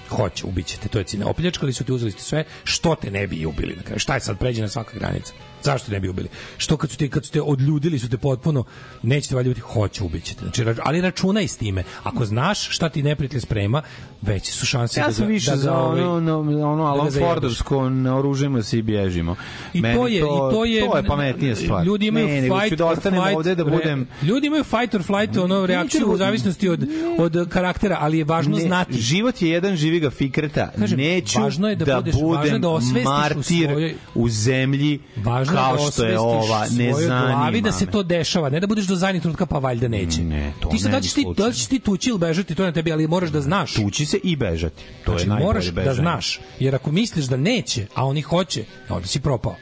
Hoće, 0.09 0.45
ubićete, 0.45 0.87
to 0.87 0.99
je 0.99 1.03
cine. 1.03 1.25
Opljačkali 1.25 1.73
su 1.73 1.83
te, 1.83 1.93
uzeli 1.93 2.11
ste 2.11 2.21
sve, 2.21 2.43
što 2.63 2.95
te 2.95 3.11
ne 3.11 3.27
bi 3.27 3.45
ubili 3.45 3.75
na 3.75 3.83
kraju? 3.83 3.99
Šta 3.99 4.13
je 4.13 4.19
sad 4.19 4.37
pređe 4.37 4.61
na 4.61 4.67
svaka 4.67 4.99
granica? 4.99 5.33
Zašto 5.63 5.91
ne 5.91 5.99
bi 5.99 6.09
ubili? 6.09 6.29
Što 6.57 6.77
kad 6.77 6.91
su 6.91 6.97
te 6.97 7.09
kad 7.09 7.25
su 7.25 7.31
te 7.31 7.41
odljudili 7.41 7.99
su 7.99 8.09
te 8.09 8.17
potpuno 8.17 8.63
nećete 9.03 9.35
valjda 9.35 9.49
ubiti, 9.49 9.61
hoće 9.61 10.03
ubićete. 10.03 10.39
Znači, 10.41 10.63
ali 10.83 11.01
računaj 11.01 11.47
s 11.47 11.57
time. 11.57 11.83
Ako 12.03 12.25
znaš 12.25 12.69
šta 12.69 12.89
ti 12.89 13.03
neprijatelj 13.03 13.41
sprema, 13.41 13.81
veće 14.21 14.51
su 14.51 14.65
šanse 14.65 14.99
Ja 14.99 15.07
da 15.07 15.13
ga, 15.15 15.25
više 15.25 15.49
da 15.49 15.55
ga, 15.55 15.61
za 15.61 15.73
ovaj, 15.73 16.01
ono, 16.01 16.39
ono, 16.39 16.71
ono 16.71 16.83
Alan 16.83 17.09
zajebaš. 17.09 17.31
Fordovsko, 17.31 17.89
naoružimo 17.89 18.61
se 18.61 18.77
i 18.79 18.81
bježimo. 18.81 19.35
I 19.73 19.81
Meni 19.81 19.95
to 19.95 20.07
je 20.07 20.17
i 20.17 20.21
to 20.21 20.65
je 20.65 20.81
to 20.81 20.97
je 20.97 21.03
pametnija 21.05 21.55
stvar. 21.55 21.85
Ljudi 21.85 22.07
imaju 22.07 22.27
ne, 22.27 22.41
fight 22.41 22.77
da 22.77 22.85
or 22.85 22.93
ostanem 22.93 23.21
flight, 23.21 23.37
ovde 23.37 23.55
da 23.55 23.63
re- 23.63 23.71
budem 23.71 24.07
Ljudi 24.21 24.47
imaju 24.47 24.63
fight 24.63 24.95
or 24.95 25.03
flight, 25.03 25.37
ono 25.37 25.65
reakciju 25.65 25.99
da 26.01 26.05
u 26.07 26.17
zavisnosti 26.17 26.69
od 26.69 26.87
od 27.19 27.49
karaktera, 27.49 27.97
ali 27.99 28.17
je 28.17 28.23
važno 28.23 28.57
Ne, 28.57 28.61
znati. 28.61 28.93
Život 28.93 29.41
je 29.41 29.49
jedan 29.49 29.75
živi 29.75 29.99
ga 29.99 30.09
fikreta. 30.09 30.71
Kažem, 30.79 30.97
Neću 30.99 31.39
važno 31.41 31.69
je 31.69 31.75
da 31.75 31.85
da, 31.85 31.95
budeš- 31.97 32.15
budem 32.15 32.61
da 32.61 32.69
osvestiš 32.69 33.05
u 33.05 33.09
martir 33.09 33.67
svojoj- 33.67 33.93
u 34.15 34.29
zemlji 34.29 34.99
Važno 35.17 35.53
kao 35.53 35.75
da 35.75 35.81
što 35.83 36.03
je 36.03 36.19
ova. 36.19 36.59
Ne 36.61 36.93
zanima 36.93 37.25
glavi 37.27 37.61
da 37.61 37.71
se 37.71 37.85
me. 37.85 37.91
to 37.91 38.03
dešava, 38.03 38.49
ne 38.49 38.59
da 38.59 38.67
budeš 38.67 38.85
do 38.85 38.95
zadnjeg 38.95 39.21
trenutka 39.21 39.45
pa 39.45 39.57
valjda 39.59 39.87
neće. 39.87 40.21
Ne, 40.21 40.53
to 40.59 40.69
ti 40.69 40.79
sad 40.79 40.91
da 40.91 41.01
ćeš 41.01 41.13
ti, 41.13 41.25
da 41.37 41.51
ćeš 41.51 41.65
ti 41.65 41.79
tući 41.79 42.09
ili 42.09 42.19
bežati, 42.19 42.55
to 42.55 42.63
na 42.63 42.71
tebi, 42.71 42.91
ali 42.91 43.07
moraš 43.07 43.29
da 43.29 43.41
znaš. 43.41 43.73
Tući 43.73 44.05
se 44.09 44.17
i 44.23 44.35
bežati. 44.35 44.83
To 45.05 45.11
znači, 45.11 45.23
je 45.23 45.27
najbolje 45.27 45.45
moraš 45.45 45.71
bežanje. 45.71 45.85
da 45.85 45.93
znaš, 45.93 46.39
jer 46.59 46.75
ako 46.75 46.91
misliš 46.91 47.25
da 47.25 47.37
neće, 47.37 47.87
a 47.95 48.05
oni 48.05 48.21
hoće, 48.21 48.63
onda 48.89 49.07
si 49.07 49.19
propao. 49.19 49.55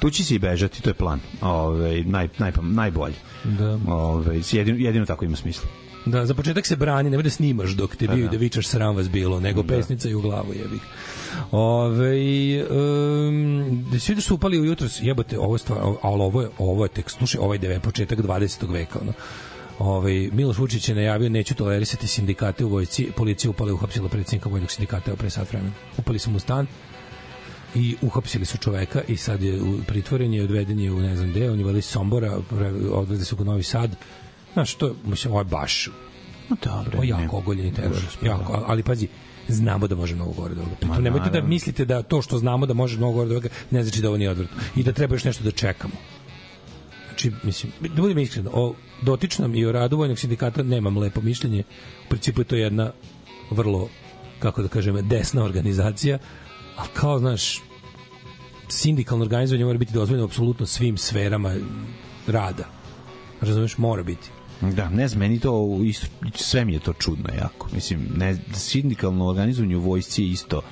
Tući 0.00 0.24
se 0.24 0.34
i 0.34 0.38
bežati, 0.38 0.82
to 0.82 0.90
je 0.90 0.94
plan. 0.94 1.20
Ove, 1.40 2.02
naj, 2.02 2.28
naj, 2.38 2.52
najbolji. 2.62 3.14
Da. 3.44 3.78
Ove, 3.88 4.40
jedino, 4.52 4.78
jedino 4.78 5.06
tako 5.06 5.24
ima 5.24 5.36
smisla. 5.36 5.68
Da, 6.06 6.26
za 6.26 6.34
početak 6.34 6.66
se 6.66 6.76
brani, 6.76 7.10
nemoj 7.10 7.22
da 7.22 7.30
snimaš 7.30 7.70
dok 7.70 7.96
te 7.96 8.06
Pa 8.06 8.14
bio 8.14 8.24
i 8.24 8.26
da. 8.26 8.30
da 8.30 8.36
vičaš 8.36 8.66
sram 8.66 8.96
vas 8.96 9.08
bilo, 9.10 9.40
nego 9.40 9.62
pesnica 9.62 10.08
i 10.08 10.14
u 10.14 10.20
glavu 10.20 10.52
jebi. 10.54 10.78
Ove, 11.50 12.14
um, 12.70 13.84
da 13.92 13.98
svi 13.98 14.14
da 14.14 14.20
su 14.20 14.34
upali 14.34 14.60
ujutro, 14.60 14.88
jebote, 15.00 15.38
ovo 15.38 15.54
je 15.54 15.58
stvar, 15.58 15.78
ali 16.02 16.22
ovo 16.22 16.42
je, 16.42 16.48
ovo 16.58 16.84
je 16.84 16.88
tek, 16.88 17.10
slušaj, 17.10 17.40
ovaj 17.40 17.58
deve, 17.58 17.80
početak 17.80 18.18
20. 18.18 18.72
veka, 18.72 18.98
ono. 19.02 19.12
Ovaj 19.78 20.30
Miloš 20.32 20.58
Vučić 20.58 20.88
je 20.88 20.94
najavio 20.94 21.28
neću 21.28 21.54
tolerisati 21.54 22.06
sindikate 22.06 22.64
u 22.64 22.68
vojsci, 22.68 23.08
policija 23.16 23.50
upala 23.50 23.70
i 23.70 23.72
uhapsila 23.72 24.08
predsjednika 24.08 24.48
vojnog 24.48 24.70
sindikata 24.70 25.16
pre 25.16 25.30
sat 25.30 25.52
vremena. 25.52 25.72
Upali 25.98 26.18
su 26.18 26.30
mu 26.30 26.38
stan 26.38 26.66
i 27.74 27.96
uhapsili 28.02 28.44
su 28.44 28.58
čoveka 28.58 29.02
i 29.08 29.16
sad 29.16 29.42
je 29.42 29.62
u 29.62 29.78
pritvoren 29.86 30.34
je 30.34 30.44
odveden 30.44 30.80
je 30.80 30.92
u 30.92 31.00
ne 31.00 31.16
znam 31.16 31.30
gde, 31.30 31.50
on 31.50 31.58
je 31.58 31.64
veli 31.64 31.78
iz 31.78 31.84
Sombora, 31.84 32.38
odvede 32.92 33.24
su 33.24 33.36
ga 33.36 33.42
u 33.42 33.46
Novi 33.46 33.62
Sad. 33.62 33.96
Znaš, 34.52 34.74
to 34.74 34.94
mislim, 35.04 35.32
ovo 35.32 35.40
je 35.40 35.44
baš 35.44 35.88
No 36.48 36.56
dobro. 36.64 37.00
o 37.00 37.04
jako 37.04 37.36
ogoljeni 37.36 37.74
teror. 37.74 38.02
Jako, 38.22 38.64
ali 38.66 38.82
pazi, 38.82 39.08
znamo 39.48 39.86
da 39.86 39.94
može 39.94 40.14
mnogo 40.14 40.32
gore 40.32 40.52
od 40.52 40.58
ovoga. 40.58 40.74
Pritom 40.76 41.02
nemojte 41.02 41.30
da 41.30 41.42
mislite 41.42 41.84
da 41.84 42.02
to 42.02 42.22
što 42.22 42.38
znamo 42.38 42.66
da 42.66 42.74
može 42.74 42.96
mnogo 42.96 43.12
gore 43.12 43.30
ovoga 43.30 43.48
ne 43.70 43.82
znači 43.82 44.02
da 44.02 44.08
ovo 44.08 44.16
nije 44.16 44.30
odvratno. 44.30 44.56
I 44.76 44.82
da 44.82 44.92
treba 44.92 45.14
još 45.14 45.24
nešto 45.24 45.44
da 45.44 45.50
čekamo. 45.50 45.94
Znači, 47.08 47.32
mislim, 47.42 47.72
da 47.80 48.02
budem 48.02 48.18
iskren, 48.18 48.48
o 48.52 48.74
dotičnom 49.04 49.54
i 49.54 49.64
o 49.66 49.72
radu 49.72 49.96
vojnog 49.96 50.18
sindikata 50.18 50.62
nemam 50.62 50.98
lepo 50.98 51.20
mišljenje. 51.20 51.62
U 52.06 52.08
principu 52.08 52.40
je 52.40 52.44
to 52.44 52.56
jedna 52.56 52.92
vrlo, 53.50 53.88
kako 54.38 54.62
da 54.62 54.68
kažem, 54.68 55.08
desna 55.08 55.44
organizacija, 55.44 56.18
ali 56.76 56.88
kao, 56.94 57.18
znaš, 57.18 57.62
sindikalno 58.68 59.24
organizovanje 59.24 59.64
mora 59.64 59.78
biti 59.78 59.92
dozvoljeno 59.92 60.24
apsolutno 60.24 60.66
svim 60.66 60.96
sferama 60.96 61.54
rada. 62.26 62.64
Razumeš, 63.40 63.78
mora 63.78 64.02
biti. 64.02 64.30
Da, 64.60 64.88
ne 64.88 65.08
znam, 65.08 65.20
meni 65.20 65.40
to 65.40 65.80
isto, 65.84 66.06
sve 66.34 66.64
mi 66.64 66.72
je 66.72 66.78
to 66.78 66.92
čudno 66.92 67.34
jako. 67.38 67.68
Mislim, 67.72 68.08
ne, 68.16 68.36
sindikalno 68.52 69.26
organizovanje 69.26 69.76
u 69.76 69.80
vojsci 69.80 70.22
je 70.22 70.28
isto 70.30 70.62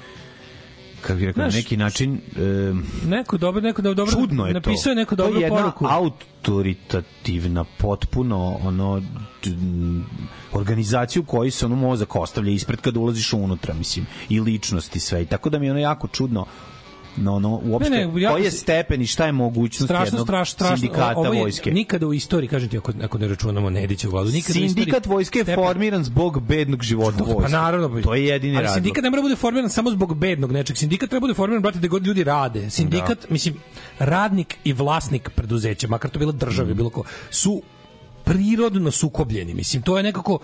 kako 1.03 1.15
bih 1.19 1.27
rekao, 1.27 1.43
Znaš, 1.45 1.55
neki 1.55 1.77
način 1.77 2.15
e, 2.15 2.75
Neko 3.09 3.39
dobro, 3.39 3.61
neko 3.61 3.83
dobro, 3.83 3.95
dobro 3.95 4.13
čudno 4.13 4.47
je 4.47 4.53
to. 4.53 4.59
napisao 4.71 4.91
je 4.91 4.97
neko 4.97 5.17
to 5.17 5.23
dobru 5.23 5.41
je 5.41 5.45
jedna 5.45 5.61
poruku. 5.61 5.87
autoritativna, 5.91 7.65
potpuno 7.79 8.59
ono 8.63 9.03
organizaciju 10.53 11.23
koji 11.25 11.51
se 11.51 11.67
ono 11.67 11.77
mozak 11.77 12.17
ostavlja 12.17 12.51
ispred 12.53 12.81
kada 12.81 13.01
ulaziš 13.01 13.33
unutra, 13.33 13.75
mislim, 13.75 14.07
i 14.29 14.41
ličnosti 14.41 15.01
sve. 15.01 15.23
I 15.23 15.27
tako 15.27 15.51
da 15.51 15.59
mi 15.59 15.67
je 15.67 15.71
ono 15.73 15.81
jako 15.81 16.09
čudno 16.09 16.47
no, 17.17 17.35
ono, 17.35 17.61
uopšte, 17.65 17.91
Ne, 17.91 18.07
ne, 18.07 18.21
jako 18.21 18.35
koji 18.35 18.45
je 18.45 18.51
stepen 18.51 19.03
i 19.03 19.07
šta 19.07 19.27
je 19.27 19.33
mogućnost 19.33 19.85
strašno, 19.85 20.07
jednog 20.07 20.27
strašno, 20.27 20.53
strašno. 20.55 20.77
sindikata 20.77 21.15
Ovo 21.17 21.33
je 21.33 21.41
vojske. 21.41 21.71
Nikada 21.73 22.07
u 22.07 22.15
istoriji, 22.15 22.49
kažem 22.49 22.69
ti, 22.69 22.79
ako, 22.79 22.93
ako 23.03 23.19
ne 23.19 23.29
računamo 23.29 23.71
Nedića 23.71 24.09
vladu, 24.09 24.27
nikada 24.27 24.39
u 24.51 24.53
istoriji... 24.59 24.69
Sindikat 24.69 25.07
vojske 25.07 25.39
je 25.39 25.45
stepen- 25.45 25.55
formiran 25.57 26.05
zbog 26.05 26.43
bednog 26.43 26.83
života 26.83 27.25
vojske. 27.25 27.43
Pa 27.43 27.49
naravno. 27.51 28.03
To 28.03 28.15
je 28.15 28.25
jedini 28.25 28.57
Ali 28.57 28.63
razlog. 28.63 28.75
sindikat 28.77 29.05
ne 29.05 29.11
mora 29.11 29.19
da 29.19 29.25
bude 29.25 29.37
formiran 29.37 29.71
samo 29.71 29.91
zbog 29.91 30.15
bednog 30.17 30.53
nečeg. 30.53 30.77
Sindikat 30.77 31.09
treba 31.09 31.19
da 31.19 31.25
bude 31.25 31.35
formiran, 31.35 31.63
brate, 31.63 31.79
da 31.79 31.89
god 31.89 32.07
ljudi 32.07 32.25
rade. 32.25 32.71
Sindikat, 32.71 33.21
Da. 33.21 33.27
mislim, 33.31 33.55
radnik 33.99 34.57
i 34.65 34.73
vlasnik 34.73 35.31
preduzeća, 35.31 35.89
makar 35.89 36.11
to 36.11 36.19
bila 36.19 36.33
država, 36.33 36.69
Mhm. 36.69 36.77
bilo 36.77 36.91
ko, 36.91 37.03
su 37.31 37.63
prirodno 38.25 38.91
sukobljeni. 38.91 39.55
Mislim, 39.55 39.83
to 39.83 39.97
je 39.97 40.03
nekako 40.03 40.39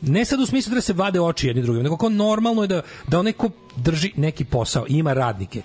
ne 0.00 0.24
sad 0.24 0.40
u 0.40 0.46
smislu 0.46 0.74
da 0.74 0.80
se 0.80 0.92
vade 0.92 1.20
oči 1.20 1.46
jedni 1.46 1.62
drugim, 1.62 1.82
nego 1.82 1.96
kao 1.96 2.08
normalno 2.08 2.62
je 2.62 2.68
da, 2.68 2.82
da 3.08 3.18
onaj 3.18 3.32
ko 3.32 3.50
drži 3.76 4.12
neki 4.16 4.44
posao, 4.44 4.84
ima 4.88 5.12
radnike, 5.12 5.62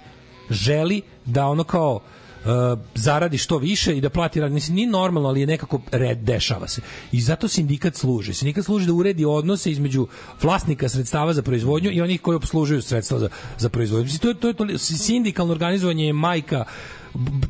želi 0.50 1.02
da 1.26 1.48
ono 1.48 1.64
kao 1.64 1.96
uh, 1.96 2.52
zaradi 2.96 3.38
što 3.38 3.58
više 3.58 3.98
i 3.98 4.02
da 4.02 4.10
plati 4.10 4.40
rad. 4.40 4.52
Mislim, 4.52 4.76
nije 4.76 4.88
normalno, 4.88 5.30
ali 5.30 5.42
je 5.42 5.48
nekako 5.48 5.82
red, 5.92 6.18
dešava 6.18 6.68
se. 6.68 6.82
I 7.12 7.22
zato 7.22 7.48
sindikat 7.48 7.96
služi. 7.96 8.34
Sindikat 8.34 8.66
služi 8.66 8.88
da 8.88 8.94
uredi 8.94 9.26
odnose 9.26 9.72
između 9.72 10.08
vlasnika 10.42 10.90
sredstava 10.90 11.34
za 11.34 11.42
proizvodnju 11.42 11.92
i 11.92 12.02
onih 12.02 12.22
koji 12.22 12.36
obslužuju 12.36 12.82
sredstva 12.82 13.20
za, 13.20 13.30
za 13.58 13.70
proizvodnju. 13.70 14.04
Mislim, 14.04 14.20
to 14.20 14.28
je, 14.28 14.36
to 14.36 14.48
je, 14.48 14.54
to 14.54 14.66
je 14.66 14.78
sindikalno 14.78 15.52
organizovanje 15.52 16.06
je 16.06 16.14
majka 16.14 16.66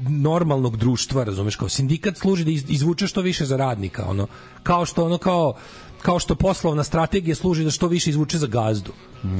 normalnog 0.10 0.78
društva, 0.78 1.24
razumeš, 1.24 1.56
kao 1.56 1.70
sindikat 1.70 2.18
služi 2.18 2.44
da 2.46 2.52
iz- 2.52 2.66
izvuče 2.70 3.08
što 3.08 3.22
više 3.22 3.46
za 3.46 3.58
radnika, 3.58 4.06
ono, 4.06 4.28
kao 4.64 4.86
što 4.86 5.06
ono 5.06 5.18
kao 5.18 5.54
kao 6.02 6.20
što 6.20 6.36
poslovna 6.36 6.84
strategija 6.84 7.36
služi 7.36 7.64
da 7.64 7.72
što 7.72 7.88
više 7.88 8.10
izvuče 8.10 8.38
za 8.38 8.48
gazdu. 8.48 8.92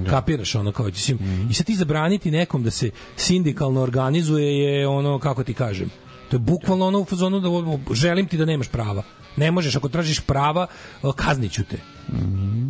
Kapiraš 0.10 0.56
ono 0.56 0.72
kao 0.72 0.86
mislim 0.86 1.20
i 1.50 1.54
sad 1.54 1.66
ti 1.66 1.76
zabraniti 1.76 2.32
nekom 2.32 2.64
da 2.64 2.72
se 2.72 2.92
sindikalno 3.16 3.82
organizuje 3.82 4.60
je 4.60 4.88
ono 4.88 5.20
kako 5.20 5.44
ti 5.44 5.54
kažem. 5.54 5.90
To 6.30 6.36
je 6.36 6.40
bukvalno 6.40 6.88
ono 6.88 7.00
u 7.00 7.06
fazonu 7.06 7.40
da 7.40 7.50
želim 7.94 8.28
ti 8.28 8.38
da 8.38 8.46
nemaš 8.46 8.68
prava. 8.68 9.04
Ne 9.38 9.52
možeš 9.52 9.76
ako 9.76 9.90
tražiš 9.90 10.20
prava, 10.20 10.68
kazniću 11.16 11.64
te. 11.64 11.78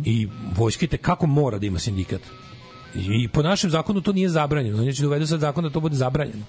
I 0.04 0.28
vojska 0.56 0.86
te 0.86 0.96
kako 0.96 1.26
mora 1.26 1.58
da 1.58 1.66
ima 1.66 1.78
sindikat. 1.78 2.20
I, 2.94 3.28
po 3.28 3.42
našem 3.42 3.70
zakonu 3.70 4.00
to 4.00 4.12
nije 4.12 4.28
zabranjeno. 4.28 4.78
Oni 4.78 4.94
će 4.94 5.02
da 5.02 5.08
uvedu 5.08 5.26
sad 5.26 5.40
zakon 5.40 5.64
da 5.64 5.70
to 5.70 5.80
bude 5.80 5.96
zabranjeno. 5.96 6.44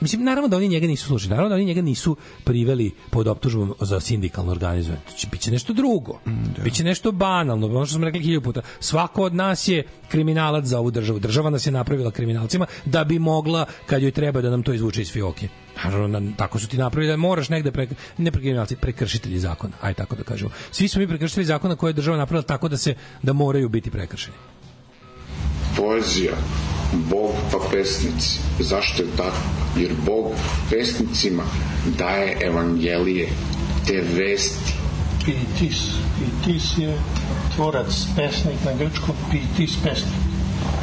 Mislim, 0.00 0.24
naravno 0.24 0.48
da 0.48 0.56
oni 0.56 0.68
njega 0.68 0.86
nisu 0.86 1.06
slušali, 1.06 1.30
naravno 1.30 1.48
da 1.48 1.54
oni 1.54 1.64
njega 1.64 1.82
nisu 1.82 2.16
priveli 2.44 2.90
pod 3.10 3.28
optužbom 3.28 3.74
za 3.80 4.00
sindikalno 4.00 4.52
organizovanje. 4.52 5.00
Znači, 5.02 5.14
to 5.14 5.20
će 5.20 5.28
biti 5.30 5.50
nešto 5.50 5.72
drugo. 5.72 6.18
Mm, 6.26 6.44
da. 6.56 6.62
Biće 6.62 6.84
nešto 6.84 7.12
banalno, 7.12 7.66
ono 7.66 7.86
što 7.86 7.94
smo 7.94 8.04
rekli 8.04 8.22
hiljadu 8.22 8.44
puta. 8.44 8.60
Svako 8.80 9.22
od 9.22 9.34
nas 9.34 9.68
je 9.68 9.82
kriminalac 10.08 10.64
za 10.64 10.78
ovu 10.78 10.90
državu. 10.90 11.18
Država 11.18 11.50
nas 11.50 11.66
je 11.66 11.72
napravila 11.72 12.10
kriminalcima 12.10 12.66
da 12.84 13.04
bi 13.04 13.18
mogla, 13.18 13.66
kad 13.86 14.02
joj 14.02 14.10
treba, 14.10 14.40
da 14.40 14.50
nam 14.50 14.62
to 14.62 14.72
izvuče 14.72 15.02
iz 15.02 15.12
fioke. 15.12 15.48
Naravno, 15.84 16.32
tako 16.36 16.58
su 16.58 16.68
ti 16.68 16.78
napravili 16.78 17.12
da 17.12 17.16
moraš 17.16 17.48
negde 17.48 17.70
pre, 17.70 17.88
ne 18.18 18.30
prekršitelji, 18.30 18.80
prekršitelji 18.80 19.38
zakona, 19.38 19.72
aj 19.80 19.94
tako 19.94 20.16
da 20.16 20.22
kažemo. 20.22 20.50
Svi 20.70 20.88
smo 20.88 21.00
mi 21.00 21.08
prekršitelji 21.08 21.46
zakona 21.46 21.76
koje 21.76 21.90
je 21.90 21.94
država 21.94 22.16
napravila 22.16 22.42
tako 22.42 22.68
da 22.68 22.76
se 22.76 22.94
da 23.22 23.32
moraju 23.32 23.68
biti 23.68 23.90
prekršeni 23.90 24.36
poezija, 25.76 26.36
Bog 26.92 27.30
pa 27.52 27.58
pesnici. 27.70 28.38
Zašto 28.58 29.02
je 29.02 29.08
tako? 29.16 29.36
Jer 29.76 29.92
Bog 30.06 30.32
pesnicima 30.70 31.42
daje 31.98 32.36
evangelije, 32.40 33.28
te 33.86 34.02
vesti. 34.14 34.72
Pitis. 35.24 35.78
Pitis 36.18 36.78
je 36.78 36.98
tvorac, 37.54 38.06
pesnik 38.16 38.64
na 38.64 38.72
grčkom, 38.72 39.14
pitis 39.30 39.76
pesnik. 39.84 40.14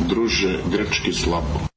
Druže, 0.10 0.60
grčki 0.72 1.14
slabo. 1.14 1.77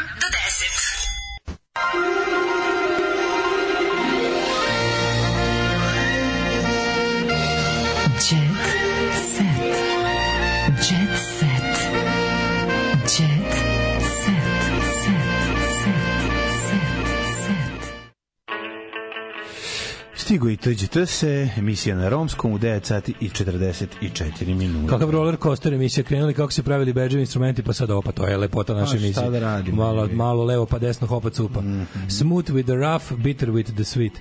TGT 20.63 21.09
se, 21.09 21.49
emisija 21.57 21.95
na 21.95 22.09
Romskom 22.09 22.53
u 22.53 22.59
9 22.59 22.83
sati 22.83 23.13
i 23.19 23.29
44 23.29 24.55
minuta. 24.55 24.93
Kakav 24.93 25.09
roller 25.09 25.37
coaster 25.43 25.73
emisija 25.73 26.03
krenuli, 26.03 26.33
kako 26.33 26.51
se 26.51 26.63
pravili 26.63 26.93
bedževi 26.93 27.21
instrumenti, 27.21 27.63
pa 27.63 27.73
sad 27.73 27.91
opa, 27.91 28.11
to 28.11 28.27
je 28.27 28.37
lepota 28.37 28.73
naše 28.73 28.95
A 28.95 28.99
šta 28.99 29.05
emisije. 29.05 29.29
da 29.29 29.39
radimo? 29.39 29.83
Malo, 29.83 30.09
malo 30.13 30.43
levo 30.43 30.65
pa 30.65 30.79
desno 30.79 31.07
hopa 31.07 31.29
cupa. 31.29 31.61
Smooth 32.09 32.51
with 32.51 32.63
the 32.63 32.75
rough, 32.75 33.23
bitter 33.23 33.49
with 33.49 33.73
the 33.73 33.83
sweet. 33.83 34.11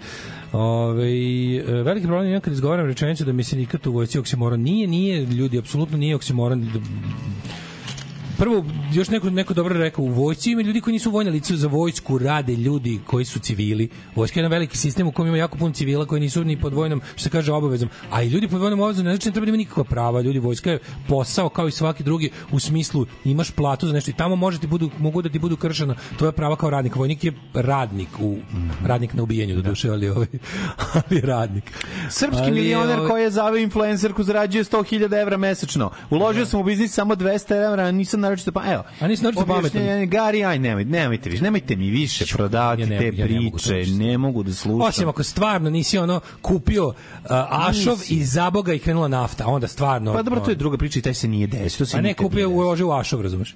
Ove, 0.52 1.08
e, 1.56 1.62
veliki 1.82 2.06
problem 2.06 2.32
je 2.32 2.40
kad 2.40 2.52
izgovaram 2.52 2.86
rečenicu 2.86 3.24
da 3.24 3.32
mi 3.32 3.44
se 3.44 3.56
nikad 3.56 3.86
u 3.86 3.92
vojci 3.92 4.18
oksimoron. 4.18 4.60
Nije, 4.60 4.86
nije, 4.86 5.24
ljudi, 5.24 5.58
apsolutno 5.58 5.98
nije 5.98 6.16
oksimoron 6.16 6.70
prvo 8.40 8.64
još 8.92 9.08
neko 9.08 9.30
neko 9.30 9.54
dobro 9.54 9.78
rekao 9.78 10.04
u 10.04 10.08
vojsci 10.08 10.50
ima 10.50 10.62
ljudi 10.62 10.80
koji 10.80 10.92
nisu 10.92 11.10
vojna 11.10 11.30
lica 11.30 11.56
za 11.56 11.68
vojsku 11.68 12.18
rade 12.18 12.56
ljudi 12.56 13.00
koji 13.06 13.24
su 13.24 13.38
civili. 13.38 13.88
Vojska 14.16 14.38
je 14.38 14.42
jedan 14.42 14.50
veliki 14.50 14.76
sistem 14.76 15.06
u 15.06 15.12
kojem 15.12 15.28
ima 15.28 15.36
jako 15.36 15.58
puno 15.58 15.74
civila 15.74 16.06
koji 16.06 16.20
nisu 16.20 16.44
ni 16.44 16.60
pod 16.60 16.74
vojnom 16.74 17.00
što 17.14 17.22
se 17.22 17.30
kaže 17.30 17.52
obavezom. 17.52 17.88
A 18.10 18.22
i 18.22 18.28
ljudi 18.28 18.48
pod 18.48 18.60
vojnom 18.60 18.80
obavezom 18.80 19.04
ne 19.04 19.10
znači 19.10 19.24
da 19.24 19.30
ne 19.30 19.32
treba 19.32 19.44
da 19.44 19.48
ima 19.48 19.56
nikakva 19.56 19.84
prava. 19.84 20.20
Ljudi 20.20 20.38
vojska 20.38 20.70
je 20.70 20.78
posao 21.08 21.48
kao 21.48 21.68
i 21.68 21.70
svaki 21.70 22.02
drugi 22.02 22.30
u 22.52 22.60
smislu 22.60 23.06
imaš 23.24 23.50
platu 23.50 23.86
za 23.86 23.92
nešto 23.92 24.10
i 24.10 24.14
tamo 24.14 24.36
može 24.36 24.58
ti 24.58 24.66
budu 24.66 24.90
mogu 24.98 25.22
da 25.22 25.28
ti 25.28 25.38
budu 25.38 25.56
kršena 25.56 25.94
tvoja 26.18 26.32
prava 26.32 26.56
kao 26.56 26.70
radnik. 26.70 26.96
Vojnik 26.96 27.24
je 27.24 27.32
radnik 27.54 28.08
u 28.20 28.36
radnik 28.86 29.14
na 29.14 29.22
ubijenju 29.22 29.54
do 29.54 29.62
duše 29.62 29.90
ali 29.90 30.08
ovaj 30.08 30.26
ali 30.94 31.20
radnik. 31.20 31.64
Srpski 32.10 32.42
Ali, 32.42 32.52
milioner 32.52 32.98
ovaj, 32.98 33.10
koji 33.10 33.22
je 33.22 33.30
zaveo 33.30 33.56
influencerku 33.56 34.22
zarađuje 34.22 34.64
100.000 34.64 35.22
evra 35.22 35.36
mesečno. 35.36 35.90
Uložio 36.10 36.46
sam 36.46 36.60
u 36.60 36.64
biznis 36.64 36.94
samo 36.94 37.14
200 37.14 37.66
evra, 37.66 37.90
nisam 37.90 38.29
naročito 38.30 38.52
pa 38.52 38.72
evo. 38.72 38.82
A 39.00 39.08
nisi 39.08 39.22
naročito 39.22 39.46
pametan. 39.46 40.08
Gari, 40.08 40.44
aj 40.44 40.58
nemoj, 40.58 40.84
nemojte 40.84 41.30
više, 41.30 41.42
nemojte 41.42 41.76
mi 41.76 41.90
više 41.90 42.24
prodavati 42.26 42.82
ja 42.82 42.88
ne- 42.88 42.98
te 42.98 43.12
ja 43.16 43.26
ne 43.26 43.40
mogu 43.40 43.56
priče, 43.58 43.90
ne 43.92 44.18
mogu 44.18 44.42
da 44.42 44.54
slušam. 44.54 44.88
Osim 44.88 45.08
ako 45.08 45.22
stvarno 45.22 45.70
nisi 45.70 45.98
ono 45.98 46.20
kupio 46.42 46.86
uh, 46.86 46.94
ašov 47.50 47.98
Nisi. 47.98 48.14
i 48.14 48.24
za 48.24 48.50
boga 48.50 48.72
i 48.72 48.78
krenula 48.78 49.08
nafta, 49.08 49.46
onda 49.46 49.68
stvarno... 49.68 50.12
Pa 50.12 50.22
dobro, 50.22 50.40
to 50.40 50.50
je 50.50 50.56
druga 50.56 50.78
priča 50.78 50.98
i 50.98 51.02
taj 51.02 51.14
se 51.14 51.28
nije 51.28 51.46
desio. 51.46 51.86
A 51.94 52.00
ne 52.00 52.14
kupio 52.14 52.50
uložio 52.50 52.88
u 52.88 52.92
ašov, 52.92 53.20
razumeš? 53.20 53.54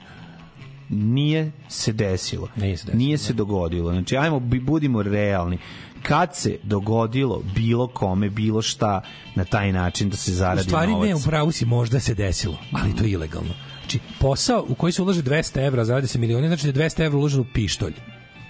nije 0.89 1.53
se 1.69 1.93
desilo. 1.93 2.49
Nije 2.57 2.77
se 2.77 2.85
desilo, 2.85 2.99
Nije 2.99 3.19
se 3.19 3.33
dogodilo. 3.33 3.93
Znači, 3.93 4.17
ajmo, 4.17 4.41
budimo 4.41 5.03
realni. 5.03 5.59
Kad 6.03 6.37
se 6.37 6.59
dogodilo 6.63 7.43
bilo 7.55 7.87
kome, 7.87 8.31
bilo 8.31 8.63
šta 8.63 9.01
na 9.35 9.45
taj 9.45 9.73
način 9.73 10.11
da 10.11 10.17
se 10.17 10.31
U 10.31 10.35
zaradi 10.35 10.63
stvari 10.63 10.93
novac? 10.93 11.09
ne, 11.09 11.15
u 11.15 11.21
pravu 11.21 11.53
si 11.53 11.65
možda 11.65 12.01
se 12.01 12.15
desilo, 12.15 12.57
ali 12.73 12.97
to 12.97 13.05
je 13.05 13.11
ilegalno. 13.11 13.55
Znači, 13.95 14.19
posao 14.21 14.67
u 14.69 14.75
koji 14.75 14.93
se 14.93 15.03
ulaže 15.03 15.23
200 15.23 15.67
evra, 15.67 15.85
zaradi 15.85 16.07
se 16.07 16.19
milioni, 16.19 16.49
znači 16.49 16.73
da 16.73 16.83
je 16.83 16.91
200 16.91 17.05
evra 17.05 17.19
uloženo 17.19 17.43
u 17.43 17.47
pištolj. 17.55 17.95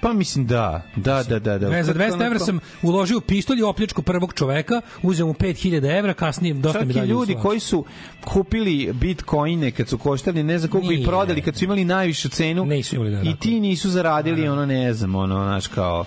Pa 0.00 0.12
mislim 0.12 0.46
da, 0.46 0.82
da, 0.96 1.22
da, 1.22 1.38
da. 1.38 1.58
da. 1.58 1.70
Ne, 1.70 1.84
za 1.84 1.94
200 1.94 2.26
evra 2.26 2.38
sam 2.38 2.60
uložio 2.82 3.20
pištolj 3.20 3.58
i 3.58 3.62
opljačku 3.62 4.02
prvog 4.02 4.34
čoveka, 4.34 4.80
uzeo 5.02 5.26
mu 5.26 5.34
5000 5.34 5.98
evra, 5.98 6.14
kasnije 6.14 6.54
dosta 6.54 6.78
Čak 6.78 6.88
mi 6.88 6.92
i 6.92 6.96
dalje 6.96 7.08
ljudi 7.08 7.36
koji 7.42 7.60
su 7.60 7.84
kupili 8.24 8.92
bitcoine 8.92 9.70
kad 9.70 9.88
su 9.88 9.98
koštali, 9.98 10.42
ne 10.42 10.58
znam 10.58 10.70
koliko 10.70 10.90
Nije. 10.90 11.06
prodali, 11.06 11.42
kad 11.42 11.56
su 11.56 11.64
imali 11.64 11.84
najvišu 11.84 12.28
cenu 12.28 12.64
Nisu 12.64 12.96
imali 12.96 13.10
da 13.10 13.22
i 13.22 13.36
ti 13.36 13.60
nisu 13.60 13.90
zaradili, 13.90 14.48
ono 14.48 14.66
ne 14.66 14.94
znam, 14.94 15.14
ono, 15.14 15.44
znaš, 15.44 15.66
kao 15.66 16.04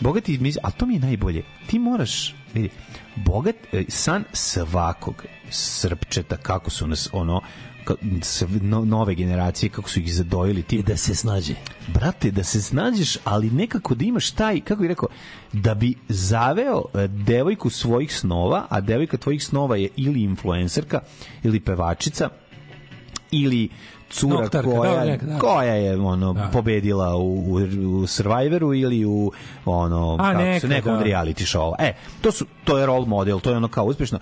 bogati, 0.00 0.40
ali 0.62 0.72
to 0.76 0.86
mi 0.86 0.94
je 0.94 1.00
najbolje. 1.00 1.42
Ti 1.66 1.78
moraš, 1.78 2.34
vidi, 2.54 2.70
bogat, 3.16 3.56
e, 3.72 3.84
san 3.88 4.24
svakog 4.32 5.24
srpčeta, 5.50 6.36
kako 6.36 6.70
su 6.70 6.86
nas, 6.86 7.08
ono, 7.12 7.40
no, 8.60 8.84
nove 8.84 9.14
generacije 9.14 9.70
kako 9.70 9.90
su 9.90 10.00
ih 10.00 10.14
zadojili 10.14 10.62
ti 10.62 10.82
da 10.82 10.96
se 10.96 11.14
snađe 11.14 11.54
brate 11.88 12.30
da 12.30 12.44
se 12.44 12.62
snađeš 12.62 13.18
ali 13.24 13.50
nekako 13.50 13.94
da 13.94 14.04
imaš 14.04 14.30
taj 14.30 14.60
kako 14.60 14.80
bih 14.80 14.88
rekao 14.88 15.08
da 15.52 15.74
bi 15.74 15.94
zaveo 16.08 16.82
e, 16.94 17.08
devojku 17.08 17.70
svojih 17.70 18.16
snova 18.16 18.66
a 18.68 18.80
devojka 18.80 19.16
tvojih 19.16 19.44
snova 19.44 19.76
je 19.76 19.88
ili 19.96 20.22
influencerka 20.22 21.00
ili 21.42 21.60
pevačica 21.60 22.28
ili 23.30 23.68
cura 24.10 24.40
Noktarka, 24.40 24.70
koja, 24.70 24.94
da, 24.94 25.04
neka, 25.04 25.26
da. 25.26 25.38
koja 25.38 25.74
je 25.74 25.96
ono 26.00 26.32
Da. 26.32 26.50
pobedila 26.52 27.16
u, 27.16 27.34
u, 27.34 27.60
u 28.00 28.06
Survivoru 28.06 28.74
ili 28.74 29.04
u 29.04 29.32
ono 29.64 30.16
A, 30.20 30.32
kako 30.32 30.42
neka, 30.42 30.60
se 30.60 30.68
nekom 30.68 30.98
da. 30.98 31.04
reality 31.04 31.56
show. 31.56 31.74
E, 31.78 31.94
to 32.20 32.32
su 32.32 32.46
to 32.64 32.78
je 32.78 32.86
role 32.86 33.06
model, 33.06 33.40
to 33.40 33.50
je 33.50 33.56
ono 33.56 33.68
kao 33.68 33.84
uspešno. 33.84 34.18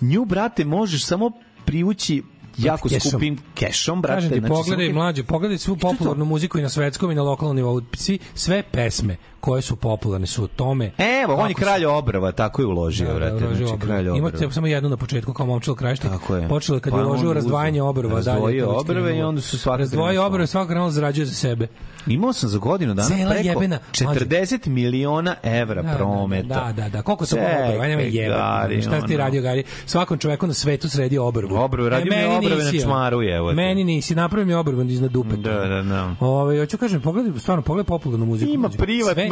Nju 0.00 0.24
brate 0.24 0.64
možeš 0.64 1.04
samo 1.04 1.30
privući 1.64 2.22
jako 2.58 2.88
Kešom. 2.88 3.10
skupim 3.10 3.38
kešom, 3.54 4.02
brate. 4.02 4.16
Kažem 4.16 4.30
ti, 4.30 4.38
znači, 4.38 4.48
pogledaj 4.50 4.86
samo- 4.86 4.94
mlađe, 4.98 5.22
pogledaj 5.22 5.58
svu 5.58 5.76
popularnu 5.76 6.24
muziku 6.24 6.58
i 6.58 6.62
na 6.62 6.68
svetskom 6.68 7.10
i 7.10 7.14
na 7.14 7.22
lokalnom 7.22 7.56
nivou. 7.56 7.80
Svi, 7.94 8.18
sve 8.34 8.62
pesme 8.62 9.16
koje 9.40 9.62
su 9.62 9.76
popularne 9.76 10.26
su 10.26 10.44
o 10.44 10.46
tome. 10.46 10.90
Evo, 11.24 11.34
on 11.34 11.48
je 11.48 11.54
kralj 11.54 11.84
obrva, 11.84 12.32
tako 12.32 12.62
je 12.62 12.66
uložio, 12.66 13.06
Da, 13.06 13.12
da, 13.12 13.18
brate. 13.18 13.46
uložio 13.46 13.66
Znači, 13.66 13.82
kralj 13.82 14.08
obrva. 14.08 14.18
Imate 14.18 14.50
samo 14.50 14.66
jednu 14.66 14.88
na 14.88 14.96
početku 14.96 15.32
kao 15.32 15.46
momčilo 15.46 15.76
krajišnik. 15.76 16.12
Tako 16.12 16.36
je. 16.36 16.48
Počelo 16.48 16.76
je 16.76 16.80
kad 16.80 16.92
Pa 16.92 16.98
je 16.98 17.04
uložio 17.04 17.32
razdvajanje 17.32 17.82
obrva. 17.82 18.14
Razdvojio 18.14 18.66
dalje, 18.66 18.78
obrve 18.78 19.18
i 19.18 19.22
onda 19.22 19.40
su 19.40 19.58
svaka 19.58 19.78
Razdvojio 19.78 20.26
obrve, 20.26 20.46
svaka 20.46 20.74
da 20.74 20.90
zarađuje 20.90 21.26
za 21.26 21.34
sebe. 21.34 21.66
Imao 22.06 22.32
sam 22.32 22.48
za 22.48 22.58
godinu 22.58 22.94
dana 22.94 23.08
Cela 23.08 23.30
preko 23.30 23.48
jebena, 23.48 23.78
mlađe. 24.04 24.20
40 24.20 24.66
miliona 24.66 25.34
evra 25.42 25.82
Da, 25.82 25.88
da, 25.88 25.96
prometa. 25.96 26.64
Da, 26.64 26.72
da, 26.82 26.88
da. 26.88 27.02
Koliko 27.02 27.26
Čekaj, 27.26 27.66
obrva? 27.66 27.84
Ajde 27.84 27.96
me 27.96 28.02
jebati. 28.10 28.40
Gari, 28.40 28.82
Šta 28.82 29.06
ti 29.06 29.16
radio, 29.16 29.42
Gari? 29.42 29.64
Svakom 29.86 30.18
čoveku 30.18 30.46
na 30.46 30.54
svetu 30.54 30.88
sredi 30.88 31.18
obrvu. 31.18 31.56
Obrvu, 31.56 31.88
radio 31.88 32.10
mi 32.12 32.16
meni 32.16 32.36
obrve 32.36 32.64
na 32.64 32.70
čmaru, 32.82 33.22
evo. 33.22 33.52
Meni 33.52 33.84
nisi, 33.84 34.14
napravi 34.14 34.46
mi 34.46 34.54
obrvu 34.54 34.82
iznad 34.82 35.10
dupeta. 35.10 35.36
Da, 35.36 35.66
da, 35.68 35.82
da. 35.82 36.14
Ove, 36.20 36.60
hoću 36.60 36.78
kažem, 36.78 37.00
pogledaj, 37.00 37.40
stvarno, 37.40 37.62
pogledaj 37.62 37.86
popularnu 37.86 38.26
muziku. 38.26 38.50
Ima 38.50 38.62
Mlađe. 38.62 38.78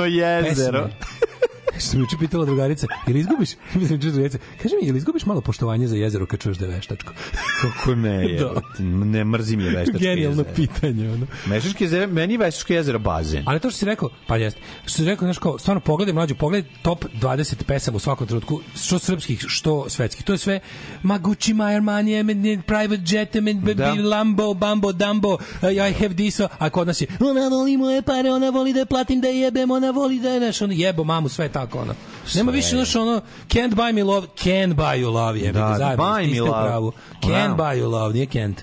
Jezero. 0.04 0.90
pesme. 0.90 1.45
Što 1.78 1.88
sam 1.90 2.00
juče 2.00 2.16
pitala 2.20 2.44
drugarica, 2.44 2.86
ili 3.06 3.20
izgubiš, 3.20 3.50
mislim 3.74 4.00
čuš 4.00 4.10
drugarica, 4.10 4.38
kaže 4.62 4.74
mi, 4.82 4.88
ili 4.88 4.98
izgubiš 4.98 5.26
malo 5.26 5.40
poštovanje 5.40 5.86
za 5.86 5.96
jezero 5.96 6.26
kad 6.26 6.40
čuješ 6.40 6.56
da 6.56 6.66
je 6.66 6.70
veštačko? 6.72 7.12
Kako 7.62 7.94
ne, 7.94 8.24
jebote. 8.32 8.82
ne 8.82 9.24
mrzim 9.24 9.60
je 9.60 9.70
veštačko 9.70 9.98
Genijalno 9.98 10.40
jezero. 10.40 10.54
pitanje, 10.56 11.10
ono. 11.10 11.26
Veštačko 11.46 11.84
jezero, 11.84 12.06
meni 12.06 12.34
je 12.34 12.38
veštačko 12.38 12.72
jezero 12.72 12.98
bazen. 12.98 13.42
Ali 13.46 13.60
to 13.60 13.70
što 13.70 13.78
si 13.78 13.84
rekao, 13.84 14.08
pa 14.26 14.36
jeste. 14.36 14.60
Što 14.82 14.90
si 14.92 15.04
rekao, 15.04 15.26
znaš 15.26 15.38
kao, 15.38 15.58
stvarno 15.58 15.80
pogledaj 15.80 16.14
mlađu, 16.14 16.34
pogledaj 16.34 16.70
top 16.82 17.04
20 17.14 17.62
pesama 17.64 17.96
u 17.96 18.00
svakom 18.00 18.26
trenutku, 18.26 18.60
što 18.76 18.98
srpskih, 18.98 19.44
što 19.46 19.90
svetskih. 19.90 20.24
To 20.24 20.32
je 20.32 20.38
sve 20.38 20.60
ma 21.02 21.18
Gucci, 21.18 21.54
my 21.54 21.76
Armani, 21.76 22.10
I'm 22.12 22.30
in 22.46 22.62
private 22.62 23.02
jet, 23.06 23.26
Da. 23.66 23.74
da. 23.74 23.94
Lambo, 23.94 24.54
Bambo, 24.54 24.92
Dumbo, 24.92 25.34
uh, 25.34 25.40
I 25.62 25.92
have 25.92 26.14
this, 26.14 26.40
a 26.58 26.70
kod 26.70 26.86
nas 26.86 27.00
je, 27.00 27.06
ona 27.20 27.48
voli 27.48 27.76
moje 27.76 28.02
pare, 28.02 28.32
ona 28.32 28.50
voli 28.50 28.72
da 28.72 28.78
je 28.78 28.86
platim, 28.86 29.20
da 29.20 29.28
je 29.28 29.40
jebem, 29.40 29.70
ona 29.70 29.90
voli 29.90 30.20
da 30.20 30.28
je, 30.28 30.38
znaš, 30.38 30.62
ono, 30.62 30.72
jebo 30.72 31.04
mamu, 31.04 31.28
sve 31.28 31.48
tako, 31.48 31.65
ono. 31.74 31.94
Nema 32.34 32.52
više, 32.52 32.68
znaš, 32.68 32.96
ono, 32.96 33.20
can't 33.48 33.74
buy 33.74 33.92
me 33.92 34.04
love, 34.04 34.26
can 34.36 34.74
buy 34.76 35.00
you 35.04 35.12
love, 35.12 35.40
jebe, 35.40 35.58
Da, 35.58 35.74
zajedno, 35.78 36.04
buy 36.04 36.34
me 36.34 36.40
love. 36.40 36.68
pravu. 36.68 36.92
Can 37.22 37.30
Wow. 37.30 37.56
buy 37.56 37.82
you 37.82 37.90
love, 37.90 38.14
nije 38.14 38.26
can't. 38.26 38.56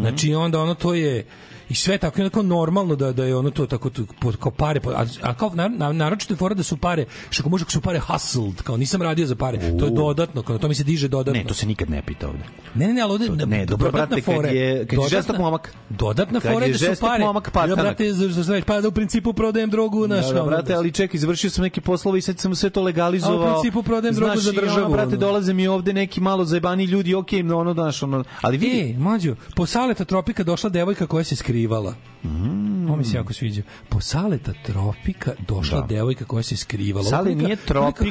Znači, 0.00 0.34
onda 0.34 0.60
ono, 0.60 0.74
to 0.74 0.94
je, 0.94 1.26
i 1.70 1.74
sve 1.74 1.98
tako 1.98 2.20
onako 2.20 2.42
normalno 2.44 2.96
da 2.96 3.12
da 3.12 3.24
je 3.24 3.36
ono 3.36 3.50
to 3.50 3.66
tako 3.66 3.90
tu, 3.90 4.06
po- 4.20 4.32
kao 4.32 4.52
pare 4.52 4.80
a, 4.88 5.04
a 5.22 5.34
kao 5.34 5.50
na, 5.54 5.68
na, 5.68 5.92
naročito 5.94 6.34
je 6.34 6.38
fora 6.38 6.54
da 6.54 6.62
su 6.62 6.76
pare 6.78 7.04
što 7.30 7.48
može 7.48 7.64
su 7.68 7.80
pare 7.80 7.98
hustled 8.00 8.30
kao 8.56 8.76
nisam 8.76 9.02
radio 9.02 9.26
za 9.26 9.36
pare 9.36 9.58
to 9.78 9.84
je 9.84 9.90
dodatno 9.92 10.42
kao 10.42 10.58
to 10.58 10.68
mi 10.68 10.74
se 10.74 10.84
diže 10.84 11.08
dodatno 11.08 11.40
Ne, 11.40 11.46
to 11.46 11.54
se 11.54 11.66
nikad 11.66 11.90
ne 11.90 12.02
pita 12.02 12.28
ovde. 12.28 12.38
ne 12.74 12.86
ne 12.86 12.94
ne 12.94 13.00
ali 13.00 13.12
ovde 13.12 13.26
To- 13.28 13.46
ne, 13.46 13.66
dobro, 13.66 13.90
brate, 13.92 14.14
kad 14.14 14.24
fora 14.26 14.48
je- 14.48 14.78
kad 14.78 14.92
je 14.92 14.96
dodatna- 14.96 15.08
žestok 15.10 15.38
momak. 15.38 15.74
dodatna 15.90 16.40
Kad 16.40 16.52
fora 16.52 16.68
da 16.68 16.78
su 16.78 17.00
pare 17.00 17.24
momak 17.24 17.46
ja 17.46 17.50
patanak. 17.52 17.78
brate 17.78 18.12
za 18.12 18.28
za 18.28 18.44
sve 18.44 18.62
pa 18.62 18.80
da 18.80 18.88
u 18.88 18.92
principu 18.92 19.32
prodajem 19.32 19.70
drogu 19.70 20.08
naš 20.08 20.26
Da, 20.28 20.32
da, 20.32 20.42
brate, 20.42 20.74
ali 20.74 20.92
čekaj, 20.92 21.16
izvršio 21.16 21.50
sam 21.50 21.62
neke 21.62 21.80
poslove 21.80 22.18
i 22.18 22.22
sad 22.22 22.38
sam 22.38 22.54
sve 22.54 22.70
to 22.70 22.82
legalizovao. 22.82 23.40
A 23.40 23.50
u 23.50 23.52
principu 23.52 23.82
prodajem 23.82 24.14
drogu 24.14 24.36
za 24.36 24.50
ono, 24.50 24.60
državu, 24.60 24.92
brate, 24.92 25.16
dolaze 25.16 25.52
mi 25.52 25.66
ovde 25.68 25.92
neki 25.92 26.20
malo 26.20 26.44
zajebani 26.44 26.84
ljudi, 26.84 27.14
okej, 27.14 27.42
no 27.42 27.58
ono, 27.58 27.72
znaš, 27.74 28.02
ono, 28.02 28.24
ali 28.40 28.56
vidi, 28.58 28.80
E, 28.90 28.98
mlađo, 28.98 29.34
po 29.56 29.66
saleta 29.66 30.04
tropika 30.04 30.42
došla 30.44 30.70
devojka 30.70 31.06
koja 31.06 31.24
se 31.24 31.36
skrivala. 31.60 31.94
Mm, 32.24 32.86
Ovo 32.86 32.96
mi 32.96 33.04
se 33.04 33.16
jako 33.16 33.32
sviđa. 33.32 33.62
Po 33.88 34.00
saleta 34.00 34.52
tropika 34.62 35.32
došla 35.40 35.80
Da. 35.80 35.86
devojka 35.86 36.24
koja 36.24 36.42
se 36.42 36.56
skrivala. 36.56 37.04
Neka- 37.04 37.34
nije 37.36 37.56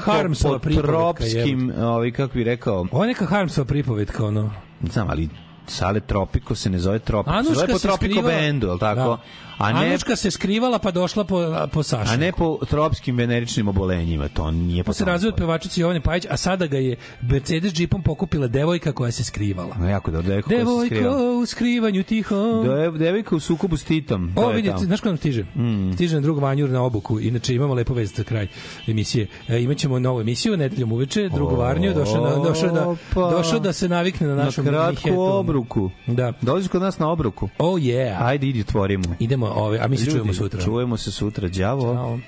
Harmsova 0.01 0.59
po 0.59 0.69
tropskim, 0.71 1.71
ovaj, 1.77 2.11
kako 2.11 2.33
bi 2.33 2.43
rekao, 2.43 2.85
Ovo 2.91 3.03
je 3.03 3.07
neka 3.07 3.25
Harmsova 3.25 3.65
pripovetka, 3.65 4.25
ono. 4.25 4.51
znam, 4.83 5.09
ali 5.09 5.29
Sale 5.67 5.99
Tropiko 5.99 6.55
se 6.55 6.69
ne 6.69 6.79
zove 6.79 6.99
Tropiko, 6.99 7.31
se 7.31 7.37
Anuška 7.39 7.53
zove 7.55 7.67
po 7.67 7.79
se 7.79 7.87
Tropiko 7.87 8.13
skrivala- 8.13 8.27
bendu, 8.31 8.67
li 8.67 8.77
tako? 8.77 8.99
Da. 9.01 9.17
A 9.59 9.73
ne, 9.73 9.87
Anuška 9.87 10.15
se 10.15 10.31
skrivala 10.31 10.79
pa 10.79 10.91
došla 10.91 11.23
po, 11.23 11.39
po 11.71 11.83
Sašu. 11.83 12.13
a 12.13 12.17
ne 12.17 12.31
po 12.31 12.59
tropskim 12.61 13.17
veneričnim 13.17 13.67
obolenjima, 13.67 14.27
to 14.27 14.51
nije 14.51 14.83
po 14.83 14.87
Pa 14.87 14.93
se 14.93 14.99
tome. 14.99 15.11
razvio 15.11 15.29
od 15.29 15.35
pevačice 15.35 15.81
Jovane 15.81 16.01
Pajić, 16.01 16.25
a 16.29 16.37
sada 16.37 16.67
ga 16.67 16.77
je 16.77 16.95
Mercedes 17.23 17.73
džipom 17.73 18.03
pokupila 18.03 18.47
devojka 18.47 18.91
koja 18.91 19.11
se 19.11 19.23
skrivala. 19.23 19.75
No, 19.79 19.89
jako 19.89 20.11
da 20.11 20.21
devojka 20.21 20.47
koja 20.47 20.57
se 20.57 20.63
Devojko 20.65 20.85
skriva. 20.87 21.31
u 21.33 21.45
skrivanju 21.45 22.03
tiho. 22.03 22.63
Dev, 22.63 22.97
devojka 22.97 23.35
u 23.35 23.39
sukobu 23.39 23.77
s 23.77 23.83
Titom. 23.83 24.31
to 24.35 24.41
O, 24.41 24.49
vidite, 24.49 24.77
znaš 24.77 25.01
ko 25.01 25.07
nam 25.07 25.17
stiže? 25.17 25.43
Mm. 25.45 25.93
Stiže 25.93 26.15
na 26.15 26.21
drugu 26.21 26.39
vanjur 26.39 26.69
na 26.69 26.81
obuku. 26.81 27.19
Inače, 27.19 27.55
imamo 27.55 27.73
lepo 27.73 27.93
vest 27.93 28.15
za 28.15 28.23
kraj 28.23 28.47
emisije. 28.87 29.27
E, 29.47 29.61
imaćemo 29.61 29.99
novu 29.99 30.21
emisiju, 30.21 30.57
nedeljom 30.57 30.91
uveče, 30.91 31.29
drugu 31.29 31.55
varnju. 31.55 31.93
Došao, 31.93 32.23
na, 32.23 32.35
došao, 32.39 32.71
da, 32.71 32.95
došao 33.29 33.59
da 33.59 33.73
se 33.73 33.89
navikne 33.89 34.27
na 34.27 34.35
Na 34.35 34.43
našu 34.43 34.63
kratku 34.63 35.09
obruku. 35.13 35.89
Da. 36.07 36.33
Dolaziš 36.41 36.69
kod 36.69 36.81
nas 36.81 36.99
na 36.99 37.09
obruku. 37.09 37.49
Oh 37.57 37.75
yeah. 37.75 38.15
Ajde, 38.19 38.47
idi, 38.47 38.61
otvorimo. 38.61 39.03
Idemo, 39.19 39.48
ove, 39.49 39.79
a 39.81 39.87
mi 39.87 39.97
se 39.97 40.03
Ljudi, 40.03 40.11
čujemo 40.11 40.33
sutra. 40.33 40.63
Čujemo 40.63 40.97
se 40.97 41.11
sutra, 41.11 41.47
đavo. 41.47 41.93
Ćao. 41.93 42.19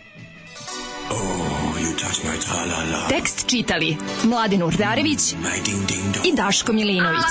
Tekst 3.09 3.49
čitali 3.49 3.97
Mladin 4.23 4.63
Urdarević 4.63 5.19
i 6.25 6.35
Daško 6.35 6.73
Milinović. 6.73 7.25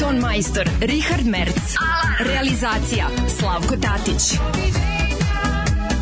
Ton 0.00 0.18
majstor 0.18 0.68
Richard 0.80 1.26
Merc. 1.26 1.56
Realizacija 2.18 3.06
Slavko 3.38 3.76
Tatić. 3.76 4.38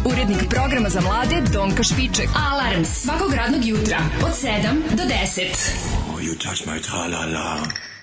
Urednik 0.04 0.48
programa 0.50 0.88
za 0.88 1.00
mlade 1.00 1.42
Donka 1.52 1.82
Špiček. 1.82 2.28
Alarms 2.52 2.88
svakog 2.88 3.34
radnog 3.34 3.64
jutra 3.64 3.98
od 4.24 4.30
7 4.30 4.96
do 4.96 5.02
10. 5.02 5.74
Oh, 6.14 6.20
you 6.20 6.38
touch 6.38 6.66
my 6.66 6.80
tra-la-la. 6.82 7.93